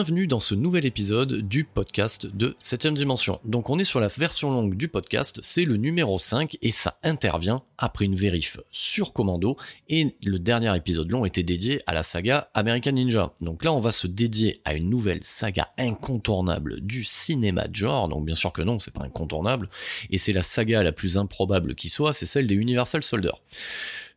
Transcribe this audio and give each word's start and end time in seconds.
Bienvenue 0.00 0.26
dans 0.26 0.40
ce 0.40 0.54
nouvel 0.54 0.86
épisode 0.86 1.46
du 1.46 1.64
podcast 1.64 2.26
de 2.26 2.56
7ème 2.58 2.94
dimension. 2.94 3.38
Donc 3.44 3.68
on 3.68 3.78
est 3.78 3.84
sur 3.84 4.00
la 4.00 4.08
version 4.08 4.50
longue 4.50 4.74
du 4.74 4.88
podcast, 4.88 5.40
c'est 5.42 5.66
le 5.66 5.76
numéro 5.76 6.18
5 6.18 6.56
et 6.62 6.70
ça 6.70 6.98
intervient 7.02 7.62
après 7.76 8.06
une 8.06 8.14
vérif 8.14 8.60
sur 8.70 9.12
Commando 9.12 9.58
et 9.90 10.16
le 10.24 10.38
dernier 10.38 10.74
épisode 10.74 11.10
long 11.10 11.26
était 11.26 11.42
dédié 11.42 11.82
à 11.86 11.92
la 11.92 12.02
saga 12.02 12.48
American 12.54 12.92
Ninja. 12.92 13.34
Donc 13.42 13.62
là 13.62 13.74
on 13.74 13.80
va 13.80 13.92
se 13.92 14.06
dédier 14.06 14.62
à 14.64 14.72
une 14.72 14.88
nouvelle 14.88 15.22
saga 15.22 15.68
incontournable 15.76 16.80
du 16.80 17.04
cinéma 17.04 17.68
de 17.68 17.76
genre, 17.76 18.08
donc 18.08 18.24
bien 18.24 18.34
sûr 18.34 18.54
que 18.54 18.62
non, 18.62 18.78
c'est 18.78 18.94
pas 18.94 19.04
incontournable, 19.04 19.68
et 20.08 20.16
c'est 20.16 20.32
la 20.32 20.40
saga 20.42 20.82
la 20.82 20.92
plus 20.92 21.18
improbable 21.18 21.74
qui 21.74 21.90
soit, 21.90 22.14
c'est 22.14 22.24
celle 22.24 22.46
des 22.46 22.54
Universal 22.54 23.02
Soldier. 23.02 23.32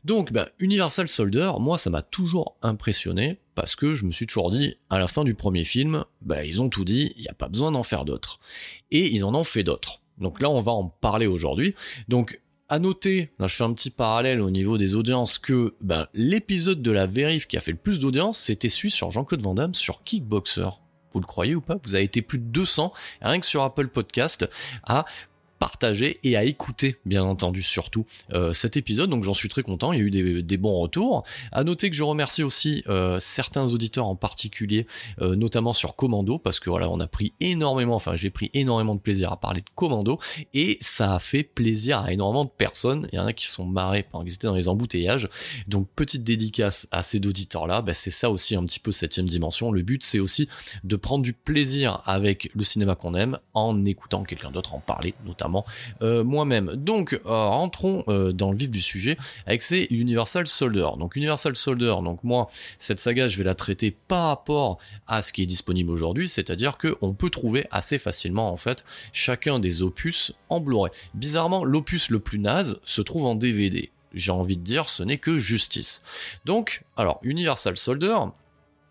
Donc, 0.04 0.34
bah, 0.34 0.50
Universal 0.60 1.08
Soldier, 1.08 1.52
moi, 1.60 1.78
ça 1.78 1.90
m'a 1.90 2.02
toujours 2.02 2.58
impressionné 2.62 3.40
parce 3.56 3.76
que 3.76 3.94
je 3.94 4.06
me 4.06 4.12
suis 4.12 4.28
toujours 4.28 4.52
dit, 4.52 4.76
à 4.90 5.00
la 5.00 5.08
fin 5.08 5.24
du 5.24 5.36
premier 5.36 5.64
film, 5.64 6.04
bah, 6.22 6.44
ils 6.44 6.62
ont 6.62 6.70
tout 6.70 6.86
dit, 6.86 7.14
il 7.16 7.22
n'y 7.22 7.30
a 7.30 7.34
pas 7.34 7.48
besoin 7.48 7.72
d'en 7.72 7.84
faire 7.84 8.04
d'autres. 8.04 8.40
Et 8.92 9.14
ils 9.14 9.24
en 9.24 9.34
ont 9.34 9.44
fait 9.44 9.64
d'autres. 9.64 10.02
Donc 10.18 10.42
là, 10.42 10.50
on 10.50 10.62
va 10.62 10.72
en 10.72 10.88
parler 10.88 11.28
aujourd'hui. 11.28 11.74
Donc, 12.08 12.42
à 12.70 12.80
noter, 12.80 13.32
là 13.40 13.48
je 13.48 13.56
fais 13.56 13.64
un 13.64 13.74
petit 13.74 13.92
parallèle 13.92 14.42
au 14.42 14.50
niveau 14.50 14.78
des 14.78 14.96
audiences, 14.96 15.38
que 15.38 15.76
ben, 15.82 16.08
l'épisode 16.14 16.82
de 16.82 16.92
la 16.92 17.06
vérif 17.06 17.48
qui 17.48 17.58
a 17.58 17.60
fait 17.60 17.72
le 17.72 17.78
plus 17.78 18.00
d'audience, 18.00 18.40
c'était 18.40 18.70
celui 18.70 18.90
sur 18.90 19.12
Jean-Claude 19.12 19.42
Van 19.42 19.54
Damme 19.54 19.76
sur 19.76 20.04
Kickboxer. 20.04 20.70
Vous 21.12 21.20
le 21.20 21.26
croyez 21.26 21.54
ou 21.54 21.62
pas? 21.62 21.78
Vous 21.84 21.94
avez 21.94 22.04
été 22.04 22.24
plus 22.24 22.40
de 22.40 22.46
200, 22.46 22.92
rien 23.22 23.40
que 23.40 23.46
sur 23.46 23.62
Apple 23.62 23.90
Podcast, 23.90 24.50
à 24.84 25.06
partager 25.64 26.18
et 26.26 26.36
à 26.36 26.44
écouter, 26.44 26.98
bien 27.06 27.24
entendu, 27.24 27.64
surtout 27.64 28.06
euh, 28.34 28.52
cet 28.52 28.76
épisode. 28.76 29.10
Donc 29.10 29.24
j'en 29.24 29.34
suis 29.34 29.48
très 29.48 29.64
content. 29.64 29.94
Il 29.94 30.00
y 30.00 30.02
a 30.02 30.06
eu 30.06 30.44
des, 30.44 30.58
bons 30.58 30.78
retours. 30.78 31.24
À 31.54 31.64
noter 31.64 31.90
que 31.90 31.96
je 31.96 32.04
remercie 32.04 32.44
aussi 32.44 32.84
euh, 32.90 33.18
certains 33.22 33.72
auditeurs 33.72 34.08
en 34.08 34.18
particulier, 34.18 34.86
euh, 35.22 35.38
notamment 35.38 35.72
sur 35.72 35.96
Commando, 35.96 36.38
parce 36.38 36.60
que 36.60 36.70
voilà, 36.70 36.90
on 36.90 37.00
a 37.00 37.08
pris 37.08 37.32
énormément, 37.40 37.96
enfin 37.96 38.18
j'ai 38.18 38.30
pris 38.30 38.52
énormément 38.54 38.94
de 38.94 39.00
plaisir 39.00 39.32
à 39.32 39.40
parler 39.40 39.62
de 39.62 39.70
Commando 39.74 40.20
et 40.54 40.78
ça 40.82 41.16
a 41.16 41.20
fait 41.20 41.44
plaisir 41.44 42.00
à 42.00 42.12
énormément 42.12 42.44
de 42.44 42.50
personnes. 42.50 43.08
Il 43.14 43.16
y 43.16 43.20
en 43.20 43.26
a 43.26 43.32
qui 43.32 43.48
sont 43.48 43.64
marrés 43.64 44.04
pendant 44.04 44.26
qu'ils 44.26 44.34
étaient 44.34 44.48
dans 44.48 44.56
les 44.56 44.68
embouteillages. 44.68 45.30
Donc 45.70 45.88
petite 45.96 46.26
dédicace 46.26 46.90
à 46.92 47.02
ces 47.02 47.20
auditeurs-là. 47.26 47.82
Bah, 47.82 47.94
c'est 47.94 48.12
ça 48.12 48.30
aussi 48.30 48.58
un 48.58 48.66
petit 48.66 48.82
peu 48.82 48.92
septième 48.92 49.28
dimension. 49.28 49.72
Le 49.72 49.82
but 49.82 50.04
c'est 50.04 50.20
aussi 50.20 50.50
de 50.84 50.98
prendre 50.98 51.24
du 51.24 51.32
plaisir 51.32 52.02
avec 52.06 52.52
le 52.54 52.66
cinéma 52.66 52.96
qu'on 52.96 53.14
aime 53.14 53.40
en 53.54 53.86
écoutant 53.86 54.24
quelqu'un 54.24 54.52
d'autre 54.52 54.76
en 54.76 54.82
parler, 54.82 55.14
notamment 55.26 55.53
euh, 56.02 56.24
moi-même. 56.24 56.72
Donc, 56.76 57.14
euh, 57.14 57.20
rentrons 57.26 58.04
euh, 58.08 58.32
dans 58.32 58.52
le 58.52 58.58
vif 58.58 58.70
du 58.70 58.82
sujet 58.82 59.18
avec 59.46 59.62
ces 59.62 59.88
Universal 59.90 60.48
Soldier. 60.48 60.90
Donc, 60.98 61.16
Universal 61.16 61.56
Soldier, 61.56 61.96
donc 62.04 62.24
moi, 62.24 62.50
cette 62.78 63.00
saga, 63.00 63.28
je 63.28 63.38
vais 63.38 63.44
la 63.44 63.56
traiter 63.56 63.92
par 63.92 64.28
rapport 64.28 64.78
à 65.08 65.22
ce 65.22 65.34
qui 65.34 65.42
est 65.42 65.48
disponible 65.48 65.92
aujourd'hui, 65.92 66.30
c'est-à-dire 66.30 66.78
qu'on 66.78 67.14
peut 67.14 67.30
trouver 67.30 67.66
assez 67.72 68.00
facilement, 68.00 68.52
en 68.52 68.58
fait, 68.58 68.86
chacun 69.12 69.60
des 69.60 69.82
opus 69.82 70.34
en 70.50 70.60
Blu-ray. 70.60 70.92
Bizarrement, 71.14 71.64
l'opus 71.64 72.10
le 72.10 72.20
plus 72.20 72.40
naze 72.40 72.80
se 72.84 73.02
trouve 73.02 73.26
en 73.26 73.36
DVD. 73.36 73.92
J'ai 74.14 74.32
envie 74.32 74.58
de 74.58 74.64
dire, 74.64 74.90
ce 74.90 75.04
n'est 75.04 75.18
que 75.18 75.38
justice. 75.38 76.04
Donc, 76.46 76.84
alors, 76.98 77.20
Universal 77.24 77.78
Soldier, 77.78 78.18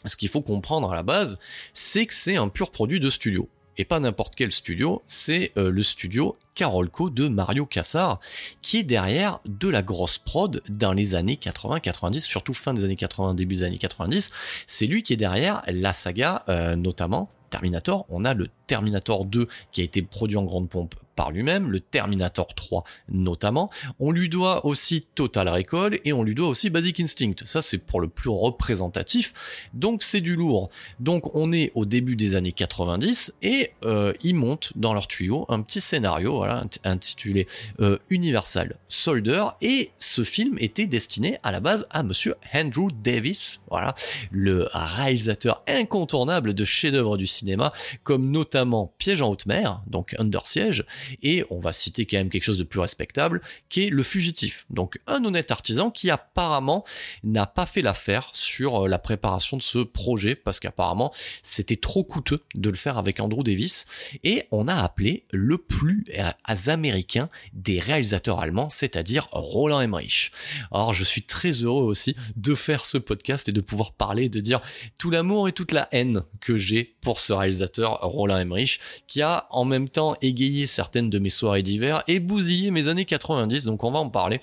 ce 0.04 0.16
qu'il 0.16 0.28
faut 0.28 0.42
comprendre 0.42 0.90
à 0.90 0.96
la 0.96 1.02
base, 1.02 1.38
c'est 1.72 2.06
que 2.06 2.14
c'est 2.14 2.36
un 2.36 2.48
pur 2.48 2.70
produit 2.70 3.00
de 3.00 3.10
studio 3.10 3.48
et 3.78 3.84
pas 3.84 4.00
n'importe 4.00 4.34
quel 4.34 4.52
studio, 4.52 5.02
c'est 5.06 5.52
euh, 5.56 5.70
le 5.70 5.82
studio 5.82 6.36
Carolco 6.54 7.10
de 7.10 7.28
Mario 7.28 7.66
Cassar, 7.66 8.20
qui 8.60 8.78
est 8.78 8.82
derrière 8.82 9.40
de 9.46 9.68
la 9.68 9.82
grosse 9.82 10.18
prod 10.18 10.62
dans 10.68 10.92
les 10.92 11.14
années 11.14 11.38
80-90, 11.40 12.20
surtout 12.20 12.54
fin 12.54 12.74
des 12.74 12.84
années 12.84 12.96
80, 12.96 13.34
début 13.34 13.56
des 13.56 13.62
années 13.64 13.78
90. 13.78 14.30
C'est 14.66 14.86
lui 14.86 15.02
qui 15.02 15.14
est 15.14 15.16
derrière 15.16 15.62
la 15.66 15.92
saga, 15.92 16.44
euh, 16.48 16.76
notamment 16.76 17.30
Terminator. 17.50 18.06
On 18.08 18.24
a 18.24 18.34
le 18.34 18.48
Terminator 18.72 19.26
2 19.26 19.48
qui 19.70 19.82
a 19.82 19.84
été 19.84 20.00
produit 20.00 20.38
en 20.38 20.44
grande 20.44 20.70
pompe 20.70 20.94
par 21.14 21.30
lui-même, 21.30 21.70
le 21.70 21.80
Terminator 21.80 22.54
3 22.54 22.84
notamment. 23.10 23.70
On 23.98 24.10
lui 24.10 24.30
doit 24.30 24.64
aussi 24.64 25.02
Total 25.14 25.46
Recall 25.46 25.98
et 26.06 26.14
on 26.14 26.22
lui 26.22 26.34
doit 26.34 26.48
aussi 26.48 26.70
Basic 26.70 27.00
Instinct. 27.00 27.34
Ça 27.44 27.60
c'est 27.60 27.76
pour 27.76 28.00
le 28.00 28.08
plus 28.08 28.30
représentatif. 28.30 29.34
Donc 29.74 30.02
c'est 30.02 30.22
du 30.22 30.36
lourd. 30.36 30.70
Donc 31.00 31.34
on 31.34 31.52
est 31.52 31.70
au 31.74 31.84
début 31.84 32.16
des 32.16 32.34
années 32.34 32.52
90 32.52 33.34
et 33.42 33.72
euh, 33.84 34.14
ils 34.22 34.34
montent 34.34 34.72
dans 34.74 34.94
leur 34.94 35.06
tuyau 35.06 35.44
un 35.50 35.60
petit 35.60 35.82
scénario 35.82 36.42
intitulé 36.84 37.46
euh, 37.80 37.98
Universal 38.08 38.78
Soldier 38.88 39.44
et 39.60 39.90
ce 39.98 40.24
film 40.24 40.56
était 40.58 40.86
destiné 40.86 41.38
à 41.42 41.52
la 41.52 41.60
base 41.60 41.86
à 41.90 42.02
monsieur 42.02 42.36
Andrew 42.54 42.88
Davis, 43.02 43.60
voilà, 43.68 43.94
le 44.30 44.68
réalisateur 44.72 45.62
incontournable 45.68 46.54
de 46.54 46.64
chefs-d'œuvre 46.64 47.18
du 47.18 47.26
cinéma 47.26 47.72
comme 48.02 48.30
notamment 48.30 48.61
Piège 48.98 49.22
en 49.22 49.30
haute 49.30 49.46
mer, 49.46 49.82
donc 49.86 50.14
Under 50.18 50.46
Siege, 50.46 50.84
et 51.22 51.44
on 51.50 51.58
va 51.58 51.72
citer 51.72 52.06
quand 52.06 52.16
même 52.16 52.30
quelque 52.30 52.42
chose 52.44 52.58
de 52.58 52.64
plus 52.64 52.80
respectable, 52.80 53.40
qui 53.68 53.86
est 53.86 53.90
le 53.90 54.02
fugitif. 54.02 54.66
Donc 54.70 54.98
un 55.06 55.24
honnête 55.24 55.50
artisan 55.50 55.90
qui 55.90 56.10
apparemment 56.10 56.84
n'a 57.24 57.46
pas 57.46 57.66
fait 57.66 57.82
l'affaire 57.82 58.30
sur 58.32 58.84
euh, 58.84 58.88
la 58.88 58.98
préparation 58.98 59.56
de 59.56 59.62
ce 59.62 59.78
projet, 59.78 60.34
parce 60.34 60.60
qu'apparemment 60.60 61.12
c'était 61.42 61.76
trop 61.76 62.04
coûteux 62.04 62.42
de 62.54 62.70
le 62.70 62.76
faire 62.76 62.98
avec 62.98 63.20
Andrew 63.20 63.42
Davis, 63.42 63.86
et 64.24 64.44
on 64.50 64.68
a 64.68 64.74
appelé 64.74 65.26
le 65.30 65.58
plus 65.58 66.04
euh, 66.18 66.30
américain 66.68 67.28
des 67.52 67.78
réalisateurs 67.78 68.40
allemands, 68.40 68.68
c'est-à-dire 68.70 69.28
Roland 69.32 69.80
Emmerich. 69.80 70.32
Alors 70.70 70.94
je 70.94 71.04
suis 71.04 71.22
très 71.22 71.52
heureux 71.52 71.84
aussi 71.84 72.16
de 72.36 72.54
faire 72.54 72.84
ce 72.84 72.98
podcast 72.98 73.48
et 73.48 73.52
de 73.52 73.60
pouvoir 73.60 73.92
parler, 73.92 74.28
de 74.28 74.40
dire 74.40 74.60
tout 74.98 75.10
l'amour 75.10 75.48
et 75.48 75.52
toute 75.52 75.72
la 75.72 75.88
haine 75.92 76.22
que 76.40 76.56
j'ai 76.56 76.96
pour 77.00 77.20
ce 77.20 77.32
réalisateur 77.32 78.00
Roland 78.00 78.38
Emmerich, 78.42 78.80
qui 79.06 79.22
a 79.22 79.46
en 79.50 79.64
même 79.64 79.88
temps 79.88 80.16
égayé 80.20 80.66
certains 80.66 81.02
de 81.02 81.18
mes 81.18 81.30
soirées 81.30 81.62
d'hiver 81.62 82.02
et 82.08 82.20
bousiller 82.20 82.70
mes 82.70 82.88
années 82.88 83.04
90, 83.04 83.64
donc 83.64 83.82
on 83.84 83.90
va 83.90 83.98
en 83.98 84.10
parler. 84.10 84.40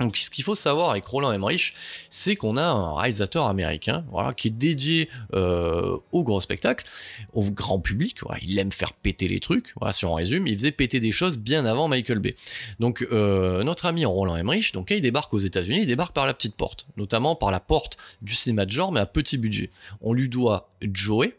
Donc 0.00 0.16
ce 0.16 0.30
qu'il 0.30 0.44
faut 0.44 0.54
savoir 0.54 0.90
avec 0.90 1.04
Roland 1.06 1.32
Emmerich, 1.32 1.74
c'est 2.08 2.36
qu'on 2.36 2.56
a 2.56 2.62
un 2.62 2.94
réalisateur 2.96 3.46
américain, 3.46 4.04
qui 4.36 4.48
est 4.48 4.52
dédié 4.52 5.08
euh, 5.34 5.96
au 6.12 6.22
gros 6.22 6.40
spectacle, 6.40 6.86
au 7.32 7.42
grand 7.50 7.80
public. 7.80 8.18
Il 8.42 8.58
aime 8.58 8.70
faire 8.70 8.92
péter 8.92 9.26
les 9.26 9.40
trucs. 9.40 9.74
Si 9.90 10.04
on 10.04 10.14
résume, 10.14 10.46
il 10.46 10.54
faisait 10.56 10.70
péter 10.70 11.00
des 11.00 11.10
choses 11.10 11.38
bien 11.38 11.66
avant 11.66 11.88
Michael 11.88 12.20
Bay. 12.20 12.34
Donc 12.78 13.06
euh, 13.10 13.64
notre 13.64 13.86
ami 13.86 14.04
Roland 14.04 14.36
Emmerich, 14.36 14.72
donc 14.72 14.90
il 14.90 15.00
débarque 15.00 15.34
aux 15.34 15.38
États-Unis, 15.38 15.80
il 15.82 15.86
débarque 15.86 16.14
par 16.14 16.26
la 16.26 16.34
petite 16.34 16.54
porte, 16.54 16.86
notamment 16.96 17.34
par 17.34 17.50
la 17.50 17.60
porte 17.60 17.96
du 18.22 18.34
cinéma 18.34 18.66
de 18.66 18.70
genre, 18.70 18.92
mais 18.92 19.00
à 19.00 19.06
petit 19.06 19.36
budget. 19.36 19.70
On 20.00 20.12
lui 20.12 20.28
doit 20.28 20.68
Joey, 20.80 21.36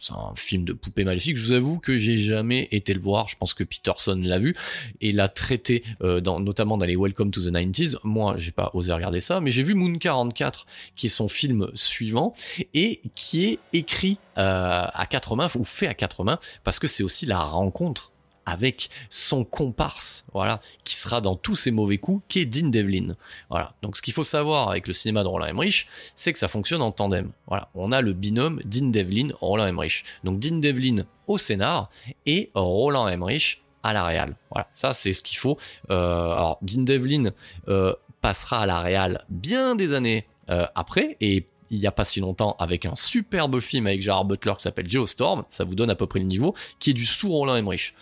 c'est 0.00 0.12
un 0.12 0.34
film 0.34 0.64
de 0.64 0.72
poupée 0.72 1.04
maléfique. 1.04 1.36
Je 1.36 1.42
vous 1.42 1.52
avoue 1.52 1.78
que 1.78 1.96
j'ai 1.96 2.16
jamais 2.16 2.68
été 2.70 2.94
le 2.94 3.00
voir. 3.00 3.28
Je 3.28 3.36
pense 3.36 3.54
que 3.54 3.64
Peterson 3.64 4.20
l'a 4.22 4.38
vu 4.38 4.54
et 5.00 5.12
l'a 5.12 5.28
traité, 5.28 5.84
euh, 6.02 6.20
notamment 6.20 6.76
dans 6.76 6.86
les 6.86 6.96
Welcome 6.96 7.30
to 7.30 7.40
the 7.40 7.52
90s. 7.52 7.96
Moi, 8.04 8.34
j'ai 8.38 8.52
pas 8.52 8.70
osé 8.74 8.92
regarder 8.92 9.20
ça, 9.20 9.40
mais 9.40 9.50
j'ai 9.50 9.62
vu 9.62 9.74
Moon 9.74 9.98
44, 9.98 10.66
qui 10.96 11.06
est 11.06 11.10
son 11.10 11.28
film 11.28 11.68
suivant 11.74 12.34
et 12.74 13.00
qui 13.14 13.46
est 13.46 13.58
écrit 13.72 14.18
euh, 14.36 14.86
à 14.92 15.06
quatre 15.06 15.36
mains 15.36 15.48
ou 15.56 15.64
fait 15.64 15.86
à 15.86 15.94
quatre 15.94 16.24
mains 16.24 16.38
parce 16.64 16.78
que 16.78 16.86
c'est 16.86 17.02
aussi 17.02 17.26
la 17.26 17.42
rencontre 17.42 18.12
avec 18.48 18.88
son 19.10 19.44
comparse, 19.44 20.24
voilà, 20.32 20.60
qui 20.82 20.94
sera 20.94 21.20
dans 21.20 21.36
tous 21.36 21.54
ses 21.54 21.70
mauvais 21.70 21.98
coups, 21.98 22.24
qui 22.28 22.40
est 22.40 22.46
Dean 22.46 22.68
Devlin. 22.70 23.14
Voilà. 23.50 23.74
Donc 23.82 23.96
ce 23.96 24.02
qu'il 24.02 24.14
faut 24.14 24.24
savoir 24.24 24.70
avec 24.70 24.86
le 24.86 24.94
cinéma 24.94 25.22
de 25.22 25.28
Roland 25.28 25.46
Emmerich, 25.46 25.86
c'est 26.14 26.32
que 26.32 26.38
ça 26.38 26.48
fonctionne 26.48 26.80
en 26.80 26.90
tandem. 26.90 27.30
Voilà. 27.46 27.68
On 27.74 27.92
a 27.92 28.00
le 28.00 28.14
binôme 28.14 28.60
Dean 28.64 28.86
Devlin, 28.86 29.28
Roland 29.42 29.66
Emmerich. 29.66 30.04
Donc 30.24 30.40
Dean 30.40 30.56
Devlin 30.56 31.04
au 31.26 31.36
scénar 31.36 31.90
et 32.24 32.50
Roland 32.54 33.06
Emmerich 33.06 33.62
à 33.82 33.92
la 33.92 34.04
réal. 34.04 34.34
Voilà. 34.50 34.66
Ça 34.72 34.94
c'est 34.94 35.12
ce 35.12 35.20
qu'il 35.20 35.36
faut. 35.36 35.58
Euh, 35.90 36.32
alors 36.32 36.58
Dean 36.62 36.82
Devlin 36.82 37.32
euh, 37.68 37.94
passera 38.22 38.62
à 38.62 38.66
la 38.66 38.80
réal 38.80 39.26
bien 39.28 39.74
des 39.74 39.92
années 39.92 40.26
euh, 40.48 40.66
après 40.74 41.18
et 41.20 41.46
il 41.70 41.80
n'y 41.80 41.86
a 41.86 41.92
pas 41.92 42.04
si 42.04 42.20
longtemps 42.20 42.56
avec 42.58 42.86
un 42.86 42.94
superbe 42.94 43.60
film 43.60 43.86
avec 43.86 44.00
Gerard 44.00 44.24
Butler 44.24 44.54
qui 44.56 44.62
s'appelle 44.62 44.88
Geostorm, 44.88 45.44
ça 45.50 45.64
vous 45.64 45.74
donne 45.74 45.90
à 45.90 45.94
peu 45.94 46.06
près 46.06 46.18
le 46.18 46.24
niveau, 46.24 46.54
qui 46.78 46.90
est 46.90 46.94
du 46.94 47.06
sous 47.06 47.28
Roland 47.28 47.56
Emmerich 47.56 47.94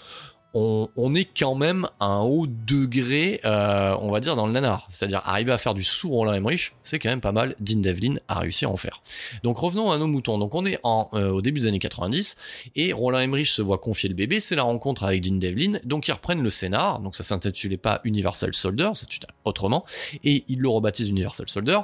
on, 0.58 1.14
est 1.14 1.29
quand 1.38 1.55
même 1.55 1.87
à 2.00 2.06
un 2.06 2.23
haut 2.23 2.47
degré, 2.47 3.41
euh, 3.44 3.94
on 4.00 4.11
va 4.11 4.20
dire, 4.20 4.37
dans 4.37 4.47
le 4.47 4.53
nanar. 4.53 4.87
C'est-à-dire 4.88 5.20
arriver 5.25 5.53
à 5.53 5.58
faire 5.58 5.75
du 5.75 5.85
sous 5.85 6.08
Roland 6.08 6.32
Emmerich, 6.32 6.73
c'est 6.82 6.99
quand 6.99 7.11
même 7.11 7.20
pas 7.20 7.32
mal. 7.32 7.55
Dean 7.61 7.81
Devlin 7.81 8.14
a 8.29 8.38
réussi 8.38 8.64
à 8.64 8.70
en 8.70 8.79
faire. 8.79 9.03
Donc 9.43 9.58
revenons 9.58 9.91
à 9.91 9.99
nos 9.99 10.06
moutons. 10.06 10.38
Donc 10.38 10.55
on 10.55 10.64
est 10.64 10.79
en, 10.82 11.11
euh, 11.12 11.29
au 11.29 11.43
début 11.43 11.61
des 11.61 11.67
années 11.67 11.79
90 11.79 12.70
et 12.75 12.94
Roland 12.94 13.19
Emmerich 13.19 13.49
se 13.49 13.61
voit 13.61 13.76
confier 13.76 14.08
le 14.08 14.14
bébé. 14.14 14.41
C'est 14.41 14.56
la 14.56 14.62
rencontre 14.62 15.05
avec 15.05 15.23
Dean 15.23 15.37
Devlin. 15.37 15.79
Donc 15.85 16.08
ils 16.08 16.12
reprennent 16.12 16.43
le 16.43 16.50
scénar. 16.50 17.00
Donc 17.00 17.17
ça 17.17 17.23
s'intitulait 17.23 17.76
pas 17.76 18.00
Universal 18.05 18.55
Soldier, 18.55 18.91
c'est 18.94 19.08
autrement. 19.44 19.85
Et 20.25 20.44
ils 20.49 20.61
le 20.61 20.69
rebaptisent 20.70 21.11
Universal 21.11 21.50
Soldier. 21.50 21.81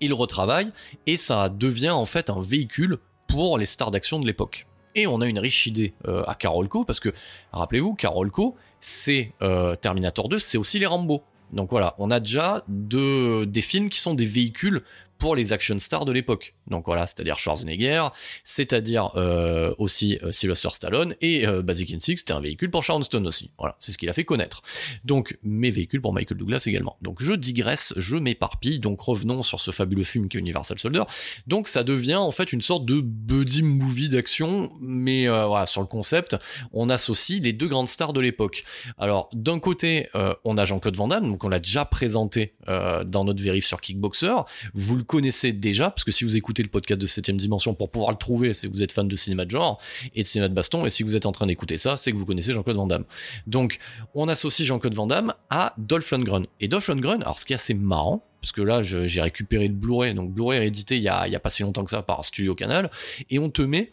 Ils 0.00 0.08
le 0.08 0.14
retravaillent 0.14 0.70
et 1.06 1.16
ça 1.16 1.48
devient 1.48 1.90
en 1.90 2.06
fait 2.06 2.28
un 2.28 2.40
véhicule 2.40 2.98
pour 3.28 3.56
les 3.56 3.66
stars 3.66 3.92
d'action 3.92 4.18
de 4.18 4.26
l'époque. 4.26 4.66
Et 4.94 5.06
on 5.06 5.20
a 5.20 5.26
une 5.26 5.38
riche 5.38 5.66
idée 5.66 5.94
euh, 6.06 6.22
à 6.26 6.34
Carolco, 6.34 6.84
parce 6.84 7.00
que, 7.00 7.10
rappelez-vous, 7.52 7.94
Carolco, 7.94 8.56
c'est 8.80 9.32
euh, 9.42 9.74
Terminator 9.74 10.28
2, 10.28 10.38
c'est 10.38 10.58
aussi 10.58 10.78
les 10.78 10.86
Rambo. 10.86 11.22
Donc 11.52 11.70
voilà, 11.70 11.94
on 11.98 12.10
a 12.10 12.20
déjà 12.20 12.64
des 12.68 13.60
films 13.60 13.88
qui 13.88 14.00
sont 14.00 14.14
des 14.14 14.26
véhicules 14.26 14.82
pour 15.18 15.36
les 15.36 15.52
action 15.52 15.78
stars 15.78 16.04
de 16.04 16.12
l'époque. 16.12 16.54
Donc 16.66 16.86
voilà, 16.86 17.06
c'est-à-dire 17.06 17.38
Schwarzenegger, 17.38 18.04
c'est-à-dire 18.42 19.12
euh, 19.16 19.74
aussi 19.78 20.18
euh, 20.22 20.32
Sylvester 20.32 20.70
Stallone 20.72 21.14
et 21.20 21.46
euh, 21.46 21.62
Basic 21.62 21.92
Instinct, 21.92 22.16
c'était 22.16 22.32
un 22.32 22.40
véhicule 22.40 22.70
pour 22.70 22.82
Sharon 22.82 23.02
Stone 23.02 23.26
aussi. 23.26 23.50
Voilà, 23.58 23.76
c'est 23.78 23.92
ce 23.92 23.98
qu'il 23.98 24.08
a 24.08 24.12
fait 24.12 24.24
connaître. 24.24 24.62
Donc 25.04 25.38
mes 25.42 25.70
véhicules 25.70 26.00
pour 26.00 26.12
Michael 26.12 26.38
Douglas 26.38 26.64
également. 26.66 26.96
Donc 27.02 27.22
je 27.22 27.32
digresse, 27.32 27.92
je 27.96 28.16
m'éparpille. 28.16 28.78
Donc 28.78 29.00
revenons 29.00 29.42
sur 29.42 29.60
ce 29.60 29.70
fabuleux 29.70 30.04
film 30.04 30.28
qui 30.28 30.36
est 30.36 30.40
Universal 30.40 30.78
Soldier. 30.78 31.02
Donc 31.46 31.68
ça 31.68 31.84
devient 31.84 32.16
en 32.16 32.30
fait 32.30 32.52
une 32.52 32.62
sorte 32.62 32.84
de 32.86 33.00
buddy 33.00 33.62
movie 33.62 34.08
d'action, 34.08 34.72
mais 34.80 35.28
euh, 35.28 35.46
voilà 35.46 35.66
sur 35.66 35.80
le 35.80 35.86
concept, 35.86 36.36
on 36.72 36.88
associe 36.88 37.42
les 37.42 37.52
deux 37.52 37.68
grandes 37.68 37.88
stars 37.88 38.12
de 38.12 38.20
l'époque. 38.20 38.64
Alors 38.98 39.28
d'un 39.32 39.58
côté, 39.58 40.08
on 40.44 40.56
a 40.56 40.64
Jean-Claude 40.64 40.96
Van 40.96 41.08
Damme, 41.08 41.30
donc 41.30 41.44
on 41.44 41.48
l'a 41.48 41.58
déjà 41.58 41.84
présenté 41.84 42.54
dans 42.66 43.24
notre 43.24 43.42
vérif 43.42 43.66
sur 43.66 43.80
Kickboxer. 43.80 44.34
Vous 44.72 44.96
le 44.96 45.03
connaissez 45.04 45.52
déjà 45.52 45.90
parce 45.90 46.04
que 46.04 46.12
si 46.12 46.24
vous 46.24 46.36
écoutez 46.36 46.62
le 46.62 46.68
podcast 46.68 47.00
de 47.00 47.06
7ème 47.06 47.36
dimension 47.36 47.74
pour 47.74 47.90
pouvoir 47.90 48.10
le 48.10 48.16
trouver, 48.16 48.54
c'est 48.54 48.68
que 48.68 48.72
vous 48.72 48.82
êtes 48.82 48.92
fan 48.92 49.08
de 49.08 49.16
cinéma 49.16 49.44
de 49.44 49.50
genre 49.50 49.80
et 50.14 50.22
de 50.22 50.26
cinéma 50.26 50.48
de 50.48 50.54
baston, 50.54 50.84
et 50.86 50.90
si 50.90 51.02
vous 51.02 51.16
êtes 51.16 51.26
en 51.26 51.32
train 51.32 51.46
d'écouter 51.46 51.76
ça, 51.76 51.96
c'est 51.96 52.12
que 52.12 52.16
vous 52.16 52.26
connaissez 52.26 52.52
Jean-Claude 52.52 52.76
Van 52.76 52.86
Damme. 52.86 53.04
Donc, 53.46 53.78
on 54.14 54.28
associe 54.28 54.66
Jean-Claude 54.66 54.94
Van 54.94 55.06
Damme 55.06 55.34
à 55.50 55.74
Dolph 55.78 56.10
Lundgren. 56.10 56.46
Et 56.60 56.68
Dolph 56.68 56.88
Lundgren, 56.88 57.22
alors 57.22 57.38
ce 57.38 57.46
qui 57.46 57.52
est 57.52 57.56
assez 57.56 57.74
marrant, 57.74 58.24
parce 58.40 58.52
que 58.52 58.60
là 58.60 58.82
j'ai 58.82 59.22
récupéré 59.22 59.68
le 59.68 59.74
Blu-ray, 59.74 60.14
donc 60.14 60.30
Blu-ray 60.30 60.62
est 60.62 60.66
édité 60.66 60.98
il 60.98 61.02
y, 61.02 61.08
a, 61.08 61.26
il 61.26 61.32
y 61.32 61.36
a 61.36 61.40
pas 61.40 61.48
si 61.48 61.62
longtemps 61.62 61.82
que 61.82 61.90
ça 61.90 62.02
par 62.02 62.22
Studio 62.24 62.54
Canal, 62.54 62.90
et 63.30 63.38
on 63.38 63.48
te 63.48 63.62
met 63.62 63.90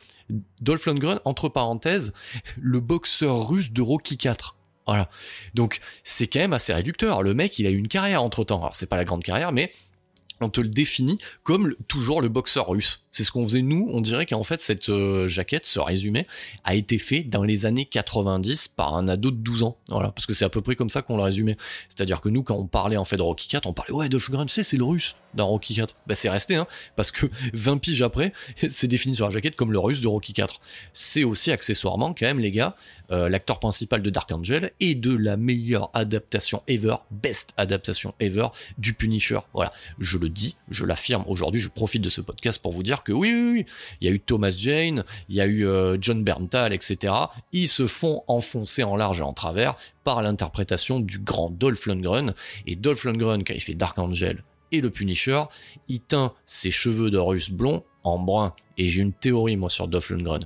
Dolph 0.60 0.86
Lundgren, 0.86 1.20
entre 1.24 1.48
parenthèses, 1.48 2.12
le 2.60 2.80
boxeur 2.82 3.48
russe 3.48 3.72
de 3.72 3.82
Rocky 3.82 4.18
4. 4.18 4.58
Voilà. 4.88 5.10
Donc 5.54 5.80
c'est 6.04 6.28
quand 6.28 6.40
même 6.40 6.54
assez 6.54 6.74
réducteur. 6.74 7.22
Le 7.24 7.34
mec, 7.34 7.60
il 7.60 7.68
a 7.68 7.70
eu 7.70 7.78
une 7.78 7.88
carrière 7.88 8.24
entre 8.24 8.44
temps. 8.44 8.60
Alors 8.60 8.76
c'est 8.76 8.88
pas 8.88 8.98
la 8.98 9.06
grande 9.06 9.24
carrière, 9.24 9.52
mais 9.52 9.72
on 10.42 10.50
te 10.50 10.62
le 10.62 10.70
définit 10.70 11.20
comme 11.44 11.76
toujours 11.88 12.22
le 12.22 12.30
boxeur 12.30 12.70
russe. 12.70 13.04
C'est 13.12 13.24
ce 13.24 13.32
qu'on 13.32 13.44
faisait 13.44 13.62
nous, 13.62 13.88
on 13.92 14.02
dirait 14.02 14.26
qu'en 14.26 14.44
fait 14.44 14.62
cette 14.62 14.90
euh, 14.90 15.28
jaquette, 15.28 15.66
ce 15.66 15.80
résumé, 15.80 16.28
a 16.64 16.76
été 16.76 16.98
fait 16.98 17.24
dans 17.24 17.44
les 17.44 17.66
années 17.66 17.86
90 17.86 18.70
par 18.70 18.96
un 18.96 19.08
ado 19.08 19.32
de 19.32 19.38
12 19.38 19.64
ans. 19.64 19.78
Voilà, 19.90 20.12
parce 20.12 20.26
que 20.26 20.34
c'est 20.34 20.46
à 20.46 20.50
peu 20.50 20.62
près 20.62 20.76
comme 20.76 20.90
ça 20.90 21.02
qu'on 21.02 21.18
le 21.18 21.24
résumait. 21.24 21.58
C'est-à-dire 21.90 22.22
que 22.22 22.30
nous, 22.30 22.44
quand 22.44 22.56
on 22.56 22.68
parlait 22.68 22.98
en 22.98 23.06
fait 23.06 23.18
de 23.18 23.22
Rocky 23.22 23.48
4, 23.50 23.68
on 23.68 23.74
parlait 23.74 23.94
ouais, 23.94 24.10
Dolph 24.10 24.30
Lundgren, 24.30 24.48
c'est 24.48 24.78
le 24.78 24.84
russe 24.84 25.16
dans 25.34 25.48
Rocky 25.48 25.76
4. 25.76 25.96
Bah 26.08 26.16
c'est 26.16 26.30
resté, 26.30 26.56
hein, 26.56 26.68
parce 26.96 27.12
que 27.12 27.26
20 27.54 27.78
piges 27.78 28.02
après, 28.02 28.34
c'est 28.70 28.88
défini 28.88 29.16
sur 29.16 29.26
la 29.26 29.32
jaquette 29.32 29.56
comme 29.56 29.72
le 29.72 29.80
russe 29.80 30.02
de 30.02 30.08
Rocky 30.08 30.34
4. 30.34 30.62
C'est 30.94 31.24
aussi 31.24 31.52
accessoirement 31.52 32.14
quand 32.14 32.26
même 32.26 32.40
les 32.40 32.52
gars, 32.52 32.76
euh, 33.12 33.28
l'acteur 33.28 33.60
principal 33.60 34.02
de 34.02 34.10
Dark 34.10 34.32
Angel 34.32 34.72
et 34.80 34.96
de 34.96 35.14
la 35.14 35.36
meilleure 35.36 35.90
adaptation 35.94 36.64
ever, 36.68 36.96
best 37.12 37.54
adaptation 37.58 38.14
ever 38.20 38.48
du 38.78 38.94
Punisher. 38.94 39.40
Voilà, 39.54 39.74
je 40.00 40.18
le 40.18 40.30
dis, 40.30 40.56
je 40.70 40.86
l'affirme 40.86 41.26
aujourd'hui, 41.28 41.60
je 41.60 41.68
profite 41.68 42.02
de 42.02 42.10
ce 42.10 42.22
podcast 42.22 42.62
pour 42.62 42.72
vous 42.72 42.84
dire 42.84 43.01
que 43.04 43.12
oui, 43.12 43.34
oui, 43.34 43.66
il 44.00 44.08
y 44.08 44.12
a 44.12 44.14
eu 44.14 44.20
Thomas 44.20 44.56
Jane, 44.58 45.04
il 45.30 45.36
y 45.36 45.42
a 45.42 45.46
eu 45.46 45.66
euh, 45.66 45.98
John 46.00 46.24
Berntal, 46.24 46.74
etc. 46.74 47.14
Ils 47.52 47.68
se 47.68 47.88
font 47.88 48.24
enfoncer 48.28 48.84
en 48.84 48.96
large 48.96 49.20
et 49.20 49.24
en 49.24 49.34
travers 49.34 49.76
par 50.04 50.22
l'interprétation 50.22 51.00
du 51.00 51.20
grand 51.20 51.50
Dolph 51.50 51.86
Lundgren. 51.86 52.34
Et 52.68 52.76
Dolph 52.76 53.04
Lundgren, 53.04 53.44
quand 53.44 53.54
il 53.54 53.62
fait 53.62 53.76
Dark 53.76 53.98
Angel 54.00 54.44
et 54.72 54.82
le 54.82 54.90
Punisher, 54.90 55.44
il 55.88 56.00
teint 56.00 56.34
ses 56.46 56.72
cheveux 56.72 57.12
de 57.12 57.18
russe 57.18 57.52
blond 57.52 57.84
en 58.04 58.20
brun. 58.20 58.54
Et 58.78 58.88
j'ai 58.88 59.02
une 59.02 59.14
théorie, 59.14 59.58
moi, 59.58 59.70
sur 59.70 59.88
Dolph 59.88 60.10
Lundgren. 60.10 60.42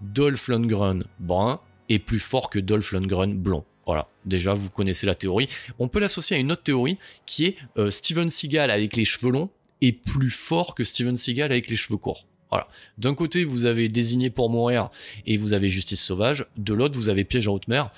Dolph 0.00 0.48
Lundgren 0.48 1.04
brun 1.20 1.60
est 1.88 1.98
plus 1.98 2.18
fort 2.18 2.50
que 2.50 2.58
Dolph 2.58 2.92
Lundgren 2.92 3.34
blond. 3.34 3.64
Voilà, 3.86 4.06
déjà 4.26 4.52
vous 4.52 4.68
connaissez 4.68 5.06
la 5.06 5.14
théorie. 5.14 5.48
On 5.78 5.88
peut 5.88 5.98
l'associer 5.98 6.36
à 6.36 6.38
une 6.38 6.52
autre 6.52 6.62
théorie 6.62 6.98
qui 7.24 7.46
est 7.46 7.56
euh, 7.78 7.90
Steven 7.90 8.28
Seagal 8.28 8.70
avec 8.70 8.94
les 8.96 9.06
cheveux 9.06 9.32
longs 9.32 9.48
est 9.80 9.92
plus 9.92 10.30
fort 10.30 10.74
que 10.74 10.84
Steven 10.84 11.16
Seagal 11.16 11.52
avec 11.52 11.68
les 11.68 11.76
cheveux 11.76 11.98
courts. 11.98 12.26
Voilà. 12.50 12.68
D'un 12.96 13.14
côté, 13.14 13.44
vous 13.44 13.66
avez 13.66 13.88
désigné 13.88 14.30
pour 14.30 14.48
mourir 14.50 14.90
et 15.26 15.36
vous 15.36 15.52
avez 15.52 15.68
justice 15.68 16.02
sauvage. 16.02 16.46
De 16.56 16.72
l'autre, 16.72 16.96
vous 16.96 17.08
avez 17.08 17.24
piège 17.24 17.48
à 17.48 17.52
haute 17.52 17.68
mer. 17.68 17.90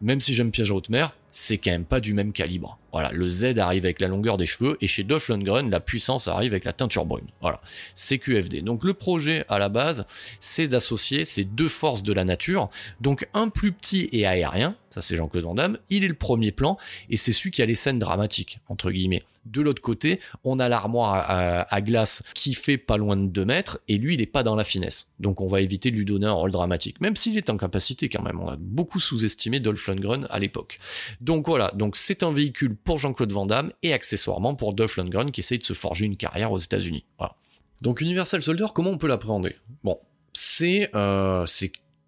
Même 0.00 0.20
si 0.20 0.34
j'aime 0.34 0.50
piège 0.50 0.70
à 0.70 0.74
haute 0.74 0.88
mer, 0.88 1.16
c'est 1.30 1.58
quand 1.58 1.70
même 1.70 1.84
pas 1.84 2.00
du 2.00 2.14
même 2.14 2.32
calibre. 2.32 2.78
Voilà, 2.92 3.10
le 3.10 3.28
Z 3.28 3.58
arrive 3.58 3.84
avec 3.84 4.00
la 4.00 4.08
longueur 4.08 4.36
des 4.36 4.46
cheveux 4.46 4.76
et 4.80 4.86
chez 4.86 5.02
Dolph 5.02 5.28
Lundgren, 5.28 5.70
la 5.70 5.80
puissance 5.80 6.28
arrive 6.28 6.52
avec 6.52 6.64
la 6.64 6.72
teinture 6.72 7.06
brune. 7.06 7.26
Voilà, 7.40 7.60
c'est 7.94 8.18
QFD. 8.18 8.62
Donc 8.62 8.84
le 8.84 8.94
projet 8.94 9.44
à 9.48 9.58
la 9.58 9.68
base, 9.68 10.06
c'est 10.40 10.68
d'associer 10.68 11.24
ces 11.24 11.44
deux 11.44 11.68
forces 11.68 12.02
de 12.02 12.12
la 12.12 12.24
nature. 12.24 12.70
Donc 13.00 13.28
un 13.34 13.48
plus 13.48 13.72
petit 13.72 14.08
et 14.12 14.26
aérien, 14.26 14.76
ça 14.90 15.00
c'est 15.00 15.16
Jean-Claude 15.16 15.44
Van 15.44 15.54
Damme, 15.54 15.78
il 15.90 16.04
est 16.04 16.08
le 16.08 16.14
premier 16.14 16.52
plan 16.52 16.78
et 17.10 17.16
c'est 17.16 17.32
celui 17.32 17.50
qui 17.50 17.62
a 17.62 17.66
les 17.66 17.74
scènes 17.74 17.98
dramatiques 17.98 18.60
entre 18.68 18.90
guillemets. 18.90 19.24
De 19.44 19.60
l'autre 19.60 19.82
côté, 19.82 20.20
on 20.42 20.58
a 20.58 20.68
l'armoire 20.68 21.66
à, 21.68 21.80
glace 21.80 22.22
qui 22.34 22.54
fait 22.54 22.78
pas 22.78 22.96
loin 22.96 23.16
de 23.16 23.26
2 23.26 23.44
mètres 23.44 23.80
et 23.88 23.98
lui 23.98 24.14
il 24.14 24.20
est 24.20 24.26
pas 24.26 24.42
dans 24.42 24.56
la 24.56 24.64
finesse. 24.64 25.12
Donc 25.20 25.40
on 25.40 25.46
va 25.46 25.60
éviter 25.60 25.90
de 25.90 25.96
lui 25.96 26.04
donner 26.04 26.26
un 26.26 26.32
rôle 26.32 26.50
dramatique, 26.50 27.00
même 27.00 27.16
s'il 27.16 27.36
est 27.36 27.50
en 27.50 27.56
capacité 27.56 28.08
quand 28.08 28.22
même. 28.22 28.40
On 28.40 28.48
a 28.48 28.56
beaucoup 28.58 29.00
sous-estimé 29.00 29.60
Dolph 29.60 29.86
Lundgren 29.86 30.26
à 30.30 30.38
l'époque. 30.38 30.78
Donc 31.20 31.46
voilà, 31.46 31.72
donc 31.74 31.96
c'est 31.96 32.22
un 32.22 32.32
véhicule 32.32 32.74
pour 32.74 32.98
Jean-Claude 32.98 33.32
Van 33.32 33.46
Damme 33.46 33.72
et 33.82 33.92
accessoirement 33.92 34.54
pour 34.54 34.74
Dolph 34.74 34.96
Lundgren 34.96 35.30
qui 35.30 35.40
essaye 35.40 35.58
de 35.58 35.64
se 35.64 35.74
forger 35.74 36.06
une 36.06 36.16
carrière 36.16 36.52
aux 36.52 36.58
États-Unis. 36.58 37.04
Voilà. 37.18 37.36
Donc 37.82 38.00
Universal 38.00 38.42
Soldier, 38.42 38.66
comment 38.74 38.90
on 38.90 38.98
peut 38.98 39.08
l'appréhender 39.08 39.56
Bon, 39.82 39.98
c'est 40.32 40.90
euh, 40.94 41.44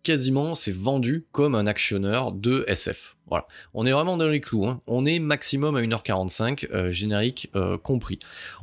quasiment 0.06 0.54
c'est 0.54 0.72
vendu 0.72 1.26
comme 1.32 1.56
un 1.56 1.66
actionneur 1.66 2.30
de 2.30 2.64
SF. 2.68 3.16
Voilà, 3.26 3.48
on 3.74 3.84
est 3.84 3.90
vraiment 3.90 4.16
dans 4.16 4.28
les 4.28 4.40
clous. 4.40 4.64
Hein. 4.68 4.80
On 4.86 5.04
est 5.04 5.18
maximum 5.18 5.74
à 5.74 5.82
1h45 5.82 6.68
euh, 6.70 6.92
générique 6.92 7.50
euh, 7.56 7.76
compris. 7.76 8.20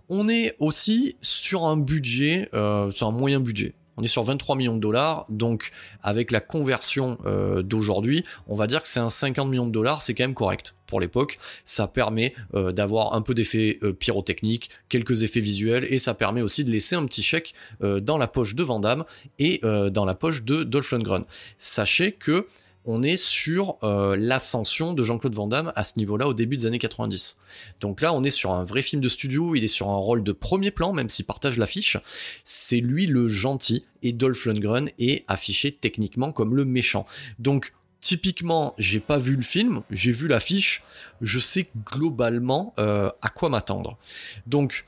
On 0.08 0.30
est 0.30 0.56
aussi 0.60 1.18
sur 1.20 1.66
un 1.66 1.76
budget, 1.76 2.50
sur 2.54 3.08
un 3.08 3.12
moyen 3.12 3.42
budget. 3.42 3.76
On 3.98 4.04
est 4.04 4.08
sur 4.08 4.24
23 4.24 4.56
millions 4.56 4.76
de 4.76 4.82
dollars, 4.82 5.26
donc 5.30 5.72
avec 6.02 6.32
la 6.32 6.40
conversion 6.40 7.18
euh, 7.26 7.62
d'aujourd'hui, 7.62 8.26
on 8.48 8.56
va 8.56 8.68
dire 8.68 8.82
que 8.82 8.88
c'est 8.88 9.00
un 9.00 9.10
50 9.10 9.48
millions 9.50 9.68
de 9.68 9.72
dollars, 9.72 10.02
c'est 10.02 10.14
quand 10.14 10.24
même 10.24 10.34
correct 10.34 10.76
pour 10.88 11.00
l'époque. 11.00 11.38
Ça 11.64 11.88
permet 11.88 12.34
euh, 12.56 12.72
d'avoir 12.72 13.14
un 13.14 13.22
peu 13.22 13.34
d'effets 13.34 13.80
euh, 13.84 13.94
pyrotechniques, 13.94 14.70
quelques 14.90 15.24
effets 15.24 15.40
visuels, 15.40 15.86
et 15.90 15.98
ça 15.98 16.14
permet 16.14 16.42
aussi 16.42 16.64
de 16.64 16.72
laisser 16.72 16.96
un 16.96 17.06
petit 17.06 17.24
chèque 17.24 17.54
dans 17.82 18.18
la 18.18 18.28
poche 18.28 18.56
de 18.56 18.64
Vandame 18.64 19.04
et 19.40 19.62
dans 19.64 20.06
la 20.06 20.16
poche 20.16 20.44
de 20.44 20.64
Dolph 20.64 20.92
Lundgren. 20.92 21.24
Sachez 21.58 22.14
que 22.14 22.48
on 22.86 23.04
est 23.04 23.18
sur 23.18 23.78
euh, 23.84 24.16
l'ascension 24.18 24.94
de 24.94 25.04
Jean-Claude 25.04 25.34
Van 25.36 25.48
Damme 25.48 25.72
à 25.76 25.84
ce 25.84 25.98
niveau-là 25.98 26.28
au 26.28 26.34
début 26.34 26.58
des 26.58 26.66
années 26.66 26.80
90. 26.80 27.38
Donc 27.80 28.02
là, 28.02 28.14
on 28.14 28.24
est 28.24 28.30
sur 28.30 28.52
un 28.52 28.64
vrai 28.64 28.82
film 28.82 29.02
de 29.02 29.10
studio, 29.10 29.56
il 29.56 29.64
est 29.64 29.68
sur 29.68 29.90
un 29.90 29.96
rôle 29.96 30.24
de 30.24 30.32
premier 30.32 30.72
plan, 30.72 30.94
même 30.94 31.10
s'il 31.10 31.26
partage 31.26 31.58
l'affiche. 31.58 31.98
C'est 32.44 32.80
lui 32.80 33.06
le 33.06 33.28
gentil, 33.28 33.86
et 34.02 34.12
Dolph 34.12 34.46
Lundgren 34.46 34.90
est 35.00 35.24
affiché 35.28 35.72
techniquement 35.72 36.32
comme 36.32 36.56
le 36.56 36.66
méchant. 36.66 37.06
Donc, 37.40 37.74
typiquement, 38.00 38.76
j'ai 38.78 39.00
pas 39.00 39.18
vu 39.18 39.36
le 39.38 39.42
film, 39.42 39.82
j'ai 39.90 40.12
vu 40.12 40.28
l'affiche, 40.28 40.84
je 41.22 41.40
sais 41.40 41.70
globalement 41.86 42.74
euh, 42.80 43.10
à 43.22 43.30
quoi 43.30 43.48
m'attendre. 43.48 43.98
Donc, 44.46 44.86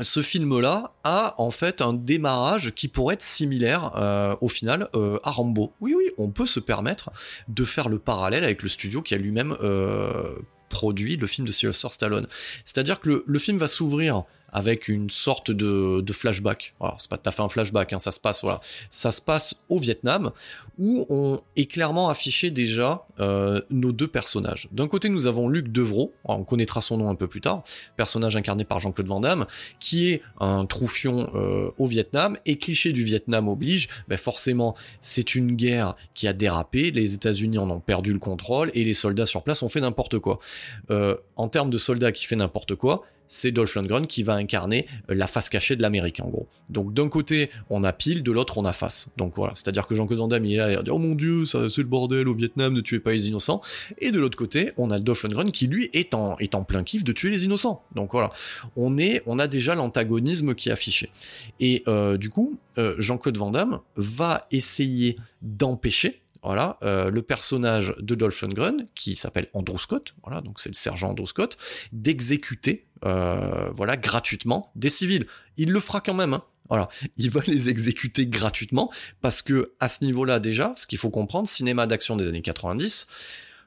ce 0.00 0.22
film-là 0.22 0.94
a 1.04 1.34
en 1.36 1.50
fait 1.50 1.82
un 1.82 1.92
démarrage 1.92 2.72
qui 2.74 2.88
pourrait 2.88 3.14
être 3.14 3.22
similaire 3.22 3.92
euh, 3.96 4.34
au 4.40 4.48
final 4.48 4.88
euh, 4.96 5.18
à 5.22 5.30
Rambo. 5.30 5.74
Oui, 5.80 5.94
oui, 5.96 6.10
on 6.16 6.30
peut 6.30 6.46
se 6.46 6.60
permettre 6.60 7.10
de 7.48 7.64
faire 7.64 7.88
le 7.88 7.98
parallèle 7.98 8.44
avec 8.44 8.62
le 8.62 8.68
studio 8.70 9.02
qui 9.02 9.14
a 9.14 9.18
lui-même 9.18 9.54
euh, 9.62 10.34
produit 10.70 11.16
le 11.16 11.26
film 11.26 11.46
de 11.46 11.52
Sylvester 11.52 11.88
Stallone. 11.90 12.26
C'est-à-dire 12.64 13.00
que 13.00 13.22
le 13.26 13.38
film 13.38 13.58
va 13.58 13.66
s'ouvrir 13.66 14.24
avec 14.52 14.88
une 14.88 15.10
sorte 15.10 15.50
de, 15.50 16.12
flashback. 16.12 16.74
Alors 16.80 16.96
c'est 17.00 17.10
pas 17.10 17.16
tout 17.16 17.28
à 17.28 17.32
fait 17.32 17.42
un 17.42 17.48
flashback, 17.48 17.92
hein, 17.92 17.98
ça 17.98 18.10
se 18.10 18.20
passe 18.20 18.42
voilà, 18.42 18.60
ça 18.90 19.10
se 19.10 19.20
passe 19.20 19.54
au 19.70 19.78
Vietnam 19.78 20.30
où 20.78 21.06
on 21.08 21.40
est 21.56 21.66
clairement 21.66 22.10
affiché 22.10 22.50
déjà 22.50 23.06
euh, 23.20 23.60
nos 23.70 23.92
deux 23.92 24.06
personnages. 24.06 24.68
D'un 24.72 24.88
côté 24.88 25.08
nous 25.08 25.26
avons 25.26 25.48
Luc 25.48 25.72
Devreau, 25.72 26.12
on 26.24 26.44
connaîtra 26.44 26.82
son 26.82 26.98
nom 26.98 27.08
un 27.08 27.14
peu 27.14 27.28
plus 27.28 27.40
tard, 27.40 27.62
personnage 27.96 28.36
incarné 28.36 28.64
par 28.64 28.78
Jean-Claude 28.78 29.08
Van 29.08 29.20
Damme, 29.20 29.46
qui 29.80 30.12
est 30.12 30.22
un 30.38 30.66
troufion 30.66 31.26
euh, 31.34 31.70
au 31.78 31.86
Vietnam 31.86 32.36
et 32.44 32.58
cliché 32.58 32.92
du 32.92 33.04
Vietnam 33.04 33.48
oblige, 33.48 33.88
ben 34.08 34.18
forcément 34.18 34.74
c'est 35.00 35.34
une 35.34 35.56
guerre 35.56 35.96
qui 36.14 36.28
a 36.28 36.32
dérapé, 36.32 36.90
les 36.90 37.14
États-Unis 37.14 37.58
en 37.58 37.70
ont 37.70 37.80
perdu 37.80 38.12
le 38.12 38.18
contrôle 38.18 38.70
et 38.74 38.84
les 38.84 38.92
soldats 38.92 39.26
sur 39.26 39.42
place 39.42 39.62
ont 39.62 39.68
fait 39.68 39.80
n'importe 39.80 40.18
quoi. 40.18 40.38
Euh, 40.90 41.16
en 41.36 41.48
termes 41.48 41.70
de 41.70 41.78
soldats 41.78 42.12
qui 42.12 42.26
fait 42.26 42.36
n'importe 42.36 42.74
quoi, 42.74 43.02
c'est 43.32 43.50
Dolph 43.50 43.74
Lundgren 43.74 44.06
qui 44.06 44.22
va 44.22 44.34
incarner 44.34 44.86
euh, 45.10 45.14
la 45.14 45.26
face 45.26 45.48
cachée 45.48 45.74
de 45.74 45.80
l'Amérique 45.82 46.20
en 46.20 46.28
gros. 46.28 46.48
Donc 46.68 46.92
d'un 46.92 47.08
côté 47.08 47.50
on 47.70 47.82
a 47.82 47.92
pile, 47.92 48.22
de 48.22 48.30
l'autre 48.30 48.58
on 48.58 48.64
a 48.66 48.72
face. 48.72 49.08
Donc 49.16 49.34
voilà, 49.36 49.54
c'est-à-dire 49.54 49.86
que 49.86 49.94
Jean-Claude 49.94 50.18
Van 50.18 50.28
Damme 50.28 50.44
il 50.44 50.54
est 50.54 50.56
là, 50.58 50.70
il 50.70 50.82
dit 50.82 50.90
oh 50.90 50.98
mon 50.98 51.14
dieu, 51.14 51.46
c'est 51.46 51.78
le 51.78 51.84
bordel 51.84 52.28
au 52.28 52.34
Vietnam, 52.34 52.74
ne 52.74 52.80
tuez 52.82 53.00
pas 53.00 53.12
les 53.12 53.28
innocents. 53.28 53.62
Et 53.98 54.10
de 54.10 54.20
l'autre 54.20 54.36
côté 54.36 54.72
on 54.76 54.90
a 54.90 54.98
Dolph 54.98 55.22
Lundgren 55.22 55.50
qui 55.50 55.66
lui 55.66 55.88
est 55.94 56.14
en, 56.14 56.36
plein 56.68 56.84
kiff 56.84 57.04
de 57.04 57.12
tuer 57.12 57.30
les 57.30 57.44
innocents. 57.44 57.82
Donc 57.94 58.12
voilà, 58.12 58.30
on 58.76 59.38
a 59.38 59.46
déjà 59.46 59.74
l'antagonisme 59.74 60.54
qui 60.54 60.68
est 60.68 60.72
affiché. 60.72 61.10
Et 61.58 61.82
euh, 61.88 62.18
du 62.18 62.28
coup, 62.28 62.58
euh, 62.78 62.94
Jean-Claude 62.98 63.36
Van 63.38 63.50
Damme 63.50 63.80
va 63.96 64.46
essayer 64.50 65.16
d'empêcher 65.40 66.21
voilà, 66.42 66.78
le 66.82 67.20
personnage 67.20 67.94
de 67.98 68.14
Dolph 68.14 68.40
Lundgren, 68.42 68.88
qui 68.94 69.16
s'appelle 69.16 69.46
Andrew 69.52 69.78
Scott, 69.78 70.14
voilà, 70.24 70.40
donc 70.40 70.60
c'est 70.60 70.68
le 70.68 70.74
sergent 70.74 71.10
Andrew 71.10 71.26
Scott, 71.26 71.56
d'exécuter 71.92 72.86
euh, 73.04 73.70
voilà, 73.72 73.96
gratuitement 73.96 74.70
des 74.76 74.88
civils. 74.88 75.26
Il 75.56 75.72
le 75.72 75.80
fera 75.80 76.00
quand 76.00 76.14
même, 76.14 76.34
hein. 76.34 76.42
Voilà, 76.68 76.88
il 77.16 77.30
va 77.30 77.40
les 77.46 77.68
exécuter 77.68 78.26
gratuitement 78.26 78.90
parce 79.20 79.42
que 79.42 79.72
à 79.80 79.88
ce 79.88 80.04
niveau-là 80.04 80.38
déjà, 80.38 80.72
ce 80.76 80.86
qu'il 80.86 80.98
faut 80.98 81.10
comprendre, 81.10 81.48
cinéma 81.48 81.86
d'action 81.86 82.16
des 82.16 82.28
années 82.28 82.42
90, 82.42 83.06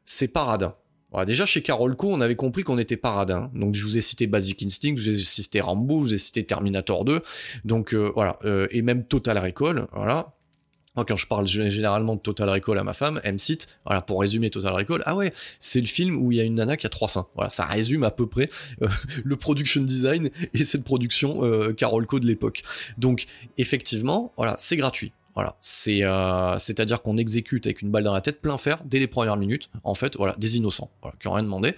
c'est 0.05 0.29
paradin. 0.29 0.75
Voilà, 1.11 1.25
déjà 1.25 1.45
chez 1.45 1.61
Carolco, 1.61 2.09
on 2.11 2.19
avait 2.21 2.35
compris 2.35 2.63
qu'on 2.63 2.77
était 2.77 2.97
paradin. 2.97 3.51
Donc 3.53 3.75
je 3.75 3.83
vous 3.83 3.97
ai 3.97 4.01
cité 4.01 4.27
Basic 4.27 4.63
Instinct, 4.63 4.95
je 4.97 5.11
vous 5.11 5.17
ai 5.17 5.21
cité 5.21 5.61
Rambo, 5.61 5.99
je 5.99 6.01
vous 6.01 6.13
ai 6.13 6.17
cité 6.17 6.45
Terminator 6.45 7.05
2. 7.05 7.21
Donc 7.63 7.93
euh, 7.93 8.11
voilà, 8.15 8.39
euh, 8.45 8.67
et 8.71 8.81
même 8.81 9.05
Total 9.05 9.37
Recall, 9.37 9.87
voilà. 9.93 10.34
Moi, 10.95 11.05
quand 11.05 11.15
je 11.15 11.27
parle 11.27 11.47
généralement 11.47 12.15
de 12.15 12.21
Total 12.21 12.49
Recall 12.49 12.77
à 12.77 12.83
ma 12.83 12.93
femme, 12.93 13.19
elle 13.23 13.33
me 13.33 13.37
cite, 13.37 13.67
voilà, 13.85 14.01
pour 14.01 14.21
résumer 14.21 14.49
Total 14.49 14.73
Recall, 14.73 15.03
ah 15.05 15.15
ouais, 15.15 15.33
c'est 15.59 15.81
le 15.81 15.87
film 15.87 16.15
où 16.17 16.31
il 16.31 16.37
y 16.37 16.41
a 16.41 16.43
une 16.43 16.55
nana 16.55 16.77
qui 16.77 16.85
a 16.85 16.89
trois 16.89 17.07
seins. 17.07 17.27
Voilà, 17.35 17.49
ça 17.49 17.65
résume 17.65 18.03
à 18.03 18.11
peu 18.11 18.27
près 18.27 18.49
euh, 18.81 18.87
le 19.23 19.35
production 19.35 19.81
design 19.81 20.29
et 20.53 20.63
cette 20.63 20.83
production 20.83 21.43
euh, 21.43 21.73
Carolco 21.73 22.19
de 22.19 22.25
l'époque. 22.25 22.61
Donc, 22.97 23.25
effectivement, 23.57 24.33
voilà, 24.37 24.55
c'est 24.59 24.77
gratuit. 24.77 25.11
Voilà, 25.35 25.57
c'est 25.59 26.01
euh, 26.01 26.57
c'est-à-dire 26.57 27.01
qu'on 27.01 27.17
exécute 27.17 27.67
avec 27.67 27.81
une 27.81 27.91
balle 27.91 28.05
dans 28.05 28.13
la 28.13 28.21
tête 28.21 28.41
plein 28.41 28.57
fer 28.57 28.81
dès 28.85 28.99
les 28.99 29.07
premières 29.07 29.35
minutes. 29.35 29.69
En 29.83 29.93
fait, 29.93 30.15
voilà, 30.15 30.33
des 30.37 30.55
innocents, 30.55 30.89
voilà, 31.01 31.17
qui 31.19 31.27
ont 31.27 31.33
rien 31.33 31.43
demandé. 31.43 31.75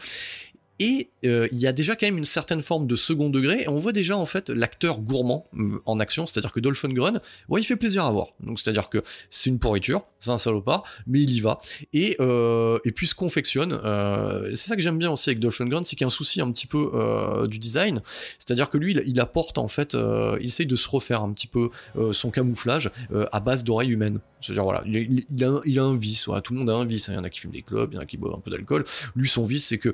Et 0.80 1.10
euh, 1.26 1.48
il 1.52 1.60
y 1.60 1.68
a 1.68 1.74
déjà 1.74 1.96
quand 1.96 2.06
même 2.06 2.18
une 2.18 2.26
certaine 2.26 2.62
forme 2.62 2.88
de 2.88 2.96
second 2.96 3.30
degré, 3.30 3.64
et 3.64 3.68
on 3.68 3.78
voit 3.78 3.92
déjà 3.92 4.16
en 4.16 4.26
fait 4.26 4.50
l'acteur 4.50 5.00
gourmand 5.00 5.48
euh, 5.58 5.82
en 5.86 6.00
action, 6.00 6.26
c'est-à-dire 6.26 6.52
que 6.52 6.60
Dolph 6.60 6.82
Lundgren, 6.84 7.20
ouais, 7.50 7.62
il 7.62 7.64
fait 7.64 7.76
plaisir 7.76 8.06
à 8.06 8.12
voir. 8.12 8.34
Donc 8.40 8.60
c'est-à-dire 8.60 8.90
que 8.90 9.00
c'est 9.30 9.50
une 9.50 9.60
pourriture, 9.60 10.04
c'est 10.20 10.32
un 10.32 10.38
salopard, 10.38 10.84
mais 11.08 11.22
il 11.22 11.32
y 11.32 11.40
va. 11.40 11.60
Et, 11.94 12.16
euh, 12.20 12.80
et 12.86 12.92
puis 12.92 13.08
se 13.08 13.16
confectionne. 13.16 13.80
Euh, 13.84 14.50
c'est 14.54 14.68
ça 14.68 14.76
que 14.76 14.82
j'aime 14.82 14.98
bien 14.98 15.12
aussi 15.12 15.30
avec 15.30 15.40
Dolph 15.40 15.60
Lundgren, 15.60 15.84
c'est 15.84 15.96
qu'il 15.96 16.02
y 16.02 16.06
a 16.06 16.08
un 16.08 16.10
souci 16.10 16.42
un 16.42 16.52
petit 16.52 16.68
peu 16.68 16.92
euh, 16.94 17.48
du 17.48 17.60
design, 17.60 18.02
c'est-à-dire 18.38 18.70
que 18.70 18.78
lui, 18.78 18.98
il, 19.06 19.20
apporte 19.20 19.58
en 19.58 19.68
fait, 19.68 19.96
il 19.96 20.46
essaye 20.46 20.66
de 20.66 20.76
se 20.76 20.88
refaire 20.88 21.22
un 21.22 21.32
petit 21.32 21.48
peu 21.48 21.70
son 22.12 22.30
camouflage 22.30 22.92
à 23.32 23.40
base 23.40 23.64
d'oreilles 23.64 23.90
humaines. 23.90 24.20
C'est-à-dire 24.40 24.64
voilà, 24.64 24.84
il, 24.86 25.44
a, 25.44 25.62
il, 25.66 25.80
a, 25.80 25.84
un 25.84 25.96
vice, 25.96 26.30
tout 26.44 26.54
le 26.54 26.60
monde 26.60 26.70
a 26.70 26.74
un 26.74 26.86
vice. 26.86 27.10
Hein. 27.10 27.14
Il 27.14 27.16
y 27.16 27.20
en 27.20 27.24
a 27.24 27.30
qui 27.30 27.40
fument 27.40 27.54
des 27.54 27.64
clubs, 27.64 27.90
il 27.92 27.96
y 27.96 27.98
en 27.98 28.02
a 28.02 28.06
qui 28.06 28.18
boivent 28.18 28.36
un 28.36 28.40
peu 28.40 28.52
d'alcool. 28.52 28.84
Lui, 29.16 29.28
son 29.28 29.44
vice, 29.44 29.66
c'est 29.66 29.80
que 29.80 29.94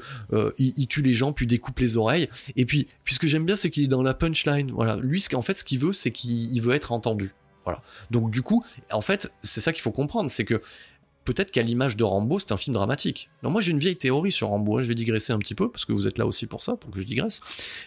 il, 0.58 0.73
tue 0.88 1.02
les 1.02 1.14
gens, 1.14 1.34
puis 1.34 1.48
découpe 1.48 1.80
les 1.80 1.98
oreilles. 1.98 2.30
Et 2.56 2.66
puis, 2.66 2.88
puisque 3.04 3.26
j'aime 3.26 3.46
bien, 3.46 3.56
c'est 3.56 3.70
qu'il 3.70 3.84
est 3.84 3.88
dans 3.88 4.04
la 4.04 4.14
punchline. 4.14 4.72
Voilà, 4.72 4.98
lui, 4.98 5.22
ce 5.22 5.30
qu'en 5.30 5.42
fait, 5.42 5.58
ce 5.58 5.64
qu'il 5.64 5.80
veut, 5.80 5.94
c'est 5.94 6.12
qu'il 6.12 6.62
veut 6.62 6.74
être 6.74 6.92
entendu. 6.92 7.34
Voilà. 7.66 7.82
Donc 8.12 8.32
du 8.32 8.42
coup, 8.42 8.64
en 8.92 9.02
fait, 9.02 9.32
c'est 9.42 9.62
ça 9.62 9.72
qu'il 9.72 9.82
faut 9.82 9.92
comprendre, 9.92 10.30
c'est 10.30 10.46
que 10.46 10.62
peut-être 11.24 11.52
qu'à 11.52 11.62
l'image 11.62 11.96
de 11.96 12.04
Rambo, 12.04 12.40
c'est 12.40 12.52
un 12.52 12.58
film 12.58 12.74
dramatique. 12.74 13.30
Non, 13.42 13.50
moi 13.50 13.62
j'ai 13.62 13.72
une 13.72 13.80
vieille 13.80 13.96
théorie 13.96 14.32
sur 14.32 14.50
Rambo, 14.50 14.78
hein. 14.78 14.84
je 14.84 14.88
vais 14.88 14.96
digresser 14.96 15.34
un 15.34 15.40
petit 15.40 15.56
peu, 15.56 15.70
parce 15.70 15.86
que 15.86 15.94
vous 15.94 16.08
êtes 16.08 16.18
là 16.18 16.26
aussi 16.26 16.46
pour 16.46 16.64
ça, 16.64 16.76
pour 16.76 16.92
que 16.92 17.00
je 17.00 17.06
digresse. 17.06 17.42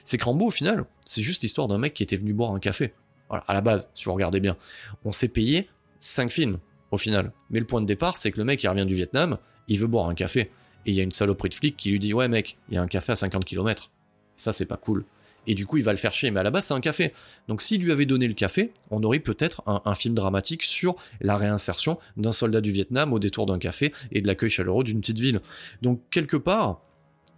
C'est 0.05 0.19
que 0.19 0.25
Rambo, 0.25 0.47
au 0.47 0.50
final, 0.50 0.87
c'est 1.05 1.23
juste 1.23 1.43
l'histoire 1.43 1.69
d'un 1.69 1.78
mec 1.78 1.95
qui 1.95 2.02
était 2.02 2.16
venu 2.16 2.33
boire 2.33 2.52
un 2.52 2.61
café. 2.61 2.95
Voilà, 3.28 3.45
à 3.49 3.55
la 3.55 3.61
base, 3.61 3.88
si 3.95 4.05
vous 4.05 4.14
regardez 4.14 4.40
bien. 4.40 4.57
On 5.05 5.12
s'est 5.12 5.28
payé 5.28 5.69
5 5.99 6.31
films, 6.31 6.59
au 6.90 6.99
final. 6.99 7.33
Mais 7.50 7.59
le 7.59 7.66
point 7.66 7.81
de 7.81 7.87
départ, 7.87 8.16
c'est 8.16 8.31
que 8.31 8.38
le 8.38 8.45
mec, 8.45 8.62
il 8.62 8.69
revient 8.69 8.87
du 8.87 8.95
Vietnam, 8.95 9.38
il 9.69 9.78
veut 9.78 9.88
boire 9.88 10.09
un 10.09 10.14
café 10.14 10.50
et 10.87 10.90
il 10.90 10.97
y 10.97 11.00
a 11.00 11.02
une 11.02 11.12
saloperie 11.12 11.50
de 11.50 11.55
flic 11.55 11.76
qui 11.76 11.90
lui 11.90 11.99
dit 11.99 12.14
ouais 12.14 12.28
mec, 12.28 12.57
il 12.69 12.76
y 12.76 12.78
a 12.78 12.83
un 12.83 12.87
café 12.87 13.12
à 13.12 13.16
50 13.16 13.45
km. 13.45 13.90
Ça 14.37 14.52
c'est 14.52 14.66
pas 14.66 14.76
cool. 14.76 15.05
Et 15.49 15.55
du 15.55 15.66
coup 15.66 15.76
il 15.76 15.85
va 15.85 15.93
le 15.93 15.99
faire 15.99 16.12
chier, 16.12 16.31
mais 16.31 16.40
à 16.40 16.43
la 16.43 16.50
base 16.50 16.66
c'est 16.66 16.75
un 16.75 16.81
café. 16.81 17.12
Donc 17.49 17.61
s'il 17.61 17.83
lui 17.83 17.93
avait 17.93 18.07
donné 18.07 18.26
le 18.26 18.35
café, 18.35 18.73
on 18.90 19.02
aurait 19.02 19.19
peut-être 19.19 19.62
un, 19.66 19.95
film 19.95 20.14
dramatique 20.14 20.62
sur 20.62 20.97
la 21.21 21.37
réinsertion 21.37 21.99
d'un 22.16 22.33
soldat 22.33 22.61
du 22.61 22.73
Vietnam 22.73 23.12
au 23.12 23.19
détour 23.19 23.47
d'un 23.47 23.59
café 23.59 23.93
et 24.12 24.21
de 24.21 24.26
l'accueil 24.26 24.50
chaleureux 24.50 24.85
d'une 24.85 25.00
petite 25.00 25.19
ville. 25.19 25.40
Donc 25.83 26.00
quelque 26.11 26.37
part, 26.37 26.81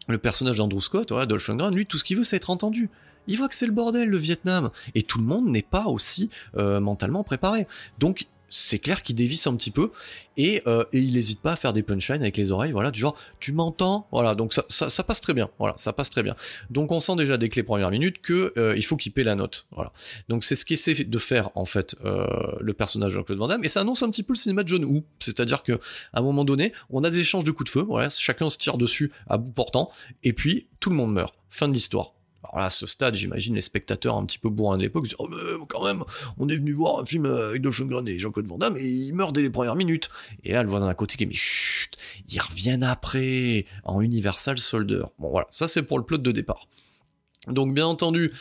le 0.08 0.18
personnage 0.18 0.56
d'Andrew 0.56 0.80
Scott, 0.80 1.10
ouais, 1.10 1.26
Dolph 1.26 1.48
Lundgren, 1.48 1.74
lui 1.74 1.86
tout 1.86 1.98
ce 1.98 2.04
qu'il 2.04 2.16
veut 2.16 2.24
c'est 2.24 2.36
être 2.36 2.50
entendu 2.50 2.90
il 3.28 3.36
voit 3.36 3.48
que 3.48 3.54
c'est 3.54 3.66
le 3.66 3.72
bordel 3.72 4.08
le 4.08 4.16
Vietnam 4.16 4.70
et 4.94 5.02
tout 5.02 5.18
le 5.18 5.24
monde 5.24 5.48
n'est 5.48 5.62
pas 5.62 5.86
aussi 5.86 6.30
euh, 6.56 6.80
mentalement 6.80 7.22
préparé. 7.22 7.66
Donc 7.98 8.26
c'est 8.48 8.78
clair 8.78 9.02
qu'il 9.02 9.14
dévisse 9.14 9.46
un 9.46 9.54
petit 9.56 9.70
peu 9.70 9.90
et, 10.36 10.62
euh, 10.66 10.84
et 10.92 10.98
il 10.98 11.14
n'hésite 11.14 11.40
pas 11.40 11.52
à 11.52 11.56
faire 11.56 11.72
des 11.72 11.82
punchlines 11.82 12.22
avec 12.22 12.36
les 12.36 12.52
oreilles, 12.52 12.72
voilà, 12.72 12.90
du 12.90 13.00
genre 13.00 13.16
tu 13.40 13.52
m'entends, 13.52 14.06
voilà, 14.12 14.34
donc 14.34 14.52
ça, 14.52 14.64
ça, 14.68 15.02
passe 15.02 15.20
très 15.20 15.34
bien, 15.34 15.50
voilà, 15.58 15.74
ça 15.76 15.92
passe 15.92 16.10
très 16.10 16.22
bien. 16.22 16.36
Donc 16.70 16.92
on 16.92 17.00
sent 17.00 17.16
déjà 17.16 17.36
dès 17.36 17.48
que 17.48 17.56
les 17.56 17.62
premières 17.62 17.90
minutes 17.90 18.20
que 18.22 18.52
euh, 18.56 18.76
il 18.76 18.84
faut 18.84 18.96
qu'il 18.96 19.12
paie 19.12 19.24
la 19.24 19.34
note, 19.34 19.66
voilà. 19.72 19.92
Donc 20.28 20.44
c'est 20.44 20.54
ce 20.54 20.64
qu'essaie 20.64 20.94
de 20.94 21.18
faire 21.18 21.50
en 21.54 21.64
fait 21.64 21.96
euh, 22.04 22.26
le 22.60 22.72
personnage 22.72 23.12
de 23.12 23.16
Jean-Claude 23.16 23.38
Van 23.38 23.48
Damme 23.48 23.64
et 23.64 23.68
ça 23.68 23.80
annonce 23.80 24.02
un 24.02 24.10
petit 24.10 24.22
peu 24.22 24.32
le 24.32 24.38
cinéma 24.38 24.62
de 24.62 24.68
John 24.68 24.84
Woo, 24.84 25.04
c'est-à-dire 25.18 25.62
que 25.62 25.72
à 26.12 26.20
un 26.20 26.22
moment 26.22 26.44
donné, 26.44 26.72
on 26.90 27.02
a 27.04 27.10
des 27.10 27.18
échanges 27.18 27.44
de 27.44 27.50
coups 27.50 27.70
de 27.70 27.78
feu, 27.78 27.84
voilà, 27.86 28.08
chacun 28.08 28.48
se 28.50 28.58
tire 28.58 28.78
dessus 28.78 29.10
à 29.28 29.38
bout 29.38 29.52
portant 29.52 29.90
et 30.22 30.32
puis 30.32 30.68
tout 30.80 30.90
le 30.90 30.96
monde 30.96 31.12
meurt, 31.12 31.34
fin 31.50 31.68
de 31.68 31.74
l'histoire. 31.74 32.17
Alors 32.44 32.58
là, 32.58 32.66
à 32.66 32.70
ce 32.70 32.86
stade, 32.86 33.14
j'imagine 33.14 33.54
les 33.54 33.60
spectateurs 33.60 34.16
un 34.16 34.24
petit 34.24 34.38
peu 34.38 34.48
bourrins 34.48 34.76
de 34.76 34.82
l'époque 34.82 35.04
disent 35.04 35.16
Oh, 35.18 35.28
mais 35.28 35.66
quand 35.68 35.84
même, 35.84 36.04
on 36.38 36.48
est 36.48 36.56
venu 36.56 36.72
voir 36.72 37.00
un 37.00 37.04
film 37.04 37.26
avec 37.26 37.62
Dolph 37.62 37.78
Lundgren 37.80 38.06
et 38.06 38.18
Jean-Claude 38.18 38.46
Van 38.46 38.58
Damme 38.58 38.76
et 38.76 38.86
il 38.86 39.12
meurt 39.12 39.34
dès 39.34 39.42
les 39.42 39.50
premières 39.50 39.76
minutes. 39.76 40.08
Et 40.44 40.52
là, 40.52 40.62
le 40.62 40.68
voisin 40.68 40.88
à 40.88 40.94
côté 40.94 41.16
qui 41.16 41.24
dit 41.24 41.30
Mais 41.30 41.34
chut, 41.34 41.96
ils 42.28 42.40
reviennent 42.40 42.84
après 42.84 43.66
en 43.84 44.00
Universal 44.00 44.58
Soldier. 44.58 45.02
Bon, 45.18 45.30
voilà, 45.30 45.46
ça 45.50 45.66
c'est 45.68 45.82
pour 45.82 45.98
le 45.98 46.04
plot 46.04 46.18
de 46.18 46.32
départ. 46.32 46.68
Donc 47.46 47.72
bien 47.72 47.86
entendu, 47.86 48.32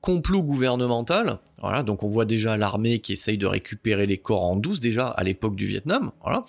complot 0.00 0.42
gouvernemental, 0.42 1.38
voilà, 1.60 1.82
donc 1.82 2.02
on 2.02 2.08
voit 2.08 2.24
déjà 2.24 2.56
l'armée 2.56 2.98
qui 2.98 3.12
essaye 3.12 3.38
de 3.38 3.46
récupérer 3.46 4.04
les 4.04 4.18
corps 4.18 4.42
en 4.42 4.56
douce 4.56 4.80
déjà 4.80 5.06
à 5.06 5.22
l'époque 5.22 5.54
du 5.54 5.66
Vietnam, 5.66 6.10
voilà. 6.22 6.44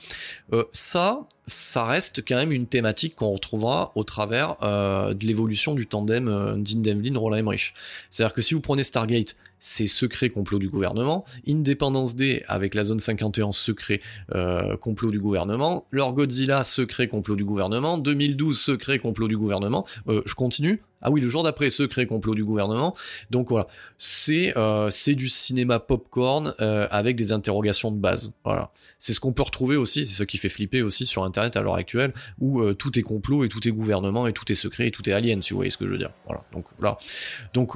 Euh, 0.53 0.63
ça, 0.71 1.27
ça 1.45 1.85
reste 1.85 2.27
quand 2.27 2.35
même 2.35 2.51
une 2.51 2.67
thématique 2.67 3.15
qu'on 3.15 3.31
retrouvera 3.31 3.91
au 3.95 4.03
travers 4.03 4.55
euh, 4.63 5.13
de 5.13 5.25
l'évolution 5.25 5.75
du 5.75 5.87
tandem 5.87 6.27
euh, 6.27 6.55
Dean 6.57 6.81
Devlin, 6.81 7.17
Roland 7.17 7.37
Emmerich. 7.37 7.73
C'est-à-dire 8.09 8.33
que 8.33 8.41
si 8.41 8.53
vous 8.53 8.61
prenez 8.61 8.83
Stargate, 8.83 9.35
c'est 9.63 9.87
secret 9.87 10.29
complot 10.29 10.59
du 10.59 10.67
gouvernement, 10.67 11.23
Independence 11.47 12.15
Day 12.15 12.43
avec 12.49 12.75
la 12.75 12.83
zone 12.83 12.99
51 12.99 13.53
secret 13.53 14.01
euh, 14.35 14.75
complot 14.75 15.09
du 15.09 15.19
gouvernement, 15.19 15.87
Leur 15.89 16.11
Godzilla 16.11 16.65
secret 16.65 17.07
complot 17.07 17.37
du 17.37 17.45
gouvernement, 17.45 17.97
2012 17.97 18.59
secret 18.59 18.99
complot 18.99 19.29
du 19.29 19.37
gouvernement, 19.37 19.85
euh, 20.09 20.21
je 20.25 20.35
continue. 20.35 20.83
Ah 21.01 21.11
oui, 21.11 21.21
le 21.21 21.29
jour 21.29 21.43
d'après, 21.43 21.69
secret 21.69 22.05
complot 22.05 22.35
du 22.35 22.45
gouvernement. 22.45 22.93
Donc 23.29 23.49
voilà, 23.49 23.67
c'est 23.97 24.53
euh, 24.57 24.89
du 25.07 25.27
cinéma 25.27 25.79
popcorn 25.79 26.55
avec 26.59 27.17
des 27.17 27.33
interrogations 27.33 27.91
de 27.91 27.97
base. 27.97 28.31
Voilà, 28.45 28.71
c'est 28.97 29.13
ce 29.13 29.19
qu'on 29.19 29.33
peut 29.33 29.43
retrouver 29.43 29.75
aussi, 29.75 30.05
c'est 30.05 30.13
ce 30.13 30.23
qui 30.23 30.37
fait 30.37 30.49
flipper 30.49 30.81
aussi 30.81 31.05
sur 31.05 31.23
Internet 31.23 31.57
à 31.57 31.61
l'heure 31.61 31.75
actuelle, 31.75 32.13
où 32.39 32.73
tout 32.73 32.97
est 32.97 33.01
complot 33.01 33.43
et 33.43 33.49
tout 33.49 33.65
est 33.67 33.71
gouvernement 33.71 34.27
et 34.27 34.33
tout 34.33 34.49
est 34.49 34.55
secret 34.55 34.87
et 34.87 34.91
tout 34.91 35.09
est 35.09 35.13
alien, 35.13 35.41
si 35.41 35.51
vous 35.51 35.57
voyez 35.57 35.71
ce 35.71 35.77
que 35.77 35.85
je 35.85 35.91
veux 35.91 35.97
dire. 35.97 36.11
Voilà, 36.25 36.43
donc 36.53 36.65
voilà, 36.79 36.97
donc 37.53 37.73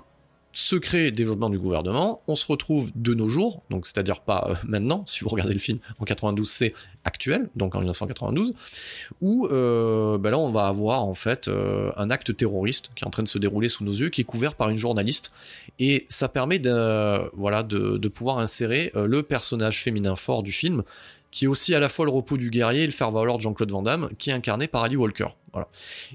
secret 0.58 1.12
développement 1.12 1.52
du 1.52 1.60
gouvernement, 1.60 2.24
on 2.28 2.36
se 2.36 2.48
retrouve 2.48 2.92
de 2.96 3.14
nos 3.14 3.28
jours, 3.28 3.62
donc 3.70 3.86
c'est-à-dire 3.86 4.22
pas 4.22 4.48
euh, 4.50 4.56
maintenant, 4.68 5.04
si 5.06 5.24
vous 5.24 5.30
regardez 5.30 5.54
le 5.54 5.60
film 5.60 5.78
en 6.00 6.06
92, 6.06 6.50
c'est 6.50 6.74
actuel, 7.04 7.48
donc 7.56 7.76
en 7.76 7.80
1992, 7.80 8.54
où 9.22 9.48
euh, 9.48 10.18
ben 10.18 10.32
là 10.32 10.40
on 10.40 10.50
va 10.52 10.66
avoir 10.66 11.04
en 11.04 11.14
fait 11.14 11.48
euh, 11.48 11.92
un 11.96 12.10
acte 12.10 12.36
terroriste 12.36 12.90
qui 12.96 13.04
est 13.04 13.08
en 13.08 13.12
train 13.12 13.22
de 13.22 13.28
se 13.28 13.38
dérouler 13.38 13.70
sous 13.70 13.84
nos 13.84 13.92
yeux, 13.92 14.10
qui 14.10 14.22
est 14.22 14.24
couvert 14.24 14.56
par 14.56 14.70
une 14.70 14.78
journaliste, 14.78 15.32
et 15.78 16.08
ça 16.10 16.28
permet 16.28 16.58
de, 16.58 17.30
voilà, 17.38 17.62
de, 17.62 18.08
pouvoir 18.08 18.40
insérer 18.40 18.92
le 18.96 19.22
personnage 19.22 19.84
féminin 19.84 20.16
fort 20.16 20.42
du 20.42 20.52
film, 20.52 20.82
qui 21.30 21.46
est 21.46 21.48
aussi 21.48 21.76
à 21.76 21.80
la 21.80 21.88
fois 21.88 22.06
le 22.06 22.12
repos 22.12 22.36
du 22.36 22.50
guerrier 22.50 22.82
et 22.82 22.88
le 22.88 22.92
faire-valoir 22.92 23.38
de 23.38 23.44
Jean-Claude 23.44 23.70
Van 23.70 23.84
Damme, 23.84 24.10
qui 24.18 24.32
est 24.32 24.34
incarné 24.34 24.68
par 24.68 24.84
Ali 24.84 24.96
Walker. 24.96 25.28
Voilà. 25.54 25.68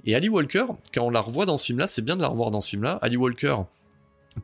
Et 0.04 0.16
Ali 0.16 0.28
Walker, 0.28 0.64
quand 0.92 1.02
on 1.02 1.10
la 1.10 1.20
revoit 1.20 1.46
dans 1.46 1.56
ce 1.56 1.66
film-là, 1.66 1.86
c'est 1.86 2.02
bien 2.02 2.16
de 2.16 2.22
la 2.22 2.28
revoir 2.28 2.50
dans 2.50 2.60
ce 2.60 2.70
film-là, 2.70 2.98
Ali 3.02 3.16
Walker, 3.16 3.56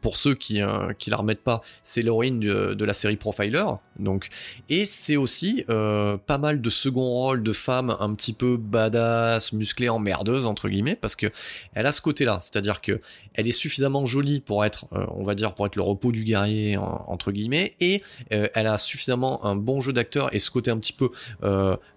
pour 0.01 0.17
ceux 0.17 0.35
qui 0.35 0.63
euh, 0.63 0.93
la 1.07 1.17
remettent 1.17 1.43
pas, 1.43 1.63
c'est 1.83 2.03
l'héroïne 2.03 2.41
de, 2.41 2.85
la 2.85 2.93
série 2.93 3.17
Profiler, 3.17 3.65
donc. 3.99 4.29
Et 4.69 4.85
c'est 4.85 5.17
aussi 5.17 5.65
euh, 5.69 6.17
pas 6.17 6.39
mal 6.39 6.61
de 6.61 6.71
second 6.71 7.05
rôle 7.05 7.43
de 7.43 7.53
femmes 7.53 7.97
un 8.01 8.15
petit 8.15 8.33
peu 8.33 8.57
badass, 8.57 9.53
musclées, 9.53 9.89
emmerdeuses 9.89 10.47
entre 10.47 10.69
guillemets, 10.69 10.97
parce 10.97 11.17
que 11.17 11.27
elle 11.75 11.87
a 11.87 11.93
ce 11.93 12.01
côté-là, 12.01 12.39
c'est-à-dire 12.41 12.81
que 12.81 13.01
elle 13.35 13.47
est 13.47 13.53
suffisamment 13.53 14.05
jolie 14.07 14.41
pour 14.41 14.65
être, 14.65 14.87
euh, 14.93 15.05
on 15.11 15.25
va 15.25 15.35
dire, 15.35 15.55
pour 15.55 15.67
être 15.67 15.77
le 15.77 15.83
repos 15.83 16.13
du 16.13 16.25
guerrier 16.25 16.77
entre 16.77 17.33
guillemets, 17.33 17.75
et 17.81 18.03
elle 18.31 18.67
a 18.67 18.79
suffisamment 18.79 19.45
un 19.45 19.57
bon 19.57 19.81
jeu 19.81 19.93
d'acteur 19.93 20.35
et 20.35 20.39
ce 20.39 20.51
côté 20.51 20.71
un 20.71 20.79
petit 20.79 20.93
peu 20.93 21.11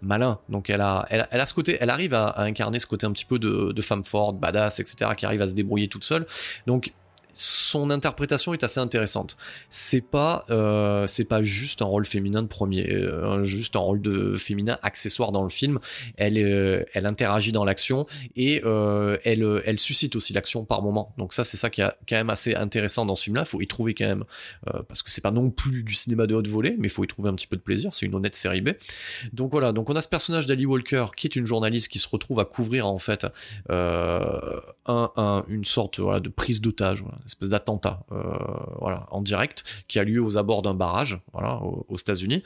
malin, 0.01 0.39
donc 0.49 0.69
elle 0.69 0.81
a, 0.81 1.05
elle, 1.09 1.25
a 1.31 1.45
ce 1.45 1.53
côté, 1.53 1.77
elle 1.79 1.89
arrive 1.89 2.13
à, 2.13 2.27
à, 2.27 2.43
incarner 2.43 2.79
ce 2.79 2.87
côté 2.87 3.05
un 3.05 3.11
petit 3.11 3.25
peu 3.25 3.39
de, 3.39 3.71
de 3.71 3.81
femme 3.81 4.03
forte, 4.03 4.37
badass, 4.37 4.79
etc., 4.79 5.11
qui 5.17 5.25
arrive 5.25 5.41
à 5.41 5.47
se 5.47 5.53
débrouiller 5.53 5.87
toute 5.87 6.03
seule, 6.03 6.25
donc 6.67 6.93
son 7.33 7.89
interprétation 7.89 8.53
est 8.53 8.63
assez 8.63 8.79
intéressante. 8.79 9.37
C'est 9.69 10.01
pas, 10.01 10.45
euh, 10.49 11.07
pas 11.29 11.43
juste 11.43 11.81
un 11.81 11.85
rôle 11.85 12.05
féminin 12.05 12.41
de 12.41 12.47
premier, 12.47 12.91
euh, 12.91 13.43
juste 13.43 13.75
un 13.75 13.79
rôle 13.79 14.01
de 14.01 14.33
féminin 14.35 14.77
accessoire 14.81 15.31
dans 15.31 15.43
le 15.43 15.49
film. 15.49 15.79
Elle, 16.17 16.37
euh, 16.37 16.83
elle 16.93 17.05
interagit 17.05 17.51
dans 17.51 17.63
l'action 17.63 18.05
et 18.35 18.61
elle, 19.23 19.61
elle 19.65 19.79
suscite 19.79 20.15
aussi 20.15 20.33
l'action 20.33 20.65
par 20.65 20.81
moment. 20.81 21.13
Donc 21.17 21.33
ça, 21.33 21.43
c'est 21.43 21.57
ça 21.57 21.69
qui 21.69 21.81
est 21.81 21.91
quand 22.07 22.15
même 22.15 22.29
assez 22.29 22.55
intéressant 22.55 23.05
dans 23.05 23.15
ce 23.15 23.23
film-là. 23.23 23.43
Il 23.45 23.49
faut 23.49 23.61
y 23.61 23.67
trouver 23.67 23.93
quand 23.93 24.07
même, 24.07 24.23
parce 24.87 25.03
que 25.03 25.11
c'est 25.11 25.21
pas 25.21 25.31
non 25.31 25.49
plus 25.49 25.83
du 25.83 25.95
cinéma 25.95 26.27
de 26.27 26.35
haute 26.35 26.47
volée, 26.47 26.75
mais 26.77 26.87
il 26.87 26.91
faut 26.91 27.03
y 27.03 27.07
trouver 27.07 27.29
un 27.29 27.35
petit 27.35 27.47
peu 27.47 27.55
de 27.55 27.61
plaisir. 27.61 27.93
C'est 27.93 28.05
une 28.05 28.15
honnête 28.15 28.35
série 28.35 28.61
B. 28.61 28.69
Donc 29.33 29.51
voilà. 29.51 29.71
Donc 29.71 29.89
on 29.89 29.95
a 29.95 30.01
ce 30.01 30.07
personnage 30.07 30.45
d'Ali 30.45 30.65
Walker 30.65 31.07
qui 31.15 31.27
est 31.27 31.35
une 31.35 31.45
journaliste 31.45 31.87
qui 31.87 31.99
se 31.99 32.07
retrouve 32.07 32.39
à 32.39 32.45
couvrir 32.45 32.87
en 32.87 32.97
fait 32.97 33.27
un, 33.69 35.45
une 35.47 35.65
sorte 35.65 36.01
de 36.01 36.29
prise 36.29 36.61
d'otage 36.61 37.03
espèce 37.25 37.49
d'attentat 37.49 38.03
euh, 38.11 38.33
voilà, 38.79 39.07
en 39.11 39.21
direct 39.21 39.63
qui 39.87 39.99
a 39.99 40.03
lieu 40.03 40.21
aux 40.21 40.37
abords 40.37 40.61
d'un 40.61 40.73
barrage 40.73 41.19
voilà, 41.33 41.61
aux, 41.61 41.97
États-Unis. 41.97 42.43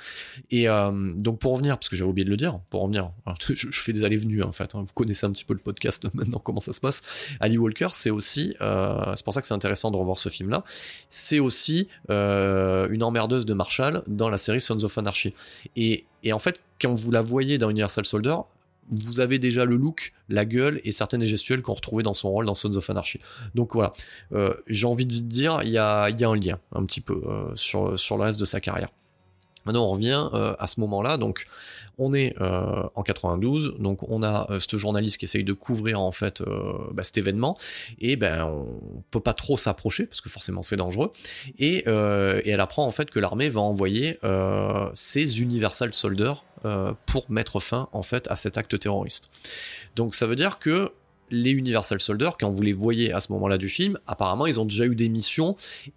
Et 0.51 0.67
euh, 0.67 1.13
donc 1.15 1.39
pour 1.39 1.53
revenir, 1.53 1.77
parce 1.77 1.89
que 1.89 1.95
j'avais 1.95 2.09
oublié 2.09 2.25
de 2.25 2.29
le 2.29 2.37
dire, 2.37 2.59
pour 2.69 2.81
revenir, 2.81 3.11
je, 3.39 3.67
fais 3.71 3.91
des 3.91 4.03
allées-venues 4.03 4.43
en 4.43 4.51
fait, 4.51 4.75
hein. 4.75 4.83
vous 4.85 4.93
connaissez 4.93 5.25
un 5.25 5.31
petit 5.31 5.45
peu 5.45 5.53
le 5.53 5.59
podcast 5.59 6.07
maintenant, 6.13 6.39
comment 6.39 6.59
ça 6.59 6.73
se 6.73 6.79
passe. 6.79 7.01
Ali 7.39 7.57
Walker, 7.57 7.89
c'est 7.91 8.09
aussi, 8.09 8.55
euh, 8.61 9.13
c'est 9.15 9.23
pour 9.23 9.33
ça 9.33 9.41
que 9.41 9.47
c'est 9.47 9.53
intéressant 9.53 9.91
de 9.91 9.97
revoir 9.97 10.17
ce 10.17 10.29
film-là, 10.29 10.63
c'est 11.09 11.39
aussi 11.39 11.87
une 12.09 13.03
emmerdeuse 13.03 13.45
de 13.45 13.53
Marshall 13.53 14.03
dans 14.07 14.29
la 14.29 14.37
série 14.37 14.61
Sons 14.61 14.83
of 14.83 14.97
Anarchy. 14.97 15.33
Et, 15.75 16.05
et 16.23 16.33
en 16.33 16.39
fait, 16.39 16.61
quand 16.81 16.93
vous 16.93 17.11
la 17.11 17.21
voyez 17.21 17.57
dans 17.57 17.69
Universal 17.69 18.05
Soldier, 18.05 18.35
vous 18.91 19.19
avez 19.19 19.39
déjà 19.39 19.65
le 19.65 19.75
look, 19.75 20.13
la 20.29 20.45
gueule 20.45 20.79
et 20.83 20.91
certaines 20.91 21.25
gestuelles 21.25 21.61
qu'on 21.61 21.73
retrouvait 21.73 22.03
dans 22.03 22.13
son 22.13 22.29
rôle 22.29 22.45
dans 22.45 22.55
Sons 22.55 22.75
of 22.75 22.89
Anarchy. 22.89 23.19
Donc 23.55 23.73
voilà, 23.73 23.93
euh, 24.33 24.53
j'ai 24.67 24.85
envie 24.85 25.05
de 25.05 25.13
dire, 25.13 25.61
il 25.63 25.69
y 25.69 25.77
a, 25.77 26.03
un 26.05 26.35
lien 26.35 26.59
un 26.73 26.85
petit 26.85 27.01
peu 27.01 27.21
euh, 27.25 27.51
sur, 27.55 27.97
sur 27.97 28.17
le 28.17 28.23
reste 28.23 28.39
de 28.39 28.45
sa 28.45 28.59
carrière. 28.59 28.89
Maintenant, 29.65 29.85
on 29.85 29.89
revient 29.89 30.29
euh, 30.33 30.53
à 30.59 30.67
ce 30.67 30.79
moment-là. 30.81 31.17
Donc, 31.17 31.45
on 31.97 32.13
est 32.13 32.35
en 32.41 33.03
92, 33.03 33.77
donc 33.79 34.03
on 34.09 34.21
a 34.21 34.59
ce 34.59 34.75
journaliste 34.75 35.17
qui 35.17 35.25
essaye 35.25 35.45
de 35.45 35.53
couvrir 35.53 36.01
en 36.01 36.11
fait 36.11 36.43
bah, 36.91 37.03
cet 37.03 37.17
événement, 37.17 37.57
et 37.99 38.17
ben 38.17 38.43
on 38.43 39.01
peut 39.11 39.21
pas 39.21 39.31
trop 39.31 39.55
s'approcher 39.55 40.05
parce 40.05 40.19
que 40.19 40.27
forcément 40.27 40.61
c'est 40.61 40.75
dangereux. 40.75 41.13
Et, 41.57 41.85
et, 41.85 42.49
elle 42.49 42.59
apprend 42.59 42.85
en 42.85 42.91
fait 42.91 43.09
que 43.09 43.17
l'armée 43.21 43.47
va 43.47 43.61
envoyer 43.61 44.19
ses 44.93 45.41
Universal 45.41 45.93
Soldiers 45.93 46.33
pour 47.05 47.29
mettre 47.29 47.59
fin 47.59 47.89
en 47.91 48.03
fait 48.03 48.27
à 48.29 48.35
cet 48.35 48.57
acte 48.57 48.77
terroriste. 48.79 49.31
Donc 49.95 50.15
ça 50.15 50.27
veut 50.27 50.35
dire 50.35 50.59
que 50.59 50.91
les 51.31 51.51
Universal 51.51 51.99
Soldiers, 51.99 52.31
quand 52.39 52.51
vous 52.51 52.61
les 52.61 52.73
voyez 52.73 53.11
à 53.11 53.19
ce 53.19 53.31
moment-là 53.33 53.57
du 53.57 53.69
film, 53.69 53.99
apparemment 54.07 54.45
ils 54.45 54.59
ont 54.59 54.65
déjà 54.65 54.85
eu 54.85 54.95
des 54.95 55.09
missions 55.09 55.55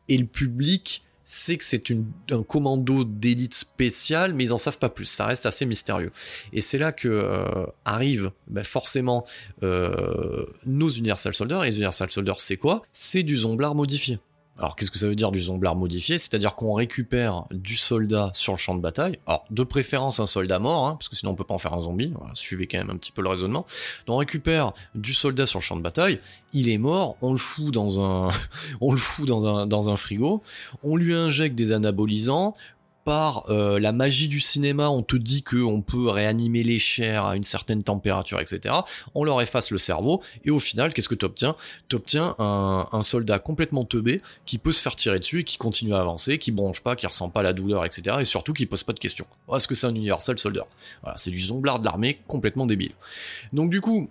et 0.08 0.16
le 0.16 0.26
public 0.26 1.04
c'est 1.30 1.58
que 1.58 1.64
c'est 1.64 1.92
un 2.30 2.42
commando 2.42 3.04
d'élite 3.04 3.52
spécial, 3.52 4.32
mais 4.32 4.44
ils 4.44 4.52
en 4.54 4.56
savent 4.56 4.78
pas 4.78 4.88
plus. 4.88 5.04
Ça 5.04 5.26
reste 5.26 5.44
assez 5.44 5.66
mystérieux. 5.66 6.10
Et 6.54 6.62
c'est 6.62 6.78
là 6.78 6.90
que 6.90 7.06
euh, 7.06 7.66
arrivent 7.84 8.30
ben, 8.46 8.64
forcément 8.64 9.26
euh, 9.62 10.46
nos 10.64 10.88
Universal 10.88 11.34
Soldiers. 11.34 11.60
Et 11.64 11.66
les 11.66 11.76
Universal 11.76 12.10
Soldiers, 12.10 12.32
c'est 12.38 12.56
quoi? 12.56 12.80
C'est 12.92 13.22
du 13.24 13.36
zomblard 13.36 13.74
modifié. 13.74 14.18
Alors 14.58 14.74
qu'est-ce 14.74 14.90
que 14.90 14.98
ça 14.98 15.06
veut 15.06 15.14
dire 15.14 15.30
du 15.30 15.40
zomblard 15.40 15.76
modifié? 15.76 16.18
C'est-à-dire 16.18 16.54
qu'on 16.54 16.72
récupère 16.72 17.44
du 17.50 17.76
soldat 17.76 18.30
sur 18.34 18.52
le 18.52 18.58
champ 18.58 18.74
de 18.74 18.80
bataille. 18.80 19.18
Alors 19.26 19.44
de 19.50 19.62
préférence 19.62 20.18
un 20.20 20.26
soldat 20.26 20.58
mort, 20.58 20.88
hein, 20.88 20.96
parce 20.96 21.08
que 21.08 21.16
sinon 21.16 21.32
on 21.32 21.34
peut 21.34 21.44
pas 21.44 21.54
en 21.54 21.58
faire 21.58 21.74
un 21.74 21.82
zombie. 21.82 22.12
suivez 22.34 22.66
quand 22.66 22.78
même 22.78 22.90
un 22.90 22.96
petit 22.96 23.12
peu 23.12 23.22
le 23.22 23.28
raisonnement. 23.28 23.66
On 24.08 24.16
récupère 24.16 24.72
du 24.94 25.14
soldat 25.14 25.46
sur 25.46 25.60
le 25.60 25.64
champ 25.64 25.76
de 25.76 25.82
bataille. 25.82 26.18
Il 26.52 26.68
est 26.68 26.78
mort, 26.78 27.16
on 27.22 27.32
le 27.32 27.38
fout 27.38 27.72
dans 27.72 28.00
un, 28.00 28.30
on 28.80 28.92
le 28.92 28.98
fout 28.98 29.28
dans 29.28 29.46
un, 29.46 29.66
dans 29.66 29.90
un 29.90 29.96
frigo. 29.96 30.42
On 30.82 30.96
lui 30.96 31.14
injecte 31.14 31.54
des 31.54 31.72
anabolisants 31.72 32.54
euh, 33.08 33.80
la 33.80 33.92
magie 33.92 34.28
du 34.28 34.40
cinéma, 34.40 34.90
on 34.90 35.02
te 35.02 35.16
dit 35.16 35.42
que 35.42 35.56
on 35.56 35.80
peut 35.80 36.08
réanimer 36.08 36.62
les 36.62 36.78
chairs 36.78 37.24
à 37.24 37.36
une 37.36 37.44
certaine 37.44 37.82
température, 37.82 38.40
etc. 38.40 38.74
On 39.14 39.24
leur 39.24 39.40
efface 39.40 39.70
le 39.70 39.78
cerveau 39.78 40.22
et 40.44 40.50
au 40.50 40.58
final, 40.58 40.92
qu'est-ce 40.92 41.08
que 41.08 41.14
tu 41.14 41.24
obtiens 41.24 41.56
Tu 41.88 41.96
obtiens 41.96 42.34
un, 42.38 43.02
soldat 43.02 43.38
complètement 43.38 43.84
teubé 43.84 44.20
qui 44.44 44.58
peut 44.58 44.72
se 44.72 44.82
faire 44.82 44.96
tirer 44.96 45.18
dessus 45.18 45.40
et 45.40 45.44
qui 45.44 45.56
continue 45.56 45.94
à 45.94 46.00
avancer, 46.00 46.38
qui 46.38 46.52
bronche 46.52 46.80
pas, 46.80 46.96
qui 46.96 47.06
ressent 47.06 47.30
pas 47.30 47.42
la 47.42 47.52
douleur, 47.52 47.84
etc. 47.84 48.18
Et 48.20 48.24
surtout 48.24 48.52
qui 48.52 48.66
pose 48.66 48.82
pas 48.82 48.92
de 48.92 48.98
questions. 48.98 49.26
Est-ce 49.54 49.68
que 49.68 49.74
c'est 49.74 49.86
un 49.86 49.94
universal 49.94 50.38
soldat? 50.38 50.66
Voilà, 51.02 51.16
c'est 51.16 51.30
du 51.30 51.40
zomblard 51.40 51.78
de 51.78 51.84
l'armée 51.84 52.18
complètement 52.26 52.66
débile. 52.66 52.92
Donc 53.52 53.70
du 53.70 53.80
coup, 53.80 54.10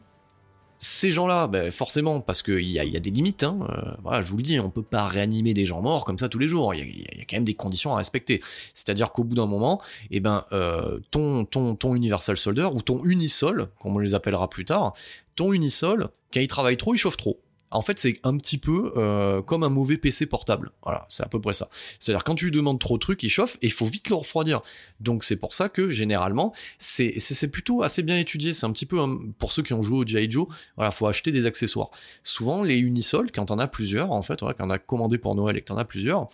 ces 0.79 1.11
gens-là, 1.11 1.47
ben 1.47 1.71
forcément, 1.71 2.21
parce 2.21 2.43
qu'il 2.43 2.67
y 2.67 2.79
a, 2.79 2.99
des 2.99 3.09
limites, 3.09 3.43
hein, 3.43 3.57
euh, 3.69 3.91
voilà, 4.03 4.21
je 4.21 4.29
vous 4.29 4.37
le 4.37 4.43
dis, 4.43 4.59
on 4.59 4.69
peut 4.69 4.83
pas 4.83 5.05
réanimer 5.05 5.53
des 5.53 5.65
gens 5.65 5.81
morts 5.81 6.05
comme 6.05 6.17
ça 6.17 6.29
tous 6.29 6.39
les 6.39 6.47
jours, 6.47 6.73
il 6.73 7.01
y, 7.01 7.21
a, 7.21 7.25
quand 7.27 7.37
même 7.37 7.45
des 7.45 7.55
conditions 7.55 7.93
à 7.93 7.97
respecter. 7.97 8.41
C'est-à-dire 8.73 9.11
qu'au 9.11 9.23
bout 9.23 9.35
d'un 9.35 9.47
moment, 9.47 9.81
eh 10.11 10.19
ben, 10.19 10.45
euh, 10.51 10.99
ton, 11.11 11.45
ton, 11.45 11.75
ton 11.75 11.95
Universal 11.95 12.37
Soldier, 12.37 12.65
ou 12.71 12.81
ton 12.81 13.03
Unisol, 13.03 13.69
comme 13.79 13.95
on 13.95 13.99
les 13.99 14.13
appellera 14.13 14.49
plus 14.49 14.65
tard, 14.65 14.93
ton 15.35 15.51
Unisol, 15.53 16.09
quand 16.33 16.41
il 16.41 16.47
travaille 16.47 16.77
trop, 16.77 16.93
il 16.93 16.97
chauffe 16.97 17.17
trop. 17.17 17.39
En 17.71 17.81
fait, 17.81 17.99
c'est 17.99 18.19
un 18.23 18.37
petit 18.37 18.57
peu 18.57 18.93
euh, 18.95 19.41
comme 19.41 19.63
un 19.63 19.69
mauvais 19.69 19.97
PC 19.97 20.25
portable. 20.25 20.71
Voilà, 20.83 21.05
c'est 21.09 21.23
à 21.23 21.27
peu 21.27 21.41
près 21.41 21.53
ça. 21.53 21.69
C'est-à-dire 21.99 22.23
quand 22.23 22.35
tu 22.35 22.45
lui 22.45 22.51
demandes 22.51 22.79
trop 22.79 22.95
de 22.95 23.01
trucs, 23.01 23.23
il 23.23 23.29
chauffe 23.29 23.57
et 23.61 23.67
il 23.67 23.71
faut 23.71 23.85
vite 23.85 24.09
le 24.09 24.15
refroidir. 24.15 24.61
Donc 24.99 25.23
c'est 25.23 25.37
pour 25.37 25.53
ça 25.53 25.67
que 25.69 25.91
généralement, 25.91 26.53
c'est 26.77 27.51
plutôt 27.51 27.83
assez 27.83 28.03
bien 28.03 28.17
étudié. 28.17 28.53
C'est 28.53 28.65
un 28.65 28.71
petit 28.71 28.85
peu 28.85 28.97
pour 29.37 29.51
ceux 29.51 29.63
qui 29.63 29.73
ont 29.73 29.81
joué 29.81 29.99
au 29.99 30.07
G.I. 30.07 30.31
Joe, 30.31 30.47
voilà, 30.75 30.91
faut 30.91 31.07
acheter 31.07 31.31
des 31.31 31.45
accessoires. 31.45 31.89
Souvent 32.23 32.63
les 32.63 32.75
Unisol, 32.75 33.31
quand 33.31 33.51
on 33.51 33.59
a 33.59 33.67
plusieurs, 33.67 34.11
en 34.11 34.21
fait, 34.21 34.39
quand 34.39 34.53
on 34.59 34.69
a 34.69 34.79
commandé 34.79 35.17
pour 35.17 35.35
Noël 35.35 35.57
et 35.57 35.61
que 35.61 35.65
t'en 35.65 35.77
as 35.77 35.85
plusieurs, 35.85 36.29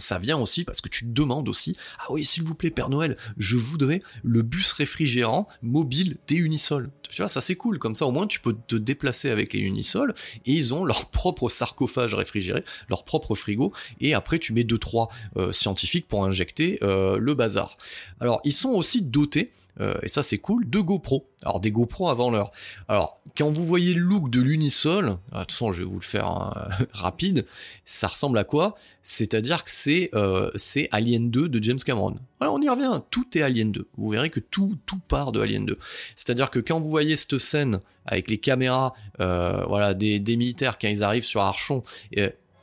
ça 0.00 0.18
vient 0.18 0.38
aussi 0.38 0.64
parce 0.64 0.80
que 0.80 0.88
tu 0.88 1.04
demandes 1.04 1.48
aussi 1.48 1.76
ah 1.98 2.06
oui 2.10 2.24
s'il 2.24 2.42
vous 2.42 2.54
plaît 2.54 2.70
Père 2.70 2.88
Noël 2.90 3.16
je 3.36 3.56
voudrais 3.56 4.00
le 4.22 4.42
bus 4.42 4.72
réfrigérant 4.72 5.48
mobile 5.62 6.16
des 6.26 6.36
Unisol 6.36 6.90
tu 7.10 7.22
vois 7.22 7.28
ça 7.28 7.40
c'est 7.40 7.56
cool. 7.56 7.78
Comme 7.78 7.94
ça 7.94 8.06
au 8.06 8.12
moins 8.12 8.26
tu 8.26 8.40
peux 8.40 8.56
te 8.66 8.76
déplacer 8.76 9.30
avec 9.30 9.52
les 9.52 9.60
Unisol 9.60 10.14
et 10.46 10.52
ils 10.52 10.72
ont 10.72 10.84
leur 10.84 11.06
propre 11.10 11.48
sarcophage 11.48 12.14
réfrigéré 12.14 12.62
leur 12.88 13.04
propre 13.04 13.34
frigo 13.34 13.72
et 14.00 14.14
après 14.14 14.38
tu 14.38 14.52
mets 14.52 14.64
deux 14.64 14.78
trois 14.78 15.10
euh, 15.36 15.52
scientifiques 15.52 16.08
pour 16.08 16.24
injecter 16.24 16.78
euh, 16.82 17.18
le 17.18 17.34
bazar. 17.34 17.76
Alors 18.20 18.40
ils 18.44 18.52
sont 18.52 18.70
aussi 18.70 19.02
dotés 19.02 19.52
euh, 19.80 19.94
et 20.02 20.08
ça 20.08 20.22
c'est 20.22 20.38
cool, 20.38 20.68
de 20.68 20.78
GoPro. 20.80 21.26
Alors 21.42 21.60
des 21.60 21.70
GoPro 21.70 22.08
avant 22.08 22.30
l'heure. 22.30 22.50
Alors 22.88 23.20
quand 23.36 23.50
vous 23.50 23.64
voyez 23.64 23.94
le 23.94 24.00
look 24.00 24.30
de 24.30 24.40
l'Unisol, 24.40 25.16
ah, 25.32 25.38
de 25.38 25.40
toute 25.40 25.52
façon 25.52 25.72
je 25.72 25.82
vais 25.82 25.88
vous 25.88 25.98
le 25.98 26.04
faire 26.04 26.26
hein, 26.26 26.68
rapide, 26.92 27.46
ça 27.84 28.08
ressemble 28.08 28.38
à 28.38 28.44
quoi? 28.44 28.74
C'est-à-dire 29.02 29.64
que 29.64 29.70
c'est 29.70 30.10
euh, 30.14 30.50
Alien 30.90 31.30
2 31.30 31.48
de 31.48 31.62
James 31.62 31.78
Cameron. 31.78 32.16
Voilà, 32.38 32.52
on 32.52 32.60
y 32.60 32.68
revient, 32.68 33.00
tout 33.10 33.26
est 33.36 33.42
Alien 33.42 33.72
2. 33.72 33.88
Vous 33.96 34.10
verrez 34.10 34.30
que 34.30 34.40
tout 34.40 34.76
tout 34.86 35.00
part 35.08 35.32
de 35.32 35.40
Alien 35.40 35.64
2. 35.66 35.78
C'est-à-dire 36.14 36.50
que 36.50 36.58
quand 36.58 36.80
vous 36.80 36.90
voyez 36.90 37.16
cette 37.16 37.38
scène 37.38 37.80
avec 38.06 38.28
les 38.28 38.38
caméras, 38.38 38.94
euh, 39.20 39.64
voilà, 39.66 39.94
des, 39.94 40.20
militaires 40.36 40.78
quand 40.78 40.88
ils 40.88 41.02
arrivent 41.02 41.24
sur 41.24 41.40
Archon. 41.40 41.82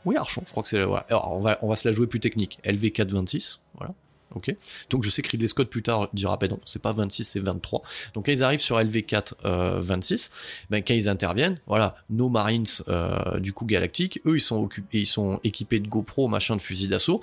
Oui, 0.05 0.15
Archon, 0.15 0.41
je 0.45 0.51
crois 0.51 0.63
que 0.63 0.69
c'est. 0.69 0.79
Alors, 0.79 1.35
on 1.35 1.41
va, 1.41 1.59
on 1.61 1.67
va 1.67 1.75
se 1.75 1.87
la 1.87 1.93
jouer 1.93 2.07
plus 2.07 2.21
technique. 2.21 2.59
LV426, 2.63 3.59
voilà. 3.75 3.93
Donc 4.89 5.03
je 5.03 5.09
sais 5.09 5.21
que 5.21 5.29
Ridley 5.29 5.47
Scott 5.47 5.69
plus 5.69 5.83
tard 5.83 6.09
dira 6.13 6.37
ben 6.37 6.49
non, 6.49 6.59
c'est 6.65 6.81
pas 6.81 6.91
26, 6.91 7.23
c'est 7.23 7.39
23. 7.39 7.81
Donc 8.13 8.25
quand 8.25 8.31
ils 8.31 8.43
arrivent 8.43 8.61
sur 8.61 8.77
LV4 8.77 9.33
euh, 9.45 9.79
26, 9.81 10.31
ben 10.69 10.83
quand 10.83 10.93
ils 10.93 11.09
interviennent, 11.09 11.59
voilà, 11.67 11.95
nos 12.09 12.29
Marines 12.29 12.65
euh, 12.87 13.39
du 13.39 13.53
coup 13.53 13.65
galactique, 13.65 14.19
eux 14.25 14.37
ils 14.37 15.05
sont 15.05 15.39
équipés 15.43 15.79
de 15.79 15.87
GoPro, 15.87 16.27
machin 16.27 16.55
de 16.55 16.61
fusil 16.61 16.87
d'assaut. 16.87 17.21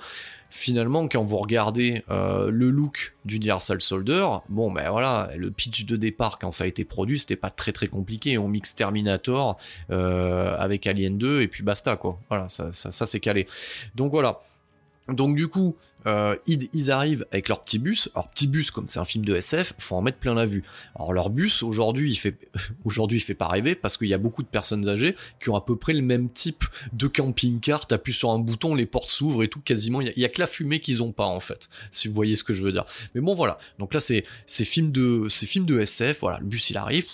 Finalement, 0.49 1.07
quand 1.09 1.23
vous 1.23 1.37
regardez 1.37 2.03
euh, 2.09 2.49
le 2.49 2.69
look 2.69 3.15
d'Universal 3.25 3.81
Soldier, 3.81 4.25
bon 4.47 4.71
ben 4.71 4.89
voilà, 4.89 5.29
le 5.35 5.51
pitch 5.51 5.85
de 5.85 5.97
départ 5.97 6.39
quand 6.39 6.51
ça 6.51 6.63
a 6.63 6.67
été 6.67 6.85
produit, 6.85 7.19
c'était 7.19 7.35
pas 7.35 7.49
très 7.49 7.73
très 7.73 7.87
compliqué. 7.87 8.37
On 8.37 8.47
mixe 8.47 8.73
Terminator 8.73 9.57
euh, 9.91 10.55
avec 10.57 10.87
Alien 10.87 11.17
2 11.17 11.41
et 11.41 11.47
puis 11.49 11.63
basta 11.63 11.97
quoi. 11.97 12.19
Voilà, 12.29 12.47
ça, 12.47 12.71
ça, 12.71 12.91
ça 12.91 13.05
c'est 13.05 13.19
calé. 13.19 13.47
Donc 13.95 14.11
voilà. 14.11 14.43
Donc 15.07 15.35
du 15.35 15.47
coup, 15.47 15.75
euh, 16.07 16.35
ils, 16.47 16.91
arrivent 16.91 17.25
avec 17.31 17.47
leur 17.47 17.63
petit 17.63 17.77
bus. 17.77 18.09
Alors 18.15 18.29
petit 18.29 18.47
bus, 18.47 18.71
comme 18.71 18.87
c'est 18.87 18.99
un 18.99 19.05
film 19.05 19.23
de 19.23 19.35
SF, 19.35 19.73
faut 19.77 19.95
en 19.95 20.01
mettre 20.01 20.17
plein 20.17 20.33
la 20.33 20.45
vue. 20.45 20.63
Alors 20.95 21.13
leur 21.13 21.29
bus 21.29 21.61
aujourd'hui, 21.61 22.11
il 22.11 22.15
fait 22.15 22.35
aujourd'hui 22.85 23.19
il 23.19 23.21
fait 23.21 23.35
pas 23.35 23.47
rêver 23.47 23.75
parce 23.75 23.97
qu'il 23.97 24.07
y 24.07 24.13
a 24.13 24.17
beaucoup 24.17 24.41
de 24.41 24.47
personnes 24.47 24.87
âgées 24.89 25.15
qui 25.39 25.49
ont 25.49 25.55
à 25.55 25.61
peu 25.61 25.75
près 25.75 25.93
le 25.93 26.01
même 26.01 26.29
type 26.29 26.63
de 26.93 27.07
camping-car. 27.07 27.85
T'appuies 27.85 28.13
sur 28.13 28.31
un 28.31 28.39
bouton, 28.39 28.73
les 28.73 28.87
portes 28.87 29.09
s'ouvrent 29.09 29.43
et 29.43 29.47
tout. 29.47 29.61
Quasiment, 29.61 30.01
il 30.01 30.11
y, 30.15 30.25
a 30.25 30.29
que 30.29 30.41
la 30.41 30.47
fumée 30.47 30.79
qu'ils 30.79 31.03
ont 31.03 31.11
pas 31.11 31.25
en 31.25 31.39
fait. 31.39 31.69
Si 31.91 32.07
vous 32.07 32.13
voyez 32.13 32.35
ce 32.35 32.43
que 32.43 32.53
je 32.53 32.63
veux 32.63 32.71
dire. 32.71 32.85
Mais 33.13 33.21
bon 33.21 33.35
voilà. 33.35 33.59
Donc 33.77 33.93
là 33.93 33.99
c'est 33.99 34.23
c'est 34.47 34.65
film 34.65 34.91
de 34.91 35.27
c'est 35.29 35.45
film 35.45 35.65
de 35.65 35.79
SF. 35.79 36.21
Voilà, 36.21 36.39
le 36.39 36.45
bus 36.45 36.69
il 36.71 36.77
arrive 36.77 37.05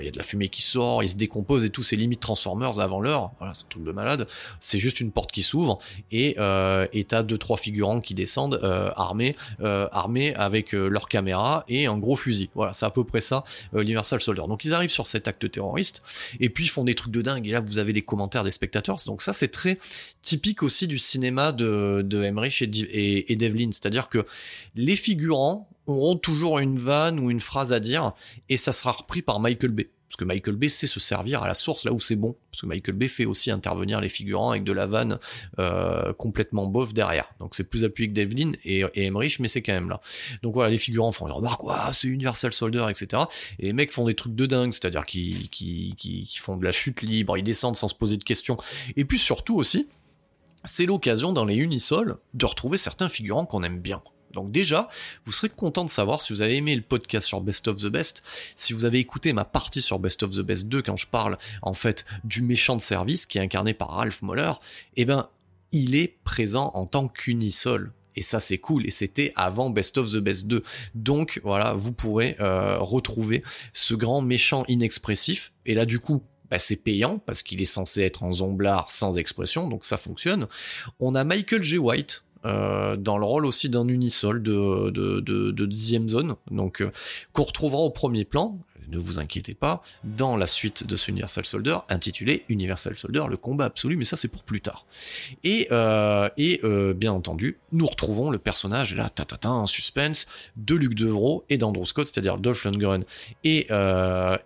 il 0.00 0.04
y 0.04 0.08
a 0.08 0.10
de 0.10 0.18
la 0.18 0.22
fumée 0.22 0.48
qui 0.48 0.62
sort, 0.62 1.02
il 1.02 1.08
se 1.08 1.16
décompose 1.16 1.64
et 1.64 1.70
tout, 1.70 1.82
c'est 1.82 1.96
limite 1.96 2.20
Transformers 2.20 2.80
avant 2.80 3.00
l'heure, 3.00 3.32
voilà, 3.38 3.54
c'est 3.54 3.68
tout 3.68 3.80
de 3.80 3.92
malade. 3.92 4.26
C'est 4.60 4.78
juste 4.78 5.00
une 5.00 5.10
porte 5.10 5.32
qui 5.32 5.42
s'ouvre 5.42 5.78
et 6.10 6.36
euh, 6.38 6.86
t'as 7.08 7.22
deux 7.22 7.38
trois 7.38 7.56
figurants 7.56 8.00
qui 8.00 8.14
descendent 8.14 8.58
euh, 8.62 8.90
armés, 8.96 9.36
euh, 9.60 9.88
armés 9.92 10.34
avec 10.34 10.74
euh, 10.74 10.88
leur 10.88 11.08
caméra 11.08 11.64
et 11.68 11.86
un 11.86 11.98
gros 11.98 12.16
fusil. 12.16 12.50
Voilà, 12.54 12.72
c'est 12.72 12.86
à 12.86 12.90
peu 12.90 13.04
près 13.04 13.20
ça, 13.20 13.44
euh, 13.74 13.82
Universal 13.82 14.20
Soldier. 14.20 14.44
Donc 14.48 14.64
ils 14.64 14.72
arrivent 14.72 14.90
sur 14.90 15.06
cet 15.06 15.28
acte 15.28 15.50
terroriste 15.50 16.02
et 16.40 16.48
puis 16.48 16.64
ils 16.64 16.68
font 16.68 16.84
des 16.84 16.94
trucs 16.94 17.12
de 17.12 17.22
dingue. 17.22 17.46
Et 17.46 17.52
là 17.52 17.60
vous 17.60 17.78
avez 17.78 17.92
les 17.92 18.02
commentaires 18.02 18.44
des 18.44 18.50
spectateurs. 18.50 18.96
Donc 19.06 19.22
ça 19.22 19.32
c'est 19.32 19.48
très 19.48 19.78
typique 20.22 20.62
aussi 20.62 20.86
du 20.86 20.98
cinéma 20.98 21.52
de, 21.52 22.02
de 22.04 22.22
Emmerich 22.22 22.62
et, 22.62 22.66
et, 22.66 23.32
et 23.32 23.36
Devlin, 23.36 23.70
c'est-à-dire 23.72 24.08
que 24.08 24.26
les 24.74 24.96
figurants 24.96 25.68
auront 25.86 26.16
toujours 26.16 26.58
une 26.58 26.78
vanne 26.78 27.20
ou 27.20 27.30
une 27.30 27.40
phrase 27.40 27.72
à 27.72 27.80
dire, 27.80 28.12
et 28.48 28.56
ça 28.56 28.72
sera 28.72 28.92
repris 28.92 29.22
par 29.22 29.40
Michael 29.40 29.70
Bay. 29.70 29.90
Parce 30.08 30.16
que 30.16 30.24
Michael 30.24 30.54
Bay 30.54 30.68
sait 30.68 30.86
se 30.86 31.00
servir 31.00 31.42
à 31.42 31.48
la 31.48 31.54
source 31.54 31.84
là 31.84 31.92
où 31.92 31.98
c'est 31.98 32.14
bon. 32.14 32.36
Parce 32.52 32.62
que 32.62 32.66
Michael 32.66 32.94
Bay 32.94 33.08
fait 33.08 33.24
aussi 33.24 33.50
intervenir 33.50 34.00
les 34.00 34.08
figurants 34.08 34.50
avec 34.50 34.62
de 34.62 34.70
la 34.70 34.86
vanne 34.86 35.18
euh, 35.58 36.12
complètement 36.12 36.66
bof 36.66 36.94
derrière. 36.94 37.28
Donc 37.40 37.56
c'est 37.56 37.68
plus 37.68 37.84
appuyé 37.84 38.08
que 38.08 38.14
Devlin 38.14 38.52
et, 38.64 38.84
et 38.94 39.06
Emmerich, 39.06 39.40
mais 39.40 39.48
c'est 39.48 39.62
quand 39.62 39.72
même 39.72 39.88
là. 39.88 40.00
Donc 40.42 40.54
voilà, 40.54 40.70
les 40.70 40.78
figurants 40.78 41.10
font 41.10 41.26
remarque, 41.26 41.60
quoi, 41.60 41.92
c'est 41.92 42.06
Universal 42.06 42.52
Soldier, 42.52 42.86
etc. 42.88 43.24
Et 43.58 43.66
les 43.66 43.72
mecs 43.72 43.90
font 43.90 44.06
des 44.06 44.14
trucs 44.14 44.36
de 44.36 44.46
dingue, 44.46 44.72
c'est-à-dire 44.72 45.04
qu'ils 45.06 45.50
qui, 45.50 45.94
qui, 45.98 46.24
qui 46.24 46.38
font 46.38 46.56
de 46.56 46.64
la 46.64 46.72
chute 46.72 47.02
libre, 47.02 47.36
ils 47.36 47.42
descendent 47.42 47.76
sans 47.76 47.88
se 47.88 47.94
poser 47.94 48.16
de 48.16 48.24
questions. 48.24 48.56
Et 48.96 49.04
puis 49.04 49.18
surtout 49.18 49.56
aussi, 49.56 49.88
c'est 50.64 50.86
l'occasion 50.86 51.32
dans 51.32 51.44
les 51.44 51.56
Unisols 51.56 52.16
de 52.32 52.46
retrouver 52.46 52.78
certains 52.78 53.08
figurants 53.08 53.44
qu'on 53.44 53.64
aime 53.64 53.80
bien. 53.80 54.02
Donc 54.36 54.52
déjà, 54.52 54.88
vous 55.24 55.32
serez 55.32 55.48
content 55.48 55.84
de 55.84 55.90
savoir 55.90 56.20
si 56.20 56.32
vous 56.32 56.42
avez 56.42 56.56
aimé 56.56 56.76
le 56.76 56.82
podcast 56.82 57.26
sur 57.26 57.40
Best 57.40 57.66
of 57.66 57.78
the 57.78 57.86
Best, 57.86 58.22
si 58.54 58.72
vous 58.72 58.84
avez 58.84 58.98
écouté 58.98 59.32
ma 59.32 59.44
partie 59.44 59.82
sur 59.82 59.98
Best 59.98 60.22
of 60.22 60.30
the 60.30 60.40
Best 60.40 60.68
2 60.68 60.82
quand 60.82 60.96
je 60.96 61.06
parle 61.06 61.38
en 61.62 61.74
fait 61.74 62.04
du 62.22 62.42
méchant 62.42 62.76
de 62.76 62.80
service 62.80 63.26
qui 63.26 63.38
est 63.38 63.40
incarné 63.40 63.74
par 63.74 63.90
Ralph 63.90 64.22
Moller, 64.22 64.52
eh 64.96 65.04
ben 65.04 65.28
il 65.72 65.96
est 65.96 66.18
présent 66.22 66.70
en 66.74 66.86
tant 66.86 67.08
qu'unisol. 67.08 67.92
Et 68.14 68.22
ça 68.22 68.40
c'est 68.40 68.58
cool, 68.58 68.86
et 68.86 68.90
c'était 68.90 69.32
avant 69.36 69.68
Best 69.68 69.98
of 69.98 70.10
the 70.10 70.18
Best 70.18 70.46
2. 70.46 70.62
Donc 70.94 71.40
voilà, 71.42 71.74
vous 71.74 71.92
pourrez 71.92 72.36
euh, 72.40 72.78
retrouver 72.78 73.42
ce 73.72 73.94
grand 73.94 74.22
méchant 74.22 74.64
inexpressif. 74.68 75.52
Et 75.66 75.74
là 75.74 75.84
du 75.84 75.98
coup, 75.98 76.22
bah, 76.50 76.58
c'est 76.58 76.76
payant 76.76 77.18
parce 77.18 77.42
qu'il 77.42 77.60
est 77.60 77.64
censé 77.66 78.02
être 78.02 78.22
en 78.22 78.32
zomblard 78.32 78.90
sans 78.90 79.18
expression, 79.18 79.68
donc 79.68 79.84
ça 79.84 79.96
fonctionne. 79.96 80.46
On 81.00 81.14
a 81.14 81.24
Michael 81.24 81.62
J. 81.62 81.78
White 81.78 82.24
euh, 82.46 82.96
dans 82.96 83.18
le 83.18 83.24
rôle 83.24 83.46
aussi 83.46 83.68
d'un 83.68 83.88
unisol 83.88 84.42
de, 84.42 84.90
de, 84.90 85.20
de, 85.20 85.66
dixième 85.66 86.08
zone, 86.08 86.36
donc 86.50 86.80
euh, 86.80 86.90
qu'on 87.32 87.42
retrouvera 87.42 87.82
au 87.82 87.90
premier 87.90 88.24
plan, 88.24 88.58
ne 88.88 88.98
vous 88.98 89.18
inquiétez 89.18 89.54
pas, 89.54 89.82
dans 90.04 90.36
la 90.36 90.46
suite 90.46 90.86
de 90.86 90.94
ce 90.94 91.10
Universal 91.10 91.44
Soldier, 91.44 91.76
intitulé 91.88 92.44
Universal 92.48 92.96
Soldier, 92.96 93.24
le 93.28 93.36
combat 93.36 93.64
absolu, 93.64 93.96
mais 93.96 94.04
ça 94.04 94.16
c'est 94.16 94.28
pour 94.28 94.44
plus 94.44 94.60
tard. 94.60 94.86
Et, 95.42 95.66
euh, 95.72 96.28
et 96.36 96.60
bien 96.94 97.12
entendu, 97.12 97.58
nous 97.72 97.86
retrouvons 97.86 98.30
le 98.30 98.38
personnage, 98.38 98.94
là, 98.94 99.10
tatata, 99.10 99.50
en 99.50 99.66
suspense, 99.66 100.26
de 100.56 100.76
Luc 100.76 100.94
Devreau 100.94 101.44
et 101.48 101.58
d'Andrew 101.58 101.84
Scott, 101.84 102.06
c'est-à-dire 102.06 102.38
Dolph 102.38 102.64
Lundgren 102.64 103.02
et, 103.42 103.66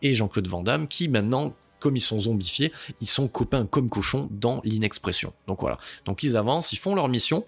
et 0.02 0.14
Jean-Claude 0.14 0.48
Van 0.48 0.62
Damme, 0.62 0.88
qui 0.88 1.08
maintenant 1.08 1.54
comme 1.80 1.96
ils 1.96 2.00
sont 2.00 2.20
zombifiés, 2.20 2.72
ils 3.00 3.08
sont 3.08 3.26
copains 3.26 3.66
comme 3.66 3.88
cochons 3.88 4.28
dans 4.30 4.60
l'inexpression. 4.64 5.32
Donc 5.48 5.60
voilà. 5.60 5.78
Donc 6.04 6.22
ils 6.22 6.36
avancent, 6.36 6.72
ils 6.72 6.78
font 6.78 6.94
leur 6.94 7.08
mission. 7.08 7.44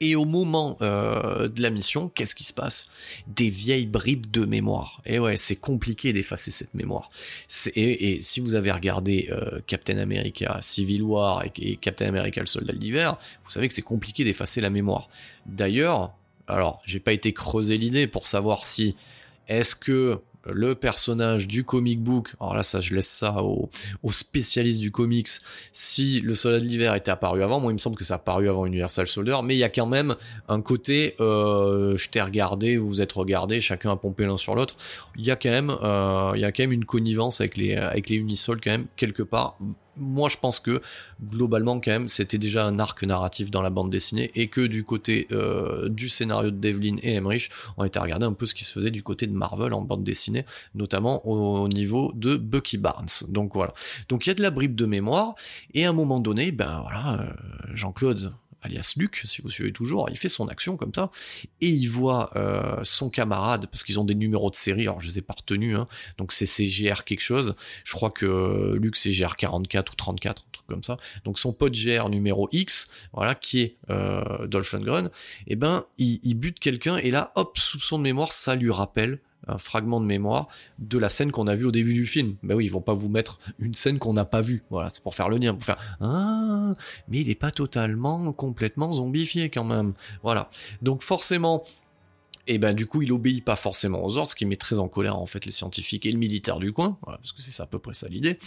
Et 0.00 0.14
au 0.14 0.24
moment 0.24 0.76
euh, 0.82 1.48
de 1.48 1.62
la 1.62 1.70
mission, 1.70 2.08
qu'est-ce 2.08 2.34
qui 2.34 2.44
se 2.44 2.52
passe? 2.52 2.88
Des 3.26 3.48
vieilles 3.48 3.86
bribes 3.86 4.30
de 4.30 4.44
mémoire. 4.44 5.00
Et 5.06 5.18
ouais, 5.18 5.36
c'est 5.36 5.56
compliqué 5.56 6.12
d'effacer 6.12 6.50
cette 6.50 6.74
mémoire. 6.74 7.10
Et, 7.74 8.18
si 8.20 8.40
vous 8.40 8.54
avez 8.54 8.70
regardé 8.70 9.28
euh, 9.30 9.60
Captain 9.66 9.98
America 9.98 10.58
Civil 10.60 11.02
War 11.02 11.44
et, 11.44 11.76
Captain 11.76 12.08
America 12.08 12.40
le 12.40 12.46
soldat 12.46 12.72
de 12.72 12.78
l'hiver, 12.78 13.16
vous 13.44 13.50
savez 13.50 13.68
que 13.68 13.74
c'est 13.74 13.82
compliqué 13.82 14.24
d'effacer 14.24 14.60
la 14.60 14.70
mémoire. 14.70 15.08
D'ailleurs, 15.46 16.12
alors 16.46 16.82
j'ai 16.84 17.00
pas 17.00 17.12
été 17.12 17.32
creuser 17.32 17.78
l'idée 17.78 18.06
pour 18.06 18.26
savoir 18.26 18.64
si 18.64 18.96
est-ce 19.48 19.74
que 19.74 20.20
le 20.52 20.74
personnage 20.74 21.46
du 21.46 21.64
comic 21.64 22.02
book, 22.02 22.34
alors 22.40 22.54
là 22.54 22.62
ça 22.62 22.80
je 22.80 22.94
laisse 22.94 23.08
ça 23.08 23.42
aux, 23.42 23.68
spécialistes 24.10 24.80
du 24.80 24.90
comics, 24.90 25.28
si 25.72 26.20
le 26.20 26.34
soldat 26.34 26.58
de 26.60 26.64
l'hiver 26.64 26.94
était 26.94 27.10
apparu 27.10 27.42
avant, 27.42 27.60
moi 27.60 27.72
il 27.72 27.74
me 27.74 27.78
semble 27.78 27.96
que 27.96 28.04
ça 28.04 28.14
a 28.14 28.16
apparu 28.16 28.48
avant 28.48 28.66
Universal 28.66 29.06
Soldier, 29.06 29.36
mais 29.44 29.54
il 29.54 29.58
y 29.58 29.64
a 29.64 29.68
quand 29.68 29.86
même 29.86 30.16
un 30.48 30.60
côté 30.60 31.16
euh, 31.20 31.96
je 31.96 32.08
t'ai 32.08 32.22
regardé, 32.22 32.76
vous 32.76 32.86
vous 32.86 33.02
êtes 33.02 33.12
regardé, 33.12 33.60
chacun 33.60 33.92
a 33.92 33.96
pompé 33.96 34.24
l'un 34.24 34.36
sur 34.36 34.54
l'autre, 34.54 34.76
il 35.16 35.24
y 35.24 35.30
a 35.30 35.36
quand 35.36 35.50
même 35.50 35.70
euh, 35.82 36.32
quand 36.32 36.60
même 36.60 36.72
une 36.72 36.84
connivence 36.84 37.40
avec 37.40 37.56
les 37.56 37.74
avec 37.74 38.08
les 38.08 38.16
Unisols 38.16 38.60
quand 38.60 38.70
même 38.70 38.86
quelque 38.96 39.22
part 39.22 39.58
moi 39.96 40.28
je 40.28 40.36
pense 40.36 40.60
que 40.60 40.80
globalement 41.22 41.80
quand 41.80 41.90
même 41.90 42.08
c'était 42.08 42.38
déjà 42.38 42.66
un 42.66 42.78
arc 42.78 43.02
narratif 43.02 43.50
dans 43.50 43.62
la 43.62 43.70
bande 43.70 43.90
dessinée 43.90 44.30
et 44.34 44.48
que 44.48 44.66
du 44.66 44.84
côté 44.84 45.26
euh, 45.32 45.88
du 45.88 46.08
scénario 46.08 46.50
de 46.50 46.56
Devlin 46.56 46.96
et 47.02 47.14
Emmerich 47.14 47.50
on 47.76 47.84
était 47.84 47.98
à 47.98 48.02
regarder 48.02 48.26
un 48.26 48.32
peu 48.32 48.46
ce 48.46 48.54
qui 48.54 48.64
se 48.64 48.72
faisait 48.72 48.90
du 48.90 49.02
côté 49.02 49.26
de 49.26 49.32
Marvel 49.32 49.72
en 49.72 49.82
bande 49.82 50.04
dessinée 50.04 50.44
notamment 50.74 51.26
au, 51.26 51.68
niveau 51.68 52.12
de 52.14 52.36
Bucky 52.36 52.78
Barnes. 52.78 53.06
Donc 53.28 53.54
voilà. 53.54 53.74
Donc 54.08 54.26
il 54.26 54.30
y 54.30 54.32
a 54.32 54.34
de 54.34 54.42
la 54.42 54.50
bribe 54.50 54.74
de 54.74 54.86
mémoire 54.86 55.34
et 55.74 55.84
à 55.84 55.90
un 55.90 55.92
moment 55.92 56.20
donné 56.20 56.52
ben 56.52 56.80
voilà 56.82 57.20
euh, 57.20 57.32
Jean-Claude 57.74 58.32
alias 58.62 58.94
Luc, 58.96 59.22
si 59.24 59.42
vous 59.42 59.50
suivez 59.50 59.72
toujours, 59.72 60.08
il 60.10 60.16
fait 60.16 60.28
son 60.28 60.48
action 60.48 60.76
comme 60.76 60.92
ça, 60.94 61.10
et 61.60 61.68
il 61.68 61.86
voit 61.86 62.30
euh, 62.36 62.80
son 62.82 63.10
camarade, 63.10 63.66
parce 63.70 63.84
qu'ils 63.84 64.00
ont 64.00 64.04
des 64.04 64.14
numéros 64.14 64.50
de 64.50 64.54
série, 64.54 64.82
alors 64.82 65.00
je 65.00 65.08
les 65.08 65.18
ai 65.18 65.22
pas 65.22 65.34
retenus, 65.36 65.76
hein, 65.76 65.86
donc 66.18 66.32
c'est 66.32 66.46
CGR 66.46 67.04
quelque 67.04 67.20
chose, 67.20 67.54
je 67.84 67.92
crois 67.92 68.10
que 68.10 68.76
Luc 68.80 68.96
c'est 68.96 69.10
GR 69.10 69.36
44 69.36 69.92
ou 69.92 69.96
34, 69.96 70.42
un 70.42 70.50
truc 70.52 70.66
comme 70.66 70.84
ça, 70.84 70.98
donc 71.24 71.38
son 71.38 71.52
pote 71.52 71.74
GR 71.74 72.08
numéro 72.08 72.48
X, 72.52 72.88
voilà, 73.12 73.34
qui 73.34 73.60
est 73.60 73.76
euh, 73.90 74.46
Dolph 74.46 74.72
Lundgren, 74.72 75.06
et 75.06 75.52
eh 75.52 75.56
ben 75.56 75.84
il, 75.98 76.20
il 76.22 76.34
bute 76.34 76.58
quelqu'un, 76.58 76.96
et 76.96 77.10
là, 77.10 77.32
hop, 77.34 77.58
soupçon 77.58 77.98
de 77.98 78.02
mémoire, 78.02 78.32
ça 78.32 78.54
lui 78.54 78.70
rappelle 78.70 79.20
un 79.46 79.58
fragment 79.58 80.00
de 80.00 80.06
mémoire 80.06 80.48
de 80.78 80.98
la 80.98 81.08
scène 81.08 81.30
qu'on 81.30 81.46
a 81.46 81.54
vue 81.54 81.66
au 81.66 81.72
début 81.72 81.94
du 81.94 82.06
film. 82.06 82.36
Ben 82.42 82.54
oui, 82.54 82.64
ils 82.64 82.70
vont 82.70 82.80
pas 82.80 82.94
vous 82.94 83.08
mettre 83.08 83.38
une 83.58 83.74
scène 83.74 83.98
qu'on 83.98 84.12
n'a 84.12 84.24
pas 84.24 84.40
vue. 84.40 84.64
Voilà, 84.70 84.88
c'est 84.88 85.02
pour 85.02 85.14
faire 85.14 85.28
le 85.28 85.38
lien, 85.38 85.54
pour 85.54 85.64
faire 85.64 85.78
ah, 86.00 86.74
mais 87.08 87.20
il 87.20 87.30
est 87.30 87.34
pas 87.34 87.50
totalement 87.50 88.32
complètement 88.32 88.92
zombifié 88.92 89.50
quand 89.50 89.64
même. 89.64 89.94
Voilà. 90.22 90.50
Donc 90.82 91.02
forcément, 91.02 91.64
et 92.46 92.58
ben 92.58 92.74
du 92.74 92.86
coup 92.86 93.02
il 93.02 93.12
obéit 93.12 93.44
pas 93.44 93.56
forcément 93.56 94.04
aux 94.04 94.16
ordres, 94.16 94.30
ce 94.30 94.34
qui 94.34 94.46
met 94.46 94.56
très 94.56 94.78
en 94.78 94.88
colère 94.88 95.18
en 95.18 95.26
fait 95.26 95.44
les 95.44 95.52
scientifiques 95.52 96.06
et 96.06 96.12
le 96.12 96.18
militaire 96.18 96.58
du 96.58 96.72
coin, 96.72 96.98
parce 97.04 97.32
que 97.32 97.42
c'est 97.42 97.62
à 97.62 97.66
peu 97.66 97.78
près 97.78 97.94
ça 97.94 98.08
l'idée. 98.08 98.38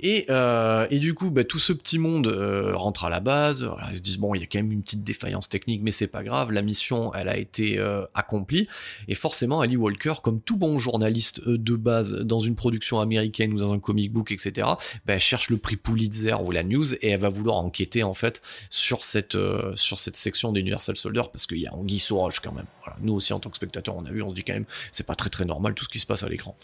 Et, 0.00 0.26
euh, 0.30 0.86
et 0.90 0.98
du 0.98 1.14
coup 1.14 1.30
ben, 1.30 1.44
tout 1.44 1.58
ce 1.58 1.72
petit 1.72 1.98
monde 1.98 2.26
euh, 2.26 2.76
rentre 2.76 3.04
à 3.04 3.10
la 3.10 3.20
base, 3.20 3.68
ils 3.90 3.96
se 3.96 4.02
disent 4.02 4.18
bon 4.18 4.34
il 4.34 4.40
y 4.40 4.44
a 4.44 4.46
quand 4.46 4.58
même 4.58 4.72
une 4.72 4.82
petite 4.82 5.02
défaillance 5.02 5.48
technique, 5.48 5.82
mais 5.82 5.90
c'est 5.90 6.06
pas 6.06 6.22
grave, 6.22 6.52
la 6.52 6.62
mission 6.62 7.12
elle 7.14 7.28
a 7.28 7.36
été 7.36 7.78
euh, 7.78 8.04
accomplie, 8.14 8.68
et 9.08 9.14
forcément 9.14 9.60
Ali 9.60 9.76
Walker, 9.76 10.14
comme 10.22 10.40
tout 10.40 10.56
bon 10.56 10.78
journaliste 10.78 11.46
de 11.48 11.76
base 11.76 12.14
dans 12.14 12.40
une 12.40 12.54
production 12.54 13.00
américaine 13.00 13.52
ou 13.52 13.58
dans 13.58 13.72
un 13.72 13.78
comic 13.78 14.12
book, 14.12 14.30
etc., 14.32 14.68
ben, 15.06 15.14
elle 15.14 15.20
cherche 15.20 15.48
le 15.50 15.56
prix 15.56 15.76
Pulitzer 15.76 16.34
ou 16.42 16.50
la 16.50 16.62
news 16.62 16.94
et 16.94 17.08
elle 17.08 17.20
va 17.20 17.28
vouloir 17.28 17.56
enquêter 17.56 18.02
en 18.02 18.14
fait 18.14 18.42
sur 18.68 19.02
cette, 19.02 19.36
sur 19.74 19.98
cette 19.98 20.16
section 20.16 20.52
d'Universal 20.52 20.96
Soldier 20.96 21.22
parce 21.32 21.46
qu'il 21.46 21.58
y 21.58 21.66
a 21.66 21.74
Anguille 21.74 21.98
sous 21.98 22.16
roche 22.16 22.40
quand 22.40 22.52
même. 22.52 22.66
Nous 23.00 23.14
aussi 23.22 23.32
en 23.32 23.40
tant 23.40 23.50
que 23.50 23.56
spectateur, 23.56 23.96
on 23.96 24.04
a 24.04 24.10
vu, 24.10 24.22
on 24.22 24.30
se 24.30 24.34
dit 24.34 24.42
quand 24.42 24.52
même, 24.52 24.64
c'est 24.90 25.06
pas 25.06 25.14
très 25.14 25.30
très 25.30 25.44
normal 25.44 25.74
tout 25.74 25.84
ce 25.84 25.88
qui 25.88 26.00
se 26.00 26.06
passe 26.06 26.22
à 26.22 26.28
l'écran. 26.28 26.56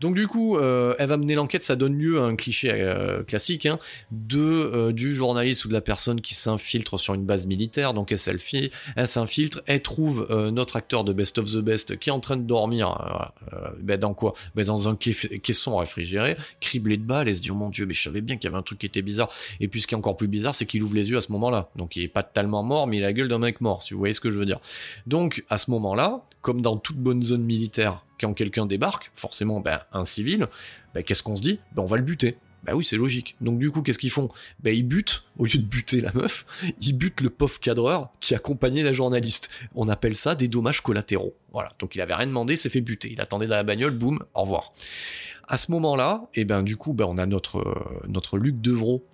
Donc 0.00 0.14
du 0.14 0.26
coup, 0.26 0.56
euh, 0.56 0.94
elle 0.98 1.08
va 1.08 1.16
mener 1.16 1.34
l'enquête, 1.34 1.62
ça 1.62 1.76
donne 1.76 1.96
lieu 1.98 2.18
à 2.20 2.22
un 2.22 2.36
cliché 2.36 2.70
euh, 2.72 3.22
classique 3.22 3.66
hein, 3.66 3.78
de 4.10 4.38
euh, 4.38 4.92
du 4.92 5.14
journaliste 5.14 5.64
ou 5.66 5.68
de 5.68 5.74
la 5.74 5.80
personne 5.80 6.20
qui 6.20 6.34
s'infiltre 6.34 6.98
sur 6.98 7.14
une 7.14 7.24
base 7.24 7.46
militaire. 7.46 7.92
Donc 7.94 8.12
elle 8.12 8.18
selfie, 8.18 8.70
elle 8.96 9.06
s'infiltre, 9.06 9.62
elle 9.66 9.82
trouve 9.82 10.26
notre 10.52 10.76
acteur 10.76 11.04
de 11.04 11.12
Best 11.12 11.38
of 11.38 11.50
the 11.50 11.58
Best 11.58 11.98
qui 11.98 12.08
est 12.08 12.12
en 12.12 12.20
train 12.20 12.36
de 12.36 12.42
dormir. 12.42 13.32
ben 13.80 13.98
dans 13.98 14.14
quoi? 14.14 14.34
Ben 14.54 14.64
dans 14.64 14.88
un 14.88 14.96
caisson 14.96 15.76
réfrigéré, 15.76 16.36
criblé 16.60 16.96
de 16.96 17.02
balles. 17.02 17.28
Elle 17.28 17.34
se 17.34 17.42
dit 17.42 17.50
oh 17.50 17.54
mon 17.54 17.68
dieu, 17.68 17.86
mais 17.86 17.94
je 17.94 18.02
savais 18.02 18.20
bien 18.20 18.36
qu'il 18.36 18.44
y 18.44 18.48
avait 18.48 18.58
un 18.58 18.62
truc 18.62 18.78
qui 18.78 18.86
était 18.86 19.02
bizarre. 19.02 19.30
Et 19.60 19.68
puis 19.68 19.80
ce 19.80 19.86
qui 19.86 19.94
est 19.94 19.98
encore 19.98 20.16
plus 20.16 20.28
bizarre, 20.28 20.54
c'est 20.54 20.66
qu'il 20.66 20.82
ouvre 20.82 20.94
les 20.94 21.10
yeux 21.10 21.16
à 21.16 21.20
ce 21.20 21.32
moment-là. 21.32 21.68
Donc 21.76 21.96
il 21.96 22.02
est 22.02 22.08
pas 22.08 22.22
tellement 22.22 22.62
mort, 22.62 22.86
mais 22.86 22.98
il 22.98 23.04
a 23.04 23.08
la 23.08 23.12
gueule 23.12 23.28
d'un 23.28 23.38
mec 23.38 23.60
mort, 23.60 23.82
si 23.82 23.94
vous 23.94 23.98
voyez 23.98 24.14
ce 24.14 24.20
que 24.20 24.30
je 24.30 24.38
veux 24.38 24.46
dire. 24.46 24.60
Donc 25.06 25.44
à 25.50 25.58
ce 25.58 25.70
moment-là, 25.90 26.24
comme 26.42 26.62
dans 26.62 26.76
toute 26.76 26.96
bonne 26.96 27.22
zone 27.22 27.44
militaire, 27.44 28.04
quand 28.20 28.34
quelqu'un 28.34 28.66
débarque, 28.66 29.10
forcément 29.14 29.60
ben, 29.60 29.80
un 29.92 30.04
civil, 30.04 30.46
ben, 30.94 31.02
qu'est-ce 31.02 31.22
qu'on 31.22 31.36
se 31.36 31.42
dit? 31.42 31.60
Ben, 31.74 31.82
On 31.82 31.86
va 31.86 31.96
le 31.96 32.02
buter. 32.02 32.36
Bah 32.62 32.72
oui, 32.74 32.84
c'est 32.84 32.98
logique. 32.98 33.36
Donc 33.40 33.58
du 33.58 33.70
coup, 33.70 33.80
qu'est-ce 33.80 33.98
qu'ils 33.98 34.10
font? 34.10 34.28
Ben 34.62 34.76
ils 34.76 34.82
butent, 34.82 35.24
au 35.38 35.46
lieu 35.46 35.58
de 35.58 35.64
buter 35.64 36.02
la 36.02 36.12
meuf, 36.12 36.44
ils 36.78 36.92
butent 36.92 37.22
le 37.22 37.30
pauvre 37.30 37.58
cadreur 37.58 38.10
qui 38.20 38.34
accompagnait 38.34 38.82
la 38.82 38.92
journaliste. 38.92 39.48
On 39.74 39.88
appelle 39.88 40.14
ça 40.14 40.34
des 40.34 40.46
dommages 40.46 40.82
collatéraux. 40.82 41.34
Voilà. 41.52 41.72
Donc 41.78 41.94
il 41.94 42.02
avait 42.02 42.14
rien 42.14 42.26
demandé, 42.26 42.56
s'est 42.56 42.68
fait 42.68 42.82
buter. 42.82 43.08
Il 43.12 43.20
attendait 43.22 43.46
dans 43.46 43.56
la 43.56 43.62
bagnole, 43.62 43.92
boum, 43.92 44.18
au 44.34 44.42
revoir. 44.42 44.74
À 45.48 45.56
ce 45.56 45.72
moment-là, 45.72 46.28
eh 46.34 46.44
ben 46.44 46.62
du 46.62 46.76
coup, 46.76 46.92
ben, 46.92 47.06
on 47.08 47.16
a 47.16 47.24
notre 47.24 47.60
euh, 47.60 48.06
notre 48.08 48.36
Luc 48.36 48.60
Devreau. 48.60 49.06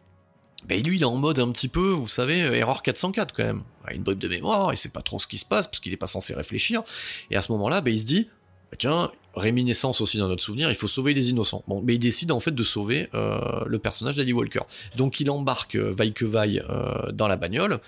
Ben 0.64 0.82
lui, 0.82 0.96
il 0.96 1.02
est 1.02 1.06
en 1.06 1.16
mode 1.16 1.38
un 1.38 1.50
petit 1.52 1.68
peu, 1.68 1.90
vous 1.90 2.08
savez, 2.08 2.42
euh, 2.42 2.54
erreur 2.54 2.82
404 2.82 3.34
quand 3.34 3.44
même. 3.44 3.62
Il 3.84 3.90
a 3.90 3.94
une 3.94 4.02
bribe 4.02 4.18
de 4.18 4.28
mémoire, 4.28 4.72
il 4.72 4.76
sait 4.76 4.88
pas 4.88 5.02
trop 5.02 5.18
ce 5.18 5.26
qui 5.26 5.38
se 5.38 5.44
passe 5.44 5.66
parce 5.66 5.80
qu'il 5.80 5.92
est 5.92 5.98
pas 5.98 6.06
censé 6.06 6.34
réfléchir. 6.34 6.82
Et 7.30 7.36
à 7.36 7.42
ce 7.42 7.52
moment-là, 7.52 7.80
ben 7.82 7.92
il 7.92 8.00
se 8.00 8.04
dit, 8.04 8.28
bah, 8.70 8.76
tiens, 8.78 9.12
réminiscence 9.36 10.00
aussi 10.00 10.18
dans 10.18 10.28
notre 10.28 10.42
souvenir, 10.42 10.70
il 10.70 10.74
faut 10.74 10.88
sauver 10.88 11.14
les 11.14 11.30
innocents. 11.30 11.62
Bon, 11.68 11.82
mais 11.82 11.94
il 11.94 11.98
décide 11.98 12.32
en 12.32 12.40
fait 12.40 12.52
de 12.52 12.62
sauver 12.62 13.08
euh, 13.14 13.64
le 13.66 13.78
personnage 13.78 14.16
d'Eddie 14.16 14.32
Walker. 14.32 14.62
Donc 14.96 15.20
il 15.20 15.30
embarque 15.30 15.76
euh, 15.76 15.92
vaille 15.92 16.14
que 16.14 16.24
vaille 16.24 16.62
euh, 16.68 17.12
dans 17.12 17.28
la 17.28 17.36
bagnole 17.36 17.78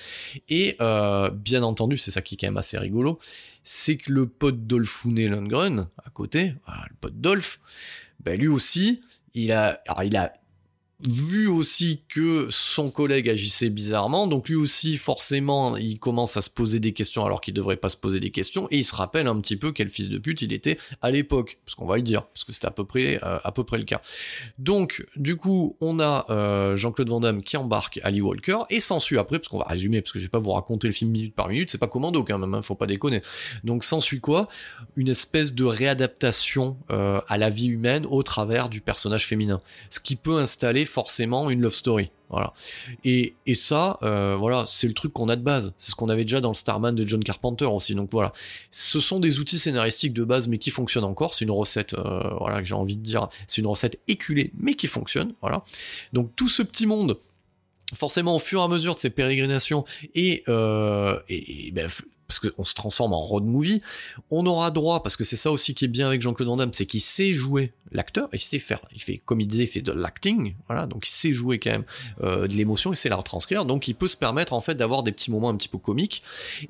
et 0.48 0.76
bien 1.32 1.62
entendu, 1.62 1.96
c'est 1.96 2.10
ça 2.10 2.22
qui 2.22 2.34
est 2.34 2.38
quand 2.38 2.46
même 2.46 2.56
assez 2.56 2.78
rigolo, 2.78 3.18
c'est 3.62 3.96
que 3.96 4.12
le 4.12 4.26
pote 4.26 4.66
Dolphune 4.66 5.26
Lundgren 5.26 5.88
à 6.04 6.10
côté, 6.10 6.54
le 6.66 6.96
pote 7.00 7.20
Dolph, 7.20 7.60
ben 8.20 8.38
lui 8.38 8.48
aussi, 8.48 9.00
il 9.34 9.52
a, 9.52 9.82
il 10.04 10.16
a 10.16 10.32
vu 11.06 11.46
aussi 11.46 12.02
que 12.08 12.48
son 12.50 12.90
collègue 12.90 13.28
agissait 13.28 13.70
bizarrement, 13.70 14.26
donc 14.26 14.48
lui 14.48 14.56
aussi 14.56 14.96
forcément 14.96 15.76
il 15.76 16.00
commence 16.00 16.36
à 16.36 16.42
se 16.42 16.50
poser 16.50 16.80
des 16.80 16.92
questions 16.92 17.24
alors 17.24 17.40
qu'il 17.40 17.54
devrait 17.54 17.76
pas 17.76 17.88
se 17.88 17.96
poser 17.96 18.18
des 18.18 18.30
questions, 18.30 18.66
et 18.72 18.78
il 18.78 18.84
se 18.84 18.96
rappelle 18.96 19.28
un 19.28 19.40
petit 19.40 19.56
peu 19.56 19.70
quel 19.70 19.90
fils 19.90 20.08
de 20.08 20.18
pute 20.18 20.42
il 20.42 20.52
était 20.52 20.76
à 21.00 21.12
l'époque, 21.12 21.58
parce 21.64 21.76
qu'on 21.76 21.86
va 21.86 21.96
le 21.96 22.02
dire, 22.02 22.26
parce 22.26 22.42
que 22.42 22.52
c'était 22.52 22.66
à 22.66 22.72
peu 22.72 22.84
près 22.84 23.20
euh, 23.22 23.38
à 23.44 23.52
peu 23.52 23.62
près 23.62 23.78
le 23.78 23.84
cas. 23.84 24.02
Donc 24.58 25.06
du 25.14 25.36
coup 25.36 25.76
on 25.80 26.00
a 26.00 26.26
euh, 26.30 26.74
Jean-Claude 26.74 27.10
Van 27.10 27.20
Damme 27.20 27.42
qui 27.42 27.56
embarque 27.56 28.00
Ali 28.02 28.20
Walker 28.20 28.58
et 28.68 28.80
s'ensuit 28.80 29.18
après, 29.18 29.38
parce 29.38 29.48
qu'on 29.48 29.58
va 29.58 29.66
résumer, 29.66 30.02
parce 30.02 30.12
que 30.12 30.18
je 30.18 30.24
vais 30.24 30.30
pas 30.30 30.40
vous 30.40 30.50
raconter 30.52 30.88
le 30.88 30.92
film 30.92 31.12
minute 31.12 31.34
par 31.34 31.48
minute, 31.48 31.70
c'est 31.70 31.78
pas 31.78 31.86
commando 31.86 32.24
quand 32.24 32.38
même, 32.38 32.54
hein, 32.54 32.62
faut 32.62 32.74
pas 32.74 32.86
déconner. 32.86 33.22
Donc 33.62 33.84
s'ensuit 33.84 34.20
quoi? 34.20 34.48
Une 34.96 35.08
espèce 35.08 35.54
de 35.54 35.64
réadaptation 35.64 36.76
euh, 36.90 37.20
à 37.28 37.38
la 37.38 37.50
vie 37.50 37.68
humaine 37.68 38.04
au 38.10 38.24
travers 38.24 38.68
du 38.68 38.80
personnage 38.80 39.26
féminin, 39.26 39.60
ce 39.90 40.00
qui 40.00 40.16
peut 40.16 40.38
installer 40.38 40.87
forcément 40.88 41.50
une 41.50 41.60
love 41.60 41.74
story. 41.74 42.10
Voilà. 42.30 42.52
Et, 43.04 43.34
et 43.46 43.54
ça, 43.54 43.98
euh, 44.02 44.36
voilà, 44.38 44.64
c'est 44.66 44.86
le 44.86 44.92
truc 44.92 45.12
qu'on 45.12 45.28
a 45.28 45.36
de 45.36 45.42
base. 45.42 45.72
C'est 45.78 45.90
ce 45.90 45.94
qu'on 45.94 46.08
avait 46.08 46.24
déjà 46.24 46.40
dans 46.40 46.50
le 46.50 46.54
Starman 46.54 46.94
de 46.94 47.06
John 47.06 47.22
Carpenter 47.24 47.64
aussi. 47.64 47.94
Donc 47.94 48.10
voilà, 48.12 48.32
ce 48.70 49.00
sont 49.00 49.18
des 49.18 49.38
outils 49.38 49.58
scénaristiques 49.58 50.12
de 50.12 50.24
base, 50.24 50.48
mais 50.48 50.58
qui 50.58 50.70
fonctionnent 50.70 51.04
encore. 51.04 51.34
C'est 51.34 51.44
une 51.44 51.50
recette, 51.50 51.94
euh, 51.94 52.34
voilà, 52.38 52.58
que 52.58 52.64
j'ai 52.64 52.74
envie 52.74 52.96
de 52.96 53.02
dire. 53.02 53.28
C'est 53.46 53.60
une 53.60 53.66
recette 53.66 53.98
éculée, 54.08 54.52
mais 54.58 54.74
qui 54.74 54.88
fonctionne. 54.88 55.34
Voilà. 55.40 55.62
Donc 56.12 56.34
tout 56.36 56.48
ce 56.48 56.62
petit 56.62 56.86
monde 56.86 57.18
forcément 57.94 58.36
au 58.36 58.38
fur 58.38 58.60
et 58.60 58.64
à 58.64 58.68
mesure 58.68 58.94
de 58.94 59.00
ces 59.00 59.08
pérégrinations 59.08 59.86
et, 60.14 60.42
euh, 60.48 61.18
ben, 61.72 61.88
parce 62.28 62.40
qu'on 62.40 62.64
se 62.64 62.74
transforme 62.74 63.14
en 63.14 63.20
road 63.22 63.44
movie, 63.44 63.80
on 64.30 64.44
aura 64.44 64.70
droit, 64.70 65.02
parce 65.02 65.16
que 65.16 65.24
c'est 65.24 65.36
ça 65.36 65.50
aussi 65.50 65.74
qui 65.74 65.86
est 65.86 65.88
bien 65.88 66.06
avec 66.06 66.20
Jean-Claude 66.20 66.48
Van 66.48 66.58
Damme, 66.58 66.74
c'est 66.74 66.84
qu'il 66.84 67.00
sait 67.00 67.32
jouer 67.32 67.72
l'acteur, 67.90 68.28
il 68.34 68.38
sait 68.38 68.58
faire, 68.58 68.82
il 68.94 69.00
fait, 69.00 69.22
comme 69.24 69.40
il 69.40 69.66
fait 69.66 69.80
de 69.80 69.92
l'acting, 69.92 70.54
voilà, 70.68 70.86
donc 70.86 71.08
il 71.08 71.10
sait 71.10 71.32
jouer 71.32 71.58
quand 71.58 71.70
même 71.70 71.84
euh, 72.22 72.46
de 72.46 72.52
l'émotion, 72.52 72.92
il 72.92 72.96
sait 72.96 73.08
la 73.08 73.16
retranscrire, 73.16 73.64
donc 73.64 73.88
il 73.88 73.94
peut 73.94 74.08
se 74.08 74.16
permettre 74.18 74.52
en 74.52 74.60
fait 74.60 74.74
d'avoir 74.74 75.02
des 75.02 75.10
petits 75.10 75.30
moments 75.30 75.48
un 75.48 75.56
petit 75.56 75.70
peu 75.70 75.78
comiques, 75.78 76.22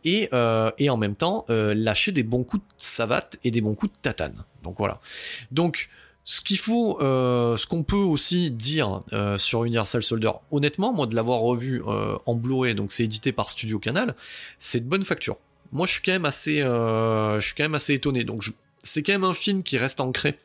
et, 0.05 0.29
euh, 0.33 0.71
en 0.89 0.97
même 0.97 1.17
temps 1.17 1.45
euh, 1.51 1.75
lâcher 1.75 2.13
des 2.13 2.23
bons 2.23 2.45
coups 2.45 2.63
de 2.63 2.75
savate 2.77 3.39
et 3.43 3.51
des 3.51 3.61
bons 3.61 3.75
coups 3.75 3.93
de 3.93 3.99
tatane. 4.01 4.45
Donc 4.63 4.77
voilà. 4.79 5.01
Donc, 5.51 5.89
ce 6.25 6.41
qu'il 6.41 6.59
faut, 6.59 6.99
ce 7.01 7.67
qu'on 7.67 7.83
peut 7.83 7.97
aussi 7.97 8.51
dire 8.51 9.01
sur 9.39 9.65
Universal 9.65 10.03
Soldier, 10.03 10.33
honnêtement, 10.51 10.93
moi 10.93 11.07
de 11.07 11.15
l'avoir 11.15 11.41
revu 11.41 11.83
en 11.87 12.35
Blu-ray, 12.35 12.75
donc 12.75 12.93
c'est 12.93 13.05
édité 13.05 13.33
par 13.33 13.49
Studio 13.49 13.79
Canal, 13.79 14.15
c'est 14.59 14.81
de 14.81 14.85
bonne 14.85 15.05
facture 15.05 15.39
moi 15.73 15.87
je 15.87 15.93
suis 15.93 16.03
quand 16.03 16.13
même 16.13 16.25
assez, 16.25 16.63
euh, 16.63 17.41
je 17.41 17.47
suis 17.47 17.55
quand 17.55 17.65
même 17.65 17.75
assez 17.75 17.95
étonné. 17.95 18.25
Donc 18.25 18.45
c'est 18.79 19.03
quand 19.03 19.13
même 19.13 19.25
un 19.25 19.35
film 19.35 19.63
qui 19.63 19.79
reste 19.79 20.01
ancré. 20.01 20.39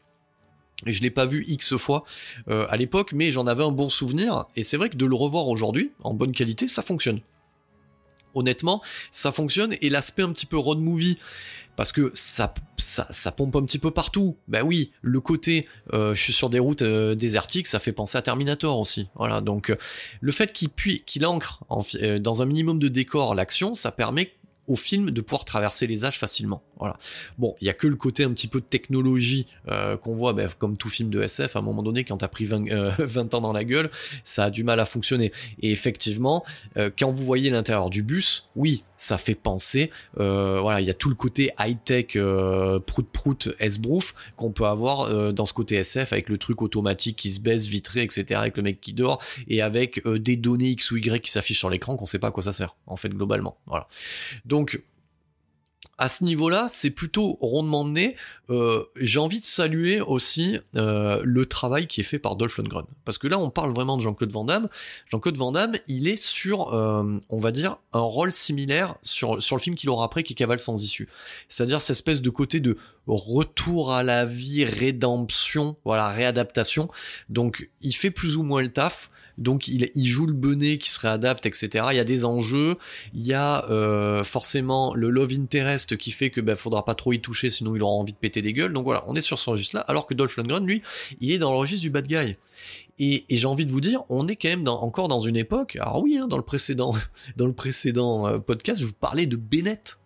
Et 0.86 0.91
je 0.91 1.01
l'ai 1.01 1.12
pas 1.12 1.25
vu 1.25 1.45
X 1.47 1.77
fois 1.77 2.03
euh, 2.49 2.65
à 2.69 2.75
l'époque, 2.75 3.13
mais 3.13 3.31
j'en 3.31 3.47
avais 3.47 3.63
un 3.63 3.71
bon 3.71 3.89
souvenir. 3.89 4.45
Et 4.55 4.63
c'est 4.63 4.75
vrai 4.75 4.89
que 4.89 4.97
de 4.97 5.05
le 5.05 5.15
revoir 5.15 5.47
aujourd'hui, 5.47 5.91
en 6.03 6.13
bonne 6.13 6.33
qualité, 6.33 6.67
ça 6.67 6.81
fonctionne. 6.81 7.21
Honnêtement, 8.33 8.81
ça 9.12 9.31
fonctionne. 9.31 9.75
Et 9.81 9.89
l'aspect 9.89 10.23
un 10.23 10.31
petit 10.31 10.45
peu 10.45 10.57
road 10.57 10.79
movie, 10.79 11.17
parce 11.77 11.91
que 11.91 12.12
ça, 12.13 12.53
ça, 12.77 13.31
pompe 13.31 13.55
un 13.55 13.63
petit 13.63 13.79
peu 13.79 13.91
partout. 13.91 14.36
Ben 14.49 14.62
oui, 14.63 14.91
le 15.01 15.21
côté 15.21 15.67
euh, 15.93 16.13
je 16.13 16.21
suis 16.21 16.33
sur 16.33 16.49
des 16.49 16.59
routes 16.59 16.83
désertiques, 16.83 17.67
ça 17.67 17.79
fait 17.79 17.93
penser 17.93 18.17
à 18.17 18.21
Terminator 18.21 18.77
aussi. 18.77 19.07
Voilà, 19.15 19.39
donc 19.39 19.73
le 20.19 20.31
fait 20.31 20.51
qu'il 20.51 20.69
qu'il 20.71 21.25
ancre 21.25 21.63
dans 22.19 22.41
un 22.41 22.45
minimum 22.45 22.77
de 22.79 22.89
décor 22.89 23.36
l'action, 23.36 23.73
ça 23.73 23.91
permet 23.91 24.33
au 24.67 24.76
film 24.76 25.12
de 25.12 25.21
pouvoir 25.21 25.45
traverser 25.45 25.88
les 25.88 26.06
âges 26.06 26.19
facilement. 26.19 26.63
Bon, 27.38 27.56
il 27.62 27.67
y 27.67 27.69
a 27.69 27.74
que 27.74 27.88
le 27.88 27.96
côté 27.96 28.24
un 28.24 28.32
petit 28.32 28.48
peu 28.48 28.60
de 28.60 28.65
technologie 28.65 29.48
euh, 29.69 29.98
qu'on 29.98 30.15
voit, 30.15 30.34
ben, 30.34 30.50
comme 30.58 30.78
tout 30.78 30.89
film 30.89 31.10
de 31.10 31.22
SF, 31.22 31.56
à 31.56 31.60
un 31.60 31.62
moment 31.62 31.84
donné, 31.84 32.04
quand 32.04 32.17
t'as 32.17 32.28
pris 32.28 32.46
20, 32.46 32.67
20, 32.67 32.72
euh, 32.72 33.30
ans 33.38 33.41
dans 33.41 33.54
la 33.54 33.63
gueule, 33.63 33.89
ça 34.24 34.46
a 34.46 34.50
du 34.50 34.63
mal 34.63 34.80
à 34.80 34.86
fonctionner. 34.86 35.32
Et 35.62 35.72
effectivement, 35.72 36.43
euh, 36.78 36.89
quand 36.98 37.12
vous 37.12 37.26
voyez 37.26 37.50
l'intérieur 37.50 37.89
du 37.89 38.04
bus, 38.04 38.50
oui, 38.56 38.84
ça 38.98 39.17
fait 39.17 39.36
penser, 39.36 39.91
voilà, 40.15 40.80
il 40.80 40.88
y 40.88 40.89
a 40.89 40.93
tout 40.93 41.10
le 41.10 41.15
côté 41.15 41.52
high-tech, 41.60 42.17
prout-prout, 42.86 43.50
esbrouf, 43.60 44.13
qu'on 44.38 44.52
peut 44.52 44.65
avoir 44.65 45.34
dans 45.34 45.46
ce 45.46 45.52
côté 45.52 45.76
SF, 45.76 46.13
avec 46.13 46.30
le 46.30 46.38
truc 46.38 46.62
automatique 46.62 47.17
qui 47.17 47.30
se 47.30 47.41
baisse, 47.41 47.67
vitré, 47.67 48.02
etc., 48.04 48.39
avec 48.39 48.56
le 48.56 48.63
mec 48.63 48.80
qui 48.80 48.93
dort, 48.93 49.22
et 49.50 49.62
avec 49.62 50.08
des 50.08 50.38
données 50.38 50.69
X 50.69 50.91
ou 50.91 50.98
Y 50.98 51.22
qui 51.22 51.32
s'affichent 51.32 51.60
sur 51.60 51.69
l'écran 51.69 51.98
qu'on 51.98 52.06
sait 52.06 52.19
pas 52.19 52.28
à 52.28 52.32
quoi 52.32 52.43
ça 52.43 52.54
sert, 52.54 52.78
en 52.88 52.96
fait, 52.96 53.10
globalement. 53.10 53.58
Voilà. 53.65 53.89
Donc, 54.46 54.82
à 55.97 56.10
ce 56.10 56.23
niveau-là, 56.23 56.67
c'est 56.69 56.89
plutôt 56.89 57.38
rondement 57.39 57.86
de 57.86 58.13
euh, 58.49 58.84
J'ai 58.99 59.19
envie 59.19 59.39
de 59.39 59.45
saluer 59.45 60.01
aussi 60.01 60.58
euh, 60.75 61.21
le 61.23 61.45
travail 61.45 61.86
qui 61.86 62.01
est 62.01 62.03
fait 62.03 62.17
par 62.17 62.36
Dolph 62.36 62.58
Lundgren. 62.58 62.86
Parce 63.06 63.17
que 63.17 63.27
là, 63.27 63.38
on 63.38 63.49
parle 63.49 63.73
vraiment 63.73 63.95
de 63.97 64.01
Jean-Claude 64.01 64.32
Van 64.32 64.43
Damme. 64.43 64.69
Jean-Claude 65.12 65.38
Van 65.38 65.51
Damme, 65.51 65.75
il 65.88 66.08
est 66.08 66.21
sur, 66.21 66.73
euh, 66.73 67.19
on 67.29 67.39
va 67.39 67.51
dire, 67.51 67.77
un 67.93 67.99
rôle 67.99 68.34
similaire 68.34 68.95
sur, 69.03 69.41
sur 69.41 69.56
le 69.56 69.62
film 69.62 69.75
qu'il 69.75 69.89
aura 69.89 70.06
après, 70.06 70.23
qui 70.23 70.34
Cavale 70.34 70.60
sans 70.60 70.84
issue. 70.84 71.08
C'est-à-dire 71.47 71.79
cette 71.79 71.91
espèce 71.91 72.21
de 72.21 72.29
côté 72.32 72.60
de 72.60 72.75
retour 73.06 73.93
à 73.93 74.01
la 74.01 74.25
vie, 74.25 74.65
rédemption, 74.65 75.77
voilà, 75.86 76.10
réadaptation. 76.10 76.89
Donc, 77.29 77.69
il 77.82 77.93
fait 77.93 78.12
plus 78.12 78.36
ou 78.36 78.43
moins 78.43 78.62
le 78.62 78.71
taf 78.71 79.12
donc 79.38 79.67
il, 79.67 80.06
joue 80.06 80.26
le 80.26 80.34
bonnet 80.34 80.78
qui 80.78 80.89
se 80.89 81.00
réadapte, 81.00 81.46
etc. 81.46 81.86
Il 81.91 81.96
y 81.96 82.00
a 82.00 82.04
des 82.04 82.26
enjeux, 82.26 82.76
il 83.13 83.26
y 83.26 83.34
a 83.34 83.65
euh, 83.69 84.24
forcément 84.24 84.93
le 84.93 85.10
love 85.10 85.34
interest 85.34 85.98
qui 85.98 86.12
fait 86.12 86.30
que 86.30 86.41
ben 86.41 86.56
faudra 86.56 86.86
pas 86.86 86.96
trop 86.96 87.13
y 87.13 87.19
toucher, 87.19 87.50
sinon 87.50 87.76
il 87.76 87.82
aura 87.82 87.93
envie 87.93 88.13
de 88.13 88.17
péter 88.17 88.41
des 88.41 88.54
gueules. 88.54 88.74
Donc 88.74 88.84
voilà, 88.84 89.04
on 89.08 89.15
est 89.15 89.22
sur 89.22 89.39
ce 89.39 89.50
registre-là, 89.50 89.82
alors 89.82 90.06
que 90.06 90.13
Dolph 90.13 90.38
Lundgren, 90.38 90.65
lui, 90.65 90.82
il 91.19 91.32
est 91.32 91.39
dans 91.39 91.52
le 91.52 91.58
registre 91.58 91.82
du 91.82 91.89
bad 91.89 92.08
guy. 92.08 92.38
Et, 93.00 93.26
j'ai 93.30 93.48
envie 93.48 93.65
de 93.65 93.72
vous 93.72 93.82
dire, 93.82 94.04
on 94.10 94.28
est 94.28 94.36
quand 94.36 94.50
même 94.50 94.67
encore 94.67 95.08
dans 95.08 95.19
une 95.19 95.36
époque. 95.36 95.78
Alors 95.78 96.04
oui, 96.04 96.17
hein, 96.17 96.28
dans 96.28 96.38
le 96.38 96.43
précédent, 96.43 96.93
dans 97.36 97.48
le 97.48 97.54
précédent 97.54 98.28
euh, 98.28 98.39
podcast, 98.39 98.82
je 98.82 98.86
vous 98.86 98.93
parlais 98.93 99.26
de 99.26 99.36
Bennett. 99.36 100.00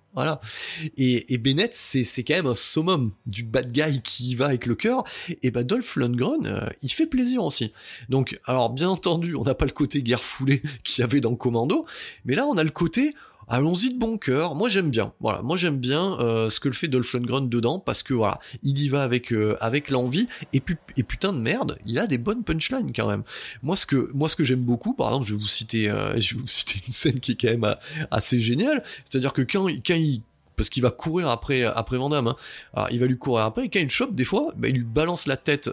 Et, 0.98 1.38
Bennett, 1.38 1.74
c'est, 1.74 2.24
quand 2.24 2.36
même 2.36 2.48
un 2.48 2.54
summum 2.54 3.12
du 3.26 3.44
bad 3.44 3.72
guy 3.72 4.02
qui 4.02 4.36
va 4.36 4.46
avec 4.46 4.66
le 4.66 4.76
cœur. 4.76 5.04
Et 5.44 5.52
bah 5.52 5.64
Dolph 5.64 5.96
Lundgren, 5.96 6.46
euh, 6.46 6.68
il 6.82 6.92
fait 6.92 7.08
plaisir 7.08 7.44
aussi. 7.44 7.72
Donc, 8.10 8.40
alors 8.46 8.70
bien 8.70 8.90
entendu, 8.90 9.36
on 9.36 9.44
n'a 9.44 9.56
pas 9.56 9.66
le 9.66 9.72
côté 9.72 10.02
guerre 10.02 10.24
foulée 10.24 10.62
qu'il 10.84 11.02
y 11.02 11.04
avait 11.04 11.22
dans 11.22 11.36
Commando, 11.36 11.86
mais 12.26 12.36
là 12.36 12.48
on 12.48 12.58
a 12.58 12.64
le 12.64 12.72
côté 12.72 13.14
allons-y 13.48 13.94
de 13.94 14.00
bon 14.00 14.18
cœur. 14.18 14.56
Moi 14.56 14.70
j'aime 14.70 14.90
bien. 14.90 15.14
Voilà, 15.20 15.42
moi 15.42 15.58
j'aime 15.58 15.78
bien 15.78 16.18
euh, 16.20 16.50
ce 16.50 16.60
que 16.60 16.68
le 16.68 16.74
fait 16.74 16.88
Dolph 16.88 17.12
Lundgren 17.14 17.50
dedans 17.50 17.80
parce 17.80 18.04
que 18.04 18.14
voilà, 18.14 18.40
il 18.64 18.80
y 18.80 18.90
va 18.90 19.04
avec 19.04 19.32
euh, 19.34 19.58
avec 19.62 19.90
l'envie 19.90 20.28
et 20.54 20.60
puis 20.60 20.76
et 20.96 21.04
putain 21.04 21.34
de 21.34 21.40
merde, 21.40 21.78
il 21.86 21.98
a 22.00 22.08
des 22.08 22.18
bonnes 22.18 22.44
punchlines 22.44 22.92
quand 22.94 23.08
même. 23.08 23.24
Moi 23.64 23.76
ce 23.76 23.86
que 23.86 24.12
moi 24.14 24.30
ce 24.30 24.36
que 24.36 24.44
j'aime 24.44 24.62
beaucoup, 24.62 24.94
par 24.94 25.08
exemple, 25.08 25.28
je 25.28 25.34
vais 25.34 25.40
vous 25.40 25.48
citer 25.48 25.90
euh, 25.90 26.14
je 26.20 26.36
vais 26.36 26.42
vous 26.42 26.48
citer 26.48 26.80
une 26.86 26.94
scène 26.94 27.20
qui 27.20 27.34
est 27.34 27.36
quand 27.36 27.50
même 27.50 27.76
assez 28.12 28.40
géniale, 28.40 28.84
c'est-à-dire 29.10 29.34
que 29.34 29.42
quand 29.42 29.68
quand 29.86 29.96
il 29.96 30.22
parce 30.56 30.70
qu'il 30.70 30.82
va 30.82 30.90
courir 30.90 31.30
après 31.30 31.64
après 31.64 31.98
Van 31.98 32.10
Damme. 32.10 32.34
Hein. 32.76 32.88
Il 32.90 33.00
va 33.00 33.06
lui 33.06 33.20
courir 33.20 33.46
après, 33.46 33.66
et 33.66 33.70
quand 33.70 33.80
il 33.80 33.92
chope, 33.92 34.16
des 34.16 34.26
fois, 34.26 34.54
bah, 34.58 34.68
il 34.68 34.78
lui 34.78 34.84
balance 34.84 35.28
la 35.28 35.38
tête 35.38 35.70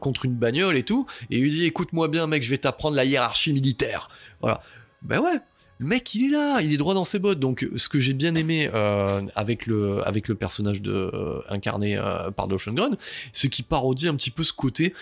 contre 0.00 0.24
une 0.24 0.36
bagnole 0.36 0.78
et 0.78 0.84
tout, 0.84 1.04
et 1.30 1.36
il 1.36 1.42
lui 1.42 1.50
dit 1.50 1.66
écoute-moi 1.66 2.08
bien, 2.08 2.26
mec, 2.26 2.42
je 2.42 2.48
vais 2.48 2.56
t'apprendre 2.56 2.96
la 2.96 3.04
hiérarchie 3.04 3.52
militaire. 3.52 4.08
Voilà. 4.40 4.62
Ben 5.02 5.20
ouais, 5.20 5.38
le 5.82 5.88
mec 5.88 6.14
il 6.14 6.26
est 6.26 6.30
là, 6.30 6.60
il 6.60 6.72
est 6.72 6.76
droit 6.76 6.94
dans 6.94 7.02
ses 7.02 7.18
bottes. 7.18 7.40
Donc 7.40 7.68
ce 7.74 7.88
que 7.88 7.98
j'ai 7.98 8.12
bien 8.12 8.36
aimé 8.36 8.70
euh, 8.72 9.22
avec 9.34 9.66
le 9.66 10.06
avec 10.06 10.28
le 10.28 10.36
personnage 10.36 10.80
de 10.80 10.92
euh, 10.92 11.40
incarné 11.48 12.00
par 12.36 12.46
Dolph 12.46 12.66
Lundgren, 12.66 12.96
c'est 13.32 13.48
qu'il 13.48 13.64
parodie 13.64 14.06
un 14.06 14.14
petit 14.14 14.30
peu 14.30 14.44
ce 14.44 14.52
côté 14.52 14.94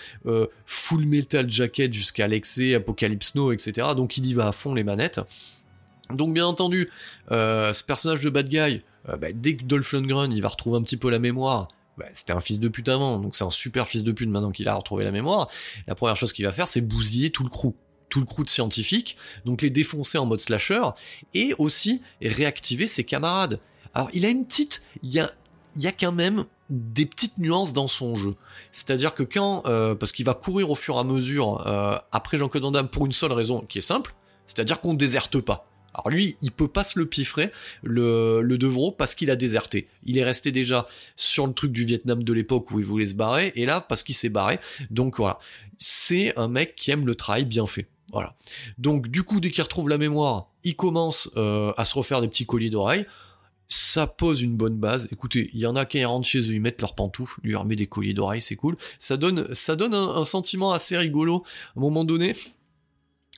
full 0.65 1.05
metal 1.05 1.49
jacket 1.49 1.93
jusqu'à 1.93 2.27
l'excès, 2.27 2.73
Apocalypse 2.73 3.35
Now, 3.35 3.51
etc. 3.51 3.89
Donc 3.95 4.17
il 4.17 4.25
y 4.25 4.33
va 4.33 4.47
à 4.47 4.51
fond 4.51 4.73
les 4.73 4.83
manettes. 4.83 5.21
Donc 6.09 6.33
bien 6.33 6.47
entendu, 6.47 6.89
ce 7.29 7.83
personnage 7.83 8.21
de 8.21 8.29
bad 8.29 8.49
guy, 8.49 8.81
euh, 9.09 9.17
bah, 9.17 9.27
dès 9.33 9.55
que 9.55 9.63
Dolph 9.63 9.91
Lundgren 9.93 10.31
il 10.31 10.41
va 10.41 10.49
retrouver 10.49 10.77
un 10.77 10.83
petit 10.83 10.97
peu 10.97 11.09
la 11.09 11.19
mémoire, 11.19 11.67
bah, 11.97 12.05
c'était 12.11 12.33
un 12.33 12.39
fils 12.39 12.59
de 12.59 12.67
pute 12.67 12.89
avant, 12.89 13.19
donc 13.19 13.35
c'est 13.35 13.43
un 13.43 13.49
super 13.49 13.87
fils 13.87 14.03
de 14.03 14.11
pute 14.11 14.29
maintenant 14.29 14.51
qu'il 14.51 14.67
a 14.67 14.75
retrouvé 14.75 15.03
la 15.03 15.11
mémoire. 15.11 15.47
La 15.87 15.95
première 15.95 16.15
chose 16.15 16.33
qu'il 16.33 16.45
va 16.45 16.51
faire, 16.51 16.67
c'est 16.67 16.81
bousiller 16.81 17.29
tout 17.29 17.43
le 17.43 17.49
crew 17.49 17.73
tout 18.11 18.19
le 18.19 18.27
crew 18.27 18.43
de 18.43 18.49
scientifiques, 18.49 19.17
donc 19.45 19.63
les 19.63 19.71
défoncer 19.71 20.19
en 20.19 20.27
mode 20.27 20.39
slasher, 20.39 20.83
et 21.33 21.55
aussi 21.57 22.03
réactiver 22.21 22.85
ses 22.85 23.03
camarades. 23.03 23.59
Alors 23.95 24.09
il 24.13 24.25
a 24.25 24.29
une 24.29 24.45
petite, 24.45 24.83
il 25.01 25.11
y 25.11 25.19
a, 25.19 25.91
quand 25.91 26.11
même 26.11 26.45
des 26.69 27.07
petites 27.07 27.39
nuances 27.39 27.73
dans 27.73 27.87
son 27.87 28.15
jeu. 28.15 28.35
C'est-à-dire 28.71 29.15
que 29.15 29.23
quand, 29.23 29.63
euh, 29.65 29.95
parce 29.95 30.11
qu'il 30.11 30.25
va 30.25 30.35
courir 30.35 30.69
au 30.69 30.75
fur 30.75 30.95
et 30.95 30.99
à 30.99 31.03
mesure 31.03 31.65
euh, 31.65 31.97
après 32.11 32.37
Jean-Claude 32.37 32.63
Van 32.63 32.85
pour 32.85 33.05
une 33.05 33.11
seule 33.11 33.31
raison 33.31 33.61
qui 33.61 33.79
est 33.79 33.81
simple, 33.81 34.13
c'est-à-dire 34.45 34.79
qu'on 34.81 34.93
ne 34.93 34.97
déserte 34.97 35.39
pas. 35.39 35.67
Alors 35.93 36.09
lui, 36.09 36.37
il 36.41 36.51
peut 36.51 36.69
pas 36.69 36.85
se 36.85 36.97
le 36.97 37.05
piffrer, 37.05 37.51
le, 37.83 38.41
le 38.41 38.57
Devro, 38.57 38.91
parce 38.91 39.13
qu'il 39.13 39.29
a 39.29 39.35
déserté. 39.35 39.87
Il 40.05 40.17
est 40.17 40.23
resté 40.23 40.51
déjà 40.51 40.87
sur 41.15 41.47
le 41.47 41.53
truc 41.53 41.71
du 41.71 41.83
Vietnam 41.83 42.23
de 42.23 42.33
l'époque 42.33 42.71
où 42.71 42.79
il 42.79 42.85
voulait 42.85 43.07
se 43.07 43.13
barrer, 43.13 43.51
et 43.55 43.65
là, 43.65 43.81
parce 43.81 44.03
qu'il 44.03 44.15
s'est 44.15 44.29
barré. 44.29 44.59
Donc 44.89 45.17
voilà, 45.17 45.37
c'est 45.79 46.37
un 46.37 46.47
mec 46.47 46.75
qui 46.75 46.91
aime 46.91 47.05
le 47.05 47.15
travail 47.15 47.43
bien 47.43 47.65
fait. 47.65 47.87
Voilà. 48.11 48.35
Donc 48.77 49.07
du 49.07 49.23
coup, 49.23 49.39
dès 49.39 49.51
qu'il 49.51 49.63
retrouve 49.63 49.89
la 49.89 49.97
mémoire, 49.97 50.47
il 50.63 50.75
commence 50.75 51.29
euh, 51.37 51.73
à 51.77 51.85
se 51.85 51.95
refaire 51.95 52.21
des 52.21 52.27
petits 52.27 52.45
colliers 52.45 52.69
d'oreilles. 52.69 53.05
Ça 53.67 54.05
pose 54.05 54.41
une 54.41 54.57
bonne 54.57 54.75
base. 54.75 55.07
Écoutez, 55.13 55.49
il 55.53 55.59
y 55.61 55.65
en 55.65 55.77
a 55.77 55.85
qui 55.85 56.03
rentrent 56.03 56.27
chez 56.27 56.39
eux, 56.39 56.53
ils 56.53 56.61
mettent 56.61 56.81
leurs 56.81 56.93
pantoufles, 56.93 57.39
lui 57.41 57.55
remet 57.55 57.77
des 57.77 57.87
colliers 57.87 58.13
d'oreilles, 58.13 58.41
c'est 58.41 58.57
cool. 58.57 58.75
Ça 58.99 59.15
donne, 59.15 59.53
ça 59.55 59.77
donne 59.77 59.93
un, 59.93 60.25
sentiment 60.25 60.73
assez 60.73 60.97
rigolo. 60.97 61.43
À 61.75 61.79
un 61.79 61.81
moment 61.81 62.03
donné, 62.03 62.35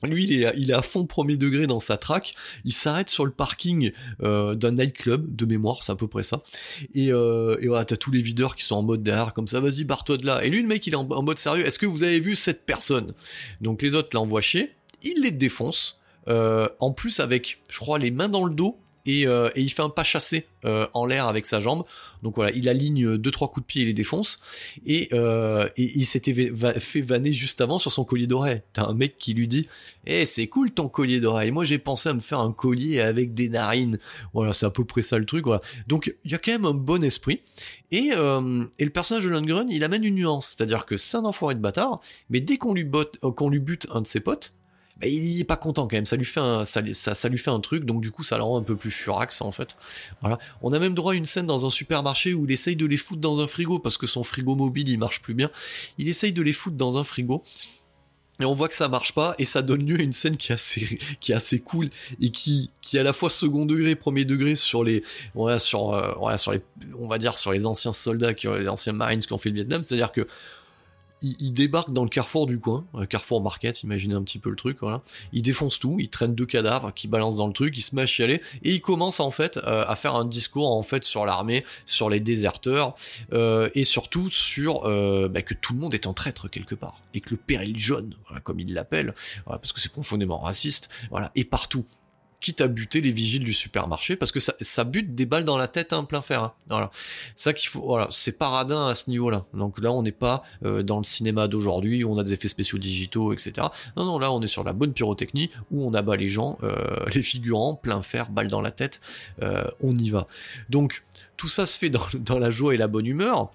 lui, 0.08 0.26
il 0.26 0.44
est, 0.44 0.74
à 0.74 0.82
fond 0.82 1.06
premier 1.06 1.38
degré 1.38 1.68
dans 1.68 1.80
sa 1.80 1.98
track. 1.98 2.32
Il 2.66 2.74
s'arrête 2.74 3.10
sur 3.10 3.26
le 3.26 3.32
parking 3.32 3.92
euh, 4.22 4.56
d'un 4.56 4.72
nightclub, 4.72 5.36
de 5.36 5.46
mémoire, 5.46 5.84
c'est 5.84 5.92
à 5.92 5.96
peu 5.96 6.08
près 6.08 6.24
ça. 6.24 6.44
Et, 6.94 7.12
euh, 7.12 7.58
et 7.60 7.68
voilà, 7.68 7.86
t'as 7.86 7.96
tous 7.96 8.12
les 8.12 8.22
videurs 8.22 8.56
qui 8.56 8.64
sont 8.64 8.76
en 8.76 8.82
mode 8.84 9.04
derrière, 9.04 9.34
comme 9.34 9.48
ça, 9.48 9.60
vas-y, 9.60 9.84
barre-toi 9.84 10.18
de 10.18 10.26
là. 10.26 10.44
Et 10.44 10.50
lui, 10.50 10.62
le 10.62 10.68
mec, 10.68 10.86
il 10.88 10.94
est 10.94 10.98
en, 10.98 11.06
mode 11.06 11.38
sérieux. 11.38 11.66
Est-ce 11.66 11.80
que 11.80 11.86
vous 11.86 12.04
avez 12.04 12.20
vu 12.20 12.36
cette 12.36 12.66
personne? 12.66 13.14
Donc 13.62 13.82
les 13.82 13.96
autres 13.96 14.10
l'envoient 14.14 14.42
chier. 14.42 14.72
Il 15.02 15.22
les 15.22 15.32
défonce. 15.32 16.00
Euh, 16.30 16.70
en 16.80 16.92
plus, 16.92 17.20
avec, 17.20 17.62
je 17.70 17.80
crois, 17.80 18.00
les 18.00 18.12
mains 18.12 18.30
dans 18.30 18.46
le 18.46 18.54
dos. 18.54 18.80
Et, 19.06 19.24
et 19.24 19.62
il 19.62 19.70
fait 19.70 19.82
un 19.82 19.90
pas 19.90 20.04
chassé 20.04 20.48
en 20.64 21.06
l'air 21.06 21.28
avec 21.28 21.46
sa 21.46 21.60
jambe. 21.60 21.84
Donc 22.24 22.36
voilà, 22.36 22.52
il 22.56 22.70
aligne 22.70 23.18
deux 23.18 23.32
trois 23.32 23.50
coups 23.50 23.66
de 23.66 23.68
pied 23.68 23.82
et 23.84 23.86
les 23.86 23.94
défonce. 23.94 24.40
Et, 24.86 25.10
euh, 25.12 25.70
il 25.78 26.06
s'était 26.06 26.34
fait 26.80 27.02
vanner 27.02 27.34
juste 27.34 27.60
avant 27.62 27.78
sur 27.78 27.92
son 27.92 28.06
collier 28.06 28.28
d'oreille. 28.28 28.62
T'as 28.72 28.86
un 28.86 28.94
mec 28.94 29.18
qui 29.18 29.34
lui 29.34 29.48
dit 29.48 29.68
Eh, 30.08 30.26
c'est 30.26 30.48
cool 30.48 30.72
ton 30.72 30.88
collier 30.88 31.20
d'oreille. 31.20 31.52
Moi, 31.52 31.66
j'ai 31.66 31.78
pensé 31.78 32.10
à 32.10 32.14
me 32.14 32.22
faire 32.22 32.40
un 32.40 32.54
collier 32.54 33.02
avec 33.02 33.34
des 33.34 33.50
narines. 33.50 34.00
Voilà, 34.34 34.54
c'est 34.54 34.66
à 34.66 34.72
peu 34.72 34.86
près 34.86 35.02
ça 35.02 35.20
le 35.20 35.26
truc. 35.26 35.46
Donc, 35.88 36.16
il 36.24 36.32
y 36.32 36.36
a 36.36 36.38
quand 36.38 36.54
même 36.54 36.66
un 36.66 36.74
bon 36.74 37.04
esprit. 37.04 37.42
Et, 37.92 38.12
euh, 38.16 38.66
et 38.80 38.86
le 38.86 38.92
personnage 38.92 39.26
de 39.26 39.30
Lundgren, 39.30 39.70
il 39.70 39.84
amène 39.84 40.06
une 40.06 40.16
nuance. 40.16 40.56
C'est-à-dire 40.56 40.86
que 40.86 40.96
c'est 40.96 41.18
un 41.18 41.26
enfoiré 41.26 41.56
de 41.56 41.60
bâtard, 41.60 42.00
mais 42.30 42.40
dès 42.40 42.58
qu'on 42.58 42.74
lui, 42.74 42.90
euh, 42.96 43.32
qu'on 43.32 43.50
lui 43.50 43.60
bute 43.60 43.88
un 43.92 44.02
de 44.02 44.08
ses 44.08 44.22
potes, 44.22 44.54
bah, 45.00 45.08
il 45.08 45.40
est 45.40 45.44
pas 45.44 45.58
content 45.58 45.88
quand 45.88 45.96
même. 45.96 46.06
Ça 46.06 46.16
lui 46.16 46.26
fait 46.26 46.40
un, 46.40 46.66
ça, 46.66 46.82
lui 46.82 47.38
fait 47.38 47.50
un 47.50 47.60
truc, 47.60 47.86
donc 47.86 48.02
du 48.02 48.12
coup 48.12 48.24
ça 48.24 48.38
le 48.38 48.44
rend 48.44 48.58
un 48.58 48.64
peu 48.64 48.76
plus 48.76 48.92
furax 48.92 49.42
en 49.42 49.52
fait. 49.52 49.76
Voilà. 50.22 50.38
On 50.62 50.72
a 50.72 50.80
même 50.80 50.94
droit 50.94 51.14
à 51.14 51.16
une 51.16 51.26
scène 51.26 51.48
dans 51.48 51.66
un 51.66 51.70
supermarché 51.70 52.34
où 52.34 52.46
il 52.46 52.52
essaye 52.52 52.76
de 52.76 52.86
les 52.86 52.98
foutre 52.98 53.22
dans 53.22 53.42
un 53.42 53.48
frigo 53.48 53.80
parce 53.80 53.98
que 53.98 54.08
son 54.08 54.24
frigo 54.24 54.56
mobile 54.56 54.90
il 54.90 54.98
marche 54.98 55.22
plus 55.22 55.34
bien. 55.34 55.50
Il 55.98 56.08
essaye 56.08 56.34
de 56.34 56.42
les 56.42 56.54
foutre 56.54 56.78
dans 56.78 56.98
un 56.98 57.04
frigo. 57.04 57.44
Et 58.40 58.46
on 58.46 58.54
voit 58.56 58.68
que 58.68 58.74
ça 58.74 58.88
marche 58.88 59.14
pas, 59.14 59.36
et 59.38 59.46
ça 59.46 59.62
donne 59.62 59.86
lieu 59.86 60.00
à 60.00 60.02
une 60.02 60.12
scène 60.12 60.38
qui 60.38 60.52
est 60.52 61.36
assez, 61.36 61.60
cool, 61.60 61.92
et 62.20 62.32
qui, 62.32 62.72
est 62.92 62.98
à 62.98 63.04
la 63.04 63.14
fois 63.14 63.30
second 63.30 63.64
degré, 63.68 63.96
premier 63.96 64.26
degré 64.26 64.56
sur 64.56 64.84
les, 64.84 65.04
euh, 65.36 66.14
on 66.98 67.08
va 67.08 67.18
dire 67.20 67.38
sur 67.38 67.52
les 67.52 67.68
anciens 67.68 67.94
soldats, 67.94 68.34
qui, 68.34 68.48
les 68.48 68.68
anciens 68.68 68.94
marines 68.94 69.20
qui 69.20 69.32
ont 69.34 69.38
fait 69.38 69.50
le 69.50 69.56
Vietnam, 69.56 69.84
c'est-à-dire 69.84 70.12
que 70.12 70.28
il, 71.24 71.54
débarque 71.54 71.92
dans 71.92 72.04
le 72.04 72.10
carrefour 72.10 72.46
du 72.48 72.60
coin, 72.60 72.86
carrefour 73.10 73.42
market, 73.42 73.84
imaginez 73.84 74.14
un 74.14 74.24
petit 74.24 74.40
peu 74.40 74.50
le 74.50 74.56
truc, 74.56 74.78
voilà. 74.82 75.02
Il 75.32 75.42
défonce 75.42 75.80
tout, 75.80 75.98
il 76.00 76.10
traîne 76.10 76.36
deux 76.36 76.46
cadavres 76.46 76.94
qui 76.94 77.08
balancent 77.08 77.38
dans 77.38 77.48
le 77.48 77.54
truc, 77.54 77.76
il 77.78 77.82
se 77.82 77.96
met 77.96 78.04
à 78.04 78.06
chialer, 78.06 78.42
et 78.64 78.72
il 78.72 78.82
commence 78.82 79.20
en 79.20 79.32
fait 79.32 79.58
euh, 79.58 79.84
à 79.88 79.96
faire 79.96 80.16
un 80.16 80.26
discours 80.26 80.72
en 80.72 80.84
fait 80.84 81.04
sur 81.04 81.26
l'armée, 81.26 81.64
sur 81.86 82.10
les 82.10 82.20
déserteurs, 82.20 82.96
euh, 83.32 83.70
et 83.76 83.84
surtout 83.84 84.30
sur 84.30 84.86
euh, 84.86 85.28
bah, 85.30 85.42
que 85.42 85.54
tout 85.54 85.74
le 85.74 85.80
monde 85.80 85.94
est 85.94 86.08
un 86.08 86.14
traître 86.14 86.50
quelque 86.50 86.76
part, 86.76 87.02
et 87.14 87.22
que 87.22 87.32
le 87.32 87.38
péril 87.38 87.78
jaune, 87.78 88.16
comme 88.44 88.60
il 88.60 88.74
l'appelle, 88.74 89.14
parce 89.46 89.74
que 89.74 89.80
c'est 89.80 89.92
profondément 89.92 90.40
raciste, 90.40 90.90
voilà, 91.10 91.32
est 91.36 91.46
partout 91.46 91.86
quitte 92.44 92.62
à 92.62 92.68
buter 92.68 93.00
les 93.02 93.12
vigiles 93.12 93.44
du 93.44 93.54
supermarché, 93.54 94.18
parce 94.18 94.32
que 94.32 94.42
ça, 94.42 94.54
ça 94.60 94.84
bute 94.84 95.16
des 95.16 95.26
balles 95.26 95.46
dans 95.46 95.58
la 95.58 95.70
tête, 95.70 95.94
un 95.94 96.04
plein 96.04 96.22
fer. 96.22 96.44
Hein. 96.44 96.54
Voilà. 96.70 96.92
Ça 97.36 97.54
qu'il 97.54 97.70
faut, 97.70 97.82
voilà, 97.82 98.08
c'est 98.12 98.38
paradin 98.38 98.88
à 98.88 98.96
ce 98.96 99.10
niveau-là. 99.10 99.46
Donc 99.54 99.80
là, 99.80 99.92
on 99.92 100.04
n'est 100.04 100.12
pas 100.12 100.44
euh, 100.66 100.84
dans 100.84 100.98
le 100.98 101.06
cinéma 101.06 101.48
d'aujourd'hui 101.48 102.04
où 102.04 102.12
on 102.12 102.18
a 102.18 102.24
des 102.24 102.34
effets 102.34 102.50
spéciaux 102.50 102.78
digitaux, 102.78 103.32
etc. 103.32 103.68
Non, 103.96 104.06
non, 104.06 104.20
là, 104.20 104.32
on 104.32 104.42
est 104.42 104.48
sur 104.48 104.66
la 104.66 104.74
bonne 104.74 104.92
pyrotechnie 104.94 105.50
où 105.72 105.88
on 105.88 105.94
abat 105.94 106.18
les 106.18 106.28
gens, 106.28 106.58
euh, 106.64 106.76
les 107.16 107.24
figurants, 107.24 107.76
plein 107.76 108.02
fer, 108.02 108.30
balles 108.30 108.50
dans 108.50 108.62
la 108.62 108.72
tête. 108.72 109.00
Euh, 109.42 109.64
on 109.82 109.96
y 109.96 110.10
va. 110.10 110.28
Donc 110.70 111.04
tout 111.38 111.48
ça 111.48 111.66
se 111.66 111.80
fait 111.80 111.90
dans, 111.90 112.06
dans 112.14 112.40
la 112.40 112.52
joie 112.52 112.76
et 112.76 112.78
la 112.78 112.88
bonne 112.88 113.08
humeur. 113.08 113.52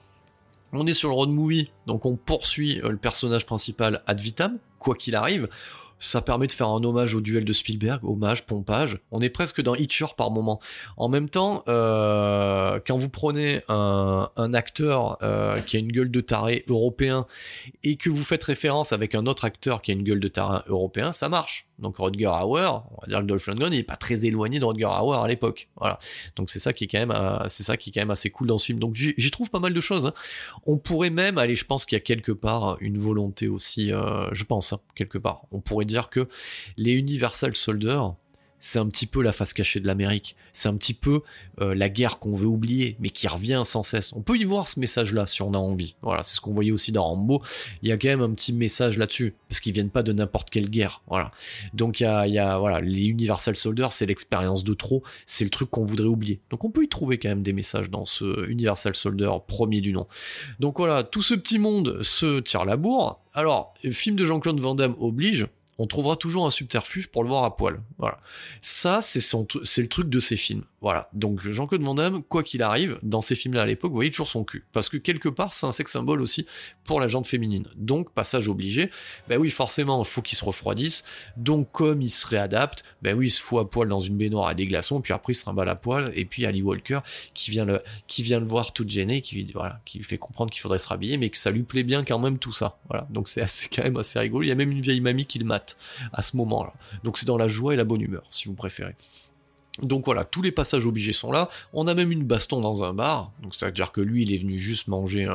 On 0.72 0.86
est 0.86 0.94
sur 0.94 1.08
le 1.08 1.14
road 1.14 1.30
movie, 1.30 1.70
donc 1.86 2.04
on 2.04 2.16
poursuit 2.16 2.80
le 2.82 2.96
personnage 2.98 3.46
principal 3.46 4.02
ad 4.06 4.20
vitam, 4.20 4.58
quoi 4.78 4.94
qu'il 4.94 5.14
arrive 5.14 5.48
ça 5.98 6.22
permet 6.22 6.46
de 6.46 6.52
faire 6.52 6.68
un 6.68 6.82
hommage 6.82 7.14
au 7.14 7.20
duel 7.20 7.44
de 7.44 7.52
Spielberg, 7.52 8.04
hommage, 8.04 8.46
pompage. 8.46 8.98
On 9.10 9.20
est 9.20 9.30
presque 9.30 9.60
dans 9.60 9.74
Hitcher 9.74 10.06
par 10.16 10.30
moment. 10.30 10.60
En 10.96 11.08
même 11.08 11.28
temps, 11.28 11.64
euh, 11.68 12.80
quand 12.86 12.96
vous 12.96 13.08
prenez 13.08 13.62
un, 13.68 14.28
acteur 14.54 15.18
euh, 15.22 15.60
qui 15.60 15.76
a 15.76 15.80
une 15.80 15.92
gueule 15.92 16.10
de 16.10 16.20
taré 16.20 16.64
européen 16.68 17.26
et 17.84 17.96
que 17.96 18.08
vous 18.08 18.24
faites 18.24 18.42
référence 18.42 18.92
avec 18.92 19.14
un 19.14 19.26
autre 19.26 19.44
acteur 19.44 19.82
qui 19.82 19.90
a 19.90 19.94
une 19.94 20.02
gueule 20.02 20.20
de 20.20 20.28
taré 20.28 20.60
européen, 20.68 21.12
ça 21.12 21.28
marche. 21.28 21.67
Donc 21.78 21.96
Rodger 21.96 22.26
Hauer, 22.26 22.82
on 22.90 23.00
va 23.02 23.08
dire 23.08 23.20
que 23.20 23.24
Dolph 23.24 23.46
Lundgren 23.46 23.72
il 23.72 23.78
est 23.78 23.82
pas 23.84 23.96
très 23.96 24.26
éloigné 24.26 24.58
de 24.58 24.64
Rodger 24.64 24.84
Hauer 24.86 25.18
à 25.22 25.28
l'époque. 25.28 25.68
Voilà. 25.76 25.98
Donc 26.36 26.50
c'est 26.50 26.58
ça 26.58 26.72
qui 26.72 26.84
est 26.84 26.86
quand 26.86 26.98
même, 26.98 27.10
euh, 27.10 27.38
c'est 27.46 27.62
ça 27.62 27.76
qui 27.76 27.90
est 27.90 27.92
quand 27.92 28.00
même 28.00 28.10
assez 28.10 28.30
cool 28.30 28.48
dans 28.48 28.58
ce 28.58 28.66
film. 28.66 28.78
Donc 28.78 28.94
j'y 28.94 29.30
trouve 29.30 29.50
pas 29.50 29.60
mal 29.60 29.72
de 29.72 29.80
choses. 29.80 30.06
Hein. 30.06 30.14
On 30.66 30.78
pourrait 30.78 31.10
même, 31.10 31.38
aller, 31.38 31.54
je 31.54 31.64
pense 31.64 31.84
qu'il 31.84 31.96
y 31.96 32.00
a 32.00 32.04
quelque 32.04 32.32
part 32.32 32.76
une 32.80 32.98
volonté 32.98 33.48
aussi, 33.48 33.90
je 33.90 34.44
pense, 34.44 34.72
hein, 34.72 34.80
quelque 34.94 35.18
part. 35.18 35.42
On 35.52 35.60
pourrait 35.60 35.84
dire 35.84 36.10
que 36.10 36.28
les 36.76 36.92
Universal 36.92 37.54
Soldiers, 37.54 38.00
c'est 38.58 38.78
un 38.78 38.86
petit 38.86 39.06
peu 39.06 39.22
la 39.22 39.32
face 39.32 39.52
cachée 39.52 39.80
de 39.80 39.86
l'Amérique. 39.86 40.36
C'est 40.52 40.68
un 40.68 40.76
petit 40.76 40.94
peu 40.94 41.22
euh, 41.60 41.74
la 41.74 41.88
guerre 41.88 42.18
qu'on 42.18 42.32
veut 42.32 42.46
oublier, 42.46 42.96
mais 43.00 43.10
qui 43.10 43.28
revient 43.28 43.62
sans 43.64 43.82
cesse. 43.82 44.12
On 44.14 44.22
peut 44.22 44.36
y 44.36 44.44
voir 44.44 44.68
ce 44.68 44.80
message-là 44.80 45.26
si 45.26 45.42
on 45.42 45.54
a 45.54 45.58
envie. 45.58 45.94
Voilà, 46.02 46.22
c'est 46.22 46.36
ce 46.36 46.40
qu'on 46.40 46.52
voyait 46.52 46.70
aussi 46.70 46.92
dans 46.92 47.04
Rambo. 47.04 47.42
Il 47.82 47.88
y 47.88 47.92
a 47.92 47.98
quand 47.98 48.08
même 48.08 48.20
un 48.20 48.32
petit 48.32 48.52
message 48.52 48.98
là-dessus, 48.98 49.34
parce 49.48 49.60
qu'ils 49.60 49.72
viennent 49.72 49.90
pas 49.90 50.02
de 50.02 50.12
n'importe 50.12 50.50
quelle 50.50 50.70
guerre. 50.70 51.02
Voilà. 51.08 51.30
Donc 51.74 52.00
il 52.00 52.04
y 52.04 52.38
a, 52.38 52.58
voilà, 52.58 52.80
les 52.80 53.06
Universal 53.06 53.56
Soldiers, 53.56 53.88
c'est 53.90 54.06
l'expérience 54.06 54.64
de 54.64 54.74
trop, 54.74 55.02
c'est 55.26 55.44
le 55.44 55.50
truc 55.50 55.70
qu'on 55.70 55.84
voudrait 55.84 56.08
oublier. 56.08 56.40
Donc 56.50 56.64
on 56.64 56.70
peut 56.70 56.84
y 56.84 56.88
trouver 56.88 57.18
quand 57.18 57.28
même 57.28 57.42
des 57.42 57.52
messages 57.52 57.90
dans 57.90 58.06
ce 58.06 58.48
Universal 58.48 58.94
Soldier 58.94 59.30
premier 59.46 59.80
du 59.80 59.92
nom. 59.92 60.06
Donc 60.60 60.78
voilà, 60.78 61.02
tout 61.02 61.22
ce 61.22 61.34
petit 61.34 61.58
monde 61.58 62.02
se 62.02 62.40
tire 62.40 62.64
la 62.64 62.76
bourre. 62.76 63.20
Alors, 63.34 63.74
film 63.90 64.16
de 64.16 64.24
Jean-Claude 64.24 64.58
Van 64.58 64.74
Damme 64.74 64.96
oblige 64.98 65.46
on 65.78 65.86
trouvera 65.86 66.16
toujours 66.16 66.44
un 66.44 66.50
subterfuge 66.50 67.08
pour 67.08 67.22
le 67.22 67.28
voir 67.28 67.44
à 67.44 67.56
poil. 67.56 67.80
Voilà. 67.98 68.18
Ça, 68.60 69.00
c'est 69.00 69.20
le 69.22 69.88
truc 69.88 70.08
de 70.08 70.20
ces 70.20 70.36
films. 70.36 70.64
Voilà. 70.80 71.08
Donc 71.12 71.40
Jean-Claude 71.40 71.82
Van 71.82 71.94
Damme, 71.94 72.22
quoi 72.22 72.42
qu'il 72.42 72.62
arrive, 72.62 72.98
dans 73.02 73.20
ces 73.20 73.34
films-là 73.34 73.62
à 73.62 73.66
l'époque, 73.66 73.90
vous 73.90 73.96
voyez 73.96 74.10
toujours 74.10 74.28
son 74.28 74.44
cul. 74.44 74.64
Parce 74.72 74.88
que 74.88 74.96
quelque 74.96 75.28
part, 75.28 75.52
c'est 75.52 75.66
un 75.66 75.72
sexe 75.72 75.92
symbole 75.92 76.20
aussi 76.20 76.46
pour 76.84 77.00
la 77.00 77.08
jante 77.08 77.26
féminine. 77.26 77.66
Donc, 77.76 78.12
passage 78.12 78.48
obligé, 78.48 78.90
ben 79.28 79.38
oui, 79.38 79.50
forcément, 79.50 80.02
il 80.02 80.08
faut 80.08 80.22
qu'il 80.22 80.36
se 80.36 80.44
refroidisse. 80.44 81.04
Donc, 81.36 81.70
comme 81.72 82.02
il 82.02 82.10
se 82.10 82.26
réadapte, 82.26 82.84
ben 83.02 83.16
oui, 83.16 83.26
il 83.26 83.30
se 83.30 83.40
fout 83.40 83.60
à 83.60 83.64
poil 83.64 83.88
dans 83.88 84.00
une 84.00 84.16
baignoire 84.16 84.48
à 84.48 84.54
des 84.54 84.66
glaçons, 84.66 85.00
puis 85.00 85.12
après 85.12 85.32
il 85.32 85.36
se 85.36 85.42
trimballe 85.42 85.68
à 85.68 85.76
poil, 85.76 86.10
et 86.14 86.24
puis 86.24 86.46
Ali 86.46 86.62
Walker, 86.62 87.00
qui 87.34 87.50
vient 87.50 87.64
le, 87.64 88.44
voir 88.44 88.72
tout 88.72 88.88
gêné, 88.88 89.20
qui 89.20 89.36
lui, 89.36 89.50
voilà, 89.52 89.80
qui 89.84 89.98
lui 89.98 90.04
fait 90.04 90.18
comprendre 90.18 90.50
qu'il 90.50 90.60
faudrait 90.60 90.78
se 90.78 90.88
rhabiller, 90.88 91.18
mais 91.18 91.30
que 91.30 91.38
ça 91.38 91.50
lui 91.50 91.62
plaît 91.62 91.82
bien 91.82 92.04
quand 92.04 92.18
même 92.18 92.38
tout 92.38 92.52
ça. 92.52 92.78
Voilà. 92.88 93.06
Donc 93.10 93.28
c'est 93.28 93.42
assez, 93.42 93.68
quand 93.68 93.84
même 93.84 93.96
assez 93.96 94.18
rigolo. 94.18 94.42
Il 94.42 94.48
y 94.48 94.52
a 94.52 94.54
même 94.54 94.70
une 94.70 94.80
vieille 94.80 95.00
mamie 95.00 95.26
qui 95.26 95.38
le 95.38 95.44
mate 95.44 95.67
à 96.12 96.22
ce 96.22 96.36
moment-là. 96.36 96.72
Donc 97.04 97.18
c'est 97.18 97.26
dans 97.26 97.38
la 97.38 97.48
joie 97.48 97.74
et 97.74 97.76
la 97.76 97.84
bonne 97.84 98.00
humeur, 98.00 98.26
si 98.30 98.48
vous 98.48 98.54
préférez. 98.54 98.94
Donc 99.82 100.04
voilà, 100.04 100.24
tous 100.24 100.42
les 100.42 100.52
passages 100.52 100.86
obligés 100.86 101.12
sont 101.12 101.30
là. 101.30 101.48
On 101.72 101.86
a 101.86 101.94
même 101.94 102.10
une 102.10 102.24
baston 102.24 102.60
dans 102.60 102.84
un 102.84 102.92
bar. 102.92 103.32
Donc 103.42 103.54
c'est-à-dire 103.54 103.92
que 103.92 104.00
lui, 104.00 104.22
il 104.22 104.32
est 104.32 104.38
venu 104.38 104.58
juste 104.58 104.88
manger 104.88 105.28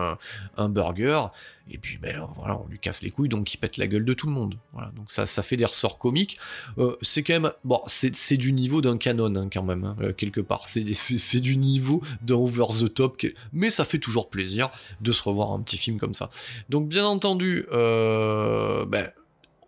un, 0.57 0.69
burger. 0.69 1.27
Et 1.71 1.77
puis 1.77 1.97
ben 1.97 2.27
voilà, 2.35 2.59
on 2.59 2.67
lui 2.67 2.77
casse 2.77 3.03
les 3.03 3.09
couilles, 3.09 3.29
donc 3.29 3.53
il 3.53 3.57
pète 3.57 3.77
la 3.77 3.87
gueule 3.87 4.03
de 4.03 4.13
tout 4.13 4.27
le 4.27 4.33
monde. 4.33 4.57
Donc 4.97 5.09
ça, 5.09 5.25
ça 5.25 5.43
fait 5.43 5.55
des 5.55 5.63
ressorts 5.63 5.97
comiques. 5.97 6.37
Euh, 6.77 6.97
c'est 7.01 7.23
quand 7.23 7.39
même 7.39 7.51
bon, 7.63 7.81
c'est 7.85 8.35
du 8.35 8.51
niveau 8.51 8.81
d'un 8.81 8.97
canon 8.97 9.33
hein, 9.35 9.47
quand 9.51 9.63
même 9.63 9.85
hein, 9.85 9.95
euh, 10.01 10.11
quelque 10.11 10.41
part. 10.41 10.65
C'est 10.65 11.39
du 11.39 11.55
niveau 11.55 12.01
d'un 12.21 12.35
over 12.35 12.65
the 12.81 12.93
top, 12.93 13.21
mais 13.53 13.69
ça 13.69 13.85
fait 13.85 13.99
toujours 13.99 14.29
plaisir 14.29 14.71
de 14.99 15.11
se 15.13 15.23
revoir 15.23 15.51
un 15.51 15.61
petit 15.61 15.77
film 15.77 15.99
comme 15.99 16.13
ça. 16.13 16.29
Donc 16.67 16.89
bien 16.89 17.05
entendu, 17.05 17.65
euh, 17.71 18.85
ben 18.85 19.09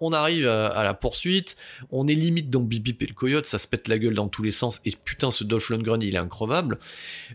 on 0.01 0.13
arrive 0.13 0.47
à, 0.47 0.83
la 0.83 0.93
poursuite, 0.93 1.57
on 1.91 2.07
est 2.07 2.15
limite 2.15 2.49
dans 2.49 2.61
Bip 2.61 3.01
et 3.01 3.07
le 3.07 3.13
coyote, 3.13 3.45
ça 3.45 3.57
se 3.57 3.67
pète 3.67 3.87
la 3.87 3.97
gueule 3.97 4.13
dans 4.13 4.27
tous 4.27 4.43
les 4.43 4.51
sens, 4.51 4.81
et 4.85 4.91
putain 4.91 5.31
ce 5.31 5.43
Dolph 5.43 5.69
Lundgren 5.69 6.01
il 6.01 6.15
est 6.15 6.19
increvable. 6.19 6.79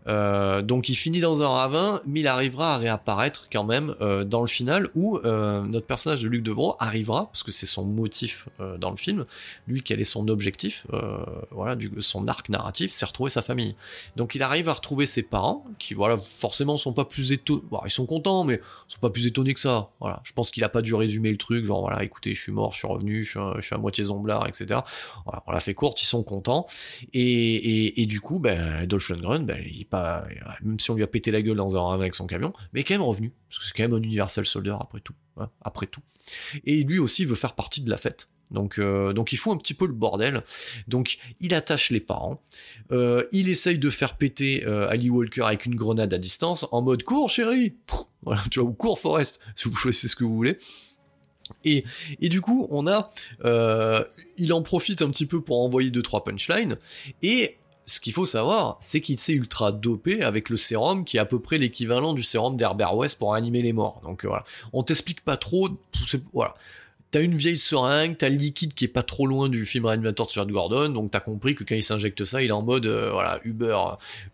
Euh, 0.06 0.62
donc 0.62 0.88
il 0.88 0.94
finit 0.94 1.20
dans 1.20 1.42
un 1.42 1.48
ravin, 1.48 2.00
mais 2.06 2.20
il 2.20 2.26
arrivera 2.26 2.74
à 2.74 2.78
réapparaître 2.78 3.48
quand 3.52 3.64
même 3.64 3.94
euh, 4.00 4.24
dans 4.24 4.40
le 4.40 4.46
final, 4.46 4.88
où 4.94 5.18
euh, 5.18 5.62
notre 5.64 5.86
personnage 5.86 6.22
de 6.22 6.28
Luc 6.28 6.42
Devro 6.42 6.76
arrivera, 6.78 7.26
parce 7.26 7.42
que 7.42 7.52
c'est 7.52 7.66
son 7.66 7.84
motif 7.84 8.48
dans 8.78 8.90
le 8.90 8.96
film, 8.96 9.24
lui 9.66 9.82
quel 9.82 10.00
est 10.00 10.04
son 10.04 10.28
objectif, 10.28 10.86
voilà, 11.50 11.76
son 11.98 12.28
arc 12.28 12.48
narratif, 12.48 12.92
c'est 12.92 13.04
retrouver 13.04 13.30
sa 13.30 13.42
famille. 13.42 13.74
Donc 14.16 14.34
il 14.34 14.42
arrive 14.42 14.68
à 14.68 14.74
retrouver 14.74 15.06
ses 15.06 15.22
parents, 15.22 15.64
qui 15.78 15.94
voilà, 15.94 16.18
forcément 16.18 16.76
sont 16.76 16.92
pas 16.92 17.04
plus 17.04 17.32
étonnés, 17.32 17.62
ils 17.84 17.90
sont 17.90 18.06
contents, 18.06 18.44
mais 18.44 18.60
sont 18.88 19.00
pas 19.00 19.10
plus 19.10 19.26
étonnés 19.26 19.54
que 19.54 19.60
ça. 19.60 19.90
Je 20.24 20.32
pense 20.32 20.50
qu'il 20.50 20.64
a 20.64 20.68
pas 20.68 20.82
dû 20.82 20.94
résumer 20.94 21.30
le 21.30 21.36
truc, 21.36 21.64
genre 21.64 21.80
voilà, 21.80 22.02
écoutez, 22.04 22.34
je 22.34 22.40
suis 22.40 22.49
mort, 22.50 22.72
je 22.72 22.78
suis 22.78 22.88
revenu, 22.88 23.24
je 23.24 23.60
suis, 23.60 23.74
à 23.74 23.78
moitié 23.78 24.04
zomblard, 24.04 24.46
etc. 24.46 24.80
on 25.46 25.52
l'a 25.52 25.60
fait 25.60 25.74
courte, 25.74 26.02
ils 26.02 26.06
sont 26.06 26.22
contents. 26.22 26.66
Et, 27.12 28.06
du 28.06 28.20
coup, 28.20 28.38
ben, 28.38 28.86
Dolph 28.86 29.08
Lundgren, 29.08 29.44
ben, 29.44 29.62
il 29.64 29.86
pas, 29.86 30.24
même 30.62 30.78
si 30.78 30.90
on 30.90 30.94
lui 30.94 31.02
a 31.02 31.06
pété 31.06 31.30
la 31.30 31.42
gueule 31.42 31.56
dans 31.56 31.76
un 31.76 31.94
avec 31.94 32.14
son 32.14 32.26
camion, 32.26 32.52
mais 32.72 32.84
quand 32.84 32.94
même 32.94 33.02
revenu. 33.02 33.32
Parce 33.48 33.58
que 33.58 33.64
c'est 33.66 33.72
quand 33.76 33.82
même 33.82 33.94
un 33.94 34.02
Universal 34.02 34.46
Soldier 34.46 34.76
après 34.80 35.00
tout. 35.00 35.14
Hein, 35.36 35.50
après 35.62 35.86
tout. 35.86 36.02
Et 36.64 36.82
lui 36.82 36.98
aussi 36.98 37.24
veut 37.24 37.34
faire 37.34 37.54
partie 37.54 37.82
de 37.82 37.90
la 37.90 37.96
fête. 37.96 38.28
Donc, 38.50 38.78
euh, 38.78 39.12
donc 39.12 39.32
il 39.32 39.36
fout 39.36 39.52
un 39.52 39.56
petit 39.56 39.74
peu 39.74 39.86
le 39.86 39.92
bordel. 39.92 40.42
Donc 40.88 41.18
il 41.40 41.54
attache 41.54 41.90
les 41.90 42.00
parents. 42.00 42.42
Euh, 42.92 43.24
il 43.32 43.48
essaye 43.48 43.78
de 43.78 43.90
faire 43.90 44.16
péter 44.16 44.64
euh, 44.66 44.88
Ali 44.88 45.08
Walker 45.08 45.42
avec 45.42 45.66
une 45.66 45.76
grenade 45.76 46.12
à 46.12 46.18
distance 46.18 46.66
en 46.72 46.82
mode 46.82 47.02
cours 47.02 47.30
chérie. 47.30 47.76
Tu 48.50 48.60
vois, 48.60 48.68
ou 48.68 48.72
cours 48.72 48.98
Forest, 48.98 49.40
si 49.54 49.68
vous 49.68 49.74
choisissez 49.74 50.08
ce 50.08 50.16
que 50.16 50.24
vous 50.24 50.34
voulez. 50.34 50.58
Et, 51.64 51.84
du 52.20 52.40
coup, 52.40 52.66
on 52.70 52.86
a, 52.86 53.10
euh, 53.44 54.04
il 54.38 54.52
en 54.52 54.62
profite 54.62 55.02
un 55.02 55.10
petit 55.10 55.26
peu 55.26 55.40
pour 55.40 55.60
envoyer 55.60 55.90
deux 55.90 56.02
trois 56.02 56.24
punchlines. 56.24 56.76
Et 57.22 57.56
ce 57.84 58.00
qu'il 58.00 58.12
faut 58.12 58.26
savoir, 58.26 58.78
c'est 58.80 59.00
qu'il 59.00 59.18
s'est 59.18 59.32
ultra 59.32 59.72
dopé 59.72 60.22
avec 60.22 60.48
le 60.48 60.56
sérum 60.56 61.04
qui 61.04 61.16
est 61.16 61.20
à 61.20 61.24
peu 61.24 61.40
près 61.40 61.58
l'équivalent 61.58 62.14
du 62.14 62.22
sérum 62.22 62.56
d'Herbert 62.56 62.94
West 62.96 63.18
pour 63.18 63.34
animer 63.34 63.62
les 63.62 63.72
morts. 63.72 64.00
Donc 64.04 64.24
voilà, 64.24 64.44
on 64.72 64.82
t'explique 64.82 65.22
pas 65.24 65.36
trop. 65.36 65.68
Voilà. 66.32 66.54
T'as 67.10 67.22
une 67.22 67.34
vieille 67.34 67.56
seringue, 67.56 68.16
t'as 68.16 68.28
le 68.28 68.36
liquide 68.36 68.72
qui 68.72 68.84
est 68.84 68.88
pas 68.88 69.02
trop 69.02 69.26
loin 69.26 69.48
du 69.48 69.66
film 69.66 69.84
Reanimator 69.84 70.26
de 70.26 70.30
Stuart 70.30 70.46
Gordon, 70.46 70.90
donc 70.90 71.10
t'as 71.10 71.18
compris 71.18 71.56
que 71.56 71.64
quand 71.64 71.74
il 71.74 71.82
s'injecte 71.82 72.24
ça, 72.24 72.40
il 72.40 72.50
est 72.50 72.52
en 72.52 72.62
mode 72.62 72.86
euh, 72.86 73.10
voilà 73.10 73.40
Uber, 73.42 73.76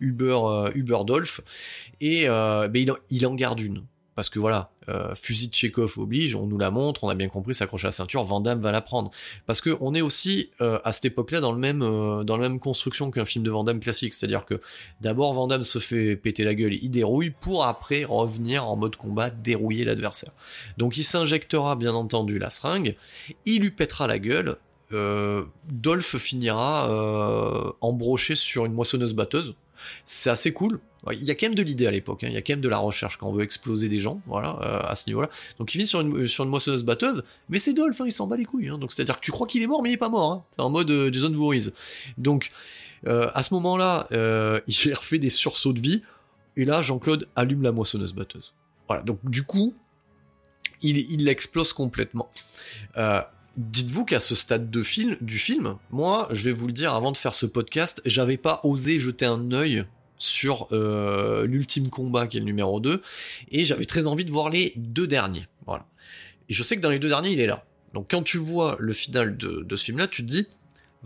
Uber, 0.00 0.38
euh, 0.44 0.70
Uber 0.74 0.98
Dolph, 1.06 1.40
et 2.02 2.26
ben 2.26 2.70
il, 2.74 2.92
il 3.08 3.26
en 3.26 3.34
garde 3.34 3.60
une 3.60 3.82
parce 4.16 4.30
que 4.30 4.38
voilà, 4.38 4.70
euh, 4.88 5.14
fusil 5.14 5.48
de 5.48 5.54
Chekhov 5.54 5.98
oblige, 5.98 6.34
on 6.34 6.46
nous 6.46 6.56
la 6.56 6.70
montre, 6.70 7.04
on 7.04 7.10
a 7.10 7.14
bien 7.14 7.28
compris, 7.28 7.54
s'accrocher 7.54 7.84
à 7.84 7.88
la 7.88 7.92
ceinture, 7.92 8.24
Van 8.24 8.40
va 8.40 8.72
la 8.72 8.80
prendre. 8.80 9.10
Parce 9.44 9.60
que 9.60 9.76
on 9.80 9.94
est 9.94 10.00
aussi 10.00 10.50
euh, 10.62 10.78
à 10.84 10.92
cette 10.92 11.04
époque-là 11.04 11.40
dans 11.40 11.54
euh, 11.62 12.24
dans 12.24 12.36
la 12.38 12.48
même 12.48 12.58
construction 12.58 13.10
qu'un 13.10 13.26
film 13.26 13.44
de 13.44 13.50
Van 13.50 13.64
classique, 13.78 14.14
c'est-à-dire 14.14 14.46
que 14.46 14.58
d'abord 15.02 15.34
Van 15.34 15.62
se 15.62 15.78
fait 15.78 16.16
péter 16.16 16.44
la 16.44 16.54
gueule, 16.54 16.72
il 16.72 16.90
dérouille 16.90 17.30
pour 17.30 17.66
après 17.66 18.04
revenir 18.04 18.66
en 18.66 18.76
mode 18.76 18.96
combat 18.96 19.28
dérouiller 19.28 19.84
l'adversaire. 19.84 20.32
Donc 20.78 20.96
il 20.96 21.04
s'injectera 21.04 21.76
bien 21.76 21.92
entendu 21.92 22.38
la 22.38 22.48
seringue, 22.48 22.96
il 23.44 23.60
lui 23.60 23.70
pètera 23.70 24.06
la 24.06 24.18
gueule. 24.18 24.56
Dolph 25.68 26.16
finira 26.16 27.74
embroché 27.80 28.34
sur 28.34 28.64
une 28.64 28.72
moissonneuse 28.72 29.14
batteuse. 29.14 29.56
C'est 30.04 30.30
assez 30.30 30.52
cool 30.52 30.80
il 31.12 31.24
y 31.24 31.30
a 31.30 31.34
quand 31.34 31.46
même 31.46 31.54
de 31.54 31.62
l'idée 31.62 31.86
à 31.86 31.90
l'époque, 31.90 32.24
hein. 32.24 32.28
il 32.28 32.34
y 32.34 32.36
a 32.36 32.42
quand 32.42 32.52
même 32.52 32.60
de 32.60 32.68
la 32.68 32.78
recherche 32.78 33.16
quand 33.16 33.28
on 33.28 33.32
veut 33.32 33.44
exploser 33.44 33.88
des 33.88 34.00
gens, 34.00 34.20
voilà, 34.26 34.58
euh, 34.62 34.90
à 34.90 34.94
ce 34.94 35.08
niveau-là. 35.08 35.28
Donc 35.58 35.74
il 35.74 35.86
sur 35.86 36.00
une, 36.00 36.26
sur 36.26 36.44
une 36.44 36.50
moissonneuse 36.50 36.84
batteuse, 36.84 37.22
mais 37.48 37.58
c'est 37.58 37.74
Dolph, 37.74 38.00
hein, 38.00 38.04
il 38.06 38.12
s'en 38.12 38.26
bat 38.26 38.36
les 38.36 38.44
couilles. 38.44 38.68
Hein. 38.68 38.78
Donc 38.78 38.92
c'est-à-dire 38.92 39.16
que 39.16 39.24
tu 39.24 39.30
crois 39.30 39.46
qu'il 39.46 39.62
est 39.62 39.66
mort, 39.66 39.82
mais 39.82 39.90
il 39.90 39.94
est 39.94 39.98
pas 39.98 40.08
mort. 40.08 40.44
C'est 40.50 40.62
en 40.62 40.70
mode 40.70 40.90
euh, 40.90 41.12
Jason 41.12 41.30
Voorhees. 41.30 41.72
Donc 42.18 42.50
euh, 43.06 43.28
à 43.34 43.42
ce 43.42 43.54
moment-là, 43.54 44.08
il 44.66 44.94
refait 44.94 45.18
des 45.18 45.30
sursauts 45.30 45.72
de 45.72 45.80
vie, 45.80 46.02
et 46.56 46.64
là 46.64 46.82
Jean-Claude 46.82 47.28
allume 47.36 47.62
la 47.62 47.72
moissonneuse 47.72 48.14
batteuse. 48.14 48.54
Voilà, 48.88 49.02
donc 49.02 49.18
du 49.24 49.42
coup, 49.42 49.74
il, 50.82 50.98
il 50.98 51.24
l'explose 51.24 51.72
complètement. 51.72 52.30
Dites-vous 53.56 54.04
qu'à 54.04 54.20
ce 54.20 54.34
stade 54.34 54.70
de 54.70 54.82
film, 54.82 55.16
du 55.20 55.38
film, 55.38 55.76
moi, 55.90 56.28
je 56.30 56.42
vais 56.42 56.52
vous 56.52 56.66
le 56.66 56.74
dire, 56.74 56.94
avant 56.94 57.10
de 57.10 57.16
faire 57.16 57.32
ce 57.34 57.46
podcast, 57.46 58.02
j'avais 58.04 58.36
pas 58.36 58.60
osé 58.64 58.98
jeter 58.98 59.24
un 59.24 59.50
œil 59.52 59.86
sur 60.18 60.68
euh, 60.72 61.46
l'ultime 61.46 61.88
combat 61.88 62.26
qui 62.26 62.36
est 62.36 62.40
le 62.40 62.46
numéro 62.46 62.80
2 62.80 63.02
et 63.50 63.64
j'avais 63.64 63.84
très 63.84 64.06
envie 64.06 64.24
de 64.24 64.30
voir 64.30 64.50
les 64.50 64.72
deux 64.76 65.06
derniers. 65.06 65.46
Voilà. 65.66 65.86
Et 66.48 66.54
je 66.54 66.62
sais 66.62 66.76
que 66.76 66.80
dans 66.80 66.90
les 66.90 66.98
deux 66.98 67.08
derniers 67.08 67.30
il 67.30 67.40
est 67.40 67.46
là. 67.46 67.64
Donc 67.94 68.10
quand 68.10 68.22
tu 68.22 68.38
vois 68.38 68.76
le 68.78 68.92
final 68.92 69.36
de, 69.36 69.76
ce 69.76 69.84
film 69.84 69.98
là 69.98 70.06
tu 70.06 70.22
te 70.24 70.30
dis 70.30 70.46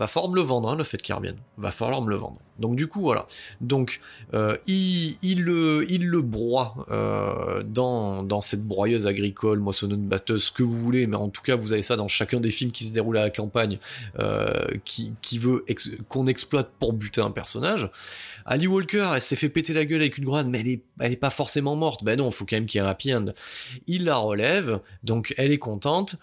va 0.00 0.06
falloir 0.06 0.30
me 0.30 0.36
le 0.36 0.42
vendre 0.42 0.68
hein, 0.70 0.76
le 0.76 0.84
fait 0.84 1.00
qu'il 1.00 1.14
revienne 1.14 1.36
va 1.56 1.70
falloir 1.70 2.02
me 2.02 2.10
le 2.10 2.16
vendre 2.16 2.38
donc 2.58 2.74
du 2.74 2.88
coup 2.88 3.00
voilà 3.00 3.26
donc 3.60 4.00
euh, 4.34 4.56
il, 4.66 5.16
il, 5.22 5.42
le, 5.42 5.86
il 5.88 6.06
le 6.06 6.22
broie 6.22 6.86
euh, 6.90 7.62
dans, 7.62 8.22
dans 8.22 8.40
cette 8.40 8.64
broyeuse 8.64 9.06
agricole 9.06 9.60
moissonneuse 9.60 9.98
batteuse 9.98 10.50
que 10.50 10.62
vous 10.62 10.76
voulez 10.76 11.06
mais 11.06 11.16
en 11.16 11.28
tout 11.28 11.42
cas 11.42 11.54
vous 11.54 11.72
avez 11.72 11.82
ça 11.82 11.96
dans 11.96 12.08
chacun 12.08 12.40
des 12.40 12.50
films 12.50 12.72
qui 12.72 12.84
se 12.84 12.92
déroulent 12.92 13.18
à 13.18 13.22
la 13.22 13.30
campagne 13.30 13.78
qui, 14.84 15.14
qui 15.22 15.38
veut 15.38 15.64
qu'on 16.08 16.26
exploite 16.26 16.70
pour 16.78 16.92
buter 16.92 17.20
un 17.20 17.30
personnage 17.30 17.90
Ali 18.50 18.66
Walker, 18.66 19.10
elle 19.14 19.20
s'est 19.20 19.36
fait 19.36 19.48
péter 19.48 19.72
la 19.72 19.84
gueule 19.84 20.00
avec 20.00 20.18
une 20.18 20.24
grenade, 20.24 20.48
mais 20.48 20.60
elle 20.98 21.12
est, 21.12 21.16
pas 21.16 21.30
forcément 21.30 21.76
morte. 21.76 22.04
Ben 22.04 22.18
non, 22.18 22.30
faut 22.30 22.44
quand 22.44 22.56
même 22.56 22.66
qu'il 22.66 22.80
y 22.80 22.84
ait 22.84 22.86
un 22.86 22.90
happy 22.90 23.14
end. 23.14 23.26
Il 23.86 24.04
la 24.04 24.16
relève, 24.16 24.80
donc 25.04 25.34
elle 25.36 25.52
est 25.52 25.58
contente. 25.58 26.16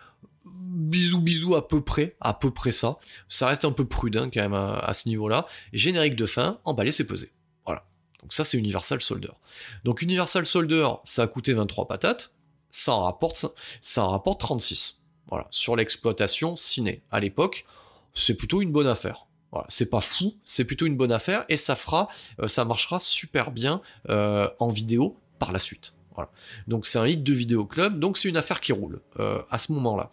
Bisous, 0.59 1.21
bisous, 1.21 1.55
à 1.55 1.67
peu 1.67 1.81
près, 1.81 2.15
à 2.21 2.33
peu 2.33 2.51
près 2.51 2.71
ça. 2.71 2.97
Ça 3.29 3.47
reste 3.47 3.65
un 3.65 3.71
peu 3.71 3.85
prudent 3.85 4.29
quand 4.29 4.41
même 4.41 4.53
à, 4.53 4.93
ce 4.93 5.09
niveau-là. 5.09 5.47
Générique 5.73 6.15
de 6.15 6.25
fin, 6.25 6.59
emballé, 6.65 6.91
c'est 6.91 7.07
pesé. 7.07 7.31
Voilà. 7.65 7.85
Donc 8.21 8.33
ça, 8.33 8.43
c'est 8.43 8.57
Universal 8.57 9.01
Soldier. 9.01 9.31
Donc 9.83 10.01
Universal 10.01 10.45
Soldier, 10.45 10.87
ça 11.03 11.23
a 11.23 11.27
coûté 11.27 11.53
23 11.53 11.87
patates. 11.87 12.31
Ça 12.69 12.93
en 12.93 13.03
rapporte, 13.03 13.45
ça 13.81 14.03
rapporte 14.05 14.39
36. 14.39 15.01
Voilà. 15.27 15.47
Sur 15.51 15.75
l'exploitation 15.75 16.55
ciné. 16.55 17.01
À 17.11 17.19
l'époque, 17.19 17.65
c'est 18.13 18.35
plutôt 18.35 18.61
une 18.61 18.71
bonne 18.71 18.87
affaire 18.87 19.27
c'est 19.69 19.89
pas 19.89 20.01
fou, 20.01 20.35
c'est 20.43 20.65
plutôt 20.65 20.85
une 20.85 20.97
bonne 20.97 21.11
affaire 21.11 21.45
et 21.49 21.57
ça 21.57 21.75
fera, 21.75 22.07
euh, 22.39 22.47
ça 22.47 22.65
marchera 22.65 22.99
super 22.99 23.51
bien 23.51 23.81
euh, 24.09 24.49
en 24.59 24.69
vidéo 24.69 25.17
par 25.39 25.51
la 25.51 25.59
suite. 25.59 25.93
Voilà. 26.15 26.29
Donc 26.67 26.85
c'est 26.85 26.99
un 26.99 27.05
hit 27.05 27.23
de 27.23 27.33
vidéo 27.33 27.65
club, 27.65 27.99
donc 27.99 28.17
c'est 28.17 28.29
une 28.29 28.37
affaire 28.37 28.61
qui 28.61 28.73
roule 28.73 29.01
euh, 29.19 29.41
à 29.49 29.57
ce 29.57 29.71
moment-là. 29.73 30.09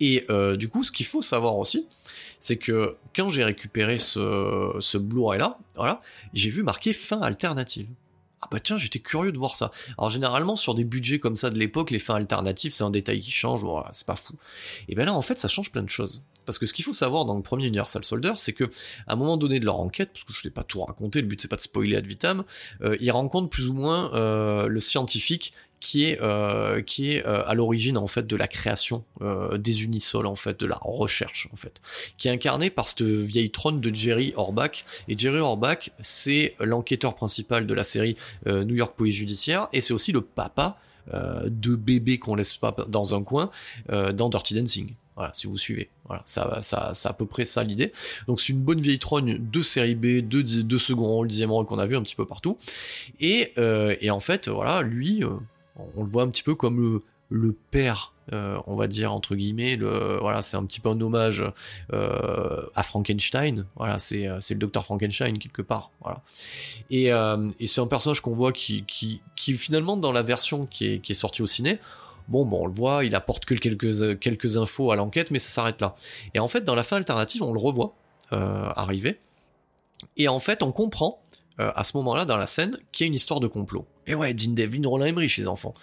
Et 0.00 0.26
du 0.56 0.68
coup, 0.68 0.84
ce 0.84 0.92
qu'il 0.92 1.06
faut 1.06 1.22
savoir 1.22 1.56
aussi, 1.56 1.86
c'est 2.40 2.56
que 2.56 2.96
quand 3.14 3.30
j'ai 3.30 3.44
récupéré 3.44 3.98
ce, 3.98 4.76
ce 4.80 4.98
Blu-ray 4.98 5.38
là, 5.38 5.58
voilà, 5.74 6.00
j'ai 6.34 6.50
vu 6.50 6.62
marqué 6.62 6.92
fin 6.92 7.20
alternative. 7.20 7.88
Ah 8.40 8.46
bah 8.52 8.60
tiens, 8.60 8.78
j'étais 8.78 9.00
curieux 9.00 9.32
de 9.32 9.38
voir 9.38 9.56
ça. 9.56 9.72
Alors 9.96 10.10
généralement 10.10 10.54
sur 10.54 10.74
des 10.74 10.84
budgets 10.84 11.18
comme 11.18 11.34
ça 11.34 11.50
de 11.50 11.58
l'époque, 11.58 11.90
les 11.90 11.98
fins 11.98 12.14
alternatives, 12.14 12.72
c'est 12.72 12.84
un 12.84 12.90
détail 12.90 13.20
qui 13.20 13.32
change, 13.32 13.62
c'est 13.90 14.06
pas 14.06 14.14
fou. 14.14 14.34
Et 14.88 14.94
ben 14.94 15.04
là 15.04 15.14
en 15.14 15.22
fait, 15.22 15.40
ça 15.40 15.48
change 15.48 15.72
plein 15.72 15.82
de 15.82 15.90
choses. 15.90 16.22
Parce 16.46 16.58
que 16.58 16.64
ce 16.64 16.72
qu'il 16.72 16.84
faut 16.84 16.92
savoir 16.92 17.24
dans 17.24 17.34
le 17.34 17.42
premier 17.42 17.66
Universal 17.66 18.04
Soldier, 18.04 18.32
c'est 18.36 18.52
que 18.52 18.64
à 19.06 19.14
un 19.14 19.16
moment 19.16 19.36
donné 19.36 19.58
de 19.58 19.64
leur 19.64 19.80
enquête, 19.80 20.10
parce 20.12 20.24
que 20.24 20.32
je 20.32 20.38
ne 20.38 20.44
vais 20.44 20.54
pas 20.54 20.62
tout 20.62 20.80
raconter, 20.80 21.20
le 21.20 21.26
but 21.26 21.40
c'est 21.40 21.48
pas 21.48 21.56
de 21.56 21.60
spoiler 21.60 21.96
ad 21.96 22.06
vitam, 22.06 22.44
euh, 22.82 22.96
ils 23.00 23.10
rencontrent 23.10 23.50
plus 23.50 23.68
ou 23.68 23.74
moins 23.74 24.14
euh, 24.14 24.68
le 24.68 24.80
scientifique 24.80 25.52
qui 25.80 26.06
est, 26.06 26.20
euh, 26.20 26.82
qui 26.82 27.12
est 27.12 27.24
à 27.24 27.54
l'origine 27.54 27.98
en 27.98 28.06
fait 28.06 28.26
de 28.26 28.36
la 28.36 28.48
création 28.48 29.04
des 29.56 29.84
unisols 29.84 30.26
en 30.26 30.36
fait 30.36 30.60
de 30.60 30.66
la 30.66 30.78
recherche 30.80 31.48
en 31.52 31.56
fait 31.56 31.80
qui 32.16 32.28
est 32.28 32.30
incarné 32.30 32.70
par 32.70 32.88
cette 32.88 33.02
vieille 33.02 33.50
trône 33.50 33.80
de 33.80 33.94
Jerry 33.94 34.32
Orbach 34.36 34.84
et 35.08 35.18
Jerry 35.18 35.38
Orbach 35.38 35.90
c'est 36.00 36.54
l'enquêteur 36.60 37.14
principal 37.14 37.66
de 37.66 37.74
la 37.74 37.84
série 37.84 38.16
New 38.46 38.74
York 38.74 38.94
Police 38.96 39.16
Judiciaire 39.16 39.68
et 39.72 39.80
c'est 39.80 39.94
aussi 39.94 40.12
le 40.12 40.20
papa 40.20 40.78
de 41.12 41.74
bébé 41.74 42.18
qu'on 42.18 42.34
laisse 42.34 42.52
pas 42.52 42.74
dans 42.88 43.14
un 43.14 43.22
coin 43.22 43.50
dans 43.88 44.28
Dirty 44.28 44.54
Dancing 44.54 44.94
voilà, 45.18 45.32
si 45.32 45.48
vous 45.48 45.58
suivez. 45.58 45.90
Voilà, 46.06 46.22
ça, 46.24 46.60
ça, 46.62 46.92
c'est 46.94 47.08
à 47.08 47.12
peu 47.12 47.26
près 47.26 47.44
ça 47.44 47.64
l'idée. 47.64 47.92
Donc 48.28 48.40
c'est 48.40 48.52
une 48.52 48.60
bonne 48.60 48.80
vieille 48.80 49.00
trogne 49.00 49.36
de 49.36 49.62
série 49.62 49.96
B, 49.96 50.20
de, 50.20 50.42
de 50.42 50.78
second 50.78 51.08
rôle, 51.08 51.26
dixième 51.26 51.50
rôle 51.50 51.66
qu'on 51.66 51.80
a 51.80 51.86
vu 51.86 51.96
un 51.96 52.02
petit 52.02 52.14
peu 52.14 52.24
partout. 52.24 52.56
Et, 53.18 53.52
euh, 53.58 53.96
et 54.00 54.12
en 54.12 54.20
fait, 54.20 54.46
voilà, 54.48 54.82
lui, 54.82 55.24
euh, 55.24 55.30
on 55.96 56.02
le 56.02 56.10
voit 56.10 56.22
un 56.22 56.28
petit 56.28 56.42
peu 56.42 56.54
comme 56.54 56.80
le, 56.80 57.02
le 57.30 57.54
père 57.70 58.14
euh, 58.32 58.58
on 58.66 58.76
va 58.76 58.88
dire 58.88 59.12
entre 59.12 59.34
guillemets 59.34 59.76
le 59.76 60.18
voilà 60.20 60.42
c'est 60.42 60.56
un 60.56 60.64
petit 60.66 60.80
peu 60.80 60.90
un 60.90 61.00
hommage 61.00 61.42
euh, 61.94 62.62
à 62.74 62.82
Frankenstein 62.82 63.64
voilà 63.76 63.98
c'est 63.98 64.26
euh, 64.26 64.38
le 64.50 64.56
docteur 64.56 64.84
Frankenstein 64.84 65.38
quelque 65.38 65.62
part 65.62 65.90
voilà 66.02 66.22
et, 66.90 67.06
et 67.60 67.66
c'est 67.66 67.80
un 67.80 67.86
personnage 67.86 68.20
qu'on 68.20 68.34
voit 68.34 68.52
qui, 68.52 68.84
qui, 68.84 69.22
qui 69.34 69.54
finalement 69.54 69.96
dans 69.96 70.12
la 70.12 70.22
version 70.22 70.66
qui 70.66 70.86
est, 70.86 70.98
qui 71.00 71.12
est 71.12 71.14
sortie 71.14 71.42
au 71.42 71.46
ciné 71.46 71.78
bon, 72.28 72.44
bon, 72.44 72.64
on 72.64 72.66
le 72.66 72.72
voit, 72.72 73.06
il 73.06 73.14
apporte 73.14 73.46
que 73.46 73.54
quelques, 73.54 74.18
quelques 74.20 74.58
infos 74.58 74.92
à 74.92 74.96
l'enquête, 74.96 75.30
mais 75.30 75.38
ça 75.38 75.48
s'arrête 75.48 75.80
là. 75.80 75.96
Et 76.34 76.40
en 76.40 76.46
fait, 76.46 76.60
dans 76.60 76.74
la 76.74 76.82
fin 76.82 76.98
alternative, 76.98 77.42
on 77.42 77.54
le 77.54 77.58
revoit 77.58 77.94
arriver. 78.30 79.18
Et 80.18 80.28
en 80.28 80.38
fait, 80.38 80.62
on 80.62 80.70
comprend 80.70 81.22
à 81.58 81.84
ce 81.84 81.96
moment-là 81.96 82.24
dans 82.24 82.36
la 82.36 82.46
scène 82.46 82.78
qu'il 82.92 83.04
y 83.04 83.06
a 83.06 83.08
une 83.08 83.14
histoire 83.14 83.40
de 83.40 83.48
complot. 83.48 83.86
Et 84.06 84.14
ouais, 84.14 84.32
Dean 84.34 84.52
Devlin, 84.52 84.88
Roland 84.88 85.06
Emmerich, 85.06 85.36
les 85.36 85.48
enfants. 85.48 85.74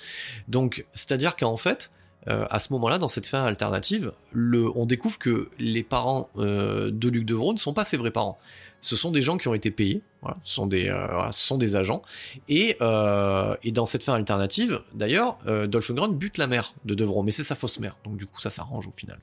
Donc, 0.48 0.86
c'est-à-dire 0.94 1.36
qu'en 1.36 1.58
fait, 1.58 1.92
euh, 2.28 2.46
à 2.50 2.60
ce 2.60 2.74
moment-là, 2.74 2.98
dans 2.98 3.08
cette 3.08 3.28
fin 3.28 3.46
alternative, 3.46 4.12
on 4.34 4.86
découvre 4.86 5.20
que 5.20 5.50
les 5.60 5.84
parents 5.84 6.30
euh, 6.38 6.90
de 6.92 7.10
Luc 7.10 7.26
Devron 7.26 7.54
ne 7.54 7.58
sont 7.58 7.74
pas 7.74 7.84
ses 7.84 7.98
vrais 7.98 8.12
parents. 8.12 8.40
Ce 8.82 8.96
sont 8.96 9.12
des 9.12 9.22
gens 9.22 9.38
qui 9.38 9.48
ont 9.48 9.54
été 9.54 9.72
payés, 9.72 10.02
ce, 10.44 10.56
sont 10.56 10.68
des, 10.68 10.90
euh, 10.90 11.78
agents. 11.78 12.02
Et, 12.50 12.78
dans 12.80 13.86
cette 13.86 14.04
fin 14.04 14.14
alternative, 14.14 14.82
d'ailleurs, 14.94 15.40
Dolph 15.68 15.90
Lundgren 15.90 16.16
bute 16.16 16.38
la 16.38 16.48
mère 16.48 16.74
de 16.84 16.94
Devron, 16.94 17.24
mais 17.24 17.32
c'est 17.32 17.44
sa 17.44 17.56
fausse 17.56 17.80
mère, 17.80 17.96
donc 18.04 18.18
du 18.18 18.26
coup 18.26 18.40
ça 18.40 18.50
s'arrange 18.50 18.88
au 18.88 18.92
final. 18.92 19.20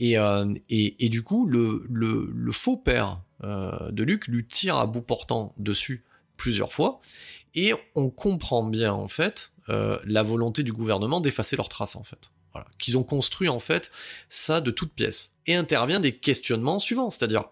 Et, 0.00 1.08
du 1.08 1.22
coup, 1.22 1.46
le 1.46 2.52
faux 2.52 2.76
père 2.76 3.20
de 3.42 4.02
Luc 4.02 4.28
lui 4.28 4.44
tire 4.44 4.76
à 4.76 4.86
bout 4.86 5.02
portant 5.02 5.54
dessus 5.58 6.04
plusieurs 6.36 6.72
fois, 6.72 7.00
et 7.54 7.72
on 7.94 8.10
comprend 8.10 8.62
bien 8.62 8.92
en 8.92 9.08
fait 9.08 9.52
euh, 9.68 9.98
la 10.04 10.22
volonté 10.22 10.62
du 10.62 10.72
gouvernement 10.72 11.20
d'effacer 11.20 11.56
leurs 11.56 11.68
traces 11.68 11.96
en 11.96 12.04
fait. 12.04 12.30
Qu'ils 12.78 12.96
ont 12.96 13.04
construit 13.04 13.50
en 13.50 13.58
fait 13.58 13.90
ça 14.30 14.62
de 14.62 14.70
toutes 14.70 14.92
pièces. 14.92 15.36
Et 15.46 15.54
intervient 15.54 16.00
des 16.00 16.16
questionnements 16.16 16.78
suivants, 16.78 17.10
c'est-à-dire 17.10 17.44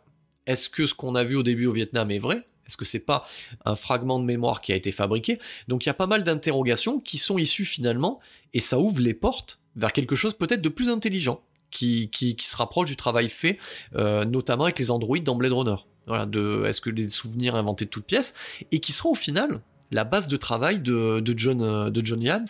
est-ce 0.46 0.70
que 0.70 0.86
ce 0.86 0.94
qu'on 0.94 1.14
a 1.14 1.24
vu 1.24 1.36
au 1.36 1.42
début 1.42 1.66
au 1.66 1.72
Vietnam 1.72 2.10
est 2.10 2.18
vrai? 2.18 2.46
Est-ce 2.66 2.78
que 2.78 2.86
c'est 2.86 3.04
pas 3.04 3.26
un 3.66 3.74
fragment 3.74 4.18
de 4.18 4.24
mémoire 4.24 4.62
qui 4.62 4.72
a 4.72 4.76
été 4.76 4.92
fabriqué? 4.92 5.38
Donc 5.68 5.84
il 5.84 5.88
y 5.88 5.90
a 5.90 5.94
pas 5.94 6.06
mal 6.06 6.24
d'interrogations 6.24 7.00
qui 7.00 7.18
sont 7.18 7.36
issues 7.36 7.66
finalement, 7.66 8.20
et 8.54 8.60
ça 8.60 8.78
ouvre 8.78 9.00
les 9.00 9.12
portes 9.12 9.60
vers 9.76 9.92
quelque 9.92 10.14
chose 10.14 10.32
peut-être 10.32 10.62
de 10.62 10.70
plus 10.70 10.88
intelligent, 10.88 11.42
qui, 11.74 12.08
qui, 12.08 12.36
se 12.38 12.56
rapproche 12.56 12.88
du 12.88 12.96
travail 12.96 13.28
fait, 13.28 13.58
euh, 13.96 14.24
notamment 14.24 14.64
avec 14.64 14.78
les 14.78 14.90
androïdes 14.90 15.24
dans 15.24 15.34
Blade 15.34 15.52
Runner. 15.52 15.76
Voilà, 16.06 16.26
de 16.26 16.64
est-ce 16.66 16.80
que 16.80 16.90
les 16.90 17.08
souvenirs 17.10 17.56
inventés 17.56 17.84
de 17.86 17.90
toutes 17.90 18.06
pièces, 18.06 18.34
et 18.72 18.78
qui 18.78 18.92
sera 18.92 19.10
au 19.10 19.14
final 19.14 19.60
la 19.90 20.04
base 20.04 20.28
de 20.28 20.36
travail 20.36 20.78
de, 20.80 21.22
John, 21.36 21.62
euh, 21.62 21.90
de 21.90 22.04
John 22.04 22.22
Yams 22.22 22.46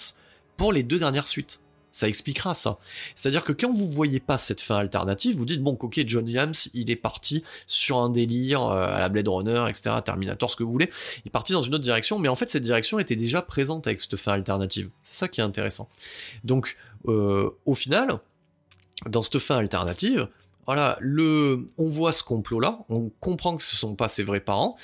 pour 0.56 0.72
les 0.72 0.82
deux 0.82 0.98
dernières 0.98 1.26
suites. 1.26 1.60
Ça 1.90 2.08
expliquera 2.08 2.54
ça. 2.54 2.78
C'est-à-dire 3.14 3.44
que 3.44 3.52
quand 3.52 3.72
vous 3.72 3.88
voyez 3.88 4.18
pas 4.18 4.36
cette 4.36 4.60
fin 4.60 4.76
alternative, 4.76 5.36
vous 5.36 5.44
dites 5.44 5.62
bon, 5.62 5.78
ok, 5.78 6.00
John 6.06 6.28
Yams, 6.28 6.54
il 6.74 6.90
est 6.90 6.96
parti 6.96 7.44
sur 7.68 7.98
un 7.98 8.10
délire 8.10 8.64
euh, 8.64 8.86
à 8.86 8.98
la 8.98 9.08
Blade 9.08 9.28
Runner, 9.28 9.64
etc., 9.68 9.96
Terminator, 10.04 10.50
ce 10.50 10.56
que 10.56 10.64
vous 10.64 10.72
voulez. 10.72 10.90
Il 11.24 11.28
est 11.28 11.30
parti 11.30 11.52
dans 11.52 11.62
une 11.62 11.74
autre 11.74 11.84
direction, 11.84 12.18
mais 12.18 12.28
en 12.28 12.34
fait, 12.34 12.50
cette 12.50 12.64
direction 12.64 12.98
était 12.98 13.14
déjà 13.14 13.42
présente 13.42 13.86
avec 13.86 14.00
cette 14.00 14.16
fin 14.16 14.32
alternative. 14.32 14.90
C'est 15.02 15.18
ça 15.18 15.28
qui 15.28 15.40
est 15.40 15.44
intéressant. 15.44 15.88
Donc, 16.42 16.76
au 17.06 17.74
final, 17.74 18.18
dans 19.08 19.22
cette 19.22 19.38
fin 19.38 19.56
alternative, 19.56 20.28
voilà, 20.66 20.96
le, 21.00 21.66
on 21.76 21.88
voit 21.88 22.12
ce 22.12 22.22
complot-là, 22.22 22.80
on 22.88 23.10
comprend 23.20 23.56
que 23.56 23.62
ce 23.62 23.76
sont 23.76 23.94
pas 23.94 24.08
ses 24.08 24.22
vrais 24.22 24.40
parents, 24.40 24.76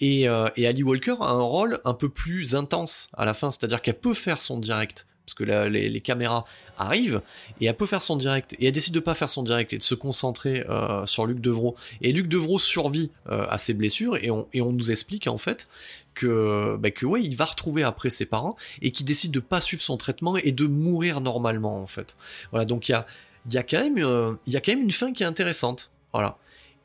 et, 0.00 0.28
euh, 0.28 0.46
Ali 0.56 0.82
Walker 0.82 1.16
a 1.20 1.30
un 1.30 1.42
rôle 1.42 1.78
un 1.84 1.94
peu 1.94 2.08
plus 2.08 2.54
intense 2.54 3.10
à 3.16 3.24
la 3.24 3.34
fin, 3.34 3.50
c'est-à-dire 3.50 3.82
qu'elle 3.82 3.98
peut 3.98 4.14
faire 4.14 4.40
son 4.40 4.58
direct, 4.58 5.06
parce 5.26 5.34
que 5.34 5.44
les, 5.44 6.00
caméras 6.00 6.46
arrivent, 6.78 7.20
et 7.60 7.66
elle 7.66 7.76
peut 7.76 7.86
faire 7.86 8.00
son 8.00 8.16
direct, 8.16 8.54
et 8.58 8.66
elle 8.66 8.72
décide 8.72 8.94
de 8.94 9.00
pas 9.00 9.14
faire 9.14 9.28
son 9.28 9.42
direct 9.42 9.72
et 9.72 9.78
de 9.78 9.82
se 9.82 9.94
concentrer 9.94 10.64
euh, 10.68 11.04
sur 11.04 11.26
Luc 11.26 11.40
Devro. 11.40 11.74
Et 12.00 12.12
Luc 12.12 12.28
Devro 12.28 12.58
survit 12.58 13.10
euh, 13.28 13.44
à 13.48 13.58
ses 13.58 13.74
blessures, 13.74 14.16
et 14.16 14.30
on, 14.30 14.46
nous 14.54 14.90
explique 14.90 15.26
en 15.26 15.38
fait 15.38 15.68
que, 16.14 16.76
bah, 16.78 16.90
que 16.90 17.04
ouais, 17.04 17.22
il 17.22 17.36
va 17.36 17.44
retrouver 17.44 17.82
après 17.82 18.08
ses 18.08 18.24
parents, 18.24 18.56
et 18.80 18.90
qu'il 18.90 19.04
décide 19.04 19.32
de 19.32 19.40
pas 19.40 19.60
suivre 19.60 19.82
son 19.82 19.98
traitement 19.98 20.36
et 20.36 20.52
de 20.52 20.66
mourir 20.66 21.20
normalement 21.20 21.78
en 21.82 21.86
fait. 21.86 22.16
Voilà, 22.52 22.64
donc 22.64 22.88
il 22.88 22.92
y 22.92 22.94
a 22.94 23.06
il 23.48 23.54
y 23.54 23.58
a 23.58 23.62
quand 23.62 23.80
même, 23.80 23.98
euh, 23.98 24.34
il 24.46 24.52
y 24.52 24.56
a 24.56 24.60
quand 24.60 24.72
même 24.72 24.82
une 24.82 24.90
fin 24.90 25.12
qui 25.12 25.22
est 25.22 25.26
intéressante. 25.26 25.90
Voilà. 26.12 26.38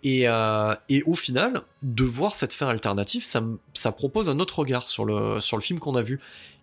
Et, 0.03 0.27
euh, 0.27 0.73
au 1.05 1.15
final, 1.15 1.61
de 1.83 2.03
voir 2.03 2.35
cette 2.35 2.53
fin 2.53 2.67
alternative, 2.67 3.23
ça, 3.25 3.91
propose 3.91 4.29
un 4.29 4.39
autre 4.39 4.59
regard 4.59 4.87
sur 4.87 5.05
le, 5.05 5.39
film 5.59 5.79
qu'on 5.79 5.95
a 5.95 6.01
vu, 6.01 6.19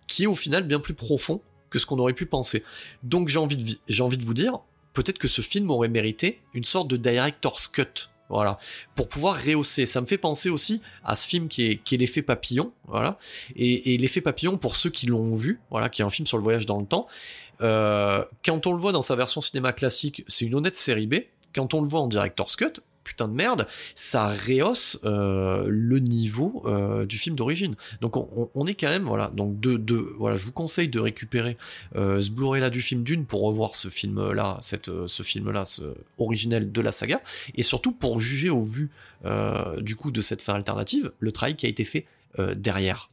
qui 0.07 0.23
est 0.23 0.27
au 0.27 0.35
final 0.35 0.63
bien 0.63 0.79
plus 0.79 0.93
profond 0.93 1.41
que 1.69 1.79
ce 1.79 1.85
qu'on 1.85 1.99
aurait 1.99 2.13
pu 2.13 2.25
penser. 2.25 2.63
Donc 3.03 3.29
j'ai 3.29 3.37
envie 3.37 3.57
de, 3.57 4.25
vous 4.25 4.33
dire, 4.33 4.59
peut-être 4.93 5.19
que 5.19 5.27
ce 5.27 5.41
film 5.41 5.69
aurait 5.69 5.87
mérité 5.87 6.41
une 6.53 6.63
sorte 6.63 6.87
de 6.87 6.97
director's 6.97 7.67
cut. 7.67 8.09
Voilà, 8.31 8.59
pour 8.93 9.09
pouvoir 9.09 9.43
rehausser. 9.43 9.87
Ça 9.87 10.01
me 10.01 10.05
fait 10.05 10.19
penser 10.19 10.51
aussi 10.51 10.83
à 11.03 11.15
ce 11.15 11.25
film 11.25 11.47
qui 11.47 11.63
est, 11.63 11.77
qui 11.77 11.95
est 11.95 11.97
l'effet 11.97 12.21
papillon, 12.21 12.71
voilà. 12.85 13.17
Et, 13.55 13.95
et 13.95 13.97
l'effet 13.97 14.21
papillon, 14.21 14.59
pour 14.59 14.75
ceux 14.75 14.91
qui 14.91 15.07
l'ont 15.07 15.33
vu, 15.33 15.59
voilà, 15.71 15.89
qui 15.89 16.03
est 16.03 16.05
un 16.05 16.11
film 16.11 16.27
sur 16.27 16.37
le 16.37 16.43
voyage 16.43 16.67
dans 16.67 16.79
le 16.79 16.85
temps, 16.85 17.07
euh, 17.61 18.23
quand 18.45 18.67
on 18.67 18.71
le 18.71 18.77
voit 18.77 18.91
dans 18.91 19.01
sa 19.01 19.15
version 19.15 19.41
cinéma 19.41 19.73
classique, 19.73 20.23
c'est 20.27 20.45
une 20.45 20.55
honnête 20.55 20.77
série 20.77 21.07
B. 21.07 21.15
Quand 21.53 21.73
on 21.73 21.81
le 21.81 21.87
voit 21.87 22.01
en 22.01 22.07
director's 22.07 22.55
cut, 22.55 22.81
putain 23.03 23.27
de 23.27 23.33
merde, 23.33 23.67
ça 23.95 24.27
rehausse 24.27 24.99
euh, 25.03 25.65
le 25.67 25.97
niveau 25.97 26.61
euh, 26.65 27.05
du 27.05 27.17
film 27.17 27.35
d'origine. 27.35 27.75
Donc 28.01 28.17
on, 28.17 28.67
est 28.67 28.75
quand 28.75 28.89
même 28.89 29.03
voilà. 29.03 29.29
Donc 29.29 29.59
de, 29.59 29.93
voilà, 30.17 30.37
je 30.37 30.45
vous 30.45 30.51
conseille 30.51 30.89
de 30.89 30.99
récupérer 30.99 31.57
ce 31.95 32.29
Blu-ray 32.29 32.61
là 32.61 32.69
du 32.69 32.81
film 32.81 33.03
d'une 33.03 33.25
pour 33.25 33.41
revoir 33.41 33.75
ce 33.75 33.87
film 33.87 34.31
là, 34.31 34.57
cette 34.61 34.91
ce 35.07 35.23
film 35.23 35.49
là, 35.49 35.65
ce 35.65 35.81
originel 36.19 36.71
de 36.71 36.81
la 36.81 36.91
saga, 36.91 37.21
et 37.55 37.63
surtout 37.63 37.91
pour 37.91 38.19
juger 38.19 38.51
au 38.51 38.61
vu 38.61 38.91
du 39.79 39.95
coup 39.95 40.11
de 40.11 40.21
cette 40.21 40.43
fin 40.43 40.53
alternative 40.53 41.11
le 41.19 41.31
travail 41.31 41.55
qui 41.55 41.65
a 41.65 41.69
été 41.69 41.85
fait 41.85 42.05
derrière. 42.55 43.09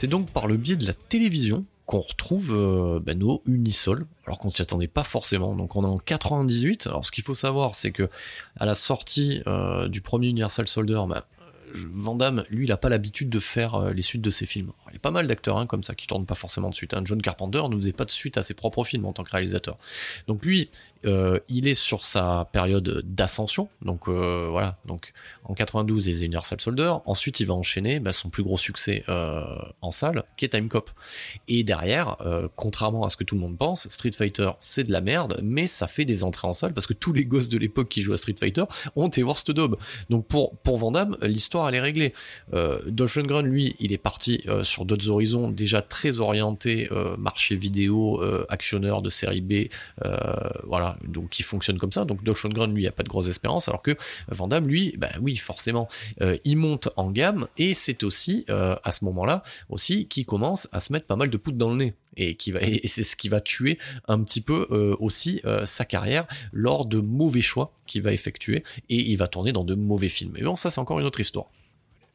C'est 0.00 0.06
donc 0.06 0.30
par 0.30 0.46
le 0.46 0.56
biais 0.56 0.76
de 0.76 0.86
la 0.86 0.94
télévision 0.94 1.66
qu'on 1.84 2.00
retrouve 2.00 2.54
euh, 2.54 3.00
ben, 3.00 3.18
nos 3.18 3.42
Unisol, 3.44 4.06
alors 4.24 4.38
qu'on 4.38 4.48
s'y 4.48 4.62
attendait 4.62 4.88
pas 4.88 5.04
forcément. 5.04 5.54
Donc 5.54 5.76
on 5.76 5.82
est 5.82 5.86
en 5.86 5.98
98. 5.98 6.86
Alors 6.86 7.04
ce 7.04 7.12
qu'il 7.12 7.22
faut 7.22 7.34
savoir, 7.34 7.74
c'est 7.74 7.92
que 7.92 8.08
à 8.58 8.64
la 8.64 8.74
sortie 8.74 9.42
euh, 9.46 9.88
du 9.88 10.00
premier 10.00 10.28
Universal 10.28 10.68
Soldier, 10.68 11.02
ben, 11.06 11.22
Van 11.74 12.14
Damme, 12.14 12.44
lui, 12.48 12.64
il 12.64 12.72
a 12.72 12.78
pas 12.78 12.88
l'habitude 12.88 13.28
de 13.28 13.40
faire 13.40 13.74
euh, 13.74 13.92
les 13.92 14.00
suites 14.00 14.22
de 14.22 14.30
ses 14.30 14.46
films. 14.46 14.72
Il 14.88 14.94
y 14.94 14.96
a 14.96 15.00
pas 15.00 15.10
mal 15.10 15.26
d'acteurs 15.26 15.58
hein, 15.58 15.66
comme 15.66 15.82
ça 15.82 15.94
qui 15.94 16.06
tournent 16.06 16.24
pas 16.24 16.34
forcément 16.34 16.70
de 16.70 16.74
suite. 16.74 16.94
Hein. 16.94 17.02
John 17.04 17.20
Carpenter 17.20 17.62
ne 17.68 17.76
faisait 17.76 17.92
pas 17.92 18.06
de 18.06 18.10
suite 18.10 18.38
à 18.38 18.42
ses 18.42 18.54
propres 18.54 18.84
films 18.84 19.04
en 19.04 19.12
tant 19.12 19.22
que 19.22 19.30
réalisateur. 19.30 19.76
Donc 20.26 20.44
lui, 20.46 20.70
euh, 21.04 21.38
il 21.48 21.66
est 21.68 21.74
sur 21.74 22.04
sa 22.04 22.48
période 22.52 23.02
d'ascension. 23.04 23.68
Donc 23.82 24.08
euh, 24.08 24.48
voilà. 24.50 24.78
Donc 24.84 25.12
en 25.44 25.54
92, 25.54 26.06
il 26.06 26.14
faisait 26.14 26.26
Universal 26.26 26.60
Soldier. 26.60 26.92
Ensuite, 27.06 27.40
il 27.40 27.46
va 27.46 27.54
enchaîner 27.54 28.00
bah, 28.00 28.12
son 28.12 28.30
plus 28.30 28.42
gros 28.42 28.58
succès 28.58 29.04
en 29.08 29.90
salle, 29.90 30.24
qui 30.36 30.44
est 30.44 30.48
Time 30.48 30.68
Cop. 30.68 30.90
Et 31.48 31.64
derrière, 31.64 32.16
contrairement 32.56 33.04
à 33.04 33.10
ce 33.10 33.16
que 33.16 33.24
tout 33.24 33.34
le 33.34 33.40
monde 33.40 33.56
pense, 33.56 33.88
Street 33.88 34.12
Fighter, 34.12 34.50
c'est 34.60 34.84
de 34.84 34.92
la 34.92 35.00
merde, 35.00 35.40
mais 35.42 35.66
ça 35.66 35.86
fait 35.86 36.04
des 36.04 36.24
entrées 36.24 36.48
en 36.48 36.52
salle 36.52 36.72
parce 36.74 36.86
que 36.86 36.92
tous 36.92 37.12
les 37.12 37.24
gosses 37.24 37.48
de 37.48 37.58
l'époque 37.58 37.88
qui 37.88 38.00
jouent 38.00 38.12
à 38.12 38.16
Street 38.16 38.36
Fighter 38.38 38.64
ont 38.96 39.08
été 39.08 39.22
voir 39.22 39.38
cette 39.38 39.50
daube. 39.50 39.76
Donc 40.08 40.26
pour 40.26 40.56
pour 40.58 40.80
l'histoire 41.22 41.68
elle 41.68 41.74
est 41.74 41.80
réglée. 41.80 42.14
Dolph 42.86 43.16
Lundgren, 43.16 43.46
lui, 43.46 43.76
il 43.80 43.92
est 43.92 43.98
parti 43.98 44.44
sur 44.62 44.84
d'autres 44.84 45.08
horizons 45.08 45.50
déjà 45.50 45.82
très 45.82 46.20
orientés 46.20 46.88
euh, 46.92 47.16
marché 47.16 47.56
vidéo, 47.56 48.22
euh, 48.22 48.44
actionneur 48.48 49.02
de 49.02 49.10
série 49.10 49.40
B, 49.40 49.68
euh, 50.04 50.34
voilà, 50.90 51.12
donc 51.12 51.30
qui 51.30 51.42
fonctionne 51.42 51.78
comme 51.78 51.92
ça. 51.92 52.04
Donc 52.04 52.22
Dolph 52.24 52.42
Lundgren, 52.44 52.74
lui, 52.74 52.86
a 52.86 52.92
pas 52.92 53.02
de 53.02 53.08
grosse 53.08 53.28
espérance, 53.28 53.68
alors 53.68 53.82
que 53.82 53.96
Van 54.28 54.48
Damme, 54.48 54.66
lui, 54.66 54.94
bah 54.98 55.10
oui, 55.20 55.36
forcément, 55.36 55.88
il 56.44 56.56
monte 56.56 56.88
en 56.96 57.10
gamme 57.10 57.46
et 57.58 57.74
c'est 57.74 58.02
aussi 58.02 58.44
à 58.48 58.92
ce 58.92 59.04
moment-là 59.04 59.42
aussi 59.68 60.06
qui 60.06 60.24
commence 60.24 60.68
à 60.72 60.80
se 60.80 60.92
mettre 60.92 61.06
pas 61.06 61.16
mal 61.16 61.30
de 61.30 61.36
poudre 61.36 61.58
dans 61.58 61.70
le 61.70 61.76
nez 61.76 61.94
et 62.16 62.34
qui 62.34 62.52
va 62.52 62.60
et 62.62 62.86
c'est 62.86 63.02
ce 63.02 63.16
qui 63.16 63.28
va 63.28 63.40
tuer 63.40 63.78
un 64.08 64.22
petit 64.22 64.40
peu 64.40 64.66
aussi 64.98 65.42
sa 65.64 65.84
carrière 65.84 66.26
lors 66.52 66.86
de 66.86 66.98
mauvais 66.98 67.40
choix 67.40 67.72
qu'il 67.86 68.02
va 68.02 68.12
effectuer 68.12 68.62
et 68.88 69.10
il 69.10 69.16
va 69.16 69.28
tourner 69.28 69.52
dans 69.52 69.64
de 69.64 69.74
mauvais 69.74 70.08
films. 70.08 70.32
Mais 70.34 70.42
bon, 70.42 70.56
ça 70.56 70.70
c'est 70.70 70.80
encore 70.80 71.00
une 71.00 71.06
autre 71.06 71.20
histoire. 71.20 71.46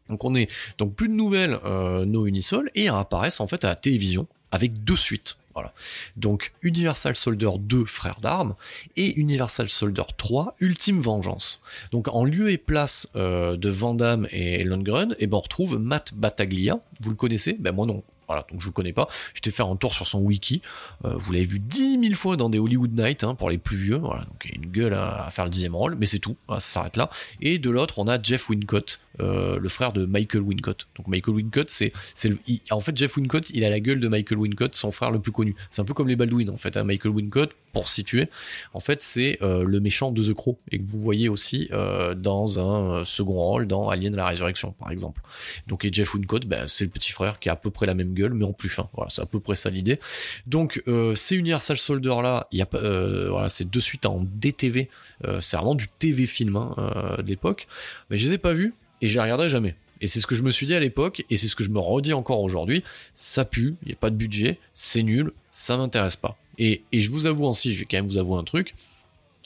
Donc 0.10 0.24
on 0.24 0.36
est 0.36 0.50
donc 0.78 0.96
plus 0.96 1.08
de 1.08 1.14
nouvelles 1.14 1.60
euh, 1.66 2.06
nos 2.06 2.28
Unisol 2.28 2.70
et 2.76 2.84
ils 2.84 2.90
apparaissent 2.90 3.40
en 3.40 3.48
fait 3.48 3.64
à 3.64 3.70
la 3.70 3.76
télévision 3.76 4.28
avec 4.52 4.84
deux 4.84 4.96
suites. 4.96 5.38
Voilà. 5.56 5.74
Donc 6.18 6.52
Universal 6.62 7.16
Soldier 7.16 7.52
2, 7.58 7.86
Frères 7.86 8.20
d'armes, 8.20 8.56
et 8.98 9.18
Universal 9.18 9.70
Soldier 9.70 10.04
3, 10.18 10.56
Ultime 10.60 11.00
Vengeance. 11.00 11.62
Donc 11.92 12.10
en 12.10 12.26
lieu 12.26 12.52
et 12.52 12.58
place 12.58 13.10
euh, 13.16 13.56
de 13.56 13.70
Van 13.70 13.94
Damme 13.94 14.28
et 14.32 14.64
Lundgren, 14.66 15.14
et 15.14 15.16
eh 15.20 15.28
ben 15.28 15.38
on 15.38 15.42
retrouve 15.42 15.80
Matt 15.80 16.14
Battaglia. 16.14 16.80
Vous 17.02 17.10
le 17.10 17.16
connaissez? 17.16 17.54
Ben 17.58 17.74
moi 17.74 17.86
non. 17.86 18.04
Voilà, 18.28 18.46
donc 18.52 18.62
je 18.62 18.68
ne 18.68 18.74
connais 18.74 18.94
pas. 18.94 19.08
Je 19.34 19.42
t'ai 19.42 19.52
fait 19.52 19.64
un 19.64 19.76
tour 19.76 19.94
sur 19.94 20.08
son 20.08 20.22
wiki. 20.22 20.62
Euh, 21.04 21.14
vous 21.18 21.32
l'avez 21.32 21.46
vu 21.46 21.60
dix 21.60 21.98
mille 21.98 22.16
fois 22.16 22.38
dans 22.38 22.50
des 22.50 22.60
Hollywood 22.60 22.94
Nights 22.94 23.24
hein, 23.24 23.36
pour 23.36 23.50
les 23.50 23.58
plus 23.58 23.78
vieux. 23.78 23.98
Voilà, 23.98 24.24
donc 24.26 24.46
il 24.46 24.52
a 24.52 24.56
une 24.56 24.72
gueule 24.72 24.94
à, 24.94 25.30
faire 25.32 25.46
le 25.46 25.52
dixième 25.52 25.76
rôle, 25.76 25.96
mais 25.96 26.06
c'est 26.06 26.20
tout. 26.20 26.36
ça 26.50 26.60
s'arrête 26.60 26.98
là. 26.98 27.10
Et 27.42 27.60
de 27.60 27.70
l'autre, 27.70 28.00
on 28.00 28.08
a 28.08 28.22
Jeff 28.22 28.50
Wincott, 28.50 29.00
euh, 29.22 29.60
le 29.60 29.70
frère 29.70 29.94
de 29.94 30.06
Michael 30.06 30.42
Wincott. 30.42 30.88
Donc 30.98 31.08
Michael 31.08 31.36
Wincott, 31.36 31.70
c'est, 31.70 31.94
c'est 32.16 32.34
en 32.72 32.80
fait 32.80 32.98
Jeff 32.98 33.16
Wincott, 33.18 33.50
il 33.52 33.64
a 33.64 33.70
la 33.70 33.80
gueule 33.80 34.00
de 34.00 34.08
Michael 34.08 34.40
Wincott, 34.40 34.76
son 34.76 34.92
frère 34.92 35.12
le 35.12 35.20
plus 35.20 35.32
connu. 35.32 35.56
C'est 35.70 35.82
un 35.82 35.86
peu 35.86 35.94
comme 35.94 36.08
les 36.08 36.16
Baldwin 36.16 36.50
en 36.50 36.58
fait. 36.58 36.78
Hein. 36.78 36.84
Michael 36.84 37.12
Wincott, 37.12 37.52
pour 37.74 37.88
situer, 37.88 38.30
en 38.74 38.80
fait 38.80 39.02
c'est 39.02 39.38
euh, 39.42 39.64
le 39.64 39.80
méchant 39.80 40.12
de 40.12 40.24
The 40.24 40.34
Crow 40.34 40.58
et 40.72 40.80
que 40.80 40.84
vous 40.86 41.02
voyez 41.02 41.30
aussi 41.30 41.70
dans 42.16 42.60
un 42.60 43.06
second 43.06 43.34
rôle 43.34 43.68
dans 43.68 43.90
Alien 43.90 44.16
la 44.16 44.28
Résurrection 44.28 44.72
par 44.72 44.92
exemple. 44.92 45.22
Donc 45.68 45.86
et 45.86 45.90
Jeff 45.92 46.14
Wincott, 46.14 46.46
ben, 46.46 46.68
c'est 46.68 46.86
le 46.86 46.92
petit 46.92 47.12
frère 47.12 47.40
qui 47.40 47.50
a 47.50 47.54
à 47.54 47.56
peu 47.56 47.70
près 47.70 47.86
la 47.86 47.94
même 47.94 48.14
gueule, 48.16 48.34
mais 48.34 48.46
en 48.46 48.54
plus 48.54 48.70
fin. 48.70 48.90
Voilà, 48.94 49.10
c'est 49.10 49.22
à 49.22 49.26
peu 49.26 49.40
près 49.40 49.56
ça 49.56 49.70
l'idée. 49.70 50.00
Donc 50.48 50.82
euh, 50.88 51.14
ces 51.16 51.36
Universal 51.36 51.78
Soldier 51.78 52.16
là, 52.24 52.48
il 52.52 52.60
y 52.60 52.62
a 52.62 52.68
euh, 52.74 53.30
voilà, 53.30 53.50
c'est 53.50 53.70
de 53.70 53.80
suite 53.80 54.06
en 54.06 54.22
DTV. 54.24 54.90
Euh, 55.26 55.40
c'est 55.42 55.58
vraiment 55.58 55.76
du 55.76 55.88
TV 55.88 56.26
film 56.26 56.56
hein, 56.56 56.76
euh, 56.78 57.22
de 57.22 57.28
l'époque. 57.28 57.68
Mais 58.10 58.18
je 58.18 58.28
les 58.28 58.34
ai 58.34 58.38
pas 58.38 58.54
vus 58.54 58.74
et 59.02 59.08
je 59.08 59.14
les 59.14 59.22
regarderai 59.22 59.50
jamais. 59.50 59.76
Et 60.02 60.08
c'est 60.08 60.20
ce 60.20 60.28
que 60.28 60.36
je 60.36 60.44
me 60.44 60.52
suis 60.52 60.66
dit 60.66 60.76
à 60.76 60.80
l'époque, 60.80 61.24
et 61.30 61.38
c'est 61.38 61.48
ce 61.48 61.56
que 61.56 61.64
je 61.64 61.70
me 61.70 61.80
redis 61.80 62.14
encore 62.14 62.42
aujourd'hui. 62.42 62.84
Ça 63.14 63.46
pue, 63.46 63.76
il 63.84 63.88
n'y 63.88 63.94
a 63.94 63.98
pas 63.98 64.10
de 64.10 64.16
budget, 64.16 64.60
c'est 64.74 65.04
nul, 65.04 65.32
ça 65.52 65.78
m'intéresse 65.78 66.18
pas. 66.18 66.38
Et, 66.58 66.84
et, 66.92 67.02
je 67.02 67.10
vous 67.12 67.28
avoue 67.28 67.46
aussi, 67.46 67.74
je 67.74 67.80
vais 67.80 67.86
quand 67.86 67.98
même 67.98 68.08
vous 68.08 68.18
avouer 68.18 68.38
un 68.38 68.44
truc. 68.44 68.76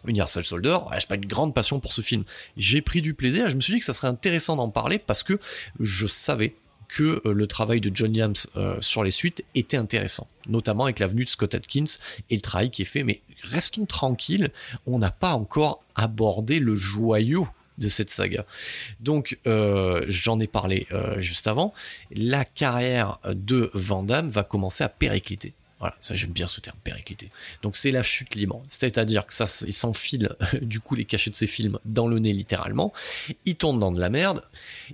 Universal 0.07 0.45
Soldier, 0.45 0.78
j'ai 0.97 1.07
pas 1.07 1.15
une 1.15 1.26
grande 1.26 1.53
passion 1.53 1.80
pour 1.80 1.93
ce 1.93 2.01
film. 2.01 2.24
J'ai 2.57 2.82
pris 2.82 3.01
du 3.01 3.13
plaisir, 3.13 3.49
je 3.49 3.55
me 3.55 3.61
suis 3.61 3.74
dit 3.74 3.80
que 3.80 3.86
ça 3.86 3.93
serait 3.93 4.07
intéressant 4.07 4.55
d'en 4.55 4.70
parler 4.70 4.97
parce 4.97 5.24
que 5.24 5.39
je 5.80 6.07
savais 6.07 6.55
que 6.89 7.21
euh, 7.25 7.33
le 7.33 7.47
travail 7.47 7.79
de 7.79 7.89
John 7.93 8.13
Yams 8.13 8.33
euh, 8.57 8.75
sur 8.81 9.03
les 9.05 9.11
suites 9.11 9.45
était 9.55 9.77
intéressant, 9.77 10.27
notamment 10.47 10.83
avec 10.83 10.99
l'avenue 10.99 11.23
de 11.23 11.29
Scott 11.29 11.55
Atkins 11.55 11.85
et 12.29 12.35
le 12.35 12.41
travail 12.41 12.71
qui 12.71 12.81
est 12.81 12.85
fait. 12.85 13.03
Mais 13.03 13.21
restons 13.43 13.85
tranquilles, 13.85 14.51
on 14.85 14.99
n'a 14.99 15.11
pas 15.11 15.33
encore 15.33 15.83
abordé 15.95 16.59
le 16.59 16.75
joyau 16.75 17.47
de 17.77 17.87
cette 17.87 18.09
saga. 18.09 18.45
Donc 18.99 19.39
euh, 19.47 20.03
j'en 20.09 20.39
ai 20.41 20.47
parlé 20.47 20.87
juste 21.19 21.47
avant. 21.47 21.73
La 22.11 22.43
carrière 22.43 23.19
de 23.25 23.71
Van 23.73 24.03
Damme 24.03 24.27
va 24.27 24.43
commencer 24.43 24.83
à 24.83 24.89
péricliter. 24.89 25.53
Voilà, 25.80 25.95
ça 26.01 26.13
j'aime 26.13 26.32
bien 26.32 26.45
ce 26.47 26.59
terme, 26.59 26.77
périclité. 26.84 27.30
Donc 27.61 27.77
c'est 27.77 27.91
la 27.91 28.03
chute 28.03 28.36
libre, 28.36 28.61
c'est-à-dire 28.67 29.25
que 29.25 29.34
ça, 29.34 29.45
il 29.65 29.73
s'enfile 29.73 30.36
du 30.61 30.80
coup 30.82 30.95
les 30.95 31.05
cachets 31.05 31.30
de 31.30 31.36
ses 31.36 31.47
films 31.47 31.80
dans 31.86 32.07
le 32.07 32.19
nez 32.19 32.34
littéralement, 32.34 32.91
il 33.45 33.55
tourne 33.55 33.80
dans 33.80 33.91
de 33.91 33.99
la 33.99 34.09
merde, 34.09 34.43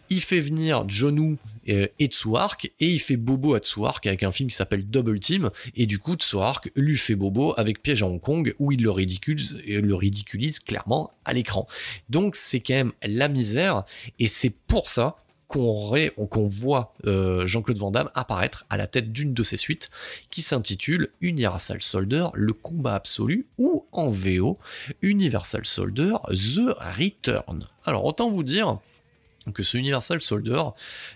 il 0.10 0.22
fait 0.22 0.40
venir 0.40 0.86
John 0.88 1.38
euh, 1.70 1.88
et 1.98 2.06
Tsuark, 2.08 2.72
et 2.80 2.88
il 2.88 3.00
fait 3.00 3.18
bobo 3.18 3.56
à 3.56 3.60
Tsuark 3.60 4.06
avec 4.06 4.24
un 4.24 4.32
film 4.32 4.50
qui 4.50 4.56
s'appelle 4.56 4.86
Double 4.88 5.20
Team, 5.20 5.50
et 5.76 5.86
du 5.88 5.98
coup 5.98 6.16
Tsuark 6.16 6.72
lui 6.76 6.98
fait 6.98 7.16
bobo 7.16 7.54
avec 7.58 7.82
Piège 7.82 8.04
à 8.04 8.08
Hong 8.08 8.22
Kong, 8.22 8.54
où 8.60 8.72
il 8.72 8.84
le 8.84 8.92
ridiculise, 8.92 9.58
euh, 9.68 9.82
le 9.82 9.96
ridiculise 9.96 10.60
clairement 10.60 11.12
à 11.24 11.34
l'écran. 11.34 11.68
Donc 12.10 12.36
c'est 12.36 12.60
quand 12.60 12.76
même 12.76 12.94
la 13.02 13.28
misère, 13.28 13.86
et 14.20 14.28
c'est 14.28 14.54
pour 14.68 14.90
ça 14.90 15.18
qu'on 15.48 16.48
voit 16.48 16.94
euh, 17.06 17.46
Jean-Claude 17.48 17.78
Van 17.78 17.92
Damme 17.92 18.10
apparaître 18.16 18.66
à 18.70 18.78
la 18.78 18.88
tête 18.88 19.12
d'une 19.12 19.34
de 19.34 19.44
ses 19.44 19.58
suites 19.58 19.90
qui 20.30 20.42
s'intitule 20.42 21.10
Universal 21.22 21.82
Soldier, 21.82 22.28
le 22.34 22.54
combat 22.54 22.96
absolu 22.96 23.48
ou 23.58 23.86
en 23.92 24.10
VO 24.10 24.58
Universal 25.02 25.66
Soldier, 25.66 26.16
The 26.30 26.76
Return. 26.98 27.68
Alors 27.86 28.06
autant 28.06 28.30
vous 28.30 28.44
dire 28.44 28.80
que 29.54 29.64
ce 29.64 29.78
Universal 29.78 30.22
Soldier, 30.22 30.62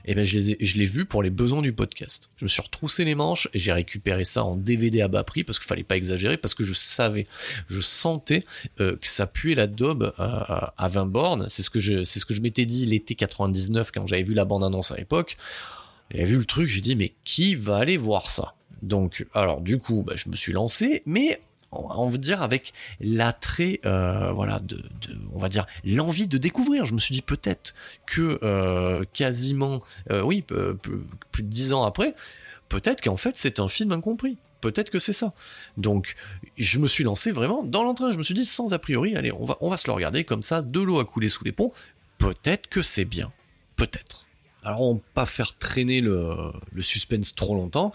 eh 0.05 0.15
ben, 0.15 0.23
je, 0.23 0.37
l'ai 0.37 0.85
vu 0.85 1.05
pour 1.05 1.23
les 1.23 1.29
besoins 1.29 1.61
du 1.61 1.73
podcast. 1.73 2.29
Je 2.37 2.45
me 2.45 2.49
suis 2.49 2.61
retroussé 2.61 3.05
les 3.05 3.15
manches, 3.15 3.47
et 3.53 3.59
j'ai 3.59 3.73
récupéré 3.73 4.23
ça 4.23 4.43
en 4.43 4.55
DVD 4.55 5.01
à 5.01 5.07
bas 5.07 5.23
prix 5.23 5.43
parce 5.43 5.59
qu'il 5.59 5.67
fallait 5.67 5.83
pas 5.83 5.97
exagérer, 5.97 6.37
parce 6.37 6.53
que 6.53 6.63
je 6.63 6.73
savais, 6.73 7.25
je 7.67 7.79
sentais 7.79 8.43
euh, 8.79 8.95
que 8.95 9.07
ça 9.07 9.27
puait 9.27 9.55
la 9.55 9.67
daube 9.67 10.13
à, 10.17 10.73
à 10.77 10.87
20 10.87 11.05
bornes. 11.05 11.45
C'est 11.49 11.63
ce 11.63 11.69
que 11.69 11.79
je, 11.79 12.03
c'est 12.03 12.19
m'étais 12.39 12.65
dit 12.65 12.85
l'été 12.85 13.15
99 13.15 13.91
quand 13.91 14.07
j'avais 14.07 14.23
vu 14.23 14.33
la 14.33 14.45
bande 14.45 14.63
annonce 14.63 14.91
à 14.91 14.97
l'époque. 14.97 15.37
J'ai 16.11 16.23
vu 16.23 16.37
le 16.37 16.45
truc, 16.45 16.69
j'ai 16.69 16.81
dit 16.81 16.95
mais 16.95 17.13
qui 17.23 17.55
va 17.55 17.77
aller 17.77 17.97
voir 17.97 18.29
ça? 18.29 18.55
Donc 18.81 19.25
alors 19.33 19.61
du 19.61 19.77
coup, 19.77 20.03
bah, 20.03 20.13
je 20.15 20.29
me 20.29 20.35
suis 20.35 20.53
lancé, 20.53 21.03
mais 21.05 21.41
on 21.71 22.09
va 22.09 22.17
dire 22.17 22.41
avec 22.41 22.73
l'attrait 22.99 23.79
euh, 23.85 24.31
voilà 24.31 24.59
de, 24.59 24.83
on 25.33 25.37
va 25.37 25.49
dire 25.49 25.65
l'envie 25.83 26.27
de 26.27 26.37
découvrir. 26.37 26.85
Je 26.85 26.93
me 26.93 26.99
suis 26.99 27.13
dit 27.13 27.21
peut-être 27.21 27.75
que 28.05 28.39
euh, 28.43 29.03
quasiment 29.13 29.81
euh, 30.11 30.21
oui 30.21 30.41
plus 30.41 31.43
de 31.43 31.47
dix 31.47 31.73
ans 31.73 31.83
après 31.83 32.15
peut-être 32.69 33.01
qu'en 33.01 33.17
fait 33.17 33.35
c'est 33.35 33.59
un 33.59 33.67
film 33.67 33.91
incompris. 33.91 34.37
Peut-être 34.61 34.89
que 34.89 34.99
c'est 34.99 35.13
ça. 35.13 35.33
Donc 35.77 36.15
je 36.57 36.79
me 36.79 36.87
suis 36.87 37.05
lancé 37.05 37.31
vraiment 37.31 37.63
dans 37.63 37.83
l'entrain. 37.83 38.11
Je 38.11 38.17
me 38.17 38.23
suis 38.23 38.33
dit 38.33 38.45
sans 38.45 38.73
a 38.73 38.79
priori 38.79 39.15
allez 39.15 39.31
on 39.31 39.45
va 39.45 39.57
on 39.61 39.69
va 39.69 39.77
se 39.77 39.87
le 39.87 39.93
regarder. 39.93 40.23
Comme 40.23 40.43
ça 40.43 40.61
de 40.61 40.79
l'eau 40.79 40.99
a 40.99 41.05
coulé 41.05 41.29
sous 41.29 41.43
les 41.43 41.51
ponts. 41.51 41.71
Peut-être 42.17 42.67
que 42.67 42.81
c'est 42.81 43.05
bien. 43.05 43.31
Peut-être 43.77 44.28
alors 44.63 44.81
on 44.81 45.01
pas 45.13 45.25
faire 45.25 45.57
traîner 45.57 46.01
le, 46.01 46.51
le 46.71 46.81
suspense 46.81 47.35
trop 47.35 47.55
longtemps 47.55 47.91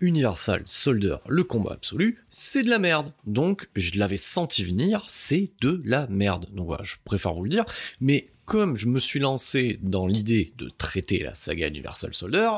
Universal 0.00 0.62
Soldier, 0.66 1.16
le 1.26 1.42
combat 1.44 1.72
absolu, 1.72 2.22
c'est 2.28 2.62
de 2.62 2.68
la 2.68 2.78
merde. 2.78 3.12
Donc, 3.24 3.68
je 3.76 3.98
l'avais 3.98 4.18
senti 4.18 4.62
venir, 4.62 5.02
c'est 5.06 5.50
de 5.62 5.80
la 5.84 6.06
merde. 6.08 6.46
Donc 6.52 6.66
voilà, 6.66 6.84
je 6.84 6.96
préfère 7.04 7.32
vous 7.32 7.44
le 7.44 7.50
dire. 7.50 7.64
Mais 8.00 8.28
comme 8.44 8.76
je 8.76 8.86
me 8.86 8.98
suis 8.98 9.20
lancé 9.20 9.78
dans 9.82 10.06
l'idée 10.06 10.52
de 10.58 10.68
traiter 10.68 11.22
la 11.22 11.34
saga 11.34 11.68
Universal 11.68 12.14
Soldier, 12.14 12.50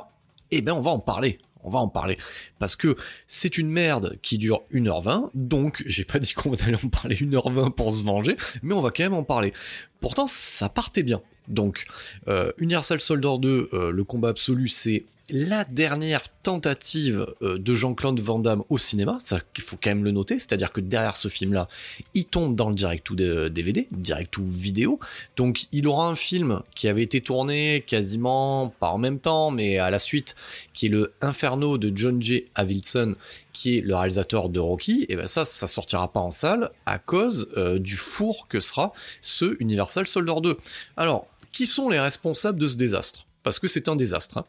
eh 0.50 0.62
ben 0.62 0.72
on 0.72 0.80
va 0.80 0.90
en 0.90 1.00
parler. 1.00 1.38
On 1.64 1.70
va 1.70 1.80
en 1.80 1.88
parler. 1.88 2.16
Parce 2.58 2.76
que 2.76 2.96
c'est 3.26 3.58
une 3.58 3.68
merde 3.68 4.16
qui 4.22 4.38
dure 4.38 4.62
1h20, 4.72 5.30
donc 5.34 5.82
j'ai 5.86 6.04
pas 6.04 6.18
dit 6.18 6.32
qu'on 6.32 6.54
allait 6.54 6.82
en 6.82 6.88
parler 6.88 7.16
1h20 7.16 7.72
pour 7.72 7.92
se 7.92 8.02
venger, 8.02 8.36
mais 8.62 8.74
on 8.74 8.80
va 8.80 8.90
quand 8.90 9.02
même 9.02 9.14
en 9.14 9.24
parler. 9.24 9.52
Pourtant, 10.00 10.26
ça 10.26 10.68
partait 10.68 11.02
bien. 11.02 11.20
Donc, 11.48 11.86
euh, 12.28 12.52
Universal 12.58 13.00
Soldier 13.00 13.38
2, 13.38 13.68
euh, 13.72 13.90
le 13.90 14.04
combat 14.04 14.28
absolu, 14.28 14.68
c'est 14.68 15.04
la 15.30 15.64
dernière 15.64 16.22
tentative 16.42 17.26
euh, 17.42 17.58
de 17.58 17.74
Jean-Claude 17.74 18.18
Van 18.20 18.38
Damme 18.38 18.62
au 18.70 18.78
cinéma, 18.78 19.18
ça 19.20 19.40
il 19.56 19.62
faut 19.62 19.76
quand 19.82 19.90
même 19.90 20.04
le 20.04 20.10
noter, 20.10 20.38
c'est-à-dire 20.38 20.72
que 20.72 20.80
derrière 20.80 21.16
ce 21.16 21.28
film-là, 21.28 21.68
il 22.14 22.24
tombe 22.24 22.56
dans 22.56 22.70
le 22.70 22.74
direct 22.74 23.10
ou 23.10 23.16
DVD, 23.16 23.88
direct 23.90 24.38
ou 24.38 24.44
vidéo, 24.44 24.98
donc 25.36 25.66
il 25.72 25.86
aura 25.86 26.08
un 26.08 26.14
film 26.14 26.62
qui 26.74 26.88
avait 26.88 27.02
été 27.02 27.20
tourné 27.20 27.84
quasiment 27.86 28.70
pas 28.80 28.88
en 28.88 28.96
même 28.96 29.18
temps, 29.18 29.50
mais 29.50 29.78
à 29.78 29.90
la 29.90 29.98
suite, 29.98 30.34
qui 30.72 30.86
est 30.86 30.90
le 30.90 31.12
Inferno 31.20 31.76
de 31.76 31.94
John 31.94 32.22
J. 32.22 32.46
Avildsen, 32.54 33.14
qui 33.52 33.78
est 33.78 33.80
le 33.82 33.94
réalisateur 33.96 34.48
de 34.48 34.60
Rocky, 34.60 35.04
et 35.10 35.16
ben 35.16 35.26
ça, 35.26 35.44
ça 35.44 35.66
sortira 35.66 36.10
pas 36.10 36.20
en 36.20 36.30
salle 36.30 36.70
à 36.86 36.98
cause 36.98 37.48
du 37.80 37.96
four 37.96 38.48
que 38.48 38.60
sera 38.60 38.92
ce 39.20 39.56
Universal 39.60 39.87
Soldier 39.88 40.40
2. 40.40 40.56
Alors, 40.96 41.26
qui 41.52 41.66
sont 41.66 41.88
les 41.88 41.98
responsables 41.98 42.58
de 42.58 42.66
ce 42.66 42.76
désastre? 42.76 43.26
Parce 43.42 43.58
que 43.58 43.68
c'est 43.68 43.88
un 43.88 43.96
désastre. 43.96 44.38
Hein. 44.38 44.44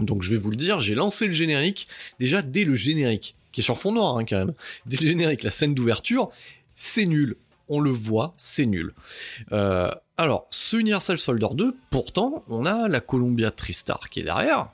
Donc 0.00 0.22
je 0.22 0.30
vais 0.30 0.36
vous 0.36 0.50
le 0.50 0.56
dire, 0.56 0.80
j'ai 0.80 0.94
lancé 0.94 1.26
le 1.26 1.32
générique, 1.32 1.88
déjà 2.18 2.42
dès 2.42 2.64
le 2.64 2.74
générique, 2.74 3.36
qui 3.52 3.60
est 3.60 3.64
sur 3.64 3.78
fond 3.78 3.92
noir 3.92 4.16
hein, 4.16 4.24
quand 4.24 4.38
même, 4.38 4.54
dès 4.86 4.96
le 4.96 5.06
générique, 5.06 5.42
la 5.42 5.50
scène 5.50 5.74
d'ouverture, 5.74 6.30
c'est 6.74 7.06
nul. 7.06 7.36
On 7.68 7.80
le 7.80 7.90
voit, 7.90 8.34
c'est 8.36 8.66
nul. 8.66 8.92
Euh, 9.52 9.90
alors, 10.18 10.46
ce 10.50 10.76
Universal 10.76 11.18
Soldier 11.18 11.48
2, 11.54 11.74
pourtant, 11.90 12.44
on 12.48 12.66
a 12.66 12.88
la 12.88 13.00
Columbia 13.00 13.50
Tristar 13.50 14.10
qui 14.10 14.20
est 14.20 14.24
derrière. 14.24 14.68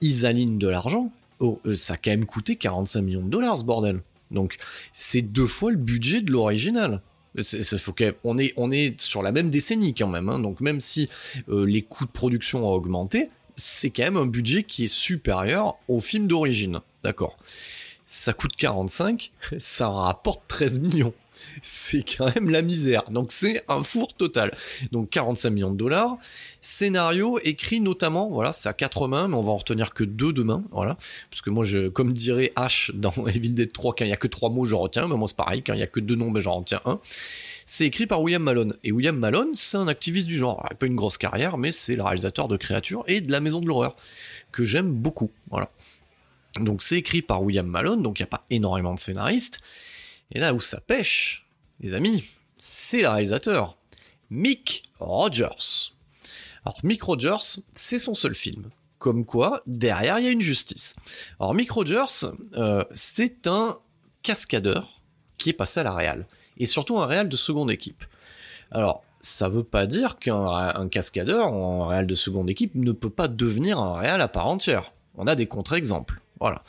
Ils 0.00 0.26
alignent 0.26 0.58
de 0.58 0.68
l'argent. 0.68 1.10
Oh, 1.40 1.60
euh, 1.66 1.74
ça 1.74 1.94
a 1.94 1.96
quand 1.96 2.10
même 2.10 2.26
coûté 2.26 2.56
45 2.56 3.02
millions 3.02 3.22
de 3.22 3.30
dollars 3.30 3.56
ce 3.56 3.64
bordel. 3.64 4.00
Donc, 4.30 4.56
c'est 4.92 5.22
deux 5.22 5.46
fois 5.46 5.70
le 5.70 5.76
budget 5.76 6.20
de 6.20 6.30
l'original. 6.30 7.00
On, 8.24 8.38
est, 8.38 9.00
sur 9.00 9.22
la 9.22 9.32
même 9.32 9.50
décennie 9.50 9.94
quand 9.94 10.08
même. 10.08 10.28
Hein. 10.28 10.38
Donc, 10.38 10.60
même 10.60 10.80
si 10.80 11.08
euh, 11.48 11.64
les 11.64 11.82
coûts 11.82 12.06
de 12.06 12.10
production 12.10 12.66
ont 12.66 12.72
augmenté, 12.72 13.28
c'est 13.56 13.90
quand 13.90 14.04
même 14.04 14.16
un 14.16 14.26
budget 14.26 14.62
qui 14.62 14.84
est 14.84 14.88
supérieur 14.88 15.76
au 15.88 16.00
film 16.00 16.26
d'origine. 16.26 16.80
D'accord. 17.02 17.36
Ça 18.04 18.32
coûte 18.32 18.54
45, 18.56 19.32
ça 19.58 19.88
rapporte 19.88 20.42
13 20.48 20.78
millions. 20.78 21.14
C'est 21.62 22.02
quand 22.02 22.34
même 22.34 22.50
la 22.50 22.62
misère. 22.62 23.10
Donc 23.10 23.32
c'est 23.32 23.64
un 23.68 23.82
four 23.82 24.14
total. 24.14 24.56
Donc 24.92 25.10
45 25.10 25.50
millions 25.50 25.70
de 25.70 25.76
dollars. 25.76 26.18
Scénario 26.60 27.38
écrit 27.44 27.80
notamment, 27.80 28.28
voilà, 28.28 28.52
c'est 28.52 28.68
à 28.68 28.72
quatre 28.72 29.06
mains, 29.08 29.28
mais 29.28 29.36
on 29.36 29.42
va 29.42 29.52
en 29.52 29.56
retenir 29.56 29.94
que 29.94 30.04
deux 30.04 30.32
demain, 30.32 30.64
voilà. 30.72 30.96
Parce 31.30 31.42
que 31.42 31.50
moi, 31.50 31.64
je, 31.64 31.88
comme 31.88 32.12
dirait 32.12 32.52
H 32.56 32.92
dans 32.92 33.12
Evil 33.28 33.54
Dead 33.54 33.72
3, 33.72 33.94
quand 33.94 34.04
il 34.04 34.08
y 34.08 34.12
a 34.12 34.16
que 34.16 34.26
trois 34.26 34.50
mots, 34.50 34.64
je 34.64 34.74
retiens. 34.74 35.06
Mais 35.08 35.16
moi, 35.16 35.28
c'est 35.28 35.36
pareil, 35.36 35.62
quand 35.62 35.74
il 35.74 35.80
y 35.80 35.84
a 35.84 35.86
que 35.86 36.00
deux 36.00 36.16
noms, 36.16 36.30
ben, 36.30 36.40
j'en 36.40 36.58
retiens 36.58 36.80
un. 36.84 37.00
C'est 37.64 37.86
écrit 37.86 38.06
par 38.06 38.22
William 38.22 38.42
Malone. 38.42 38.76
Et 38.84 38.92
William 38.92 39.16
Malone, 39.16 39.50
c'est 39.54 39.76
un 39.76 39.88
activiste 39.88 40.26
du 40.26 40.38
genre. 40.38 40.68
Pas 40.78 40.86
une 40.86 40.96
grosse 40.96 41.18
carrière, 41.18 41.58
mais 41.58 41.72
c'est 41.72 41.96
le 41.96 42.02
réalisateur 42.02 42.48
de 42.48 42.56
Créatures 42.56 43.04
et 43.06 43.20
de 43.20 43.30
La 43.30 43.40
Maison 43.40 43.60
de 43.60 43.66
l'Horreur, 43.66 43.96
que 44.52 44.64
j'aime 44.64 44.90
beaucoup. 44.90 45.30
Voilà. 45.50 45.70
Donc 46.60 46.82
c'est 46.82 46.96
écrit 46.96 47.22
par 47.22 47.42
William 47.42 47.66
Malone, 47.66 48.02
donc 48.02 48.18
il 48.18 48.22
n'y 48.22 48.26
a 48.26 48.28
pas 48.28 48.44
énormément 48.50 48.94
de 48.94 48.98
scénaristes. 48.98 49.60
Et 50.32 50.40
là 50.40 50.54
où 50.54 50.60
ça 50.60 50.80
pêche, 50.80 51.46
les 51.80 51.94
amis, 51.94 52.24
c'est 52.58 53.02
le 53.02 53.08
réalisateur, 53.08 53.76
Mick 54.30 54.90
Rogers. 54.98 55.92
Alors 56.64 56.78
Mick 56.82 57.02
Rogers, 57.02 57.60
c'est 57.74 57.98
son 57.98 58.14
seul 58.14 58.34
film. 58.34 58.70
Comme 58.98 59.24
quoi, 59.24 59.62
derrière, 59.66 60.18
il 60.18 60.24
y 60.24 60.28
a 60.28 60.32
une 60.32 60.40
justice. 60.40 60.96
Alors 61.38 61.54
Mick 61.54 61.70
Rogers, 61.70 62.26
euh, 62.54 62.84
c'est 62.92 63.46
un 63.46 63.78
cascadeur 64.22 65.00
qui 65.38 65.50
est 65.50 65.52
passé 65.52 65.80
à 65.80 65.82
la 65.82 65.92
Real. 65.92 66.26
Et 66.58 66.66
surtout 66.66 66.98
un 66.98 67.06
Real 67.06 67.28
de 67.28 67.36
seconde 67.36 67.70
équipe. 67.70 68.04
Alors, 68.70 69.04
ça 69.20 69.48
veut 69.48 69.64
pas 69.64 69.86
dire 69.86 70.18
qu'un 70.18 70.88
cascadeur 70.88 71.52
en 71.52 71.88
Real 71.88 72.06
de 72.06 72.14
seconde 72.14 72.48
équipe 72.48 72.74
ne 72.74 72.92
peut 72.92 73.10
pas 73.10 73.28
devenir 73.28 73.78
un 73.78 73.98
Real 73.98 74.20
à 74.20 74.28
part 74.28 74.46
entière. 74.46 74.92
On 75.16 75.26
a 75.26 75.34
des 75.34 75.46
contre-exemples. 75.46 76.20
Voilà. 76.40 76.62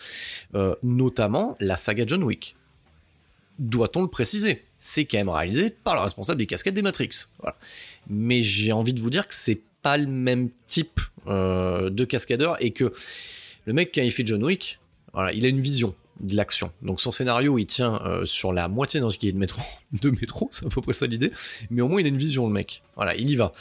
Euh, 0.55 0.75
notamment 0.83 1.55
la 1.59 1.77
saga 1.77 2.03
John 2.05 2.23
Wick. 2.23 2.56
Doit-on 3.59 4.01
le 4.01 4.07
préciser? 4.07 4.65
C'est 4.77 5.05
quand 5.05 5.17
même 5.17 5.29
réalisé 5.29 5.71
par 5.71 5.95
le 5.95 6.01
responsable 6.01 6.39
des 6.39 6.45
cascades 6.45 6.73
des 6.73 6.81
Matrix. 6.81 7.09
Mais 8.09 8.41
j'ai 8.41 8.71
envie 8.71 8.93
de 8.93 9.01
vous 9.01 9.09
dire 9.09 9.27
que 9.27 9.33
c'est 9.33 9.61
pas 9.81 9.97
le 9.97 10.07
même 10.07 10.49
type 10.65 11.01
euh, 11.27 11.89
de 11.89 12.05
cascadeur 12.05 12.61
et 12.63 12.71
que 12.71 12.91
le 13.65 13.73
mec 13.73 13.91
quand 13.93 14.01
il 14.01 14.11
fait 14.11 14.25
John 14.25 14.43
Wick, 14.43 14.79
il 15.33 15.45
a 15.45 15.47
une 15.47 15.59
vision 15.61 15.95
de 16.19 16.35
l'action. 16.35 16.71
Donc 16.81 17.01
son 17.01 17.11
scénario, 17.11 17.57
il 17.57 17.65
tient 17.65 18.01
euh, 18.05 18.25
sur 18.25 18.53
la 18.53 18.67
moitié 18.67 19.01
ce 19.09 19.17
qui 19.17 19.27
est 19.27 19.31
de 19.31 19.37
métro, 19.37 19.61
de 20.01 20.09
métro, 20.09 20.47
c'est 20.51 20.65
à 20.65 20.69
peu 20.69 20.81
près 20.81 20.93
ça 20.93 21.05
l'idée. 21.05 21.31
Mais 21.69 21.81
au 21.81 21.87
moins 21.87 21.99
il 21.99 22.05
a 22.05 22.09
une 22.09 22.17
vision 22.17 22.47
le 22.47 22.53
mec. 22.53 22.81
Voilà, 22.95 23.15
il 23.15 23.29
y 23.29 23.35
va. 23.35 23.53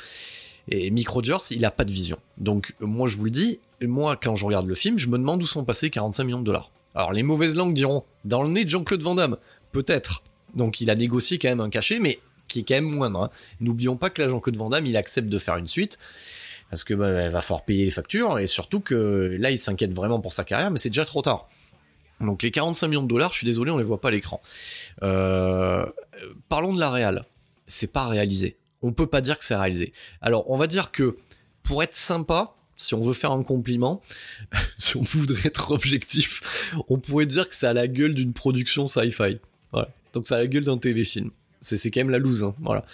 Et 0.68 0.90
Mick 0.90 1.08
Rogers, 1.08 1.36
il 1.52 1.64
a 1.64 1.70
pas 1.70 1.84
de 1.84 1.92
vision. 1.92 2.18
Donc 2.38 2.74
moi 2.80 3.08
je 3.08 3.16
vous 3.16 3.24
le 3.24 3.30
dis, 3.30 3.60
moi 3.82 4.16
quand 4.16 4.36
je 4.36 4.44
regarde 4.44 4.66
le 4.66 4.74
film, 4.74 4.98
je 4.98 5.08
me 5.08 5.18
demande 5.18 5.42
où 5.42 5.46
sont 5.46 5.64
passés 5.64 5.90
45 5.90 6.24
millions 6.24 6.40
de 6.40 6.44
dollars. 6.44 6.70
Alors 6.94 7.12
les 7.12 7.22
mauvaises 7.22 7.54
langues 7.54 7.74
diront 7.74 8.04
dans 8.24 8.42
le 8.42 8.48
nez 8.48 8.64
de 8.64 8.70
Jean-Claude 8.70 9.02
Van 9.02 9.14
Damme, 9.14 9.36
peut-être. 9.76 10.22
Donc 10.54 10.80
il 10.80 10.88
a 10.88 10.94
négocié 10.94 11.38
quand 11.38 11.48
même 11.48 11.60
un 11.60 11.68
cachet, 11.68 11.98
mais 11.98 12.18
qui 12.48 12.60
est 12.60 12.62
quand 12.62 12.76
même 12.76 12.90
moindre. 12.90 13.24
Hein. 13.24 13.30
N'oublions 13.60 13.96
pas 13.96 14.08
que 14.08 14.22
là 14.22 14.28
Jean-Claude 14.28 14.56
Van 14.56 14.70
Damme, 14.70 14.86
il 14.86 14.96
accepte 14.96 15.28
de 15.28 15.38
faire 15.38 15.56
une 15.58 15.66
suite 15.66 15.98
parce 16.70 16.82
que 16.82 16.94
bah, 16.94 17.28
va 17.28 17.42
falloir 17.42 17.64
payer 17.64 17.84
les 17.84 17.90
factures 17.90 18.38
et 18.38 18.46
surtout 18.46 18.80
que 18.80 19.36
là 19.38 19.50
il 19.50 19.58
s'inquiète 19.58 19.92
vraiment 19.92 20.18
pour 20.18 20.32
sa 20.32 20.44
carrière, 20.44 20.70
mais 20.70 20.78
c'est 20.78 20.88
déjà 20.88 21.04
trop 21.04 21.20
tard. 21.20 21.48
Donc 22.20 22.42
les 22.42 22.50
45 22.50 22.88
millions 22.88 23.02
de 23.02 23.08
dollars, 23.08 23.32
je 23.32 23.38
suis 23.38 23.44
désolé, 23.44 23.70
on 23.70 23.76
les 23.76 23.84
voit 23.84 24.00
pas 24.00 24.08
à 24.08 24.12
l'écran. 24.12 24.40
Euh, 25.02 25.84
parlons 26.48 26.74
de 26.74 26.80
la 26.80 26.90
réal. 26.90 27.26
C'est 27.66 27.92
pas 27.92 28.06
réalisé. 28.06 28.56
On 28.80 28.92
peut 28.92 29.06
pas 29.06 29.20
dire 29.20 29.36
que 29.36 29.44
c'est 29.44 29.56
réalisé. 29.56 29.92
Alors 30.22 30.50
on 30.50 30.56
va 30.56 30.66
dire 30.66 30.90
que 30.90 31.18
pour 31.62 31.82
être 31.82 31.94
sympa, 31.94 32.54
si 32.76 32.94
on 32.94 33.00
veut 33.00 33.12
faire 33.12 33.32
un 33.32 33.42
compliment, 33.42 34.00
si 34.78 34.96
on 34.96 35.02
voudrait 35.02 35.48
être 35.48 35.72
objectif, 35.72 36.72
on 36.88 36.98
pourrait 36.98 37.26
dire 37.26 37.46
que 37.46 37.54
c'est 37.54 37.66
à 37.66 37.74
la 37.74 37.88
gueule 37.88 38.14
d'une 38.14 38.32
production 38.32 38.86
sci-fi. 38.86 39.38
Donc 39.72 40.26
c'est 40.26 40.34
à 40.34 40.38
la 40.38 40.46
gueule 40.46 40.64
d'un 40.64 40.78
TV-film. 40.78 41.30
C'est 41.60 41.90
quand 41.90 42.00
même 42.00 42.10
la 42.10 42.18
loose, 42.18 42.44
hein. 42.44 42.54
voilà. 42.60 42.84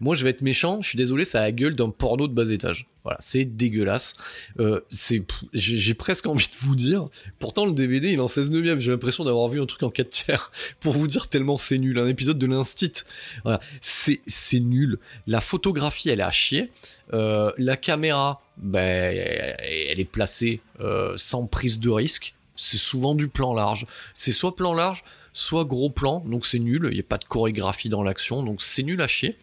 Moi, 0.00 0.16
je 0.16 0.24
vais 0.24 0.30
être 0.30 0.42
méchant, 0.42 0.80
je 0.80 0.88
suis 0.88 0.96
désolé, 0.96 1.24
ça 1.24 1.40
a 1.40 1.42
la 1.42 1.52
gueule 1.52 1.76
d'un 1.76 1.90
porno 1.90 2.28
de 2.28 2.32
bas 2.32 2.48
étage. 2.50 2.86
Voilà, 3.02 3.18
c'est 3.20 3.44
dégueulasse. 3.44 4.14
Euh, 4.60 4.80
c'est, 4.90 5.24
j'ai 5.52 5.94
presque 5.94 6.26
envie 6.26 6.46
de 6.46 6.54
vous 6.60 6.76
dire. 6.76 7.08
Pourtant, 7.40 7.66
le 7.66 7.72
DVD, 7.72 8.08
il 8.08 8.14
est 8.14 8.20
en 8.20 8.28
16 8.28 8.52
neuvième. 8.52 8.78
J'ai 8.78 8.92
l'impression 8.92 9.24
d'avoir 9.24 9.48
vu 9.48 9.60
un 9.60 9.66
truc 9.66 9.82
en 9.82 9.90
4 9.90 10.08
tiers. 10.08 10.52
Pour 10.80 10.92
vous 10.92 11.06
dire 11.08 11.28
tellement 11.28 11.56
c'est 11.56 11.78
nul. 11.78 11.98
Un 11.98 12.06
épisode 12.06 12.38
de 12.38 12.46
l'Instit. 12.46 12.92
Voilà, 13.42 13.60
c'est, 13.80 14.20
c'est 14.26 14.60
nul. 14.60 14.98
La 15.26 15.40
photographie, 15.40 16.10
elle 16.10 16.20
est 16.20 16.24
à 16.24 16.30
chier. 16.30 16.70
Euh, 17.12 17.52
la 17.58 17.76
caméra, 17.76 18.40
ben, 18.56 19.14
elle 19.14 19.98
est 19.98 20.10
placée 20.10 20.60
euh, 20.80 21.14
sans 21.16 21.46
prise 21.46 21.80
de 21.80 21.90
risque. 21.90 22.34
C'est 22.54 22.78
souvent 22.78 23.16
du 23.16 23.26
plan 23.26 23.52
large. 23.52 23.84
C'est 24.14 24.32
soit 24.32 24.54
plan 24.54 24.74
large, 24.74 25.02
soit 25.32 25.64
gros 25.64 25.90
plan, 25.90 26.20
donc 26.20 26.46
c'est 26.46 26.58
nul, 26.58 26.88
il 26.90 26.94
n'y 26.94 27.00
a 27.00 27.04
pas 27.04 27.18
de 27.18 27.24
chorégraphie 27.24 27.88
dans 27.88 28.02
l'action, 28.02 28.42
donc 28.42 28.60
c'est 28.60 28.82
nul 28.82 29.00
à 29.00 29.06
chier. 29.06 29.36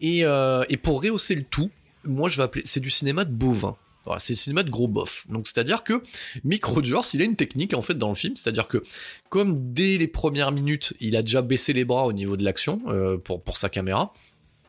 Et, 0.00 0.24
euh, 0.24 0.64
et, 0.68 0.76
pour 0.76 1.02
rehausser 1.02 1.34
le 1.34 1.42
tout, 1.44 1.70
moi 2.04 2.28
je 2.28 2.36
vais 2.36 2.42
appeler, 2.42 2.62
c'est 2.64 2.80
du 2.80 2.90
cinéma 2.90 3.24
de 3.24 3.32
bovin. 3.32 3.76
C'est 4.18 4.34
du 4.34 4.38
cinéma 4.38 4.62
de 4.62 4.70
gros 4.70 4.86
bof. 4.86 5.26
Donc 5.28 5.48
c'est-à-dire 5.48 5.82
que 5.82 6.00
Mick 6.44 6.64
Rogers, 6.64 7.00
il 7.14 7.22
a 7.22 7.24
une 7.24 7.34
technique 7.34 7.74
en 7.74 7.82
fait 7.82 7.94
dans 7.94 8.08
le 8.08 8.14
film, 8.14 8.36
c'est-à-dire 8.36 8.68
que 8.68 8.82
comme 9.30 9.72
dès 9.72 9.98
les 9.98 10.06
premières 10.06 10.52
minutes, 10.52 10.94
il 11.00 11.16
a 11.16 11.22
déjà 11.22 11.42
baissé 11.42 11.72
les 11.72 11.84
bras 11.84 12.06
au 12.06 12.12
niveau 12.12 12.36
de 12.36 12.44
l'action 12.44 12.80
euh, 12.86 13.18
pour, 13.18 13.42
pour 13.42 13.56
sa 13.56 13.68
caméra, 13.68 14.12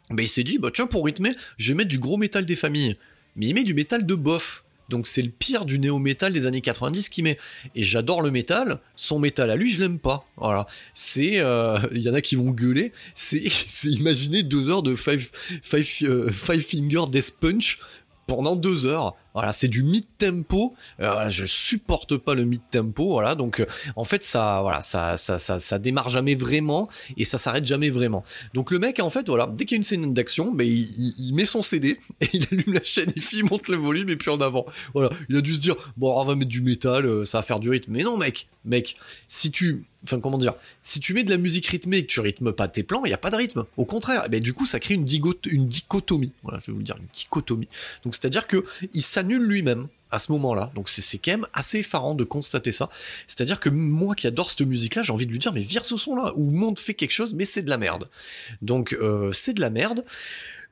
ben 0.10 0.24
il 0.24 0.28
s'est 0.28 0.43
dit, 0.43 0.58
bah 0.58 0.70
tiens, 0.74 0.88
pour 0.88 1.06
rythmer, 1.06 1.34
je 1.58 1.72
vais 1.72 1.78
mettre 1.78 1.89
du 1.89 2.00
gros 2.00 2.18
métal 2.18 2.45
des 2.45 2.56
familles. 2.56 2.95
Mais 3.36 3.48
il 3.48 3.54
met 3.54 3.64
du 3.64 3.74
métal 3.74 4.06
de 4.06 4.16
bof. 4.16 4.64
Donc 4.90 5.08
c'est 5.08 5.22
le 5.22 5.30
pire 5.30 5.66
du 5.66 5.80
néo-métal 5.80 6.34
des 6.34 6.46
années 6.46 6.62
90 6.62 7.10
qui 7.10 7.24
met. 7.24 7.38
Et 7.76 7.84
j'adore 7.84 8.22
le 8.22 8.32
métal, 8.32 8.80
son 8.96 9.20
métal 9.20 9.50
à 9.52 9.56
lui, 9.56 9.70
je 9.70 9.82
l'aime 9.82 10.00
pas. 10.00 10.26
Voilà. 10.38 10.68
C'est, 10.94 11.40
euh, 11.40 11.78
il 11.92 12.02
y 12.02 12.10
en 12.10 12.14
a 12.14 12.22
qui 12.22 12.36
vont 12.36 12.52
gueuler. 12.52 12.92
C'est, 13.16 13.44
c'est 13.50 13.90
imaginer 13.90 14.44
deux 14.44 14.70
heures 14.70 14.84
de 14.84 14.96
Five, 14.96 15.30
five, 15.62 15.88
euh, 16.04 16.30
five 16.32 16.62
Finger 16.62 17.10
Death 17.10 17.36
Punch 17.40 17.80
pendant 18.26 18.56
deux 18.56 18.86
heures. 18.86 19.16
Voilà, 19.38 19.54
c'est 19.54 19.68
du 19.68 19.84
mid-tempo. 19.84 20.74
Euh, 21.00 21.30
je 21.30 21.46
supporte 21.46 22.18
pas 22.18 22.34
le 22.34 22.44
mid-tempo. 22.44 23.12
Voilà, 23.12 23.36
donc 23.36 23.60
euh, 23.60 23.68
en 23.96 24.04
fait 24.04 24.24
ça, 24.24 24.62
voilà, 24.64 24.82
ça, 24.82 25.16
ça, 25.18 25.38
ça, 25.38 25.60
ça 25.60 25.78
démarre 25.78 26.10
jamais 26.10 26.34
vraiment 26.34 26.90
et 27.18 27.24
ça 27.24 27.38
s'arrête 27.38 27.64
jamais 27.64 27.92
vraiment. 27.92 28.24
Donc 28.56 28.72
le 28.72 28.80
mec, 28.80 29.00
en 29.00 29.12
fait, 29.12 29.28
voilà, 29.28 29.46
dès 29.46 29.66
qu'il 29.66 29.76
y 29.76 29.78
a 29.78 29.78
une 29.78 29.84
scène 29.84 30.12
d'action, 30.12 30.52
ben 30.52 30.68
il, 30.68 31.34
met 31.36 31.46
son 31.46 31.62
CD 31.62 32.00
et 32.22 32.30
il 32.34 32.48
allume 32.52 32.74
la 32.74 32.82
chaîne, 32.82 33.14
il 33.16 33.44
monte 33.44 33.68
le 33.68 33.78
volume 33.78 34.10
et 34.10 34.16
puis 34.16 34.32
en 34.32 34.42
avant. 34.42 34.66
Voilà, 34.96 35.12
il 35.30 35.38
a 35.38 35.42
dû 35.42 35.54
se 35.54 35.62
dire 35.62 35.76
bon, 35.98 36.20
on 36.20 36.26
va 36.26 36.34
mettre 36.34 36.50
du 36.50 36.64
métal, 36.64 37.06
euh, 37.06 37.24
ça 37.24 37.38
va 37.38 37.44
faire 37.44 37.60
du 37.60 37.70
rythme. 37.70 37.92
Mais 37.92 38.02
non, 38.02 38.18
mec, 38.18 38.48
mec, 38.66 38.96
si 39.28 39.52
tu 39.52 39.86
enfin 40.04 40.20
comment 40.20 40.38
dire, 40.38 40.54
si 40.82 41.00
tu 41.00 41.14
mets 41.14 41.24
de 41.24 41.30
la 41.30 41.38
musique 41.38 41.68
rythmée 41.68 41.98
et 41.98 42.06
que 42.06 42.12
tu 42.12 42.20
rythmes 42.20 42.54
pas 42.54 42.68
tes 42.68 42.84
plans, 42.84 43.04
il 43.06 43.10
y 43.10 43.14
a 43.14 43.18
pas 43.18 43.32
de 43.32 43.36
rythme. 43.36 43.66
Au 43.78 43.86
contraire, 43.86 44.24
eh 44.26 44.30
ben 44.30 44.40
du 44.42 44.54
coup 44.54 44.66
ça 44.66 44.80
crée 44.80 44.94
une, 44.94 45.06
une 45.46 45.68
dichotomie. 45.68 46.32
Voilà, 46.44 46.60
je 46.60 46.68
vais 46.68 46.74
vous 46.74 46.80
le 46.80 46.86
dire, 46.86 46.98
une 46.98 47.08
dichotomie. 47.12 47.68
Donc 48.04 48.14
c'est-à-dire 48.14 48.48
que 48.48 48.64
il 48.94 49.02
s'annule 49.28 49.43
lui-même 49.43 49.88
à 50.09 50.19
ce 50.19 50.32
moment-là. 50.32 50.71
Donc 50.75 50.89
c'est 50.89 51.17
quand 51.17 51.32
même 51.32 51.47
assez 51.53 51.80
effarant 51.80 52.15
de 52.15 52.23
constater 52.23 52.71
ça. 52.71 52.89
C'est-à-dire 53.28 53.59
que 53.59 53.69
moi 53.69 54.15
qui 54.15 54.28
adore 54.28 54.49
cette 54.49 54.61
musique-là, 54.61 55.03
j'ai 55.03 55.11
envie 55.11 55.25
de 55.25 55.32
lui 55.32 55.39
dire 55.39 55.53
mais 55.53 55.61
vire 55.61 55.86
ce 55.86 55.97
son-là 55.97 56.34
ou 56.36 56.49
monde 56.49 56.80
fait 56.80 56.93
quelque 56.93 57.11
chose, 57.11 57.34
mais 57.34 57.45
c'est 57.45 57.63
de 57.63 57.69
la 57.69 57.78
merde. 57.78 58.09
Donc 58.61 58.93
euh, 58.93 59.32
c'est 59.34 59.53
de 59.53 59.61
la 59.61 59.69
merde. 59.69 60.05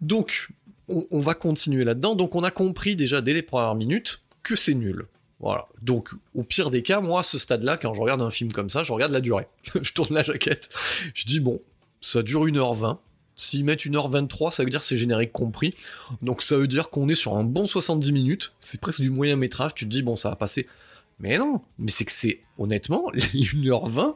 Donc 0.02 0.50
on, 0.88 1.06
on 1.12 1.20
va 1.20 1.34
continuer 1.34 1.84
là-dedans. 1.84 2.16
Donc 2.16 2.36
on 2.36 2.44
a 2.44 2.52
compris 2.52 2.96
déjà 2.96 3.22
dès 3.22 3.34
les 3.34 3.44
premières 3.44 3.76
minutes 3.76 4.22
que 4.44 4.56
c'est 4.56 4.74
nul. 4.74 5.06
Voilà. 5.40 5.68
Donc, 5.82 6.12
au 6.34 6.44
pire 6.44 6.72
des 6.72 6.82
cas, 6.82 7.02
moi, 7.02 7.20
à 7.20 7.24
ce 7.24 7.38
stade-là, 7.38 7.78
quand 7.78 7.94
je 7.94 8.02
regarde 8.02 8.22
un 8.22 8.30
film 8.30 8.52
comme 8.52 8.70
ça, 8.70 8.84
je 8.84 8.94
regarde 8.94 9.12
la 9.12 9.20
durée. 9.20 9.48
je 9.82 9.92
tourne 9.92 10.16
la 10.16 10.24
jaquette. 10.24 10.70
Je 11.14 11.26
dis, 11.26 11.40
bon, 11.40 11.62
ça 12.02 12.24
dure 12.24 12.46
1h20. 12.46 12.98
S'ils 13.36 13.66
mettent 13.66 13.86
1h23, 13.86 14.52
ça 14.52 14.64
veut 14.64 14.70
dire 14.70 14.84
c'est 14.84 14.98
générique 14.98 15.32
compris. 15.32 15.74
Donc, 16.22 16.42
ça 16.42 16.58
veut 16.58 16.68
dire 16.68 16.90
qu'on 16.90 17.10
est 17.10 17.16
sur 17.16 17.38
un 17.38 17.44
bon 17.44 17.66
70 17.66 18.12
minutes. 18.12 18.54
C'est 18.60 18.80
presque 18.80 19.02
du 19.02 19.10
moyen 19.10 19.36
métrage. 19.36 19.74
Tu 19.76 19.86
te 19.86 19.90
dis, 19.90 20.04
bon, 20.04 20.16
ça 20.16 20.30
va 20.30 20.36
passer. 20.36 20.68
Mais 21.20 21.38
non, 21.38 21.62
mais 21.80 21.92
c'est 21.92 22.06
que 22.06 22.12
c'est 22.12 22.42
honnêtement 22.58 23.10
1h20, 23.16 24.16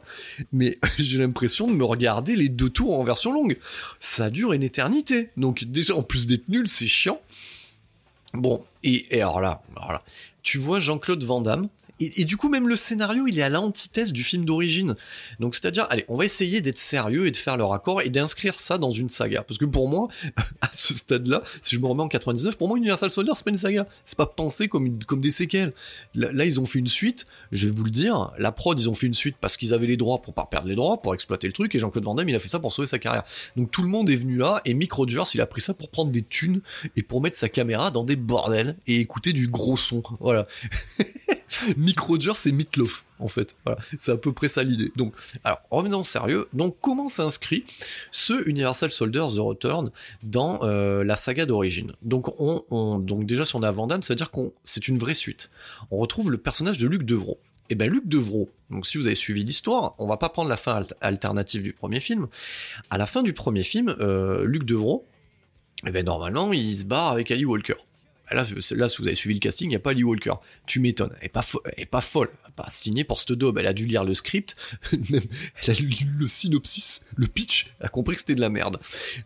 mais 0.52 0.78
j'ai 0.98 1.18
l'impression 1.18 1.66
de 1.66 1.72
me 1.72 1.84
regarder 1.84 2.36
les 2.36 2.48
deux 2.48 2.68
tours 2.68 2.98
en 2.98 3.04
version 3.04 3.32
longue. 3.32 3.58
Ça 3.98 4.30
dure 4.30 4.52
une 4.52 4.62
éternité. 4.62 5.30
Donc 5.36 5.64
déjà 5.64 5.94
en 5.94 6.02
plus 6.02 6.26
d'être 6.26 6.48
nul, 6.48 6.68
c'est 6.68 6.86
chiant. 6.86 7.20
Bon, 8.34 8.64
et, 8.84 9.06
alors 9.20 9.40
là, 9.40 9.62
alors 9.76 9.92
là, 9.92 10.02
tu 10.42 10.58
vois 10.58 10.78
Jean-Claude 10.78 11.24
Van 11.24 11.40
Damme, 11.40 11.68
et, 12.00 12.24
du 12.24 12.38
coup, 12.38 12.48
même 12.48 12.66
le 12.66 12.76
scénario, 12.76 13.26
il 13.26 13.38
est 13.38 13.42
à 13.42 13.50
l'antithèse 13.50 14.12
du 14.12 14.24
film 14.24 14.46
d'origine. 14.46 14.96
Donc, 15.38 15.54
c'est-à-dire, 15.54 15.86
allez, 15.90 16.06
on 16.08 16.16
va 16.16 16.24
essayer 16.24 16.62
d'être 16.62 16.78
sérieux 16.78 17.26
et 17.26 17.30
de 17.30 17.36
faire 17.36 17.58
le 17.58 17.64
raccord 17.64 18.00
et 18.00 18.08
d'inscrire 18.08 18.58
ça 18.58 18.78
dans 18.78 18.90
une 18.90 19.10
saga. 19.10 19.42
Parce 19.42 19.58
que 19.58 19.66
pour 19.66 19.86
moi, 19.86 20.08
à 20.62 20.70
ce 20.72 20.94
stade-là, 20.94 21.42
si 21.60 21.76
je 21.76 21.80
me 21.80 21.86
remets 21.86 22.02
en 22.02 22.08
99, 22.08 22.56
pour 22.56 22.68
moi, 22.68 22.78
Universal 22.78 23.10
Soldier, 23.10 23.32
c'est 23.34 23.44
pas 23.44 23.50
une 23.50 23.56
saga. 23.56 23.86
C'est 24.04 24.16
pas 24.16 24.26
pensé 24.26 24.68
comme, 24.68 24.98
comme 25.04 25.20
des 25.20 25.30
séquelles. 25.30 25.74
Là, 26.14 26.44
ils 26.44 26.58
ont 26.58 26.64
fait 26.64 26.78
une 26.78 26.86
suite, 26.86 27.26
je 27.52 27.66
vais 27.66 27.74
vous 27.74 27.84
le 27.84 27.90
dire, 27.90 28.32
la 28.38 28.50
prod, 28.50 28.78
ils 28.80 28.88
ont 28.88 28.94
fait 28.94 29.06
une 29.06 29.14
suite 29.14 29.36
parce 29.38 29.58
qu'ils 29.58 29.74
avaient 29.74 29.86
les 29.86 29.98
droits 29.98 30.22
pour 30.22 30.32
pas 30.32 30.46
perdre 30.46 30.68
les 30.68 30.76
droits, 30.76 31.02
pour 31.02 31.12
exploiter 31.12 31.46
le 31.46 31.52
truc, 31.52 31.74
et 31.74 31.78
Jean-Claude 31.78 32.04
Van 32.04 32.14
Damme, 32.14 32.28
il 32.28 32.34
a 32.34 32.38
fait 32.38 32.48
ça 32.48 32.60
pour 32.60 32.72
sauver 32.72 32.88
sa 32.88 32.98
carrière. 32.98 33.24
Donc, 33.56 33.70
tout 33.70 33.82
le 33.82 33.88
monde 33.88 34.08
est 34.08 34.16
venu 34.16 34.38
là, 34.38 34.62
et 34.64 34.72
Mick 34.72 34.92
Rogers, 34.92 35.24
il 35.34 35.40
a 35.40 35.46
pris 35.46 35.60
ça 35.60 35.74
pour 35.74 35.90
prendre 35.90 36.10
des 36.10 36.22
thunes 36.22 36.62
et 36.96 37.02
pour 37.02 37.20
mettre 37.20 37.36
sa 37.36 37.48
caméra 37.48 37.90
dans 37.90 38.04
des 38.04 38.16
bordels 38.16 38.76
et 38.86 39.00
écouter 39.00 39.32
du 39.32 39.48
gros 39.48 39.76
son. 39.76 40.02
Voilà. 40.20 40.46
Mick 41.90 41.98
Rogers, 41.98 42.36
c'est 42.36 42.52
Meatloaf, 42.52 43.04
en 43.18 43.26
fait. 43.26 43.56
C'est 43.98 44.12
à 44.12 44.16
peu 44.16 44.32
près 44.32 44.46
ça 44.46 44.62
l'idée. 44.62 44.92
Donc, 44.94 45.12
alors, 45.42 45.58
revenons 45.72 46.04
sérieux. 46.04 46.46
Donc, 46.52 46.76
comment 46.80 47.08
s'inscrit 47.08 47.64
ce 48.12 48.48
Universal 48.48 48.92
Soldier 48.92 49.26
The 49.34 49.38
Return 49.38 49.90
dans 50.22 50.60
euh, 50.62 51.02
la 51.02 51.16
saga 51.16 51.46
d'origine? 51.46 51.92
Donc, 52.02 52.32
on, 52.38 53.00
donc 53.00 53.26
déjà, 53.26 53.44
si 53.44 53.56
on 53.56 53.62
a 53.64 53.72
Vandam, 53.72 54.02
ça 54.02 54.14
veut 54.14 54.16
dire 54.16 54.30
qu'on 54.30 54.52
c'est 54.62 54.86
une 54.86 54.98
vraie 54.98 55.14
suite. 55.14 55.50
On 55.90 55.98
retrouve 55.98 56.30
le 56.30 56.38
personnage 56.38 56.78
de 56.78 56.86
Luc 56.86 57.02
Devro. 57.02 57.40
Et 57.68 57.74
eh 57.74 57.76
ben 57.76 57.88
Luc 57.88 58.08
Devro, 58.08 58.50
donc 58.70 58.84
si 58.84 58.98
vous 58.98 59.06
avez 59.06 59.14
suivi 59.14 59.44
l'histoire, 59.44 59.94
on 59.98 60.08
va 60.08 60.16
pas 60.16 60.28
prendre 60.28 60.48
la 60.48 60.56
fin 60.56 60.84
alternative 61.00 61.62
du 61.62 61.72
premier 61.72 62.00
film. 62.00 62.26
À 62.90 62.98
la 62.98 63.06
fin 63.06 63.22
du 63.22 63.32
premier 63.32 63.62
film, 63.62 63.94
euh, 64.00 64.44
Luc 64.44 64.64
Devro, 64.64 65.06
et 65.84 65.88
eh 65.88 65.90
ben 65.92 66.04
normalement, 66.04 66.52
il 66.52 66.76
se 66.76 66.84
barre 66.84 67.12
avec 67.12 67.30
Ali 67.30 67.44
Walker. 67.44 67.76
Là, 68.36 68.44
là, 68.72 68.88
si 68.88 68.98
vous 68.98 69.06
avez 69.06 69.14
suivi 69.14 69.34
le 69.34 69.40
casting, 69.40 69.66
il 69.66 69.70
n'y 69.70 69.76
a 69.76 69.80
pas 69.80 69.92
Lee 69.92 70.04
Walker. 70.04 70.34
Tu 70.66 70.80
m'étonnes. 70.80 71.14
Elle 71.20 71.26
est 71.26 71.28
pas, 71.28 71.44
elle 71.64 71.82
est 71.82 71.86
pas 71.86 72.00
folle. 72.00 72.30
Elle 72.46 72.52
pas 72.52 72.68
signée 72.68 73.04
pour 73.04 73.18
cette 73.18 73.32
daube. 73.32 73.58
Elle 73.58 73.66
a 73.66 73.72
dû 73.72 73.86
lire 73.86 74.04
le 74.04 74.14
script, 74.14 74.56
elle 74.92 75.70
a 75.70 75.72
lu 75.74 75.90
le 76.18 76.26
synopsis, 76.26 77.02
le 77.16 77.26
pitch. 77.26 77.72
Elle 77.80 77.86
a 77.86 77.88
compris 77.88 78.14
que 78.14 78.20
c'était 78.20 78.34
de 78.34 78.40
la 78.40 78.50
merde. 78.50 78.78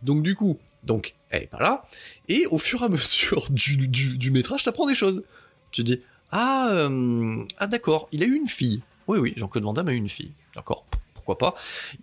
Donc, 0.02 0.22
du 0.22 0.34
coup, 0.34 0.59
donc, 0.82 1.14
elle 1.30 1.42
est 1.44 1.46
pas 1.46 1.61
là. 1.61 1.86
Et 2.28 2.46
au 2.46 2.59
fur 2.59 2.82
et 2.82 2.86
à 2.86 2.88
mesure 2.88 3.46
du, 3.50 3.88
du, 3.88 4.16
du 4.16 4.30
métrage, 4.30 4.64
t'apprends 4.64 4.86
des 4.86 4.94
choses. 4.94 5.22
Tu 5.70 5.82
dis, 5.82 6.00
ah, 6.30 6.68
euh, 6.72 7.44
ah 7.59 7.66
d'accord, 7.66 8.09
il 8.12 8.22
a 8.22 8.26
eu 8.26 8.34
une 8.34 8.48
fille. 8.48 8.82
Oui, 9.07 9.18
oui, 9.18 9.34
Jean-Claude 9.36 9.64
Van 9.64 9.72
Damme 9.72 9.88
a 9.88 9.92
eu 9.92 9.96
une 9.96 10.09
fille. 10.09 10.32
D'accord 10.55 10.86
pourquoi 11.25 11.39
pas. 11.39 11.55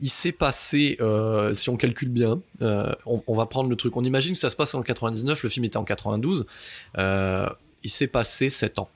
Il 0.02 0.10
s'est 0.10 0.32
passé, 0.32 0.98
euh, 1.00 1.54
si 1.54 1.70
on 1.70 1.78
calcule 1.78 2.10
bien, 2.10 2.42
euh, 2.62 2.92
on, 3.06 3.36
va 3.36 3.46
prendre 3.46 3.70
le 3.70 3.76
truc, 3.76 3.96
on 3.96 4.04
imagine 4.04 4.34
que 4.34 4.40
ça 4.40 4.50
se 4.50 4.56
passe 4.56 4.74
en 4.74 4.82
99, 4.82 5.44
le 5.44 5.50
film 5.50 5.66
était 5.66 5.78
en 5.78 5.84
92, 5.84 6.48
euh, 6.98 7.48
il 7.84 7.90
s'est 7.92 8.08
passé 8.08 8.50
7 8.50 8.80
ans. 8.80 8.90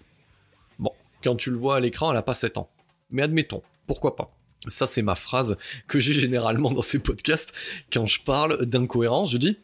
Bon, 0.79 0.91
quand 1.23 1.35
tu 1.35 1.51
le 1.51 1.57
vois 1.57 1.77
à 1.77 1.79
l'écran, 1.79 2.11
elle 2.11 2.17
a 2.17 2.23
pas 2.23 2.33
7 2.33 2.57
ans. 2.57 2.69
Mais 3.11 3.21
admettons, 3.21 3.61
pourquoi 3.85 4.15
pas. 4.15 4.31
Ça, 4.67 4.87
c'est 4.87 5.03
ma 5.03 5.15
phrase 5.15 5.57
que 5.87 5.99
j'ai 5.99 6.13
généralement 6.13 6.71
dans 6.71 6.81
ces 6.81 6.97
podcasts. 6.97 7.53
Quand 7.93 8.07
je 8.07 8.21
parle 8.21 8.65
d'incohérence, 8.65 9.31
je 9.31 9.37
dis 9.37 9.59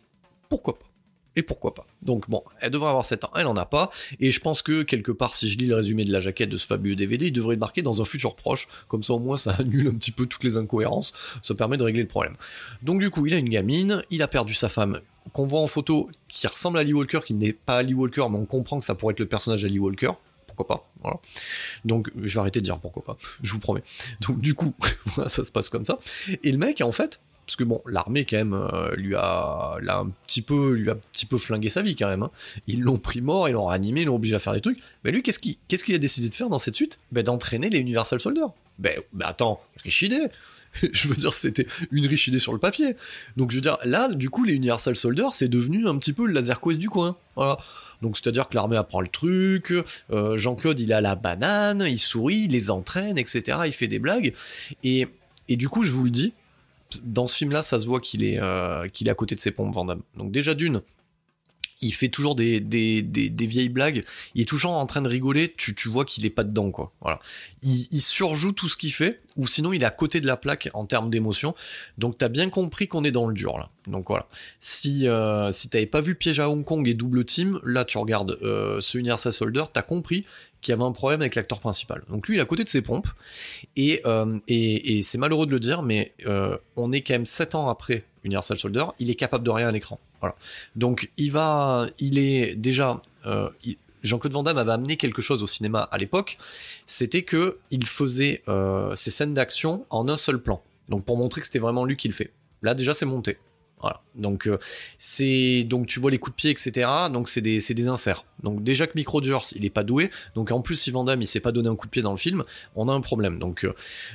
pourquoi 0.48 0.78
pas 0.78 0.91
et 1.36 1.44
pourquoi 1.44 1.74
pas. 1.74 1.86
Donc 2.02 2.30
bon, 2.30 2.44
elle 2.60 2.72
devrait 2.72 2.90
avoir 2.90 3.06
7 3.06 3.26
ans, 3.26 3.32
elle 3.36 3.48
en 3.48 3.56
a 3.56 3.66
pas, 3.66 3.90
et 4.20 4.32
je 4.32 4.40
pense 4.40 4.62
que 4.62 4.84
quelque 4.84 5.12
part, 5.12 5.34
si 5.34 5.50
je 5.50 5.58
lis 5.58 5.66
le 5.66 5.76
résumé 5.76 6.04
de 6.04 6.12
la 6.12 6.20
jaquette 6.20 6.50
de 6.50 6.58
ce 6.58 6.68
fabuleux 6.68 6.96
DVD, 6.96 7.28
il 7.28 7.32
devrait 7.32 7.56
marqué 7.56 7.82
dans 7.82 8.02
un 8.02 8.06
futur 8.06 8.36
proche, 8.36 8.68
comme 8.88 9.04
ça 9.04 9.14
au 9.14 9.20
moins 9.20 9.38
ça 9.38 9.52
annule 9.60 9.88
un 9.88 9.96
petit 9.96 10.12
peu 10.12 10.26
toutes 10.26 10.44
les 10.44 10.58
incohérences, 10.58 11.14
ça 11.42 11.56
permet 11.56 11.78
de 11.78 11.84
régler 11.84 12.02
le 12.02 12.08
problème. 12.08 12.36
Donc 12.82 13.00
du 13.00 13.10
coup, 13.10 13.26
il 13.28 13.34
a 13.34 13.38
une 13.38 13.50
gamine, 13.50 14.04
il 14.10 14.22
a 14.22 14.28
perdu 14.28 14.54
sa 14.54 14.70
femme, 14.70 15.00
qu'on 15.34 15.46
voit 15.46 15.62
en 15.62 15.68
photo, 15.68 16.10
qui 16.28 16.48
ressemble 16.48 16.78
à 16.78 16.84
Lee 16.84 16.94
Walker, 16.94 17.20
qui 17.26 17.34
n'est 17.34 17.54
pas 17.54 17.78
Ali 17.78 17.94
Walker, 17.94 18.26
mais 18.30 18.38
on 18.38 18.46
comprend 18.46 18.80
que 18.80 18.86
ça 18.86 18.96
pourrait 18.96 19.14
être 19.14 19.20
le 19.20 19.28
personnage 19.28 19.62
d'Ali 19.62 19.80
Walker, 19.80 20.12
pourquoi 20.48 20.68
pas, 20.68 20.92
voilà. 21.02 21.20
Donc 21.86 22.12
je 22.22 22.34
vais 22.34 22.40
arrêter 22.40 22.60
de 22.60 22.66
dire 22.66 22.80
pourquoi 22.80 23.04
pas, 23.04 23.18
je 23.42 23.52
vous 23.54 23.60
promets. 23.60 23.84
Donc 24.22 24.40
du 24.40 24.54
coup, 24.54 24.74
ça 25.28 25.46
se 25.46 25.52
passe 25.52 25.70
comme 25.70 25.86
ça, 25.86 26.00
et 26.44 26.52
le 26.52 26.58
mec, 26.58 26.82
en 26.82 26.92
fait, 26.92 27.22
parce 27.52 27.58
que 27.58 27.64
bon, 27.66 27.82
l'armée 27.86 28.24
quand 28.24 28.38
même 28.38 28.54
euh, 28.54 28.96
lui 28.96 29.14
a, 29.14 29.78
un 29.90 30.10
petit 30.26 30.42
peu, 30.42 30.72
lui 30.72 30.90
a 30.90 30.94
un 30.94 30.96
petit 31.12 31.26
peu 31.26 31.38
flingué 31.38 31.68
sa 31.68 31.82
vie 31.82 31.98
quand 31.98 32.08
même. 32.08 32.24
Hein. 32.24 32.32
Ils 32.66 32.80
l'ont 32.80 32.96
pris 32.96 33.20
mort, 33.20 33.50
ils 33.50 33.52
l'ont 33.52 33.66
réanimé, 33.66 34.04
ils 34.04 34.06
l'ont 34.06 34.16
obligé 34.16 34.36
à 34.36 34.40
faire 34.40 34.54
des 34.54 34.62
trucs. 34.62 34.80
Mais 35.04 35.12
lui, 35.12 35.22
qu'est-ce 35.22 35.38
qu'il, 35.38 35.58
qu'est-ce 35.68 35.84
qu'il 35.84 35.94
a 35.94 35.98
décidé 35.98 36.30
de 36.30 36.34
faire 36.34 36.48
dans 36.48 36.60
cette 36.60 36.76
suite? 36.76 36.98
Ben 37.12 37.24
d'entraîner 37.24 37.70
les 37.70 37.80
Universal 37.80 38.22
Soldiers. 38.22 38.54
Ben, 38.80 39.02
ben 39.12 39.26
attends, 39.26 39.62
riche 39.84 40.02
idée. 40.02 40.28
je 40.94 41.10
veux 41.10 41.16
dire, 41.16 41.34
c'était 41.34 41.68
une 41.92 42.06
riche 42.06 42.30
idée 42.30 42.40
sur 42.40 42.54
le 42.54 42.60
papier. 42.60 42.96
Donc 43.36 43.52
je 43.52 43.56
veux 43.58 43.62
dire, 43.62 43.78
là, 43.84 44.08
du 44.08 44.30
coup, 44.30 44.46
les 44.46 44.54
Universal 44.54 44.96
Soldiers, 44.96 45.32
c'est 45.34 45.50
devenu 45.50 45.90
un 45.90 45.98
petit 45.98 46.14
peu 46.14 46.28
le 46.28 46.32
laser 46.32 46.62
quest 46.62 46.80
du 46.80 46.90
coin. 46.90 47.18
Voilà. 47.36 47.58
Donc 48.02 48.16
c'est-à-dire 48.16 48.48
que 48.48 48.56
l'armée 48.56 48.78
apprend 48.78 49.02
le 49.02 49.10
truc, 49.10 49.74
euh, 50.10 50.38
Jean-Claude 50.38 50.80
il 50.80 50.94
a 50.94 51.02
la 51.02 51.16
banane, 51.16 51.84
il 51.86 52.00
sourit, 52.00 52.46
il 52.46 52.52
les 52.52 52.72
entraîne, 52.72 53.18
etc. 53.18 53.58
Il 53.66 53.74
fait 53.74 53.88
des 53.88 54.00
blagues. 54.00 54.34
Et, 54.86 55.10
et 55.50 55.58
du 55.58 55.68
coup, 55.68 55.84
je 55.84 55.92
vous 55.92 56.06
le 56.06 56.12
dis, 56.12 56.34
dans 57.04 57.28
ce 57.28 57.36
film-là, 57.36 57.64
ça 57.64 57.80
se 57.80 57.86
voit 57.86 58.00
qu'il 58.00 58.24
est, 58.24 58.40
euh, 58.40 58.88
qu'il 58.88 59.08
est 59.08 59.12
à 59.12 59.16
côté 59.16 59.36
de 59.36 59.40
ses 59.40 59.52
pompes, 59.52 59.74
Van 59.74 59.86
Donc 59.86 60.32
déjà 60.32 60.54
d'une, 60.54 60.82
il 61.82 61.94
fait 61.94 62.10
toujours 62.10 62.36
des, 62.36 62.60
vieilles 62.60 63.70
blagues, 63.70 64.04
il 64.36 64.42
est 64.42 64.46
toujours 64.46 64.72
en 64.72 64.86
train 64.86 65.02
de 65.02 65.08
rigoler, 65.08 65.54
tu, 65.58 65.76
tu 65.76 65.90
vois 65.90 66.06
qu'il 66.06 66.26
est 66.26 66.30
pas 66.30 66.44
dedans. 66.44 66.72
Il, 67.64 68.02
surjoue 68.02 68.52
tout 68.52 68.68
ce 68.68 68.78
qu'il 68.78 68.92
fait, 68.92 69.20
ou 69.38 69.48
sinon 69.48 69.74
il 69.74 69.84
est 69.84 69.86
à 69.86 69.92
côté 69.92 70.22
de 70.22 70.28
la 70.28 70.38
plaque 70.38 70.70
en 70.74 70.86
termes 70.86 71.10
d'émotion. 71.10 71.56
Donc 71.98 72.18
t'as 72.18 72.30
bien 72.30 72.50
compris 72.50 72.88
qu'on 72.88 73.04
est 73.04 73.12
dans 73.12 73.28
le 73.28 73.34
dur, 73.34 73.58
là. 73.58 73.70
Donc 73.88 74.08
voilà. 74.10 74.28
Si, 74.60 75.08
euh, 75.08 75.50
si 75.50 75.70
t'avais 75.70 75.88
pas 75.88 76.02
vu 76.02 76.16
Piège 76.16 76.40
à 76.40 76.50
Hong 76.50 76.64
Kong 76.64 76.88
et 76.88 76.94
Double 76.94 77.26
Team, 77.26 77.60
là 77.64 77.84
tu 77.84 77.98
regardes 77.98 78.38
euh, 78.44 78.80
ce 78.80 78.98
Universal 78.98 79.34
Soldier, 79.34 79.64
t'as 79.74 79.82
compris 79.82 80.26
qu'il 80.62 80.72
y 80.72 80.74
avait 80.74 80.84
un 80.84 80.92
problème 80.92 81.22
avec 81.22 81.36
l'acteur 81.36 81.60
principal. 81.60 82.04
Donc 82.10 82.28
lui, 82.28 82.36
il 82.36 82.40
est 82.40 82.44
à 82.44 82.46
côté 82.46 82.64
de 82.64 82.70
ses 82.70 82.82
pompes, 82.82 83.08
et, 83.76 84.02
euh, 84.06 84.40
et 84.48 85.02
c'est 85.02 85.18
malheureux 85.18 85.48
de 85.48 85.52
le 85.52 85.60
dire, 85.60 85.82
mais 85.82 86.14
euh, 86.26 86.58
on 86.76 86.92
est 86.92 87.02
quand 87.02 87.14
même 87.14 87.26
7 87.26 87.56
ans 87.56 87.70
après 87.70 88.06
Universal 88.24 88.58
Soldier, 88.58 88.86
il 89.00 89.10
est 89.10 89.16
capable 89.16 89.44
de 89.44 89.50
rien 89.50 89.68
à 89.68 89.72
l'écran. 89.72 90.00
Donc 90.76 91.12
il 91.18 91.32
va, 91.32 91.88
il 92.00 92.18
est 92.18 92.56
déjà, 92.56 93.02
euh, 93.26 93.50
Jean-Claude 94.04 94.34
Van 94.34 94.44
Damme 94.44 94.58
avait 94.58 94.72
amené 94.72 94.98
quelque 94.98 95.22
chose 95.22 95.44
au 95.44 95.48
cinéma 95.48 95.82
à 95.92 95.98
l'époque, 95.98 96.38
c'était 96.86 97.24
que 97.24 97.58
il 97.70 97.86
faisait 97.86 98.44
euh, 98.48 98.96
ses 98.96 99.12
scènes 99.12 99.34
d'action 99.34 99.86
en 99.90 100.08
un 100.08 100.18
seul 100.18 100.42
plan. 100.42 100.62
Donc 100.90 101.06
pour 101.06 101.18
montrer 101.18 101.42
que 101.42 101.48
c'était 101.48 101.60
vraiment 101.60 101.86
lui 101.86 101.98
qui 101.98 102.08
le 102.08 102.14
fait. 102.14 102.32
Là 102.62 102.74
déjà 102.74 102.94
c'est 102.94 103.06
monté. 103.06 103.38
Voilà. 103.80 104.02
Donc 104.14 104.48
euh, 104.48 104.60
c'est 105.00 105.64
donc 105.64 105.88
tu 105.88 106.00
vois 106.00 106.12
les 106.12 106.20
coups 106.20 106.36
de 106.36 106.42
pied 106.42 106.52
etc. 106.52 106.88
Donc 107.12 107.28
c'est 107.28 107.42
des 107.42 107.60
des 107.60 107.88
inserts. 107.88 108.26
Donc 108.44 108.64
déjà 108.64 108.86
que 108.86 108.94
Micro 108.96 109.22
il 109.22 109.66
est 109.66 109.72
pas 109.72 109.84
doué. 109.84 110.12
Donc 110.36 110.52
en 110.52 110.62
plus 110.62 110.76
si 110.76 110.92
Van 110.92 111.04
Damme 111.04 111.22
il 111.22 111.28
s'est 111.28 111.40
pas 111.40 111.52
donné 111.52 111.68
un 111.68 111.76
coup 111.76 111.88
de 111.88 111.92
pied 111.92 112.04
dans 112.04 112.12
le 112.12 112.18
film, 112.18 112.44
on 112.76 112.88
a 112.90 112.94
un 112.94 113.02
problème. 113.02 113.40
Donc 113.40 113.68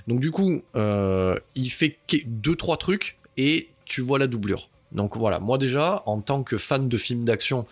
donc 0.07 0.21
du 0.21 0.31
coup 0.31 0.63
il 0.75 1.71
fait 1.71 1.99
deux 2.27 2.55
trois 2.55 2.77
trucs 2.77 3.19
et 3.37 3.71
tu 3.85 4.03
vois 4.03 4.19
la 4.19 4.27
doublure. 4.27 4.69
Donc 4.97 5.17
voilà, 5.17 5.39
moi 5.39 5.59
déjà, 5.59 6.03
en 6.07 6.21
tant 6.21 6.43
que 6.43 6.57
fan 6.57 6.89
de 6.89 6.97
films 6.97 7.25
d'action, 7.25 7.67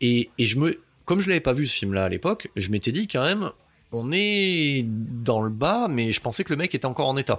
et, 0.00 0.28
je 0.38 0.58
me, 0.58 0.80
comme 1.04 1.20
je 1.20 1.28
l'avais 1.28 1.40
pas 1.40 1.52
vu 1.52 1.66
ce 1.66 1.78
film-là 1.78 2.04
à 2.04 2.08
l'époque, 2.08 2.50
je 2.56 2.68
m'étais 2.68 2.92
dit 2.92 3.08
quand 3.08 3.22
même, 3.22 3.50
on 3.92 4.10
est 4.12 4.84
dans 4.84 5.40
le 5.40 5.50
bas, 5.50 5.86
mais 5.88 6.10
je 6.10 6.20
pensais 6.20 6.44
que 6.44 6.52
le 6.52 6.56
mec 6.56 6.74
était 6.74 6.86
encore 6.86 7.08
en 7.08 7.16
état. 7.16 7.38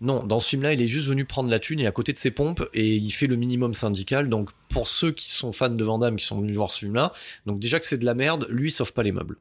Non, 0.00 0.22
dans 0.22 0.38
ce 0.38 0.48
film-là, 0.50 0.72
il 0.72 0.80
est 0.80 0.86
juste 0.86 1.08
venu 1.08 1.26
prendre 1.26 1.50
la 1.50 1.58
thune, 1.58 1.80
il 1.80 1.84
est 1.84 1.88
à 1.88 1.92
côté 1.92 2.14
de 2.14 2.18
ses 2.18 2.30
pompes 2.30 2.66
et 2.72 2.96
il 2.96 3.10
fait 3.10 3.26
le 3.26 3.36
minimum 3.36 3.74
syndical. 3.74 4.30
Donc 4.30 4.50
pour 4.68 4.88
ceux 4.88 5.10
qui 5.12 5.30
sont 5.30 5.52
fans 5.52 5.68
de 5.68 5.84
Van 5.84 6.16
qui 6.16 6.24
sont 6.24 6.40
venus 6.40 6.56
voir 6.56 6.70
ce 6.70 6.78
film-là, 6.78 7.12
donc 7.44 7.58
déjà 7.58 7.78
que 7.78 7.84
c'est 7.84 7.98
de 7.98 8.06
la 8.06 8.14
merde, 8.14 8.46
lui 8.48 8.68
il 8.68 8.72
sauve 8.72 8.94
pas 8.94 9.02
les 9.02 9.12
meubles. 9.12 9.36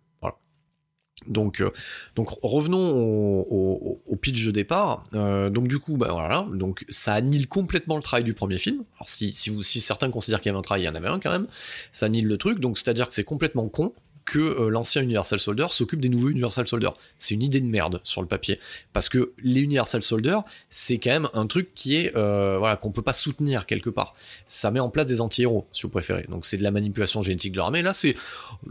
Donc, 1.27 1.61
euh, 1.61 1.71
donc 2.15 2.29
revenons 2.41 2.79
au, 2.79 4.15
pitch 4.21 4.45
de 4.45 4.51
départ. 4.51 5.03
Euh, 5.13 5.49
donc 5.49 5.67
du 5.67 5.79
coup, 5.79 5.97
bah 5.97 6.09
voilà, 6.11 6.47
donc 6.53 6.85
ça 6.89 7.13
annule 7.13 7.47
complètement 7.47 7.95
le 7.95 8.01
travail 8.01 8.23
du 8.23 8.33
premier 8.33 8.57
film. 8.57 8.83
Alors 8.95 9.09
si, 9.09 9.33
si, 9.33 9.49
vous, 9.49 9.63
si 9.63 9.81
certains 9.81 10.09
considèrent 10.09 10.41
qu'il 10.41 10.49
y 10.49 10.51
avait 10.51 10.59
un 10.59 10.63
travail, 10.63 10.83
il 10.83 10.85
y 10.85 10.89
en 10.89 10.95
avait 10.95 11.07
un 11.07 11.19
quand 11.19 11.31
même. 11.31 11.47
Ça 11.91 12.07
annule 12.07 12.27
le 12.27 12.37
truc, 12.37 12.59
donc 12.59 12.77
c'est-à-dire 12.77 13.07
que 13.07 13.13
c'est 13.13 13.23
complètement 13.23 13.67
con 13.67 13.93
que 14.29 14.39
euh, 14.39 14.69
l'ancien 14.69 15.01
Universal 15.01 15.39
Soldier 15.39 15.67
s'occupe 15.69 15.99
des 15.99 16.09
nouveaux 16.09 16.29
Universal 16.29 16.67
Soldier. 16.67 16.89
C'est 17.17 17.33
une 17.35 17.41
idée 17.41 17.61
de 17.61 17.65
merde 17.65 17.99
sur 18.03 18.21
le 18.21 18.27
papier, 18.27 18.59
parce 18.93 19.09
que 19.09 19.33
les 19.43 19.61
Universal 19.61 20.03
Soldier, 20.03 20.37
c'est 20.69 20.99
quand 20.99 21.11
même 21.11 21.29
un 21.33 21.47
truc 21.47 21.73
qui 21.73 21.95
est 21.95 22.11
voilà 22.13 22.75
qu'on 22.75 22.91
peut 22.91 23.01
pas 23.01 23.13
soutenir 23.13 23.65
quelque 23.65 23.89
part. 23.89 24.15
Ça 24.45 24.71
met 24.71 24.79
en 24.79 24.89
place 24.89 25.05
des 25.05 25.21
anti-héros, 25.21 25.67
si 25.73 25.83
vous 25.83 25.89
préférez. 25.89 26.25
Donc 26.29 26.45
c'est 26.45 26.57
de 26.57 26.63
la 26.63 26.71
manipulation 26.71 27.21
génétique 27.21 27.53
de 27.53 27.57
l'armée. 27.57 27.81
Là 27.81 27.93
c'est 27.93 28.15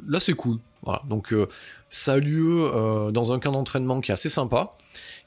là 0.07 0.21
c'est 0.21 0.35
cool. 0.35 0.59
Donc 1.09 1.35
ça 1.89 2.15
a 2.15 2.19
lieu 2.19 2.71
euh, 2.75 3.11
dans 3.11 3.33
un 3.33 3.39
camp 3.39 3.53
d'entraînement 3.53 4.01
qui 4.01 4.11
est 4.11 4.15
assez 4.15 4.29
sympa. 4.29 4.75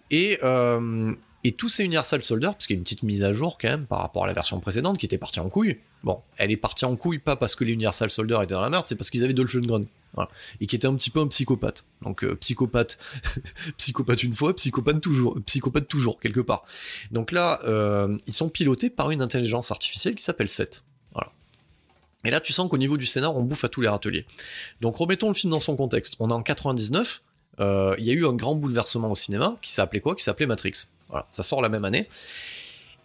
Et, 0.10 0.40
euh, 0.44 1.14
et 1.44 1.54
tous 1.54 1.70
ces 1.70 1.84
Universal 1.84 2.24
Soldiers, 2.24 2.52
parce 2.52 2.68
qu'il 2.68 2.76
y 2.76 2.78
a 2.78 2.80
une 2.80 2.84
petite 2.84 3.04
mise 3.04 3.24
à 3.24 3.34
jour 3.34 3.58
quand 3.60 3.70
même 3.70 3.86
par 3.86 4.00
rapport 4.00 4.26
à 4.26 4.28
la 4.28 4.34
version 4.34 4.60
précédente 4.60 4.98
qui 4.98 5.06
était 5.06 5.18
partie 5.18 5.40
en 5.40 5.50
couille. 5.50 5.78
Bon, 6.04 6.20
elle 6.38 6.52
est 6.52 6.58
partie 6.58 6.86
en 6.86 6.96
couille 6.96 7.20
pas 7.20 7.36
parce 7.36 7.56
que 7.56 7.64
les 7.64 7.74
Universal 7.74 8.10
Soldiers 8.10 8.40
étaient 8.44 8.54
dans 8.54 8.62
la 8.62 8.70
merde, 8.70 8.86
c'est 8.88 8.96
parce 8.96 9.10
qu'ils 9.10 9.24
avaient 9.24 9.34
Dolph 9.34 9.54
Lundgren. 9.54 9.86
Voilà. 10.14 10.30
Et 10.60 10.68
qui 10.68 10.76
était 10.76 10.88
un 10.88 10.96
petit 10.96 11.10
peu 11.10 11.20
un 11.20 11.28
psychopathe. 11.28 11.86
Donc 12.02 12.24
euh, 12.24 12.36
psychopathe, 12.36 13.00
psychopathe 13.78 14.24
une 14.24 14.34
fois, 14.34 14.56
psychopathe 14.56 15.00
toujours, 15.00 15.38
psychopathe 15.46 15.88
toujours 15.88 16.20
quelque 16.20 16.42
part. 16.42 16.66
Donc 17.12 17.32
là, 17.32 17.62
ils 18.28 18.34
sont 18.34 18.50
pilotés 18.50 18.90
par 18.90 19.12
une 19.12 19.22
intelligence 19.22 19.72
artificielle 19.72 20.16
qui 20.16 20.24
s'appelle 20.24 20.50
Seth. 20.50 20.84
Et 22.24 22.30
là, 22.30 22.40
tu 22.40 22.54
sens 22.54 22.70
qu'au 22.70 22.78
niveau 22.78 22.98
du 22.98 23.06
scénar, 23.06 23.36
on 23.36 23.44
bouffe 23.44 23.64
à 23.64 23.70
tous 23.70 23.82
les 23.82 23.88
râteliers. 23.88 24.26
Donc 24.80 24.96
remettons 24.98 25.28
le 25.28 25.34
film 25.34 25.52
dans 25.52 25.60
son 25.60 25.76
contexte. 25.76 26.16
On 26.20 26.30
est 26.30 26.34
en 26.34 26.44
99, 26.44 27.22
euh, 27.60 27.96
il 27.98 28.06
y 28.06 28.12
a 28.12 28.14
eu 28.14 28.26
un 28.26 28.34
grand 28.34 28.56
bouleversement 28.56 29.12
au 29.12 29.16
cinéma 29.16 29.58
qui 29.62 29.72
s'appelait 29.72 30.02
quoi? 30.02 30.16
Qui 30.16 30.24
s'appelait 30.24 30.46
Matrix. 30.46 30.74
Voilà, 31.12 31.28
ça 31.30 31.44
sort 31.44 31.62
la 31.62 31.70
même 31.70 31.86
année. 31.86 32.08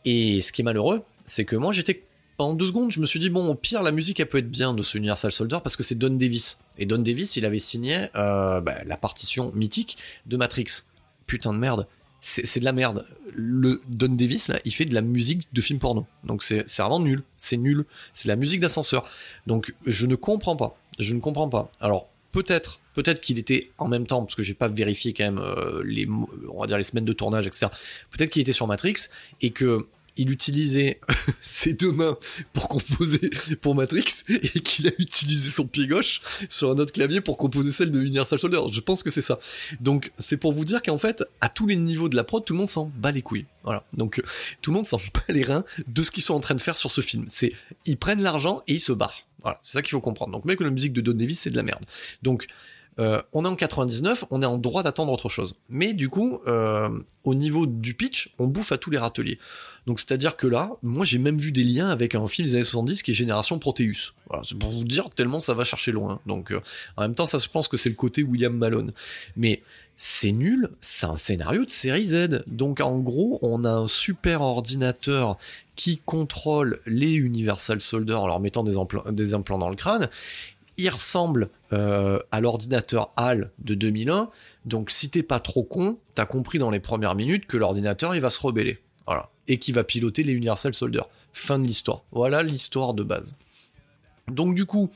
Et 0.04 0.40
ce 0.40 0.52
qui 0.52 0.62
est 0.62 0.64
malheureux, 0.64 1.02
c'est 1.26 1.44
que 1.44 1.56
moi 1.56 1.72
j'étais 1.72 2.02
pendant 2.36 2.54
deux 2.54 2.66
secondes, 2.66 2.90
je 2.90 3.00
me 3.00 3.06
suis 3.06 3.18
dit 3.18 3.30
bon, 3.30 3.48
au 3.48 3.54
pire 3.54 3.82
la 3.82 3.92
musique 3.92 4.20
elle 4.20 4.28
peut 4.28 4.38
être 4.38 4.50
bien 4.50 4.74
de 4.74 4.82
ce 4.82 4.98
Universal 4.98 5.32
Soldier 5.32 5.58
parce 5.62 5.76
que 5.76 5.82
c'est 5.82 5.96
Don 5.96 6.14
Davis. 6.14 6.58
Et 6.78 6.86
Don 6.86 6.98
Davis, 6.98 7.36
il 7.36 7.44
avait 7.44 7.58
signé 7.58 8.08
euh, 8.14 8.60
bah, 8.60 8.76
la 8.84 8.96
partition 8.96 9.52
mythique 9.52 9.98
de 10.26 10.36
Matrix. 10.36 10.84
Putain 11.26 11.52
de 11.52 11.58
merde 11.58 11.86
c'est 12.26 12.60
de 12.60 12.64
la 12.64 12.72
merde. 12.72 13.06
Le 13.34 13.80
Don 13.88 14.08
Davis, 14.08 14.48
là, 14.48 14.58
il 14.64 14.74
fait 14.74 14.84
de 14.84 14.94
la 14.94 15.00
musique 15.00 15.46
de 15.52 15.60
film 15.60 15.78
porno. 15.78 16.06
Donc 16.24 16.42
c'est 16.42 16.64
vraiment 16.78 17.00
nul. 17.00 17.22
C'est 17.36 17.56
nul. 17.56 17.84
C'est 18.12 18.28
la 18.28 18.36
musique 18.36 18.60
d'ascenseur. 18.60 19.08
Donc 19.46 19.74
je 19.86 20.06
ne 20.06 20.16
comprends 20.16 20.56
pas. 20.56 20.76
Je 20.98 21.14
ne 21.14 21.20
comprends 21.20 21.48
pas. 21.48 21.70
Alors 21.80 22.08
peut-être, 22.36 22.80
peut-être 22.92 23.22
qu'il 23.22 23.38
était 23.38 23.70
en 23.78 23.88
même 23.88 24.06
temps, 24.06 24.22
parce 24.22 24.34
que 24.34 24.42
j'ai 24.42 24.52
pas 24.52 24.68
vérifié 24.68 25.14
quand 25.14 25.24
même 25.24 25.38
euh, 25.38 25.82
les, 25.86 26.06
on 26.06 26.64
les 26.64 26.82
semaines 26.82 27.06
de 27.06 27.12
tournage, 27.14 27.46
etc. 27.46 27.68
Peut-être 28.10 28.30
qu'il 28.30 28.42
était 28.42 28.52
sur 28.52 28.66
Matrix 28.66 29.08
et 29.40 29.50
que 29.50 29.86
il 30.16 30.30
utilisait 30.30 31.00
ses 31.40 31.72
deux 31.72 31.92
mains 31.92 32.18
pour 32.52 32.68
composer 32.68 33.30
pour 33.60 33.74
Matrix 33.74 34.24
et 34.28 34.60
qu'il 34.60 34.88
a 34.88 34.92
utilisé 34.98 35.50
son 35.50 35.66
pied 35.66 35.86
gauche 35.86 36.20
sur 36.48 36.70
un 36.70 36.78
autre 36.78 36.92
clavier 36.92 37.20
pour 37.20 37.36
composer 37.36 37.70
celle 37.70 37.90
de 37.90 38.00
Universal 38.00 38.38
Soldier. 38.38 38.60
Je 38.72 38.80
pense 38.80 39.02
que 39.02 39.10
c'est 39.10 39.20
ça. 39.20 39.38
Donc 39.80 40.12
c'est 40.18 40.36
pour 40.36 40.52
vous 40.52 40.64
dire 40.64 40.82
qu'en 40.82 40.98
fait, 40.98 41.24
à 41.40 41.48
tous 41.48 41.66
les 41.66 41.76
niveaux 41.76 42.08
de 42.08 42.16
la 42.16 42.24
prod, 42.24 42.44
tout 42.44 42.52
le 42.52 42.58
monde 42.58 42.68
s'en 42.68 42.90
bat 42.96 43.12
les 43.12 43.22
couilles. 43.22 43.46
Voilà. 43.64 43.84
Donc 43.92 44.22
tout 44.62 44.70
le 44.70 44.76
monde 44.76 44.86
s'en 44.86 44.96
bat 45.14 45.24
les 45.28 45.42
reins 45.42 45.64
de 45.86 46.02
ce 46.02 46.10
qu'ils 46.10 46.22
sont 46.22 46.34
en 46.34 46.40
train 46.40 46.54
de 46.54 46.60
faire 46.60 46.76
sur 46.76 46.90
ce 46.90 47.00
film. 47.00 47.26
C'est 47.28 47.52
ils 47.84 47.96
prennent 47.96 48.22
l'argent 48.22 48.62
et 48.66 48.74
ils 48.74 48.80
se 48.80 48.92
barrent. 48.92 49.26
Voilà, 49.42 49.58
c'est 49.62 49.74
ça 49.74 49.82
qu'il 49.82 49.90
faut 49.90 50.00
comprendre. 50.00 50.32
Donc 50.32 50.44
même 50.44 50.56
que 50.56 50.64
la 50.64 50.70
musique 50.70 50.92
de 50.92 51.00
Don 51.00 51.12
Davis, 51.12 51.40
c'est 51.40 51.50
de 51.50 51.56
la 51.56 51.62
merde. 51.62 51.84
Donc 52.22 52.46
euh, 52.98 53.20
on 53.32 53.44
est 53.44 53.48
en 53.48 53.56
99, 53.56 54.24
on 54.30 54.42
est 54.42 54.46
en 54.46 54.58
droit 54.58 54.82
d'attendre 54.82 55.12
autre 55.12 55.28
chose. 55.28 55.54
Mais 55.68 55.92
du 55.92 56.08
coup, 56.08 56.40
euh, 56.46 56.88
au 57.24 57.34
niveau 57.34 57.66
du 57.66 57.94
pitch, 57.94 58.30
on 58.38 58.46
bouffe 58.46 58.72
à 58.72 58.78
tous 58.78 58.90
les 58.90 58.98
râteliers. 58.98 59.38
Donc 59.86 60.00
c'est-à-dire 60.00 60.36
que 60.36 60.46
là, 60.46 60.70
moi 60.82 61.04
j'ai 61.04 61.18
même 61.18 61.38
vu 61.38 61.52
des 61.52 61.62
liens 61.62 61.88
avec 61.90 62.14
un 62.14 62.26
film 62.26 62.48
des 62.48 62.54
années 62.54 62.64
70 62.64 63.02
qui 63.02 63.12
est 63.12 63.14
Génération 63.14 63.58
Proteus. 63.58 64.14
Voilà, 64.28 64.42
c'est 64.44 64.58
pour 64.58 64.70
vous 64.70 64.84
dire 64.84 65.10
tellement 65.10 65.40
ça 65.40 65.54
va 65.54 65.64
chercher 65.64 65.92
loin. 65.92 66.20
Donc 66.26 66.50
euh, 66.50 66.60
en 66.96 67.02
même 67.02 67.14
temps, 67.14 67.26
ça 67.26 67.38
je 67.38 67.48
pense 67.48 67.68
que 67.68 67.76
c'est 67.76 67.90
le 67.90 67.94
côté 67.94 68.22
William 68.22 68.56
Malone. 68.56 68.92
Mais 69.36 69.62
c'est 69.94 70.32
nul, 70.32 70.70
c'est 70.80 71.06
un 71.06 71.16
scénario 71.16 71.64
de 71.64 71.70
série 71.70 72.06
Z. 72.06 72.44
Donc 72.46 72.80
en 72.80 72.98
gros, 72.98 73.38
on 73.42 73.64
a 73.64 73.70
un 73.70 73.86
super 73.86 74.40
ordinateur 74.40 75.38
qui 75.76 75.98
contrôle 76.04 76.80
les 76.86 77.12
Universal 77.14 77.80
Soldier 77.80 78.14
en 78.14 78.26
leur 78.26 78.40
mettant 78.40 78.64
des 78.64 78.76
implants 79.34 79.58
dans 79.58 79.68
le 79.68 79.76
crâne 79.76 80.08
il 80.78 80.88
ressemble 80.88 81.50
euh, 81.72 82.18
à 82.30 82.40
l'ordinateur 82.40 83.10
HAL 83.16 83.50
de 83.58 83.74
2001. 83.74 84.30
Donc 84.64 84.90
si 84.90 85.10
t'es 85.10 85.22
pas 85.22 85.40
trop 85.40 85.62
con, 85.62 85.98
t'as 86.14 86.26
compris 86.26 86.58
dans 86.58 86.70
les 86.70 86.80
premières 86.80 87.14
minutes 87.14 87.46
que 87.46 87.56
l'ordinateur 87.56 88.14
il 88.14 88.20
va 88.20 88.30
se 88.30 88.40
rebeller. 88.40 88.78
Voilà. 89.06 89.30
Et 89.48 89.58
qu'il 89.58 89.74
va 89.74 89.84
piloter 89.84 90.22
les 90.22 90.32
Universal 90.32 90.74
Soldier. 90.74 91.02
Fin 91.32 91.58
de 91.58 91.66
l'histoire. 91.66 92.02
Voilà 92.12 92.42
l'histoire 92.42 92.94
de 92.94 93.02
base. 93.02 93.36
Donc 94.28 94.54
du 94.54 94.66
coup, 94.66 94.90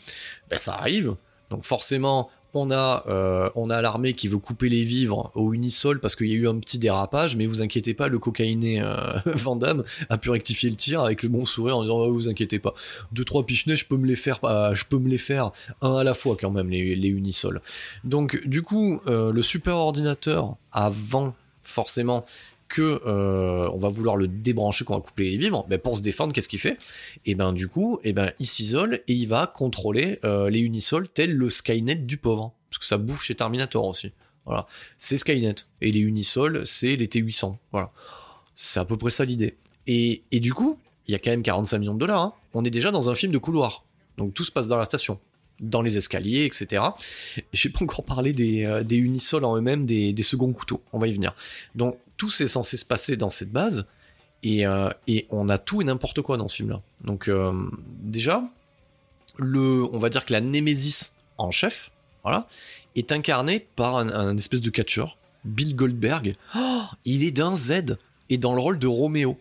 ben, 0.48 0.58
ça 0.58 0.74
arrive. 0.74 1.14
Donc 1.50 1.64
forcément, 1.64 2.30
on 2.54 2.70
a, 2.70 3.04
euh, 3.08 3.50
on 3.54 3.70
a 3.70 3.80
l'armée 3.82 4.14
qui 4.14 4.28
veut 4.28 4.38
couper 4.38 4.68
les 4.68 4.82
vivres 4.82 5.30
au 5.34 5.52
Unisol 5.52 6.00
parce 6.00 6.16
qu'il 6.16 6.28
y 6.28 6.32
a 6.32 6.36
eu 6.36 6.48
un 6.48 6.58
petit 6.58 6.78
dérapage, 6.78 7.36
mais 7.36 7.46
vous 7.46 7.62
inquiétez 7.62 7.94
pas, 7.94 8.08
le 8.08 8.18
cocaïné 8.18 8.80
euh, 8.80 9.18
a 10.08 10.18
pu 10.18 10.30
rectifier 10.30 10.70
le 10.70 10.76
tir 10.76 11.02
avec 11.02 11.22
le 11.22 11.28
bon 11.28 11.44
sourire 11.44 11.76
en 11.76 11.82
disant 11.82 11.98
oh, 11.98 12.12
vous 12.12 12.28
inquiétez 12.28 12.58
pas, 12.58 12.74
deux 13.12 13.24
trois 13.24 13.44
pichenets, 13.44 13.76
je 13.76 13.86
peux 13.86 13.96
me 13.96 14.06
les 14.06 14.16
faire, 14.16 14.40
euh, 14.44 14.74
je 14.74 14.84
peux 14.84 14.98
me 14.98 15.08
les 15.08 15.18
faire 15.18 15.52
un 15.82 15.96
à 15.96 16.04
la 16.04 16.14
fois 16.14 16.36
quand 16.38 16.50
même 16.50 16.70
les, 16.70 16.96
les 16.96 17.08
Unisol. 17.08 17.60
Donc 18.04 18.46
du 18.46 18.62
coup, 18.62 19.00
le 19.06 19.42
super 19.42 19.76
ordinateur 19.76 20.56
avant 20.72 21.34
forcément 21.62 22.24
que 22.70 23.02
euh, 23.04 23.62
on 23.72 23.78
va 23.78 23.88
vouloir 23.88 24.16
le 24.16 24.28
débrancher, 24.28 24.84
qu'on 24.84 24.94
va 24.94 25.00
couper 25.00 25.32
les 25.32 25.36
vivres, 25.36 25.66
ben 25.68 25.78
pour 25.78 25.96
se 25.96 26.02
défendre, 26.02 26.32
qu'est-ce 26.32 26.48
qu'il 26.48 26.60
fait? 26.60 26.78
Et 27.26 27.32
eh 27.32 27.34
ben 27.34 27.52
du 27.52 27.68
coup, 27.68 27.98
et 28.04 28.10
eh 28.10 28.12
ben 28.14 28.32
il 28.38 28.46
s'isole 28.46 29.02
et 29.06 29.12
il 29.12 29.26
va 29.26 29.46
contrôler 29.46 30.20
euh, 30.24 30.48
les 30.48 30.60
Unisols 30.60 31.08
tel 31.08 31.34
le 31.34 31.50
Skynet 31.50 31.96
du 31.96 32.16
pauvre, 32.16 32.54
parce 32.70 32.78
que 32.78 32.86
ça 32.86 32.96
bouffe 32.96 33.24
chez 33.24 33.34
Terminator 33.34 33.84
aussi. 33.84 34.12
Voilà, 34.46 34.66
c'est 34.96 35.18
Skynet 35.18 35.56
et 35.82 35.90
les 35.90 36.00
Unisols, 36.00 36.66
c'est 36.66 36.96
les 36.96 37.08
T800. 37.08 37.56
Voilà, 37.72 37.90
c'est 38.54 38.80
à 38.80 38.84
peu 38.84 38.96
près 38.96 39.10
ça 39.10 39.24
l'idée. 39.24 39.56
Et, 39.86 40.22
et, 40.30 40.40
du 40.40 40.54
coup, 40.54 40.78
il 41.08 41.12
y 41.12 41.14
a 41.14 41.18
quand 41.18 41.30
même 41.30 41.42
45 41.42 41.78
millions 41.78 41.94
de 41.94 41.98
dollars. 41.98 42.22
Hein. 42.22 42.34
On 42.54 42.64
est 42.64 42.70
déjà 42.70 42.92
dans 42.92 43.10
un 43.10 43.14
film 43.16 43.32
de 43.32 43.38
couloir, 43.38 43.84
donc 44.16 44.32
tout 44.32 44.44
se 44.44 44.52
passe 44.52 44.68
dans 44.68 44.78
la 44.78 44.84
station 44.84 45.18
dans 45.60 45.82
les 45.82 45.98
escaliers, 45.98 46.46
etc. 46.46 46.82
J'ai 47.52 47.68
pas 47.68 47.82
encore 47.82 48.02
parlé 48.02 48.32
des, 48.32 48.64
euh, 48.64 48.82
des 48.82 48.96
unisols 48.96 49.44
en 49.44 49.56
eux-mêmes, 49.58 49.84
des, 49.84 50.14
des, 50.14 50.22
seconds 50.22 50.54
couteaux. 50.54 50.80
On 50.94 50.98
va 50.98 51.06
y 51.06 51.12
venir. 51.12 51.34
Donc 51.74 51.98
tout 52.20 52.28
c'est 52.28 52.48
censé 52.48 52.76
se 52.76 52.84
passer 52.84 53.16
dans 53.16 53.30
cette 53.30 53.50
base 53.50 53.86
et, 54.42 54.66
euh, 54.66 54.90
et 55.06 55.26
on 55.30 55.48
a 55.48 55.56
tout 55.56 55.80
et 55.80 55.86
n'importe 55.86 56.20
quoi 56.20 56.36
dans 56.36 56.48
ce 56.48 56.56
film-là. 56.56 56.82
Donc 57.02 57.28
euh, 57.28 57.50
déjà, 58.02 58.44
le, 59.38 59.84
on 59.90 59.98
va 59.98 60.10
dire 60.10 60.26
que 60.26 60.34
la 60.34 60.42
Némésis 60.42 61.14
en 61.38 61.50
chef, 61.50 61.90
voilà, 62.22 62.46
est 62.94 63.10
incarnée 63.10 63.66
par 63.74 63.96
un, 63.96 64.36
espèce 64.36 64.60
de 64.60 64.68
catcheur, 64.68 65.16
Bill 65.46 65.74
Goldberg. 65.74 66.34
Oh, 66.54 66.82
il 67.06 67.24
est 67.24 67.30
d'un 67.30 67.56
Z 67.56 67.96
et 68.28 68.36
dans 68.36 68.54
le 68.54 68.60
rôle 68.60 68.78
de 68.78 68.86
Roméo. 68.86 69.38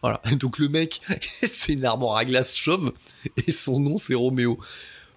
Voilà. 0.00 0.22
Donc 0.40 0.58
le 0.58 0.70
mec, 0.70 1.02
c'est 1.42 1.74
une 1.74 1.84
armoire 1.84 2.16
à 2.16 2.24
glace 2.24 2.56
chauve 2.56 2.94
et 3.46 3.50
son 3.50 3.78
nom 3.78 3.98
c'est 3.98 4.14
Roméo 4.14 4.58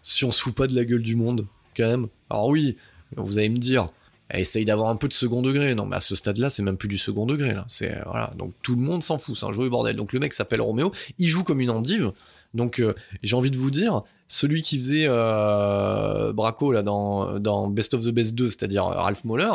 si 0.03 0.26
on 0.26 0.34
se 0.34 0.41
fout 0.41 0.53
pas 0.53 0.68
de 0.68 0.76
la 0.76 0.84
gueule 0.84 1.01
du 1.01 1.16
monde, 1.16 1.47
quand 1.78 1.88
même. 1.88 2.07
Alors 2.30 2.49
oui, 2.49 2.76
vous 3.16 3.38
allez 3.38 3.47
me 3.47 3.57
dire, 3.57 3.89
essaye 4.34 4.66
d'avoir 4.66 4.90
un 4.90 4.96
peu 4.96 5.08
de 5.08 5.14
second 5.14 5.42
degré. 5.42 5.76
Non, 5.76 5.86
mais 5.86 5.98
à 5.98 6.02
ce 6.02 6.16
stade-là, 6.16 6.50
c'est 6.50 6.64
même 6.64 6.78
plus 6.78 6.88
du 6.88 6.98
second 6.98 7.26
degré. 7.26 7.54
Là. 7.54 7.66
C'est 7.68 7.98
voilà. 8.06 8.32
Donc 8.38 8.54
tout 8.62 8.76
le 8.76 8.82
monde 8.82 9.04
s'en 9.04 9.18
fout. 9.18 9.36
C'est 9.36 9.46
un 9.46 9.52
jeu 9.52 9.70
bordel. 9.70 9.96
Donc 9.96 10.14
le 10.14 10.20
mec 10.20 10.34
s'appelle 10.34 10.62
Roméo. 10.62 10.92
Il 11.18 11.28
joue 11.28 11.44
comme 11.44 11.62
une 11.62 11.70
endive. 11.70 12.12
Donc 12.54 12.80
euh, 12.80 12.96
j'ai 13.22 13.36
envie 13.36 13.52
de 13.52 13.58
vous 13.58 13.72
dire, 13.72 14.04
celui 14.28 14.62
qui 14.62 14.78
faisait 14.78 15.06
euh, 15.08 16.32
Braco 16.34 16.72
là 16.72 16.84
dans, 16.84 17.38
dans 17.40 17.68
Best 17.68 17.94
of 17.94 18.02
the 18.02 18.10
Best 18.10 18.34
2, 18.34 18.50
c'est-à-dire 18.50 18.86
Ralph 18.86 19.26
Moller, 19.26 19.52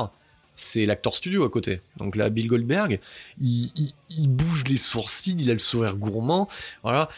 c'est 0.53 0.85
l'acteur 0.85 1.14
studio 1.14 1.45
à 1.45 1.49
côté. 1.49 1.81
Donc 1.97 2.14
là, 2.14 2.29
Bill 2.29 2.47
Goldberg, 2.47 3.01
il, 3.39 3.73
bouge 4.29 4.64
les 4.68 4.77
sourcils, 4.77 5.37
il 5.39 5.51
a 5.51 5.55
le 5.55 5.59
sourire 5.59 5.97
gourmand. 5.97 6.47
Voilà, 6.83 7.09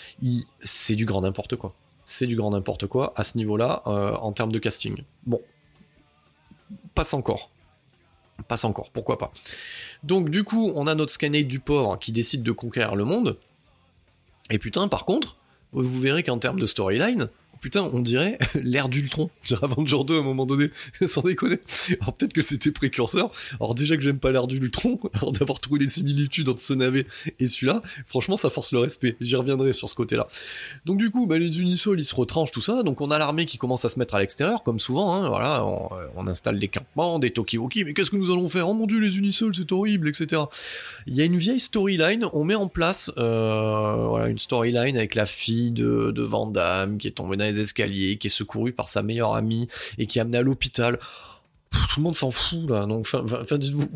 c'est 0.63 0.95
du 0.95 1.05
grand 1.05 1.23
n'importe 1.23 1.57
quoi 1.57 1.75
c'est 2.05 2.27
du 2.27 2.37
grand 2.37 2.51
n'importe 2.51 2.87
quoi 2.87 3.13
à 3.17 3.23
ce 3.23 3.39
niveau-là 3.39 3.83
euh, 3.87 4.15
en 4.17 4.33
termes 4.33 4.53
de 4.53 4.59
casting. 4.59 5.03
Bon, 5.27 5.41
passe 6.95 7.14
encore. 7.14 7.51
Passe 8.49 8.64
encore, 8.64 8.90
pourquoi 8.90 9.18
pas. 9.18 9.32
Donc 10.03 10.30
du 10.30 10.45
coup, 10.45 10.72
on 10.74 10.86
a 10.86 10.95
notre 10.95 11.12
Skynet 11.12 11.45
du 11.45 11.61
port 11.61 11.99
qui 11.99 12.12
décide 12.12 12.43
de 12.43 12.53
conquérir 12.53 12.97
le 12.97 13.05
monde. 13.05 13.38
Et 14.51 14.59
putain, 14.59 14.88
par 14.88 15.05
contre, 15.05 15.36
vous 15.72 16.01
verrez 16.01 16.22
qu'en 16.22 16.38
termes 16.38 16.59
de 16.59 16.66
storyline, 16.66 17.30
putain, 17.63 17.89
on 17.93 18.01
dirait 18.01 18.39
l'ère 18.63 18.91
d'Ultron 18.91 19.31
Avenger 19.63 20.05
2 20.05 20.17
à 20.17 20.19
un 20.19 20.23
moment 20.23 20.45
donné, 20.45 20.71
sans 21.07 21.23
déconner. 21.23 21.59
Alors 22.01 22.15
peut-être 22.15 22.35
que 22.35 22.43
c'était 22.43 22.73
précurseur. 22.73 23.31
Alors 23.59 23.75
déjà 23.75 23.97
que 23.97 24.03
j'aime 24.03 24.19
pas 24.19 24.31
l'ère 24.31 24.47
d'Ultron, 24.47 25.01
alors 25.15 25.33
d'avoir 25.33 25.61
trouvé 25.61 25.81
les 25.81 25.89
similitudes 25.89 26.49
entre 26.51 26.61
ce 26.61 26.75
navet 26.75 27.07
et 27.39 27.47
celui-là, 27.47 27.83
franchement 28.07 28.37
ça 28.37 28.51
force 28.51 28.73
le 28.73 28.81
respect. 28.81 29.17
J'y 29.21 29.37
reviendrai 29.37 29.73
sur 29.73 29.89
ce 29.89 29.95
côté-là. 29.95 30.27
Donc 30.85 30.99
du 30.99 31.11
coup, 31.11 31.27
bah, 31.27 31.39
les 31.39 31.61
Unisols 31.61 32.01
ils 32.01 32.05
se 32.05 32.15
retranchent 32.15 32.51
tout 32.51 32.61
ça, 32.61 32.83
donc 32.83 33.01
on 33.01 33.11
a 33.11 33.19
l'armée 33.19 33.47
qui 33.47 33.57
commence 33.57 33.85
à 33.85 33.89
se 33.89 33.99
mettre 33.99 34.15
à 34.17 34.19
l'extérieur, 34.19 34.63
comme 34.63 34.79
souvent, 34.79 35.15
hein, 35.15 35.29
voilà, 35.29 35.65
on, 35.65 36.27
installe 36.27 36.61
des 36.61 36.69
campements, 36.69 37.19
des 37.19 37.31
Tokiwoki, 37.31 37.85
mais 37.85 37.95
qu'est-ce 37.95 38.11
que 38.11 38.17
nous 38.17 38.31
allons 38.31 38.49
faire? 38.49 38.69
Oh 38.69 38.75
mon 38.75 38.87
dieu, 38.87 39.01
les 39.01 39.19
Unisols 39.19 39.55
c'est 39.55 39.73
horrible, 39.73 40.09
etc. 40.09 40.43
Il 41.07 41.15
y 41.15 41.21
a 41.21 41.25
une 41.25 41.37
vieille 41.37 41.61
storyline, 41.61 42.27
on 42.33 42.45
met 42.45 42.55
en 42.55 42.69
place 42.69 43.11
euh, 43.19 44.27
une 44.27 44.39
storyline 44.39 44.97
avec 44.97 45.15
la 45.15 45.27
fille 45.27 45.71
de, 45.71 46.11
de 46.13 46.23
qui 46.99 47.09
est 47.09 47.13
tombée 47.13 47.37
dans 47.37 47.45
escaliers, 47.61 48.17
qui 48.17 48.29
est 48.29 48.31
secouru 48.31 48.73
par 48.73 48.89
sa 48.89 49.03
meilleure 49.03 49.35
amie 49.35 49.69
et 49.99 50.07
qui 50.07 50.19
est 50.19 50.23
amené 50.23 50.39
à 50.39 50.43
l'hôpital. 50.43 50.99
Tout 51.71 52.01
le 52.01 52.03
monde 52.03 52.15
s'en 52.15 52.31
fout 52.31 52.69
là. 52.69 52.87
Donc, 52.87 53.01
enfin, 53.01 53.25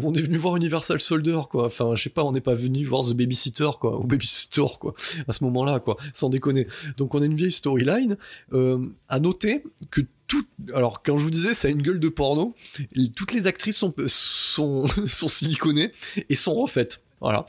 on 0.03 0.15
est 0.15 0.23
venu 0.23 0.39
voir 0.39 0.57
Universal 0.57 1.01
Soldier 1.01 1.41
quoi. 1.51 1.67
Enfin, 1.67 1.95
je 1.95 2.03
sais 2.03 2.11
pas, 2.11 2.25
on 2.25 2.33
n'est 2.33 2.41
pas 2.41 2.55
venu 2.55 2.83
voir 2.85 3.05
The 3.05 3.13
Babysitter 3.13 3.69
quoi, 3.79 3.99
ou 3.99 4.05
Babysitter 4.05 4.65
quoi, 4.81 4.95
à 5.29 5.33
ce 5.33 5.45
moment-là 5.45 5.81
quoi, 5.81 5.97
sans 6.13 6.31
déconner. 6.31 6.67
Donc 6.97 7.15
on 7.15 7.21
a 7.21 7.27
une 7.27 7.37
vieille 7.37 7.53
storyline. 7.53 8.17
Euh, 8.53 8.79
à 9.09 9.21
noter 9.21 9.63
que 9.91 10.01
tout, 10.27 10.45
alors 10.75 11.03
quand 11.03 11.19
je 11.19 11.23
vous 11.23 11.31
disais 11.31 11.55
ça 11.55 11.69
a 11.69 11.71
une 11.71 11.83
gueule 11.83 12.01
de 12.01 12.09
porno, 12.09 12.55
toutes 13.15 13.33
les 13.33 13.47
actrices 13.47 13.77
sont 13.77 13.95
sont 14.07 14.87
sont 15.07 15.29
siliconées 15.29 15.93
et 16.29 16.35
sont 16.35 16.55
refaites. 16.55 17.03
Voilà. 17.21 17.47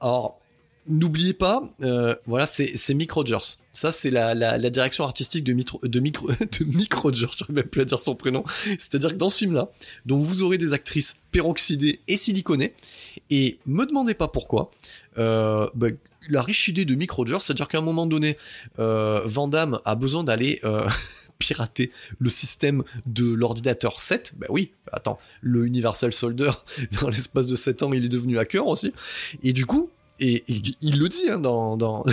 Alors 0.00 0.41
N'oubliez 0.88 1.32
pas, 1.32 1.62
euh, 1.82 2.16
voilà, 2.26 2.44
c'est 2.44 2.94
Mick 2.94 3.12
Rogers. 3.12 3.58
Ça, 3.72 3.92
c'est 3.92 4.10
la, 4.10 4.58
direction 4.70 5.04
artistique 5.04 5.44
de, 5.44 5.52
Mitro, 5.52 5.80
de, 5.82 6.00
Mick, 6.00 6.18
de 6.60 6.64
Mick 6.64 6.92
Rogers, 6.92 7.28
j'arrive 7.36 7.54
même 7.54 7.66
plus 7.66 7.82
à 7.82 7.84
dire 7.84 8.00
son 8.00 8.16
prénom. 8.16 8.42
C'est-à-dire 8.78 9.10
que 9.10 9.16
dans 9.16 9.28
ce 9.28 9.38
film-là, 9.38 9.70
dont 10.06 10.18
vous 10.18 10.42
aurez 10.42 10.58
des 10.58 10.72
actrices 10.72 11.16
peroxydées 11.30 12.00
et 12.08 12.16
siliconées, 12.16 12.74
et 13.30 13.58
me 13.64 13.86
demandez 13.86 14.14
pas 14.14 14.26
pourquoi, 14.26 14.72
euh, 15.18 15.68
bah, 15.74 15.88
la 16.28 16.42
riche 16.42 16.66
idée 16.66 16.84
de 16.84 16.94
Mick 16.96 17.12
Rogers, 17.12 17.38
c'est-à-dire 17.40 17.68
qu'à 17.68 17.78
un 17.78 17.82
moment 17.82 18.06
donné, 18.06 18.36
euh, 18.80 19.22
Van 19.24 19.48
Damme 19.48 19.78
a 19.84 19.94
besoin 19.94 20.24
d'aller... 20.24 20.60
Euh, 20.64 20.88
pirater 21.38 21.90
le 22.20 22.30
système 22.30 22.84
de 23.04 23.34
l'ordinateur 23.34 23.98
7, 23.98 24.34
bah 24.36 24.46
oui, 24.48 24.70
attends, 24.92 25.18
le 25.40 25.66
Universal 25.66 26.12
Soldier, 26.12 26.52
dans 27.00 27.08
l'espace 27.08 27.48
de 27.48 27.56
7 27.56 27.82
ans, 27.82 27.92
il 27.92 28.04
est 28.04 28.08
devenu 28.08 28.38
hacker 28.38 28.64
aussi. 28.68 28.92
Et 29.42 29.52
du 29.52 29.66
coup, 29.66 29.90
et, 30.20 30.44
il 30.80 30.98
le 30.98 31.08
dit 31.08 31.26
dans, 31.40 32.04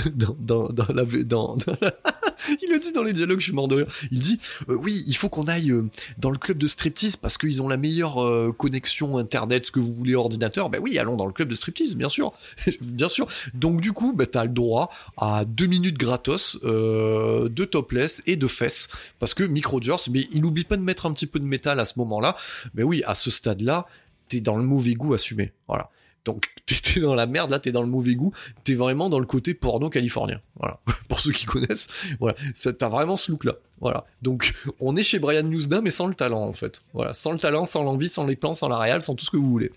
il 2.61 2.69
le 2.71 2.79
dit 2.79 2.91
dans 2.91 3.03
les 3.03 3.13
dialogues, 3.13 3.39
je 3.39 3.45
suis 3.45 3.53
mort 3.53 3.67
de 3.67 3.75
rire. 3.75 3.87
Il 4.11 4.19
dit 4.19 4.39
euh, 4.69 4.75
oui, 4.75 5.03
il 5.07 5.15
faut 5.15 5.29
qu'on 5.29 5.43
aille 5.43 5.71
euh, 5.71 5.89
dans 6.17 6.31
le 6.31 6.37
club 6.37 6.57
de 6.57 6.67
striptease 6.67 7.15
parce 7.15 7.37
qu'ils 7.37 7.61
ont 7.61 7.67
la 7.67 7.77
meilleure 7.77 8.23
euh, 8.23 8.51
connexion 8.51 9.17
internet, 9.17 9.65
ce 9.65 9.71
que 9.71 9.79
vous 9.79 9.93
voulez 9.93 10.15
ordinateur. 10.15 10.69
Ben 10.69 10.79
oui, 10.81 10.97
allons 10.97 11.17
dans 11.17 11.25
le 11.25 11.33
club 11.33 11.49
de 11.49 11.55
striptease, 11.55 11.95
bien 11.95 12.09
sûr, 12.09 12.33
bien 12.81 13.09
sûr. 13.09 13.27
Donc 13.53 13.81
du 13.81 13.91
coup, 13.91 14.13
ben, 14.13 14.25
t'as 14.25 14.43
le 14.43 14.51
droit 14.51 14.89
à 15.17 15.45
deux 15.45 15.67
minutes 15.67 15.97
gratos 15.97 16.57
de 16.63 17.65
topless 17.65 18.21
et 18.25 18.35
de 18.35 18.47
fesses 18.47 18.87
parce 19.19 19.33
que 19.33 19.43
Mick 19.43 19.65
Rogers, 19.65 20.09
mais 20.11 20.27
il 20.31 20.41
n'oublie 20.41 20.63
pas 20.63 20.77
de 20.77 20.81
mettre 20.81 21.05
un 21.05 21.13
petit 21.13 21.27
peu 21.27 21.39
de 21.39 21.45
métal 21.45 21.79
à 21.79 21.85
ce 21.85 21.99
moment-là. 21.99 22.35
Mais 22.73 22.83
oui, 22.83 23.03
à 23.05 23.15
ce 23.15 23.29
stade-là, 23.29 23.85
t'es 24.27 24.39
dans 24.39 24.57
le 24.57 24.63
mauvais 24.63 24.93
goût 24.93 25.13
assumé. 25.13 25.53
Voilà. 25.67 25.89
Donc 26.25 26.49
t'es 26.65 26.99
dans 26.99 27.15
la 27.15 27.25
merde, 27.25 27.51
là 27.51 27.59
t'es 27.59 27.71
dans 27.71 27.81
le 27.81 27.87
mauvais 27.87 28.15
goût, 28.15 28.33
t'es 28.63 28.75
vraiment 28.75 29.09
dans 29.09 29.19
le 29.19 29.25
côté 29.25 29.53
porno 29.53 29.89
californien. 29.89 30.41
Voilà, 30.55 30.79
pour 31.09 31.19
ceux 31.19 31.31
qui 31.31 31.45
connaissent, 31.45 31.87
voilà, 32.19 32.35
t'as 32.77 32.89
vraiment 32.89 33.15
ce 33.15 33.31
look 33.31 33.45
là. 33.45 33.55
Voilà, 33.81 34.05
donc 34.21 34.53
on 34.81 34.95
est 34.97 35.03
chez 35.03 35.19
Brian 35.19 35.43
Newsda 35.43 35.81
mais 35.81 35.89
sans 35.89 36.07
le 36.07 36.15
talent 36.15 36.43
en 36.43 36.53
fait. 36.53 36.83
Voilà, 36.93 37.13
sans 37.13 37.31
le 37.31 37.39
talent, 37.39 37.65
sans 37.65 37.83
l'envie, 37.83 38.09
sans 38.09 38.25
les 38.25 38.35
plans, 38.35 38.53
sans 38.53 38.67
la 38.67 38.77
réal, 38.77 39.01
sans 39.01 39.15
tout 39.15 39.25
ce 39.25 39.31
que 39.31 39.37
vous 39.37 39.49
voulez. 39.49 39.71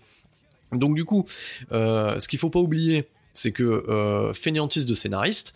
Donc 0.73 0.95
du 0.95 1.05
coup, 1.05 1.27
euh, 1.73 2.19
ce 2.19 2.29
qu'il 2.29 2.39
faut 2.39 2.51
pas 2.51 2.59
oublier, 2.59 3.09
c'est 3.33 3.53
que 3.53 3.63
euh, 3.63 4.33
fainéantise 4.33 4.87
de 4.87 4.95
scénariste, 4.95 5.55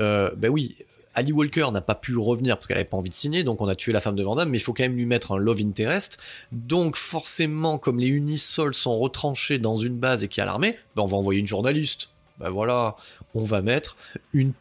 euh, 0.00 0.30
ben 0.36 0.50
oui, 0.50 0.76
Ali 1.14 1.32
Walker 1.32 1.68
n'a 1.72 1.80
pas 1.80 1.94
pu 1.94 2.16
revenir 2.16 2.56
parce 2.56 2.66
qu'elle 2.66 2.78
avait 2.78 2.86
pas 2.86 2.96
envie 2.96 3.10
de 3.10 3.14
signer, 3.14 3.44
donc 3.44 3.60
on 3.60 3.68
a 3.68 3.74
tué 3.74 3.92
la 3.92 4.00
femme 4.00 4.16
de 4.16 4.22
Vandame, 4.22 4.48
mais 4.48 4.58
il 4.58 4.62
faut 4.62 4.72
quand 4.72 4.82
même 4.82 4.96
lui 4.96 5.06
mettre 5.06 5.32
un 5.32 5.38
love 5.38 5.60
interest. 5.60 6.18
Donc 6.52 6.96
forcément, 6.96 7.78
comme 7.78 7.98
les 7.98 8.08
Unisols 8.08 8.74
sont 8.74 8.98
retranchés 8.98 9.58
dans 9.58 9.76
une 9.76 9.96
base 9.96 10.24
et 10.24 10.28
qu'il 10.28 10.40
y 10.40 10.42
a 10.42 10.46
l'armée, 10.46 10.76
ben 10.96 11.02
on 11.02 11.06
va 11.06 11.16
envoyer 11.16 11.40
une 11.40 11.46
journaliste. 11.46 12.10
Ben 12.38 12.50
voilà, 12.50 12.96
on 13.34 13.44
va 13.44 13.62
mettre 13.62 13.96
une, 14.32 14.52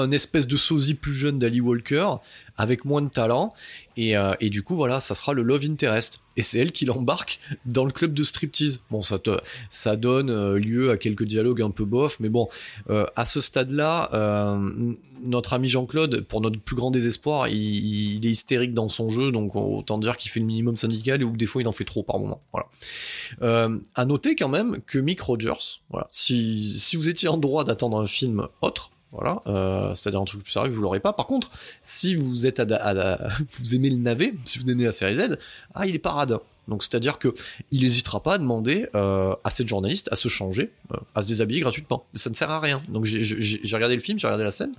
un 0.00 0.10
espèce 0.10 0.46
de 0.46 0.56
sosie 0.56 0.94
plus 0.94 1.14
jeune 1.14 1.36
d'Ali 1.36 1.60
Walker 1.60 2.16
avec 2.60 2.84
moins 2.84 3.00
de 3.00 3.08
talent. 3.08 3.54
Et, 3.96 4.16
euh, 4.16 4.34
et, 4.40 4.50
du 4.50 4.62
coup 4.62 4.76
voilà 4.76 5.00
ça 5.00 5.14
sera 5.14 5.32
le 5.32 5.42
love 5.42 5.64
interest. 5.64 6.20
Et 6.36 6.42
c'est 6.42 6.58
elle 6.58 6.72
qui 6.72 6.84
l'embarque 6.84 7.40
dans 7.64 7.84
le 7.84 7.90
club 7.90 8.12
de 8.12 8.22
striptease. 8.22 8.80
Bon 8.90 9.02
ça 9.02 9.18
te, 9.18 9.30
ça 9.68 9.96
donne 9.96 10.30
euh, 10.30 10.58
lieu 10.58 10.90
à 10.90 10.96
quelques 10.96 11.24
dialogues 11.24 11.62
un 11.62 11.70
peu 11.70 11.84
bof 11.84 12.20
mais 12.20 12.28
bon 12.28 12.48
euh, 12.90 13.06
à 13.16 13.24
ce 13.24 13.40
stade 13.40 13.72
là 13.72 14.10
notre 15.22 15.52
ami 15.52 15.68
Jean-Claude 15.68 16.22
pour 16.22 16.40
notre 16.40 16.58
plus 16.58 16.76
grand 16.76 16.90
désespoir 16.90 17.48
il, 17.48 18.16
il, 18.16 18.26
est 18.26 18.30
hystérique 18.30 18.72
dans 18.72 18.88
son 18.88 19.10
jeu 19.10 19.32
donc 19.32 19.54
autant 19.54 19.98
dire 19.98 20.16
qu'il 20.16 20.30
fait 20.30 20.40
le 20.40 20.46
minimum 20.46 20.76
syndical 20.76 21.20
et 21.20 21.24
ou 21.24 21.32
que 21.32 21.36
des 21.36 21.44
fois 21.44 21.60
il 21.60 21.68
en 21.68 21.72
fait 21.72 21.84
trop 21.84 22.02
par 22.02 22.18
moment. 22.18 22.40
Voilà. 22.52 23.68
À 23.94 24.04
noter 24.06 24.36
quand 24.36 24.48
même 24.48 24.80
que 24.86 24.98
Mick 24.98 25.20
Rogers 25.20 25.82
voilà 25.90 26.08
si, 26.10 26.78
si 26.78 26.96
vous 26.96 27.08
étiez 27.08 27.28
en 27.28 27.36
droit 27.36 27.64
d'attendre 27.64 28.00
un 28.00 28.06
film 28.06 28.46
autre 28.62 28.90
voilà, 29.12 29.42
euh, 29.48 29.94
c'est-à-dire 29.94 30.20
un 30.20 30.24
truc 30.24 30.42
plus 30.42 30.52
sérieux, 30.52 30.70
vous 30.70 30.82
l'aurez 30.82 31.00
pas. 31.00 31.12
Par 31.12 31.26
contre, 31.26 31.50
si 31.82 32.14
vous 32.14 32.46
êtes 32.46 32.60
à, 32.60 33.18
vous 33.58 33.74
aimez 33.74 33.90
le 33.90 33.96
navet, 33.96 34.34
si 34.44 34.58
vous 34.58 34.70
aimez 34.70 34.84
la 34.84 34.92
série 34.92 35.16
Z, 35.16 35.36
ah, 35.74 35.86
il 35.86 35.94
est 35.94 36.00
parade. 36.00 36.38
Donc 36.70 36.82
c'est-à-dire 36.82 37.18
que 37.18 37.34
il 37.70 37.82
n'hésitera 37.82 38.22
pas 38.22 38.34
à 38.34 38.38
demander 38.38 38.86
euh, 38.94 39.34
à 39.44 39.50
cette 39.50 39.68
journaliste 39.68 40.08
à 40.12 40.16
se 40.16 40.28
changer, 40.28 40.70
euh, 40.92 40.96
à 41.14 41.20
se 41.20 41.26
déshabiller 41.26 41.60
gratuitement. 41.60 42.06
Ça 42.14 42.30
ne 42.30 42.34
sert 42.34 42.50
à 42.50 42.60
rien. 42.60 42.80
Donc 42.88 43.04
j'ai 43.04 43.76
regardé 43.76 43.96
le 43.96 44.00
film, 44.00 44.18
j'ai 44.18 44.26
regardé 44.26 44.44
la 44.44 44.50
scène, 44.50 44.72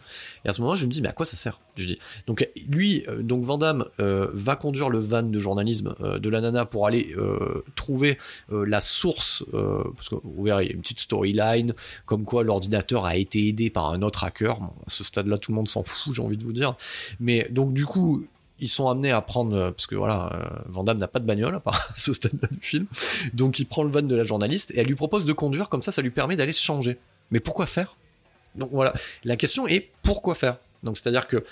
et 0.46 0.50
à 0.50 0.54
ce 0.54 0.62
moment 0.62 0.76
je 0.76 0.86
me 0.86 0.92
dis 0.92 1.02
mais 1.02 1.10
à 1.10 1.14
quoi 1.14 1.26
ça 1.26 1.38
sert? 1.38 1.60
Je 1.76 1.86
dis 1.86 2.00
donc 2.26 2.48
lui, 2.68 3.04
euh, 3.08 3.22
donc 3.22 3.44
Van 3.44 3.60
va 3.98 4.56
conduire 4.56 4.89
le 4.89 4.98
van 4.98 5.24
de 5.24 5.39
journalisme 5.39 5.94
de 6.00 6.30
la 6.30 6.42
nana 6.42 6.66
pour 6.66 6.88
aller 6.88 7.14
trouver 7.76 8.18
la 8.50 8.82
source, 8.82 9.44
parce 9.52 10.10
que 10.10 10.16
vous 10.24 10.44
verrez 10.44 10.64
il 10.66 10.68
y 10.70 10.72
a 10.72 10.74
une 10.74 10.82
petite 10.82 11.00
storyline 11.00 11.74
comme 12.06 12.24
quoi 12.24 12.44
l'ordinateur 12.44 13.06
a 13.06 13.18
été 13.18 13.48
aidé 13.48 13.70
par 13.70 13.92
un 13.92 14.02
autre 14.02 14.24
hacker. 14.24 14.56
à 14.62 14.70
ce 14.88 15.04
stade-là 15.04 15.38
tout 15.38 15.52
le 15.52 15.56
monde 15.56 15.68
s'en 15.68 15.84
fout, 15.84 16.16
j'ai 16.16 16.22
envie 16.22 16.38
de 16.38 16.44
vous 16.44 16.54
dire. 16.54 16.76
Mais 17.20 17.48
donc 17.52 17.74
du 17.74 17.86
coup 17.86 18.24
ils 18.62 18.70
sont 18.70 18.88
amenés 18.88 19.12
à 19.12 19.22
prendre, 19.22 19.55
euh, 19.57 19.72
parce 19.72 19.88
que 19.88 19.95
voilà, 19.95 20.64
euh, 20.78 20.93
n'a 20.93 21.07
pas 21.07 21.20
de 21.20 21.26
bagnole 21.26 21.55
à 21.55 21.59
part 21.59 21.91
ce 21.97 22.14
stade-là 22.14 22.47
du 22.49 22.62
film, 22.62 22.86
donc 23.34 23.59
il 23.59 23.66
prend 23.66 23.84
le 23.84 23.89
van 23.89 24.03
de 24.03 24.16
la 24.16 24.24
journaliste 24.24 24.72
et 24.72 24.80
elle 24.80 24.88
lui 24.88 24.95
propose 24.95 25.26
de 25.26 25.34
conduire, 25.34 25.68
comme 25.68 25.82
ça, 25.82 25.91
ça 25.91 26.01
lui 26.01 26.12
permet 26.12 26.38
d'aller 26.38 26.53
se 26.53 26.64
changer. 26.64 26.97
Mais 27.32 27.39
pourquoi 27.39 27.66
faire? 27.66 27.97
Donc 28.55 28.70
voilà, 28.72 28.93
la 29.24 29.36
question 29.36 29.68
est 29.68 29.89
pourquoi 30.03 30.36
faire? 30.36 30.57
Donc 30.84 30.97
c'est-à-dire 30.97 31.28
que 31.28 31.43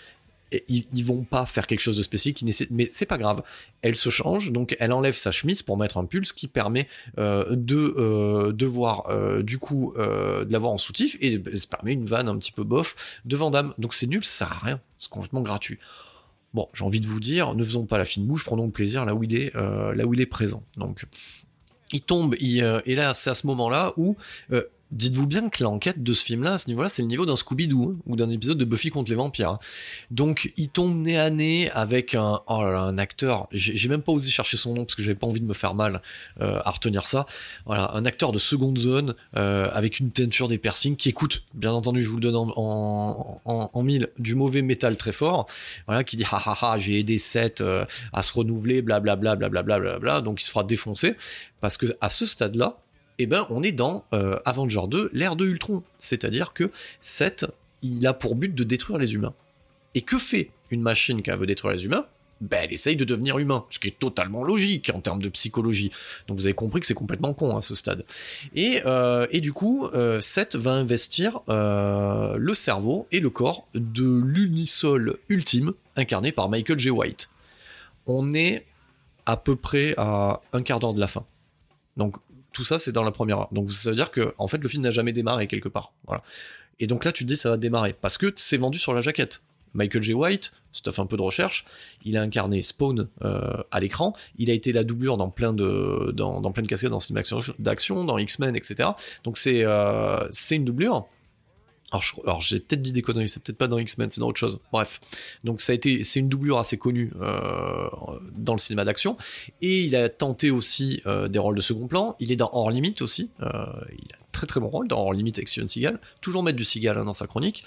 ils, 0.68 1.06
vont 1.06 1.24
pas 1.24 1.46
faire 1.46 1.68
quelque 1.68 1.80
chose 1.80 1.96
de 1.96 2.02
spécifique, 2.02 2.44
mais 2.72 2.90
c'est 2.92 3.06
pas 3.06 3.20
grave. 3.20 3.44
Elle 3.84 3.96
se 3.96 4.10
change, 4.10 4.52
donc 4.52 4.76
elle 4.80 4.92
enlève 4.92 5.16
sa 5.16 5.32
chemise 5.32 5.62
pour 5.62 5.78
mettre 5.78 6.00
un 6.00 6.06
pull, 6.06 6.26
ce 6.26 6.34
qui 6.34 6.48
permet 6.48 6.88
euh, 7.20 7.46
de, 7.52 8.52
de 8.52 8.66
voir 8.66 9.44
du 9.44 9.60
coup 9.60 9.94
de 9.96 10.52
l'avoir 10.52 10.74
en 10.74 10.80
soutif 10.80 11.18
et 11.22 11.40
ça 11.54 11.68
permet 11.68 11.94
une 11.94 12.06
vanne 12.06 12.28
un 12.28 12.36
petit 12.36 12.52
peu 12.52 12.64
bof 12.64 13.20
de 13.26 13.36
Vandame. 13.36 13.76
Donc 13.78 13.94
c'est 13.94 14.08
nul, 14.08 14.26
ça 14.26 14.46
sert 14.46 14.52
à 14.54 14.66
rien, 14.66 14.82
c'est 14.98 15.12
complètement 15.12 15.42
gratuit. 15.42 15.78
Bon, 16.54 16.68
j'ai 16.74 16.84
envie 16.84 17.00
de 17.00 17.08
vous 17.08 17.20
dire, 17.20 17.54
ne 17.54 17.64
faisons 17.64 17.86
pas 17.86 17.98
la 17.98 18.06
fine 18.06 18.26
bouche, 18.26 18.44
prenons 18.44 18.66
le 18.66 18.72
plaisir 18.72 19.06
là 19.06 19.14
où 19.14 19.24
il 19.24 19.36
est, 19.36 19.56
euh, 19.56 19.94
là 19.94 20.06
où 20.06 20.14
il 20.14 20.22
est 20.22 20.26
présent. 20.26 20.64
Donc, 20.78 21.06
il 21.92 22.02
tombe, 22.02 22.36
euh, 22.42 22.82
et 22.86 22.96
là, 22.96 23.14
c'est 23.14 23.30
à 23.30 23.36
ce 23.36 23.46
moment-là 23.48 23.94
où 23.98 24.16
euh, 24.52 24.64
Dites-vous 24.92 25.28
bien 25.28 25.50
que 25.50 25.64
l'enquête 25.64 26.02
de 26.02 26.14
ce 26.14 26.24
film-là, 26.24 26.54
à 26.54 26.58
ce 26.58 26.68
niveau-là, 26.68 26.90
c'est 26.90 27.04
le 27.04 27.08
niveau 27.08 27.28
d'un 27.28 27.36
Scooby-Doo 27.36 27.92
hein, 27.92 28.02
ou 28.08 28.16
d'un 28.16 28.30
épisode 28.32 28.58
de 28.58 28.66
Buffy 28.66 28.90
contre 28.90 29.12
les 29.12 29.16
vampires. 29.16 29.52
Hein. 29.52 29.60
Donc, 30.10 30.52
il 30.58 30.70
tombe 30.70 30.96
nez 30.96 31.16
à 31.16 31.30
nez 31.30 31.70
avec 31.72 32.16
un, 32.16 32.42
oh 32.48 32.64
là 32.64 32.82
un 32.82 32.98
acteur. 32.98 33.48
J'ai 33.52 33.88
même 33.88 34.02
pas 34.02 34.12
osé 34.12 34.32
chercher 34.32 34.58
son 34.58 34.74
nom 34.74 34.86
parce 34.86 34.96
que 34.96 35.04
j'avais 35.04 35.14
pas 35.14 35.28
envie 35.28 35.42
de 35.42 35.46
me 35.46 35.54
faire 35.54 35.76
mal 35.76 36.02
euh, 36.42 36.60
à 36.66 36.72
retenir 36.72 37.06
ça. 37.06 37.28
Voilà, 37.68 37.92
un 37.94 38.04
acteur 38.04 38.32
de 38.32 38.40
seconde 38.40 38.80
zone 38.80 39.14
euh, 39.38 39.68
avec 39.72 40.00
une 40.00 40.10
teinture 40.10 40.48
des 40.48 40.58
piercings 40.58 40.96
qui 40.96 41.10
écoute, 41.10 41.44
bien 41.54 41.72
entendu, 41.72 42.02
je 42.02 42.10
vous 42.10 42.16
le 42.16 42.22
donne 42.22 42.36
en, 42.36 43.42
en, 43.46 43.84
mille, 43.84 44.10
du 44.18 44.34
mauvais 44.34 44.64
métal 44.64 44.98
très 44.98 45.12
fort. 45.12 45.46
Voilà, 45.86 46.04
qui 46.04 46.18
dit 46.18 46.24
ha 46.24 46.42
ha 46.44 46.58
ha, 46.60 46.80
j'ai 46.80 46.98
aidé 46.98 47.20
Seth 47.20 47.62
euh, 47.62 47.86
à 48.12 48.24
se 48.24 48.34
renouveler, 48.34 48.82
blablabla, 48.82 49.36
blablabla, 49.36 49.78
blablabla. 49.78 50.22
Donc, 50.22 50.42
il 50.42 50.46
se 50.46 50.50
fera 50.50 50.64
défoncer 50.64 51.16
parce 51.62 51.78
que 51.78 51.86
à 52.02 52.10
ce 52.10 52.26
stade-là 52.26 52.80
eh 53.20 53.28
ben 53.28 53.46
on 53.50 53.62
est 53.62 53.74
dans 53.74 54.06
euh, 54.14 54.40
Avenger 54.46 54.82
2, 54.88 55.12
l'ère 55.14 55.36
de 55.36 55.46
Ultron. 55.46 55.84
C'est-à-dire 55.98 56.54
que 56.54 56.72
Seth, 57.00 57.46
il 57.82 58.06
a 58.08 58.14
pour 58.14 58.36
but 58.36 58.56
de 58.56 58.64
détruire 58.64 58.98
les 58.98 59.14
humains. 59.14 59.34
Et 59.94 60.02
que 60.02 60.18
fait 60.18 60.50
une 60.72 60.82
machine 60.82 61.22
qui 61.22 61.30
veut 61.30 61.46
détruire 61.46 61.74
les 61.74 61.86
humains? 61.86 62.06
Ben, 62.42 62.62
elle 62.64 62.72
essaye 62.72 62.96
de 62.96 63.04
devenir 63.04 63.38
humain, 63.38 63.66
ce 63.70 63.80
qui 63.80 63.90
est 63.90 64.00
totalement 64.00 64.46
logique 64.46 64.90
en 64.96 65.02
termes 65.02 65.22
de 65.22 65.28
psychologie. 65.28 65.92
Donc 66.28 66.38
vous 66.38 66.46
avez 66.46 66.54
compris 66.54 66.80
que 66.80 66.88
c'est 66.88 66.94
complètement 66.94 67.34
con 67.34 67.58
à 67.58 67.62
ce 67.62 67.76
stade. 67.76 68.06
Et, 68.56 68.82
euh, 68.86 69.28
du 69.28 69.52
coup, 69.52 69.88
euh, 69.88 70.22
Seth 70.22 70.56
va 70.56 70.72
investir 70.72 71.42
le 71.48 72.54
cerveau 72.54 73.08
et 73.12 73.20
le 73.20 73.30
corps 73.30 73.68
de 73.74 74.22
l'unisol 74.24 75.18
ultime, 75.28 75.74
incarné 75.98 76.32
par 76.32 76.48
Michael 76.48 76.80
J. 76.80 76.92
White. 76.92 77.30
On 78.06 78.32
est 78.32 78.66
à 79.26 79.36
peu 79.36 79.58
près 79.58 79.94
à 79.98 80.40
un 80.54 80.64
quart 80.64 80.80
d'heure 80.80 80.94
de 80.94 81.00
la 81.02 81.08
fin. 81.08 81.26
Donc 81.98 82.16
tout 82.54 82.64
ça, 82.64 82.80
c'est 82.80 82.92
dans 82.92 83.04
la 83.04 83.12
première. 83.12 83.48
Donc 83.52 83.72
ça 83.72 83.90
veut 83.90 83.96
dire 83.96 84.12
que 84.12 84.34
en 84.38 84.48
fait, 84.48 84.58
le 84.58 84.68
film 84.70 84.84
n'a 84.84 84.92
jamais 84.92 85.12
démarré 85.12 85.48
quelque 85.48 85.70
part. 85.70 85.94
Voilà. 86.08 86.24
Et 86.80 86.88
donc 86.88 87.06
là, 87.06 87.12
tu 87.12 87.24
te 87.24 87.28
dis 87.28 87.38
ça 87.38 87.50
va 87.50 87.58
démarrer 87.58 87.94
parce 87.94 88.18
que 88.18 88.32
c'est 88.36 88.58
vendu 88.58 88.80
sur 88.80 88.94
la 88.94 89.02
jaquette. 89.02 89.42
Michael 89.74 90.02
J. 90.02 90.14
White, 90.14 90.54
si 90.72 90.82
tu 90.82 90.92
fait 90.92 91.02
un 91.02 91.06
peu 91.06 91.18
de 91.18 91.22
recherche, 91.22 91.66
il 92.04 92.18
a 92.18 92.22
incarné 92.22 92.62
Spawn 92.62 93.08
euh, 93.24 93.64
à 93.72 93.80
l'écran. 93.80 94.14
Il 94.38 94.50
a 94.50 94.54
été 94.54 94.72
la 94.72 94.84
doublure 94.84 95.18
dans 95.18 95.30
plein 95.30 95.54
de 95.54 96.12
dans, 96.16 96.42
plein 96.52 96.64
de 96.64 96.68
cascades 96.68 96.90
dans 96.92 97.00
cinéma 97.00 97.22
d'action, 97.60 98.04
dans 98.04 98.18
X-Men, 98.18 98.56
etc. 98.56 98.90
Donc 99.24 99.38
euh, 99.46 100.28
c'est 100.32 100.56
une 100.56 100.66
doublure. 100.66 101.06
Alors, 101.92 102.42
j'ai 102.42 102.60
peut-être 102.60 102.82
dit 102.82 102.92
des 102.92 103.02
conneries, 103.02 103.30
c'est 103.30 103.42
peut-être 103.42 103.58
pas 103.58 103.68
dans 103.68 103.80
X-Men, 103.80 104.10
c'est 104.10 104.22
dans 104.22 104.28
autre 104.28 104.40
chose. 104.40 104.60
Bref, 104.72 105.00
donc 105.44 105.60
ça 105.60 105.72
a 105.72 105.76
été, 105.76 106.04
c'est 106.04 106.20
une 106.20 106.30
doublure 106.30 106.60
assez 106.60 106.78
connue 106.78 107.12
euh, 107.20 107.88
dans 108.38 108.54
le 108.54 108.60
cinéma 108.60 108.86
d'action, 108.86 109.18
et 109.62 109.82
il 109.82 109.96
a 109.96 110.08
tenté 110.10 110.52
aussi 110.52 111.02
euh, 111.08 111.28
des 111.28 111.40
rôles 111.40 111.56
de 111.56 111.62
second 111.62 111.88
plan. 111.88 112.16
Il 112.20 112.32
est 112.32 112.36
dans 112.36 112.50
Hors 112.54 112.70
Limite 112.70 113.02
aussi. 113.02 113.32
Euh, 113.42 113.48
il 113.92 114.14
a 114.14 114.18
un 114.18 114.28
très 114.32 114.46
très 114.46 114.60
bon 114.60 114.68
rôle 114.68 114.88
dans 114.88 115.00
Hors 115.00 115.14
Limite 115.14 115.40
avec 115.40 115.50
Steven 115.50 115.68
Seagal. 115.68 116.00
Toujours 116.22 116.44
mettre 116.44 116.58
du 116.58 116.66
Seagal 116.66 116.98
hein, 116.98 117.06
dans 117.06 117.16
sa 117.16 117.26
chronique. 117.26 117.64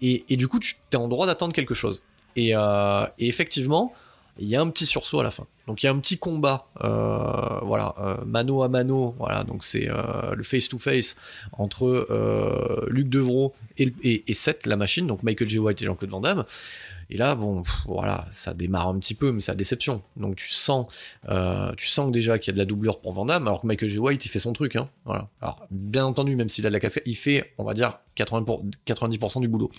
Et, 0.00 0.36
du 0.36 0.46
coup, 0.46 0.60
tu 0.60 0.76
es 0.92 0.96
en 0.96 1.08
droit 1.08 1.26
d'attendre 1.26 1.52
quelque 1.52 1.74
chose. 1.74 2.02
Et, 2.36 2.50
et 2.50 3.28
effectivement, 3.28 3.92
il 4.38 4.48
y 4.48 4.56
a 4.56 4.60
un 4.60 4.68
petit 4.70 4.86
sursaut 4.86 5.20
à 5.20 5.22
la 5.22 5.30
fin. 5.30 5.46
Donc 5.66 5.82
il 5.82 5.86
y 5.86 5.88
a 5.88 5.92
un 5.92 5.98
petit 5.98 6.18
combat, 6.18 6.66
euh, 6.82 7.60
voilà, 7.62 7.94
euh, 7.98 8.24
mano 8.26 8.62
à 8.62 8.68
mano, 8.68 9.14
voilà, 9.18 9.44
donc 9.44 9.64
c'est 9.64 9.88
euh, 9.88 10.34
le 10.34 10.42
face-to-face 10.42 11.16
entre 11.52 12.86
Luc 12.88 13.08
Devro 13.08 13.54
et, 13.78 13.92
et, 14.02 14.34
Seth, 14.34 14.66
la 14.66 14.76
machine, 14.76 15.06
donc 15.06 15.22
Michael 15.22 15.48
J. 15.48 15.58
White 15.58 15.80
et 15.82 15.86
Jean-Claude 15.86 16.10
Van 16.10 16.20
Damme. 16.20 16.44
Et 17.10 17.18
là, 17.18 17.34
bon, 17.34 17.62
voilà, 17.86 18.26
ça 18.30 18.54
démarre 18.54 18.88
un 18.88 18.98
petit 18.98 19.14
peu, 19.14 19.30
mais 19.30 19.40
c'est 19.40 19.52
la 19.52 19.56
déception. 19.56 20.02
Donc 20.16 20.36
tu 20.36 20.48
sens, 20.48 20.88
tu 21.76 21.86
sens 21.86 22.10
déjà 22.10 22.38
qu'il 22.38 22.48
y 22.48 22.52
a 22.52 22.54
de 22.54 22.58
la 22.58 22.64
doublure 22.64 23.00
pour 23.00 23.12
Van 23.12 23.24
Damme, 23.24 23.46
alors 23.46 23.62
que 23.62 23.66
Michael 23.66 23.88
J. 23.88 23.98
White, 23.98 24.24
il 24.24 24.28
fait 24.28 24.38
son 24.38 24.52
truc, 24.52 24.76
hein, 24.76 24.88
voilà. 25.04 25.28
Alors, 25.40 25.66
bien 25.70 26.04
entendu, 26.04 26.34
même 26.36 26.48
s'il 26.48 26.66
a 26.66 26.70
de 26.70 26.74
la 26.74 26.80
casquette, 26.80 27.04
il 27.06 27.16
fait, 27.16 27.54
on 27.58 27.64
va 27.64 27.74
dire, 27.74 28.00
80 28.16 28.42
pour, 28.42 28.64
90% 28.86 29.40
du 29.40 29.48
boulot. 29.48 29.70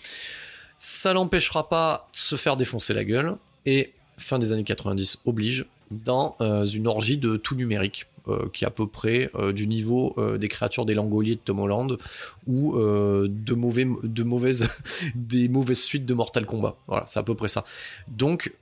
Ça 0.77 1.13
l'empêchera 1.13 1.69
pas 1.69 2.09
de 2.11 2.17
se 2.17 2.35
faire 2.35 2.57
défoncer 2.57 2.93
la 2.93 3.03
gueule, 3.03 3.37
et 3.65 3.93
fin 4.17 4.39
des 4.39 4.51
années 4.51 4.63
90 4.63 5.21
oblige, 5.25 5.65
dans 5.91 6.35
euh, 6.41 6.65
une 6.65 6.87
orgie 6.87 7.17
de 7.17 7.37
tout 7.37 7.55
numérique, 7.55 8.07
euh, 8.27 8.49
qui 8.51 8.63
est 8.63 8.67
à 8.67 8.71
peu 8.71 8.87
près 8.87 9.29
euh, 9.35 9.53
du 9.53 9.67
niveau 9.67 10.15
des 10.39 10.47
créatures 10.47 10.85
des 10.85 10.95
Langoliers 10.95 11.35
de 11.35 11.41
Tom 11.43 11.59
Holland 11.59 11.97
ou 12.47 12.75
de, 12.77 13.53
mauvais, 13.53 13.87
de 14.03 14.23
mauvaises, 14.23 14.67
des 15.15 15.47
mauvaises 15.47 15.83
suites 15.83 16.05
de 16.05 16.13
Mortal 16.13 16.45
Kombat. 16.45 16.75
Voilà, 16.87 17.05
c'est 17.05 17.19
à 17.19 17.23
peu 17.23 17.35
près 17.35 17.47
ça. 17.47 17.65
Donc, 18.07 18.53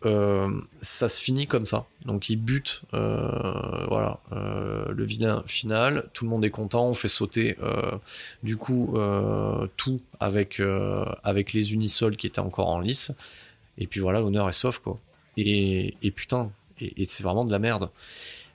ça 0.81 1.09
se 1.09 1.21
finit 1.21 1.47
comme 1.47 1.65
ça. 1.65 1.85
Donc, 2.05 2.29
il 2.29 2.37
bute, 2.37 2.81
voilà, 2.91 4.19
le 4.31 5.03
vilain 5.03 5.43
final. 5.45 6.09
Tout 6.13 6.25
le 6.25 6.29
monde 6.29 6.45
est 6.45 6.49
content. 6.49 6.87
On 6.87 6.93
fait 6.93 7.07
sauter, 7.07 7.57
du 8.41 8.57
coup, 8.57 8.97
tout 9.77 9.99
avec, 10.19 10.61
avec 11.23 11.53
les 11.53 11.73
unisols 11.73 12.15
qui 12.15 12.27
étaient 12.27 12.39
encore 12.39 12.69
en 12.69 12.79
lice. 12.79 13.11
Et 13.77 13.87
puis 13.87 13.99
voilà, 13.99 14.19
l'honneur 14.19 14.47
est 14.47 14.53
sauf, 14.53 14.79
quoi. 14.79 14.99
Et, 15.37 15.95
putain, 16.15 16.51
et, 16.79 17.05
c'est 17.05 17.23
vraiment 17.23 17.45
de 17.45 17.51
la 17.51 17.59
merde. 17.59 17.89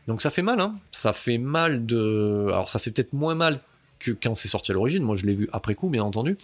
Donc 0.07 0.21
ça 0.21 0.31
fait 0.31 0.43
mal, 0.43 0.61
hein. 0.61 0.75
Ça 0.91 1.13
fait 1.13 1.39
mal 1.39 1.85
de. 1.85 2.47
Alors 2.49 2.71
ça 2.71 2.79
fait 2.79 2.91
peut-être 2.91 3.13
moins 3.13 3.35
mal 3.35 3.61
que 3.99 4.13
quand 4.13 4.35
c'est 4.35 4.49
sorti 4.49 4.71
à 4.71 4.75
l'origine. 4.75 5.03
Moi, 5.03 5.17
je 5.17 5.27
l'ai 5.27 5.35
vu 5.35 5.49
après 5.53 5.75
coup, 5.75 5.89
bien 5.89 6.03
entendu. 6.03 6.39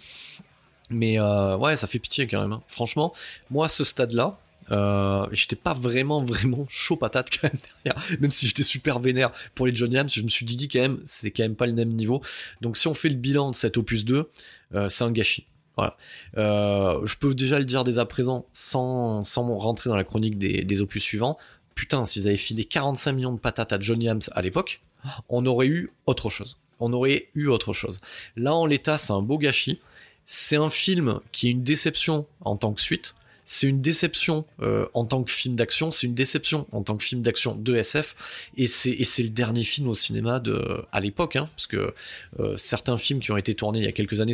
Mais 0.89 1.19
euh, 1.19 1.57
ouais, 1.57 1.75
ça 1.75 1.87
fait 1.87 1.99
pitié 1.99 2.27
quand 2.27 2.41
même. 2.41 2.53
Hein. 2.53 2.61
Franchement, 2.67 3.13
moi, 3.49 3.65
à 3.65 3.69
ce 3.69 3.83
stade-là, 3.83 4.37
euh, 4.71 5.25
j'étais 5.31 5.55
pas 5.55 5.73
vraiment 5.73 6.23
vraiment 6.23 6.65
chaud 6.69 6.95
patate 6.95 7.29
quand 7.29 7.43
même 7.43 7.61
derrière 7.83 8.03
même 8.19 8.31
si 8.31 8.47
j'étais 8.47 8.63
super 8.63 8.97
vénère 8.97 9.31
pour 9.53 9.67
les 9.67 9.75
Johnny 9.75 9.95
Adams 9.95 10.09
je 10.09 10.21
me 10.23 10.27
suis 10.27 10.43
dit 10.43 10.67
quand 10.67 10.79
même 10.79 10.99
c'est 11.03 11.29
quand 11.29 11.43
même 11.43 11.55
pas 11.55 11.67
le 11.67 11.73
même 11.73 11.89
niveau 11.89 12.23
donc 12.61 12.75
si 12.75 12.87
on 12.87 12.95
fait 12.95 13.09
le 13.09 13.15
bilan 13.15 13.51
de 13.51 13.55
cet 13.55 13.77
opus 13.77 14.05
2 14.05 14.27
euh, 14.73 14.89
c'est 14.89 15.03
un 15.03 15.11
gâchis 15.11 15.45
voilà. 15.75 15.97
Euh, 16.37 17.05
je 17.05 17.17
peux 17.17 17.33
déjà 17.33 17.59
le 17.59 17.65
dire 17.65 17.83
dès 17.83 17.97
à 17.97 18.05
présent 18.05 18.45
sans, 18.53 19.23
sans 19.23 19.57
rentrer 19.57 19.89
dans 19.89 19.95
la 19.95 20.03
chronique 20.03 20.37
des, 20.37 20.81
opus 20.81 21.03
suivants 21.03 21.37
putain 21.73 22.05
s'ils 22.05 22.27
avaient 22.27 22.37
filé 22.37 22.65
45 22.65 23.11
millions 23.13 23.33
de 23.33 23.39
patates 23.39 23.73
à 23.73 23.79
Johnny 23.79 24.07
Adams 24.07 24.21
à 24.31 24.41
l'époque 24.41 24.81
on 25.29 25.45
aurait 25.45 25.67
eu 25.67 25.91
autre 26.07 26.29
chose. 26.29 26.57
On 26.79 26.91
aurait 26.91 27.29
eu 27.35 27.47
autre 27.47 27.73
chose. 27.73 28.01
Là 28.35 28.55
en 28.55 28.65
l'état 28.65 28.97
c'est 28.97 29.13
un 29.13 29.21
beau 29.21 29.37
gâchis. 29.37 29.79
C'est 30.25 30.55
un 30.55 30.71
film 30.71 31.19
qui 31.31 31.47
est 31.47 31.51
une 31.51 31.63
déception 31.63 32.25
en 32.41 32.57
tant 32.57 32.73
que 32.73 32.81
suite 32.81 33.13
c'est 33.45 33.67
une 33.67 33.79
déception 33.79 34.43
euh, 34.61 34.87
en 34.95 35.05
tant 35.05 35.23
que 35.23 35.31
film 35.31 35.55
d'action, 35.55 35.91
c'est 35.91 36.07
une 36.07 36.15
déception 36.15 36.67
en 36.71 36.81
tant 36.81 36.97
que 36.97 37.03
film 37.03 37.21
d'action 37.21 37.55
de 37.55 37.75
SF, 37.75 38.15
et 38.57 38.65
c'est 38.65 39.23
le 39.23 39.29
dernier 39.29 39.63
film 39.63 39.87
au 39.87 39.93
cinéma 39.93 40.39
de 40.39 40.83
à 40.91 40.99
l'époque, 40.99 41.35
hein, 41.35 41.47
parce 41.55 41.67
que 41.67 41.93
euh, 42.39 42.57
certains 42.57 42.97
films 42.97 43.19
qui 43.19 43.31
ont 43.31 43.37
été 43.37 43.53
tournés 43.53 43.79
il 43.79 43.85
y 43.85 43.87
a 43.87 43.91
quelques 43.91 44.19
années 44.19 44.33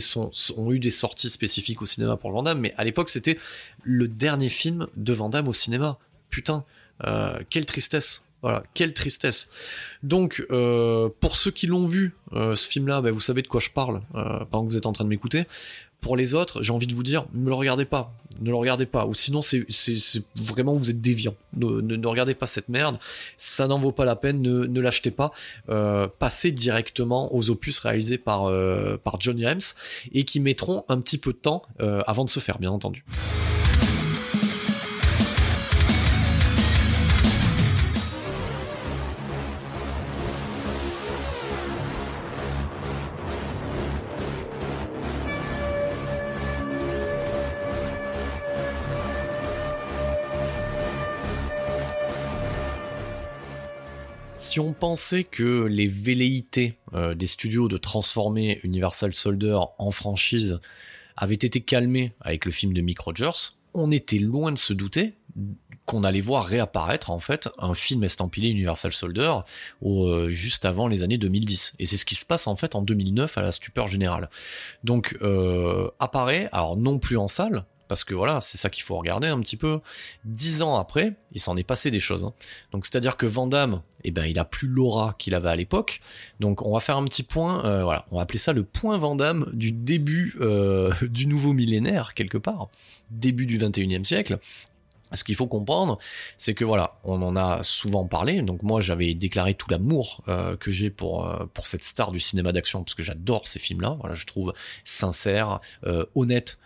ont 0.55 0.71
eu 0.71 0.79
des 0.79 0.89
sorties 0.89 1.29
spécifiques 1.29 1.81
au 1.81 1.85
cinéma 1.85 2.15
pour 2.15 2.31
Van 2.31 2.41
Damme, 2.41 2.61
mais 2.61 2.73
à 2.77 2.85
l'époque 2.85 3.09
c'était 3.09 3.37
le 3.83 4.07
dernier 4.07 4.49
film 4.49 4.87
de 4.95 5.13
Van 5.13 5.27
Damme 5.29 5.49
au 5.49 5.53
cinéma. 5.53 5.99
Putain, 6.29 6.63
euh, 7.03 7.37
quelle 7.49 7.65
tristesse. 7.65 8.23
Voilà, 8.41 8.63
quelle 8.73 8.95
tristesse. 8.95 9.49
Donc, 10.01 10.43
pour 10.49 11.37
ceux 11.37 11.51
qui 11.51 11.67
l'ont 11.67 11.87
vu, 11.87 12.15
ce 12.33 12.67
film-là, 12.67 13.01
ben, 13.01 13.11
vous 13.11 13.19
savez 13.19 13.43
de 13.43 13.47
quoi 13.47 13.59
je 13.59 13.69
parle 13.69 14.01
pendant 14.49 14.65
que 14.65 14.71
vous 14.71 14.77
êtes 14.77 14.87
en 14.87 14.93
train 14.93 15.03
de 15.03 15.09
m'écouter. 15.09 15.45
Pour 16.01 16.17
les 16.17 16.33
autres, 16.33 16.63
j'ai 16.63 16.71
envie 16.71 16.87
de 16.87 16.95
vous 16.95 17.03
dire, 17.03 17.25
ne 17.33 17.47
le 17.47 17.53
regardez 17.53 17.85
pas, 17.85 18.11
ne 18.41 18.49
le 18.49 18.55
regardez 18.55 18.87
pas, 18.87 19.05
ou 19.05 19.13
sinon 19.13 19.41
c'est 19.43 19.65
vraiment 20.35 20.73
vous 20.73 20.89
êtes 20.89 20.99
déviant. 20.99 21.35
Ne, 21.55 21.79
ne, 21.79 22.07
regardez 22.07 22.33
pas 22.33 22.47
cette 22.47 22.69
merde, 22.69 22.97
ça 23.37 23.67
n'en 23.67 23.77
vaut 23.77 23.91
pas 23.91 24.03
la 24.03 24.15
peine, 24.15 24.41
ne, 24.41 24.81
l'achetez 24.81 25.11
pas. 25.11 25.31
Euh, 25.69 26.07
passez 26.19 26.51
directement 26.51 27.33
aux 27.35 27.51
opus 27.51 27.77
réalisés 27.77 28.17
par, 28.17 28.45
euh, 28.45 28.97
par 28.97 29.19
et 30.11 30.23
qui 30.23 30.39
mettront 30.39 30.83
un 30.89 30.99
petit 30.99 31.19
peu 31.19 31.33
de 31.33 31.37
temps 31.37 31.61
euh, 31.81 32.01
avant 32.07 32.25
de 32.25 32.29
se 32.29 32.39
faire, 32.39 32.57
bien 32.57 32.71
entendu. 32.71 33.05
Si 54.51 54.59
on 54.59 54.73
pensait 54.73 55.23
que 55.23 55.63
les 55.63 55.87
velléités 55.87 56.77
euh, 56.93 57.15
des 57.15 57.25
studios 57.25 57.69
de 57.69 57.77
transformer 57.77 58.59
Universal 58.63 59.15
Soldier 59.15 59.57
en 59.77 59.91
franchise 59.91 60.59
avaient 61.15 61.35
été 61.35 61.61
calmées 61.61 62.11
avec 62.19 62.43
le 62.43 62.51
film 62.51 62.73
de 62.73 62.81
Mick 62.81 62.99
Rogers, 62.99 63.55
on 63.73 63.91
était 63.91 64.17
loin 64.17 64.51
de 64.51 64.57
se 64.57 64.73
douter 64.73 65.13
qu'on 65.85 66.03
allait 66.03 66.19
voir 66.19 66.43
réapparaître 66.43 67.11
en 67.11 67.19
fait 67.19 67.47
un 67.59 67.73
film 67.73 68.03
estampillé 68.03 68.49
Universal 68.49 68.91
Soldier 68.91 69.31
euh, 69.85 70.29
juste 70.31 70.65
avant 70.65 70.89
les 70.89 71.03
années 71.03 71.17
2010 71.17 71.75
et 71.79 71.85
c'est 71.85 71.95
ce 71.95 72.03
qui 72.03 72.15
se 72.15 72.25
passe 72.25 72.45
en 72.45 72.57
fait 72.57 72.75
en 72.75 72.81
2009 72.81 73.37
à 73.37 73.41
la 73.41 73.53
stupeur 73.53 73.87
générale 73.87 74.29
donc 74.83 75.17
euh, 75.21 75.89
apparaît 75.99 76.49
alors 76.51 76.75
non 76.75 76.99
plus 76.99 77.15
en 77.15 77.29
salle 77.29 77.63
parce 77.91 78.05
que 78.05 78.13
voilà, 78.13 78.39
c'est 78.39 78.57
ça 78.57 78.69
qu'il 78.69 78.83
faut 78.83 78.97
regarder 78.97 79.27
un 79.27 79.41
petit 79.41 79.57
peu. 79.57 79.81
Dix 80.23 80.61
ans 80.61 80.79
après, 80.79 81.17
il 81.33 81.41
s'en 81.41 81.57
est 81.57 81.63
passé 81.65 81.91
des 81.91 81.99
choses. 81.99 82.23
Hein. 82.23 82.31
Donc 82.71 82.85
c'est-à-dire 82.85 83.17
que 83.17 83.25
Van 83.25 83.47
Damme, 83.47 83.81
eh 84.03 84.11
ben, 84.11 84.25
il 84.25 84.39
a 84.39 84.45
plus 84.45 84.67
l'aura 84.67 85.15
qu'il 85.17 85.35
avait 85.35 85.49
à 85.49 85.55
l'époque. 85.55 86.01
Donc 86.39 86.61
on 86.61 86.73
va 86.73 86.79
faire 86.79 86.97
un 86.97 87.05
petit 87.05 87.23
point, 87.23 87.65
euh, 87.65 87.83
voilà, 87.83 88.05
on 88.11 88.17
va 88.17 88.23
appeler 88.23 88.39
ça 88.39 88.53
le 88.53 88.63
point 88.63 88.97
Van 88.97 89.15
Damme 89.15 89.49
du 89.53 89.71
début 89.71 90.35
euh, 90.41 90.93
du 91.01 91.27
nouveau 91.27 91.53
millénaire, 91.53 92.13
quelque 92.13 92.37
part, 92.37 92.69
début 93.09 93.45
du 93.45 93.59
21e 93.59 94.03
siècle. 94.03 94.39
Ce 95.13 95.25
qu'il 95.25 95.35
faut 95.35 95.47
comprendre, 95.47 95.99
c'est 96.37 96.53
que 96.53 96.63
voilà, 96.63 96.97
on 97.03 97.21
en 97.21 97.35
a 97.35 97.63
souvent 97.63 98.07
parlé. 98.07 98.41
Donc 98.41 98.63
moi, 98.63 98.79
j'avais 98.79 99.13
déclaré 99.13 99.55
tout 99.55 99.69
l'amour 99.69 100.23
euh, 100.29 100.55
que 100.55 100.71
j'ai 100.71 100.89
pour 100.89 101.27
pour 101.53 101.67
cette 101.67 101.83
star 101.83 102.13
du 102.13 102.21
cinéma 102.21 102.53
d'action, 102.53 102.81
parce 102.81 102.95
que 102.95 103.03
j'adore 103.03 103.45
ces 103.45 103.59
films-là. 103.59 103.97
Voilà, 103.99 104.15
je 104.15 104.25
trouve 104.25 104.53
sincère, 104.85 105.59
honnête 106.15 106.59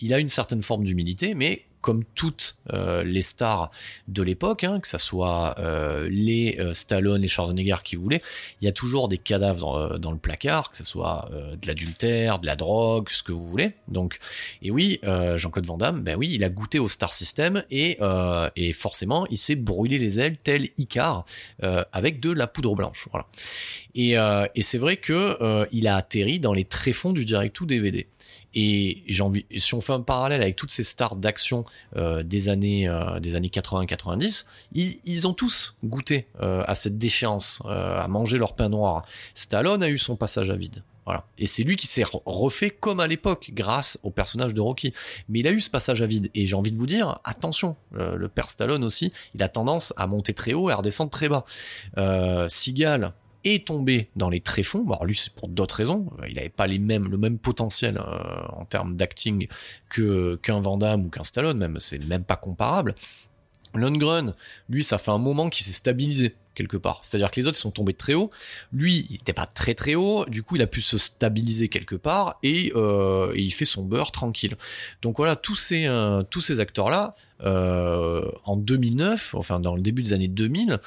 il 0.00 0.14
a 0.14 0.18
une 0.18 0.28
certaine 0.28 0.62
forme 0.62 0.84
d'humilité, 0.84 1.34
mais 1.34 1.66
comme 1.80 2.04
toutes 2.14 2.56
euh, 2.72 3.02
les 3.02 3.22
stars 3.22 3.70
de 4.08 4.22
l'époque, 4.22 4.64
hein, 4.64 4.80
que 4.80 4.88
ça 4.88 4.98
soit 4.98 5.56
euh, 5.58 6.08
les 6.10 6.58
Stallone, 6.72 7.22
les 7.22 7.28
Schwarzenegger 7.28 7.76
qui 7.84 7.96
voulaient, 7.96 8.22
il 8.60 8.66
y 8.66 8.68
a 8.68 8.72
toujours 8.72 9.08
des 9.08 9.18
cadavres 9.18 9.98
dans, 9.98 10.12
le 10.12 10.18
placard, 10.18 10.70
que 10.70 10.76
ce 10.76 10.84
soit 10.84 11.28
de 11.30 11.66
l'adultère, 11.66 12.38
de 12.38 12.46
la 12.46 12.56
drogue, 12.56 13.08
ce 13.10 13.22
que 13.22 13.32
vous 13.32 13.46
voulez. 13.46 13.72
Donc, 13.88 14.18
et 14.62 14.70
oui, 14.70 15.00
Jean-Claude 15.02 15.66
Van 15.66 15.76
Damme, 15.76 16.02
ben 16.02 16.16
oui, 16.16 16.30
il 16.32 16.44
a 16.44 16.48
goûté 16.48 16.78
au 16.78 16.88
Star 16.88 17.12
System 17.12 17.64
et, 17.70 17.98
forcément, 18.72 19.26
il 19.30 19.38
s'est 19.38 19.56
brûlé 19.56 19.98
les 19.98 20.20
ailes 20.20 20.36
tel 20.42 20.68
Icar 20.78 21.24
avec 21.60 22.20
de 22.20 22.30
la 22.30 22.46
poudre 22.46 22.74
blanche. 22.74 23.08
Et 23.94 24.16
c'est 24.60 24.78
vrai 24.78 24.96
que 24.96 25.66
il 25.72 25.88
a 25.88 25.96
atterri 25.96 26.40
dans 26.40 26.52
les 26.52 26.64
tréfonds 26.64 27.12
du 27.12 27.24
direct 27.24 27.56
to 27.56 27.66
DVD. 27.66 28.06
Et 28.54 29.02
j'ai 29.06 29.22
envie, 29.22 29.46
si 29.56 29.74
on 29.74 29.80
fait 29.80 29.92
un 29.92 30.00
parallèle 30.00 30.42
avec 30.42 30.56
toutes 30.56 30.70
ces 30.70 30.82
stars 30.82 31.16
d'action 31.16 31.64
euh, 31.96 32.22
des 32.22 32.48
années 32.48 32.88
euh, 32.88 33.20
des 33.20 33.36
années 33.36 33.48
80-90, 33.48 34.46
ils, 34.72 35.26
ont 35.26 35.34
tous 35.34 35.76
goûté 35.84 36.26
euh, 36.40 36.64
à 36.66 36.74
cette 36.74 36.98
déchéance, 36.98 37.62
à 37.66 38.06
manger 38.08 38.38
leur 38.38 38.54
pain 38.54 38.68
noir. 38.68 39.04
Stallone 39.34 39.82
a 39.82 39.88
eu 39.88 39.98
son 39.98 40.16
passage 40.16 40.50
à 40.50 40.56
vide. 40.56 40.82
Voilà. 41.06 41.24
Et 41.38 41.46
c'est 41.46 41.62
lui 41.64 41.76
qui 41.76 41.86
s'est 41.86 42.04
refait 42.24 42.70
comme 42.70 43.00
à 43.00 43.06
l'époque, 43.06 43.50
grâce 43.54 43.98
au 44.02 44.10
personnage 44.10 44.54
de 44.54 44.60
Rocky. 44.60 44.92
Mais 45.28 45.40
il 45.40 45.48
a 45.48 45.50
eu 45.50 45.60
ce 45.60 45.70
passage 45.70 46.02
à 46.02 46.06
vide. 46.06 46.30
Et 46.34 46.46
j'ai 46.46 46.54
envie 46.54 46.70
de 46.70 46.76
vous 46.76 46.86
dire, 46.86 47.18
attention, 47.24 47.76
le 47.92 48.28
père 48.28 48.48
Stallone 48.48 48.84
aussi, 48.84 49.12
il 49.34 49.42
a 49.42 49.48
tendance 49.48 49.92
à 49.96 50.06
monter 50.06 50.34
très 50.34 50.52
haut 50.52 50.70
et 50.70 50.72
à 50.72 50.76
redescendre 50.76 51.10
très 51.10 51.28
bas. 51.28 51.44
Euh, 51.98 52.48
est 53.44 53.66
tombé 53.66 54.10
dans 54.16 54.28
les 54.28 54.40
tréfonds. 54.40 54.84
Alors 54.86 55.04
lui, 55.04 55.14
c'est 55.14 55.32
pour 55.32 55.48
d'autres 55.48 55.76
raisons. 55.76 56.10
Il 56.28 56.34
n'avait 56.34 56.48
pas 56.48 56.66
les 56.66 56.78
mêmes, 56.78 57.08
le 57.08 57.16
même 57.16 57.38
potentiel 57.38 57.98
euh, 57.98 58.42
en 58.52 58.64
termes 58.64 58.96
d'acting 58.96 59.48
que 59.88 60.36
qu'un 60.36 60.60
Van 60.60 60.76
Damme 60.76 61.06
ou 61.06 61.08
qu'un 61.08 61.24
Stallone, 61.24 61.58
même. 61.58 61.78
C'est 61.80 62.04
même 62.04 62.24
pas 62.24 62.36
comparable. 62.36 62.94
Lundgren, 63.74 64.34
lui, 64.68 64.82
ça 64.82 64.98
fait 64.98 65.10
un 65.10 65.18
moment 65.18 65.48
qu'il 65.48 65.64
s'est 65.64 65.72
stabilisé 65.72 66.34
quelque 66.54 66.76
part. 66.76 67.00
C'est-à-dire 67.02 67.30
que 67.30 67.40
les 67.40 67.46
autres 67.46 67.56
sont 67.56 67.70
tombés 67.70 67.94
très 67.94 68.14
haut. 68.14 68.30
Lui, 68.72 69.06
il 69.08 69.12
n'était 69.12 69.32
pas 69.32 69.46
très 69.46 69.74
très 69.74 69.94
haut. 69.94 70.24
Du 70.26 70.42
coup, 70.42 70.56
il 70.56 70.62
a 70.62 70.66
pu 70.66 70.82
se 70.82 70.98
stabiliser 70.98 71.68
quelque 71.68 71.94
part 71.94 72.38
et, 72.42 72.72
euh, 72.74 73.32
il 73.36 73.52
fait 73.52 73.64
son 73.64 73.82
beurre 73.84 74.12
tranquille. 74.12 74.56
Donc 75.02 75.16
voilà, 75.16 75.36
tous 75.36 75.56
ces 75.56 75.86
euh, 75.86 76.22
tous 76.24 76.40
ces 76.40 76.60
acteurs 76.60 76.90
là. 76.90 77.14
Euh, 77.42 78.30
en 78.44 78.56
2009, 78.56 79.34
enfin 79.34 79.60
dans 79.60 79.74
le 79.74 79.82
début 79.82 80.02
des 80.02 80.12
années 80.12 80.28
2000, 80.28 80.78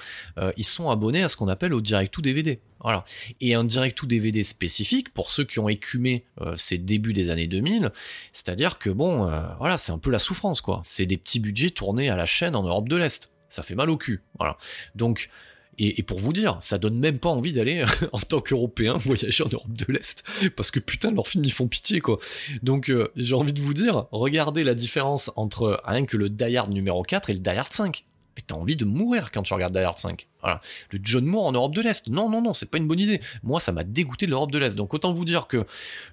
ils 0.57 0.63
sont 0.63 0.89
abonnés 0.89 1.23
à 1.23 1.29
ce 1.29 1.35
qu'on 1.35 1.47
appelle 1.47 1.73
au 1.73 1.81
direct 1.81 2.13
to 2.13 2.21
DVD. 2.21 2.59
Voilà. 2.79 3.05
Et 3.41 3.55
un 3.55 3.63
direct 3.63 3.97
to 3.97 4.05
DVD 4.05 4.43
spécifique 4.43 5.13
pour 5.13 5.31
ceux 5.31 5.43
qui 5.43 5.59
ont 5.59 5.69
écumé 5.69 6.25
ces 6.57 6.77
débuts 6.77 7.13
des 7.13 7.29
années 7.29 7.47
2000, 7.47 7.91
c'est-à-dire 8.31 8.77
que 8.77 8.89
bon, 8.89 9.31
voilà, 9.57 9.77
c'est 9.77 9.91
un 9.91 9.97
peu 9.97 10.11
la 10.11 10.19
souffrance 10.19 10.61
quoi. 10.61 10.81
C'est 10.83 11.05
des 11.05 11.17
petits 11.17 11.39
budgets 11.39 11.71
tournés 11.71 12.09
à 12.09 12.15
la 12.15 12.25
chaîne 12.25 12.55
en 12.55 12.63
Europe 12.63 12.89
de 12.89 12.97
l'Est. 12.97 13.33
Ça 13.49 13.63
fait 13.63 13.75
mal 13.75 13.89
au 13.89 13.97
cul. 13.97 14.23
Voilà. 14.37 14.57
Donc 14.95 15.29
et, 15.79 16.03
pour 16.03 16.19
vous 16.19 16.33
dire, 16.33 16.57
ça 16.61 16.77
donne 16.77 16.97
même 16.97 17.19
pas 17.19 17.29
envie 17.29 17.53
d'aller 17.53 17.83
en 18.11 18.19
tant 18.19 18.41
qu'Européen 18.41 18.97
voyager 18.97 19.43
en 19.43 19.49
Europe 19.49 19.71
de 19.71 19.91
l'Est, 19.91 20.23
parce 20.55 20.71
que 20.71 20.79
putain 20.79 21.11
leurs 21.11 21.27
films 21.27 21.45
ils 21.45 21.53
font 21.53 21.67
pitié 21.67 21.99
quoi. 21.99 22.19
Donc 22.61 22.89
euh, 22.89 23.11
j'ai 23.15 23.35
envie 23.35 23.53
de 23.53 23.61
vous 23.61 23.73
dire, 23.73 24.05
regardez 24.11 24.63
la 24.63 24.75
différence 24.75 25.31
entre 25.35 25.81
rien 25.85 26.05
que 26.05 26.17
le 26.17 26.29
Die 26.29 26.57
Hard 26.57 26.71
numéro 26.71 27.03
4 27.03 27.29
et 27.29 27.33
le 27.33 27.39
Die 27.39 27.49
Hard 27.49 27.73
5. 27.73 28.05
Mais 28.35 28.43
t'as 28.47 28.55
envie 28.55 28.75
de 28.75 28.85
mourir 28.85 29.31
quand 29.31 29.43
tu 29.43 29.53
regardes 29.53 29.77
Die 29.77 29.83
Hard 29.83 29.97
5. 29.97 30.27
Voilà. 30.41 30.59
Le 30.89 30.99
John 31.03 31.23
Moore 31.23 31.45
en 31.45 31.51
Europe 31.51 31.75
de 31.75 31.81
l'Est. 31.81 32.07
Non, 32.07 32.29
non, 32.29 32.41
non, 32.41 32.53
c'est 32.53 32.69
pas 32.69 32.79
une 32.79 32.87
bonne 32.87 32.99
idée. 32.99 33.21
Moi, 33.43 33.59
ça 33.59 33.71
m'a 33.71 33.83
dégoûté 33.83 34.25
de 34.25 34.31
l'Europe 34.31 34.51
de 34.51 34.57
l'Est. 34.57 34.75
Donc 34.75 34.93
autant 34.95 35.13
vous 35.13 35.25
dire 35.25 35.45
que 35.47 35.65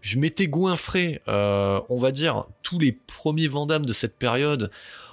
je 0.03 0.19
m'étais 0.19 0.47
goinfré, 0.47 1.23
euh, 1.29 1.81
on 1.89 1.97
va 1.97 2.13
dire, 2.13 2.45
tous 2.63 2.79
les 2.79 2.93
premiers 2.93 3.49
Vandamme 3.49 3.87
de 3.87 3.93
cette 3.95 4.19
période. 4.19 4.71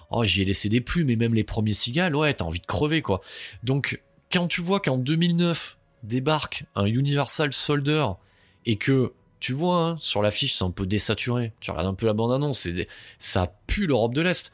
Oh, 0.10 0.24
j'y 0.24 0.41
ai 0.41 0.45
laissé 0.45 0.69
des 0.69 0.82
plumes, 0.82 1.07
mais 1.07 1.15
même 1.15 1.34
les 1.34 1.44
premiers 1.44 1.74
cigales, 1.74 2.15
ouais, 2.15 2.34
t'as 2.34 2.45
envie 2.45 2.61
de 2.61 2.65
crever, 2.65 3.02
quoi. 3.02 3.22
Donc, 3.64 4.02
quand 4.32 4.48
tu 4.48 4.62
vois 4.62 4.80
qu'en 4.80 4.98
2009 4.98 5.78
débarque 6.04 6.66
un 6.76 6.86
Universal 6.86 7.54
Soldier 7.54 8.06
et 8.66 8.76
que 8.78 9.14
tu 9.40 9.54
vois 9.54 9.78
hein, 9.78 9.98
sur 9.99 10.22
l'affiche 10.22 10.56
c'est 10.56 10.64
un 10.64 10.72
peu 10.72 10.86
désaturé, 10.86 11.54
tu 11.60 11.72
regardes 11.72 11.88
un 11.88 11.94
peu 11.94 12.06
la 12.06 12.14
bande 12.14 12.32
annonce, 12.32 12.60
c'est 12.60 12.88
ça 13.18 13.54
pue 13.68 13.88
l'Europe 13.88 14.14
de 14.14 14.22
l'Est. 14.22 14.52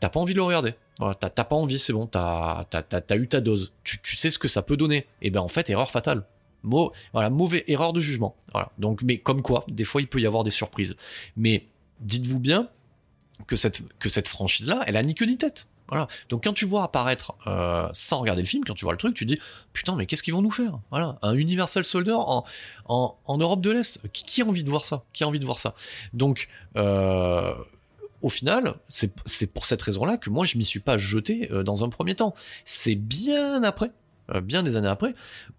T'as 0.00 0.08
pas 0.08 0.18
envie 0.18 0.32
de 0.32 0.38
le 0.38 0.42
regarder. 0.42 0.74
t'as 0.98 1.44
pas 1.44 1.54
envie, 1.54 1.78
c'est 1.78 1.92
bon, 1.92 2.08
t'as 2.08 2.66
as, 2.72 3.16
eu 3.16 3.28
ta 3.28 3.40
dose. 3.40 3.72
Tu, 3.84 4.16
sais 4.16 4.30
ce 4.30 4.38
que 4.38 4.48
ça 4.48 4.60
peut 4.60 4.76
donner. 4.76 5.06
Et 5.20 5.30
ben 5.30 5.40
en 5.40 5.46
fait, 5.46 5.70
erreur 5.70 5.92
fatale. 5.92 6.24
voilà, 6.64 7.30
mauvais 7.30 7.62
erreur 7.68 7.92
de 7.92 8.00
jugement. 8.00 8.34
Donc, 8.78 9.02
mais 9.02 9.18
comme 9.18 9.42
quoi, 9.42 9.64
des 9.68 9.84
fois, 9.84 10.00
il 10.00 10.08
peut 10.08 10.20
y 10.20 10.26
avoir 10.26 10.42
des 10.42 10.50
surprises. 10.50 10.96
Mais 11.36 11.68
dites-vous 12.00 12.40
bien 12.40 12.68
que 13.46 13.54
cette, 13.54 13.80
que 14.00 14.08
cette 14.08 14.26
franchise-là, 14.26 14.82
elle 14.88 14.96
a 14.96 15.04
ni 15.04 15.14
queue 15.14 15.26
ni 15.26 15.36
tête. 15.36 15.68
Donc 16.28 16.44
quand 16.44 16.52
tu 16.52 16.66
vois 16.66 16.84
apparaître 16.84 17.34
euh, 17.46 17.88
sans 17.92 18.20
regarder 18.20 18.42
le 18.42 18.48
film, 18.48 18.64
quand 18.64 18.74
tu 18.74 18.84
vois 18.84 18.92
le 18.92 18.98
truc, 18.98 19.14
tu 19.14 19.26
te 19.26 19.32
dis 19.32 19.40
putain 19.72 19.96
mais 19.96 20.06
qu'est-ce 20.06 20.22
qu'ils 20.22 20.34
vont 20.34 20.42
nous 20.42 20.50
faire? 20.50 20.78
Voilà, 20.90 21.18
un 21.22 21.34
Universal 21.34 21.84
Soldier 21.84 22.16
en, 22.16 22.44
Europe 23.28 23.60
de 23.60 23.70
l'Est. 23.70 24.00
Qui, 24.12 24.42
a 24.42 24.46
envie 24.46 24.64
de 24.64 24.70
voir 24.70 24.84
ça? 24.84 25.04
Qui 25.12 25.24
a 25.24 25.28
envie 25.28 25.40
de 25.40 25.46
voir 25.46 25.58
ça? 25.58 25.74
Donc 26.12 26.48
euh, 26.76 27.54
au 28.22 28.28
final, 28.28 28.74
c'est 28.88 29.52
pour 29.52 29.66
cette 29.66 29.82
raison-là 29.82 30.16
que 30.16 30.30
moi 30.30 30.46
je 30.46 30.56
m'y 30.56 30.64
suis 30.64 30.80
pas 30.80 30.98
jeté 30.98 31.50
euh, 31.50 31.62
dans 31.62 31.84
un 31.84 31.88
premier 31.88 32.14
temps. 32.14 32.34
C'est 32.64 32.94
bien 32.94 33.62
après 33.62 33.90
bien 34.42 34.62
des 34.62 34.76
années 34.76 34.88
après, 34.88 35.14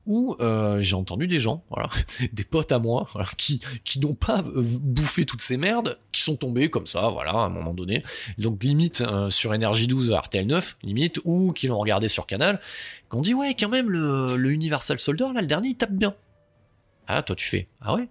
où 0.05 0.35
euh, 0.39 0.81
j'ai 0.81 0.95
entendu 0.95 1.27
des 1.27 1.39
gens, 1.39 1.63
voilà, 1.69 1.89
des 2.33 2.43
potes 2.43 2.71
à 2.71 2.79
moi, 2.79 3.07
qui, 3.37 3.61
qui 3.83 3.99
n'ont 3.99 4.15
pas 4.15 4.39
euh, 4.39 4.61
bouffé 4.63 5.25
toutes 5.25 5.41
ces 5.41 5.57
merdes, 5.57 5.97
qui 6.11 6.21
sont 6.21 6.35
tombés 6.35 6.69
comme 6.69 6.87
ça, 6.87 7.09
voilà, 7.09 7.31
à 7.31 7.45
un 7.45 7.49
moment 7.49 7.73
donné, 7.73 8.03
donc 8.37 8.63
limite 8.63 9.03
sur 9.29 9.51
Energy 9.51 9.87
12, 9.87 10.11
RTL 10.11 10.45
9, 10.45 10.77
limite, 10.83 11.19
ou 11.25 11.51
qui 11.51 11.67
l'ont 11.67 11.79
regardé 11.79 12.07
sur 12.07 12.25
Canal, 12.25 12.59
qu'on 13.09 13.21
dit 13.21 13.33
ouais, 13.33 13.55
quand 13.57 13.69
même, 13.69 13.89
le, 13.89 14.35
le 14.37 14.51
Universal 14.51 14.99
Soldier, 14.99 15.27
là, 15.33 15.41
le 15.41 15.47
dernier, 15.47 15.69
il 15.69 15.75
tape 15.75 15.91
bien. 15.91 16.15
Ah, 17.07 17.21
toi, 17.21 17.35
tu 17.35 17.47
fais, 17.47 17.67
ah 17.81 17.95
ouais? 17.95 18.07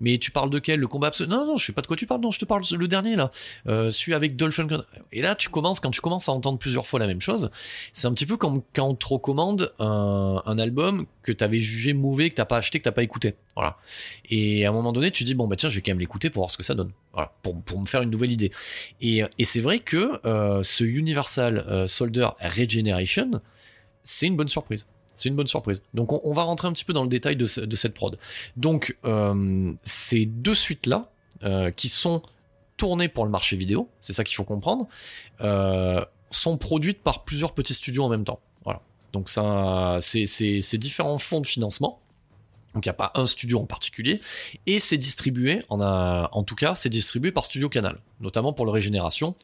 Mais 0.00 0.18
tu 0.18 0.30
parles 0.30 0.50
de 0.50 0.58
quel? 0.58 0.80
Le 0.80 0.86
combat 0.86 1.08
absolu 1.08 1.28
Non, 1.30 1.46
non, 1.46 1.56
je 1.56 1.66
sais 1.66 1.72
pas 1.72 1.82
de 1.82 1.86
quoi 1.86 1.96
tu 1.96 2.06
parles. 2.06 2.20
Non, 2.20 2.30
je 2.30 2.38
te 2.38 2.44
parle 2.44 2.62
le 2.70 2.88
dernier 2.88 3.16
là, 3.16 3.30
euh, 3.66 3.90
celui 3.90 4.14
avec 4.14 4.36
Dolphin. 4.36 4.66
Et 5.12 5.22
là, 5.22 5.34
tu 5.34 5.48
commences 5.48 5.80
quand 5.80 5.90
tu 5.90 6.00
commences 6.00 6.28
à 6.28 6.32
entendre 6.32 6.58
plusieurs 6.58 6.86
fois 6.86 7.00
la 7.00 7.06
même 7.06 7.20
chose. 7.20 7.50
C'est 7.92 8.06
un 8.06 8.12
petit 8.12 8.26
peu 8.26 8.36
comme 8.36 8.62
quand 8.74 8.88
on 8.88 8.94
te 8.94 9.06
recommande 9.06 9.72
un, 9.78 10.58
album 10.58 11.06
que 11.22 11.30
t'avais 11.30 11.60
jugé 11.60 11.92
mauvais, 11.92 12.30
que 12.30 12.34
t'as 12.34 12.44
pas 12.44 12.56
acheté, 12.56 12.78
que 12.78 12.84
t'as 12.84 12.92
pas 12.92 13.02
écouté. 13.02 13.34
Voilà. 13.54 13.76
Et 14.28 14.66
à 14.66 14.70
un 14.70 14.72
moment 14.72 14.92
donné, 14.92 15.10
tu 15.10 15.24
dis 15.24 15.34
bon 15.34 15.46
bah 15.46 15.56
tiens, 15.56 15.70
je 15.70 15.76
vais 15.76 15.82
quand 15.82 15.92
même 15.92 16.00
l'écouter 16.00 16.30
pour 16.30 16.42
voir 16.42 16.50
ce 16.50 16.56
que 16.56 16.62
ça 16.62 16.74
donne. 16.74 16.92
Pour, 17.42 17.60
pour 17.62 17.80
me 17.80 17.86
faire 17.86 18.02
une 18.02 18.10
nouvelle 18.10 18.30
idée. 18.30 18.52
Et, 19.00 19.22
et 19.38 19.44
c'est 19.44 19.60
vrai 19.60 19.80
que 19.80 20.24
euh, 20.24 20.62
ce 20.62 20.84
Universal 20.84 21.64
euh, 21.68 21.88
Soldier 21.88 22.28
Regeneration, 22.40 23.40
c'est 24.04 24.28
une 24.28 24.36
bonne 24.36 24.48
surprise 24.48 24.86
c'est 25.18 25.28
une 25.28 25.34
bonne 25.34 25.46
surprise. 25.46 25.82
Donc 25.94 26.12
on, 26.24 26.32
va 26.32 26.42
rentrer 26.42 26.68
un 26.68 26.72
petit 26.72 26.84
peu 26.84 26.92
dans 26.92 27.02
le 27.02 27.08
détail 27.08 27.36
de, 27.36 27.46
cette 27.46 27.94
prod. 27.94 28.18
Donc 28.56 28.96
euh, 29.04 29.72
ces 29.82 30.26
deux 30.26 30.54
suites-là, 30.54 31.10
euh, 31.44 31.70
qui 31.70 31.88
sont 31.88 32.22
tournées 32.76 33.08
pour 33.08 33.24
le 33.24 33.30
marché 33.30 33.56
vidéo, 33.56 33.88
c'est 34.00 34.12
ça 34.12 34.24
qu'il 34.24 34.36
faut 34.36 34.44
comprendre, 34.44 34.86
euh, 35.40 36.04
sont 36.30 36.56
produites 36.56 37.02
par 37.02 37.24
plusieurs 37.24 37.52
petits 37.52 37.74
studios 37.74 38.04
en 38.04 38.08
même 38.08 38.24
temps. 38.24 38.40
Voilà. 38.64 38.80
Donc 39.12 39.28
ça, 39.28 39.98
c'est 40.00 40.78
différents 40.78 41.18
fonds 41.18 41.40
de 41.40 41.46
financement. 41.46 42.00
Donc 42.74 42.84
il 42.84 42.88
n'y 42.88 42.92
a 42.92 42.94
pas 42.94 43.12
un 43.14 43.26
studio 43.26 43.58
en 43.58 43.66
particulier. 43.66 44.20
Et 44.66 44.78
c'est 44.78 44.98
distribué, 44.98 45.60
en, 45.68 45.80
en 45.80 46.42
tout 46.44 46.54
cas, 46.54 46.74
c'est 46.74 46.90
distribué 46.90 47.32
par 47.32 47.44
Studio 47.44 47.68
Canal, 47.68 47.98
notamment 48.20 48.52
pour 48.52 48.66
le 48.66 48.70
Régénération, 48.70 49.34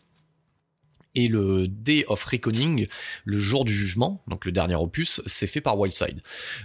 et 1.15 1.29
le 1.29 1.69
Day 1.69 2.05
of 2.09 2.25
Reckoning, 2.25 2.87
le 3.25 3.39
jour 3.39 3.65
du 3.65 3.73
jugement, 3.73 4.23
donc 4.29 4.45
le 4.45 4.53
dernier 4.53 4.75
opus, 4.75 5.23
c'est 5.27 5.47
fait 5.47 5.61
par 5.61 5.79
Wildside. 5.79 6.21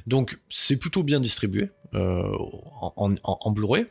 Donc 0.07 0.39
c'est 0.49 0.77
plutôt 0.77 1.03
bien 1.03 1.19
distribué 1.19 1.69
euh, 1.93 2.31
en, 2.95 3.51
Blu-ray 3.51 3.85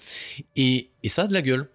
et, 0.56 0.90
ça 1.06 1.22
a 1.22 1.26
de 1.26 1.32
la 1.32 1.43
gueule. 1.43 1.68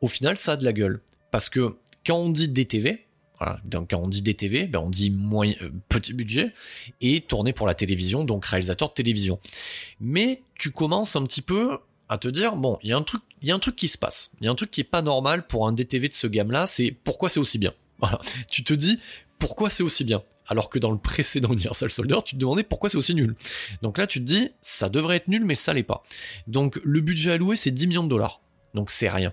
Au 0.00 0.06
final, 0.06 0.36
ça 0.36 0.52
a 0.52 0.56
de 0.56 0.64
la 0.64 0.72
gueule 0.72 1.00
parce 1.30 1.48
que 1.48 1.76
quand 2.06 2.16
on 2.16 2.28
dit 2.30 2.48
DTV, 2.48 3.06
quand 3.38 3.94
on 3.94 4.08
dit 4.08 4.22
DTV, 4.22 4.66
ben 4.66 4.80
on 4.80 4.90
dit 4.90 5.10
moyen, 5.10 5.54
euh, 5.62 5.70
petit 5.88 6.12
budget 6.12 6.52
et 7.00 7.20
tourné 7.20 7.52
pour 7.52 7.66
la 7.66 7.74
télévision, 7.74 8.24
donc 8.24 8.46
réalisateur 8.46 8.88
de 8.88 8.94
télévision. 8.94 9.38
Mais 10.00 10.42
tu 10.54 10.70
commences 10.70 11.16
un 11.16 11.24
petit 11.24 11.42
peu 11.42 11.78
à 12.08 12.18
te 12.18 12.28
dire 12.28 12.56
bon, 12.56 12.78
il 12.82 12.90
y 12.90 12.92
a 12.92 12.96
un 12.96 13.02
truc, 13.02 13.76
qui 13.76 13.88
se 13.88 13.98
passe, 13.98 14.32
il 14.40 14.46
y 14.46 14.48
a 14.48 14.50
un 14.50 14.54
truc 14.54 14.70
qui 14.70 14.80
est 14.80 14.84
pas 14.84 15.02
normal 15.02 15.46
pour 15.46 15.66
un 15.66 15.72
DTV 15.72 16.08
de 16.08 16.14
ce 16.14 16.26
gamme-là, 16.26 16.66
c'est 16.66 16.90
pourquoi 16.90 17.28
c'est 17.28 17.40
aussi 17.40 17.58
bien. 17.58 17.72
Voilà. 17.98 18.20
Tu 18.50 18.64
te 18.64 18.74
dis 18.74 19.00
pourquoi 19.38 19.70
c'est 19.70 19.82
aussi 19.82 20.04
bien? 20.04 20.22
Alors 20.46 20.70
que 20.70 20.78
dans 20.78 20.90
le 20.90 20.98
précédent 20.98 21.48
Universal 21.52 21.92
Soldier, 21.92 22.18
tu 22.24 22.34
te 22.34 22.40
demandais 22.40 22.62
pourquoi 22.62 22.88
c'est 22.88 22.96
aussi 22.96 23.14
nul. 23.14 23.34
Donc 23.82 23.98
là, 23.98 24.06
tu 24.06 24.18
te 24.18 24.24
dis, 24.24 24.50
ça 24.60 24.88
devrait 24.88 25.16
être 25.16 25.28
nul, 25.28 25.44
mais 25.44 25.54
ça 25.54 25.74
l'est 25.74 25.82
pas. 25.82 26.02
Donc 26.46 26.80
le 26.82 27.00
budget 27.00 27.32
alloué, 27.32 27.56
c'est 27.56 27.70
10 27.70 27.86
millions 27.86 28.04
de 28.04 28.08
dollars. 28.08 28.40
Donc 28.74 28.90
c'est 28.90 29.08
rien. 29.08 29.32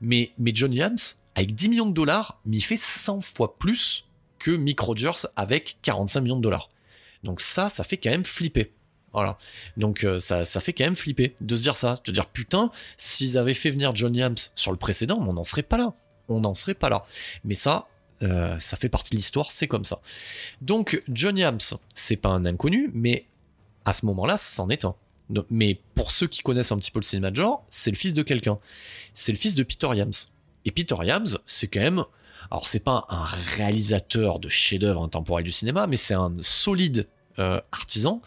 Mais, 0.00 0.32
mais 0.38 0.52
John 0.54 0.72
Yams, 0.72 0.96
avec 1.34 1.54
10 1.54 1.68
millions 1.68 1.86
de 1.86 1.94
dollars, 1.94 2.40
il 2.50 2.62
fait 2.62 2.78
100 2.78 3.20
fois 3.20 3.58
plus 3.58 4.04
que 4.38 4.50
Mick 4.50 4.80
Rogers 4.80 5.26
avec 5.36 5.78
45 5.82 6.20
millions 6.20 6.36
de 6.36 6.42
dollars. 6.42 6.70
Donc 7.22 7.40
ça, 7.40 7.68
ça 7.68 7.84
fait 7.84 7.96
quand 7.96 8.10
même 8.10 8.24
flipper. 8.24 8.72
Voilà. 9.12 9.38
Donc 9.76 10.04
euh, 10.04 10.18
ça, 10.18 10.44
ça 10.44 10.60
fait 10.60 10.72
quand 10.72 10.84
même 10.84 10.96
flipper 10.96 11.36
de 11.40 11.54
se 11.54 11.62
dire 11.62 11.76
ça. 11.76 11.96
De 12.04 12.12
dire, 12.12 12.26
putain, 12.26 12.70
s'ils 12.96 13.38
avaient 13.38 13.54
fait 13.54 13.70
venir 13.70 13.94
John 13.94 14.14
Yams 14.14 14.36
sur 14.54 14.72
le 14.72 14.78
précédent, 14.78 15.18
on 15.20 15.32
n'en 15.34 15.44
serait 15.44 15.62
pas 15.62 15.76
là. 15.76 15.94
On 16.28 16.40
n'en 16.40 16.54
serait 16.54 16.74
pas 16.74 16.88
là. 16.88 17.04
Mais 17.44 17.54
ça, 17.54 17.88
euh, 18.22 18.58
ça 18.58 18.76
fait 18.76 18.88
partie 18.88 19.10
de 19.10 19.16
l'histoire, 19.16 19.50
c'est 19.50 19.68
comme 19.68 19.84
ça. 19.84 20.00
Donc 20.60 21.02
John 21.08 21.36
Yams, 21.36 21.58
c'est 21.94 22.16
pas 22.16 22.28
un 22.28 22.44
inconnu, 22.44 22.90
mais 22.94 23.26
à 23.84 23.92
ce 23.92 24.06
moment-là, 24.06 24.36
c'en 24.36 24.68
est 24.68 24.84
un. 24.84 24.94
Mais 25.50 25.80
pour 25.94 26.12
ceux 26.12 26.26
qui 26.26 26.42
connaissent 26.42 26.72
un 26.72 26.78
petit 26.78 26.90
peu 26.90 26.98
le 26.98 27.04
cinéma 27.04 27.30
de 27.30 27.36
genre, 27.36 27.64
c'est 27.70 27.90
le 27.90 27.96
fils 27.96 28.12
de 28.12 28.22
quelqu'un. 28.22 28.58
C'est 29.14 29.32
le 29.32 29.38
fils 29.38 29.54
de 29.54 29.62
Peter 29.62 29.88
Yams. 29.94 30.12
Et 30.64 30.70
Peter 30.70 30.96
Yams, 31.02 31.38
c'est 31.46 31.68
quand 31.68 31.80
même, 31.80 32.04
alors 32.50 32.66
c'est 32.66 32.84
pas 32.84 33.06
un 33.08 33.24
réalisateur 33.56 34.38
de 34.38 34.48
chef-d'œuvre 34.48 35.02
intemporel 35.02 35.44
du 35.44 35.52
cinéma, 35.52 35.86
mais 35.86 35.96
c'est 35.96 36.14
un 36.14 36.34
solide 36.40 37.08
euh, 37.38 37.60
artisan 37.72 38.20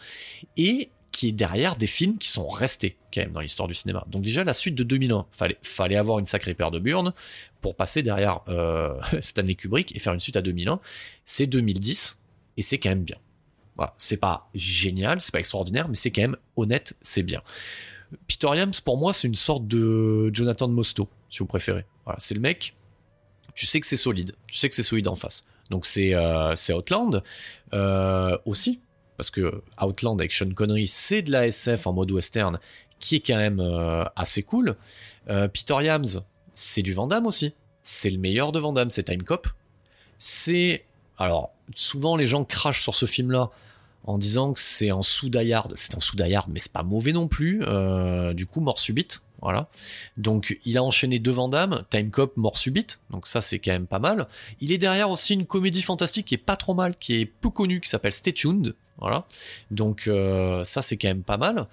et 0.56 0.90
qui 1.16 1.28
est 1.28 1.32
derrière 1.32 1.76
des 1.76 1.86
films 1.86 2.18
qui 2.18 2.28
sont 2.28 2.46
restés 2.46 2.98
quand 3.10 3.22
même 3.22 3.32
dans 3.32 3.40
l'histoire 3.40 3.68
du 3.68 3.72
cinéma. 3.72 4.04
Donc 4.10 4.20
déjà 4.20 4.44
la 4.44 4.52
suite 4.52 4.74
de 4.74 4.84
2001, 4.84 5.24
fallait 5.30 5.56
fallait 5.62 5.96
avoir 5.96 6.18
une 6.18 6.26
sacrée 6.26 6.52
paire 6.52 6.70
de 6.70 6.78
burnes 6.78 7.14
pour 7.62 7.74
passer 7.74 8.02
derrière 8.02 8.40
euh, 8.48 9.00
Stanley 9.22 9.54
Kubrick 9.54 9.96
et 9.96 9.98
faire 9.98 10.12
une 10.12 10.20
suite 10.20 10.36
à 10.36 10.42
2001. 10.42 10.78
C'est 11.24 11.46
2010 11.46 12.22
et 12.58 12.62
c'est 12.62 12.76
quand 12.76 12.90
même 12.90 13.04
bien. 13.04 13.16
Voilà, 13.76 13.94
c'est 13.96 14.18
pas 14.18 14.50
génial, 14.54 15.22
c'est 15.22 15.32
pas 15.32 15.38
extraordinaire, 15.38 15.88
mais 15.88 15.94
c'est 15.94 16.10
quand 16.10 16.20
même 16.20 16.36
honnête, 16.54 16.94
c'est 17.00 17.22
bien. 17.22 17.40
Peter 18.28 18.48
pour 18.84 18.98
moi, 18.98 19.14
c'est 19.14 19.26
une 19.26 19.36
sorte 19.36 19.66
de 19.66 20.30
Jonathan 20.34 20.68
Mostow, 20.68 21.08
si 21.30 21.38
vous 21.38 21.46
préférez. 21.46 21.86
Voilà, 22.04 22.18
c'est 22.18 22.34
le 22.34 22.40
mec, 22.40 22.76
tu 23.54 23.64
sais 23.64 23.80
que 23.80 23.86
c'est 23.86 23.96
solide, 23.96 24.32
tu 24.50 24.58
sais 24.58 24.68
que 24.68 24.74
c'est 24.74 24.82
solide 24.82 25.08
en 25.08 25.16
face. 25.16 25.48
Donc 25.70 25.86
c'est 25.86 26.14
euh, 26.14 26.54
Outland 26.74 27.22
euh, 27.72 28.36
aussi, 28.44 28.82
parce 29.16 29.30
que 29.30 29.62
Outland 29.80 30.18
avec 30.18 30.32
Sean 30.32 30.50
Connery, 30.50 30.88
c'est 30.88 31.22
de 31.22 31.30
la 31.30 31.46
SF 31.46 31.86
en 31.86 31.92
mode 31.92 32.10
western 32.10 32.58
qui 32.98 33.16
est 33.16 33.20
quand 33.20 33.36
même 33.36 33.60
euh, 33.60 34.04
assez 34.16 34.42
cool. 34.42 34.76
Euh, 35.28 35.48
Peter 35.48 35.76
Yams, 35.82 36.22
c'est 36.54 36.82
du 36.82 36.94
Vandame 36.94 37.26
aussi. 37.26 37.54
C'est 37.82 38.10
le 38.10 38.18
meilleur 38.18 38.52
de 38.52 38.58
Vandame, 38.58 38.90
c'est 38.90 39.04
Time 39.04 39.22
Cop. 39.22 39.48
C'est 40.18 40.84
alors 41.18 41.52
souvent 41.74 42.16
les 42.16 42.26
gens 42.26 42.44
crachent 42.44 42.82
sur 42.82 42.94
ce 42.94 43.06
film-là 43.06 43.50
en 44.04 44.18
disant 44.18 44.52
que 44.52 44.60
c'est 44.60 44.90
un 44.90 45.02
sous 45.02 45.30
C'est 45.74 45.96
un 45.96 46.00
sous 46.00 46.16
mais 46.48 46.58
c'est 46.58 46.72
pas 46.72 46.82
mauvais 46.82 47.12
non 47.12 47.28
plus. 47.28 47.62
Euh, 47.64 48.32
du 48.34 48.46
coup, 48.46 48.60
mort 48.60 48.78
subite. 48.78 49.22
Voilà. 49.42 49.68
Donc 50.16 50.58
il 50.64 50.78
a 50.78 50.82
enchaîné 50.82 51.18
deux 51.18 51.30
Vandame, 51.30 51.84
Time 51.90 52.10
Cop, 52.10 52.36
mort 52.36 52.58
subite. 52.58 53.00
Donc 53.10 53.26
ça 53.26 53.40
c'est 53.40 53.58
quand 53.58 53.72
même 53.72 53.86
pas 53.86 53.98
mal. 53.98 54.26
Il 54.60 54.72
est 54.72 54.78
derrière 54.78 55.10
aussi 55.10 55.34
une 55.34 55.46
comédie 55.46 55.82
fantastique 55.82 56.26
qui 56.26 56.34
est 56.34 56.38
pas 56.38 56.56
trop 56.56 56.74
mal, 56.74 56.96
qui 56.96 57.20
est 57.20 57.26
peu 57.26 57.50
connue, 57.50 57.80
qui 57.80 57.88
s'appelle 57.88 58.12
Stay 58.12 58.32
Tuned. 58.32 58.74
Voilà. 58.98 59.26
Donc 59.70 60.06
euh, 60.06 60.64
ça 60.64 60.80
c'est 60.80 60.96
quand 60.96 61.08
même 61.08 61.22
pas 61.22 61.36
mal. 61.36 61.66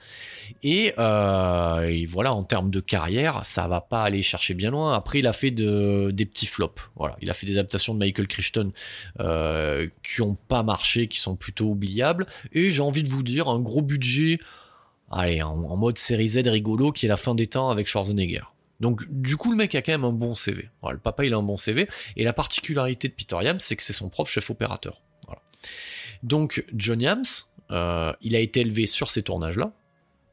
Euh, 0.66 1.82
et, 1.82 2.06
voilà, 2.06 2.34
en 2.34 2.44
termes 2.44 2.70
de 2.70 2.80
carrière, 2.80 3.46
ça 3.46 3.68
va 3.68 3.82
pas 3.82 4.04
aller 4.04 4.22
chercher 4.22 4.54
bien 4.54 4.72
loin. 4.72 4.94
Après, 4.94 5.20
il 5.20 5.28
a 5.28 5.34
fait 5.34 5.52
de, 5.52 6.12
des 6.12 6.26
petits 6.26 6.48
flops. 6.48 6.82
Voilà, 6.96 7.16
il 7.22 7.30
a 7.30 7.34
fait 7.34 7.46
des 7.46 7.58
adaptations 7.58 7.94
de 7.94 8.00
Michael 8.00 8.28
Crichton 8.28 8.72
euh, 9.20 9.88
qui 10.04 10.22
ont 10.22 10.38
pas 10.48 10.64
marché, 10.64 11.08
qui 11.08 11.20
sont 11.20 11.36
plutôt 11.36 11.70
oubliables. 11.70 12.26
Et 12.52 12.70
j'ai 12.70 12.82
envie 12.82 13.04
de 13.04 13.10
vous 13.10 13.24
dire 13.24 13.48
un 13.48 13.60
gros 13.60 13.82
budget, 13.82 14.40
allez, 15.14 15.42
en, 15.42 15.56
mode 15.78 15.98
série 15.98 16.28
Z 16.28 16.48
rigolo, 16.48 16.92
qui 16.92 17.06
est 17.06 17.10
la 17.10 17.18
fin 17.18 17.36
des 17.36 17.48
temps 17.48 17.70
avec 17.70 17.88
Schwarzenegger. 17.88 18.44
Donc 18.80 19.02
du 19.10 19.38
coup 19.38 19.52
le 19.52 19.58
mec 19.58 19.76
a 19.76 19.82
quand 19.82 19.94
même 19.94 20.04
un 20.04 20.12
bon 20.12 20.36
CV. 20.36 20.70
Le 20.90 20.98
papa 20.98 21.26
il 21.26 21.34
a 21.34 21.38
un 21.38 21.44
bon 21.44 21.58
CV 21.58 21.88
et 22.18 22.24
la 22.24 22.34
particularité 22.34 23.08
de 23.08 23.14
Peter 23.14 23.38
Yams 23.42 23.60
c'est 23.60 23.76
que 23.78 23.84
c'est 23.84 23.94
son 23.94 24.10
propre 24.10 24.30
chef 24.30 24.50
opérateur. 24.50 25.02
Donc 26.24 26.66
John 26.74 27.00
Yams, 27.02 27.24
euh, 27.72 28.14
il 28.22 28.36
a 28.36 28.40
été 28.40 28.62
élevé 28.62 28.88
sur 28.88 29.10
ces 29.10 29.24
tournages-là. 29.24 29.72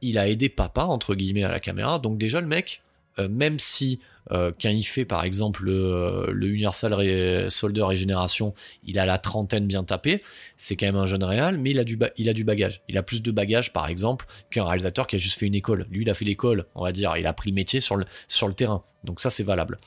Il 0.01 0.17
a 0.17 0.27
aidé 0.27 0.49
papa, 0.49 0.83
entre 0.83 1.15
guillemets, 1.15 1.43
à 1.43 1.51
la 1.51 1.59
caméra. 1.59 1.99
Donc 1.99 2.17
déjà, 2.17 2.41
le 2.41 2.47
mec, 2.47 2.81
euh, 3.19 3.27
même 3.27 3.59
si 3.59 3.99
euh, 4.31 4.51
quand 4.61 4.69
il 4.69 4.83
fait 4.83 5.05
par 5.05 5.23
exemple 5.23 5.65
le, 5.65 6.33
Universal 6.41 7.49
Soldier 7.49 7.83
Régénération, 7.83 8.53
il 8.83 8.99
a 8.99 9.05
la 9.05 9.17
trentaine 9.17 9.67
bien 9.67 9.83
tapée, 9.83 10.21
c'est 10.57 10.75
quand 10.75 10.85
même 10.85 10.95
un 10.95 11.05
jeune 11.05 11.23
réal, 11.23 11.57
mais 11.57 11.71
il 11.71 11.79
a, 11.79 11.83
du 11.83 11.97
il 12.17 12.29
a 12.29 12.33
du 12.33 12.43
bagage. 12.43 12.81
Il 12.87 12.97
a 12.97 13.03
plus 13.03 13.21
de 13.21 13.31
bagage 13.31 13.73
par 13.73 13.87
exemple 13.87 14.25
qu'un 14.49 14.65
réalisateur 14.65 15.07
qui 15.07 15.15
a 15.15 15.19
juste 15.19 15.39
fait 15.39 15.47
une 15.47 15.55
école. 15.55 15.87
Lui, 15.89 16.03
il 16.03 16.09
a 16.09 16.13
fait 16.13 16.25
l'école, 16.25 16.65
on 16.75 16.83
va 16.83 16.91
dire, 16.91 17.15
il 17.17 17.27
a 17.27 17.33
pris 17.33 17.49
le 17.49 17.55
métier 17.55 17.79
sur 17.79 17.95
le, 17.95 18.05
sur 18.27 18.47
le 18.47 18.53
terrain. 18.53 18.83
Donc 19.03 19.19
ça, 19.19 19.31
c'est 19.31 19.43
valable. 19.43 19.79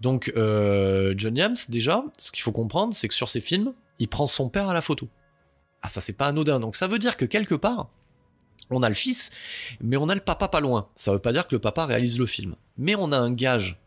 Donc 0.00 0.32
John 0.36 1.36
Yams, 1.36 1.56
déjà, 1.68 2.04
ce 2.18 2.30
qu'il 2.32 2.42
faut 2.42 2.52
comprendre, 2.52 2.94
c'est 2.94 3.08
que 3.08 3.14
sur 3.14 3.28
ses 3.28 3.40
films, 3.40 3.72
il 3.98 4.08
prend 4.08 4.26
son 4.26 4.48
père 4.48 4.68
à 4.68 4.74
la 4.74 4.82
photo. 4.82 5.08
Ah 5.82 5.88
ça 5.88 6.00
c'est 6.00 6.16
pas 6.16 6.26
anodin. 6.26 6.60
Donc 6.60 6.76
ça 6.76 6.86
veut 6.86 6.98
dire 6.98 7.16
que 7.16 7.24
quelque 7.24 7.54
part, 7.54 7.90
On 8.70 8.82
a 8.82 8.88
le 8.88 8.94
fils, 8.94 9.32
mais 9.80 9.98
on 9.98 10.08
a 10.08 10.14
le 10.14 10.20
papa 10.20 10.48
pas 10.48 10.60
loin. 10.60 10.88
Ça 10.94 11.12
veut 11.12 11.18
pas 11.18 11.32
dire 11.32 11.46
que 11.46 11.54
le 11.54 11.60
papa 11.60 11.84
réalise 11.84 12.18
le 12.18 12.24
film. 12.26 12.56
Mais 12.78 12.94
on 12.94 13.12
a 13.12 13.18
un 13.18 13.32
gage 13.32 13.78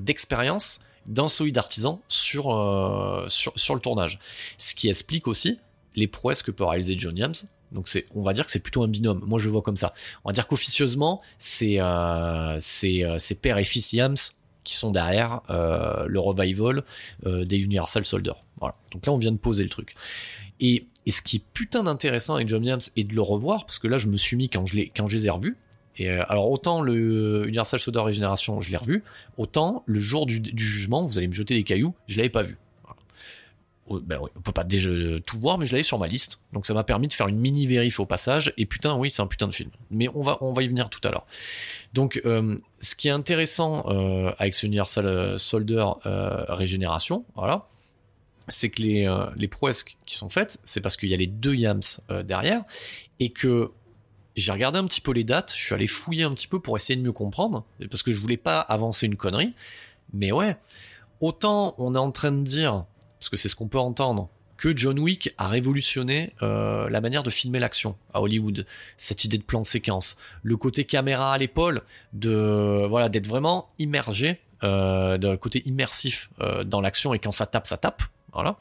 d'expérience 0.00 0.80
d'un 1.06 1.28
solide 1.28 1.56
artisan 1.56 2.02
sur, 2.08 2.46
sur, 3.28 3.52
sur 3.56 3.74
le 3.74 3.80
tournage. 3.80 4.18
Ce 4.56 4.74
qui 4.74 4.88
explique 4.88 5.28
aussi 5.28 5.60
les 5.94 6.08
prouesses 6.08 6.42
que 6.42 6.50
peut 6.50 6.64
réaliser 6.64 6.98
John 6.98 7.12
Williams 7.12 7.46
donc 7.72 7.88
c'est, 7.88 8.06
on 8.14 8.22
va 8.22 8.32
dire 8.32 8.44
que 8.44 8.50
c'est 8.50 8.62
plutôt 8.62 8.82
un 8.82 8.88
binôme. 8.88 9.22
Moi 9.26 9.38
je 9.38 9.48
vois 9.48 9.62
comme 9.62 9.76
ça. 9.76 9.92
On 10.24 10.30
va 10.30 10.32
dire 10.32 10.46
qu'officieusement 10.46 11.20
c'est 11.38 11.80
euh, 11.80 12.56
c'est, 12.58 13.04
euh, 13.04 13.18
père 13.40 13.58
et 13.58 13.64
fils 13.64 13.92
Yams 13.92 14.16
qui 14.64 14.74
sont 14.74 14.90
derrière 14.90 15.40
euh, 15.50 16.06
le 16.06 16.20
revival 16.20 16.84
euh, 17.26 17.44
des 17.44 17.58
Universal 17.58 18.04
Soldier. 18.06 18.32
Voilà. 18.58 18.74
Donc 18.92 19.06
là 19.06 19.12
on 19.12 19.18
vient 19.18 19.32
de 19.32 19.38
poser 19.38 19.62
le 19.62 19.70
truc. 19.70 19.94
Et, 20.60 20.86
et 21.06 21.10
ce 21.10 21.22
qui 21.22 21.36
est 21.36 21.44
putain 21.52 21.84
d'intéressant 21.84 22.34
avec 22.34 22.48
John 22.48 22.60
Williams 22.60 22.90
et 22.96 23.04
de 23.04 23.14
le 23.14 23.22
revoir 23.22 23.66
parce 23.66 23.78
que 23.78 23.86
là 23.86 23.98
je 23.98 24.06
me 24.08 24.16
suis 24.16 24.36
mis 24.36 24.48
quand 24.48 24.66
je 24.66 24.76
les 24.76 24.88
quand 24.88 25.06
je 25.08 25.16
les 25.16 25.26
ai 25.26 25.30
revus. 25.30 25.56
Et 25.98 26.08
alors 26.08 26.50
autant 26.50 26.80
le 26.80 27.44
Universal 27.46 27.80
Soldier 27.80 28.02
Régénération 28.02 28.60
je 28.60 28.70
l'ai 28.70 28.76
revu, 28.76 29.02
autant 29.36 29.82
le 29.86 30.00
jour 30.00 30.26
du, 30.26 30.42
jugement 30.54 31.04
vous 31.04 31.18
allez 31.18 31.28
me 31.28 31.32
jeter 31.32 31.54
des 31.54 31.64
cailloux, 31.64 31.94
je 32.06 32.16
l'avais 32.16 32.28
pas 32.28 32.42
vu 32.42 32.56
ben 33.90 34.18
on 34.36 34.40
peut 34.40 34.52
pas 34.52 34.64
déjà 34.64 34.90
tout 35.24 35.38
voir, 35.40 35.58
mais 35.58 35.66
je 35.66 35.72
l'avais 35.72 35.82
sur 35.82 35.98
ma 35.98 36.06
liste. 36.06 36.42
Donc 36.52 36.66
ça 36.66 36.74
m'a 36.74 36.84
permis 36.84 37.08
de 37.08 37.12
faire 37.12 37.28
une 37.28 37.38
mini 37.38 37.66
vérif 37.66 38.00
au 38.00 38.06
passage. 38.06 38.52
Et 38.56 38.66
putain, 38.66 38.96
oui, 38.96 39.10
c'est 39.10 39.22
un 39.22 39.26
putain 39.26 39.46
de 39.46 39.54
film. 39.54 39.70
Mais 39.90 40.08
on 40.14 40.22
va, 40.22 40.38
on 40.40 40.52
va 40.52 40.62
y 40.62 40.68
venir 40.68 40.90
tout 40.90 41.00
à 41.04 41.10
l'heure. 41.10 41.26
Donc, 41.94 42.20
euh, 42.24 42.58
ce 42.80 42.94
qui 42.94 43.08
est 43.08 43.12
intéressant 43.12 43.84
euh, 43.88 44.32
avec 44.38 44.54
ce 44.54 44.66
Universal 44.66 45.06
euh, 45.06 45.38
Soldier 45.38 45.84
Régénération, 46.04 47.24
voilà, 47.34 47.68
c'est 48.48 48.70
que 48.70 48.82
les, 48.82 49.28
les 49.36 49.48
prouesses 49.48 49.84
qui 49.84 50.16
sont 50.16 50.28
faites, 50.28 50.58
c'est 50.64 50.80
parce 50.80 50.96
qu'il 50.96 51.08
y 51.08 51.14
a 51.14 51.18
les 51.18 51.26
deux 51.26 51.54
Yams 51.54 51.82
derrière, 52.24 52.64
et 53.20 53.30
que 53.30 53.70
j'ai 54.38 54.52
regardé 54.52 54.78
un 54.78 54.86
petit 54.86 55.00
peu 55.00 55.12
les 55.12 55.24
dates, 55.24 55.52
je 55.56 55.64
suis 55.64 55.74
allé 55.74 55.86
fouiller 55.86 56.24
un 56.24 56.32
petit 56.32 56.48
peu 56.48 56.60
pour 56.60 56.76
essayer 56.76 56.96
de 56.96 57.02
mieux 57.02 57.12
comprendre, 57.12 57.64
parce 57.90 58.02
que 58.02 58.12
je 58.12 58.18
voulais 58.18 58.36
pas 58.36 58.60
avancer 58.60 59.06
une 59.06 59.16
connerie. 59.16 59.52
Mais 60.12 60.32
ouais, 60.32 60.56
autant 61.20 61.74
on 61.78 61.94
est 61.94 61.98
en 61.98 62.10
train 62.10 62.32
de 62.32 62.42
dire 62.42 62.84
parce 63.18 63.28
que 63.28 63.36
c'est 63.36 63.48
ce 63.48 63.56
qu'on 63.56 63.68
peut 63.68 63.78
entendre, 63.78 64.28
que 64.56 64.76
John 64.76 64.98
Wick 64.98 65.34
a 65.38 65.48
révolutionné 65.48 66.34
euh, 66.42 66.88
la 66.88 67.00
manière 67.00 67.22
de 67.22 67.30
filmer 67.30 67.58
l'action 67.58 67.96
à 68.12 68.20
Hollywood. 68.20 68.66
Cette 68.96 69.24
idée 69.24 69.38
de 69.38 69.42
plan 69.42 69.60
de 69.60 69.66
séquence, 69.66 70.18
le 70.42 70.56
côté 70.56 70.84
caméra 70.84 71.32
à 71.32 71.38
l'épaule, 71.38 71.82
de 72.12 72.86
voilà 72.88 73.08
d'être 73.08 73.26
vraiment 73.26 73.70
immergé, 73.78 74.40
euh, 74.64 75.18
d'un 75.18 75.36
côté 75.36 75.62
immersif 75.66 76.30
euh, 76.40 76.64
dans 76.64 76.80
l'action 76.80 77.14
et 77.14 77.18
quand 77.18 77.32
ça 77.32 77.46
tape, 77.46 77.66
ça 77.66 77.76
tape. 77.76 78.02
Voilà. 78.32 78.56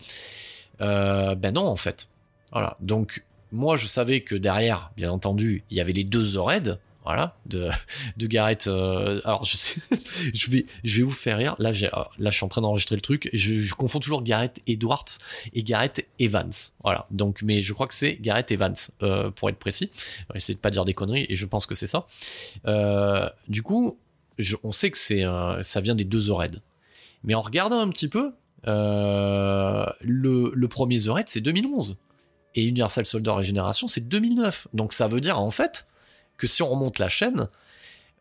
Euh, 0.82 1.36
ben 1.36 1.54
non 1.54 1.66
en 1.66 1.76
fait. 1.76 2.08
Voilà. 2.52 2.78
Donc 2.80 3.24
moi 3.52 3.78
je 3.78 3.86
savais 3.86 4.22
que 4.22 4.36
derrière, 4.36 4.92
bien 4.98 5.12
entendu, 5.12 5.64
il 5.70 5.78
y 5.78 5.82
avait 5.82 5.94
les 5.94 6.04
deux 6.04 6.24
Zored, 6.24 6.80
voilà, 7.08 7.38
de, 7.46 7.70
de 8.18 8.28
Gareth. 8.28 8.68
Euh, 8.68 9.22
alors, 9.24 9.46
je, 10.34 10.52
vais, 10.52 10.66
je 10.84 10.98
vais 10.98 11.04
vous 11.04 11.12
faire 11.12 11.38
rire. 11.38 11.56
Là, 11.58 11.72
j'ai, 11.72 11.88
là 11.88 12.30
je 12.30 12.36
suis 12.36 12.44
en 12.44 12.50
train 12.50 12.62
d'enregistrer 12.62 12.98
le 12.98 13.02
truc. 13.02 13.30
Je, 13.32 13.74
confonds 13.74 14.02
toujours 14.02 14.24
Gareth 14.24 14.60
Edwards 14.68 15.06
et 15.54 15.64
Gareth 15.64 16.06
Evans. 16.20 16.52
Voilà, 16.84 17.08
donc, 17.10 17.44
mais 17.44 17.62
je 17.62 17.72
crois 17.72 17.88
que 17.88 17.94
c'est 17.94 18.18
Gareth 18.20 18.52
Evans, 18.52 18.76
euh, 19.04 19.32
pour 19.32 19.50
être 19.50 19.58
précis. 19.58 19.90
Essayer 20.36 20.56
de 20.56 20.60
pas 20.60 20.70
dire 20.70 20.84
des 20.84 20.94
conneries, 20.94 21.26
et 21.30 21.36
je 21.36 21.46
pense 21.46 21.66
que 21.66 21.76
c'est 21.76 21.88
ça. 21.88 22.08
Euh, 22.66 23.30
du 23.48 23.64
coup, 23.64 23.98
on 24.64 24.74
sait 24.74 24.92
que 24.92 24.98
c'est, 24.98 25.24
ça 25.62 25.80
vient 25.80 25.96
des 25.96 26.04
deux 26.04 26.20
Zored. 26.20 26.62
Mais 27.24 27.36
en 27.36 27.42
regardant 27.42 27.80
un 27.80 27.88
petit 27.88 28.10
peu, 28.10 28.34
le, 28.66 29.86
le 30.02 30.68
premier 30.68 30.98
Zored, 30.98 31.30
c'est 31.30 31.40
2011. 31.40 31.96
Et 32.56 32.66
Universal 32.66 33.06
Soldier 33.06 33.32
Régénération, 33.32 33.88
c'est 33.88 34.08
2009. 34.08 34.68
Donc 34.74 34.94
ça 34.94 35.08
veut 35.08 35.22
dire, 35.22 35.40
en 35.40 35.52
fait, 35.52 35.88
que 36.38 36.48
si 36.48 36.62
on 36.62 36.70
remonte 36.70 37.00
la 37.00 37.10
chaîne, 37.10 37.50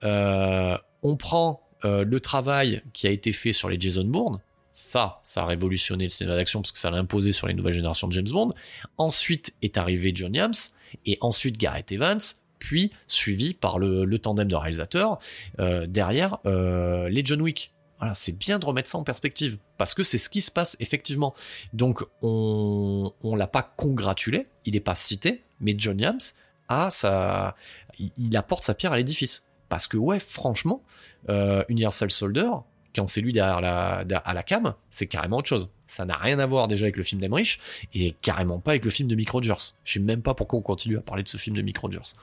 euh, 0.05 0.77
on 1.03 1.17
prend 1.17 1.63
euh, 1.85 2.05
le 2.05 2.21
travail 2.21 2.83
qui 2.93 3.07
a 3.07 3.11
été 3.11 3.33
fait 3.33 3.53
sur 3.53 3.69
les 3.69 3.81
Jason 3.81 4.05
Bourne, 4.05 4.41
ça, 4.73 5.21
ça 5.23 5.43
a 5.43 5.47
révolutionné 5.47 6.05
le 6.05 6.11
cinéma 6.11 6.37
d'action 6.37 6.61
parce 6.61 6.73
que 6.73 6.79
ça 6.79 6.91
l'a 6.91 6.99
imposé 6.99 7.33
sur 7.33 7.47
les 7.47 7.55
nouvelles 7.55 7.75
générations 7.75 8.09
de 8.09 8.13
James 8.13 8.29
Bond. 8.29 8.53
Ensuite 8.99 9.55
est 9.63 9.79
arrivé 9.79 10.13
John 10.15 10.31
Williams 10.31 10.75
et 11.07 11.17
ensuite 11.23 11.57
Gareth 11.57 11.93
Evans, 11.93 12.21
puis 12.59 12.91
suivi 13.07 13.55
par 13.55 13.79
le, 13.79 14.19
tandem 14.19 14.49
de 14.49 14.57
réalisateurs 14.57 15.19
euh, 15.61 15.87
derrière 15.87 16.39
les 16.45 17.25
John 17.25 17.41
Wick. 17.41 17.73
Voilà, 17.99 18.15
c'est 18.15 18.37
bien 18.37 18.59
de 18.59 18.67
remettre 18.67 18.89
ça 18.89 18.99
en 18.99 19.05
perspective 19.05 19.59
parce 19.79 19.95
que 19.95 20.03
c'est 20.03 20.19
ce 20.19 20.29
qui 20.29 20.41
se 20.41 20.51
passe 20.51 20.77
effectivement. 20.81 21.35
Donc 21.73 22.05
on 22.23 23.13
on 23.23 23.35
l'a 23.37 23.47
pas 23.47 23.63
congratulé, 23.63 24.47
il 24.65 24.75
n'est 24.75 24.81
pas 24.81 24.95
cité, 24.95 25.43
mais 25.61 25.75
John 25.79 25.97
Williams 25.97 26.35
a 26.69 26.91
sa 26.91 27.55
il, 27.99 28.37
apporte 28.37 28.65
sa 28.65 28.75
pierre 28.75 28.93
à 28.93 28.97
l'édifice. 28.97 29.47
Parce 29.69 29.89
que 29.89 29.97
ouais, 29.97 30.21
franchement, 30.21 30.83
euh, 31.29 31.65
Universal 31.69 32.11
Soldier, 32.11 32.49
quand 32.95 33.07
c'est 33.07 33.21
lui 33.21 33.33
derrière 33.33 33.61
la, 33.61 33.99
à 33.99 34.35
la 34.35 34.43
cam, 34.43 34.75
c'est 34.91 35.07
carrément 35.07 35.39
autre 35.39 35.49
chose. 35.49 35.71
Ça 35.87 36.05
n'a 36.05 36.17
rien 36.17 36.39
à 36.39 36.47
voir 36.47 36.69
déjà 36.69 36.85
avec 36.85 36.97
le 36.97 37.03
film 37.03 37.21
d'Emmerich 37.21 37.61
et 37.95 38.15
carrément 38.23 38.59
pas 38.59 38.73
avec 38.73 38.85
le 38.85 38.91
film 38.91 39.09
de 39.09 39.15
Mick 39.15 39.31
Rogers. 39.31 39.75
Je 39.85 39.95
sais 39.95 40.01
même 40.01 40.23
pas 40.23 40.35
pourquoi 40.35 40.59
on 40.59 40.63
continue 40.63 40.99
à 40.99 41.01
parler 41.01 41.23
de 41.23 41.29
ce 41.29 41.37
film 41.37 41.57
de 41.57 41.63
Mick 41.63 41.79
Rogers. 41.79 42.15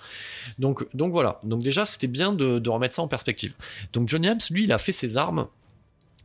Donc, 0.58 0.86
donc 0.94 1.12
voilà. 1.12 1.40
Donc 1.44 1.64
déjà, 1.64 1.86
c'était 1.86 2.08
bien 2.08 2.34
de, 2.34 2.70
remettre 2.70 2.96
ça 2.96 3.02
en 3.02 3.08
perspective. 3.08 3.54
Donc 3.94 4.10
John 4.10 4.26
Hams, 4.26 4.40
lui, 4.52 4.64
il 4.64 4.72
a 4.72 4.78
fait 4.78 4.92
ses 4.92 5.18
armes 5.18 5.48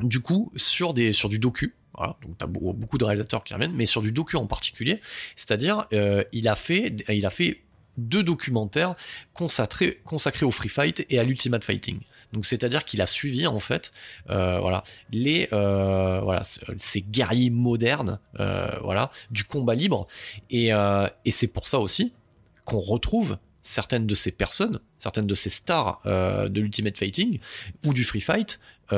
du 0.00 0.20
coup 0.20 0.52
sur 0.56 0.94
des 0.94 1.12
sur 1.12 1.28
du 1.28 1.38
docu. 1.38 1.74
Donc 2.22 2.38
t'as 2.38 2.46
beaucoup 2.46 2.96
de 2.96 3.04
réalisateurs 3.04 3.42
qui 3.42 3.54
reviennent, 3.54 3.74
mais 3.74 3.86
sur 3.86 4.02
du 4.02 4.12
docu 4.12 4.36
en 4.36 4.46
particulier. 4.46 5.00
C'est-à-dire, 5.34 5.88
euh, 5.92 6.22
il 6.32 6.46
a 6.46 6.54
fait 6.54 6.94
il 7.08 7.26
a 7.26 7.30
fait 7.30 7.62
deux 7.96 8.22
documentaires 8.22 8.94
consacrés, 9.34 10.00
consacrés 10.04 10.46
au 10.46 10.50
free 10.50 10.68
fight 10.68 11.04
et 11.10 11.18
à 11.18 11.24
l'ultimate 11.24 11.64
fighting. 11.64 12.00
Donc 12.32 12.44
c'est-à-dire 12.44 12.84
qu'il 12.84 13.00
a 13.02 13.06
suivi 13.06 13.46
en 13.46 13.58
fait, 13.58 13.92
euh, 14.30 14.58
voilà, 14.60 14.84
les 15.10 15.48
euh, 15.52 16.20
voilà 16.22 16.42
ces 16.44 17.02
guerriers 17.02 17.50
modernes, 17.50 18.18
euh, 18.38 18.70
voilà, 18.82 19.10
du 19.30 19.44
combat 19.44 19.74
libre. 19.74 20.06
Et 20.50 20.70
c'est 21.28 21.52
pour 21.52 21.66
ça 21.66 21.80
aussi 21.80 22.14
qu'on 22.64 22.80
retrouve 22.80 23.38
certaines 23.62 24.06
de 24.06 24.14
ces 24.14 24.30
personnes, 24.30 24.80
certaines 24.98 25.26
de 25.26 25.34
ces 25.34 25.50
stars 25.50 26.00
de 26.04 26.60
l'ultimate 26.60 26.96
fighting 26.96 27.40
ou 27.86 27.92
du 27.92 28.04
free 28.04 28.20
fight 28.20 28.60
et 28.90 28.96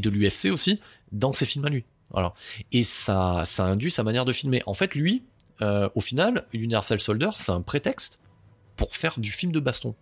de 0.00 0.10
l'UFC 0.10 0.46
aussi 0.50 0.80
dans 1.12 1.32
ses 1.32 1.46
films 1.46 1.64
à 1.64 1.68
lui. 1.68 1.84
Voilà. 2.10 2.32
Et 2.72 2.82
ça, 2.82 3.42
ça 3.44 3.64
induit 3.64 3.90
sa 3.90 4.02
manière 4.02 4.24
de 4.24 4.32
filmer. 4.32 4.62
En 4.66 4.74
fait, 4.74 4.94
lui, 4.94 5.22
euh, 5.62 5.88
au 5.94 6.00
final, 6.00 6.46
Universal 6.52 7.00
Soldier, 7.00 7.30
c'est 7.34 7.52
un 7.52 7.62
prétexte 7.62 8.22
pour 8.76 8.96
faire 8.96 9.18
du 9.18 9.30
film 9.30 9.52
de 9.52 9.60
baston. 9.60 9.94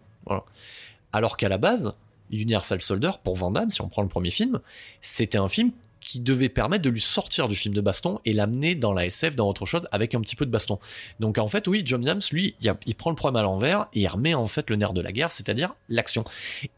Alors 1.13 1.37
qu'à 1.37 1.49
la 1.49 1.59
base, 1.59 1.95
Universal 2.31 2.83
Soldier, 2.83 3.13
pour 3.25 3.37
Van 3.37 3.51
Damme, 3.51 3.71
si 3.71 3.81
on 3.81 3.89
prend 3.89 4.03
le 4.03 4.09
premier 4.09 4.31
film, 4.31 4.61
c'était 5.01 5.39
un 5.39 5.49
film 5.49 5.73
qui 6.09 6.21
devait 6.21 6.49
permettre 6.49 6.83
de 6.83 6.89
lui 6.89 7.03
sortir 7.03 7.49
du 7.49 7.55
film 7.55 7.75
de 7.75 7.83
baston 7.83 8.19
et 8.25 8.33
l'amener 8.33 8.75
dans 8.75 8.95
la 8.95 9.05
SF, 9.05 9.37
dans 9.37 9.47
autre 9.47 9.67
chose, 9.67 9.87
avec 9.93 10.15
un 10.15 10.23
petit 10.23 10.37
peu 10.37 10.47
de 10.47 10.51
baston. 10.51 10.79
Donc 11.21 11.37
en 11.37 11.49
fait, 11.49 11.69
oui, 11.69 11.83
John 11.85 12.01
Williams, 12.01 12.33
lui, 12.33 12.55
il, 12.63 12.95
prend 12.95 13.11
le 13.11 13.17
problème 13.17 13.37
à 13.37 13.43
l'envers 13.43 13.89
et 13.93 14.01
il 14.01 14.09
remet 14.09 14.33
en 14.33 14.47
fait 14.47 14.71
le 14.71 14.77
nerf 14.77 14.95
de 14.95 15.03
la 15.03 15.13
guerre, 15.13 15.31
c'est-à-dire 15.31 15.75
l'action. 15.91 16.25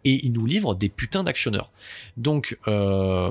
Et 0.05 0.27
il 0.27 0.32
nous 0.32 0.47
livre 0.47 0.74
des 0.74 0.89
putains 0.89 1.23
d'actionneurs. 1.23 1.70
Donc, 2.16 2.59
euh, 2.66 3.31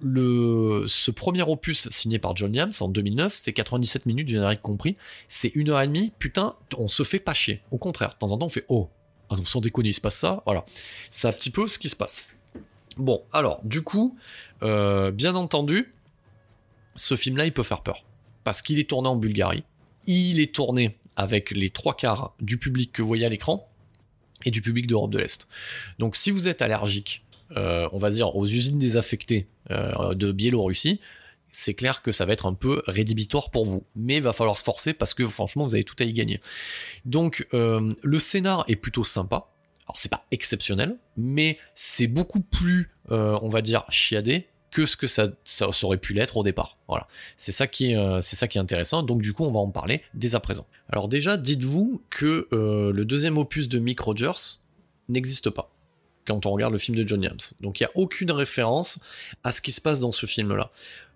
le, 0.00 0.84
ce 0.86 1.10
premier 1.10 1.42
opus 1.42 1.88
signé 1.88 2.20
par 2.20 2.36
John 2.36 2.50
Williams 2.50 2.80
en 2.80 2.88
2009, 2.88 3.34
c'est 3.36 3.52
97 3.52 4.06
minutes 4.06 4.28
générique 4.28 4.62
compris, 4.62 4.96
c'est 5.26 5.50
une 5.56 5.70
heure 5.70 5.80
et 5.80 5.88
demie, 5.88 6.12
putain, 6.20 6.54
on 6.78 6.86
se 6.86 7.02
fait 7.02 7.18
pas 7.18 7.34
chier. 7.34 7.62
Au 7.72 7.78
contraire, 7.78 8.10
de 8.10 8.18
temps 8.18 8.30
en 8.30 8.38
temps 8.38 8.46
on 8.46 8.50
fait 8.50 8.64
oh, 8.68 8.88
ah 9.28 9.34
non, 9.34 9.44
sans 9.44 9.60
déconner, 9.60 9.88
il 9.88 9.94
se 9.94 10.00
passe 10.00 10.18
ça, 10.18 10.44
voilà. 10.46 10.64
C'est 11.10 11.26
un 11.26 11.32
petit 11.32 11.50
peu 11.50 11.66
ce 11.66 11.80
qui 11.80 11.88
se 11.88 11.96
passe. 11.96 12.26
Bon, 12.96 13.22
alors, 13.32 13.60
du 13.64 13.82
coup, 13.82 14.16
euh, 14.62 15.10
bien 15.10 15.34
entendu, 15.34 15.92
ce 16.94 17.14
film-là, 17.14 17.44
il 17.44 17.52
peut 17.52 17.62
faire 17.62 17.82
peur. 17.82 18.04
Parce 18.44 18.62
qu'il 18.62 18.78
est 18.78 18.88
tourné 18.88 19.08
en 19.08 19.16
Bulgarie, 19.16 19.64
il 20.06 20.40
est 20.40 20.54
tourné 20.54 20.96
avec 21.16 21.50
les 21.50 21.70
trois 21.70 21.94
quarts 21.94 22.34
du 22.40 22.58
public 22.58 22.92
que 22.92 23.02
vous 23.02 23.08
voyez 23.08 23.26
à 23.26 23.28
l'écran, 23.28 23.68
et 24.44 24.50
du 24.50 24.62
public 24.62 24.86
d'Europe 24.86 25.10
de 25.10 25.18
l'Est. 25.18 25.48
Donc 25.98 26.14
si 26.14 26.30
vous 26.30 26.46
êtes 26.46 26.62
allergique 26.62 27.24
euh, 27.56 27.88
on 27.92 27.98
va 27.98 28.10
dire, 28.10 28.34
aux 28.34 28.44
usines 28.44 28.78
désaffectées 28.78 29.46
euh, 29.70 30.14
de 30.14 30.32
Biélorussie, 30.32 31.00
c'est 31.52 31.74
clair 31.74 32.02
que 32.02 32.10
ça 32.10 32.24
va 32.24 32.32
être 32.32 32.46
un 32.46 32.54
peu 32.54 32.82
rédhibitoire 32.86 33.50
pour 33.50 33.64
vous. 33.64 33.84
Mais 33.94 34.16
il 34.16 34.22
va 34.22 34.32
falloir 34.32 34.56
se 34.56 34.64
forcer 34.64 34.92
parce 34.94 35.14
que 35.14 35.26
franchement, 35.26 35.64
vous 35.64 35.74
avez 35.74 35.84
tout 35.84 35.94
à 36.00 36.04
y 36.04 36.12
gagner. 36.12 36.40
Donc, 37.04 37.46
le 37.52 38.18
scénar 38.18 38.64
est 38.68 38.76
plutôt 38.76 39.04
sympa. 39.04 39.48
Alors, 39.86 39.96
c'est 39.98 40.08
pas 40.08 40.24
exceptionnel, 40.30 40.96
mais 41.16 41.58
c'est 41.74 42.06
beaucoup 42.06 42.40
plus, 42.40 42.90
on 43.08 43.48
va 43.48 43.62
dire, 43.62 43.84
chiadé 43.88 44.48
que 44.70 44.84
ce 44.84 44.96
que 44.96 45.06
ça, 45.06 45.28
aurait 45.82 45.96
pu 45.96 46.12
l'être 46.12 46.36
au 46.36 46.42
départ. 46.42 46.76
Voilà. 46.88 47.06
C'est 47.36 47.52
ça 47.52 47.66
qui 47.66 47.92
est, 47.92 48.20
c'est 48.20 48.36
ça 48.36 48.48
qui 48.48 48.58
est 48.58 48.60
intéressant. 48.60 49.02
Donc, 49.02 49.22
du 49.22 49.32
coup, 49.32 49.44
on 49.44 49.52
va 49.52 49.60
en 49.60 49.70
parler 49.70 50.02
dès 50.14 50.34
à 50.34 50.40
présent. 50.40 50.66
Alors, 50.88 51.08
déjà, 51.08 51.36
dites-vous 51.36 52.02
que 52.10 52.48
le 52.50 53.04
deuxième 53.04 53.38
opus 53.38 53.68
de 53.68 53.78
Mick 53.78 54.00
Rogers 54.00 54.58
n'existe 55.08 55.50
pas 55.50 55.70
quand 56.26 56.44
on 56.44 56.50
regarde 56.50 56.72
le 56.72 56.78
film 56.78 56.96
de 56.96 57.06
John 57.06 57.20
Williams. 57.20 57.54
Donc 57.60 57.80
il 57.80 57.84
n'y 57.84 57.86
a 57.86 57.92
aucune 57.94 58.30
référence 58.30 58.98
à 59.44 59.52
ce 59.52 59.60
qui 59.60 59.72
se 59.72 59.80
passe 59.80 60.00
dans 60.00 60.12
ce 60.12 60.26
film-là. 60.26 60.70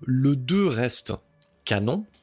Le 0.04 0.36
2 0.36 0.68
reste 0.68 1.12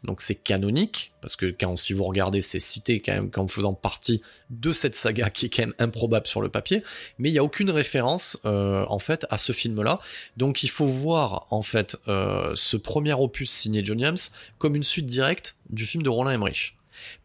donc 0.03 0.21
c'est 0.21 0.35
canonique, 0.35 1.13
parce 1.21 1.35
que 1.35 1.45
quand, 1.45 1.75
si 1.75 1.93
vous 1.93 2.03
regardez, 2.03 2.41
c'est 2.41 2.59
cité 2.59 3.01
quand 3.01 3.13
même 3.13 3.29
comme 3.29 3.47
faisant 3.47 3.73
partie 3.73 4.21
de 4.49 4.71
cette 4.71 4.95
saga 4.95 5.29
qui 5.29 5.45
est 5.45 5.49
quand 5.49 5.63
même 5.63 5.73
improbable 5.79 6.27
sur 6.27 6.41
le 6.41 6.49
papier, 6.49 6.83
mais 7.17 7.29
il 7.29 7.31
n'y 7.31 7.39
a 7.39 7.43
aucune 7.43 7.69
référence 7.69 8.39
euh, 8.45 8.85
en 8.89 8.99
fait 8.99 9.25
à 9.29 9.37
ce 9.37 9.53
film-là. 9.53 9.99
Donc 10.35 10.63
il 10.63 10.69
faut 10.69 10.85
voir 10.85 11.47
en 11.49 11.61
fait 11.61 11.97
euh, 12.07 12.51
ce 12.55 12.75
premier 12.75 13.13
opus 13.13 13.49
signé 13.49 13.83
John 13.85 13.99
James 13.99 14.17
comme 14.57 14.75
une 14.75 14.83
suite 14.83 15.05
directe 15.05 15.55
du 15.69 15.85
film 15.85 16.03
de 16.03 16.09
Roland 16.09 16.31
Emmerich. 16.31 16.77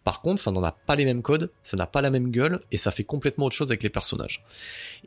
Par 0.05 0.21
contre, 0.21 0.41
ça 0.41 0.51
n'en 0.51 0.63
a 0.63 0.73
pas 0.73 0.97
les 0.97 1.05
mêmes 1.05 1.23
codes, 1.23 1.51
ça 1.63 1.77
n'a 1.77 1.87
pas 1.87 2.03
la 2.03 2.11
même 2.11 2.31
gueule, 2.31 2.61
et 2.71 2.77
ça 2.77 2.91
fait 2.91 3.05
complètement 3.05 3.47
autre 3.47 3.57
chose 3.57 3.71
avec 3.71 3.83
les 3.83 3.89
personnages. 3.89 4.45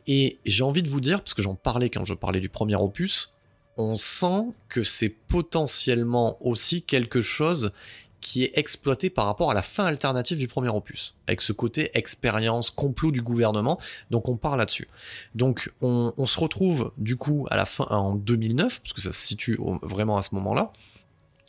Et 0.06 0.38
j'ai 0.44 0.64
envie 0.64 0.82
de 0.82 0.88
vous 0.88 1.00
dire, 1.00 1.20
parce 1.20 1.34
que 1.34 1.42
j'en 1.42 1.54
parlais 1.54 1.88
quand 1.88 2.04
je 2.04 2.14
parlais 2.14 2.40
du 2.40 2.48
premier 2.48 2.74
opus, 2.74 3.35
on 3.76 3.96
sent 3.96 4.52
que 4.68 4.82
c'est 4.82 5.08
potentiellement 5.08 6.36
aussi 6.40 6.82
quelque 6.82 7.20
chose 7.20 7.72
qui 8.20 8.42
est 8.42 8.58
exploité 8.58 9.08
par 9.08 9.26
rapport 9.26 9.52
à 9.52 9.54
la 9.54 9.62
fin 9.62 9.84
alternative 9.84 10.36
du 10.38 10.48
premier 10.48 10.68
opus, 10.68 11.14
avec 11.28 11.40
ce 11.40 11.52
côté 11.52 11.90
expérience, 11.94 12.70
complot 12.70 13.12
du 13.12 13.22
gouvernement, 13.22 13.78
donc 14.10 14.28
on 14.28 14.36
parle 14.36 14.58
là-dessus. 14.58 14.88
Donc 15.36 15.70
on, 15.80 16.12
on, 16.16 16.26
se 16.26 16.40
retrouve 16.40 16.90
du 16.96 17.16
coup 17.16 17.46
à 17.50 17.56
la 17.56 17.66
fin 17.66 17.86
en 17.88 18.16
2009, 18.16 18.80
parce 18.80 18.92
que 18.92 19.00
ça 19.00 19.12
se 19.12 19.24
situe 19.24 19.58
vraiment 19.82 20.16
à 20.16 20.22
ce 20.22 20.34
moment-là, 20.34 20.72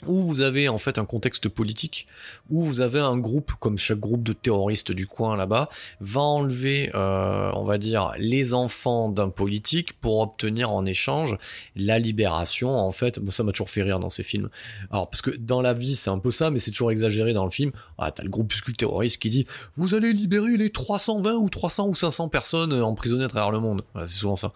où 0.05 0.21
vous 0.21 0.41
avez 0.41 0.69
en 0.69 0.77
fait 0.77 0.99
un 0.99 1.05
contexte 1.05 1.49
politique, 1.49 2.07
où 2.49 2.63
vous 2.63 2.81
avez 2.81 2.99
un 2.99 3.17
groupe, 3.17 3.53
comme 3.59 3.77
chaque 3.77 3.99
groupe 3.99 4.23
de 4.23 4.33
terroristes 4.33 4.91
du 4.91 5.07
coin 5.07 5.35
là-bas, 5.35 5.69
va 5.99 6.21
enlever, 6.21 6.91
euh, 6.93 7.51
on 7.55 7.63
va 7.63 7.77
dire, 7.77 8.13
les 8.17 8.53
enfants 8.53 9.09
d'un 9.09 9.29
politique 9.29 9.99
pour 9.99 10.19
obtenir 10.19 10.71
en 10.71 10.85
échange 10.85 11.35
la 11.75 11.97
libération. 11.97 12.69
En 12.69 12.91
fait, 12.91 13.19
ça 13.31 13.43
m'a 13.43 13.51
toujours 13.51 13.69
fait 13.69 13.81
rire 13.81 13.99
dans 13.99 14.09
ces 14.09 14.23
films. 14.23 14.49
Alors 14.91 15.09
parce 15.09 15.21
que 15.21 15.31
dans 15.31 15.61
la 15.61 15.73
vie 15.73 15.95
c'est 15.95 16.09
un 16.09 16.19
peu 16.19 16.31
ça, 16.31 16.51
mais 16.51 16.59
c'est 16.59 16.71
toujours 16.71 16.91
exagéré 16.91 17.33
dans 17.33 17.45
le 17.45 17.51
film. 17.51 17.71
Ah, 17.97 18.11
t'as 18.11 18.23
le 18.23 18.29
groupuscule 18.29 18.77
terroriste 18.77 19.17
qui 19.17 19.29
dit 19.29 19.47
vous 19.75 19.95
allez 19.95 20.13
libérer 20.13 20.57
les 20.57 20.69
320 20.69 21.33
ou 21.33 21.49
300 21.49 21.87
ou 21.87 21.95
500 21.95 22.29
personnes 22.29 22.73
emprisonnées 22.73 23.25
à 23.25 23.29
travers 23.29 23.51
le 23.51 23.59
monde. 23.59 23.83
c'est 23.99 24.19
souvent 24.19 24.35
ça. 24.35 24.53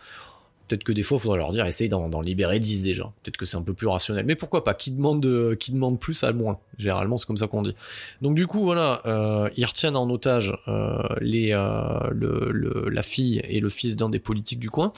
Peut-être 0.72 0.85
que 0.85 0.93
des 0.93 1.03
fois, 1.03 1.18
il 1.18 1.19
faudrait 1.19 1.38
leur 1.38 1.49
dire, 1.49 1.65
essaye 1.65 1.89
d'en 1.89 2.22
libérer 2.22 2.57
10 2.57 2.84
déjà. 2.84 3.11
Peut-être 3.22 3.35
que 3.35 3.43
c'est 3.43 3.57
un 3.57 3.61
peu 3.61 3.73
plus 3.73 3.88
rationnel. 3.88 4.26
Mais 4.26 4.35
pourquoi 4.35 4.64
pas? 4.64 4.73
Qui 4.73 4.91
demande, 4.91 5.26
euh, 5.26 5.53
qui 5.53 5.73
demande 5.73 5.99
plus 5.99 6.23
à 6.23 6.31
moins? 6.31 6.60
Généralement, 6.77 7.18
c'est 7.18 7.27
comme 7.27 7.35
ça 7.35 7.48
qu'on 7.48 7.61
dit. 7.61 7.76
Donc 8.22 8.35
du 8.35 8.48
coup, 8.48 8.64
voilà, 8.64 9.02
euh, 9.06 9.49
ils 9.57 9.65
retiennent 9.65 9.98
en 9.98 10.10
otage 10.10 10.57
euh, 10.69 11.03
les, 11.19 11.49
le, 11.49 12.89
la 12.89 13.02
fille 13.02 13.41
et 13.43 13.60
le 13.60 13.68
fils 13.68 13.98
d'un 13.98 14.07
des 14.07 14.19
politiques 14.19 14.60
du 14.60 14.69
coin, 14.69 14.93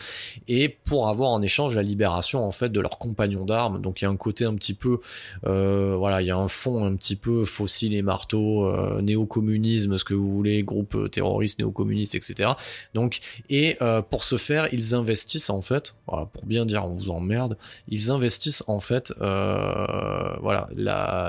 et 0.48 0.70
pour 0.70 1.10
avoir 1.10 1.32
en 1.32 1.42
échange 1.42 1.76
la 1.76 1.82
libération 1.82 2.46
en 2.46 2.52
fait 2.52 2.70
de 2.70 2.80
leurs 2.80 3.00
compagnons 3.00 3.44
d'armes. 3.44 3.82
Donc 3.82 4.02
il 4.02 4.06
y 4.06 4.08
a 4.08 4.12
un 4.12 4.16
côté 4.16 4.46
un 4.46 4.54
petit 4.54 4.76
peu, 4.76 5.00
voilà, 5.44 6.22
il 6.22 6.28
y 6.28 6.32
a 6.32 6.38
un 6.38 6.48
fond 6.48 6.86
un 6.86 6.96
petit 6.96 7.16
peu 7.16 7.46
fossile 7.46 7.96
et 7.96 8.04
marteau, 8.04 8.72
néo-communisme, 9.02 9.98
ce 9.98 10.06
que 10.06 10.14
vous 10.14 10.32
voulez, 10.32 10.62
groupe 10.62 11.10
terroriste, 11.10 11.58
néo-communiste, 11.58 12.14
etc. 12.14 12.52
Donc 12.94 13.20
et 13.50 13.78
pour 14.12 14.24
ce 14.24 14.38
faire, 14.38 14.72
ils 14.72 14.94
investissent 14.94 15.50
en 15.50 15.63
fait, 15.64 15.96
voilà, 16.08 16.28
pour 16.28 16.46
bien 16.46 16.66
dire 16.66 16.86
on 16.86 16.94
vous 16.94 17.10
emmerde, 17.10 17.58
ils 17.88 18.12
investissent 18.12 18.64
en 18.68 18.80
fait, 18.80 19.12
euh, 19.22 20.36
voilà, 20.42 20.68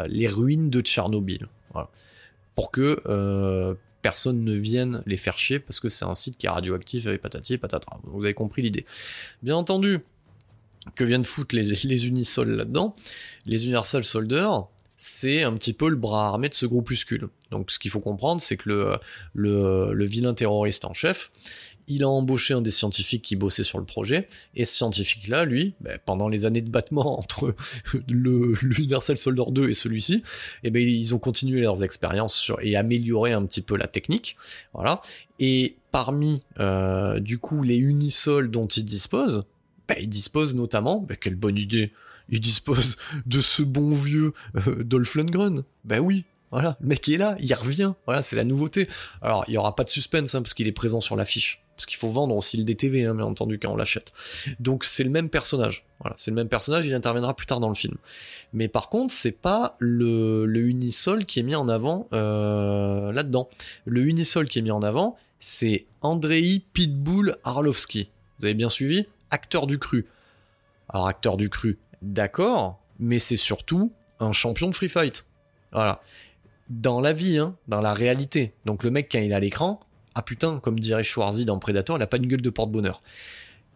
les 0.08 0.28
ruines 0.28 0.68
de 0.68 0.80
Tchernobyl, 0.82 1.48
pour 2.54 2.70
que 2.70 3.00
euh, 3.06 3.74
personne 4.02 4.44
ne 4.44 4.54
vienne 4.54 5.02
les 5.06 5.16
faire 5.16 5.38
chier 5.38 5.58
parce 5.58 5.80
que 5.80 5.88
c'est 5.88 6.04
un 6.04 6.14
site 6.14 6.36
qui 6.36 6.46
est 6.46 6.50
radioactif 6.50 7.06
et 7.06 7.16
patati 7.16 7.54
et 7.54 7.58
patata. 7.58 7.98
Vous 8.04 8.24
avez 8.24 8.34
compris 8.34 8.60
l'idée. 8.60 8.84
Bien 9.42 9.56
entendu, 9.56 10.00
que 10.94 11.04
viennent 11.04 11.24
foutre 11.24 11.56
les, 11.56 11.62
les 11.62 12.06
unisols 12.06 12.50
là-dedans 12.50 12.94
Les 13.46 13.64
Universal 13.64 14.04
Soldiers, 14.04 14.66
c'est 14.96 15.42
un 15.42 15.52
petit 15.54 15.72
peu 15.72 15.88
le 15.88 15.96
bras 15.96 16.28
armé 16.28 16.48
de 16.48 16.54
ce 16.54 16.66
groupuscule. 16.66 17.28
Donc 17.50 17.70
ce 17.70 17.78
qu'il 17.78 17.90
faut 17.90 18.00
comprendre, 18.00 18.40
c'est 18.40 18.56
que 18.56 18.98
le, 19.34 20.04
vilain 20.04 20.34
terroriste 20.34 20.84
en 20.84 20.94
chef, 20.94 21.30
il 21.86 22.02
a 22.02 22.08
embauché 22.08 22.54
un 22.54 22.60
des 22.60 22.70
scientifiques 22.70 23.22
qui 23.22 23.36
bossait 23.36 23.64
sur 23.64 23.78
le 23.78 23.84
projet, 23.84 24.28
et 24.54 24.64
ce 24.64 24.74
scientifique-là, 24.74 25.44
lui, 25.44 25.74
ben, 25.80 25.98
pendant 26.04 26.28
les 26.28 26.46
années 26.46 26.62
de 26.62 26.70
battement 26.70 27.18
entre 27.18 27.54
l'Universal 28.08 29.18
Soldier 29.18 29.44
2 29.50 29.68
et 29.68 29.72
celui-ci, 29.72 30.22
eh 30.62 30.70
ben, 30.70 30.82
ils 30.82 31.14
ont 31.14 31.18
continué 31.18 31.60
leurs 31.60 31.82
expériences 31.82 32.50
et 32.62 32.76
amélioré 32.76 33.32
un 33.32 33.44
petit 33.44 33.60
peu 33.60 33.76
la 33.76 33.86
technique, 33.86 34.36
voilà. 34.72 35.02
Et 35.40 35.76
parmi, 35.90 36.42
euh, 36.60 37.20
du 37.20 37.38
coup, 37.38 37.62
les 37.62 37.76
unisols 37.76 38.50
dont 38.50 38.66
ils 38.66 38.84
disposent, 38.84 39.44
ben, 39.88 39.96
ils 40.00 40.08
disposent 40.08 40.54
notamment, 40.54 41.00
ben, 41.00 41.16
quelle 41.16 41.34
bonne 41.34 41.58
idée, 41.58 41.92
ils 42.28 42.40
disposent 42.40 42.96
de 43.26 43.40
ce 43.40 43.62
bon 43.62 43.92
vieux 43.92 44.32
euh, 44.56 44.82
Dolph 44.84 45.14
Lundgren. 45.14 45.64
Ben 45.84 46.00
oui, 46.00 46.24
voilà, 46.50 46.76
le 46.80 46.88
mec 46.88 47.08
est 47.08 47.18
là, 47.18 47.36
il 47.40 47.52
revient. 47.54 47.92
Voilà, 48.06 48.22
c'est 48.22 48.36
la 48.36 48.44
nouveauté. 48.44 48.88
Alors, 49.22 49.44
il 49.48 49.54
y 49.54 49.58
aura 49.58 49.74
pas 49.74 49.84
de 49.84 49.88
suspense 49.88 50.34
hein, 50.34 50.42
parce 50.42 50.54
qu'il 50.54 50.68
est 50.68 50.72
présent 50.72 51.00
sur 51.00 51.16
l'affiche 51.16 51.64
parce 51.74 51.86
qu'il 51.86 51.96
faut 51.96 52.08
vendre 52.08 52.36
aussi 52.36 52.56
le 52.56 52.64
DTV, 52.64 53.04
hein, 53.04 53.14
bien 53.14 53.24
entendu, 53.24 53.58
quand 53.58 53.72
on 53.72 53.76
l'achète. 53.76 54.12
Donc 54.60 54.84
c'est 54.84 55.04
le 55.04 55.10
même 55.10 55.28
personnage. 55.28 55.84
Voilà, 56.00 56.14
c'est 56.18 56.30
le 56.30 56.34
même 56.36 56.48
personnage, 56.48 56.86
il 56.86 56.94
interviendra 56.94 57.34
plus 57.34 57.46
tard 57.46 57.60
dans 57.60 57.68
le 57.68 57.74
film. 57.74 57.96
Mais 58.52 58.68
par 58.68 58.88
contre, 58.88 59.12
c'est 59.12 59.40
pas 59.40 59.76
le, 59.78 60.46
le, 60.46 60.60
Unisol 60.60 61.24
qui 61.24 61.40
est 61.40 61.42
mis 61.42 61.54
en 61.54 61.68
avant 61.68 62.08
euh, 62.12 63.12
là-dedans. 63.12 63.48
Le 63.84 64.02
Unisol 64.02 64.48
qui 64.48 64.58
est 64.58 64.62
mis 64.62 64.70
en 64.70 64.82
avant, 64.82 65.16
c'est 65.38 65.86
Andrei 66.00 66.62
Pitbull 66.72 67.36
Arlovski. 67.44 68.10
Vous 68.38 68.46
avez 68.46 68.54
bien 68.54 68.68
suivi? 68.68 69.06
Acteur 69.30 69.66
du 69.66 69.78
cru. 69.78 70.06
Alors 70.88 71.08
acteur 71.08 71.36
du 71.36 71.48
cru, 71.48 71.78
d'accord, 72.04 72.80
mais 72.98 73.18
c'est 73.18 73.36
surtout 73.36 73.92
un 74.20 74.32
champion 74.32 74.68
de 74.68 74.74
free 74.74 74.88
fight. 74.88 75.24
Voilà. 75.72 76.00
Dans 76.70 77.00
la 77.00 77.12
vie, 77.12 77.38
hein, 77.38 77.56
dans 77.68 77.80
la 77.80 77.92
réalité. 77.92 78.54
Donc 78.64 78.84
le 78.84 78.90
mec, 78.90 79.08
quand 79.10 79.18
il 79.18 79.32
est 79.32 79.34
à 79.34 79.40
l'écran, 79.40 79.80
ah 80.14 80.22
putain, 80.22 80.60
comme 80.60 80.78
dirait 80.78 81.02
Schwarzy 81.02 81.44
dans 81.44 81.58
Predator, 81.58 81.96
il 81.96 82.02
a 82.02 82.06
pas 82.06 82.16
une 82.16 82.26
gueule 82.26 82.40
de 82.42 82.50
porte-bonheur. 82.50 83.02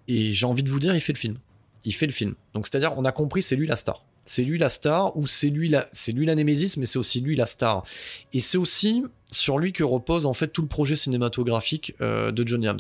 Et 0.07 0.33
j'ai 0.33 0.47
envie 0.47 0.63
de 0.63 0.71
vous 0.71 0.81
dire, 0.81 0.95
il 0.95 1.01
fait 1.01 1.13
le 1.13 1.19
film. 1.19 1.39
Il 1.85 1.95
fait 1.95 2.07
le 2.07 2.13
film. 2.13 2.35
Donc 2.55 2.67
c'est-à-dire, 2.67 2.95
on 2.97 3.05
a 3.05 3.13
compris, 3.13 3.43
c'est 3.43 3.57
lui 3.57 3.67
la 3.67 3.77
star. 3.77 4.05
C'est 4.25 4.45
lui 4.45 4.59
la 4.59 4.69
star, 4.69 5.17
ou 5.17 5.27
c'est 5.27 5.49
lui 5.49 5.69
la, 5.69 5.89
c'est 5.91 6.13
lui 6.13 6.27
la 6.27 6.35
némésis, 6.35 6.77
mais 6.77 6.87
c'est 6.87 6.99
aussi 6.99 7.21
lui 7.21 7.35
la 7.35 7.47
star. 7.47 7.85
Et 8.33 8.41
c'est 8.41 8.59
aussi 8.59 9.05
sur 9.31 9.59
lui 9.59 9.73
que 9.73 9.83
repose 9.83 10.27
en 10.27 10.35
fait 10.35 10.49
tout 10.49 10.63
le 10.63 10.69
projet 10.69 10.97
cinématographique 10.97 11.95
euh, 12.01 12.31
de 12.31 12.47
John 12.47 12.63
Yams. 12.63 12.79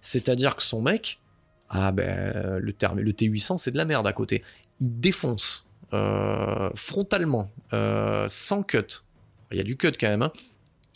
C'est-à-dire 0.00 0.56
que 0.56 0.62
son 0.62 0.80
mec, 0.80 1.20
ah 1.68 1.92
ben 1.92 2.58
le 2.58 2.72
terme, 2.72 3.00
le 3.00 3.12
T800, 3.12 3.58
c'est 3.58 3.72
de 3.72 3.76
la 3.76 3.84
merde 3.84 4.06
à 4.06 4.12
côté. 4.12 4.42
Il 4.80 5.00
défonce 5.00 5.66
euh, 5.92 6.70
frontalement, 6.74 7.50
euh, 7.72 8.26
sans 8.28 8.62
cut. 8.62 9.02
Il 9.50 9.56
y 9.56 9.60
a 9.60 9.64
du 9.64 9.76
cut 9.76 9.92
quand 9.92 10.08
même, 10.08 10.22
hein 10.22 10.32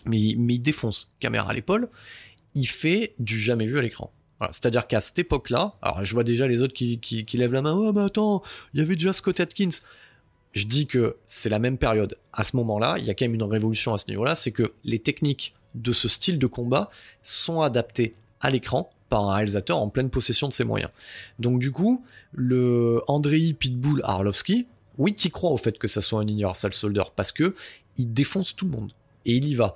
mais, 0.05 0.19
il 0.19 0.59
défonce. 0.61 1.11
Caméra 1.21 1.51
à 1.51 1.55
l'épaule, 1.55 1.89
il 2.55 2.67
fait 2.67 3.15
du 3.19 3.41
jamais 3.41 3.67
vu 3.67 3.79
à 3.79 3.83
l'écran. 3.83 4.13
C'est-à-dire 4.51 4.89
qu'à 4.89 5.01
cette 5.01 5.21
époque-là, 5.21 5.77
alors 5.83 6.05
je 6.05 6.13
vois 6.13 6.25
déjà 6.25 6.49
les 6.49 6.63
autres 6.63 6.75
qui, 6.75 7.25
lèvent 7.35 7.53
la 7.53 7.63
main, 7.63 7.75
oh 7.75 7.93
mais 7.93 8.03
attends, 8.03 8.43
il 8.75 8.81
y 8.81 8.83
avait 8.83 8.97
déjà 8.97 9.13
Scott 9.13 9.39
Atkins. 9.39 9.69
Je 10.53 10.65
dis 10.65 10.87
que 10.87 11.17
c'est 11.27 11.49
la 11.49 11.61
même 11.61 11.79
période. 11.79 12.19
À 12.33 12.43
ce 12.43 12.57
moment-là, 12.57 12.97
il 12.99 13.05
y 13.05 13.11
a 13.11 13.15
quand 13.15 13.25
même 13.25 13.35
une 13.35 13.45
révolution 13.45 13.95
à 13.95 13.99
ce 13.99 14.09
niveau-là, 14.09 14.35
c'est 14.35 14.51
que 14.51 14.73
les 14.85 14.99
techniques 14.99 15.55
de 15.75 15.93
ce 15.93 16.09
style 16.09 16.39
de 16.39 16.47
combat 16.47 16.91
sont 17.23 17.63
adaptées 17.63 18.17
à 18.43 18.51
l'écran 18.51 18.91
par 19.09 19.31
un 19.31 19.35
réalisateur 19.35 19.79
en 19.79 19.89
pleine 19.89 20.11
possession 20.11 20.49
de 20.49 20.53
ses 20.53 20.65
moyens. 20.65 20.91
Donc 21.39 21.59
du 21.59 21.71
coup, 21.71 22.05
le 22.33 23.01
Andrei 23.07 23.55
Pitbull 23.55 24.03
Arlovski, 24.05 24.67
oui, 24.99 25.15
qui 25.15 25.31
croit 25.31 25.51
au 25.51 25.57
fait 25.57 25.79
que 25.79 25.89
ça 25.89 26.03
soit 26.03 26.21
un 26.21 26.27
Universal 26.27 26.75
Soldier 26.75 27.05
parce 27.17 27.33
que 27.33 27.55
il 27.97 28.13
défonce 28.13 28.55
tout 28.55 28.67
le 28.67 28.73
monde 28.73 28.93
et 29.25 29.37
il 29.37 29.49
y 29.49 29.55
va. 29.55 29.75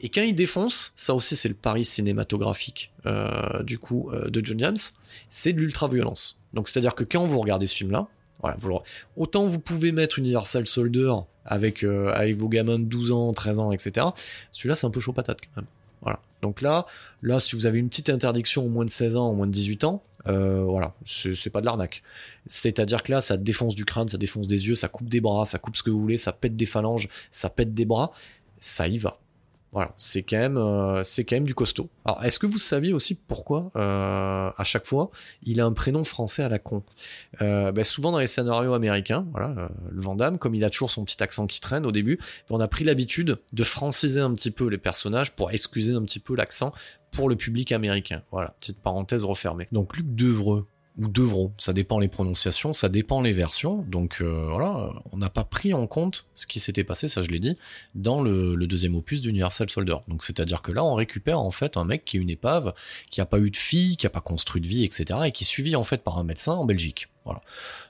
Et 0.00 0.08
quand 0.08 0.22
il 0.22 0.34
défonce, 0.34 0.92
ça 0.96 1.14
aussi 1.14 1.36
c'est 1.36 1.48
le 1.48 1.54
pari 1.54 1.84
cinématographique 1.84 2.92
euh, 3.06 3.62
du 3.62 3.78
coup 3.78 4.10
euh, 4.12 4.28
de 4.30 4.44
John 4.44 4.58
James, 4.58 4.76
c'est 5.28 5.52
de 5.52 5.60
l'ultra-violence. 5.60 6.40
Donc 6.54 6.68
c'est-à-dire 6.68 6.94
que 6.94 7.04
quand 7.04 7.26
vous 7.26 7.38
regardez 7.38 7.66
ce 7.66 7.74
film-là, 7.74 8.08
voilà, 8.40 8.82
autant 9.16 9.46
vous 9.46 9.58
pouvez 9.58 9.92
mettre 9.92 10.18
Universal 10.18 10.66
Soldier 10.66 11.12
avec, 11.44 11.82
euh, 11.82 12.12
avec 12.14 12.36
vos 12.36 12.48
gamins 12.48 12.78
de 12.78 12.84
12 12.84 13.12
ans, 13.12 13.32
13 13.32 13.58
ans, 13.58 13.72
etc. 13.72 14.06
Celui-là 14.52 14.76
c'est 14.76 14.86
un 14.86 14.90
peu 14.90 15.00
chaud 15.00 15.12
patate 15.12 15.40
quand 15.40 15.62
même. 15.62 15.66
Donc 16.42 16.60
là, 16.60 16.86
là, 17.22 17.40
si 17.40 17.56
vous 17.56 17.66
avez 17.66 17.78
une 17.78 17.88
petite 17.88 18.10
interdiction 18.10 18.64
au 18.64 18.68
moins 18.68 18.84
de 18.84 18.90
16 18.90 19.16
ans, 19.16 19.30
au 19.30 19.34
moins 19.34 19.46
de 19.46 19.52
18 19.52 19.84
ans, 19.84 20.02
voilà, 20.24 20.94
c'est 21.04 21.50
pas 21.50 21.60
de 21.60 21.66
l'arnaque. 21.66 22.02
C'est-à-dire 22.46 23.02
que 23.02 23.12
là, 23.12 23.20
ça 23.20 23.36
défonce 23.36 23.74
du 23.74 23.84
crâne, 23.84 24.08
ça 24.08 24.18
défonce 24.18 24.46
des 24.46 24.68
yeux, 24.68 24.74
ça 24.74 24.88
coupe 24.88 25.08
des 25.08 25.20
bras, 25.20 25.46
ça 25.46 25.58
coupe 25.58 25.76
ce 25.76 25.82
que 25.82 25.90
vous 25.90 26.00
voulez, 26.00 26.16
ça 26.16 26.32
pète 26.32 26.56
des 26.56 26.66
phalanges, 26.66 27.08
ça 27.30 27.50
pète 27.50 27.74
des 27.74 27.84
bras 27.84 28.12
ça 28.58 28.88
y 28.88 28.98
va. 28.98 29.18
Voilà, 29.76 29.92
c'est 29.98 30.22
quand 30.22 30.38
même, 30.38 30.56
euh, 30.56 31.02
c'est 31.02 31.26
quand 31.26 31.36
même 31.36 31.46
du 31.46 31.54
costaud. 31.54 31.90
Alors, 32.06 32.24
est-ce 32.24 32.38
que 32.38 32.46
vous 32.46 32.56
saviez 32.56 32.94
aussi 32.94 33.14
pourquoi 33.14 33.70
euh, 33.76 34.50
à 34.56 34.64
chaque 34.64 34.86
fois 34.86 35.10
il 35.42 35.60
a 35.60 35.66
un 35.66 35.74
prénom 35.74 36.02
français 36.02 36.42
à 36.42 36.48
la 36.48 36.58
con? 36.58 36.82
Euh, 37.42 37.72
ben, 37.72 37.84
Souvent 37.84 38.10
dans 38.10 38.18
les 38.18 38.26
scénarios 38.26 38.72
américains, 38.72 39.26
voilà, 39.32 39.68
le 39.90 40.00
Vandame, 40.00 40.38
comme 40.38 40.54
il 40.54 40.64
a 40.64 40.70
toujours 40.70 40.90
son 40.90 41.04
petit 41.04 41.22
accent 41.22 41.46
qui 41.46 41.60
traîne 41.60 41.84
au 41.84 41.92
début, 41.92 42.18
on 42.48 42.58
a 42.58 42.68
pris 42.68 42.84
l'habitude 42.84 43.36
de 43.52 43.64
franciser 43.64 44.22
un 44.22 44.32
petit 44.32 44.50
peu 44.50 44.66
les 44.66 44.78
personnages 44.78 45.32
pour 45.32 45.50
excuser 45.50 45.92
un 45.92 46.02
petit 46.04 46.20
peu 46.20 46.34
l'accent 46.34 46.72
pour 47.10 47.28
le 47.28 47.36
public 47.36 47.70
américain. 47.70 48.22
Voilà, 48.32 48.54
petite 48.58 48.78
parenthèse 48.78 49.24
refermée. 49.24 49.68
Donc 49.72 49.94
Luc 49.94 50.06
Devreux, 50.14 50.66
ou 50.98 51.08
devront, 51.08 51.52
ça 51.58 51.72
dépend 51.72 51.98
les 51.98 52.08
prononciations, 52.08 52.72
ça 52.72 52.88
dépend 52.88 53.20
les 53.20 53.32
versions. 53.32 53.82
Donc 53.88 54.18
euh, 54.20 54.48
voilà, 54.50 54.92
on 55.12 55.18
n'a 55.18 55.28
pas 55.28 55.44
pris 55.44 55.74
en 55.74 55.86
compte 55.86 56.26
ce 56.34 56.46
qui 56.46 56.58
s'était 56.58 56.84
passé, 56.84 57.08
ça 57.08 57.22
je 57.22 57.28
l'ai 57.28 57.38
dit, 57.38 57.56
dans 57.94 58.22
le, 58.22 58.56
deuxième 58.66 58.94
opus 58.94 59.20
d'Universal 59.20 59.70
Soldier. 59.70 59.96
Donc 60.08 60.24
c'est-à-dire 60.24 60.62
que 60.62 60.72
là, 60.72 60.84
on 60.84 60.94
récupère 60.94 61.38
en 61.38 61.50
fait 61.50 61.76
un 61.76 61.84
mec 61.84 62.04
qui 62.04 62.16
est 62.16 62.20
une 62.20 62.30
épave, 62.30 62.74
qui 63.10 63.20
a 63.20 63.26
pas 63.26 63.38
eu 63.38 63.50
de 63.50 63.56
fille, 63.56 63.96
qui 63.96 64.06
a 64.06 64.10
pas 64.10 64.20
construit 64.20 64.60
de 64.60 64.66
vie, 64.66 64.84
etc., 64.84 65.20
et 65.26 65.32
qui 65.32 65.44
est 65.44 65.46
suivi 65.46 65.76
en 65.76 65.84
fait 65.84 66.02
par 66.02 66.18
un 66.18 66.24
médecin 66.24 66.52
en 66.52 66.64
Belgique. 66.64 67.08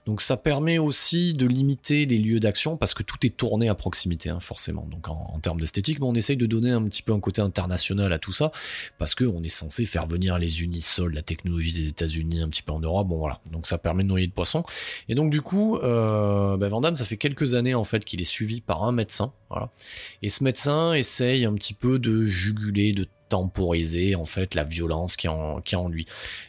Donc 0.06 0.20
ça 0.20 0.36
permet 0.36 0.78
aussi 0.78 1.32
de 1.32 1.46
limiter 1.46 2.06
les 2.06 2.18
lieux 2.18 2.40
d'action 2.40 2.76
parce 2.76 2.94
que 2.94 3.02
tout 3.02 3.18
est 3.24 3.36
tourné 3.36 3.68
à 3.68 3.74
proximité, 3.74 4.30
hein, 4.30 4.40
forcément. 4.40 4.86
Donc 4.90 5.08
en, 5.08 5.38
termes 5.40 5.60
d'esthétique, 5.60 6.00
mais 6.00 6.06
on 6.06 6.14
essaye 6.14 6.36
de 6.36 6.46
donner 6.46 6.70
un 6.70 6.82
petit 6.84 7.02
peu 7.02 7.12
un 7.12 7.20
côté 7.20 7.42
international 7.42 8.12
à 8.12 8.18
tout 8.18 8.32
ça 8.32 8.52
parce 8.98 9.14
que 9.14 9.24
on 9.24 9.42
est 9.42 9.48
censé 9.48 9.84
faire 9.84 10.06
venir 10.06 10.38
les 10.38 10.62
unisols, 10.62 11.14
la 11.14 11.22
technologie 11.22 11.72
des 11.72 11.88
États-Unis 11.88 12.40
un 12.40 12.48
petit 12.48 12.62
peu 12.62 12.72
en 12.72 12.80
Europe. 12.80 13.08
Bon 13.08 13.18
voilà, 13.18 13.40
donc 13.50 13.66
ça 13.66 13.78
permet 13.78 14.02
de 14.02 14.08
noyer 14.08 14.26
de 14.26 14.32
poisson. 14.32 14.64
Et 15.08 15.14
donc 15.14 15.30
du 15.30 15.42
coup, 15.42 15.76
euh, 15.78 16.56
bah, 16.56 16.68
Van 16.68 16.82
ça 16.94 17.04
fait 17.04 17.16
quelques 17.16 17.54
années 17.54 17.74
en 17.74 17.84
fait 17.84 18.04
qu'il 18.04 18.20
est 18.20 18.24
suivi 18.24 18.60
par 18.60 18.84
un 18.84 18.92
médecin. 18.92 19.32
Voilà. 19.50 19.70
Et 20.22 20.28
ce 20.28 20.42
médecin 20.44 20.92
essaye 20.94 21.44
un 21.44 21.54
petit 21.54 21.74
peu 21.74 21.98
de 21.98 22.24
juguler, 22.24 22.92
de 22.92 23.06
temporiser 23.28 24.14
en 24.14 24.24
fait 24.24 24.54
la 24.54 24.64
violence 24.64 25.16
qui 25.16 25.28
en, 25.28 25.60
qui 25.60 25.76
en 25.76 25.88
lui. 25.88 26.06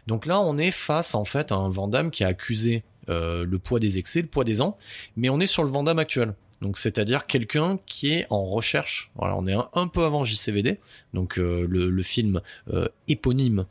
Donc 0.07 0.25
là, 0.25 0.39
on 0.39 0.57
est 0.57 0.71
face 0.71 1.15
en 1.15 1.25
fait 1.25 1.51
à 1.51 1.55
un 1.55 1.69
Vandame 1.69 2.11
qui 2.11 2.23
a 2.23 2.27
accusé 2.27 2.83
euh, 3.09 3.45
le 3.45 3.59
poids 3.59 3.79
des 3.79 3.97
excès, 3.97 4.21
le 4.21 4.27
poids 4.27 4.43
des 4.43 4.61
ans, 4.61 4.77
mais 5.15 5.29
on 5.29 5.39
est 5.39 5.47
sur 5.47 5.63
le 5.63 5.69
Vandame 5.69 5.99
actuel. 5.99 6.33
Donc 6.59 6.79
c'est-à-dire 6.79 7.27
quelqu'un 7.27 7.77
qui 7.85 8.13
est 8.13 8.25
en 8.31 8.43
recherche. 8.43 9.11
Voilà, 9.15 9.35
on 9.37 9.45
est 9.45 9.53
un, 9.53 9.87
peu 9.87 10.03
avant 10.03 10.23
JCVD, 10.23 10.79
donc 11.13 11.37
euh, 11.37 11.67
le, 11.69 12.01
film 12.01 12.41
euh, 12.73 12.87
éponyme 13.07 13.67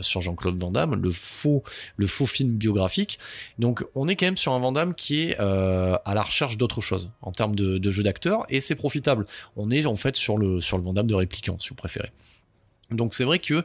sur 0.00 0.22
Jean-Claude 0.22 0.58
Van 0.58 0.70
Damme, 0.70 0.94
le 0.94 1.12
faux, 1.12 1.62
le 1.96 2.06
faux 2.06 2.24
film 2.24 2.52
biographique. 2.56 3.18
Donc 3.58 3.84
on 3.94 4.08
est 4.08 4.16
quand 4.16 4.24
même 4.24 4.38
sur 4.38 4.52
un 4.52 4.58
Van 4.58 4.72
Damme 4.72 4.94
qui 4.94 5.20
est 5.20 5.36
à 5.38 6.14
la 6.14 6.22
recherche 6.22 6.56
d'autre 6.56 6.80
chose 6.80 7.10
en 7.20 7.30
termes 7.30 7.54
de, 7.54 7.76
de 7.76 7.90
jeu 7.90 8.02
d'acteur 8.02 8.46
et 8.48 8.60
c'est 8.60 8.74
profitable. 8.74 9.26
On 9.56 9.70
est 9.70 9.84
en 9.84 9.96
fait 9.96 10.16
sur 10.16 10.38
le 10.38 10.62
sur 10.62 10.78
le 10.78 11.02
de 11.02 11.14
répliquant, 11.14 11.58
si 11.60 11.68
vous 11.68 11.74
préférez. 11.74 12.10
Donc 12.90 13.14
c'est 13.14 13.24
vrai 13.24 13.38
que 13.38 13.64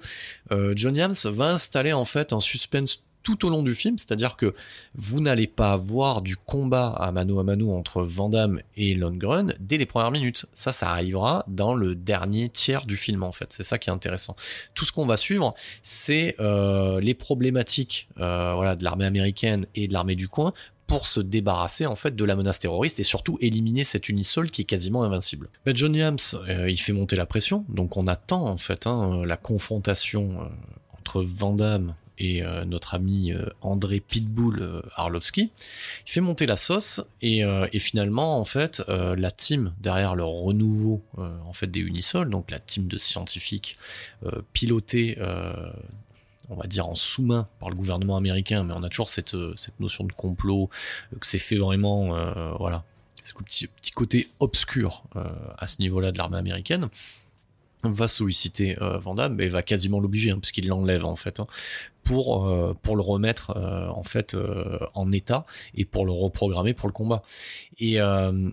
euh, 0.51 0.73
John 0.75 0.95
Yams 0.95 1.15
va 1.25 1.49
installer 1.51 1.93
en 1.93 2.05
fait 2.05 2.33
un 2.33 2.39
suspense 2.39 3.03
tout 3.25 3.43
au 3.43 3.49
long 3.49 3.63
du 3.63 3.73
film, 3.73 3.97
c'est-à-dire 3.97 4.37
que 4.37 4.53
vous 4.93 5.19
n'allez 5.19 5.47
pas 5.47 5.75
voir 5.77 6.21
du 6.21 6.37
combat 6.37 6.89
à 6.89 7.11
mano 7.11 7.39
à 7.39 7.43
mano 7.43 7.75
entre 7.75 8.03
Van 8.03 8.29
Damme 8.29 8.61
et 8.77 8.93
Lundgren 8.93 9.55
dès 9.59 9.79
les 9.79 9.87
premières 9.87 10.11
minutes. 10.11 10.45
Ça, 10.53 10.71
ça 10.71 10.91
arrivera 10.91 11.43
dans 11.47 11.73
le 11.73 11.95
dernier 11.95 12.49
tiers 12.49 12.85
du 12.85 12.95
film 12.95 13.23
en 13.23 13.31
fait. 13.31 13.51
C'est 13.51 13.63
ça 13.63 13.79
qui 13.79 13.89
est 13.89 13.93
intéressant. 13.93 14.35
Tout 14.75 14.85
ce 14.85 14.91
qu'on 14.91 15.07
va 15.07 15.17
suivre, 15.17 15.55
c'est 15.81 16.35
euh, 16.39 17.01
les 17.01 17.15
problématiques 17.15 18.07
euh, 18.19 18.53
voilà 18.53 18.75
de 18.75 18.83
l'armée 18.83 19.05
américaine 19.05 19.65
et 19.73 19.87
de 19.87 19.93
l'armée 19.93 20.15
du 20.15 20.29
coin 20.29 20.53
pour 20.87 21.05
se 21.05 21.19
débarrasser 21.19 21.85
en 21.85 21.95
fait 21.95 22.15
de 22.15 22.25
la 22.25 22.35
menace 22.35 22.59
terroriste 22.59 22.99
et 22.99 23.03
surtout 23.03 23.37
éliminer 23.41 23.83
cet 23.83 24.09
unisol 24.09 24.51
qui 24.51 24.61
est 24.61 24.65
quasiment 24.65 25.03
invincible. 25.03 25.49
Ben, 25.65 25.75
John 25.75 25.95
Yams, 25.95 26.17
euh, 26.47 26.69
il 26.69 26.79
fait 26.79 26.93
monter 26.93 27.15
la 27.15 27.25
pression, 27.25 27.65
donc 27.69 27.97
on 27.97 28.07
attend 28.07 28.45
en 28.47 28.57
fait 28.57 28.87
hein, 28.87 29.23
la 29.25 29.37
confrontation 29.37 30.41
euh, 30.41 30.45
entre 30.97 31.21
Van 31.21 31.55
et 32.17 32.43
euh, 32.43 32.65
notre 32.65 32.93
ami 32.93 33.33
André 33.61 33.99
Pitbull 33.99 34.83
Arlovski. 34.95 35.51
Il 36.07 36.11
fait 36.11 36.21
monter 36.21 36.45
la 36.45 36.57
sauce 36.57 37.01
et, 37.21 37.41
et 37.41 37.79
finalement 37.79 38.39
en 38.39 38.45
fait 38.45 38.81
la 38.87 39.31
team 39.31 39.73
derrière 39.79 40.15
le 40.15 40.23
renouveau 40.23 41.03
en 41.17 41.53
fait 41.53 41.67
des 41.67 41.81
Unisol, 41.81 42.29
donc 42.29 42.51
la 42.51 42.59
team 42.59 42.87
de 42.87 42.97
scientifiques 42.97 43.75
pilotée 44.53 45.17
on 46.49 46.55
va 46.55 46.67
dire 46.67 46.87
en 46.87 46.95
sous-main 46.95 47.47
par 47.59 47.69
le 47.69 47.75
gouvernement 47.75 48.17
américain, 48.17 48.63
mais 48.63 48.73
on 48.75 48.83
a 48.83 48.89
toujours 48.89 49.09
cette, 49.09 49.33
euh, 49.33 49.53
cette 49.55 49.79
notion 49.79 50.03
de 50.03 50.11
complot, 50.11 50.69
euh, 51.13 51.17
que 51.19 51.27
c'est 51.27 51.39
fait 51.39 51.57
vraiment, 51.57 52.15
euh, 52.15 52.51
voilà, 52.59 52.83
ce 53.23 53.33
petit, 53.33 53.67
petit 53.67 53.91
côté 53.91 54.29
obscur 54.39 55.03
à 55.57 55.65
ce 55.65 55.81
niveau-là 55.81 56.11
de 56.11 56.17
l'armée 56.17 56.37
américaine. 56.37 56.89
Va 57.83 58.07
solliciter 58.07 58.77
euh, 58.81 58.99
et 59.39 59.47
va 59.47 59.61
quasiment 59.61 59.99
l'obliger 59.99 60.31
hein, 60.31 60.39
puisqu'il 60.39 60.67
l'enlève 60.67 61.05
en 61.05 61.15
fait 61.15 61.39
hein, 61.39 61.45
pour 62.03 62.51
pour 62.81 62.95
le 62.95 63.01
remettre 63.03 63.55
en 63.55 64.01
fait 64.01 64.35
en 64.95 65.11
état 65.11 65.45
et 65.75 65.85
pour 65.85 66.03
le 66.05 66.11
reprogrammer 66.11 66.73
pour 66.73 66.89
le 66.89 66.93
combat. 66.93 67.21
Et, 67.79 67.99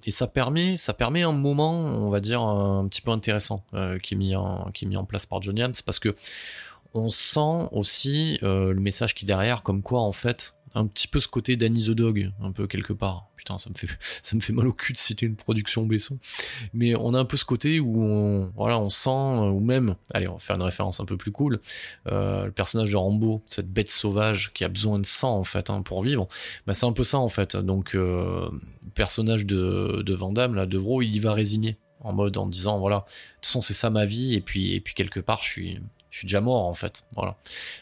ça 0.09 0.27
permet 0.27 0.77
ça 0.77 0.93
permet 0.93 1.23
un 1.23 1.33
moment 1.33 1.73
on 1.73 2.11
va 2.11 2.21
dire 2.21 2.43
un, 2.43 2.87
petit 2.89 3.01
peu 3.01 3.11
intéressant 3.11 3.65
qui 4.03 4.15
est 4.15 4.19
mis 4.19 4.37
en 4.37 4.71
qui 4.73 4.85
est 4.85 4.89
mis 4.89 4.99
en 4.99 5.05
place 5.05 5.25
par 5.25 5.41
John 5.41 5.57
Yams 5.57 5.73
parce 5.87 5.99
que 5.99 6.15
on 6.95 7.09
sent 7.09 7.69
aussi 7.73 8.39
euh, 8.43 8.73
le 8.73 8.81
message 8.81 9.15
qui 9.15 9.25
est 9.25 9.27
derrière, 9.27 9.63
comme 9.63 9.83
quoi 9.83 10.01
en 10.01 10.13
fait, 10.13 10.55
un 10.75 10.87
petit 10.87 11.09
peu 11.09 11.21
ce 11.21 11.29
côté 11.29 11.57
Danny 11.57 11.85
the 11.85 11.91
Dog, 11.91 12.31
un 12.43 12.53
peu 12.53 12.67
quelque 12.67 12.93
part. 12.93 13.29
Putain, 13.37 13.59
ça 13.59 13.71
me 13.71 13.75
fait, 13.75 13.89
ça 14.23 14.37
me 14.37 14.41
fait 14.41 14.53
mal 14.53 14.67
au 14.67 14.73
cul 14.73 14.93
de 14.93 14.99
citer 14.99 15.27
une 15.27 15.37
production 15.37 15.85
Besson. 15.85 16.19
Mais 16.73 16.95
on 16.95 17.15
a 17.15 17.19
un 17.19 17.25
peu 17.25 17.37
ce 17.37 17.45
côté 17.45 17.81
où 17.81 18.05
on, 18.05 18.53
voilà, 18.57 18.79
on 18.79 18.89
sent, 18.89 19.11
euh, 19.11 19.51
ou 19.51 19.61
même, 19.61 19.97
allez, 20.13 20.29
on 20.29 20.35
va 20.35 20.39
faire 20.39 20.57
une 20.57 20.63
référence 20.63 21.01
un 21.01 21.05
peu 21.05 21.17
plus 21.17 21.33
cool, 21.33 21.61
euh, 22.07 22.47
le 22.47 22.53
personnage 22.53 22.91
de 22.91 22.97
Rambo, 22.97 23.43
cette 23.47 23.71
bête 23.71 23.91
sauvage 23.91 24.53
qui 24.55 24.65
a 24.65 24.69
besoin 24.69 24.99
de 24.99 25.07
sang 25.07 25.39
en 25.39 25.45
fait 25.45 25.71
hein, 25.71 25.83
pour 25.83 26.03
vivre. 26.03 26.29
Bah, 26.67 26.75
c'est 26.75 26.87
un 26.87 26.93
peu 26.93 27.05
ça 27.05 27.19
en 27.19 27.29
fait. 27.29 27.57
Donc, 27.57 27.97
personnage 28.95 29.45
de, 29.47 30.03
de 30.05 30.15
Van 30.15 30.33
Damme, 30.33 30.55
là, 30.55 30.67
Devro, 30.67 31.03
il 31.03 31.15
y 31.15 31.21
va 31.21 31.33
résigner 31.33 31.79
en 32.03 32.13
mode 32.13 32.37
en 32.37 32.47
disant 32.47 32.79
voilà, 32.79 32.97
de 32.97 33.03
toute 33.37 33.47
façon 33.47 33.61
c'est 33.61 33.75
ça 33.75 33.91
ma 33.91 34.05
vie 34.05 34.35
et 34.35 34.41
puis 34.41 34.75
et 34.75 34.81
puis 34.81 34.95
quelque 34.95 35.21
part 35.21 35.41
je 35.43 35.49
suis 35.49 35.81
je 36.13 36.19
suis 36.19 36.27
déjà 36.27 36.43
mort 36.43 36.67
en 36.67 36.75
fait. 36.75 37.05
Voilà. 37.17 37.37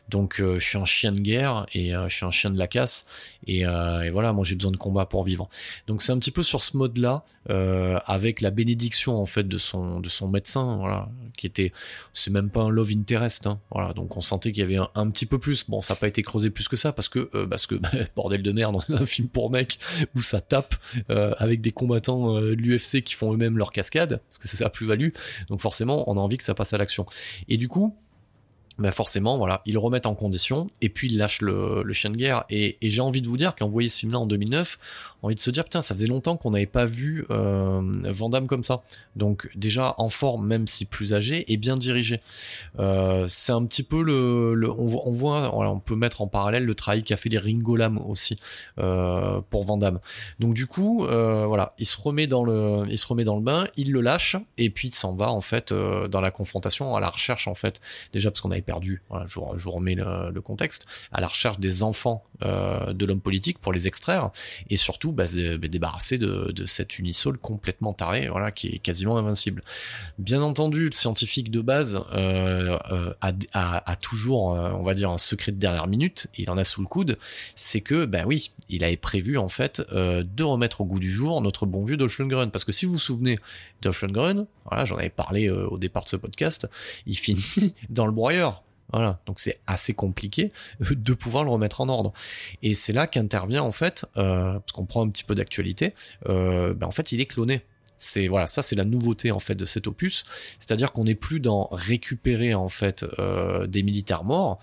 Donc 0.09 0.41
euh, 0.41 0.61
je 0.61 0.65
suis 0.65 0.79
un 0.79 0.85
chien 0.85 1.11
de 1.11 1.19
guerre 1.19 1.67
et 1.75 1.95
euh, 1.97 2.09
je 2.09 2.15
suis 2.15 2.25
un 2.25 2.31
chien 2.31 2.51
de 2.51 2.59
la 2.59 2.69
casse 2.69 3.07
et, 3.45 3.67
euh, 3.67 4.03
et 4.03 4.11
voilà, 4.11 4.33
moi 4.33 4.45
j'ai 4.45 4.55
besoin 4.55 4.71
de 4.71 4.77
combat 4.77 5.05
pour 5.05 5.25
vivre. 5.25 5.49
Donc 5.89 6.01
c'est 6.01 6.13
un 6.13 6.19
petit 6.19 6.31
peu 6.31 6.45
sur 6.45 6.63
ce 6.63 6.77
mode-là, 6.77 7.25
avec 7.49 8.41
la 8.41 8.51
bénédiction 8.53 9.21
en 9.21 9.27
fait 9.27 9.49
de 9.49 9.59
son 9.59 9.99
de 9.99 10.09
son 10.09 10.29
médecin, 10.29 10.77
voilà, 10.77 11.09
qui 11.37 11.47
était, 11.47 11.73
c'est 12.13 12.31
même 12.31 12.51
pas 12.51 12.61
un 12.61 12.71
love 12.71 12.93
interest, 12.93 13.49
hein, 13.49 13.59
voilà. 13.73 13.93
Donc 13.95 14.17
on 14.17 14.21
sentait 14.21 14.53
qu'il 14.53 14.61
y 14.61 14.65
avait 14.65 14.87
un, 14.95 15.11
petit 15.11 15.27
peu 15.27 15.41
plus. 15.41 15.69
Bon, 15.69 15.81
ça 15.81 15.95
n'a 15.95 15.99
pas 15.99 16.07
été 16.07 16.23
creusé 16.23 16.51
plus 16.51 16.69
que 16.69 16.77
ça 16.77 16.93
parce 16.93 17.09
que 17.09 17.29
parce 17.47 17.67
que 17.67 17.75
bordel 18.15 18.45
de 18.45 18.53
merde, 18.53 18.77
dans 18.89 18.95
un 18.95 19.07
film 19.07 19.27
pour 19.27 19.51
mec 19.51 19.81
où 20.15 20.23
ça 20.23 20.41
tape 20.41 20.77
avec 21.09 21.61
des 21.61 21.73
combattants 21.73 22.41
de 22.41 22.51
l'UFC 22.51 23.03
qui 23.03 23.15
font 23.15 23.35
eux-mêmes 23.35 23.59
leur 23.59 23.73
cascade, 23.73 24.21
parce 24.29 24.39
que 24.39 24.47
c'est 24.47 24.59
ça 24.59 24.71
plus 24.71 24.87
value. 24.87 25.09
Donc 25.49 25.61
forcément, 25.61 26.09
on 26.09 26.17
a 26.17 26.21
envie 26.21 26.39
que 26.39 26.45
ça 26.45 26.55
passe 26.55 26.73
à 26.73 26.79
l'action. 26.79 27.07
Et 27.49 27.57
du 27.57 27.67
coup 27.67 27.97
ben 28.81 28.91
forcément, 28.91 29.37
voilà, 29.37 29.63
ils 29.67 29.75
le 29.75 29.79
remettent 29.79 30.07
en 30.07 30.15
condition 30.15 30.69
et 30.81 30.89
puis 30.89 31.09
ils 31.09 31.19
lâchent 31.19 31.43
le, 31.43 31.85
chien 31.93 32.11
de 32.11 32.17
guerre. 32.17 32.45
Et, 32.49 32.79
et 32.81 32.89
j'ai 32.89 33.03
envie 33.03 33.21
de 33.21 33.29
vous 33.29 33.37
dire 33.37 33.55
qu'en 33.55 33.69
voyez 33.69 33.89
ce 33.89 33.99
film-là 33.99 34.19
en 34.19 34.27
2009, 34.27 34.79
envie 35.23 35.35
de 35.35 35.41
se 35.41 35.51
dire 35.51 35.65
putain 35.65 35.83
ça 35.83 35.95
faisait 35.95 36.07
longtemps 36.07 36.37
qu'on 36.37 36.51
n'avait 36.51 36.67
pas 36.67 36.87
vu 36.87 37.25
euh, 37.31 37.81
comme 38.49 38.63
ça. 38.63 38.83
Donc 39.17 39.51
déjà 39.55 39.95
en 39.99 40.09
forme 40.09 40.47
même 40.47 40.67
si 40.67 40.85
plus 40.85 41.13
âgé 41.13 41.51
et 41.53 41.57
bien 41.57 41.77
dirigé. 41.77 42.21
Euh, 42.79 43.27
c'est 43.29 43.53
un 43.53 43.65
petit 43.65 43.83
peu 43.83 44.03
le, 44.03 44.71
on, 44.71 45.13
voit, 45.13 45.55
on, 45.57 45.81
peut 45.81 45.97
mettre 45.97 46.21
en 46.21 46.27
parallèle 46.27 46.65
le 46.65 46.75
travail 46.75 47.03
qu'a 47.03 47.17
fait 47.17 47.29
les 47.29 47.39
Ringo 47.39 47.77
Lam 47.77 47.99
aussi 47.99 48.37
euh, 48.79 49.41
pour 49.51 49.65
Vandame 49.65 50.01
donc 50.39 50.55
du 50.55 50.67
coup 50.67 51.05
euh, 51.05 51.47
voilà 51.47 51.75
il 51.79 51.87
se 51.87 52.01
remet 52.01 52.27
dans 52.27 52.45
le 52.45 52.85
il 52.89 52.99
se 52.99 53.07
remet 53.07 53.25
dans 53.25 53.37
le 53.37 53.43
bain 53.43 53.67
il 53.77 53.93
le 53.93 54.01
lâche 54.01 54.37
et 54.59 54.71
puis 54.71 54.89
il 54.89 54.95
s'en 54.95 55.15
va 55.15 55.31
en 55.31 55.41
fait 55.41 55.73
dans 55.73 56.21
la 56.21 56.31
confrontation 56.31 56.97
à 56.97 57.01
la 57.01 57.11
recherche 57.11 57.49
en 57.49 57.55
fait. 57.55 57.81
Déjà 58.13 58.31
parce 58.31 58.41
qu'on 58.41 58.51
avait 58.51 58.61
perdu 58.63 59.03
je, 59.27 59.35
vous, 59.35 59.71
remets 59.71 59.95
le, 59.95 60.31
le, 60.31 60.41
contexte 60.41 60.87
à 61.13 61.21
la 61.21 61.29
recherche 61.29 61.59
des 61.59 61.83
enfants 61.83 62.25
de 62.43 63.05
l'homme 63.05 63.21
politique 63.21 63.59
pour 63.59 63.73
les 63.73 63.87
extraire 63.89 64.31
et 64.69 64.77
surtout 64.77 65.10
bah, 65.13 65.25
bah, 65.35 65.69
débarrasser 65.69 66.19
de, 66.19 66.53
cet 66.67 66.99
unisol 66.99 67.39
complètement 67.39 67.93
taré, 67.93 68.29
voilà, 68.29 68.51
qui 68.51 68.69
est 68.69 68.79
quasiment 68.79 69.17
invincible. 69.17 69.63
Bien 70.19 70.43
entendu, 70.43 70.87
le 70.87 70.93
scientifique 70.93 71.51
de 71.51 71.61
base 71.61 72.03
euh, 72.13 72.79
euh 72.91 73.13
a, 73.23 73.97
toujours, 73.97 74.55
euh, 74.55 74.71
on 74.73 74.83
va 74.83 74.95
dire, 74.95 75.11
un 75.11 75.19
secret 75.19 75.53
de 75.53 75.59
dernière 75.59 75.87
minute, 75.87 76.29
il 76.37 76.51
en 76.51 76.59
a 76.59 76.65
sous 76.65 76.81
le 76.81 76.87
coude, 76.87 77.19
c'est 77.55 77.81
que, 77.81 78.05
bah 78.05 78.25
oui, 78.27 78.51
il 78.69 78.85
avait 78.85 78.97
prévu 78.97 79.39
en 79.39 79.49
fait 79.49 79.83
de 79.91 80.43
remettre 80.43 80.81
au 80.81 80.85
goût 80.85 81.01
du 81.01 81.11
jour 81.11 81.41
notre 81.41 81.67
bon 81.67 81.85
vieux 81.85 81.97
Dolph 81.97 82.19
Lundgren, 82.19 82.51
parce 82.51 82.65
que 82.65 82.73
si 82.73 82.87
vous 82.87 82.93
vous 82.93 82.99
souvenez, 82.99 83.39
Dolph 83.83 84.03
Lundgren, 84.03 84.47
voilà, 84.65 84.85
j'en 84.85 84.97
avais 84.97 85.11
parlé 85.11 85.51
au 85.51 85.79
départ 85.79 86.05
de 86.05 86.09
ce 86.09 86.17
podcast, 86.17 86.69
il 87.07 87.17
finit 87.17 87.75
dans 87.91 88.07
le 88.07 88.13
broyeur. 88.13 88.63
Voilà, 88.93 89.21
donc 89.27 89.39
c'est 89.41 89.61
assez 89.67 89.95
compliqué 89.95 90.53
euh, 90.83 90.95
de 90.95 91.15
pouvoir 91.15 91.45
le 91.45 91.51
remettre 91.51 91.81
en 91.81 91.89
ordre. 91.89 92.13
Et 92.63 92.75
c'est 92.75 92.93
là 92.93 93.07
qu'intervient 93.07 93.63
en 93.63 93.73
fait, 93.73 94.07
euh, 94.17 94.55
parce 94.55 94.73
qu'on 94.73 94.87
prend 94.87 95.05
un 95.05 95.09
petit 95.09 95.25
peu 95.25 95.35
d'actualité, 95.35 95.95
euh, 96.29 96.75
ben 96.75 96.87
en 96.87 96.91
fait 96.91 97.13
il 97.13 97.21
est 97.21 97.27
cloné. 97.27 97.63
C'est 97.97 98.29
voilà, 98.29 98.47
ça 98.47 98.63
c'est 98.63 98.77
la 98.77 98.87
nouveauté 98.87 99.31
en 99.31 99.41
fait 99.41 99.55
de 99.55 99.67
cet 99.67 99.87
opus, 99.87 100.25
c'est-à-dire 100.59 100.93
qu'on 100.93 101.05
n'est 101.05 101.15
plus 101.15 101.39
dans 101.39 101.69
récupérer 101.71 102.55
en 102.55 102.71
fait 102.71 103.05
des 103.69 103.83
militaires 103.83 104.25
morts. 104.25 104.59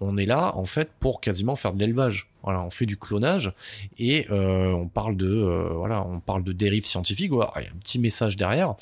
On 0.00 0.16
est 0.16 0.26
là 0.26 0.56
en 0.56 0.64
fait 0.64 0.90
pour 0.98 1.20
quasiment 1.20 1.54
faire 1.54 1.74
de 1.74 1.78
l'élevage. 1.78 2.28
Voilà, 2.42 2.60
on 2.64 2.70
fait 2.70 2.86
du 2.86 2.96
clonage 2.96 3.52
et 4.00 4.26
on 4.32 4.88
parle 4.88 5.16
de 5.16 5.68
voilà, 5.76 6.04
on 6.04 6.18
parle 6.18 6.42
de 6.42 6.50
dérive 6.50 6.84
scientifique. 6.84 7.30
Il 7.32 7.62
y 7.62 7.66
a 7.66 7.70
un 7.70 7.78
petit 7.78 8.00
message 8.00 8.36
derrière 8.36 8.74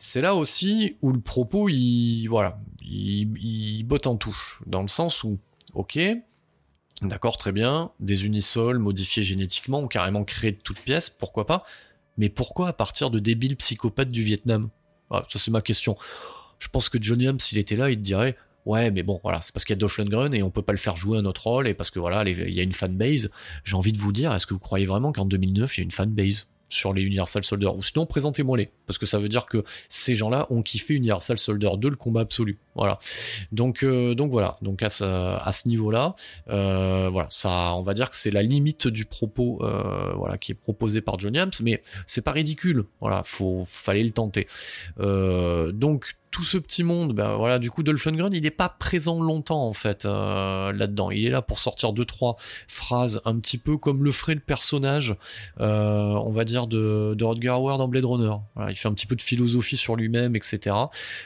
c'est 0.00 0.22
là 0.22 0.34
aussi 0.34 0.96
où 1.02 1.12
le 1.12 1.20
propos, 1.20 1.68
il, 1.68 2.26
voilà, 2.26 2.58
il, 2.82 3.84
botte 3.84 4.06
en 4.06 4.16
touche, 4.16 4.60
dans 4.66 4.82
le 4.82 4.88
sens 4.88 5.22
où, 5.22 5.38
ok, 5.74 5.98
D'accord, 7.02 7.38
très 7.38 7.52
bien. 7.52 7.92
Des 7.98 8.26
unisols 8.26 8.78
modifiés 8.78 9.22
génétiquement 9.22 9.80
ou 9.80 9.88
carrément 9.88 10.22
créés 10.24 10.52
de 10.52 10.58
toutes 10.58 10.80
pièces, 10.80 11.08
pourquoi 11.08 11.46
pas 11.46 11.64
Mais 12.18 12.28
pourquoi 12.28 12.68
à 12.68 12.72
partir 12.74 13.10
de 13.10 13.18
débiles 13.18 13.56
psychopathes 13.56 14.10
du 14.10 14.22
Vietnam? 14.22 14.68
Ah, 15.10 15.24
Ça, 15.30 15.38
c'est 15.38 15.50
ma 15.50 15.62
question. 15.62 15.96
Je 16.58 16.68
pense 16.68 16.90
que 16.90 17.02
Johnny 17.02 17.26
Hum, 17.26 17.40
s'il 17.40 17.56
était 17.56 17.76
là, 17.76 17.90
il 17.90 17.96
te 17.96 18.02
dirait 18.02 18.36
Ouais, 18.66 18.90
mais 18.90 19.02
bon, 19.02 19.18
voilà, 19.22 19.40
c'est 19.40 19.52
parce 19.52 19.64
qu'il 19.64 19.72
y 19.72 19.78
a 19.78 19.80
Dolph 19.80 19.96
Lundgren 19.96 20.34
et 20.34 20.42
on 20.42 20.50
peut 20.50 20.60
pas 20.60 20.72
le 20.72 20.78
faire 20.78 20.96
jouer 20.96 21.16
un 21.16 21.24
autre 21.24 21.46
rôle 21.46 21.66
et 21.66 21.72
parce 21.72 21.90
que 21.90 21.98
voilà, 21.98 22.28
il 22.28 22.54
y 22.54 22.60
a 22.60 22.62
une 22.62 22.72
fanbase. 22.72 23.30
J'ai 23.64 23.76
envie 23.76 23.92
de 23.92 23.98
vous 23.98 24.12
dire, 24.12 24.34
est-ce 24.34 24.46
que 24.46 24.52
vous 24.52 24.60
croyez 24.60 24.84
vraiment 24.84 25.12
qu'en 25.12 25.24
2009, 25.24 25.78
il 25.78 25.80
y 25.80 25.82
a 25.82 25.84
une 25.84 25.90
fanbase? 25.90 26.46
Sur 26.70 26.94
les 26.94 27.02
Universal 27.02 27.44
Soldier 27.44 27.68
ou 27.68 27.82
sinon 27.82 28.06
présentez-moi-les 28.06 28.70
parce 28.86 28.96
que 28.96 29.04
ça 29.04 29.18
veut 29.18 29.28
dire 29.28 29.46
que 29.46 29.64
ces 29.88 30.14
gens-là 30.14 30.46
ont 30.50 30.62
kiffé 30.62 30.94
Universal 30.94 31.38
Soldier 31.38 31.70
2 31.76 31.90
le 31.90 31.96
combat 31.96 32.22
absolu. 32.22 32.58
Voilà. 32.74 32.98
Donc 33.52 33.82
euh, 33.82 34.14
donc 34.14 34.30
voilà. 34.30 34.56
Donc 34.62 34.82
à 34.82 34.88
ce, 34.88 35.68
niveau-là 35.68 36.14
euh, 36.48 37.10
voilà. 37.10 37.28
Ça 37.30 37.74
on 37.74 37.82
va 37.82 37.92
dire 37.92 38.08
que 38.08 38.16
c'est 38.16 38.30
la 38.30 38.42
limite 38.42 38.88
du 38.88 39.04
propos 39.04 39.58
euh, 39.62 40.14
voilà 40.14 40.38
qui 40.38 40.52
est 40.52 40.54
proposé 40.54 41.00
par 41.00 41.18
Johnny 41.18 41.38
Hams 41.38 41.50
mais 41.62 41.82
c'est 42.06 42.22
pas 42.22 42.32
ridicule. 42.32 42.84
Voilà. 43.00 43.22
Faut 43.24 43.64
fallait 43.66 44.04
le 44.04 44.12
tenter. 44.12 44.46
Donc 44.96 46.14
tout 46.30 46.44
ce 46.44 46.58
petit 46.58 46.84
monde, 46.84 47.12
ben 47.12 47.34
voilà, 47.36 47.58
du 47.58 47.70
coup, 47.70 47.82
Dolph 47.82 48.04
Lundgren, 48.04 48.32
il 48.32 48.42
n'est 48.42 48.50
pas 48.50 48.68
présent 48.68 49.20
longtemps 49.20 49.66
en 49.66 49.72
fait 49.72 50.04
euh, 50.04 50.72
là-dedans. 50.72 51.10
Il 51.10 51.26
est 51.26 51.30
là 51.30 51.42
pour 51.42 51.58
sortir 51.58 51.92
deux 51.92 52.04
trois 52.04 52.36
phrases, 52.68 53.20
un 53.24 53.38
petit 53.40 53.58
peu 53.58 53.76
comme 53.76 54.04
le 54.04 54.12
ferait 54.12 54.34
le 54.34 54.40
personnage, 54.40 55.16
euh, 55.60 56.14
on 56.24 56.32
va 56.32 56.44
dire 56.44 56.68
de, 56.68 57.14
de 57.16 57.24
Rodger 57.24 57.48
Howard 57.48 57.78
dans 57.78 57.88
Blade 57.88 58.04
Runner. 58.04 58.34
Il 58.68 58.76
fait 58.76 58.88
un 58.88 58.94
petit 58.94 59.06
peu 59.06 59.16
de 59.16 59.22
philosophie 59.22 59.76
sur 59.76 59.96
lui-même, 59.96 60.36
etc. 60.36 60.76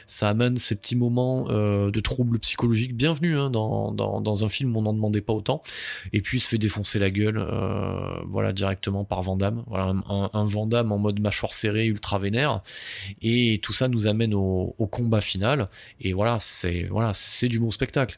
Ça 0.07 0.29
amène 0.29 0.57
ces 0.57 0.75
petits 0.75 0.95
moments 0.95 1.45
euh, 1.49 1.91
de 1.91 1.99
troubles 1.99 2.39
psychologiques. 2.39 2.95
Bienvenue 2.95 3.37
hein, 3.37 3.51
dans, 3.51 3.91
dans, 3.91 4.21
dans, 4.21 4.43
un 4.43 4.49
film, 4.49 4.75
on 4.75 4.81
n'en 4.81 4.93
demandait 4.93 5.21
pas 5.21 5.33
autant. 5.33 5.61
Et 6.13 6.21
puis 6.21 6.39
il 6.39 6.41
se 6.41 6.47
fait 6.47 6.57
défoncer 6.57 6.97
la 6.97 7.11
gueule, 7.11 7.45
voilà, 8.25 8.53
directement 8.53 9.03
par 9.03 9.21
Vandame. 9.21 9.63
Voilà, 9.67 9.93
un, 10.09 10.29
un 10.33 10.91
en 10.91 10.97
mode 10.97 11.19
mâchoire 11.19 11.53
serrée, 11.53 11.85
ultra 11.85 12.17
vénère. 12.17 12.61
Et 13.21 13.59
tout 13.61 13.73
ça 13.73 13.87
nous 13.87 14.07
amène 14.07 14.33
au, 14.33 14.75
au 14.77 14.87
combat 14.95 15.21
final. 15.21 15.69
Et 15.99 16.13
voilà, 16.13 16.37
c'est 16.39 16.83
voilà, 16.85 17.13
c'est 17.13 17.49
du 17.49 17.59
bon 17.59 17.71
spectacle. 17.71 18.17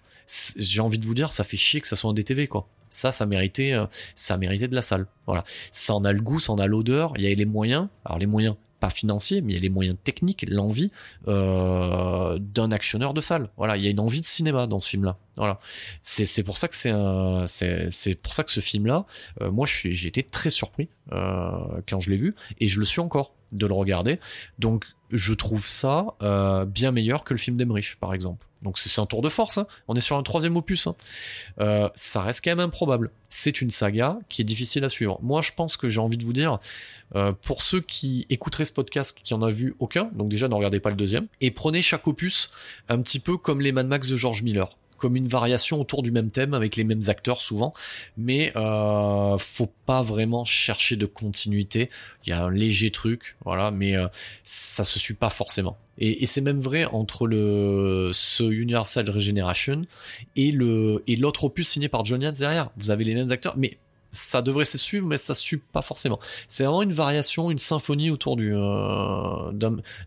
J'ai 0.58 0.82
envie 0.82 1.00
de 1.00 1.06
vous 1.06 1.16
dire, 1.16 1.32
ça 1.32 1.44
fait 1.44 1.58
chier 1.58 1.82
que 1.82 1.88
ça 1.88 1.96
soit 1.96 2.12
un 2.12 2.14
DTV 2.14 2.48
quoi. 2.48 2.68
Ça, 2.90 3.12
ça 3.12 3.26
méritait, 3.26 3.74
euh, 3.74 3.86
ça 4.16 4.38
méritait 4.38 4.68
de 4.68 4.76
la 4.76 4.82
salle. 4.82 5.08
Voilà, 5.26 5.44
ça 5.72 5.94
en 5.94 6.04
a 6.06 6.12
le 6.14 6.22
goût, 6.22 6.40
ça 6.40 6.54
en 6.54 6.58
a 6.58 6.68
l'odeur. 6.68 7.14
Il 7.18 7.24
y 7.24 7.32
a 7.32 7.36
les 7.36 7.46
moyens. 7.46 7.88
Alors 8.06 8.20
les 8.20 8.28
moyens, 8.28 8.56
pas 8.88 8.90
financiers, 8.90 9.42
mais 9.42 9.54
il 9.54 9.56
y 9.56 9.60
a 9.60 9.62
les 9.62 9.70
moyens 9.70 9.98
techniques, 10.04 10.46
l'envie 10.48 10.92
euh, 11.28 12.38
d'un 12.40 12.72
actionneur 12.72 13.14
de 13.14 13.22
salle. 13.22 13.50
Voilà, 13.58 13.78
il 13.78 13.84
y 13.84 13.88
a 13.88 13.90
une 13.90 14.00
envie 14.00 14.22
de 14.22 14.26
cinéma 14.26 14.68
dans 14.68 14.80
ce 14.80 14.90
film-là. 14.90 15.18
Voilà, 15.36 15.60
c'est 16.02 16.44
pour 16.44 16.58
ça 16.58 16.68
que 16.68 16.76
c'est 16.76 17.92
c'est 17.92 18.16
pour 18.16 18.34
ça 18.34 18.44
que 18.44 18.52
ce 18.52 18.60
film-là, 18.60 19.06
euh, 19.42 19.52
moi 19.52 19.68
j'ai 19.68 20.08
été 20.08 20.24
très 20.24 20.50
surpris 20.50 20.90
quand 21.10 22.00
je 22.00 22.10
l'ai 22.10 22.18
vu 22.18 22.36
et 22.60 22.68
je 22.68 22.80
le 22.80 22.86
suis 22.86 23.02
encore 23.02 23.34
de 23.52 23.66
le 23.66 23.74
regarder. 23.74 24.20
Donc 24.60 24.86
je 25.12 25.34
trouve 25.34 25.68
ça 25.68 26.06
euh, 26.22 26.66
bien 26.66 26.92
meilleur 26.92 27.24
que 27.24 27.34
le 27.34 27.40
film 27.40 27.58
d'Emmerich, 27.58 27.98
par 28.00 28.14
exemple. 28.14 28.47
Donc 28.62 28.78
c'est 28.78 29.00
un 29.00 29.06
tour 29.06 29.22
de 29.22 29.30
force, 29.30 29.58
hein. 29.58 29.68
on 29.88 29.96
est 29.96 30.02
sur 30.02 30.18
un 30.18 30.24
troisième 30.24 30.56
opus. 30.56 30.88
Hein. 30.88 30.96
Euh, 31.60 31.90
ça 31.96 32.22
reste 32.22 32.44
quand 32.44 32.52
même 32.52 32.60
improbable. 32.60 33.12
C'est 33.30 33.62
une 33.62 33.70
saga 33.70 34.18
qui 34.30 34.42
est 34.42 34.46
difficile 34.46 34.84
à 34.84 34.90
suivre. 34.90 35.20
Moi 35.22 35.42
je 35.42 35.52
pense 35.56 35.78
que 35.78 35.90
j'ai 35.90 36.00
envie 36.00 36.18
de 36.18 36.26
vous 36.26 36.34
dire, 36.34 36.60
euh, 37.16 37.34
pour 37.34 37.62
ceux 37.62 37.82
qui 37.82 38.26
écouteraient 38.30 38.66
ce 38.66 38.72
podcast 38.72 39.18
qui 39.22 39.34
en 39.34 39.42
a 39.42 39.52
vu 39.52 39.76
aucun, 39.80 40.06
donc 40.14 40.30
déjà 40.30 40.48
ne 40.48 40.56
regardez 40.56 40.80
pas 40.80 40.90
le 40.90 40.96
deuxième, 40.96 41.28
et 41.42 41.52
prenez 41.52 41.82
chaque 41.82 42.08
opus 42.08 42.50
un 42.90 43.02
petit 43.02 43.20
peu 43.20 43.38
comme 43.38 43.62
les 43.62 43.72
Mad 43.72 43.88
Max 43.88 44.10
de 44.10 44.18
George 44.18 44.44
Miller 44.44 44.70
comme 44.98 45.16
une 45.16 45.28
variation 45.28 45.80
autour 45.80 46.04
du 46.04 46.12
même 46.12 46.30
thème 46.30 46.54
avec 46.54 46.76
les 46.76 46.84
mêmes 46.84 47.04
acteurs 47.08 47.42
souvent, 47.42 47.74
mais 48.18 48.52
euh, 48.56 49.38
faut 49.38 49.72
pas 49.86 50.02
vraiment 50.02 50.46
chercher 50.46 50.96
de 50.96 51.06
continuité. 51.06 51.90
Il 52.26 52.32
y 52.32 52.34
a 52.34 52.44
un 52.44 52.52
léger 52.52 52.92
truc, 52.92 53.38
voilà, 53.46 53.72
mais 53.72 53.96
euh, 53.96 54.08
ça 54.44 54.84
se 54.84 55.00
suit 55.00 55.14
pas 55.14 55.30
forcément. 55.30 55.78
Et, 56.00 56.26
c'est 56.28 56.42
même 56.42 56.60
vrai 56.60 56.86
entre 56.86 57.26
le 57.26 58.12
ce 58.14 58.44
Universal 58.44 59.10
Regeneration 59.10 59.84
et 60.36 60.52
le 60.52 61.04
l'autre 61.08 61.46
opus 61.46 61.68
signé 61.68 61.90
par 61.90 62.06
Johnny 62.06 62.28
Hance 62.28 62.38
derrière. 62.38 62.70
Vous 62.78 62.92
avez 62.92 63.04
les 63.04 63.16
mêmes 63.16 63.32
acteurs, 63.32 63.56
mais 63.58 63.78
ça 64.12 64.42
devrait 64.42 64.66
se 64.66 64.78
suivre, 64.78 65.06
mais 65.06 65.18
ça 65.18 65.36
suit 65.36 65.58
pas 65.58 65.82
forcément. 65.82 66.20
C'est 66.48 66.64
vraiment 66.64 66.82
une 66.82 66.94
variation, 66.94 67.52
une 67.52 67.58
symphonie 67.58 68.10
autour 68.10 68.38
du, 68.38 68.54
euh, 68.54 69.52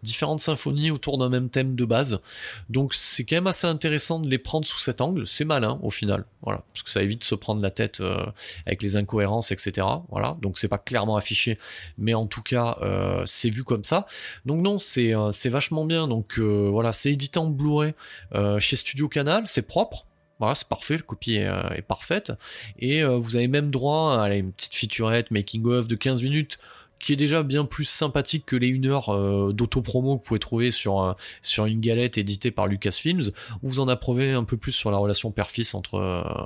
différentes 0.02 0.40
symphonies 0.40 0.90
autour 0.90 1.18
d'un 1.18 1.28
même 1.28 1.48
thème 1.50 1.74
de 1.74 1.84
base. 1.84 2.20
Donc 2.68 2.94
c'est 2.94 3.24
quand 3.24 3.36
même 3.36 3.46
assez 3.46 3.66
intéressant 3.66 4.20
de 4.20 4.28
les 4.28 4.38
prendre 4.38 4.66
sous 4.66 4.78
cet 4.78 5.00
angle. 5.00 5.26
C'est 5.26 5.44
malin 5.44 5.78
au 5.82 5.90
final, 5.90 6.24
voilà, 6.42 6.62
parce 6.72 6.82
que 6.82 6.90
ça 6.90 7.02
évite 7.02 7.20
de 7.20 7.24
se 7.24 7.34
prendre 7.34 7.60
la 7.62 7.70
tête 7.70 8.00
euh, 8.00 8.26
avec 8.66 8.82
les 8.82 8.96
incohérences, 8.96 9.52
etc. 9.52 9.86
Voilà, 10.10 10.36
donc 10.42 10.58
c'est 10.58 10.68
pas 10.68 10.78
clairement 10.78 11.16
affiché, 11.16 11.58
mais 11.98 12.14
en 12.14 12.26
tout 12.26 12.42
cas 12.42 12.78
euh, 12.82 13.22
c'est 13.26 13.50
vu 13.50 13.64
comme 13.64 13.84
ça. 13.84 14.06
Donc 14.46 14.60
non, 14.62 14.78
c'est 14.78 15.14
euh, 15.14 15.30
vachement 15.50 15.84
bien. 15.84 16.08
Donc 16.08 16.38
euh, 16.38 16.68
voilà, 16.70 16.92
c'est 16.92 17.12
édité 17.12 17.38
en 17.38 17.48
Blu-ray 17.48 17.94
euh, 18.34 18.58
chez 18.58 18.76
Studio 18.76 19.08
Canal, 19.08 19.46
c'est 19.46 19.66
propre 19.66 20.06
voilà, 20.40 20.54
c'est 20.54 20.68
parfait, 20.68 20.96
la 20.96 21.02
copie 21.02 21.34
est, 21.34 21.46
euh, 21.46 21.80
parfaite. 21.86 22.32
Et 22.78 23.04
euh, 23.04 23.16
vous 23.16 23.36
avez 23.36 23.46
même 23.46 23.70
droit 23.70 24.18
à 24.20 24.34
une 24.34 24.52
petite 24.52 24.74
featurette 24.74 25.30
making 25.30 25.66
of 25.66 25.86
de 25.86 25.94
15 25.94 26.22
minutes 26.22 26.58
qui 26.98 27.14
est 27.14 27.16
déjà 27.16 27.42
bien 27.42 27.64
plus 27.64 27.86
sympathique 27.86 28.44
que 28.44 28.56
les 28.56 28.74
1 28.74 28.84
heure 28.84 29.08
euh, 29.08 29.54
d'auto-promo 29.54 30.16
que 30.16 30.22
vous 30.22 30.24
pouvez 30.28 30.40
trouver 30.40 30.70
sur, 30.70 31.02
euh, 31.02 31.12
sur 31.40 31.64
une 31.64 31.80
galette 31.80 32.18
éditée 32.18 32.50
par 32.50 32.66
Lucasfilms, 32.66 33.30
où 33.62 33.68
vous 33.68 33.80
en 33.80 33.88
apprenez 33.88 34.32
un 34.32 34.44
peu 34.44 34.58
plus 34.58 34.72
sur 34.72 34.90
la 34.90 34.98
relation 34.98 35.30
père-fils 35.30 35.74
entre, 35.74 35.98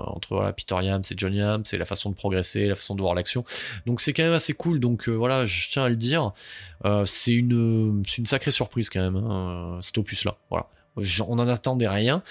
entre 0.07 0.37
voilà, 0.37 0.53
Peter 0.53 0.77
Yams 0.81 1.03
et 1.11 1.15
John 1.17 1.35
Yams, 1.35 1.65
et 1.73 1.77
la 1.77 1.87
façon 1.87 2.11
de 2.11 2.15
progresser, 2.15 2.69
la 2.69 2.77
façon 2.77 2.95
de 2.95 3.01
voir 3.01 3.15
l'action. 3.17 3.45
Donc 3.87 4.01
c'est 4.01 4.13
quand 4.13 4.23
même 4.23 4.33
assez 4.33 4.55
cool, 4.55 4.79
donc 4.79 5.09
voilà, 5.09 5.45
je 5.45 5.71
tiens 5.71 5.85
à 5.85 5.89
le 5.89 5.97
dire, 5.97 6.33
c'est 7.05 7.35
une, 7.35 8.05
une 8.17 8.27
sacrée 8.27 8.53
surprise 8.53 8.91
quand 8.91 9.01
même, 9.01 9.17
hein, 9.17 9.79
cet 9.83 9.99
opus-là. 9.99 10.37
Voilà 10.51 10.69
on 10.97 11.39
en 11.39 11.49
attendait 11.49 11.89
rien. 11.89 12.23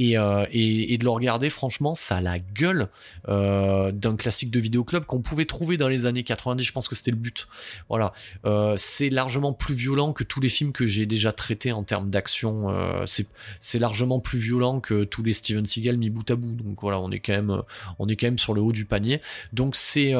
Euh, 0.00 0.46
et, 0.52 0.98
de 0.98 1.04
le 1.04 1.10
regarder 1.10 1.50
franchement 1.50 1.94
ça 1.94 2.16
a 2.16 2.20
la 2.20 2.38
gueule 2.38 2.88
euh, 3.28 3.92
d'un 3.92 4.16
classique 4.16 4.50
de 4.50 4.60
vidéoclub 4.60 5.04
qu'on 5.04 5.22
pouvait 5.22 5.46
trouver 5.46 5.76
dans 5.76 5.88
les 5.88 6.04
années 6.06 6.22
90 6.22 6.62
je 6.62 6.72
pense 6.72 6.88
que 6.88 6.94
c'était 6.94 7.10
le 7.10 7.16
but. 7.16 7.48
Voilà. 7.88 8.12
Euh, 8.44 8.74
c'est 8.76 9.08
largement 9.08 9.52
plus 9.52 9.74
violent 9.74 10.12
que 10.12 10.24
tous 10.24 10.40
les 10.40 10.48
films 10.48 10.72
que 10.72 10.86
j'ai 10.86 11.06
déjà 11.06 11.32
traités 11.32 11.72
en 11.72 11.84
termes 11.84 12.10
d'action. 12.10 12.50
C'est 13.06 13.78
largement 13.78 14.20
plus 14.20 14.38
violent 14.38 14.80
que 14.80 15.04
tous 15.04 15.22
les 15.22 15.32
Steven 15.32 15.64
Seagal 15.64 15.96
mis 15.96 16.10
bout 16.10 16.30
à 16.30 16.34
bout. 16.34 16.52
Donc 16.52 16.80
voilà 16.82 17.00
on 17.00 17.10
est 17.10 17.20
quand 17.20 17.32
même 17.32 17.62
on 17.98 18.08
est 18.08 18.16
quand 18.16 18.26
même 18.26 18.38
sur 18.38 18.54
le 18.54 18.60
haut 18.60 18.72
du 18.72 18.84
panier. 18.84 19.20
Donc 19.52 19.76
c'est 19.76 20.12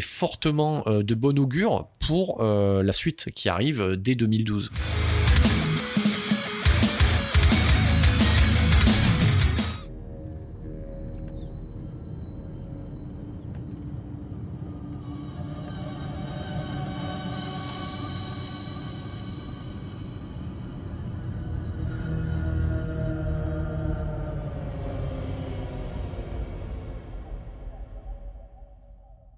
fortement 0.00 0.84
de 0.86 1.14
bon 1.14 1.38
augure 1.38 1.88
pour 2.00 2.42
la 2.42 2.92
suite 2.92 3.30
qui 3.34 3.48
arrive 3.48 3.96
dès 3.96 4.14
2012 4.14 4.70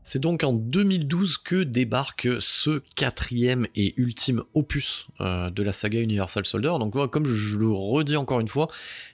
C'est 0.08 0.20
donc 0.20 0.42
en 0.42 0.54
2012 0.54 1.36
que 1.36 1.64
débarque 1.64 2.28
ce 2.40 2.80
quatrième 2.96 3.66
et 3.76 3.92
ultime 3.98 4.42
opus 4.54 5.08
euh, 5.20 5.50
de 5.50 5.62
la 5.62 5.72
saga 5.72 6.00
Universal 6.00 6.46
Soldier. 6.46 6.72
Donc 6.78 6.94
comme 7.10 7.26
je 7.26 7.58
le 7.58 7.68
redis 7.70 8.16
encore 8.16 8.40
une 8.40 8.48
fois, 8.48 8.68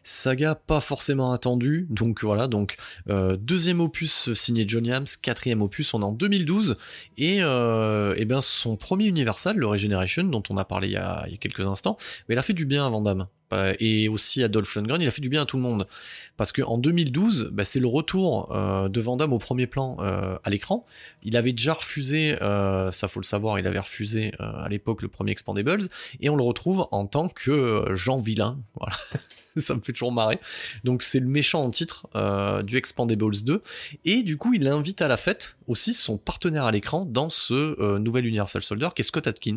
saga 0.04 0.54
pas 0.54 0.78
forcément 0.78 1.32
attendue. 1.32 1.88
Donc 1.90 2.22
voilà, 2.22 2.46
donc 2.46 2.76
euh, 3.10 3.36
deuxième 3.36 3.80
opus 3.80 4.32
signé 4.34 4.68
Johnny 4.68 4.92
Hams, 4.92 5.06
quatrième 5.20 5.62
opus 5.62 5.94
on 5.94 6.00
est 6.02 6.04
en 6.04 6.12
2012 6.12 6.76
et, 7.18 7.38
euh, 7.40 8.14
et 8.16 8.24
bien 8.24 8.40
son 8.40 8.76
premier 8.76 9.06
Universal, 9.06 9.56
le 9.56 9.66
Regeneration 9.66 10.22
dont 10.22 10.44
on 10.48 10.56
a 10.58 10.64
parlé 10.64 10.86
il 10.86 10.92
y 10.92 10.96
a, 10.96 11.26
quelques 11.40 11.66
instants, 11.66 11.98
mais 12.28 12.36
il 12.36 12.38
a 12.38 12.42
fait 12.42 12.52
du 12.52 12.66
bien 12.66 12.86
à 12.86 12.88
Van 12.88 13.02
et 13.78 14.09
aussi 14.09 14.43
Adolf 14.43 14.74
Lundgren, 14.74 15.01
il 15.01 15.09
a 15.09 15.10
fait 15.10 15.22
du 15.22 15.28
bien 15.28 15.43
à 15.43 15.44
tout 15.47 15.56
le 15.56 15.62
monde. 15.62 15.86
Parce 16.36 16.51
qu'en 16.52 16.78
2012, 16.78 17.51
bah, 17.52 17.64
c'est 17.64 17.81
le 17.81 17.86
retour 17.86 18.55
euh, 18.55 18.89
de 18.89 19.01
Van 19.01 19.16
Damme 19.16 19.32
au 19.32 19.39
premier 19.39 19.66
plan 19.66 19.97
euh, 20.01 20.36
à 20.43 20.51
l'écran. 20.51 20.85
Il 21.22 21.36
avait 21.36 21.52
déjà 21.52 21.74
refusé, 21.74 22.36
euh, 22.43 22.90
ça 22.90 23.06
faut 23.06 23.20
le 23.20 23.24
savoir, 23.24 23.59
il 23.59 23.66
avait 23.66 23.78
refusé 23.78 24.32
à 24.39 24.68
l'époque 24.68 25.02
le 25.02 25.09
premier 25.09 25.31
Expandables, 25.32 25.85
et 26.20 26.28
on 26.28 26.36
le 26.36 26.43
retrouve 26.43 26.86
en 26.90 27.06
tant 27.06 27.28
que 27.28 27.85
Jean 27.94 28.20
Vilain. 28.20 28.59
ça 29.60 29.74
me 29.74 29.81
fait 29.81 29.93
toujours 29.93 30.12
marrer. 30.12 30.39
Donc 30.85 31.02
c'est 31.02 31.20
le 31.20 31.26
méchant 31.26 31.62
en 31.64 31.70
titre 31.70 32.06
euh, 32.16 32.62
du 32.62 32.76
Expandables 32.76 33.43
2. 33.44 33.62
Et 34.05 34.22
du 34.22 34.36
coup, 34.36 34.55
il 34.55 34.66
invite 34.66 35.02
à 35.02 35.09
la 35.09 35.16
fête 35.16 35.56
aussi 35.66 35.94
son 35.94 36.18
partenaire 36.18 36.64
à 36.64 36.72
l'écran 36.72 37.05
dans 37.05 37.31
ce 37.31 37.55
euh, 37.55 37.98
nouvel 37.98 38.26
Universal 38.26 38.62
Soldier 38.62 38.89
qui 38.94 39.02
est 39.02 39.05
Scott 39.05 39.26
Atkins. 39.26 39.55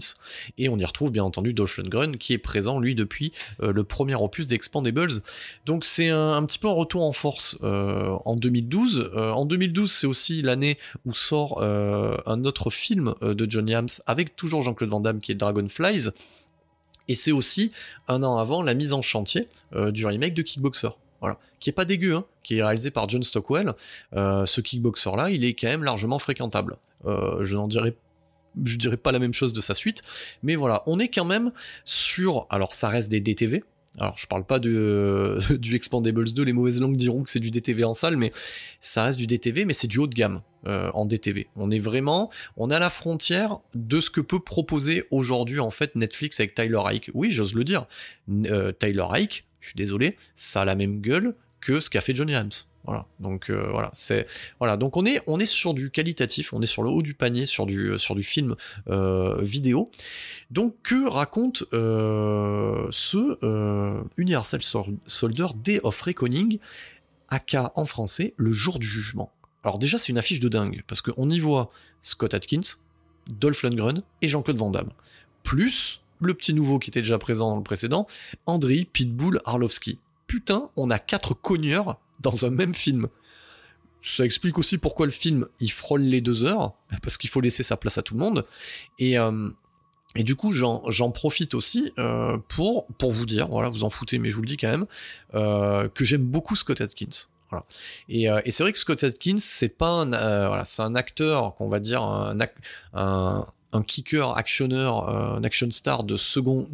Et 0.57 0.69
on 0.69 0.78
y 0.78 0.86
retrouve 0.86 1.11
bien 1.11 1.24
entendu 1.24 1.53
Dolph 1.53 1.78
Lundgren 1.78 2.18
qui 2.18 2.34
est 2.34 2.38
présent 2.38 2.80
lui 2.80 2.95
depuis 2.95 3.34
euh, 3.61 3.74
le 3.74 3.84
premier 3.84 4.15
opus 4.15 4.48
d'Expandables. 4.48 5.22
Donc 5.65 5.84
c'est 5.84 6.10
un, 6.10 6.44
petit 6.45 6.60
peu 6.60 6.68
un 6.68 6.74
retour 6.74 7.03
en 7.03 7.11
force 7.11 7.57
en 7.61 8.36
2012. 8.36 9.11
en 9.15 9.45
2012, 9.45 9.91
c'est 9.91 10.07
aussi 10.07 10.41
l'année 10.41 10.78
où 11.06 11.14
sort 11.14 11.61
un 11.61 12.44
autre 12.45 12.69
film 12.69 13.14
de 13.22 13.49
Johnny 13.49 13.76
Hams 13.76 13.88
avec 14.06 14.36
toujours 14.36 14.61
Jean-Claude 14.61 14.90
Van 14.90 14.99
Damme 14.99 15.19
qui 15.19 15.32
est 15.32 15.36
Dragonflies. 15.36 16.10
Et 17.08 17.16
c'est 17.16 17.32
aussi 17.32 17.72
un 18.08 18.24
an 18.24 18.38
avant 18.38 18.62
la 18.62 18.74
mise 18.74 18.94
en 18.94 19.02
chantier 19.02 19.48
euh, 19.76 19.92
du 19.92 20.06
remake 20.06 20.34
de 20.34 20.42
Kickboxer. 20.42 20.90
Voilà. 21.22 21.40
Qui 21.60 21.70
est 21.70 21.74
pas 21.74 21.86
dégueu, 21.86 22.16
hein, 22.16 22.26
qui 22.44 22.58
est 22.58 22.64
réalisé 22.64 22.92
par 22.92 23.10
John 23.10 23.24
Stockwell. 23.24 23.74
Euh, 24.16 24.46
ce 24.46 24.62
Kickboxer 24.62 25.16
là, 25.16 25.30
il 25.30 25.44
est 25.44 25.54
quand 25.54 25.68
même 25.68 25.84
largement 25.84 26.20
fréquentable. 26.20 26.78
Euh, 27.06 27.44
je 27.44 27.56
n'en 27.56 27.68
dirais 27.68 27.96
je 28.66 28.76
dirais 28.76 28.98
pas 28.98 29.12
la 29.12 29.20
même 29.20 29.34
chose 29.34 29.54
de 29.54 29.62
sa 29.62 29.76
suite, 29.76 30.02
mais 30.42 30.56
voilà, 30.56 30.82
on 30.88 31.00
est 31.00 31.10
quand 31.10 31.26
même 31.26 31.52
sur, 31.86 32.48
alors 32.50 32.74
ça 32.74 32.90
reste 32.90 33.10
des 33.10 33.22
DTV, 33.22 33.64
alors, 33.99 34.15
je 34.18 34.28
parle 34.28 34.45
pas 34.45 34.60
de, 34.60 35.40
du 35.57 35.76
Expandables 35.76 36.32
2, 36.32 36.44
les 36.44 36.53
mauvaises 36.53 36.80
langues 36.80 36.98
diront 36.98 37.24
que 37.24 37.30
c'est 37.30 37.40
du 37.40 37.49
DTV 37.49 37.84
en 37.84 37.94
salle, 37.94 38.15
mais 38.15 38.32
ça 38.80 39.03
reste 39.03 39.18
du 39.18 39.26
DTV, 39.26 39.65
mais 39.65 39.74
c'est 39.74 39.88
du 39.88 39.98
haut 39.98 40.07
de 40.07 40.14
gamme 40.14 40.41
euh, 40.68 40.91
en 40.94 41.06
DTV. 41.06 41.48
On 41.56 41.72
est 41.72 41.80
vraiment, 41.80 42.30
on 42.57 42.69
est 42.69 42.76
à 42.76 42.80
la 42.80 42.91
frontière 42.91 43.60
de 43.74 43.99
ce 43.99 44.10
que 44.10 44.22
peut 44.22 44.40
proposer 44.40 45.06
aujourd'hui 45.10 45.60
en 45.60 45.72
fait 45.72 45.95
Netflix 45.95 46.40
avec 46.40 46.53
Tyler 46.53 46.82
Ike. 46.86 47.10
Oui, 47.14 47.32
j'ose 47.32 47.56
le 47.56 47.64
dire. 47.64 47.88
Euh, 48.30 48.72
Tyler 48.72 49.06
Ike, 49.10 49.45
je 49.61 49.69
suis 49.69 49.76
désolé, 49.76 50.15
ça 50.36 50.61
a 50.61 50.65
la 50.65 50.76
même 50.76 51.02
gueule 51.02 51.36
que 51.60 51.80
ce 51.80 51.90
qu'a 51.90 52.02
fait 52.02 52.15
Johnny 52.15 52.36
Hams. 52.36 52.52
Voilà. 52.88 53.05
Donc 53.19 53.49
euh, 53.49 53.68
voilà, 53.69 53.89
c'est 53.91 54.27
voilà. 54.59 54.77
Donc 54.77 54.95
on 54.95 55.05
est 55.05 55.22
on 55.27 55.41
est 55.41 55.45
sur 55.45 55.73
du 55.73 55.91
qualitatif, 55.91 56.53
on 56.53 56.61
est 56.61 56.68
sur 56.68 56.84
le 56.84 56.89
haut 56.89 57.01
du 57.01 57.14
panier, 57.14 57.45
sur 57.45 57.65
du 57.65 57.99
sur 57.99 58.15
du 58.15 58.23
film 58.23 58.55
euh, 58.88 59.41
vidéo. 59.41 59.91
Donc 60.51 60.76
que 60.84 61.07
raconte 61.07 61.65
euh, 61.73 62.88
ce 62.89 63.38
Universal 64.15 64.61
Soldier 65.05 65.47
Day 65.61 65.81
of 65.84 66.01
Reckoning, 66.01 66.59
aka 67.27 67.73
en 67.76 67.85
français 67.85 68.34
le 68.38 68.53
jour 68.53 68.80
du 68.80 68.88
jugement? 68.88 69.34
Alors 69.64 69.80
déjà 69.80 69.97
c'est 69.97 70.09
une 70.09 70.18
affiche 70.18 70.39
de 70.39 70.47
dingue 70.47 70.84
parce 70.88 71.01
qu'on 71.01 71.30
y 71.30 71.39
voit 71.39 71.69
Scott 72.01 72.34
Atkins, 72.34 72.77
Dolph 73.38 73.64
Lundgren 73.64 74.01
et 74.22 74.30
Jean-Claude 74.30 74.57
Van 74.57 74.72
Damme, 74.72 74.91
plus 75.43 76.03
le 76.22 76.34
petit 76.34 76.53
nouveau 76.53 76.80
qui 76.80 76.89
était 76.89 77.01
déjà 77.01 77.18
présent 77.18 77.49
dans 77.49 77.57
le 77.57 77.64
précédent, 77.64 78.07
Andriy 78.45 78.85
Pitbull 78.85 79.41
Arlovski. 79.43 79.99
Putain, 80.26 80.69
on 80.77 80.89
a 80.89 80.99
quatre 80.99 81.34
cogneurs 81.34 81.99
dans 82.19 82.45
un 82.45 82.49
même 82.49 82.73
film. 82.73 83.07
Ça 84.02 84.23
explique 84.23 84.57
aussi 84.57 84.77
pourquoi 84.77 85.06
le 85.06 85.11
film 85.11 85.48
il 85.60 85.72
frôle 85.72 86.02
les 86.02 86.22
deux 86.22 86.44
heures, 86.44 86.73
parce 87.02 87.18
qu'il 87.18 87.30
faut 87.30 87.41
laisser 87.41 87.64
sa 87.64 87.77
place 87.77 87.98
à 87.98 88.03
tout 88.03 88.14
le 88.14 88.19
monde. 88.19 88.45
Et, 88.99 89.18
euh, 89.18 89.49
et 90.15 90.23
du 90.23 90.35
coup, 90.35 90.53
j'en 90.53 91.11
profite 91.11 91.53
aussi 91.53 91.91
euh, 91.98 92.38
pour, 92.48 92.88
pour 92.98 93.11
vous 93.11 93.26
dire, 93.26 93.48
voilà, 93.49 93.69
vous 93.69 93.84
en 93.84 93.89
foutez, 93.89 94.19
mais 94.19 94.30
je 94.30 94.35
vous 94.35 94.41
le 94.41 94.48
dis 94.48 94.57
quand 94.57 94.69
même, 94.69 94.85
euh, 95.34 95.89
que 95.89 96.06
j'aime 96.06 96.23
beaucoup 96.23 96.56
Scott 96.56 96.80
Atkins. 96.81 97.27
Et, 98.10 98.26
et 98.26 98.52
c'est 98.52 98.64
vrai 98.64 98.73
que 98.73 98.80
Scott 98.80 99.03
Atkins, 99.03 99.38
c'est 99.39 99.77
pas 99.77 99.89
un, 99.89 100.48
voilà, 100.48 100.65
c'est 100.65 100.81
un 100.81 100.95
acteur 100.95 101.56
qu'on 101.56 101.69
va 101.69 101.80
dire 101.80 102.03
un, 102.03 103.48
un 103.73 103.84
kicker 103.84 104.38
actionneur, 104.38 105.10
euh, 105.10 105.38
un 105.38 105.44
action 105.44 105.69
star 105.72 106.03
de 106.03 106.15
second, 106.15 106.68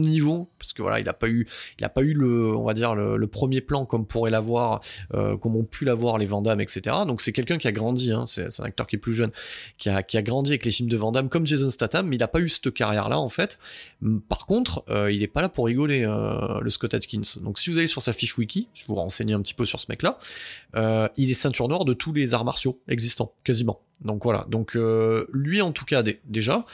niveau, 0.00 0.48
parce 0.58 0.72
que 0.72 0.82
voilà, 0.82 0.98
il 0.98 1.04
n'a 1.04 1.12
pas 1.12 1.28
eu, 1.28 1.46
il 1.78 1.84
a 1.84 1.88
pas 1.88 2.02
eu 2.02 2.14
le, 2.14 2.54
va 2.64 2.74
dire 2.74 2.94
le, 2.94 3.26
premier 3.26 3.60
plan 3.60 3.84
comme 3.84 4.06
pourrait 4.06 4.30
l'avoir, 4.30 4.80
euh, 5.14 5.36
comme 5.36 5.56
ont 5.56 5.64
pu 5.64 5.84
l'avoir 5.84 6.18
les 6.18 6.26
Van 6.26 6.42
etc. 6.42 6.96
Donc 7.06 7.20
c'est 7.20 7.32
quelqu'un 7.32 7.58
qui 7.58 7.68
a 7.68 7.72
grandi, 7.72 8.10
hein, 8.12 8.24
c'est 8.26 8.48
un 8.60 8.64
acteur 8.64 8.86
qui 8.86 8.96
est 8.96 8.98
plus 8.98 9.12
jeune, 9.12 9.30
qui 9.76 9.90
a, 9.90 10.02
grandi 10.22 10.50
avec 10.50 10.64
les 10.64 10.70
films 10.70 10.88
de 10.88 10.96
Van 10.96 11.12
comme 11.28 11.46
Jason 11.46 11.70
Statham, 11.70 12.06
mais 12.06 12.16
il 12.16 12.20
n'a 12.20 12.28
pas 12.28 12.40
eu 12.40 12.48
cette 12.48 12.72
carrière-là 12.72 13.18
en 13.18 13.28
fait. 13.28 13.58
Par 14.28 14.46
contre, 14.46 14.84
euh, 14.88 15.12
il 15.12 15.22
est 15.22 15.28
pas 15.28 15.42
là 15.42 15.48
pour 15.48 15.66
rigoler, 15.66 16.00
le 16.00 16.70
Scott 16.70 16.94
Atkins. 16.94 17.20
Donc 17.42 17.58
si 17.58 17.70
vous 17.70 17.78
allez 17.78 17.86
sur 17.86 18.02
sa 18.02 18.12
fiche 18.12 18.36
wiki, 18.38 18.68
je 18.72 18.84
vous 18.86 18.94
renseigner 18.94 19.34
un 19.34 19.42
petit 19.42 19.54
peu 19.54 19.66
sur 19.66 19.80
ce 19.80 19.86
mec-là, 19.88 20.18
il 21.16 21.30
est 21.30 21.34
ceinture 21.34 21.68
noire 21.68 21.84
de 21.84 21.92
tous 21.92 22.12
les 22.12 22.34
arts 22.34 22.44
martiaux 22.44 22.80
existants, 22.88 23.32
quasiment. 23.44 23.80
Donc 24.00 24.22
voilà, 24.22 24.46
donc 24.48 24.76
euh, 24.76 25.26
lui 25.32 25.60
en 25.60 25.72
tout 25.72 25.84
cas 25.84 26.02
déjà, 26.24 26.64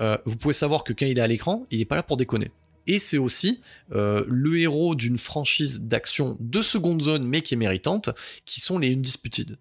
euh, 0.00 0.16
vous 0.24 0.36
pouvez 0.36 0.54
savoir 0.54 0.84
que 0.84 0.92
quand 0.92 1.06
il 1.06 1.18
est 1.18 1.22
à 1.22 1.26
l'écran, 1.26 1.66
il 1.70 1.78
n'est 1.78 1.84
pas 1.84 1.96
là 1.96 2.02
pour 2.02 2.16
déconner. 2.16 2.50
Et 2.88 2.98
c'est 2.98 3.18
aussi 3.18 3.60
euh, 3.92 4.24
le 4.26 4.58
héros 4.58 4.96
d'une 4.96 5.16
franchise 5.16 5.82
d'action 5.82 6.36
de 6.40 6.62
seconde 6.62 7.00
zone, 7.00 7.24
mais 7.24 7.40
qui 7.40 7.54
est 7.54 7.56
méritante, 7.56 8.10
qui 8.44 8.60
sont 8.60 8.78
les 8.78 8.92
Undisputed. 8.94 9.56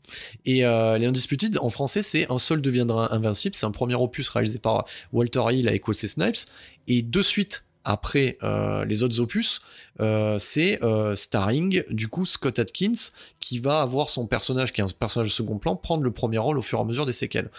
Et 0.45 0.61
les 0.61 1.05
Undisputed, 1.05 1.59
en 1.59 1.69
français, 1.69 2.01
c'est 2.01 2.31
Un 2.31 2.39
seul 2.39 2.61
deviendra 2.61 3.13
invincible. 3.13 3.55
C'est 3.55 3.67
un 3.67 3.71
premier 3.71 3.93
opus 3.93 4.27
réalisé 4.29 4.57
par 4.57 4.85
Walter 5.13 5.43
Hill 5.51 5.67
avec 5.67 5.87
Wesley 5.87 6.07
Snipes. 6.07 6.49
Et 6.87 7.03
de 7.03 7.21
suite 7.21 7.63
après 7.83 8.37
euh, 8.43 8.85
les 8.85 9.03
autres 9.03 9.19
opus, 9.19 9.61
euh, 9.99 10.37
c'est 10.39 10.83
euh, 10.83 11.15
starring 11.15 11.83
du 11.89 12.07
coup 12.07 12.25
Scott 12.25 12.59
Atkins 12.59 13.11
qui 13.39 13.59
va 13.59 13.81
avoir 13.81 14.09
son 14.09 14.27
personnage 14.27 14.71
qui 14.71 14.81
est 14.81 14.83
un 14.83 14.87
personnage 14.87 15.29
de 15.29 15.33
second 15.33 15.57
plan 15.57 15.75
prendre 15.75 16.03
le 16.03 16.11
premier 16.11 16.37
rôle 16.37 16.57
au 16.57 16.61
fur 16.61 16.79
et 16.79 16.81
à 16.81 16.85
mesure 16.85 17.05
des 17.05 17.13
séquelles. 17.13 17.49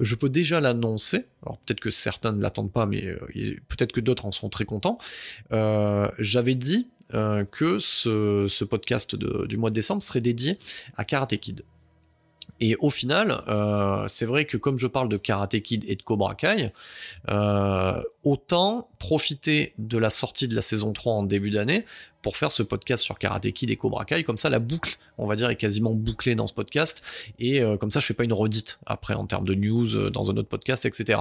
je 0.00 0.14
peux 0.14 0.28
déjà 0.28 0.60
l'annoncer, 0.60 1.26
alors 1.44 1.58
peut-être 1.58 1.80
que 1.80 1.90
certains 1.90 2.32
ne 2.32 2.40
l'attendent 2.40 2.72
pas, 2.72 2.86
mais 2.86 3.02
peut-être 3.68 3.92
que 3.92 4.00
d'autres 4.00 4.26
en 4.26 4.32
seront 4.32 4.48
très 4.48 4.64
contents. 4.64 4.98
J'avais 5.50 6.54
dit 6.54 6.88
que 7.10 7.78
ce, 7.78 8.64
podcast 8.64 9.16
du 9.16 9.56
mois 9.56 9.70
de 9.70 9.74
décembre 9.74 10.02
serait 10.02 10.20
dédié 10.20 10.58
à 10.96 11.04
Karate 11.04 11.36
Kid. 11.36 11.64
Et 12.60 12.76
au 12.78 12.90
final, 12.90 13.42
euh, 13.48 14.04
c'est 14.06 14.26
vrai 14.26 14.44
que 14.44 14.56
comme 14.56 14.78
je 14.78 14.86
parle 14.86 15.08
de 15.08 15.16
Karate 15.16 15.60
Kid 15.60 15.84
et 15.88 15.96
de 15.96 16.02
Cobra 16.02 16.34
Kai, 16.34 16.72
euh, 17.30 18.02
autant 18.22 18.90
profiter 18.98 19.72
de 19.78 19.96
la 19.96 20.10
sortie 20.10 20.46
de 20.46 20.54
la 20.54 20.62
saison 20.62 20.92
3 20.92 21.14
en 21.14 21.22
début 21.22 21.50
d'année 21.50 21.86
pour 22.20 22.36
faire 22.36 22.52
ce 22.52 22.62
podcast 22.62 23.02
sur 23.02 23.18
Karate 23.18 23.50
Kid 23.52 23.70
et 23.70 23.76
Cobra 23.76 24.04
Kai. 24.04 24.24
Comme 24.24 24.36
ça, 24.36 24.50
la 24.50 24.58
boucle, 24.58 24.98
on 25.16 25.26
va 25.26 25.36
dire, 25.36 25.48
est 25.48 25.56
quasiment 25.56 25.94
bouclée 25.94 26.34
dans 26.34 26.46
ce 26.46 26.52
podcast. 26.52 27.02
Et 27.38 27.62
euh, 27.62 27.78
comme 27.78 27.90
ça, 27.90 27.98
je 28.00 28.04
fais 28.04 28.14
pas 28.14 28.24
une 28.24 28.34
redite 28.34 28.78
après 28.84 29.14
en 29.14 29.24
termes 29.26 29.46
de 29.46 29.54
news 29.54 30.10
dans 30.10 30.30
un 30.30 30.36
autre 30.36 30.48
podcast, 30.48 30.84
etc. 30.84 31.20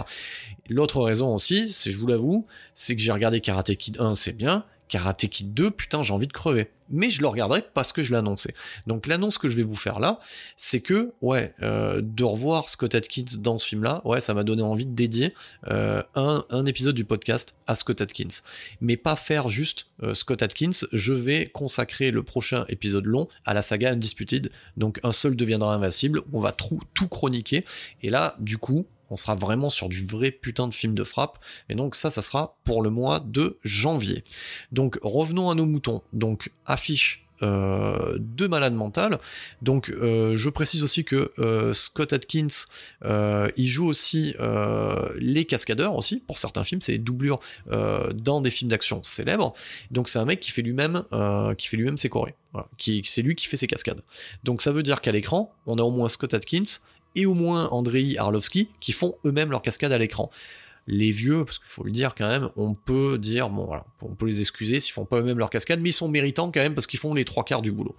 L'autre 0.67 1.01
raison 1.01 1.33
aussi, 1.33 1.69
c'est, 1.69 1.91
je 1.91 1.97
vous 1.97 2.07
l'avoue, 2.07 2.47
c'est 2.73 2.97
que 2.97 3.01
j'ai 3.01 3.13
regardé 3.13 3.39
Karate 3.39 3.75
Kid 3.75 3.97
1, 3.99 4.13
c'est 4.15 4.33
bien. 4.33 4.65
Karate 4.89 5.27
Kid 5.27 5.53
2, 5.53 5.71
putain, 5.71 6.03
j'ai 6.03 6.13
envie 6.13 6.27
de 6.27 6.33
crever. 6.33 6.69
Mais 6.91 7.11
je 7.11 7.21
le 7.21 7.27
regarderai 7.27 7.63
parce 7.73 7.93
que 7.93 8.01
je 8.01 8.13
annoncé. 8.15 8.53
Donc 8.87 9.05
l'annonce 9.05 9.37
que 9.37 9.47
je 9.47 9.55
vais 9.55 9.63
vous 9.63 9.75
faire 9.75 9.99
là, 9.99 10.19
c'est 10.55 10.81
que, 10.81 11.11
ouais, 11.21 11.53
euh, 11.61 12.01
de 12.03 12.23
revoir 12.23 12.67
Scott 12.67 12.95
Atkins 12.95 13.37
dans 13.37 13.59
ce 13.59 13.67
film-là, 13.67 14.01
ouais, 14.05 14.19
ça 14.19 14.33
m'a 14.33 14.43
donné 14.43 14.63
envie 14.63 14.87
de 14.87 14.95
dédier 14.95 15.35
euh, 15.67 16.01
un, 16.15 16.65
épisode 16.65 16.95
du 16.95 17.05
podcast 17.05 17.55
à 17.67 17.75
Scott 17.75 18.01
Atkins. 18.01 18.41
Mais 18.81 18.97
pas 18.97 19.15
faire 19.15 19.49
juste 19.49 19.87
euh, 20.01 20.15
Scott 20.15 20.41
Atkins, 20.41 20.71
je 20.91 21.13
vais 21.13 21.47
consacrer 21.49 22.09
le 22.09 22.23
prochain 22.23 22.65
épisode 22.69 23.05
long 23.05 23.27
à 23.45 23.53
la 23.53 23.61
saga 23.61 23.91
Undisputed. 23.91 24.51
Donc 24.75 24.99
un 25.03 25.11
seul 25.11 25.35
deviendra 25.35 25.75
invincible, 25.75 26.21
on 26.33 26.39
va 26.39 26.51
tout 26.51 27.07
chroniquer. 27.07 27.65
Et 28.01 28.09
là, 28.09 28.35
du 28.39 28.57
coup, 28.57 28.87
on 29.09 29.17
sera 29.17 29.35
vraiment 29.35 29.69
sur 29.69 29.89
du 29.89 30.05
vrai 30.05 30.31
putain 30.31 30.67
de 30.67 30.73
film 30.73 30.95
de 30.95 31.03
frappe. 31.03 31.39
Et 31.69 31.75
donc 31.75 31.95
ça, 31.95 32.09
ça 32.09 32.21
sera 32.21 32.57
pour 32.63 32.81
le 32.81 32.89
mois 32.89 33.19
de 33.19 33.59
janvier. 33.63 34.23
Donc 34.71 34.99
revenons 35.01 35.49
à 35.49 35.55
nos 35.55 35.65
moutons. 35.65 36.01
Donc 36.13 36.51
affiche 36.65 37.25
euh, 37.41 38.17
de 38.19 38.47
malade 38.47 38.73
mental. 38.73 39.17
Donc 39.61 39.89
euh, 39.89 40.35
je 40.35 40.49
précise 40.49 40.83
aussi 40.83 41.05
que 41.05 41.31
euh, 41.39 41.73
Scott 41.73 42.11
Atkins, 42.11 42.47
il 43.55 43.67
joue 43.67 43.87
aussi 43.87 44.35
les 45.15 45.45
cascadeurs 45.45 45.95
aussi 45.95 46.17
pour 46.27 46.37
certains 46.37 46.63
films, 46.63 46.81
c'est 46.81 46.93
des 46.93 46.97
doublures 46.99 47.39
dans 47.69 48.41
des 48.41 48.49
films 48.49 48.69
d'action 48.69 49.01
célèbres. 49.03 49.53
Donc 49.91 50.09
c'est 50.09 50.19
un 50.19 50.25
mec 50.25 50.39
qui 50.39 50.51
fait 50.51 50.61
lui-même 50.61 51.03
qui 51.57 51.67
fait 51.67 51.77
lui-même 51.77 51.97
ses 51.97 52.09
chorés. 52.09 52.35
Qui, 52.77 53.01
c'est 53.05 53.21
lui 53.21 53.35
qui 53.35 53.45
fait 53.45 53.57
ses 53.57 53.67
cascades. 53.67 54.01
Donc 54.43 54.61
ça 54.61 54.71
veut 54.71 54.83
dire 54.83 55.01
qu'à 55.01 55.11
l'écran, 55.11 55.53
on 55.65 55.77
a 55.77 55.83
au 55.83 55.91
moins 55.91 56.07
Scott 56.07 56.33
Atkins 56.33 56.79
et 57.15 57.25
au 57.25 57.33
moins 57.33 57.69
Andrei 57.69 58.15
Arlovski 58.17 58.69
qui 58.79 58.91
font 58.91 59.15
eux-mêmes 59.25 59.51
leur 59.51 59.61
cascade 59.61 59.91
à 59.91 59.97
l'écran. 59.97 60.29
Les 60.91 61.11
vieux, 61.11 61.45
parce 61.45 61.59
qu'il 61.59 61.67
faut 61.67 61.83
le 61.83 61.91
dire 61.91 62.15
quand 62.15 62.27
même, 62.27 62.49
on 62.55 62.73
peut 62.73 63.19
dire, 63.19 63.51
bon 63.51 63.65
voilà, 63.65 63.85
on 64.01 64.15
peut 64.15 64.25
les 64.25 64.39
excuser 64.39 64.79
s'ils 64.79 64.93
font 64.93 65.05
pas 65.05 65.19
eux-mêmes 65.19 65.37
leur 65.37 65.51
cascade, 65.51 65.79
mais 65.81 65.89
ils 65.89 65.93
sont 65.93 66.07
méritants 66.07 66.49
quand 66.51 66.61
même 66.61 66.73
parce 66.73 66.87
qu'ils 66.87 66.99
font 66.99 67.13
les 67.13 67.25
trois 67.25 67.43
quarts 67.43 67.61
du 67.61 67.71
boulot. 67.71 67.95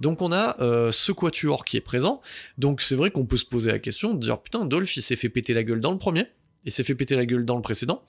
Donc 0.00 0.20
on 0.20 0.30
a 0.30 0.60
euh, 0.60 0.92
ce 0.92 1.10
quatuor 1.10 1.64
qui 1.64 1.78
est 1.78 1.80
présent, 1.80 2.20
donc 2.58 2.82
c'est 2.82 2.96
vrai 2.96 3.10
qu'on 3.10 3.24
peut 3.24 3.38
se 3.38 3.46
poser 3.46 3.70
la 3.70 3.78
question 3.78 4.12
de 4.12 4.20
dire, 4.20 4.38
putain, 4.42 4.66
Dolph 4.66 4.94
il 4.94 5.02
s'est 5.02 5.16
fait 5.16 5.30
péter 5.30 5.54
la 5.54 5.62
gueule 5.62 5.80
dans 5.80 5.92
le 5.92 5.96
premier, 5.96 6.26
il 6.66 6.72
s'est 6.72 6.84
fait 6.84 6.94
péter 6.94 7.16
la 7.16 7.24
gueule 7.24 7.46
dans 7.46 7.56
le 7.56 7.62
précédent, 7.62 8.02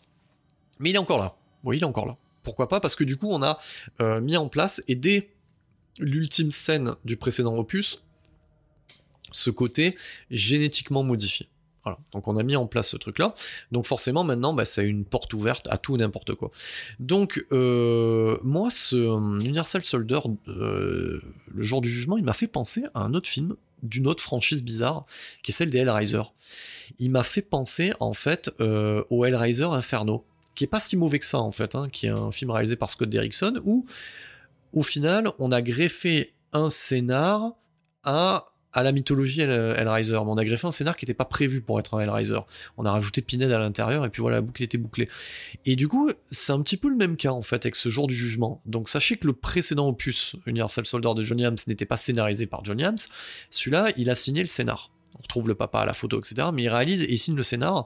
mais 0.79 0.89
il 0.89 0.95
est 0.95 0.99
encore 0.99 1.19
là. 1.19 1.37
Oui, 1.63 1.77
il 1.77 1.83
est 1.83 1.85
encore 1.85 2.05
là. 2.05 2.17
Pourquoi 2.43 2.67
pas? 2.67 2.81
Parce 2.81 2.95
que 2.95 3.05
du 3.05 3.15
coup 3.15 3.29
on 3.29 3.41
a 3.41 3.57
euh, 4.01 4.19
mis 4.19 4.35
en 4.35 4.49
place, 4.49 4.81
et 4.89 4.95
dès 4.95 5.29
l'ultime 5.99 6.51
scène 6.51 6.95
du 7.05 7.15
précédent 7.15 7.55
opus, 7.57 8.03
ce 9.31 9.49
côté 9.49 9.95
génétiquement 10.29 11.03
modifié. 11.03 11.47
Voilà. 11.85 11.99
Donc 12.13 12.27
on 12.27 12.35
a 12.35 12.41
mis 12.41 12.55
en 12.55 12.65
place 12.65 12.89
ce 12.89 12.97
truc-là. 12.97 13.35
Donc 13.71 13.85
forcément 13.85 14.23
maintenant, 14.23 14.53
bah, 14.53 14.65
c'est 14.65 14.83
une 14.83 15.05
porte 15.05 15.33
ouverte 15.33 15.67
à 15.69 15.77
tout 15.77 15.95
n'importe 15.97 16.33
quoi. 16.33 16.51
Donc 16.99 17.45
euh, 17.51 18.37
moi, 18.43 18.71
ce 18.71 18.95
Universal 18.95 19.85
Soldier, 19.85 20.19
euh, 20.47 21.21
le 21.53 21.63
jour 21.63 21.81
du 21.81 21.89
jugement, 21.89 22.17
il 22.17 22.23
m'a 22.23 22.33
fait 22.33 22.47
penser 22.47 22.85
à 22.95 23.03
un 23.03 23.13
autre 23.13 23.29
film 23.29 23.55
d'une 23.83 24.07
autre 24.07 24.23
franchise 24.23 24.63
bizarre, 24.63 25.05
qui 25.43 25.51
est 25.51 25.53
celle 25.53 25.69
des 25.69 25.77
Hellraiser. 25.77 26.23
Il 26.97 27.11
m'a 27.11 27.21
fait 27.21 27.43
penser 27.43 27.93
en 27.99 28.13
fait 28.13 28.49
euh, 28.59 29.03
au 29.11 29.25
Hellraiser 29.25 29.65
Inferno, 29.65 30.25
qui 30.55 30.63
est 30.63 30.67
pas 30.67 30.79
si 30.79 30.97
mauvais 30.97 31.19
que 31.19 31.25
ça 31.25 31.39
en 31.39 31.51
fait, 31.51 31.75
hein, 31.75 31.89
qui 31.89 32.07
est 32.07 32.09
un 32.09 32.31
film 32.31 32.49
réalisé 32.49 32.75
par 32.77 32.89
Scott 32.89 33.09
Derrickson, 33.09 33.61
où 33.63 33.85
au 34.73 34.81
final 34.81 35.29
on 35.37 35.51
a 35.51 35.61
greffé 35.61 36.33
un 36.51 36.71
scénar 36.71 37.53
à 38.03 38.45
à 38.75 38.83
la 38.83 38.91
mythologie 38.91 39.41
Hellraiser. 39.41 40.13
Mais 40.13 40.19
on 40.19 40.37
a 40.37 40.45
greffé 40.45 40.67
un 40.67 40.71
scénar 40.71 40.95
qui 40.95 41.05
n'était 41.05 41.15
pas 41.15 41.25
prévu 41.25 41.61
pour 41.61 41.79
être 41.79 41.95
un 41.95 42.01
Hellraiser. 42.01 42.39
On 42.77 42.85
a 42.85 42.91
rajouté 42.91 43.21
Pinhead 43.21 43.51
à 43.51 43.57
l'intérieur 43.57 44.05
et 44.05 44.09
puis 44.09 44.21
voilà, 44.21 44.37
la 44.37 44.41
boucle 44.41 44.61
était 44.61 44.77
bouclée. 44.77 45.07
Et 45.65 45.75
du 45.75 45.87
coup, 45.87 46.11
c'est 46.29 46.51
un 46.51 46.61
petit 46.61 46.77
peu 46.77 46.89
le 46.89 46.97
même 46.97 47.15
cas 47.15 47.31
en 47.31 47.41
fait 47.41 47.65
avec 47.65 47.75
ce 47.75 47.89
jour 47.89 48.07
du 48.07 48.15
jugement. 48.15 48.61
Donc 48.65 48.89
sachez 48.89 49.17
que 49.17 49.25
le 49.25 49.33
précédent 49.33 49.87
opus, 49.87 50.35
Universal 50.45 50.85
Soldier 50.85 51.13
de 51.15 51.23
Johnny 51.23 51.45
Hams, 51.45 51.55
n'était 51.67 51.85
pas 51.85 51.97
scénarisé 51.97 52.45
par 52.45 52.63
Johnny 52.63 52.83
Hams. 52.83 52.97
Celui-là, 53.49 53.87
il 53.97 54.09
a 54.09 54.15
signé 54.15 54.41
le 54.41 54.49
scénar. 54.49 54.91
On 55.17 55.21
retrouve 55.21 55.47
le 55.47 55.55
papa 55.55 55.79
à 55.79 55.85
la 55.85 55.93
photo, 55.93 56.19
etc. 56.19 56.49
Mais 56.53 56.63
il 56.63 56.69
réalise 56.69 57.03
et 57.03 57.11
il 57.11 57.17
signe 57.17 57.37
le 57.37 57.43
scénar. 57.43 57.85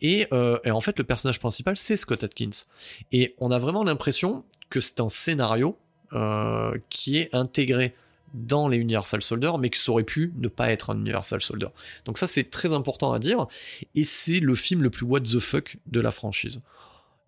Et, 0.00 0.26
euh, 0.32 0.58
et 0.64 0.70
en 0.70 0.80
fait, 0.80 0.98
le 0.98 1.04
personnage 1.04 1.38
principal, 1.38 1.76
c'est 1.76 1.98
Scott 1.98 2.24
Atkins. 2.24 2.64
Et 3.12 3.34
on 3.38 3.50
a 3.50 3.58
vraiment 3.58 3.84
l'impression 3.84 4.44
que 4.70 4.80
c'est 4.80 5.00
un 5.00 5.08
scénario 5.08 5.76
euh, 6.14 6.76
qui 6.88 7.18
est 7.18 7.28
intégré 7.34 7.94
dans 8.34 8.68
les 8.68 8.78
Universal 8.78 9.22
Soldier, 9.22 9.52
mais 9.58 9.70
que 9.70 9.78
ça 9.78 9.92
aurait 9.92 10.04
pu 10.04 10.32
ne 10.36 10.48
pas 10.48 10.70
être 10.70 10.90
un 10.90 10.98
Universal 10.98 11.40
Soldier. 11.40 11.68
Donc 12.04 12.18
ça, 12.18 12.26
c'est 12.26 12.50
très 12.50 12.72
important 12.72 13.12
à 13.12 13.18
dire, 13.18 13.46
et 13.94 14.04
c'est 14.04 14.40
le 14.40 14.54
film 14.54 14.82
le 14.82 14.90
plus 14.90 15.04
what 15.04 15.20
the 15.20 15.38
fuck 15.38 15.76
de 15.86 16.00
la 16.00 16.10
franchise. 16.10 16.60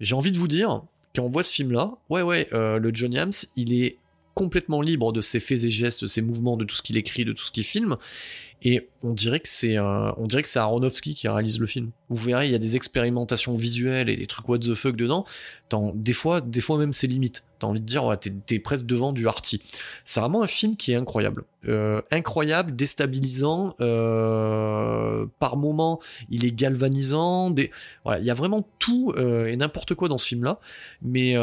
J'ai 0.00 0.14
envie 0.14 0.32
de 0.32 0.38
vous 0.38 0.48
dire, 0.48 0.82
quand 1.14 1.22
on 1.22 1.28
voit 1.28 1.42
ce 1.42 1.52
film-là, 1.52 1.92
ouais, 2.10 2.22
ouais, 2.22 2.48
euh, 2.52 2.78
le 2.78 2.90
John 2.92 3.16
Hams, 3.16 3.32
il 3.56 3.72
est 3.72 3.98
complètement 4.34 4.82
libre 4.82 5.12
de 5.12 5.20
ses 5.20 5.40
faits 5.40 5.64
et 5.64 5.70
gestes, 5.70 6.02
de 6.02 6.08
ses 6.08 6.22
mouvements, 6.22 6.56
de 6.56 6.64
tout 6.64 6.74
ce 6.74 6.82
qu'il 6.82 6.96
écrit, 6.96 7.24
de 7.24 7.32
tout 7.32 7.44
ce 7.44 7.52
qu'il 7.52 7.64
filme, 7.64 7.96
et 8.64 8.88
on 9.02 9.12
dirait 9.12 9.40
que 9.40 9.48
c'est 9.48 9.78
on 9.78 10.26
dirait 10.26 10.42
que 10.42 10.48
c'est 10.48 10.58
Aronofsky 10.58 11.14
qui 11.14 11.28
réalise 11.28 11.60
le 11.60 11.66
film. 11.66 11.90
Vous 12.08 12.24
verrez, 12.24 12.46
il 12.46 12.52
y 12.52 12.54
a 12.54 12.58
des 12.58 12.76
expérimentations 12.76 13.54
visuelles 13.56 14.08
et 14.08 14.16
des 14.16 14.26
trucs 14.26 14.48
what 14.48 14.58
the 14.60 14.74
fuck 14.74 14.96
dedans. 14.96 15.26
des 15.94 16.14
fois, 16.14 16.40
des 16.40 16.62
fois 16.62 16.78
même 16.78 16.94
c'est 16.94 17.06
limite. 17.06 17.44
T'as 17.58 17.66
envie 17.66 17.80
de 17.80 17.86
dire, 17.86 18.04
ouais, 18.04 18.16
t'es, 18.16 18.58
presque 18.58 18.86
devant 18.86 19.12
du 19.12 19.28
arty. 19.28 19.62
C'est 20.02 20.20
vraiment 20.20 20.42
un 20.42 20.46
film 20.46 20.76
qui 20.76 20.92
est 20.92 20.96
incroyable, 20.96 21.44
euh, 21.68 22.00
incroyable, 22.10 22.74
déstabilisant. 22.74 23.76
Euh, 23.80 25.26
par 25.38 25.56
moments, 25.56 26.00
il 26.30 26.46
est 26.46 26.52
galvanisant. 26.52 27.54
Il 27.54 27.70
y 28.24 28.30
a 28.30 28.34
vraiment 28.34 28.66
tout 28.78 29.12
euh, 29.16 29.46
et 29.46 29.56
n'importe 29.56 29.94
quoi 29.94 30.08
dans 30.08 30.18
ce 30.18 30.26
film-là. 30.26 30.58
Mais 31.02 31.36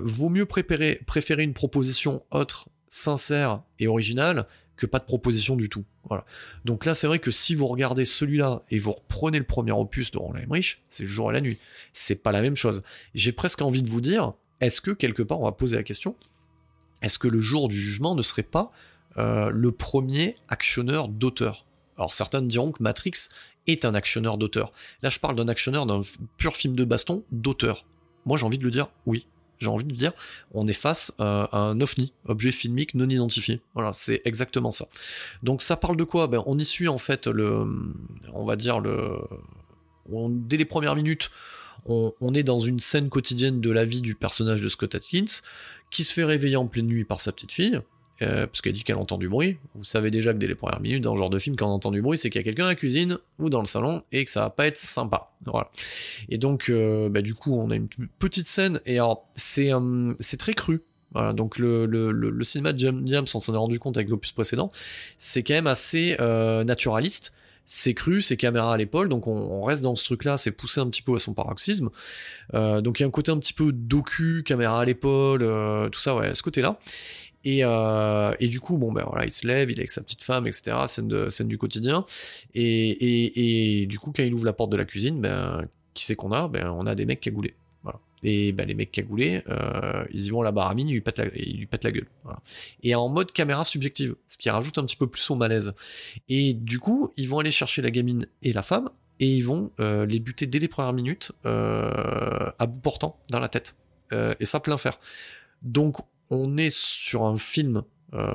vaut 0.00 0.28
mieux 0.28 0.46
préférer 0.46 1.42
une 1.42 1.54
proposition 1.54 2.24
autre, 2.32 2.68
sincère 2.88 3.62
et 3.78 3.86
originale 3.86 4.46
que 4.78 4.86
pas 4.86 4.98
de 4.98 5.04
proposition 5.04 5.56
du 5.56 5.68
tout. 5.68 5.84
Voilà. 6.04 6.24
Donc 6.64 6.86
là, 6.86 6.94
c'est 6.94 7.06
vrai 7.06 7.18
que 7.18 7.30
si 7.30 7.54
vous 7.54 7.66
regardez 7.66 8.06
celui-là 8.06 8.62
et 8.70 8.78
vous 8.78 8.92
reprenez 8.92 9.38
le 9.38 9.44
premier 9.44 9.72
opus 9.72 10.10
de 10.10 10.18
Roland 10.18 10.38
Emmerich, 10.38 10.82
c'est 10.88 11.02
le 11.02 11.08
jour 11.08 11.30
et 11.30 11.34
la 11.34 11.40
nuit. 11.42 11.58
C'est 11.92 12.22
pas 12.22 12.32
la 12.32 12.40
même 12.40 12.56
chose. 12.56 12.82
J'ai 13.14 13.32
presque 13.32 13.60
envie 13.60 13.82
de 13.82 13.88
vous 13.88 14.00
dire, 14.00 14.32
est-ce 14.60 14.80
que 14.80 14.92
quelque 14.92 15.22
part, 15.22 15.40
on 15.40 15.44
va 15.44 15.52
poser 15.52 15.76
la 15.76 15.82
question, 15.82 16.16
est-ce 17.02 17.18
que 17.18 17.28
le 17.28 17.40
jour 17.40 17.68
du 17.68 17.78
jugement 17.78 18.14
ne 18.14 18.22
serait 18.22 18.42
pas 18.42 18.72
euh, 19.18 19.50
le 19.50 19.72
premier 19.72 20.34
actionneur 20.48 21.08
d'auteur? 21.08 21.66
Alors 21.96 22.12
certains 22.12 22.42
diront 22.42 22.72
que 22.72 22.82
Matrix 22.82 23.28
est 23.66 23.84
un 23.84 23.94
actionneur 23.94 24.38
d'auteur. 24.38 24.72
Là, 25.02 25.10
je 25.10 25.18
parle 25.18 25.36
d'un 25.36 25.48
actionneur 25.48 25.84
d'un 25.84 26.00
pur 26.36 26.56
film 26.56 26.74
de 26.74 26.84
baston 26.84 27.24
d'auteur. 27.32 27.84
Moi, 28.24 28.38
j'ai 28.38 28.46
envie 28.46 28.58
de 28.58 28.64
le 28.64 28.70
dire 28.70 28.88
oui 29.06 29.26
j'ai 29.60 29.68
envie 29.68 29.84
de 29.84 29.92
dire, 29.92 30.12
on 30.52 30.66
est 30.66 30.72
face 30.72 31.12
à 31.18 31.56
un 31.58 31.80
ovni, 31.80 32.12
objet 32.26 32.52
filmique 32.52 32.94
non 32.94 33.08
identifié. 33.08 33.60
Voilà, 33.74 33.92
c'est 33.92 34.22
exactement 34.24 34.70
ça. 34.70 34.88
Donc 35.42 35.62
ça 35.62 35.76
parle 35.76 35.96
de 35.96 36.04
quoi? 36.04 36.26
Ben, 36.26 36.42
On 36.46 36.58
y 36.58 36.64
suit 36.64 36.88
en 36.88 36.98
fait 36.98 37.26
le, 37.26 37.66
on 38.32 38.44
va 38.44 38.56
dire 38.56 38.80
le, 38.80 39.18
dès 40.08 40.56
les 40.56 40.64
premières 40.64 40.96
minutes, 40.96 41.30
on, 41.86 42.34
est 42.34 42.42
dans 42.42 42.58
une 42.58 42.80
scène 42.80 43.08
quotidienne 43.08 43.60
de 43.60 43.70
la 43.70 43.84
vie 43.84 44.00
du 44.00 44.14
personnage 44.14 44.60
de 44.60 44.68
Scott 44.68 44.94
Atkins, 44.94 45.24
qui 45.90 46.04
se 46.04 46.12
fait 46.12 46.24
réveiller 46.24 46.56
en 46.56 46.66
pleine 46.66 46.86
nuit 46.86 47.04
par 47.04 47.20
sa 47.20 47.32
petite 47.32 47.52
fille, 47.52 47.80
euh, 48.20 48.46
parce 48.48 48.62
qu'elle 48.62 48.72
dit 48.72 48.82
qu'elle 48.82 48.96
entend 48.96 49.16
du 49.16 49.28
bruit. 49.28 49.58
Vous 49.74 49.84
savez 49.84 50.10
déjà 50.10 50.32
que 50.32 50.38
dès 50.38 50.48
les 50.48 50.56
premières 50.56 50.80
minutes 50.80 51.04
dans 51.04 51.14
ce 51.14 51.18
genre 51.18 51.30
de 51.30 51.38
film, 51.38 51.54
quand 51.54 51.68
on 51.68 51.74
entend 51.74 51.92
du 51.92 52.02
bruit, 52.02 52.18
c'est 52.18 52.30
qu'il 52.30 52.40
y 52.40 52.42
a 52.42 52.44
quelqu'un 52.44 52.64
à 52.64 52.68
la 52.68 52.74
cuisine 52.74 53.18
ou 53.38 53.48
dans 53.48 53.60
le 53.60 53.66
salon 53.66 54.02
et 54.10 54.24
que 54.24 54.30
ça 54.30 54.40
va 54.40 54.50
pas 54.50 54.66
être 54.66 54.76
sympa. 54.76 55.30
Voilà. 55.46 55.70
Et 56.28 56.36
donc, 56.36 56.68
euh, 56.68 57.08
bah, 57.08 57.22
du 57.22 57.34
coup, 57.34 57.54
on 57.54 57.70
a 57.70 57.76
une 57.76 57.88
petite 58.18 58.48
scène 58.48 58.80
et 58.86 58.94
alors 58.94 59.28
c'est 59.36 59.72
euh, 59.72 60.14
très 60.38 60.54
cru. 60.54 60.82
Donc 61.14 61.58
le, 61.58 62.38
cinéma 62.42 62.72
de 62.72 62.78
James, 62.78 63.26
on 63.34 63.38
s'en 63.38 63.54
est 63.54 63.56
rendu 63.56 63.78
compte 63.78 63.96
avec 63.96 64.10
l'opus 64.10 64.32
précédent, 64.32 64.70
c'est 65.16 65.42
quand 65.42 65.54
même 65.54 65.66
assez 65.66 66.16
naturaliste 66.18 67.34
c'est 67.70 67.92
cru, 67.92 68.22
c'est 68.22 68.38
caméra 68.38 68.72
à 68.72 68.76
l'épaule, 68.78 69.10
donc 69.10 69.26
on, 69.26 69.62
reste 69.62 69.82
dans 69.82 69.94
ce 69.94 70.02
truc-là, 70.04 70.38
c'est 70.38 70.52
poussé 70.52 70.80
un 70.80 70.88
petit 70.88 71.02
peu 71.02 71.14
à 71.14 71.18
son 71.18 71.34
paroxysme. 71.34 71.88
donc 72.52 73.00
il 73.00 73.02
y 73.02 73.04
a 73.04 73.06
un 73.06 73.10
côté 73.10 73.30
un 73.30 73.38
petit 73.38 73.52
peu 73.54 73.72
docu, 73.72 74.42
caméra 74.44 74.82
à 74.82 74.84
l'épaule, 74.84 75.40
tout 75.90 76.00
ça, 76.00 76.14
ouais, 76.14 76.34
ce 76.34 76.42
côté-là. 76.42 76.78
Euh, 77.46 78.34
et, 78.40 78.48
du 78.48 78.60
coup, 78.60 78.76
bon, 78.76 78.92
ben 78.92 79.04
voilà, 79.06 79.26
il 79.26 79.32
se 79.32 79.46
lève, 79.46 79.70
il 79.70 79.78
est 79.78 79.80
avec 79.80 79.90
sa 79.90 80.02
petite 80.02 80.22
femme, 80.22 80.46
etc. 80.46 80.76
Scène, 80.86 81.08
de, 81.08 81.28
scène 81.28 81.48
du 81.48 81.58
quotidien. 81.58 82.04
Et, 82.54 83.86
du 83.88 83.98
coup, 83.98 84.12
quand 84.14 84.22
il 84.22 84.34
ouvre 84.34 84.44
la 84.44 84.52
porte 84.52 84.70
de 84.70 84.76
la 84.76 84.84
cuisine, 84.84 85.20
ben, 85.20 85.66
qui 85.94 86.04
c'est 86.04 86.16
qu'on 86.16 86.32
a? 86.32 86.48
Ben, 86.48 86.70
on 86.70 86.86
a 86.86 86.94
des 86.94 87.06
mecs 87.06 87.20
cagoulés. 87.20 87.54
Voilà. 87.82 88.00
Et 88.22 88.52
ben, 88.52 88.66
les 88.66 88.74
mecs 88.74 88.92
cagoulés, 88.92 89.42
euh, 89.48 90.04
ils 90.12 90.26
y 90.26 90.30
vont 90.30 90.40
à 90.42 90.44
la 90.44 90.52
baramine, 90.52 90.88
ils 90.88 90.94
lui 90.94 91.00
pètent 91.00 91.18
la, 91.18 91.26
ils 91.36 91.58
lui 91.58 91.66
pètent 91.66 91.84
la 91.84 91.92
gueule. 91.92 92.08
Et 92.82 92.94
en 92.94 93.08
mode 93.08 93.32
caméra 93.32 93.64
subjective, 93.64 94.16
ce 94.26 94.36
qui 94.36 94.50
rajoute 94.50 94.78
un 94.78 94.84
petit 94.84 94.96
peu 94.96 95.06
plus 95.06 95.30
au 95.30 95.36
malaise. 95.36 95.72
Et 96.28 96.54
du 96.54 96.78
coup, 96.78 97.12
ils 97.16 97.28
vont 97.28 97.38
aller 97.38 97.50
chercher 97.50 97.82
la 97.82 97.90
gamine 97.90 98.26
et 98.42 98.52
la 98.52 98.62
femme, 98.62 98.90
et 99.20 99.26
ils 99.26 99.42
vont 99.42 99.72
euh, 99.80 100.06
les 100.06 100.20
buter 100.20 100.46
dès 100.46 100.58
les 100.58 100.68
premières 100.68 100.92
minutes 100.92 101.32
à 101.44 102.66
bout 102.66 102.80
portant 102.80 103.18
dans 103.30 103.40
la 103.40 103.48
tête. 103.48 103.76
et 104.12 104.44
ça 104.44 104.60
plein 104.60 104.78
faire. 104.78 104.98
Donc 105.62 105.96
on 106.30 106.56
est 106.56 106.74
sur 106.74 107.24
un 107.24 107.36
film, 107.36 107.82
euh, 108.14 108.32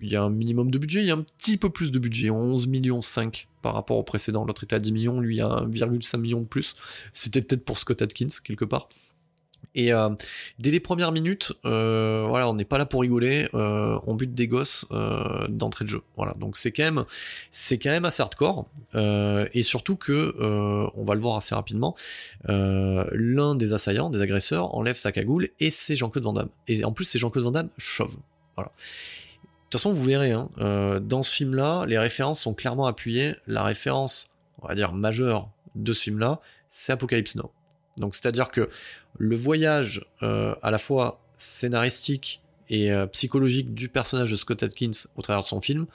il 0.00 0.10
y 0.10 0.16
a 0.16 0.22
un 0.22 0.30
minimum 0.30 0.70
de 0.70 0.78
budget, 0.78 1.00
il 1.00 1.06
y 1.06 1.10
a 1.10 1.14
un 1.14 1.22
petit 1.22 1.56
peu 1.56 1.70
plus 1.70 1.90
de 1.90 1.98
budget, 1.98 2.30
11 2.30 2.66
millions 2.66 3.00
5 3.00 3.48
par 3.62 3.74
rapport 3.74 3.96
au 3.96 4.02
précédent, 4.02 4.44
l'autre 4.44 4.64
était 4.64 4.76
à 4.76 4.78
10 4.78 4.92
millions, 4.92 5.20
lui 5.20 5.40
a 5.40 5.48
1,5 5.48 6.18
million 6.18 6.40
de 6.40 6.46
plus, 6.46 6.74
c'était 7.12 7.42
peut-être 7.42 7.64
pour 7.64 7.78
Scott 7.78 8.02
Atkins 8.02 8.26
quelque 8.44 8.64
part. 8.64 8.88
Et 9.76 9.92
euh, 9.92 10.08
dès 10.58 10.70
les 10.70 10.80
premières 10.80 11.12
minutes, 11.12 11.52
euh, 11.66 12.24
voilà, 12.26 12.48
on 12.48 12.54
n'est 12.54 12.64
pas 12.64 12.78
là 12.78 12.86
pour 12.86 13.02
rigoler, 13.02 13.46
euh, 13.52 13.98
on 14.06 14.14
bute 14.14 14.32
des 14.32 14.48
gosses 14.48 14.86
d'entrée 15.48 15.84
de 15.84 15.90
jeu. 15.90 16.02
Voilà, 16.16 16.34
donc 16.34 16.56
c'est 16.56 16.72
quand 16.72 16.82
même, 16.82 18.04
assez 18.04 18.22
hardcore. 18.22 18.66
et 18.94 19.62
surtout 19.62 19.96
que, 19.96 20.34
on 20.94 21.04
va 21.04 21.14
le 21.14 21.20
voir 21.20 21.36
assez 21.36 21.54
rapidement, 21.54 21.94
l'un 22.48 23.54
des 23.54 23.74
assaillants, 23.74 24.08
des 24.08 24.22
agresseurs, 24.22 24.74
enlève 24.74 24.96
sa 24.96 25.12
cagoule 25.12 25.50
et 25.60 25.70
c'est 25.70 25.94
Jean-Claude 25.94 26.24
Van 26.24 26.32
Damme. 26.32 26.48
Et 26.66 26.82
en 26.84 26.92
plus, 26.92 27.04
c'est 27.04 27.18
Jean-Claude 27.18 27.44
Van 27.44 27.50
Damme 27.50 27.68
chauve. 27.76 28.16
Voilà. 28.56 28.70
De 28.70 29.70
toute 29.70 29.80
façon, 29.80 29.92
vous 29.92 30.04
verrez, 30.04 30.32
hein, 30.32 30.48
dans 31.02 31.22
ce 31.22 31.34
film-là, 31.34 31.84
les 31.86 31.98
références 31.98 32.40
sont 32.40 32.54
clairement 32.54 32.86
appuyées. 32.86 33.34
La 33.46 33.62
référence, 33.62 34.38
on 34.62 34.68
va 34.68 34.74
dire 34.74 34.94
majeure 34.94 35.50
de 35.74 35.92
ce 35.92 36.04
film-là, 36.04 36.40
c'est 36.70 36.92
Apocalypse 36.92 37.34
Now. 37.34 37.52
Donc 37.98 38.14
c'est-à-dire 38.14 38.50
que 38.50 38.68
le 39.18 39.36
voyage 39.36 40.04
euh, 40.22 40.54
à 40.62 40.70
la 40.70 40.78
fois 40.78 41.20
scénaristique 41.36 42.42
et 42.68 42.90
euh, 42.90 43.06
psychologique 43.06 43.74
du 43.74 43.88
personnage 43.88 44.30
de 44.30 44.36
Scott 44.36 44.62
Atkins 44.62 44.90
au 45.16 45.22
travers 45.22 45.42
de 45.42 45.46
son 45.46 45.60
film 45.60 45.86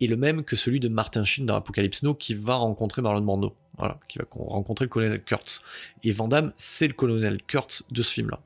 est 0.00 0.06
le 0.06 0.16
même 0.16 0.44
que 0.44 0.56
celui 0.56 0.80
de 0.80 0.88
Martin 0.88 1.24
Sheen 1.24 1.46
dans 1.46 1.56
Apocalypse 1.56 2.02
Now 2.02 2.14
qui 2.14 2.34
va 2.34 2.54
rencontrer 2.54 3.02
Marlon 3.02 3.20
Brando, 3.20 3.56
voilà, 3.76 3.98
qui 4.08 4.18
va 4.18 4.24
rencontrer 4.30 4.84
le 4.84 4.88
colonel 4.88 5.22
Kurtz. 5.22 5.60
Et 6.04 6.12
Van 6.12 6.28
Damme, 6.28 6.52
c'est 6.56 6.86
le 6.86 6.92
colonel 6.92 7.42
Kurtz 7.42 7.84
de 7.90 8.02
ce 8.02 8.12
film-là. 8.12 8.40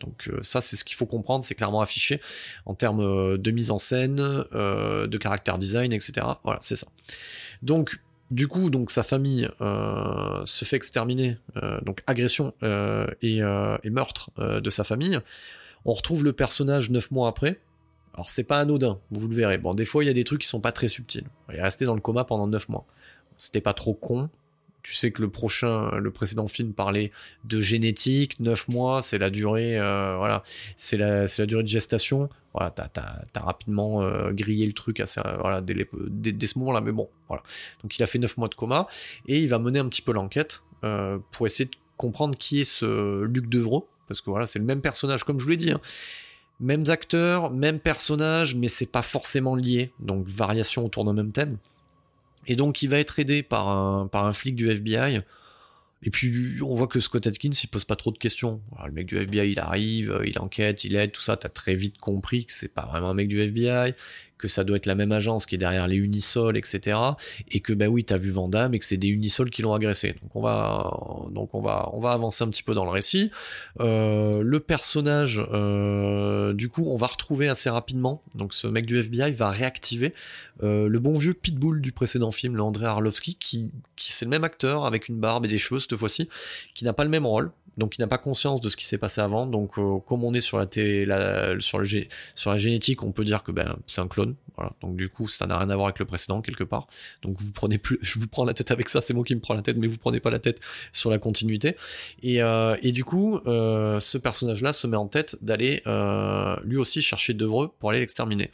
Donc 0.00 0.28
euh, 0.28 0.38
ça, 0.42 0.60
c'est 0.60 0.76
ce 0.76 0.84
qu'il 0.84 0.96
faut 0.96 1.06
comprendre, 1.06 1.44
c'est 1.44 1.54
clairement 1.54 1.80
affiché 1.80 2.20
en 2.66 2.74
termes 2.74 3.38
de 3.38 3.50
mise 3.50 3.70
en 3.70 3.78
scène, 3.78 4.16
de 4.16 5.18
caractère 5.18 5.58
design, 5.58 5.92
etc. 5.92 6.26
Voilà, 6.44 6.58
c'est 6.60 6.76
ça. 6.76 6.88
Donc 7.62 7.98
du 8.30 8.46
coup, 8.46 8.68
donc 8.68 8.90
sa 8.90 9.02
famille 9.02 9.48
euh, 9.60 10.44
se 10.44 10.64
fait 10.64 10.76
exterminer, 10.76 11.38
euh, 11.56 11.80
donc 11.80 12.02
agression 12.06 12.52
euh, 12.62 13.06
et, 13.22 13.40
meurtre 13.90 14.30
de 14.38 14.70
sa 14.70 14.84
famille. 14.84 15.18
On 15.84 15.94
retrouve 15.94 16.24
le 16.24 16.32
personnage 16.32 16.90
neuf 16.90 17.10
mois 17.10 17.28
après. 17.28 17.60
Alors 18.14 18.28
c'est 18.28 18.44
pas 18.44 18.58
anodin, 18.58 18.98
vous 19.10 19.28
le 19.28 19.34
verrez. 19.34 19.58
Bon, 19.58 19.72
des 19.74 19.84
fois 19.84 20.04
il 20.04 20.08
y 20.08 20.10
a 20.10 20.14
des 20.14 20.24
trucs 20.24 20.42
qui 20.42 20.48
sont 20.48 20.60
pas 20.60 20.72
très 20.72 20.88
subtils. 20.88 21.26
Il 21.48 21.56
est 21.56 21.62
resté 21.62 21.84
dans 21.84 21.94
le 21.94 22.00
coma 22.00 22.24
pendant 22.24 22.46
neuf 22.46 22.68
mois. 22.68 22.84
C'était 23.36 23.60
pas 23.60 23.74
trop 23.74 23.94
con. 23.94 24.28
Tu 24.88 24.94
sais 24.94 25.10
que 25.10 25.20
le 25.20 26.10
précédent 26.10 26.48
film 26.48 26.72
parlait 26.72 27.12
de 27.44 27.60
génétique, 27.60 28.40
9 28.40 28.68
mois, 28.68 29.02
c'est 29.02 29.18
la 29.18 29.28
durée, 29.28 29.78
euh, 29.78 30.16
voilà, 30.16 30.42
c'est 30.76 30.96
la, 30.96 31.26
durée 31.44 31.62
de 31.62 31.68
gestation. 31.68 32.30
Voilà, 32.54 32.70
t'as 32.70 32.88
as, 32.96 33.40
rapidement 33.40 34.02
euh, 34.02 34.30
grillé 34.32 34.64
le 34.64 34.72
truc 34.72 35.02
voilà, 35.40 35.60
dès, 35.60 36.46
ce 36.46 36.58
moment-là, 36.60 36.80
mais 36.80 36.92
bon, 36.92 37.10
voilà. 37.28 37.42
Donc 37.82 37.98
il 37.98 38.02
a 38.02 38.06
fait 38.06 38.18
9 38.18 38.38
mois 38.38 38.48
de 38.48 38.54
coma 38.54 38.88
et 39.26 39.38
il 39.38 39.48
va 39.50 39.58
mener 39.58 39.78
un 39.78 39.88
petit 39.90 40.00
peu 40.00 40.12
l'enquête 40.12 40.62
euh, 40.84 41.18
pour 41.32 41.44
essayer 41.44 41.66
de 41.66 41.76
comprendre 41.98 42.38
qui 42.38 42.60
est 42.60 42.64
ce 42.64 43.24
Luc 43.24 43.46
Devreux, 43.50 43.82
parce 44.06 44.22
que 44.22 44.30
voilà, 44.30 44.46
c'est 44.46 44.58
le 44.58 44.64
même 44.64 44.80
personnage, 44.80 45.22
comme 45.22 45.38
je 45.38 45.44
vous 45.44 45.50
l'ai 45.50 45.58
dit. 45.58 45.70
Hein. 45.70 45.82
Mêmes 46.60 46.84
acteurs, 46.88 47.50
même 47.50 47.78
personnage, 47.78 48.54
mais 48.54 48.68
c'est 48.68 48.90
pas 48.90 49.02
forcément 49.02 49.54
lié. 49.54 49.92
Donc 50.00 50.26
variation 50.26 50.86
autour 50.86 51.04
d'un 51.04 51.12
même 51.12 51.30
thème. 51.30 51.58
Et 52.48 52.56
donc 52.56 52.82
il 52.82 52.88
va 52.88 52.98
être 52.98 53.18
aidé 53.20 53.42
par 53.42 53.68
un, 53.68 54.32
flic 54.32 54.56
du 54.56 54.68
FBI. 54.68 55.20
Et 56.02 56.10
puis 56.10 56.60
on 56.62 56.74
voit 56.74 56.86
que 56.86 57.00
Scott 57.00 57.26
Atkins 57.26 57.50
il 57.50 57.68
pose 57.68 57.84
pas 57.84 57.96
trop 57.96 58.10
de 58.10 58.18
questions. 58.18 58.60
le 58.84 58.92
mec 58.92 59.06
du 59.06 59.16
FBI 59.16 59.52
il 59.52 59.58
arrive, 59.58 60.20
il 60.24 60.38
enquête, 60.38 60.84
il 60.84 60.96
aide, 60.96 61.12
tout 61.12 61.20
ça. 61.20 61.36
T'as 61.36 61.48
très 61.48 61.74
vite 61.74 61.98
compris 61.98 62.46
que 62.46 62.52
c'est 62.52 62.72
pas 62.72 62.86
vraiment 62.86 63.10
un 63.10 63.14
mec 63.14 63.28
du 63.28 63.40
FBI, 63.40 63.94
que 64.38 64.48
ça 64.48 64.64
doit 64.64 64.76
être 64.76 64.86
la 64.86 64.94
même 64.94 65.12
agence 65.12 65.46
qui 65.46 65.56
est 65.56 65.58
derrière 65.58 65.86
les 65.86 65.96
Unisol, 65.96 66.56
etc. 66.56 66.98
Et 67.50 67.60
que 67.60 67.72
bah 67.72 67.88
oui, 67.88 68.04
t'as 68.04 68.18
vu 68.18 68.30
Vandame 68.30 68.74
et 68.74 68.78
que 68.78 68.84
c'est 68.84 68.96
des 68.96 69.08
Unisol 69.08 69.50
qui 69.50 69.62
l'ont 69.62 69.74
agressé. 69.74 70.14
Donc 70.22 70.36
on 70.36 70.40
va, 70.40 70.90
donc 71.30 71.54
on 71.54 71.60
va, 71.60 71.90
on 71.92 72.00
va 72.00 72.10
avancer 72.10 72.44
un 72.44 72.48
petit 72.48 72.62
peu 72.62 72.74
dans 72.74 72.84
le 72.84 72.90
récit. 72.90 73.30
Euh, 73.80 74.42
le 74.42 74.60
personnage, 74.60 75.42
euh, 75.52 76.52
du 76.52 76.68
coup, 76.68 76.84
on 76.88 76.96
va 76.96 77.08
retrouver 77.08 77.48
assez 77.48 77.68
rapidement. 77.70 78.22
Donc 78.34 78.54
ce 78.54 78.66
mec 78.66 78.86
du 78.86 78.98
FBI 78.98 79.32
va 79.32 79.50
réactiver 79.50 80.14
euh, 80.62 80.88
le 80.88 80.98
bon 80.98 81.16
vieux 81.18 81.34
Pitbull 81.34 81.80
du 81.80 81.92
précédent 81.92 82.32
film, 82.32 82.56
le 82.56 82.62
André 82.62 82.86
Arlovski, 82.86 83.34
qui, 83.34 83.72
qui 83.96 84.12
c'est 84.12 84.24
le 84.24 84.30
même 84.30 84.44
acteur 84.44 84.86
avec 84.86 85.08
une 85.08 85.18
barbe 85.18 85.44
et 85.44 85.48
des 85.48 85.58
cheveux 85.58 85.80
cette 85.80 85.96
fois-ci, 85.96 86.28
qui 86.74 86.84
n'a 86.84 86.92
pas 86.92 87.04
le 87.04 87.10
même 87.10 87.26
rôle 87.26 87.50
donc 87.78 87.96
il 87.96 88.00
n'a 88.00 88.08
pas 88.08 88.18
conscience 88.18 88.60
de 88.60 88.68
ce 88.68 88.76
qui 88.76 88.84
s'est 88.84 88.98
passé 88.98 89.20
avant. 89.20 89.46
Donc 89.46 89.78
euh, 89.78 89.98
comme 90.00 90.24
on 90.24 90.34
est 90.34 90.40
sur 90.40 90.58
la, 90.58 90.66
sur, 91.60 91.78
la 91.78 92.58
génétique, 92.58 93.04
on 93.04 93.12
peut 93.12 93.24
dire 93.24 93.42
que 93.44 93.52
ben, 93.52 93.76
c'est 93.86 94.00
un 94.00 94.08
clone. 94.08 94.34
Voilà. 94.56 94.72
Donc 94.82 94.96
du 94.96 95.08
coup, 95.08 95.28
ça 95.28 95.46
n'a 95.46 95.56
rien 95.56 95.70
à 95.70 95.74
voir 95.76 95.86
avec 95.86 96.00
le 96.00 96.04
précédent 96.04 96.42
quelque 96.42 96.64
part. 96.64 96.88
Donc 97.22 97.40
vous 97.40 97.52
prenez 97.52 97.78
plus, 97.78 97.98
je 98.02 98.18
vous 98.18 98.26
prends 98.26 98.44
la 98.44 98.52
tête 98.52 98.72
avec 98.72 98.88
ça, 98.88 99.00
c'est 99.00 99.14
moi 99.14 99.24
qui 99.24 99.34
me 99.34 99.40
prends 99.40 99.54
la 99.54 99.62
tête, 99.62 99.76
mais 99.76 99.86
vous 99.86 99.96
prenez 99.96 100.18
pas 100.18 100.30
la 100.30 100.40
tête 100.40 100.60
sur 100.92 101.10
la 101.10 101.18
continuité. 101.18 101.76
Et, 102.22 102.42
euh, 102.42 102.76
du 102.82 103.04
coup, 103.04 103.38
euh, 103.46 104.00
ce 104.00 104.18
personnage-là 104.18 104.72
se 104.72 104.86
met 104.88 104.96
en 104.96 105.06
tête 105.06 105.36
d'aller 105.40 105.82
lui 106.64 106.76
aussi 106.76 107.00
chercher 107.00 107.32
Devreux 107.34 107.70
pour 107.78 107.90
aller 107.90 108.00
l'exterminer. 108.00 108.50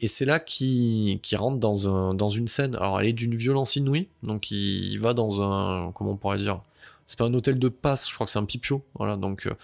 Et 0.00 0.06
c'est 0.06 0.26
là 0.26 0.38
qu'il 0.38 1.18
rentre 1.34 1.58
dans, 1.58 1.88
un, 1.88 2.14
dans 2.14 2.28
une 2.28 2.46
scène. 2.48 2.76
Alors 2.76 3.00
elle 3.00 3.06
est 3.06 3.12
d'une 3.12 3.34
violence 3.34 3.76
inouïe, 3.76 4.08
donc 4.22 4.50
il 4.50 4.98
va 4.98 5.14
dans 5.14 5.42
un, 5.42 5.90
comment 5.92 6.12
on 6.12 6.16
pourrait 6.16 6.38
dire, 6.38 6.60
c'est 7.08 7.18
pas 7.18 7.24
un 7.24 7.32
hôtel 7.32 7.58
de 7.58 7.68
passe, 7.68 8.06
je 8.08 8.14
crois 8.14 8.26
que 8.26 8.30
c'est 8.30 8.38
un 8.38 8.44
pipio. 8.44 8.84
Voilà, 8.94 9.16
donc 9.16 9.46
euh, 9.46 9.54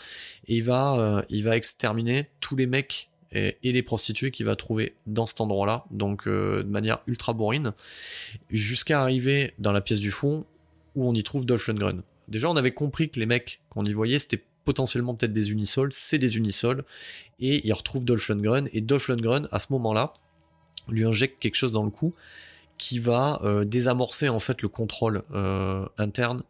et 0.49 0.57
il 0.57 0.62
va, 0.62 0.99
euh, 0.99 1.23
il 1.29 1.45
va 1.45 1.57
exterminer 1.57 2.31
tous 2.41 2.57
les 2.57 2.66
mecs 2.66 3.11
et, 3.33 3.59
les 3.62 3.83
prostituées 3.83 4.31
qu'il 4.31 4.47
va 4.47 4.57
trouver 4.57 4.95
dans 5.07 5.27
cet 5.27 5.41
endroit-là, 5.43 5.85
donc 5.91 6.27
euh, 6.27 6.62
de 6.62 6.69
manière 6.69 7.01
ultra 7.07 7.35
bourrine, 7.35 7.73
jusqu'à 8.49 9.03
arriver 9.03 9.53
dans 9.59 9.73
la 9.73 9.83
pièce 9.83 10.01
du 10.01 10.11
fond 10.11 10.47
où 10.95 11.07
on 11.07 11.12
y 11.15 11.23
trouve 11.23 11.45
Dolph 11.45 11.66
Lundgren. 11.66 12.01
Déjà, 12.29 12.49
on 12.49 12.57
avait 12.57 12.73
compris 12.73 13.11
que 13.11 13.21
les 13.21 13.27
mecs 13.27 13.61
qu'on 13.69 13.85
y 13.85 13.93
voyait, 13.93 14.19
c'était 14.19 14.43
potentiellement 14.65 15.15
peut-être 15.15 15.33
des 15.35 15.51
unisols, 15.51 15.93
c'est 15.93 16.19
des 16.19 16.39
unisols, 16.39 16.85
et 17.41 17.66
il 17.66 17.73
retrouve 17.75 18.07
Dolph 18.07 18.29
Lundgren, 18.29 18.71
et 18.73 18.81
Dolph 18.81 19.09
Lundgren, 19.09 19.49
à 19.53 19.59
ce 19.59 19.66
moment-là, 19.73 20.15
lui 20.89 21.05
injecte 21.05 21.39
quelque 21.41 21.57
chose 21.57 21.73
dans 21.73 21.85
le 21.85 21.91
cou 21.91 22.15
qui 22.79 22.99
va 22.99 23.41
désamorcer 23.66 24.29
en 24.29 24.41
fait 24.41 24.61
le 24.61 24.69
contrôle 24.69 25.23
interne 25.97 26.43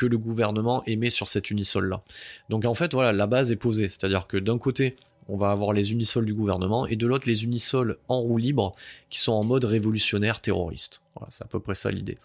que 0.00 0.06
le 0.06 0.16
gouvernement 0.16 0.82
émet 0.86 1.10
sur 1.10 1.28
cet 1.28 1.50
unisol-là. 1.50 2.02
Donc 2.48 2.64
en 2.64 2.72
fait, 2.72 2.94
voilà, 2.94 3.12
la 3.12 3.26
base 3.26 3.52
est 3.52 3.56
posée. 3.56 3.88
C'est-à-dire 3.88 4.26
que 4.26 4.38
d'un 4.38 4.56
côté, 4.56 4.96
on 5.28 5.36
va 5.36 5.50
avoir 5.50 5.74
les 5.74 5.92
unisols 5.92 6.24
du 6.24 6.32
gouvernement, 6.32 6.86
et 6.86 6.96
de 6.96 7.06
l'autre, 7.06 7.28
les 7.28 7.44
unisols 7.44 7.98
en 8.08 8.18
roue 8.18 8.38
libre, 8.38 8.74
qui 9.10 9.18
sont 9.18 9.32
en 9.32 9.44
mode 9.44 9.66
révolutionnaire 9.66 10.40
terroriste. 10.40 11.02
C'est 11.28 11.44
à 11.44 11.48
peu 11.48 11.60
près 11.60 11.74
ça 11.74 11.90
l'idée. 11.90 12.16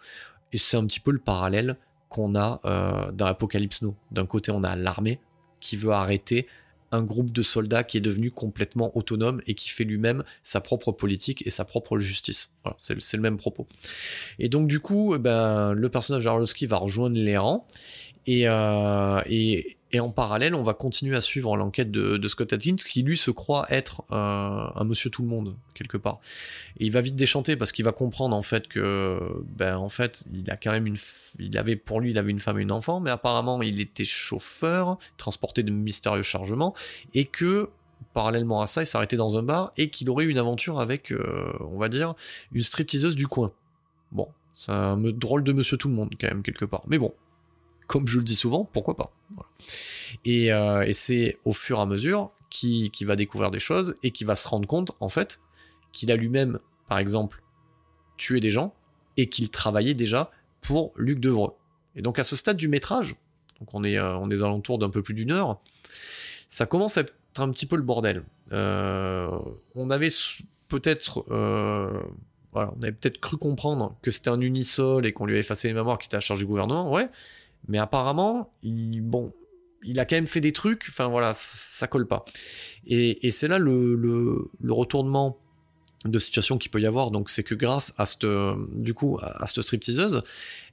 Et 0.54 0.58
c'est 0.58 0.78
un 0.78 0.86
petit 0.86 1.02
peu 1.02 1.12
le 1.12 1.20
parallèle 1.20 1.76
qu'on 2.08 2.34
a 2.36 2.62
euh, 2.64 3.12
dans 3.12 3.26
Apocalypse 3.26 3.82
Now. 3.82 3.94
D'un 4.12 4.26
côté, 4.26 4.52
on 4.52 4.64
a 4.64 4.78
l'armée 4.78 5.20
qui 5.60 5.76
veut 5.76 5.92
arrêter 5.92 6.48
un 6.96 7.04
groupe 7.04 7.32
de 7.32 7.42
soldats 7.42 7.84
qui 7.84 7.98
est 7.98 8.02
devenu 8.02 8.32
complètement 8.32 8.96
autonome 8.98 9.42
et 9.48 9.56
qui 9.56 9.70
fait 9.70 9.84
lui-même 9.84 10.24
sa 10.44 10.62
propre 10.62 10.92
politique 10.92 11.46
et 11.46 11.50
sa 11.50 11.66
propre 11.66 12.00
justice. 12.00 12.52
c'est 12.78 13.14
le 13.14 13.22
même 13.22 13.38
propos. 13.38 13.68
Et 14.40 14.50
donc 14.50 14.68
du 14.68 14.80
coup, 14.80 15.16
eh 15.16 15.20
ben, 15.20 15.74
le 15.74 15.90
personnage 15.90 16.24
d'Arlovski 16.24 16.66
va 16.66 16.78
rejoindre 16.78 17.18
les 17.18 17.38
rangs 17.38 17.68
et, 18.26 18.48
euh, 18.48 19.22
et, 19.28 19.75
et 19.92 20.00
en 20.00 20.10
parallèle, 20.10 20.56
on 20.56 20.64
va 20.64 20.74
continuer 20.74 21.16
à 21.16 21.22
suivre 21.22 21.56
l'enquête 21.56 21.92
de, 21.92 22.28
Scott 22.28 22.52
Atkins, 22.52 22.76
qui 22.76 23.04
lui 23.04 23.16
se 23.16 23.32
croit 23.32 23.66
être 23.70 24.04
un 24.10 24.84
monsieur 24.84 25.10
tout 25.10 25.22
le 25.22 25.28
monde, 25.28 25.56
quelque 25.74 25.98
part. 25.98 26.20
Et 26.80 26.86
il 26.86 26.92
va 26.92 27.02
vite 27.02 27.16
déchanter 27.16 27.56
parce 27.56 27.72
qu'il 27.72 27.86
va 27.86 27.92
comprendre 27.92 28.36
en 28.36 28.42
fait 28.42 28.68
que, 28.68 29.20
ben 29.56 29.78
en 29.78 29.90
fait, 29.90 30.26
il 30.34 30.50
a 30.50 30.58
quand 30.58 30.72
même 30.72 30.88
une. 30.88 30.98
Il 31.40 31.58
avait, 31.58 31.76
pour 31.76 32.02
lui, 32.02 32.12
il 32.12 32.18
avait 32.18 32.32
une 32.32 32.40
femme 32.40 32.60
et 32.60 32.64
une 32.64 32.72
enfant, 32.72 33.00
mais 33.00 33.12
apparemment, 33.12 33.62
il 33.62 33.80
était 33.80 34.06
chauffeur, 34.06 34.98
transporté 35.18 35.64
de 35.64 35.72
mystérieux 35.72 36.24
chargements, 36.24 36.74
et 37.14 37.26
que 37.26 37.70
parallèlement 38.14 38.62
à 38.62 38.68
ça, 38.68 38.84
il 38.84 38.88
s'arrêtait 38.88 39.18
dans 39.18 39.38
un 39.38 39.44
bar 39.44 39.72
et 39.78 39.90
qu'il 39.90 40.10
aurait 40.10 40.26
eu 40.26 40.30
une 40.30 40.38
aventure 40.38 40.80
avec, 40.80 41.12
euh, 41.12 41.54
on 41.60 41.78
va 41.78 41.90
dire, 41.90 42.16
une 42.54 42.62
stripteaseuse 42.62 43.16
du 43.16 43.28
coin. 43.28 43.52
Bon, 44.12 44.28
c'est 44.56 44.72
un 44.72 44.98
drôle 44.98 45.44
de 45.44 45.52
monsieur 45.52 45.78
tout 45.78 45.90
le 45.90 45.94
monde, 45.94 46.10
quand 46.20 46.28
même, 46.28 46.44
quelque 46.44 46.66
part. 46.66 46.84
Mais 46.88 46.98
bon, 46.98 47.14
comme 47.88 48.08
je 48.08 48.18
le 48.18 48.24
dis 48.24 48.36
souvent, 48.36 48.66
pourquoi 48.66 48.96
pas. 48.96 49.14
Euh, 50.28 50.82
et, 50.82 50.94
c'est 50.94 51.38
au 51.46 51.54
fur 51.54 51.80
et 51.80 51.82
à 51.82 51.86
mesure 51.86 52.32
qu'il 52.50 52.92
va 53.02 53.16
découvrir 53.16 53.52
des 53.52 53.60
choses 53.60 53.96
et 54.02 54.12
qu'il 54.12 54.28
va 54.28 54.36
se 54.36 54.48
rendre 54.48 54.68
compte, 54.68 54.92
en 55.00 55.10
fait, 55.10 55.40
qu'il 55.92 56.12
a 56.12 56.16
lui-même, 56.16 56.60
par 56.88 57.00
exemple, 57.00 57.44
tué 58.18 58.40
des 58.40 58.52
gens 58.52 58.74
et 59.18 59.28
qu'il 59.30 59.50
travaillait 59.50 59.94
déjà 59.94 60.32
pour 60.62 60.94
Luc 60.96 61.20
Devreux. 61.20 61.54
Et 61.96 62.02
donc 62.02 62.20
à 62.20 62.24
ce 62.24 62.36
stade 62.36 62.58
du 62.58 62.68
métrage, 62.68 63.16
on 63.74 63.84
est, 63.84 63.98
euh, 63.98 64.18
on 64.18 64.30
est 64.30 64.42
alentours 64.42 64.80
d'un 64.80 64.90
peu 64.90 65.02
plus 65.02 65.14
d'une 65.14 65.32
heure, 65.32 65.60
ça 66.48 66.66
commence 66.66 66.98
à 66.98 67.02
être 67.02 67.14
un 67.38 67.50
petit 67.52 67.66
peu 67.66 67.76
le 67.76 67.82
bordel. 67.82 68.24
Euh, 68.52 69.30
on 69.76 69.90
avait 69.90 70.10
peut-être 70.68 71.26
voilà, 72.56 72.74
on 72.78 72.82
avait 72.84 72.94
peut-être 72.94 73.20
cru 73.20 73.36
comprendre 73.36 73.98
que 74.02 74.12
c'était 74.12 74.30
un 74.30 74.40
unisol 74.40 75.06
et 75.06 75.12
qu'on 75.12 75.26
lui 75.26 75.34
avait 75.34 75.42
effacé 75.42 75.68
les 75.68 75.74
mémoires 75.74 75.98
qui 75.98 76.08
était 76.08 76.16
à 76.16 76.22
charge 76.22 76.40
du 76.40 76.46
gouvernement, 76.46 76.90
ouais, 76.90 77.10
mais 77.68 77.78
apparemment, 77.78 78.54
il, 78.64 79.02
bon, 79.02 79.34
il 79.84 80.00
a 80.00 80.06
quand 80.06 80.16
même 80.16 80.28
fait 80.28 80.42
des 80.42 80.52
trucs, 80.52 80.86
enfin 80.90 81.08
voilà, 81.08 81.32
ça, 81.34 81.88
colle 81.88 82.08
pas. 82.08 82.26
Et, 82.88 83.30
c'est 83.32 83.48
là 83.48 83.58
le, 83.60 84.50
retournement 84.68 85.38
de 86.06 86.20
situation 86.20 86.58
qu'il 86.58 86.72
peut 86.72 86.82
y 86.82 86.86
avoir, 86.86 87.12
donc 87.12 87.30
c'est 87.30 87.44
que 87.44 87.56
grâce 87.56 87.94
à 87.98 88.06
cette, 88.06 88.28
du 88.76 88.94
coup, 88.94 89.18
à 89.22 89.48
stripteaseuse, 89.48 90.24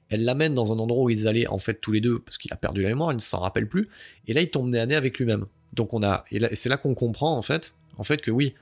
elle 0.09 0.25
l'amène 0.25 0.53
dans 0.53 0.71
un 0.71 0.79
endroit 0.79 1.05
où 1.05 1.09
ils 1.09 1.27
allaient 1.27 1.47
en 1.47 1.57
fait 1.57 1.75
tous 1.75 1.91
les 1.91 2.01
deux, 2.01 2.19
parce 2.19 2.37
qu'il 2.37 2.53
a 2.53 2.55
perdu 2.55 2.83
la 2.83 2.89
mémoire, 2.89 3.11
il 3.11 3.15
ne 3.15 3.21
s'en 3.21 3.39
rappelle 3.39 3.67
plus, 3.67 3.89
et 4.27 4.33
là 4.33 4.41
il 4.41 4.49
tombe 4.49 4.69
nez 4.69 4.79
à 4.79 4.85
nez 4.85 4.95
avec 4.95 5.17
lui-même. 5.17 5.45
Donc 5.73 5.93
on 5.93 6.03
a, 6.03 6.23
et, 6.31 6.37
et 6.37 6.55
c'est 6.55 6.69
là 6.69 6.77
qu'on 6.77 6.93
comprend 6.93 7.35
en 7.35 7.41
fait, 7.41 7.73
en 7.97 8.03
fait 8.03 8.21
que 8.21 8.29
oui, 8.29 8.53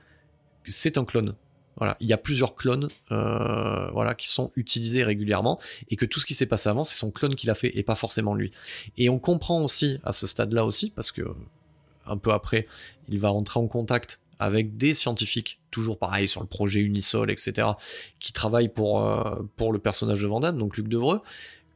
c'est 0.66 0.96
un 0.98 1.04
clone. 1.04 1.34
Voilà, 1.76 1.96
il 2.00 2.06
y 2.06 2.12
a 2.12 2.18
plusieurs 2.18 2.54
clones 2.54 2.88
euh, 3.10 3.90
voilà, 3.92 4.14
qui 4.14 4.28
sont 4.28 4.52
utilisés 4.56 5.02
régulièrement 5.02 5.58
et 5.88 5.96
que 5.96 6.04
tout 6.04 6.20
ce 6.20 6.26
qui 6.26 6.34
s'est 6.34 6.46
passé 6.46 6.68
avant, 6.68 6.84
c'est 6.84 6.98
son 6.98 7.10
clone 7.10 7.34
qui 7.34 7.46
l'a 7.46 7.54
fait 7.54 7.76
et 7.78 7.82
pas 7.82 7.94
forcément 7.94 8.34
lui. 8.34 8.52
Et 8.98 9.08
on 9.08 9.18
comprend 9.18 9.62
aussi 9.62 9.98
à 10.04 10.12
ce 10.12 10.26
stade-là 10.26 10.64
aussi, 10.64 10.90
parce 10.90 11.12
que 11.12 11.22
un 12.06 12.16
peu 12.16 12.32
après, 12.32 12.66
il 13.08 13.18
va 13.18 13.30
rentrer 13.30 13.60
en 13.60 13.68
contact 13.68 14.20
avec 14.38 14.76
des 14.76 14.92
scientifiques, 14.92 15.60
toujours 15.70 15.98
pareil 15.98 16.26
sur 16.26 16.40
le 16.40 16.48
projet 16.48 16.80
Unisol, 16.80 17.30
etc., 17.30 17.68
qui 18.18 18.32
travaillent 18.32 18.68
pour, 18.68 19.06
euh, 19.06 19.40
pour 19.56 19.72
le 19.72 19.78
personnage 19.78 20.20
de 20.20 20.26
Vandame, 20.26 20.58
donc 20.58 20.76
Luc 20.76 20.88
Devreux, 20.88 21.20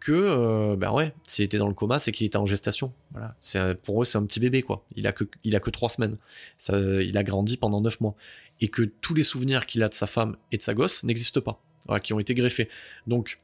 que, 0.07 0.13
euh, 0.13 0.77
ben 0.77 0.93
ouais, 0.93 1.13
s'il 1.27 1.45
était 1.45 1.59
dans 1.59 1.67
le 1.67 1.75
coma, 1.75 1.99
c'est 1.99 2.13
qu'il 2.13 2.27
était 2.27 2.37
en 2.37 2.47
gestation. 2.47 2.93
Voilà. 3.11 3.35
C'est, 3.41 3.75
pour 3.83 4.01
eux, 4.01 4.05
c'est 4.05 4.19
un 4.19 4.25
petit 4.25 4.39
bébé, 4.39 4.63
quoi. 4.63 4.85
Il 4.95 5.09
a 5.09 5.13
que, 5.13 5.25
il 5.43 5.57
a 5.57 5.61
que 5.61 5.69
trois 5.69 5.89
semaines. 5.89 6.17
Ça, 6.57 6.79
il 6.79 7.19
a 7.19 7.25
grandi 7.25 7.57
pendant 7.57 7.81
neuf 7.81 8.01
mois 8.01 8.15
et 8.61 8.69
que 8.69 8.83
tous 8.83 9.15
les 9.15 9.25
souvenirs 9.25 9.67
qu'il 9.67 9.83
a 9.83 9.89
de 9.89 9.95
sa 9.95 10.07
femme 10.07 10.37
et 10.53 10.59
de 10.59 10.63
sa 10.63 10.75
gosse 10.75 11.03
n'existent 11.03 11.41
pas, 11.41 11.61
qui 11.99 12.13
ont 12.13 12.21
été 12.21 12.35
greffés. 12.35 12.69
Donc, 13.09 13.41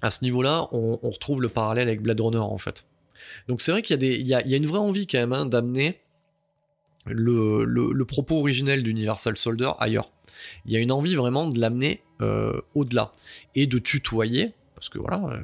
à 0.00 0.08
ce 0.08 0.24
niveau-là, 0.24 0.68
on, 0.72 0.96
retrouve 1.02 1.42
le 1.42 1.50
parallèle 1.50 1.88
avec 1.88 2.00
Blade 2.00 2.20
Runner, 2.22 2.38
en 2.38 2.56
fait. 2.56 2.86
Donc 3.46 3.60
c'est 3.60 3.72
vrai 3.72 3.82
qu'il 3.82 4.02
y, 4.02 4.34
a 4.34 4.56
une 4.56 4.66
vraie 4.66 4.78
envie 4.78 5.06
quand 5.06 5.18
même 5.18 5.34
hein, 5.34 5.44
d'amener 5.44 6.00
le, 7.06 8.04
propos 8.04 8.38
originel 8.38 8.82
d'Universal 8.82 9.36
Soldier 9.36 9.72
ailleurs. 9.78 10.10
Il 10.64 10.72
y 10.72 10.76
a 10.76 10.80
une 10.80 10.92
envie 10.92 11.14
vraiment 11.14 11.46
de 11.46 11.60
l'amener 11.60 12.02
euh, 12.22 12.58
au-delà 12.74 13.12
et 13.54 13.66
de 13.66 13.78
tutoyer, 13.78 14.54
parce 14.82 14.88
que 14.88 14.98
voilà, 14.98 15.22
euh, 15.28 15.40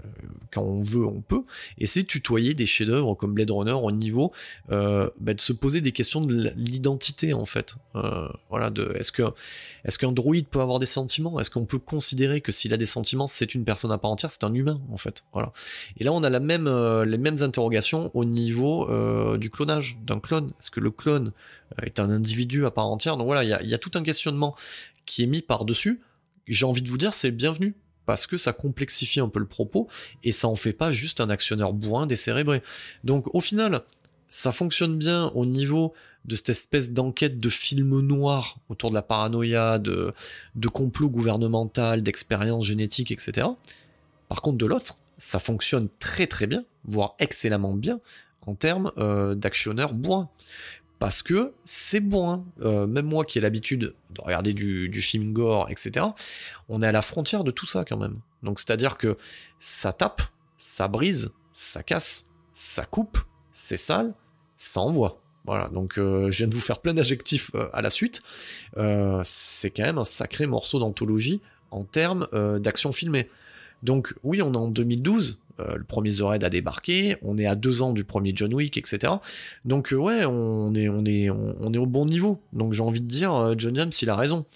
quand 0.51 0.63
on 0.63 0.83
veut, 0.83 1.07
on 1.07 1.21
peut, 1.21 1.45
et 1.79 1.87
c'est 1.87 2.03
tutoyer 2.03 2.55
des 2.55 2.67
chefs-d'œuvre 2.67 3.15
comme 3.15 3.35
Blade 3.35 3.53
Runner 3.53 3.71
au 3.71 3.93
niveau 3.93 4.33
euh, 4.73 5.09
bah, 5.21 5.33
de 5.33 5.41
se 5.41 5.53
poser 5.53 5.81
des 5.81 5.93
questions 5.93 6.21
de 6.21 6.51
l'identité 6.57 7.35
en 7.35 7.45
fait. 7.45 7.77
Euh, 7.95 8.27
voilà, 8.51 8.73
est-ce 8.97 9.13
qu'un 9.99 10.11
droïde 10.11 10.49
peut 10.49 10.61
avoir 10.61 10.81
des 10.81 10.87
sentiments? 10.87 11.39
Est-ce 11.39 11.51
qu'on 11.51 11.67
peut 11.67 11.79
considérer 11.79 12.41
que 12.41 12.51
s'il 12.51 12.75
a 12.75 12.77
des 12.77 12.85
sentiments, 12.85 13.29
c'est 13.29 13.55
une 13.55 13.65
personne 13.65 13.93
à 13.93 13.99
part 13.99 14.11
entière, 14.11 14.33
c'est 14.33 14.43
un 14.43 14.53
humain 14.53 14.81
en 14.91 14.97
fait? 14.97 15.23
Voilà. 15.33 15.53
Et 15.99 16.03
là, 16.03 16.13
on 16.13 16.25
a 16.25 16.41
même 16.41 16.69
les 17.05 17.19
mêmes 17.19 17.41
interrogations 17.41 18.11
au 18.15 18.25
niveau 18.25 18.89
du 19.37 19.51
clonage 19.51 19.99
d'un 20.05 20.19
clone. 20.19 20.49
Est-ce 20.59 20.73
que 20.73 20.81
le 20.81 20.91
clone 20.91 21.31
est 21.85 22.01
un 22.01 22.11
individu 22.11 22.67
à 22.67 22.73
part 22.73 22.89
entière? 22.89 23.17
Donc 23.17 23.27
voilà, 23.27 23.45
il 23.45 23.69
y 23.69 23.75
a 23.75 23.79
tout 23.79 23.93
un 23.95 24.03
questionnement 24.03 24.57
qui 25.07 25.23
est 25.23 25.27
mis 25.27 25.43
par 25.43 25.65
dessus. 25.65 26.01
J'ai 26.49 26.65
envie 26.65 26.83
de 26.83 26.91
vous 26.91 26.99
dire, 26.99 27.15
c'est 27.15 27.31
bienvenu 27.31 27.77
parce 28.09 28.27
que 28.27 28.39
ça 28.39 28.55
complexifie 28.55 29.21
un 29.21 29.29
peu 29.29 29.39
le 29.39 29.47
propos 29.47 29.87
et 30.25 30.33
ça 30.33 30.49
en 30.49 30.57
fait 30.57 30.73
pas 30.73 30.93
juste 30.93 31.21
un 31.21 31.29
actionneur 31.29 31.75
bourrin 31.75 32.07
décérébré. 32.07 32.63
Donc 33.05 33.27
au 33.35 33.43
final, 33.43 33.83
ça 34.29 34.51
fonctionne 34.51 34.97
bien 34.97 35.27
au 35.35 35.45
niveau 35.45 35.93
de 36.25 36.35
cette 36.35 36.49
espèce 36.49 36.91
d'enquête 36.91 37.39
de 37.39 37.49
film 37.51 38.01
noir 38.01 38.61
autour 38.71 38.89
de 38.89 38.95
la 38.95 39.03
paranoïa, 39.03 39.79
de, 39.79 40.15
de 40.55 40.69
complot 40.69 41.11
gouvernemental, 41.11 42.03
d'expérience 42.03 42.65
génétique, 42.65 43.11
etc. 43.11 43.47
Par 44.31 44.41
contre, 44.41 44.57
de 44.57 44.65
l'autre, 44.65 44.95
ça 45.19 45.39
fonctionne 45.39 45.91
très 45.99 46.27
très 46.27 46.47
bien, 46.47 46.65
voire 46.85 47.15
excellemment 47.19 47.75
bien, 47.75 48.01
en 48.47 48.55
termes 48.55 48.91
euh, 48.97 49.35
d'actionneur 49.35 49.93
bourrin 49.93 50.31
parce 50.99 51.23
que 51.23 51.53
c'est 51.65 52.01
bon. 52.01 52.31
Hein. 52.31 52.45
Euh, 52.63 52.87
même 52.87 53.07
moi 53.07 53.25
qui 53.25 53.39
ai 53.39 53.41
l'habitude 53.41 53.95
de 54.11 54.21
regarder 54.21 54.53
du, 54.53 55.03
film 55.03 55.33
gore, 55.33 55.69
etc., 55.71 56.07
on 56.69 56.83
est 56.83 56.87
à 56.87 56.93
la 56.93 57.03
frontière 57.03 57.45
de 57.45 57.51
tout 57.51 57.67
ça 57.67 57.85
quand 57.85 57.97
même. 57.97 58.19
Donc 58.43 58.59
c'est-à-dire 58.59 58.99
que 58.99 59.17
ça 59.59 59.93
tape, 59.93 60.23
ça 60.57 60.89
brise, 60.89 61.33
ça 61.53 61.83
casse, 61.83 62.31
ça 62.53 62.85
coupe, 62.85 63.19
c'est 63.51 63.77
sale, 63.77 64.15
ça 64.57 64.81
envoie. 64.81 65.21
Voilà, 65.45 65.69
donc 65.69 65.99
euh, 65.99 66.31
je 66.31 66.39
viens 66.39 66.49
de 66.49 66.55
vous 66.55 66.61
faire 66.61 66.81
plein 66.81 66.95
d'adjectifs 66.95 67.51
euh, 67.55 67.69
à 67.73 67.81
la 67.81 67.91
suite. 67.91 68.23
c'est 69.25 69.71
quand 69.71 69.85
même 69.85 69.99
un 69.99 70.05
sacré 70.05 70.47
morceau 70.47 70.79
d'anthologie 70.79 71.41
en 71.71 71.85
termes 71.85 72.27
d'action 72.61 72.93
filmée. 72.93 73.29
Donc 73.83 74.15
oui, 74.23 74.43
on 74.43 74.53
est 74.53 74.57
en 74.57 74.69
2012, 74.69 75.41
euh, 75.61 75.77
le 75.77 75.85
premier 75.85 76.11
The 76.13 76.21
Raid 76.21 76.45
a 76.45 76.51
débarqué, 76.51 77.17
on 77.23 77.37
est 77.37 77.47
à 77.47 77.55
deux 77.55 77.83
ans 77.83 77.93
du 77.93 78.05
premier 78.05 78.33
John 78.35 78.55
Wick, 78.55 78.77
etc. 78.77 79.15
Donc 79.65 79.93
euh, 79.93 79.97
ouais, 79.97 80.25
on 80.25 80.75
est, 80.75 80.89
on, 80.89 81.05
est, 81.05 81.31
on, 81.31 81.73
est 81.73 81.79
au 81.79 81.87
bon 81.87 82.07
niveau. 82.07 82.41
Donc 82.53 82.73
j'ai 82.73 82.83
envie 82.83 83.01
de 83.01 83.07
dire, 83.07 83.35
euh, 83.35 83.55
John 83.57 83.75
James, 83.75 83.91
il 84.01 84.11
a 84.11 84.17
raison. 84.17 84.47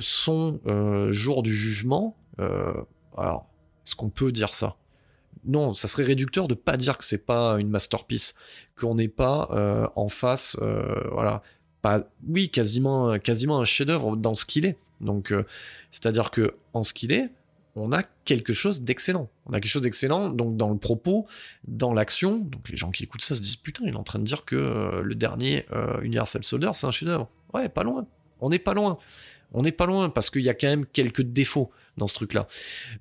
son 0.00 0.60
jour 1.10 1.42
du 1.42 1.54
jugement, 1.54 2.16
alors, 3.16 3.48
est-ce 3.84 3.96
qu'on 3.96 4.10
peut 4.10 4.30
dire 4.30 4.54
ça? 4.54 4.76
Non, 5.44 5.72
ça 5.72 5.88
serait 5.88 6.04
réducteur 6.04 6.46
de 6.46 6.54
pas 6.54 6.76
dire 6.76 6.98
que 6.98 7.04
c'est 7.04 7.24
pas 7.24 7.58
une 7.58 7.68
masterpiece, 7.68 8.34
qu'on 8.76 8.94
n'est 8.94 9.08
pas 9.08 9.90
en 9.96 10.08
face, 10.08 10.56
voilà, 11.10 11.42
pas, 11.82 12.04
oui, 12.28 12.50
quasiment, 12.50 13.18
quasiment 13.18 13.60
un 13.60 13.64
chef-d'œuvre 13.64 14.16
dans 14.16 14.34
ce 14.34 14.44
qu'il 14.44 14.66
est. 14.66 14.76
Donc, 15.00 15.32
c'est-à-dire 15.90 16.30
que 16.30 16.54
en 16.74 16.82
ce 16.82 16.92
qu'il 16.92 17.12
est, 17.12 17.30
on 17.78 17.92
a 17.92 18.02
quelque 18.24 18.52
chose 18.52 18.82
d'excellent. 18.82 19.30
On 19.46 19.52
a 19.52 19.60
quelque 19.60 19.70
chose 19.70 19.82
d'excellent, 19.82 20.30
donc 20.30 20.56
dans 20.56 20.70
le 20.70 20.78
propos, 20.78 21.26
dans 21.66 21.92
l'action. 21.92 22.38
Donc 22.38 22.68
les 22.68 22.76
gens 22.76 22.90
qui 22.90 23.04
écoutent 23.04 23.22
ça 23.22 23.34
se 23.34 23.40
disent 23.40 23.56
putain, 23.56 23.84
il 23.86 23.94
est 23.94 23.96
en 23.96 24.02
train 24.02 24.18
de 24.18 24.24
dire 24.24 24.44
que 24.44 24.56
euh, 24.56 25.02
le 25.02 25.14
dernier 25.14 25.66
euh, 25.72 26.00
Universal 26.02 26.44
Soldier, 26.44 26.70
c'est 26.74 26.86
un 26.86 26.90
chef-d'œuvre. 26.90 27.28
Ouais, 27.54 27.68
pas 27.68 27.82
loin. 27.82 28.06
On 28.40 28.50
n'est 28.50 28.58
pas 28.58 28.74
loin. 28.74 28.98
On 29.52 29.62
n'est 29.62 29.72
pas 29.72 29.86
loin 29.86 30.10
parce 30.10 30.28
qu'il 30.28 30.42
y 30.42 30.50
a 30.50 30.54
quand 30.54 30.66
même 30.66 30.84
quelques 30.86 31.22
défauts 31.22 31.70
dans 31.96 32.06
ce 32.06 32.14
truc-là. 32.14 32.46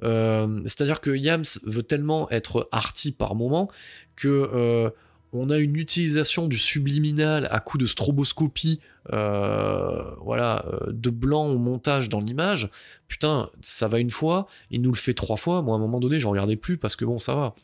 Euh, 0.03 0.61
c'est-à-dire 0.65 1.01
que 1.01 1.11
Yams 1.11 1.43
veut 1.63 1.83
tellement 1.83 2.29
être 2.31 2.69
arty 2.71 3.11
par 3.11 3.35
moment 3.35 3.69
que 4.15 4.91
on 5.33 5.49
a 5.49 5.57
une 5.57 5.75
utilisation 5.75 6.47
du 6.47 6.57
subliminal 6.57 7.47
à 7.51 7.59
coup 7.59 7.77
de 7.77 7.85
stroboscopie, 7.85 8.79
euh, 9.13 10.03
voilà, 10.21 10.65
euh, 10.67 10.91
de 10.91 11.09
blanc 11.09 11.45
au 11.47 11.57
montage 11.57 12.09
dans 12.09 12.19
l'image. 12.19 12.69
Putain, 13.07 13.49
ça 13.61 13.87
va 13.87 13.99
une 13.99 14.09
fois, 14.09 14.47
il 14.71 14.81
nous 14.81 14.91
le 14.91 14.97
fait 14.97 15.13
trois 15.13 15.37
fois. 15.37 15.61
Moi, 15.61 15.75
à 15.75 15.77
un 15.77 15.81
moment 15.81 15.99
donné, 15.99 16.19
j'en 16.19 16.31
regardais 16.31 16.55
plus 16.55 16.77
parce 16.77 16.95
que 16.95 17.05
bon, 17.05 17.19
ça 17.19 17.35
va. 17.35 17.55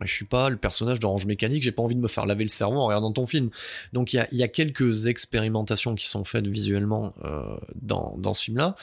Je 0.00 0.12
suis 0.12 0.24
pas 0.24 0.50
le 0.50 0.56
personnage 0.56 0.98
d'Orange 0.98 1.24
Mécanique, 1.24 1.62
j'ai 1.62 1.72
pas 1.72 1.82
envie 1.82 1.94
de 1.94 2.00
me 2.00 2.08
faire 2.08 2.26
laver 2.26 2.42
le 2.42 2.50
cerveau 2.50 2.78
en 2.78 2.86
regardant 2.86 3.12
ton 3.12 3.26
film. 3.26 3.50
Donc 3.92 4.12
il 4.12 4.26
y 4.32 4.42
a, 4.42 4.48
quelques 4.48 5.06
expérimentations 5.06 5.94
qui 5.94 6.08
sont 6.08 6.24
faites 6.24 6.48
visuellement 6.48 7.14
euh, 7.24 7.56
dans, 7.80 8.32
ce 8.32 8.42
film-là, 8.42 8.74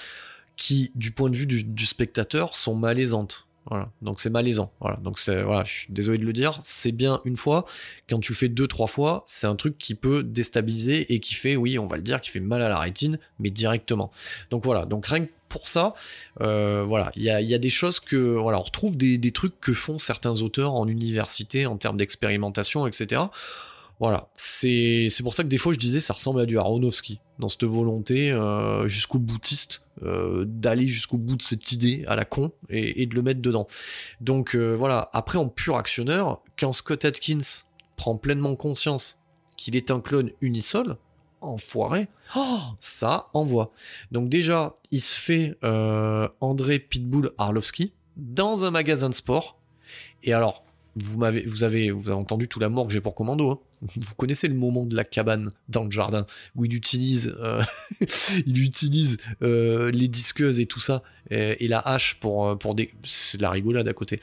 qui, 0.55 0.91
du 0.95 1.11
point 1.11 1.29
de 1.29 1.35
vue 1.35 1.47
du 1.47 1.85
spectateur, 1.85 2.55
sont 2.55 2.75
malaisantes. 2.75 3.45
Voilà, 3.69 3.91
donc 4.01 4.19
c'est 4.19 4.29
malaisant. 4.29 4.71
Voilà, 4.79 4.97
donc 4.97 5.19
c'est 5.19 5.43
voilà, 5.43 5.63
je 5.65 5.71
suis 5.71 5.93
désolé 5.93 6.17
de 6.17 6.25
le 6.25 6.33
dire, 6.33 6.57
c'est 6.61 6.91
bien 6.91 7.21
une 7.25 7.37
fois. 7.37 7.65
Quand 8.09 8.19
tu 8.19 8.33
fais 8.33 8.49
deux 8.49 8.67
trois 8.67 8.87
fois, 8.87 9.23
c'est 9.27 9.47
un 9.47 9.55
truc 9.55 9.77
qui 9.77 9.93
peut 9.93 10.23
déstabiliser 10.23 11.13
et 11.13 11.19
qui 11.19 11.35
fait, 11.35 11.55
oui, 11.55 11.77
on 11.77 11.85
va 11.85 11.97
le 11.97 12.01
dire, 12.01 12.21
qui 12.21 12.31
fait 12.31 12.39
mal 12.39 12.61
à 12.61 12.69
la 12.69 12.79
rétine, 12.79 13.19
mais 13.39 13.51
directement. 13.51 14.11
Donc 14.49 14.63
voilà, 14.63 14.85
donc 14.85 15.05
rien 15.05 15.25
que 15.25 15.31
pour 15.47 15.67
ça, 15.67 15.93
euh, 16.41 16.85
voilà, 16.87 17.11
il 17.15 17.23
y 17.23 17.29
a, 17.29 17.57
des 17.57 17.69
choses 17.69 17.99
que, 17.99 18.15
voilà, 18.15 18.57
on 18.57 18.63
retrouve 18.63 18.95
des, 18.95 19.17
des 19.17 19.31
trucs 19.31 19.59
que 19.59 19.73
font 19.73 19.99
certains 19.99 20.41
auteurs 20.41 20.73
en 20.73 20.87
université 20.87 21.65
en 21.65 21.77
termes 21.77 21.97
d'expérimentation, 21.97 22.87
etc. 22.87 23.23
Voilà, 24.01 24.29
c'est 24.33 25.09
pour 25.21 25.35
ça 25.35 25.43
que 25.43 25.47
des 25.47 25.59
fois 25.59 25.73
je 25.73 25.77
disais 25.77 25.99
ça 25.99 26.13
ressemble 26.15 26.39
à 26.39 26.47
du 26.47 26.57
Aronofsky, 26.57 27.19
dans 27.41 27.49
cette 27.49 27.65
volonté 27.65 28.31
euh, 28.31 28.87
jusqu'au 28.87 29.19
boutiste, 29.19 29.85
euh, 30.03 30.45
d'aller 30.47 30.87
jusqu'au 30.87 31.17
bout 31.17 31.35
de 31.35 31.41
cette 31.41 31.71
idée 31.71 32.05
à 32.07 32.15
la 32.15 32.23
con 32.23 32.51
et, 32.69 33.05
de 33.05 33.15
le 33.15 33.21
mettre 33.21 33.41
dedans. 33.41 33.67
Donc 34.21 34.55
euh, 34.55 34.75
voilà, 34.75 35.09
après 35.11 35.37
en 35.37 35.49
pur 35.49 35.75
actionneur, 35.75 36.41
quand 36.57 36.71
Scott 36.71 37.03
Atkins 37.03 37.65
prend 37.97 38.15
pleinement 38.15 38.55
conscience 38.55 39.19
qu'il 39.57 39.75
est 39.75 39.91
un 39.91 39.99
clone 39.99 40.31
unisol, 40.41 40.97
enfoiré, 41.41 42.07
ça 42.79 43.29
envoie. 43.33 43.71
Donc 44.11 44.29
déjà, 44.29 44.77
il 44.91 45.01
se 45.01 45.19
fait 45.19 45.57
André 46.39 46.79
Pitbull 46.79 47.31
Arlovski 47.37 47.93
dans 48.15 48.63
un 48.63 48.71
magasin 48.71 49.09
de 49.09 49.15
sport. 49.15 49.59
Et 50.23 50.33
alors, 50.33 50.63
vous 50.95 51.63
avez, 51.63 51.91
entendu 52.11 52.47
tout 52.47 52.59
l'amour 52.59 52.87
que 52.87 52.93
j'ai 52.93 53.01
pour 53.01 53.15
Commando. 53.15 53.51
Hein. 53.51 53.59
Vous 53.95 54.15
connaissez 54.15 54.47
le 54.47 54.53
moment 54.53 54.85
de 54.85 54.95
la 54.95 55.03
cabane 55.03 55.49
dans 55.67 55.83
le 55.83 55.91
jardin 55.91 56.25
où 56.55 56.65
il 56.65 56.75
utilise, 56.75 57.35
euh, 57.39 57.63
il 58.45 58.63
utilise 58.63 59.17
euh, 59.41 59.91
les 59.91 60.07
disqueuses 60.07 60.59
et 60.59 60.65
tout 60.65 60.79
ça 60.79 61.01
et, 61.29 61.67
la 61.67 61.79
hache 61.79 62.15
pour 62.19 62.47
euh, 62.47 62.55
pour 62.55 62.75
des, 62.75 62.93
c'est 63.03 63.39
la 63.39 63.49
rigolade 63.49 63.87
à 63.87 63.93
côté. 63.93 64.19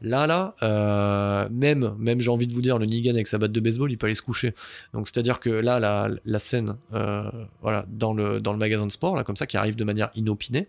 Là 0.00 0.26
là, 0.26 1.48
même 1.50 1.94
même 1.98 2.20
j'ai 2.20 2.30
envie 2.30 2.46
de 2.46 2.52
vous 2.52 2.62
dire 2.62 2.78
le 2.78 2.86
Nigan 2.86 3.14
avec 3.14 3.26
sa 3.26 3.38
batte 3.38 3.52
de 3.52 3.60
baseball, 3.60 3.90
il 3.90 3.98
peut 3.98 4.06
aller 4.06 4.14
se 4.14 4.22
coucher. 4.22 4.54
Donc 4.94 5.06
c'est 5.06 5.18
à 5.18 5.22
dire 5.22 5.40
que 5.40 5.50
là 5.50 5.78
la, 6.24 6.38
scène, 6.38 6.76
voilà 6.90 7.84
dans 7.88 8.14
le 8.14 8.40
dans 8.40 8.52
le 8.52 8.58
magasin 8.58 8.86
de 8.86 8.92
sport 8.92 9.14
là 9.16 9.24
comme 9.24 9.36
ça 9.36 9.46
qui 9.46 9.56
arrive 9.56 9.76
de 9.76 9.84
manière 9.84 10.10
inopinée, 10.14 10.68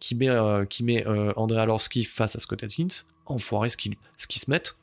qui 0.00 0.14
met 0.14 0.28
qui 0.70 0.84
met 0.84 1.04
André 1.36 1.60
Alorski 1.60 2.04
face 2.04 2.34
à 2.34 2.40
Scott 2.40 2.62
Atkins, 2.64 3.04
enfoiré 3.26 3.68
ce 3.68 3.76
qui 3.76 3.96
ce 4.16 4.26
qui 4.26 4.38
se 4.38 4.50
mettent 4.50 4.74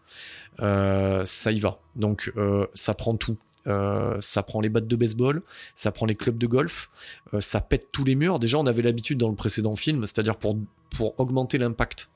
ça 0.60 1.52
y 1.52 1.60
va. 1.60 1.80
Donc 1.95 2.32
euh, 2.38 2.65
ça 2.73 2.94
prend 2.94 3.15
tout. 3.15 3.38
Euh, 3.68 4.18
ça 4.22 4.44
prend 4.44 4.61
les 4.61 4.69
battes 4.69 4.88
de 4.88 4.95
baseball, 4.95 5.41
ça 5.73 5.91
prend 5.91 6.06
les 6.06 6.14
clubs 6.14 6.38
de 6.38 6.45
golf, 6.45 6.91
ça 7.40 7.61
pète 7.61 7.91
tous 7.91 8.03
les 8.03 8.14
murs. 8.14 8.40
Déjà, 8.40 8.60
on 8.60 8.68
avait 8.68 8.84
l'habitude 8.84 9.18
dans 9.18 9.30
le 9.30 9.36
précédent 9.36 9.76
film, 9.76 10.06
c'est-à-dire 10.06 10.38
pour, 10.38 10.56
pour 10.95 11.19
augmenter 11.19 11.57
l'impact 11.57 12.10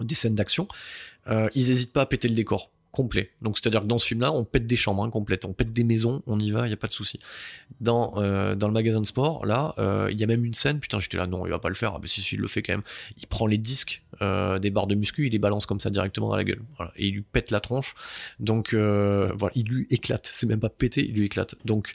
des 0.00 0.14
scènes 0.14 0.34
d'action, 0.34 0.68
ils 1.26 1.48
n'hésitent 1.54 1.94
pas 1.94 2.02
à 2.02 2.06
péter 2.06 2.28
le 2.28 2.34
décor 2.34 2.70
complet. 2.90 3.30
Donc 3.42 3.58
c'est-à-dire 3.58 3.82
que 3.82 3.86
dans 3.86 3.98
ce 3.98 4.06
film-là, 4.06 4.32
on 4.32 4.44
pète 4.44 4.66
des 4.66 4.76
chambres 4.76 5.04
hein, 5.04 5.10
on 5.14 5.52
pète 5.52 5.72
des 5.72 5.84
maisons, 5.84 6.22
on 6.26 6.38
y 6.38 6.50
va, 6.50 6.66
il 6.66 6.68
n'y 6.68 6.74
a 6.74 6.78
pas 6.78 6.88
de 6.88 6.92
souci. 6.92 7.20
Dans, 7.80 8.14
euh, 8.16 8.54
dans 8.54 8.68
le 8.68 8.72
magasin 8.72 9.00
de 9.00 9.06
sport, 9.06 9.44
là, 9.44 9.74
euh, 9.78 10.08
il 10.10 10.18
y 10.18 10.24
a 10.24 10.26
même 10.26 10.44
une 10.44 10.54
scène, 10.54 10.80
putain, 10.80 10.98
j'étais 10.98 11.18
là, 11.18 11.26
non, 11.26 11.46
il 11.46 11.50
va 11.50 11.58
pas 11.58 11.68
le 11.68 11.74
faire, 11.74 11.92
ah, 11.94 11.98
mais 12.00 12.08
si, 12.08 12.22
si, 12.22 12.36
il 12.36 12.40
le 12.40 12.48
fait 12.48 12.62
quand 12.62 12.72
même. 12.72 12.82
Il 13.18 13.26
prend 13.26 13.46
les 13.46 13.58
disques 13.58 14.02
euh, 14.22 14.58
des 14.58 14.70
barres 14.70 14.86
de 14.86 14.94
muscu, 14.94 15.26
il 15.26 15.32
les 15.32 15.38
balance 15.38 15.66
comme 15.66 15.80
ça 15.80 15.90
directement 15.90 16.28
dans 16.28 16.36
la 16.36 16.44
gueule, 16.44 16.62
et 16.96 17.08
il 17.08 17.14
lui 17.14 17.22
pète 17.22 17.50
la 17.50 17.60
tronche. 17.60 17.94
Donc 18.40 18.72
voilà, 18.72 19.52
il 19.54 19.66
lui 19.66 19.86
éclate, 19.90 20.28
c'est 20.32 20.46
même 20.46 20.60
pas 20.60 20.70
pété, 20.70 21.06
il 21.06 21.14
lui 21.14 21.26
éclate. 21.26 21.54
Donc 21.64 21.94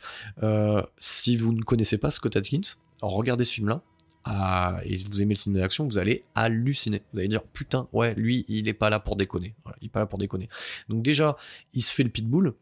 si 0.99 1.37
vous 1.37 1.53
ne 1.53 1.61
connaissez 1.61 1.97
pas 1.97 2.11
Scott 2.11 2.35
Atkins, 2.35 2.61
regardez 3.01 3.43
ce 3.43 3.53
film-là, 3.53 3.81
et 4.25 4.97
vous 5.09 5.21
aimez 5.21 5.33
le 5.33 5.39
cinéma 5.39 5.61
d'action, 5.61 5.85
vous 5.85 5.97
allez 5.97 6.23
halluciner. 6.35 7.01
Vous 7.13 7.19
allez 7.19 7.27
dire 7.27 7.43
putain, 7.43 7.87
ouais, 7.93 8.13
lui, 8.15 8.45
il 8.47 8.67
est 8.67 8.73
pas 8.73 8.89
là 8.89 8.99
pour 8.99 9.15
déconner. 9.15 9.55
il 9.81 9.87
est 9.87 9.89
pas 9.89 9.99
là 9.99 10.05
pour 10.05 10.19
déconner. 10.19 10.49
Donc 10.89 11.01
déjà, 11.01 11.37
il 11.73 11.81
se 11.81 11.93
fait 11.93 12.03
le 12.03 12.09
pitbull. 12.09 12.53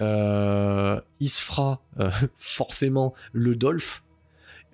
Euh, 0.00 1.00
il 1.20 1.28
se 1.28 1.42
fera 1.42 1.82
euh, 1.98 2.10
forcément 2.38 3.14
le 3.32 3.54
Dolph 3.54 4.02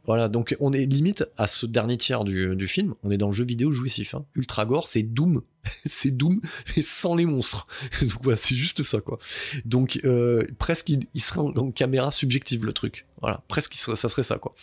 voilà, 0.06 0.28
donc 0.28 0.56
on 0.60 0.72
est 0.72 0.86
limite 0.86 1.24
à 1.36 1.46
ce 1.46 1.66
dernier 1.66 1.96
tiers 1.96 2.24
du, 2.24 2.68
film, 2.68 2.94
on 3.02 3.10
est 3.10 3.16
dans 3.16 3.26
le 3.26 3.32
jeu 3.32 3.44
vidéo 3.44 3.72
jouissif. 3.72 4.14
Hein. 4.14 4.24
Ultra 4.34 4.64
gore, 4.64 4.86
c'est 4.86 5.02
Doom, 5.02 5.42
c'est 5.84 6.10
Doom, 6.10 6.40
mais 6.76 6.82
sans 6.82 7.14
les 7.14 7.26
monstres. 7.26 7.66
donc 8.02 8.22
voilà, 8.22 8.36
c'est 8.36 8.54
juste 8.54 8.82
ça, 8.82 9.00
quoi. 9.00 9.18
Donc 9.64 10.00
euh, 10.04 10.46
presque 10.58 10.88
il, 10.90 11.20
serait 11.20 11.40
en, 11.40 11.70
caméra 11.72 12.10
subjective 12.10 12.64
le 12.64 12.72
truc. 12.72 13.06
Voilà, 13.20 13.42
presque 13.48 13.74
ça 13.74 13.96
serait 13.96 14.22
ça, 14.22 14.38
quoi. 14.38 14.54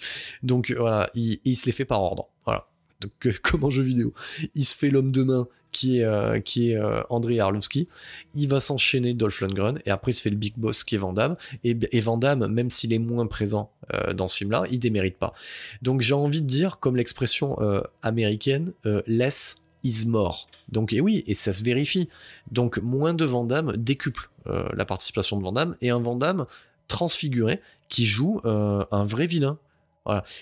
Donc 0.44 0.72
voilà, 0.72 1.10
il, 1.14 1.40
il 1.44 1.56
se 1.56 1.66
les 1.66 1.72
fait 1.72 1.86
par 1.86 2.02
ordre. 2.02 2.30
Voilà. 2.46 2.68
donc, 3.02 3.40
comme 3.44 3.64
en 3.66 3.70
jeu 3.70 3.84
vidéo. 3.84 4.14
Il 4.56 4.66
se 4.66 4.76
fait 4.76 4.90
l'homme 4.90 5.12
de 5.12 5.24
main 5.24 5.48
qui 5.74 6.00
est, 6.00 6.06
euh, 6.06 6.40
euh, 6.58 7.04
André 7.10 7.40
Arlovski. 7.40 7.90
Il 8.36 8.48
va 8.48 8.62
s'enchaîner 8.62 9.14
Dolph 9.14 9.42
Lundgren 9.42 9.80
et 9.86 9.92
après 9.92 10.12
il 10.12 10.14
se 10.14 10.22
fait 10.22 10.30
le 10.30 10.38
big 10.38 10.54
boss 10.56 10.86
qui 10.86 10.96
est 10.96 10.98
Van 10.98 11.12
Damme. 11.12 11.36
Et, 11.66 11.78
et 11.92 12.00
Van 12.00 12.18
Damme, 12.18 12.48
même 12.48 12.70
s'il 12.70 12.94
est 12.94 13.00
moins 13.00 13.28
présent 13.28 13.72
euh, 13.94 14.14
dans 14.14 14.28
ce 14.28 14.38
film-là, 14.38 14.64
il 14.72 14.80
démérite 14.80 15.18
pas. 15.18 15.34
Donc 15.82 16.00
j'ai 16.00 16.14
envie 16.14 16.42
de 16.42 16.48
dire, 16.48 16.80
comme 16.80 16.96
l'expression 16.96 17.58
américaine, 18.02 18.72
less 19.08 19.56
is 19.84 20.06
more. 20.06 20.48
Donc 20.70 20.94
et 20.94 21.02
oui, 21.02 21.24
et 21.28 21.34
ça 21.34 21.52
se 21.52 21.64
vérifie. 21.64 22.08
Donc 22.52 22.78
moins 22.78 23.14
de 23.14 23.26
Van 23.26 23.44
Damme 23.44 23.76
décuple 23.76 24.30
la 24.46 24.86
participation 24.86 25.38
de 25.38 25.44
Van 25.44 25.52
Damme 25.52 25.76
et 25.82 25.90
un 25.90 26.00
Van 26.00 26.16
Damme 26.16 26.46
transfiguré 26.88 27.60
qui 27.90 28.06
joue 28.06 28.40
un 28.44 29.04
vrai 29.04 29.28
vilain. 29.28 29.58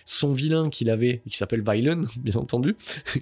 Son 0.05 0.33
vilain 0.33 0.69
qu'il 0.69 0.89
avait, 0.89 1.21
qui 1.29 1.37
s'appelle 1.37 1.61
Violin, 1.61 2.01
bien 2.17 2.35
entendu, 2.35 2.75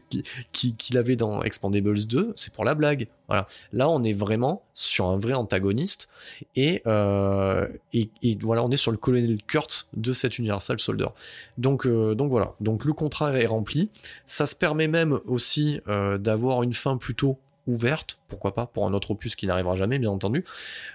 qu'il 0.52 0.98
avait 0.98 1.16
dans 1.16 1.42
Expandables 1.44 2.06
2, 2.06 2.34
c'est 2.36 2.54
pour 2.54 2.64
la 2.66 2.76
blague. 2.76 3.08
Voilà. 3.28 3.48
Là, 3.74 3.90
on 3.90 4.02
est 4.02 4.14
vraiment 4.14 4.64
sur 4.74 5.06
un 5.06 5.18
vrai 5.18 5.34
antagoniste 5.34 6.10
euh, 6.58 7.68
et, 7.94 8.10
et, 8.24 8.38
voilà, 8.42 8.64
on 8.64 8.72
est 8.72 8.78
sur 8.78 8.92
le 8.92 8.98
colonel 8.98 9.38
Kurtz 9.44 9.90
de 9.96 10.14
cet 10.14 10.40
Universal 10.40 10.80
Soldier. 10.80 11.10
Donc, 11.58 11.86
euh, 11.86 12.16
donc 12.16 12.30
voilà. 12.30 12.54
Donc 12.60 12.86
le 12.86 12.94
contrat 12.94 13.38
est 13.38 13.46
rempli. 13.46 13.90
Ça 14.26 14.46
se 14.46 14.56
permet 14.56 14.88
même 14.88 15.20
aussi 15.26 15.80
euh, 15.88 16.18
d'avoir 16.18 16.64
une 16.64 16.74
fin 16.74 16.98
plutôt 16.98 17.38
ouverte, 17.68 18.18
pourquoi 18.30 18.56
pas, 18.56 18.66
pour 18.66 18.88
un 18.88 18.94
autre 18.94 19.12
opus 19.12 19.36
qui 19.36 19.46
n'arrivera 19.46 19.76
jamais, 19.76 20.00
bien 20.00 20.10
entendu. 20.10 20.44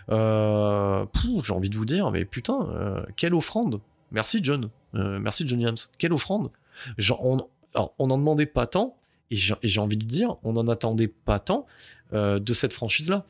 J'ai 0.09 1.53
envie 1.53 1.71
de 1.71 1.77
vous 1.77 1.87
dire, 1.87 2.11
mais 2.11 2.25
putain, 2.25 3.05
quelle 3.16 3.35
offrande 3.35 3.81
Merci 4.11 4.41
John. 4.43 4.71
Euh, 4.95 5.19
merci 5.19 5.47
John 5.47 5.59
Williams. 5.59 5.91
Quelle 5.99 6.12
offrande. 6.12 6.51
on 7.19 8.07
n'en 8.07 8.19
demandait 8.19 8.47
pas 8.47 8.66
tant, 8.66 8.97
et 9.31 9.37
j'ai 9.37 9.81
envie 9.81 9.97
de 9.97 10.05
dire, 10.05 10.37
on 10.43 10.53
n'en 10.53 10.69
attendait 10.69 11.09
pas 11.09 11.39
tant 11.39 11.66
euh, 12.12 12.39
de 12.39 12.53
cette 12.55 12.73
franchise-là. 12.73 13.25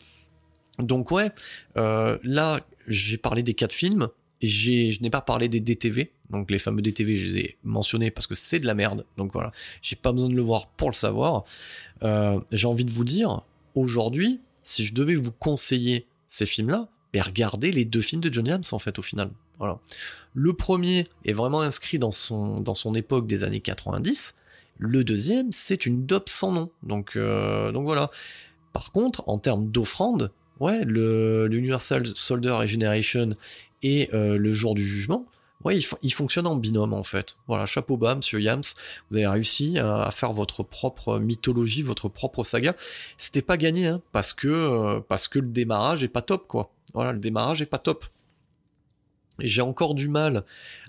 Donc 0.78 1.10
ouais, 1.10 1.30
euh, 1.76 2.18
là, 2.22 2.60
j'ai 2.88 3.16
parlé 3.16 3.42
des 3.42 3.54
quatre 3.54 3.72
films, 3.72 4.08
je 4.42 5.00
n'ai 5.00 5.10
pas 5.10 5.20
parlé 5.20 5.48
des 5.48 5.60
DTV, 5.60 6.12
donc 6.30 6.50
les 6.50 6.58
fameux 6.58 6.82
DTV, 6.82 7.16
je 7.16 7.26
les 7.26 7.38
ai 7.38 7.58
mentionnés 7.62 8.10
parce 8.10 8.26
que 8.26 8.34
c'est 8.34 8.58
de 8.58 8.66
la 8.66 8.74
merde, 8.74 9.06
donc 9.16 9.32
voilà, 9.32 9.52
j'ai 9.82 9.96
pas 9.96 10.12
besoin 10.12 10.28
de 10.28 10.34
le 10.34 10.42
voir 10.42 10.66
pour 10.66 10.90
le 10.90 10.94
savoir. 10.94 11.44
j'ai 12.02 12.66
envie 12.66 12.84
de 12.84 12.90
vous 12.90 13.04
dire, 13.04 13.42
aujourd'hui, 13.74 14.40
si 14.62 14.84
je 14.84 14.92
devais 14.92 15.14
vous 15.14 15.32
conseiller 15.32 16.06
ces 16.26 16.44
films-là, 16.44 16.88
ben 17.12 17.22
regardez 17.22 17.70
les 17.70 17.84
deux 17.84 18.00
films 18.00 18.20
de 18.20 18.32
John 18.32 18.44
Williams 18.44 18.72
en 18.72 18.80
fait 18.80 18.98
au 18.98 19.02
final. 19.02 19.30
Voilà. 19.58 19.78
Le 20.34 20.52
premier 20.52 21.08
est 21.24 21.32
vraiment 21.32 21.60
inscrit 21.60 21.98
dans 21.98 22.10
son, 22.10 22.60
dans 22.60 22.74
son 22.74 22.94
époque 22.94 23.26
des 23.26 23.44
années 23.44 23.60
90. 23.60 24.34
Le 24.78 25.04
deuxième, 25.04 25.52
c'est 25.52 25.86
une 25.86 26.06
dope 26.06 26.28
sans 26.28 26.52
nom. 26.52 26.70
Donc, 26.82 27.16
euh, 27.16 27.70
donc 27.72 27.84
voilà. 27.84 28.10
Par 28.72 28.90
contre, 28.90 29.22
en 29.28 29.38
termes 29.38 29.70
d'offrande, 29.70 30.32
ouais, 30.60 30.84
l'Universal 30.84 32.06
Soldier 32.08 32.50
Regeneration 32.50 33.30
et 33.82 34.10
euh, 34.12 34.36
le 34.36 34.52
jour 34.52 34.74
du 34.74 34.84
jugement, 34.84 35.26
ouais, 35.64 35.78
ils, 36.02 36.12
fonctionnent 36.12 36.46
en 36.46 36.56
binôme 36.56 36.92
en 36.92 37.04
fait. 37.04 37.36
Voilà, 37.46 37.66
chapeau 37.66 37.96
bas, 37.96 38.14
monsieur 38.16 38.40
Yams, 38.40 38.62
vous 39.10 39.16
avez 39.16 39.28
réussi 39.28 39.78
à, 39.78 40.10
faire 40.10 40.32
votre 40.32 40.62
propre 40.62 41.18
mythologie, 41.18 41.82
votre 41.82 42.08
propre 42.08 42.42
saga. 42.44 42.74
C'était 43.16 43.42
pas 43.42 43.56
gagné, 43.56 43.86
hein, 43.86 44.02
parce 44.12 44.32
que 44.32 44.48
euh, 44.48 45.00
parce 45.00 45.28
que 45.28 45.38
le 45.38 45.48
démarrage 45.48 46.02
est 46.02 46.08
pas 46.08 46.22
top, 46.22 46.46
quoi. 46.48 46.70
Voilà, 46.94 47.12
le 47.12 47.18
démarrage 47.18 47.62
est 47.62 47.66
pas 47.66 47.78
top. 47.78 48.06
J'ai 49.38 49.62
encore 49.62 49.94
du 49.94 50.08
mal 50.08 50.44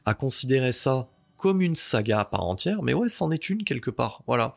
à 0.06 0.14
considérer 0.14 0.72
ça 0.72 1.08
comme 1.38 1.62
une 1.62 1.76
saga 1.76 2.22
à 2.22 2.26
part 2.26 2.44
entière, 2.44 2.82
mais 2.82 2.94
ouais, 2.94 3.10
c'en 3.10 3.32
est 3.32 3.50
une 3.50 3.64
quelque 3.64 3.92
part. 3.92 4.24
Voilà. 4.28 4.56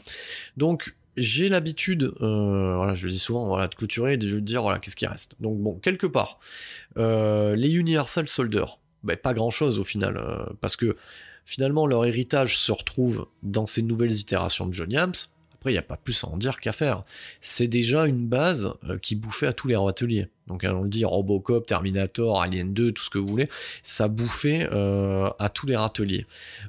Donc, 0.56 0.94
j'ai 1.16 1.48
l'habitude, 1.48 2.14
euh, 2.20 2.76
voilà, 2.76 2.94
je 2.94 3.06
le 3.06 3.12
dis 3.12 3.18
souvent, 3.18 3.46
voilà, 3.46 3.66
de 3.66 3.74
clôturer 3.74 4.14
et 4.14 4.16
de 4.16 4.40
dire, 4.40 4.62
voilà, 4.62 4.78
qu'est-ce 4.78 4.96
qui 4.96 5.06
reste. 5.06 5.34
Donc, 5.40 5.58
bon, 5.58 5.74
quelque 5.74 6.06
part, 6.06 6.38
euh, 6.96 7.56
les 7.56 7.70
Universal 7.70 8.28
Soldier, 8.28 8.64
ben, 9.02 9.16
pas 9.16 9.34
grand-chose 9.34 9.78
au 9.78 9.84
final, 9.84 10.16
euh, 10.16 10.46
parce 10.60 10.76
que 10.76 10.96
finalement, 11.44 11.86
leur 11.86 12.04
héritage 12.04 12.58
se 12.58 12.72
retrouve 12.72 13.26
dans 13.42 13.66
ces 13.66 13.82
nouvelles 13.82 14.12
itérations 14.12 14.66
de 14.66 14.72
John 14.72 14.90
Yams, 14.90 15.14
après, 15.58 15.72
il 15.72 15.74
n'y 15.74 15.78
a 15.78 15.82
pas 15.82 15.96
plus 15.96 16.22
à 16.22 16.28
en 16.28 16.36
dire 16.36 16.60
qu'à 16.60 16.70
faire. 16.70 17.02
C'est 17.40 17.66
déjà 17.66 18.06
une 18.06 18.28
base 18.28 18.72
euh, 18.88 18.96
qui 18.98 19.16
bouffait 19.16 19.48
à 19.48 19.52
tous 19.52 19.66
les 19.66 19.74
ateliers. 19.74 20.28
Donc, 20.46 20.64
on 20.64 20.82
le 20.82 20.88
dit, 20.88 21.04
Robocop, 21.04 21.66
Terminator, 21.66 22.40
Alien 22.40 22.72
2, 22.72 22.92
tout 22.92 23.02
ce 23.02 23.10
que 23.10 23.18
vous 23.18 23.26
voulez, 23.26 23.48
ça 23.82 24.06
bouffait 24.06 24.68
euh, 24.72 25.28
à 25.40 25.48
tous 25.48 25.66
les 25.66 25.76
râteliers. 25.76 26.26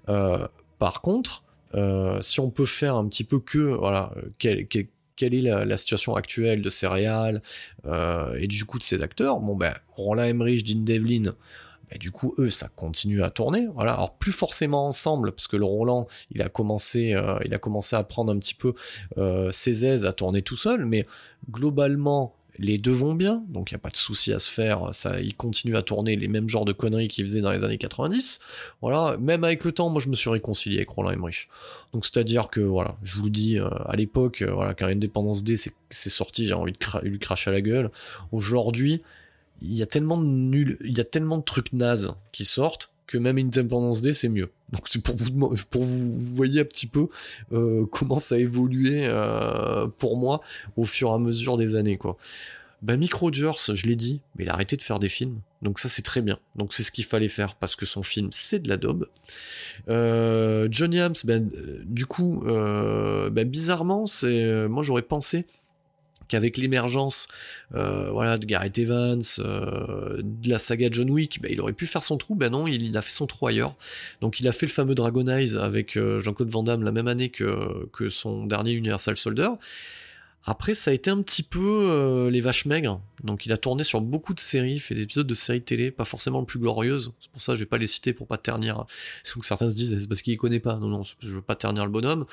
Euh, 0.09 0.47
par 0.79 1.01
contre, 1.01 1.43
si 2.21 2.39
on 2.39 2.49
peut 2.49 2.65
faire 2.65 2.95
un 2.95 3.07
petit 3.07 3.23
peu 3.23 3.39
que, 3.39 3.59
voilà, 3.59 4.11
quelle, 4.39 4.65
est 4.65 5.41
la, 5.41 5.77
situation 5.77 6.15
actuelle 6.15 6.63
de 6.63 6.69
ces 6.69 6.87
réals 6.87 7.43
et 7.85 8.47
du 8.47 8.65
coup 8.65 8.79
de 8.79 8.83
ces 8.83 9.03
acteurs, 9.03 9.39
bon 9.39 9.55
ben, 9.55 9.75
Roland 9.95 10.23
Emmerich, 10.23 10.63
Dean 10.63 10.83
Devlin, 10.83 11.35
et 11.91 11.97
du 11.97 12.11
coup, 12.11 12.33
eux, 12.37 12.49
ça 12.49 12.67
continue 12.67 13.23
à 13.23 13.29
tourner. 13.29 13.67
Alors 13.77 14.13
plus 14.15 14.31
forcément 14.31 14.87
ensemble, 14.87 15.31
parce 15.31 15.47
que 15.47 15.57
le 15.57 15.65
Roland, 15.65 16.07
il 16.31 16.41
a 16.41 16.49
commencé, 16.49 17.13
euh, 17.13 17.39
il 17.45 17.53
a 17.53 17.57
commencé 17.57 17.95
à 17.95 18.03
prendre 18.03 18.31
un 18.31 18.37
petit 18.37 18.53
peu 18.53 18.73
euh, 19.17 19.51
ses 19.51 19.85
aises 19.85 20.05
à 20.05 20.13
tourner 20.13 20.41
tout 20.41 20.55
seul, 20.55 20.85
mais 20.85 21.05
globalement, 21.49 22.35
les 22.61 22.77
deux 22.77 22.91
vont 22.91 23.15
bien, 23.15 23.41
donc 23.47 23.71
il 23.71 23.75
n'y 23.75 23.77
a 23.77 23.79
pas 23.79 23.89
de 23.89 23.95
souci 23.95 24.33
à 24.33 24.39
se 24.39 24.49
faire. 24.49 24.93
Ça, 24.93 25.21
il 25.21 25.33
continue 25.33 25.77
à 25.77 25.81
tourner 25.81 26.17
les 26.17 26.27
mêmes 26.27 26.49
genres 26.49 26.65
de 26.65 26.73
conneries 26.73 27.07
qu'il 27.07 27.23
faisait 27.23 27.39
dans 27.39 27.51
les 27.51 27.63
années 27.63 27.77
90. 27.77 28.41
Voilà, 28.81 29.17
même 29.17 29.45
avec 29.45 29.63
le 29.63 29.71
temps, 29.71 29.89
moi 29.89 30.01
je 30.03 30.09
me 30.09 30.15
suis 30.15 30.29
réconcilié 30.29 30.77
avec 30.77 30.89
Roland 30.89 31.11
Emmerich. 31.11 31.47
Donc 31.93 32.05
c'est-à-dire 32.05 32.49
que 32.49 32.59
voilà, 32.59 32.97
je 33.01 33.15
vous 33.15 33.25
le 33.25 33.31
dis, 33.31 33.57
euh, 33.57 33.69
à 33.85 33.95
l'époque, 33.95 34.43
voilà, 34.43 34.73
quand 34.73 34.87
Independence 34.87 35.41
D 35.41 35.55
c'est 35.55 36.09
sorti, 36.09 36.45
j'ai 36.45 36.53
envie 36.53 36.73
de 36.73 37.07
lui 37.07 37.17
cracher 37.17 37.49
à 37.49 37.53
la 37.53 37.61
gueule. 37.61 37.91
Aujourd'hui, 38.33 39.01
il 39.61 39.73
y 39.73 39.81
a 39.81 39.85
tellement 39.85 40.17
de 40.17 40.25
nul, 40.25 40.77
il 40.83 40.97
y 40.97 41.01
a 41.01 41.05
tellement 41.05 41.37
de 41.37 41.43
trucs 41.43 41.73
nazes 41.73 42.15
qui 42.31 42.45
sortent 42.45 42.91
que 43.07 43.17
même 43.17 43.37
Independence 43.37 44.01
Day 44.01 44.13
c'est 44.13 44.29
mieux. 44.29 44.51
Donc 44.71 44.85
c'est 44.89 45.01
pour 45.01 45.15
vous 45.15 45.55
pour 45.69 45.83
vous, 45.83 46.19
voyez 46.19 46.61
un 46.61 46.65
petit 46.65 46.87
peu 46.87 47.07
euh, 47.51 47.85
comment 47.91 48.19
ça 48.19 48.35
a 48.35 48.37
évolué 48.37 49.01
euh, 49.03 49.87
pour 49.97 50.15
moi 50.15 50.41
au 50.77 50.85
fur 50.85 51.09
et 51.09 51.13
à 51.13 51.17
mesure 51.17 51.57
des 51.57 51.75
années 51.75 51.97
quoi. 51.97 52.17
Bah 52.81 52.95
Mick 52.95 53.13
Rogers, 53.13 53.73
je 53.73 53.87
l'ai 53.87 53.97
dit, 53.97 54.21
mais 54.35 54.45
il 54.45 54.49
a 54.49 54.53
arrêté 54.53 54.77
de 54.77 54.81
faire 54.81 54.99
des 54.99 55.09
films. 55.09 55.41
Donc 55.61 55.79
ça 55.79 55.89
c'est 55.89 56.01
très 56.01 56.21
bien. 56.21 56.39
Donc 56.55 56.71
c'est 56.71 56.83
ce 56.83 56.91
qu'il 56.91 57.03
fallait 57.03 57.27
faire 57.27 57.55
parce 57.55 57.75
que 57.75 57.85
son 57.85 58.03
film 58.03 58.29
c'est 58.31 58.59
de 58.59 58.69
la 58.69 58.77
daube. 58.77 59.09
Euh, 59.89 60.69
Johnny 60.71 61.01
Hams, 61.01 61.15
ben, 61.25 61.49
du 61.83 62.05
coup, 62.05 62.41
ben, 62.45 63.49
bizarrement, 63.49 64.05
c'est 64.05 64.67
moi 64.69 64.83
j'aurais 64.83 65.01
pensé 65.01 65.45
qu'avec 66.29 66.57
l'émergence 66.57 67.27
euh, 67.75 68.09
voilà, 68.11 68.37
de 68.37 68.45
Gareth 68.45 68.77
Evans, 68.77 69.21
euh, 69.39 70.21
de 70.23 70.49
la 70.49 70.59
saga 70.59 70.87
John 70.89 71.09
Wick, 71.09 71.41
bah, 71.41 71.49
il 71.51 71.59
aurait 71.59 71.73
pu 71.73 71.85
faire 71.85 72.03
son 72.03 72.17
trou, 72.17 72.35
ben 72.35 72.51
non, 72.51 72.67
il, 72.67 72.95
a 72.95 73.01
fait 73.01 73.11
son 73.11 73.27
trou 73.27 73.47
ailleurs. 73.47 73.75
Donc 74.21 74.39
il 74.39 74.47
a 74.47 74.53
fait 74.53 74.65
le 74.65 74.71
fameux 74.71 74.95
Dragon 74.95 75.27
Eyes 75.27 75.57
avec 75.57 75.97
euh, 75.97 76.21
Jean-Claude 76.21 76.49
Van 76.49 76.63
Damme 76.63 76.83
la 76.83 76.93
même 76.93 77.07
année 77.07 77.29
que, 77.29 77.87
que 77.91 78.07
son 78.07 78.45
dernier 78.45 78.71
Universal 78.71 79.17
Soldier. 79.17 79.49
Après, 80.45 80.73
ça 80.73 80.91
a 80.91 80.93
été 80.93 81.09
un 81.09 81.21
petit 81.21 81.43
peu 81.43 81.59
euh, 81.59 82.29
les 82.31 82.39
vaches 82.39 82.65
maigres. 82.65 83.01
Donc, 83.23 83.45
il 83.45 83.51
a 83.51 83.57
tourné 83.57 83.83
sur 83.83 83.99
beaucoup 83.99 84.33
de 84.33 84.39
séries, 84.39 84.79
fait 84.79 84.95
des 84.95 85.03
épisodes 85.03 85.27
de 85.27 85.33
séries 85.33 85.61
télé, 85.61 85.91
pas 85.91 86.05
forcément 86.05 86.39
le 86.39 86.45
plus 86.45 86.59
glorieuse. 86.59 87.11
C'est 87.19 87.29
pour 87.29 87.41
ça 87.41 87.51
que 87.51 87.57
je 87.57 87.63
vais 87.63 87.69
pas 87.69 87.77
les 87.77 87.87
citer 87.87 88.13
pour 88.13 88.25
pas 88.25 88.37
ternir. 88.37 88.85
Donc, 89.35 89.43
certains 89.43 89.67
se 89.67 89.75
disent, 89.75 89.99
c'est 89.99 90.07
parce 90.07 90.21
qu'il 90.21 90.37
connaît 90.37 90.61
pas. 90.61 90.77
Non, 90.77 90.87
non, 90.87 91.03
je 91.03 91.29
veux 91.29 91.41
pas 91.41 91.55
ternir 91.55 91.85
le 91.85 91.91
bonhomme. 91.91 92.25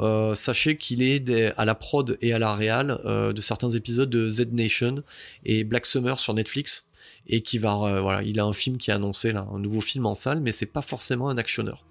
Euh, 0.00 0.34
sachez 0.36 0.76
qu'il 0.76 1.02
est 1.02 1.52
à 1.56 1.64
la 1.64 1.74
prod 1.74 2.16
et 2.22 2.32
à 2.32 2.38
la 2.38 2.54
réal 2.54 3.00
euh, 3.04 3.32
de 3.32 3.40
certains 3.40 3.70
épisodes 3.70 4.10
de 4.10 4.28
Z 4.28 4.52
Nation 4.52 5.02
et 5.44 5.64
Black 5.64 5.86
Summer 5.86 6.18
sur 6.18 6.34
Netflix 6.34 6.88
et 7.26 7.40
qui 7.40 7.58
va 7.58 7.76
euh, 7.82 8.00
voilà 8.00 8.22
il 8.22 8.40
a 8.40 8.44
un 8.44 8.52
film 8.52 8.78
qui 8.78 8.90
est 8.90 8.94
annoncé 8.94 9.32
là 9.32 9.46
un 9.52 9.58
nouveau 9.58 9.80
film 9.80 10.06
en 10.06 10.14
salle 10.14 10.40
mais 10.40 10.52
c'est 10.52 10.66
pas 10.66 10.82
forcément 10.82 11.28
un 11.28 11.36
actionneur 11.36 11.84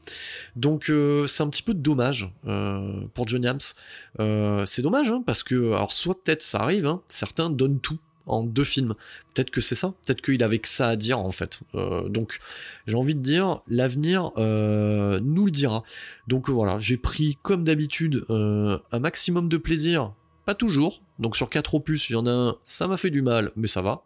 donc 0.56 0.90
euh, 0.90 1.28
c'est 1.28 1.44
un 1.44 1.50
petit 1.50 1.64
peu 1.64 1.74
dommage 1.74 2.30
euh, 2.48 3.02
pour 3.14 3.28
John 3.28 3.44
Yams 3.44 4.66
c'est 4.66 4.82
dommage 4.82 5.10
hein, 5.10 5.24
parce 5.26 5.44
que 5.44 5.74
alors 5.74 5.92
soit 5.92 6.22
peut-être 6.24 6.42
ça 6.42 6.60
arrive 6.60 6.86
hein, 6.86 7.02
certains 7.08 7.50
donnent 7.50 7.80
tout 7.80 8.00
en 8.30 8.44
deux 8.44 8.66
films. 8.66 8.94
Peut-être 9.34 9.52
que 9.52 9.62
c'est 9.62 9.74
ça, 9.74 9.94
peut-être 10.06 10.22
qu'il 10.22 10.44
avait 10.44 10.60
que 10.60 10.68
ça 10.68 10.90
à 10.90 10.96
dire 10.98 11.18
en 11.18 11.32
fait. 11.32 11.62
donc 12.10 12.40
j'ai 12.86 12.96
envie 12.96 13.16
de 13.16 13.22
dire, 13.22 13.62
l'avenir 13.70 14.32
nous 14.36 15.46
le 15.46 15.52
dira. 15.52 15.84
Donc 16.28 16.50
voilà, 16.50 16.78
j'ai 16.78 16.98
pris 16.98 17.38
comme 17.42 17.64
d'habitude 17.64 18.26
un 18.28 19.00
maximum 19.00 19.48
de 19.48 19.56
plaisir 19.56 20.12
pas 20.48 20.56
toujours, 20.56 21.02
Donc 21.20 21.36
sur 21.36 21.50
quatre 21.50 21.74
opus, 21.74 22.10
il 22.10 22.14
y 22.14 22.16
en 22.16 22.26
a 22.26 22.32
un, 22.32 22.56
ça 22.64 22.88
m'a 22.88 22.98
fait 22.98 23.10
du 23.10 23.22
mal, 23.22 23.52
mais 23.56 23.68
ça 23.68 23.82
va. 23.82 24.04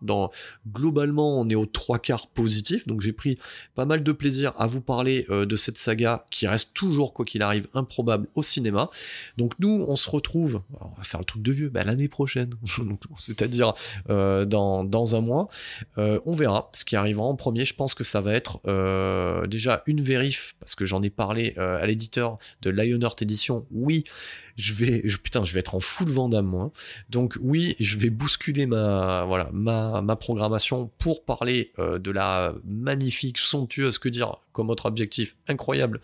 Globalement, 0.71 1.39
on 1.39 1.49
est 1.49 1.55
aux 1.55 1.65
trois 1.65 1.99
quarts 1.99 2.27
positifs, 2.27 2.87
donc 2.87 3.01
j'ai 3.01 3.11
pris 3.11 3.37
pas 3.75 3.85
mal 3.85 4.03
de 4.03 4.11
plaisir 4.11 4.53
à 4.57 4.67
vous 4.67 4.81
parler 4.81 5.25
euh, 5.29 5.45
de 5.45 5.55
cette 5.55 5.77
saga 5.77 6.25
qui 6.31 6.47
reste 6.47 6.73
toujours, 6.73 7.13
quoi 7.13 7.25
qu'il 7.25 7.41
arrive, 7.41 7.67
improbable 7.73 8.27
au 8.35 8.43
cinéma. 8.43 8.89
Donc 9.37 9.53
nous, 9.59 9.85
on 9.87 9.95
se 9.95 10.09
retrouve, 10.09 10.61
on 10.79 10.95
va 10.97 11.03
faire 11.03 11.19
le 11.19 11.25
truc 11.25 11.41
de 11.41 11.51
vieux, 11.51 11.69
bah, 11.69 11.83
l'année 11.83 12.07
prochaine, 12.07 12.51
c'est-à-dire 13.19 13.73
euh, 14.09 14.45
dans, 14.45 14.83
dans, 14.83 15.15
un 15.15 15.21
mois. 15.21 15.49
Euh, 15.97 16.19
on 16.25 16.33
verra 16.33 16.69
ce 16.73 16.85
qui 16.85 16.95
arrivera 16.95 17.25
en 17.25 17.35
premier. 17.35 17.65
Je 17.65 17.73
pense 17.73 17.93
que 17.93 18.03
ça 18.03 18.21
va 18.21 18.33
être 18.33 18.61
déjà 19.47 19.83
une 19.87 20.01
vérif, 20.01 20.55
parce 20.59 20.75
que 20.75 20.85
j'en 20.85 21.01
ai 21.03 21.09
parlé 21.09 21.55
à 21.57 21.85
l'éditeur 21.85 22.37
de 22.61 22.69
Lionheart 22.69 23.21
Edition. 23.21 23.65
Oui, 23.71 24.05
je 24.57 24.73
vais, 24.73 25.01
putain, 25.23 25.43
je 25.43 25.53
vais 25.53 25.59
être 25.59 25.75
en 25.75 25.79
full 25.79 26.09
Vandame 26.09 26.45
moi. 26.45 26.71
Donc 27.09 27.37
oui, 27.41 27.75
je 27.79 27.97
vais 27.97 28.09
bousculer 28.09 28.65
ma, 28.65 29.25
voilà, 29.25 29.49
ma, 29.53 30.01
ma 30.01 30.15
programmation 30.15 30.91
pour 30.99 31.23
parler 31.23 31.71
euh, 31.79 31.99
de 31.99 32.11
la 32.11 32.53
magnifique, 32.65 33.37
somptueuse, 33.37 33.97
que 33.97 34.09
dire, 34.09 34.37
comme 34.51 34.69
autre 34.69 34.85
objectif 34.85 35.35
incroyable, 35.47 36.01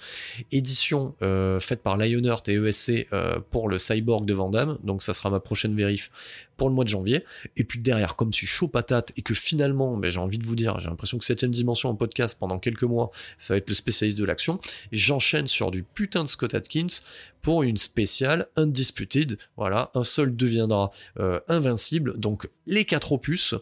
édition 0.52 1.16
euh, 1.22 1.60
faite 1.60 1.82
par 1.82 1.98
Lionheart 1.98 2.48
et 2.50 2.56
ESC 2.56 3.08
euh, 3.14 3.40
pour 3.52 3.70
le 3.70 3.80
Cyborg 3.80 4.26
de 4.26 4.34
Vandame. 4.34 4.78
Donc 4.84 5.02
ça 5.02 5.14
sera 5.14 5.30
ma 5.30 5.40
prochaine 5.40 5.76
vérif 5.76 6.12
pour 6.58 6.70
le 6.70 6.76
mois 6.76 6.84
de 6.84 6.90
janvier. 6.90 7.24
Et 7.56 7.64
puis 7.64 7.80
derrière, 7.80 8.16
comme 8.16 8.34
je 8.34 8.38
suis 8.38 8.48
chaud 8.48 8.68
patate 8.68 9.12
et 9.16 9.22
que 9.22 9.34
finalement, 9.34 10.00
j'ai 10.04 10.20
envie 10.20 10.40
de 10.40 10.46
vous 10.46 10.56
dire, 10.56 10.80
j'ai 10.80 10.90
l'impression 10.90 11.18
que 11.18 11.24
7 11.24 11.46
dimension 11.46 11.90
en 11.90 11.96
podcast 11.96 12.38
pendant 12.40 12.60
quelques 12.60 12.84
mois, 12.84 13.12
ça 13.38 13.54
va 13.54 13.58
être 13.60 13.70
le 13.70 13.76
spécialiste 13.76 14.18
de 14.18 14.26
l'action. 14.26 14.60
J'enchaîne 14.92 15.48
sur 15.48 15.72
du 15.72 15.84
putain 15.84 16.24
de 16.24 16.28
Scott 16.28 16.56
Atkins 16.56 16.88
pour 17.42 17.64
une 17.64 17.78
spéciale 17.78 18.48
Undisputed. 18.56 19.38
Voilà, 19.56 19.92
un 19.94 20.04
seul 20.04 20.36
deviendra 20.36 20.92
euh, 21.20 21.40
invincible. 21.48 22.18
Donc 22.20 22.50
les 22.66 22.86
quatre 22.86 23.12
opus. 23.12 23.54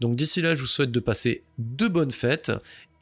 Donc 0.00 0.16
d'ici 0.16 0.40
là, 0.40 0.54
je 0.54 0.60
vous 0.60 0.66
souhaite 0.66 0.90
de 0.90 1.00
passer 1.00 1.44
de 1.58 1.86
bonnes 1.86 2.12
fêtes. 2.12 2.52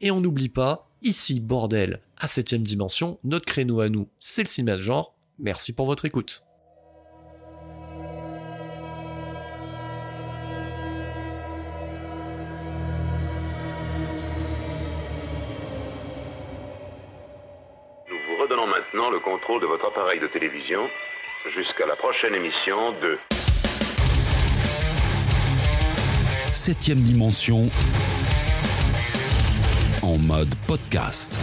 Et 0.03 0.11
on 0.11 0.21
n'oublie 0.21 0.51
pas, 0.51 0.86
ici, 1.02 1.40
bordel, 1.40 2.01
à 2.18 2.27
7 2.27 2.55
dimension, 2.62 3.18
notre 3.24 3.47
créneau 3.47 3.81
à 3.81 3.89
nous, 3.89 4.09
c'est 4.18 4.43
le 4.43 4.48
cinéma 4.48 4.77
de 4.77 4.82
genre. 4.82 5.14
Merci 5.39 5.73
pour 5.73 5.86
votre 5.86 6.05
écoute. 6.05 6.43
le 19.10 19.20
contrôle 19.20 19.60
de 19.60 19.66
votre 19.66 19.86
appareil 19.86 20.20
de 20.20 20.27
télévision 20.27 20.89
jusqu'à 21.55 21.86
la 21.86 21.97
prochaine 21.97 22.35
émission 22.35 22.93
de 23.02 23.18
Septième 26.52 27.01
dimension 27.01 27.68
en 30.07 30.27
mode 30.27 30.57
podcast. 30.66 31.39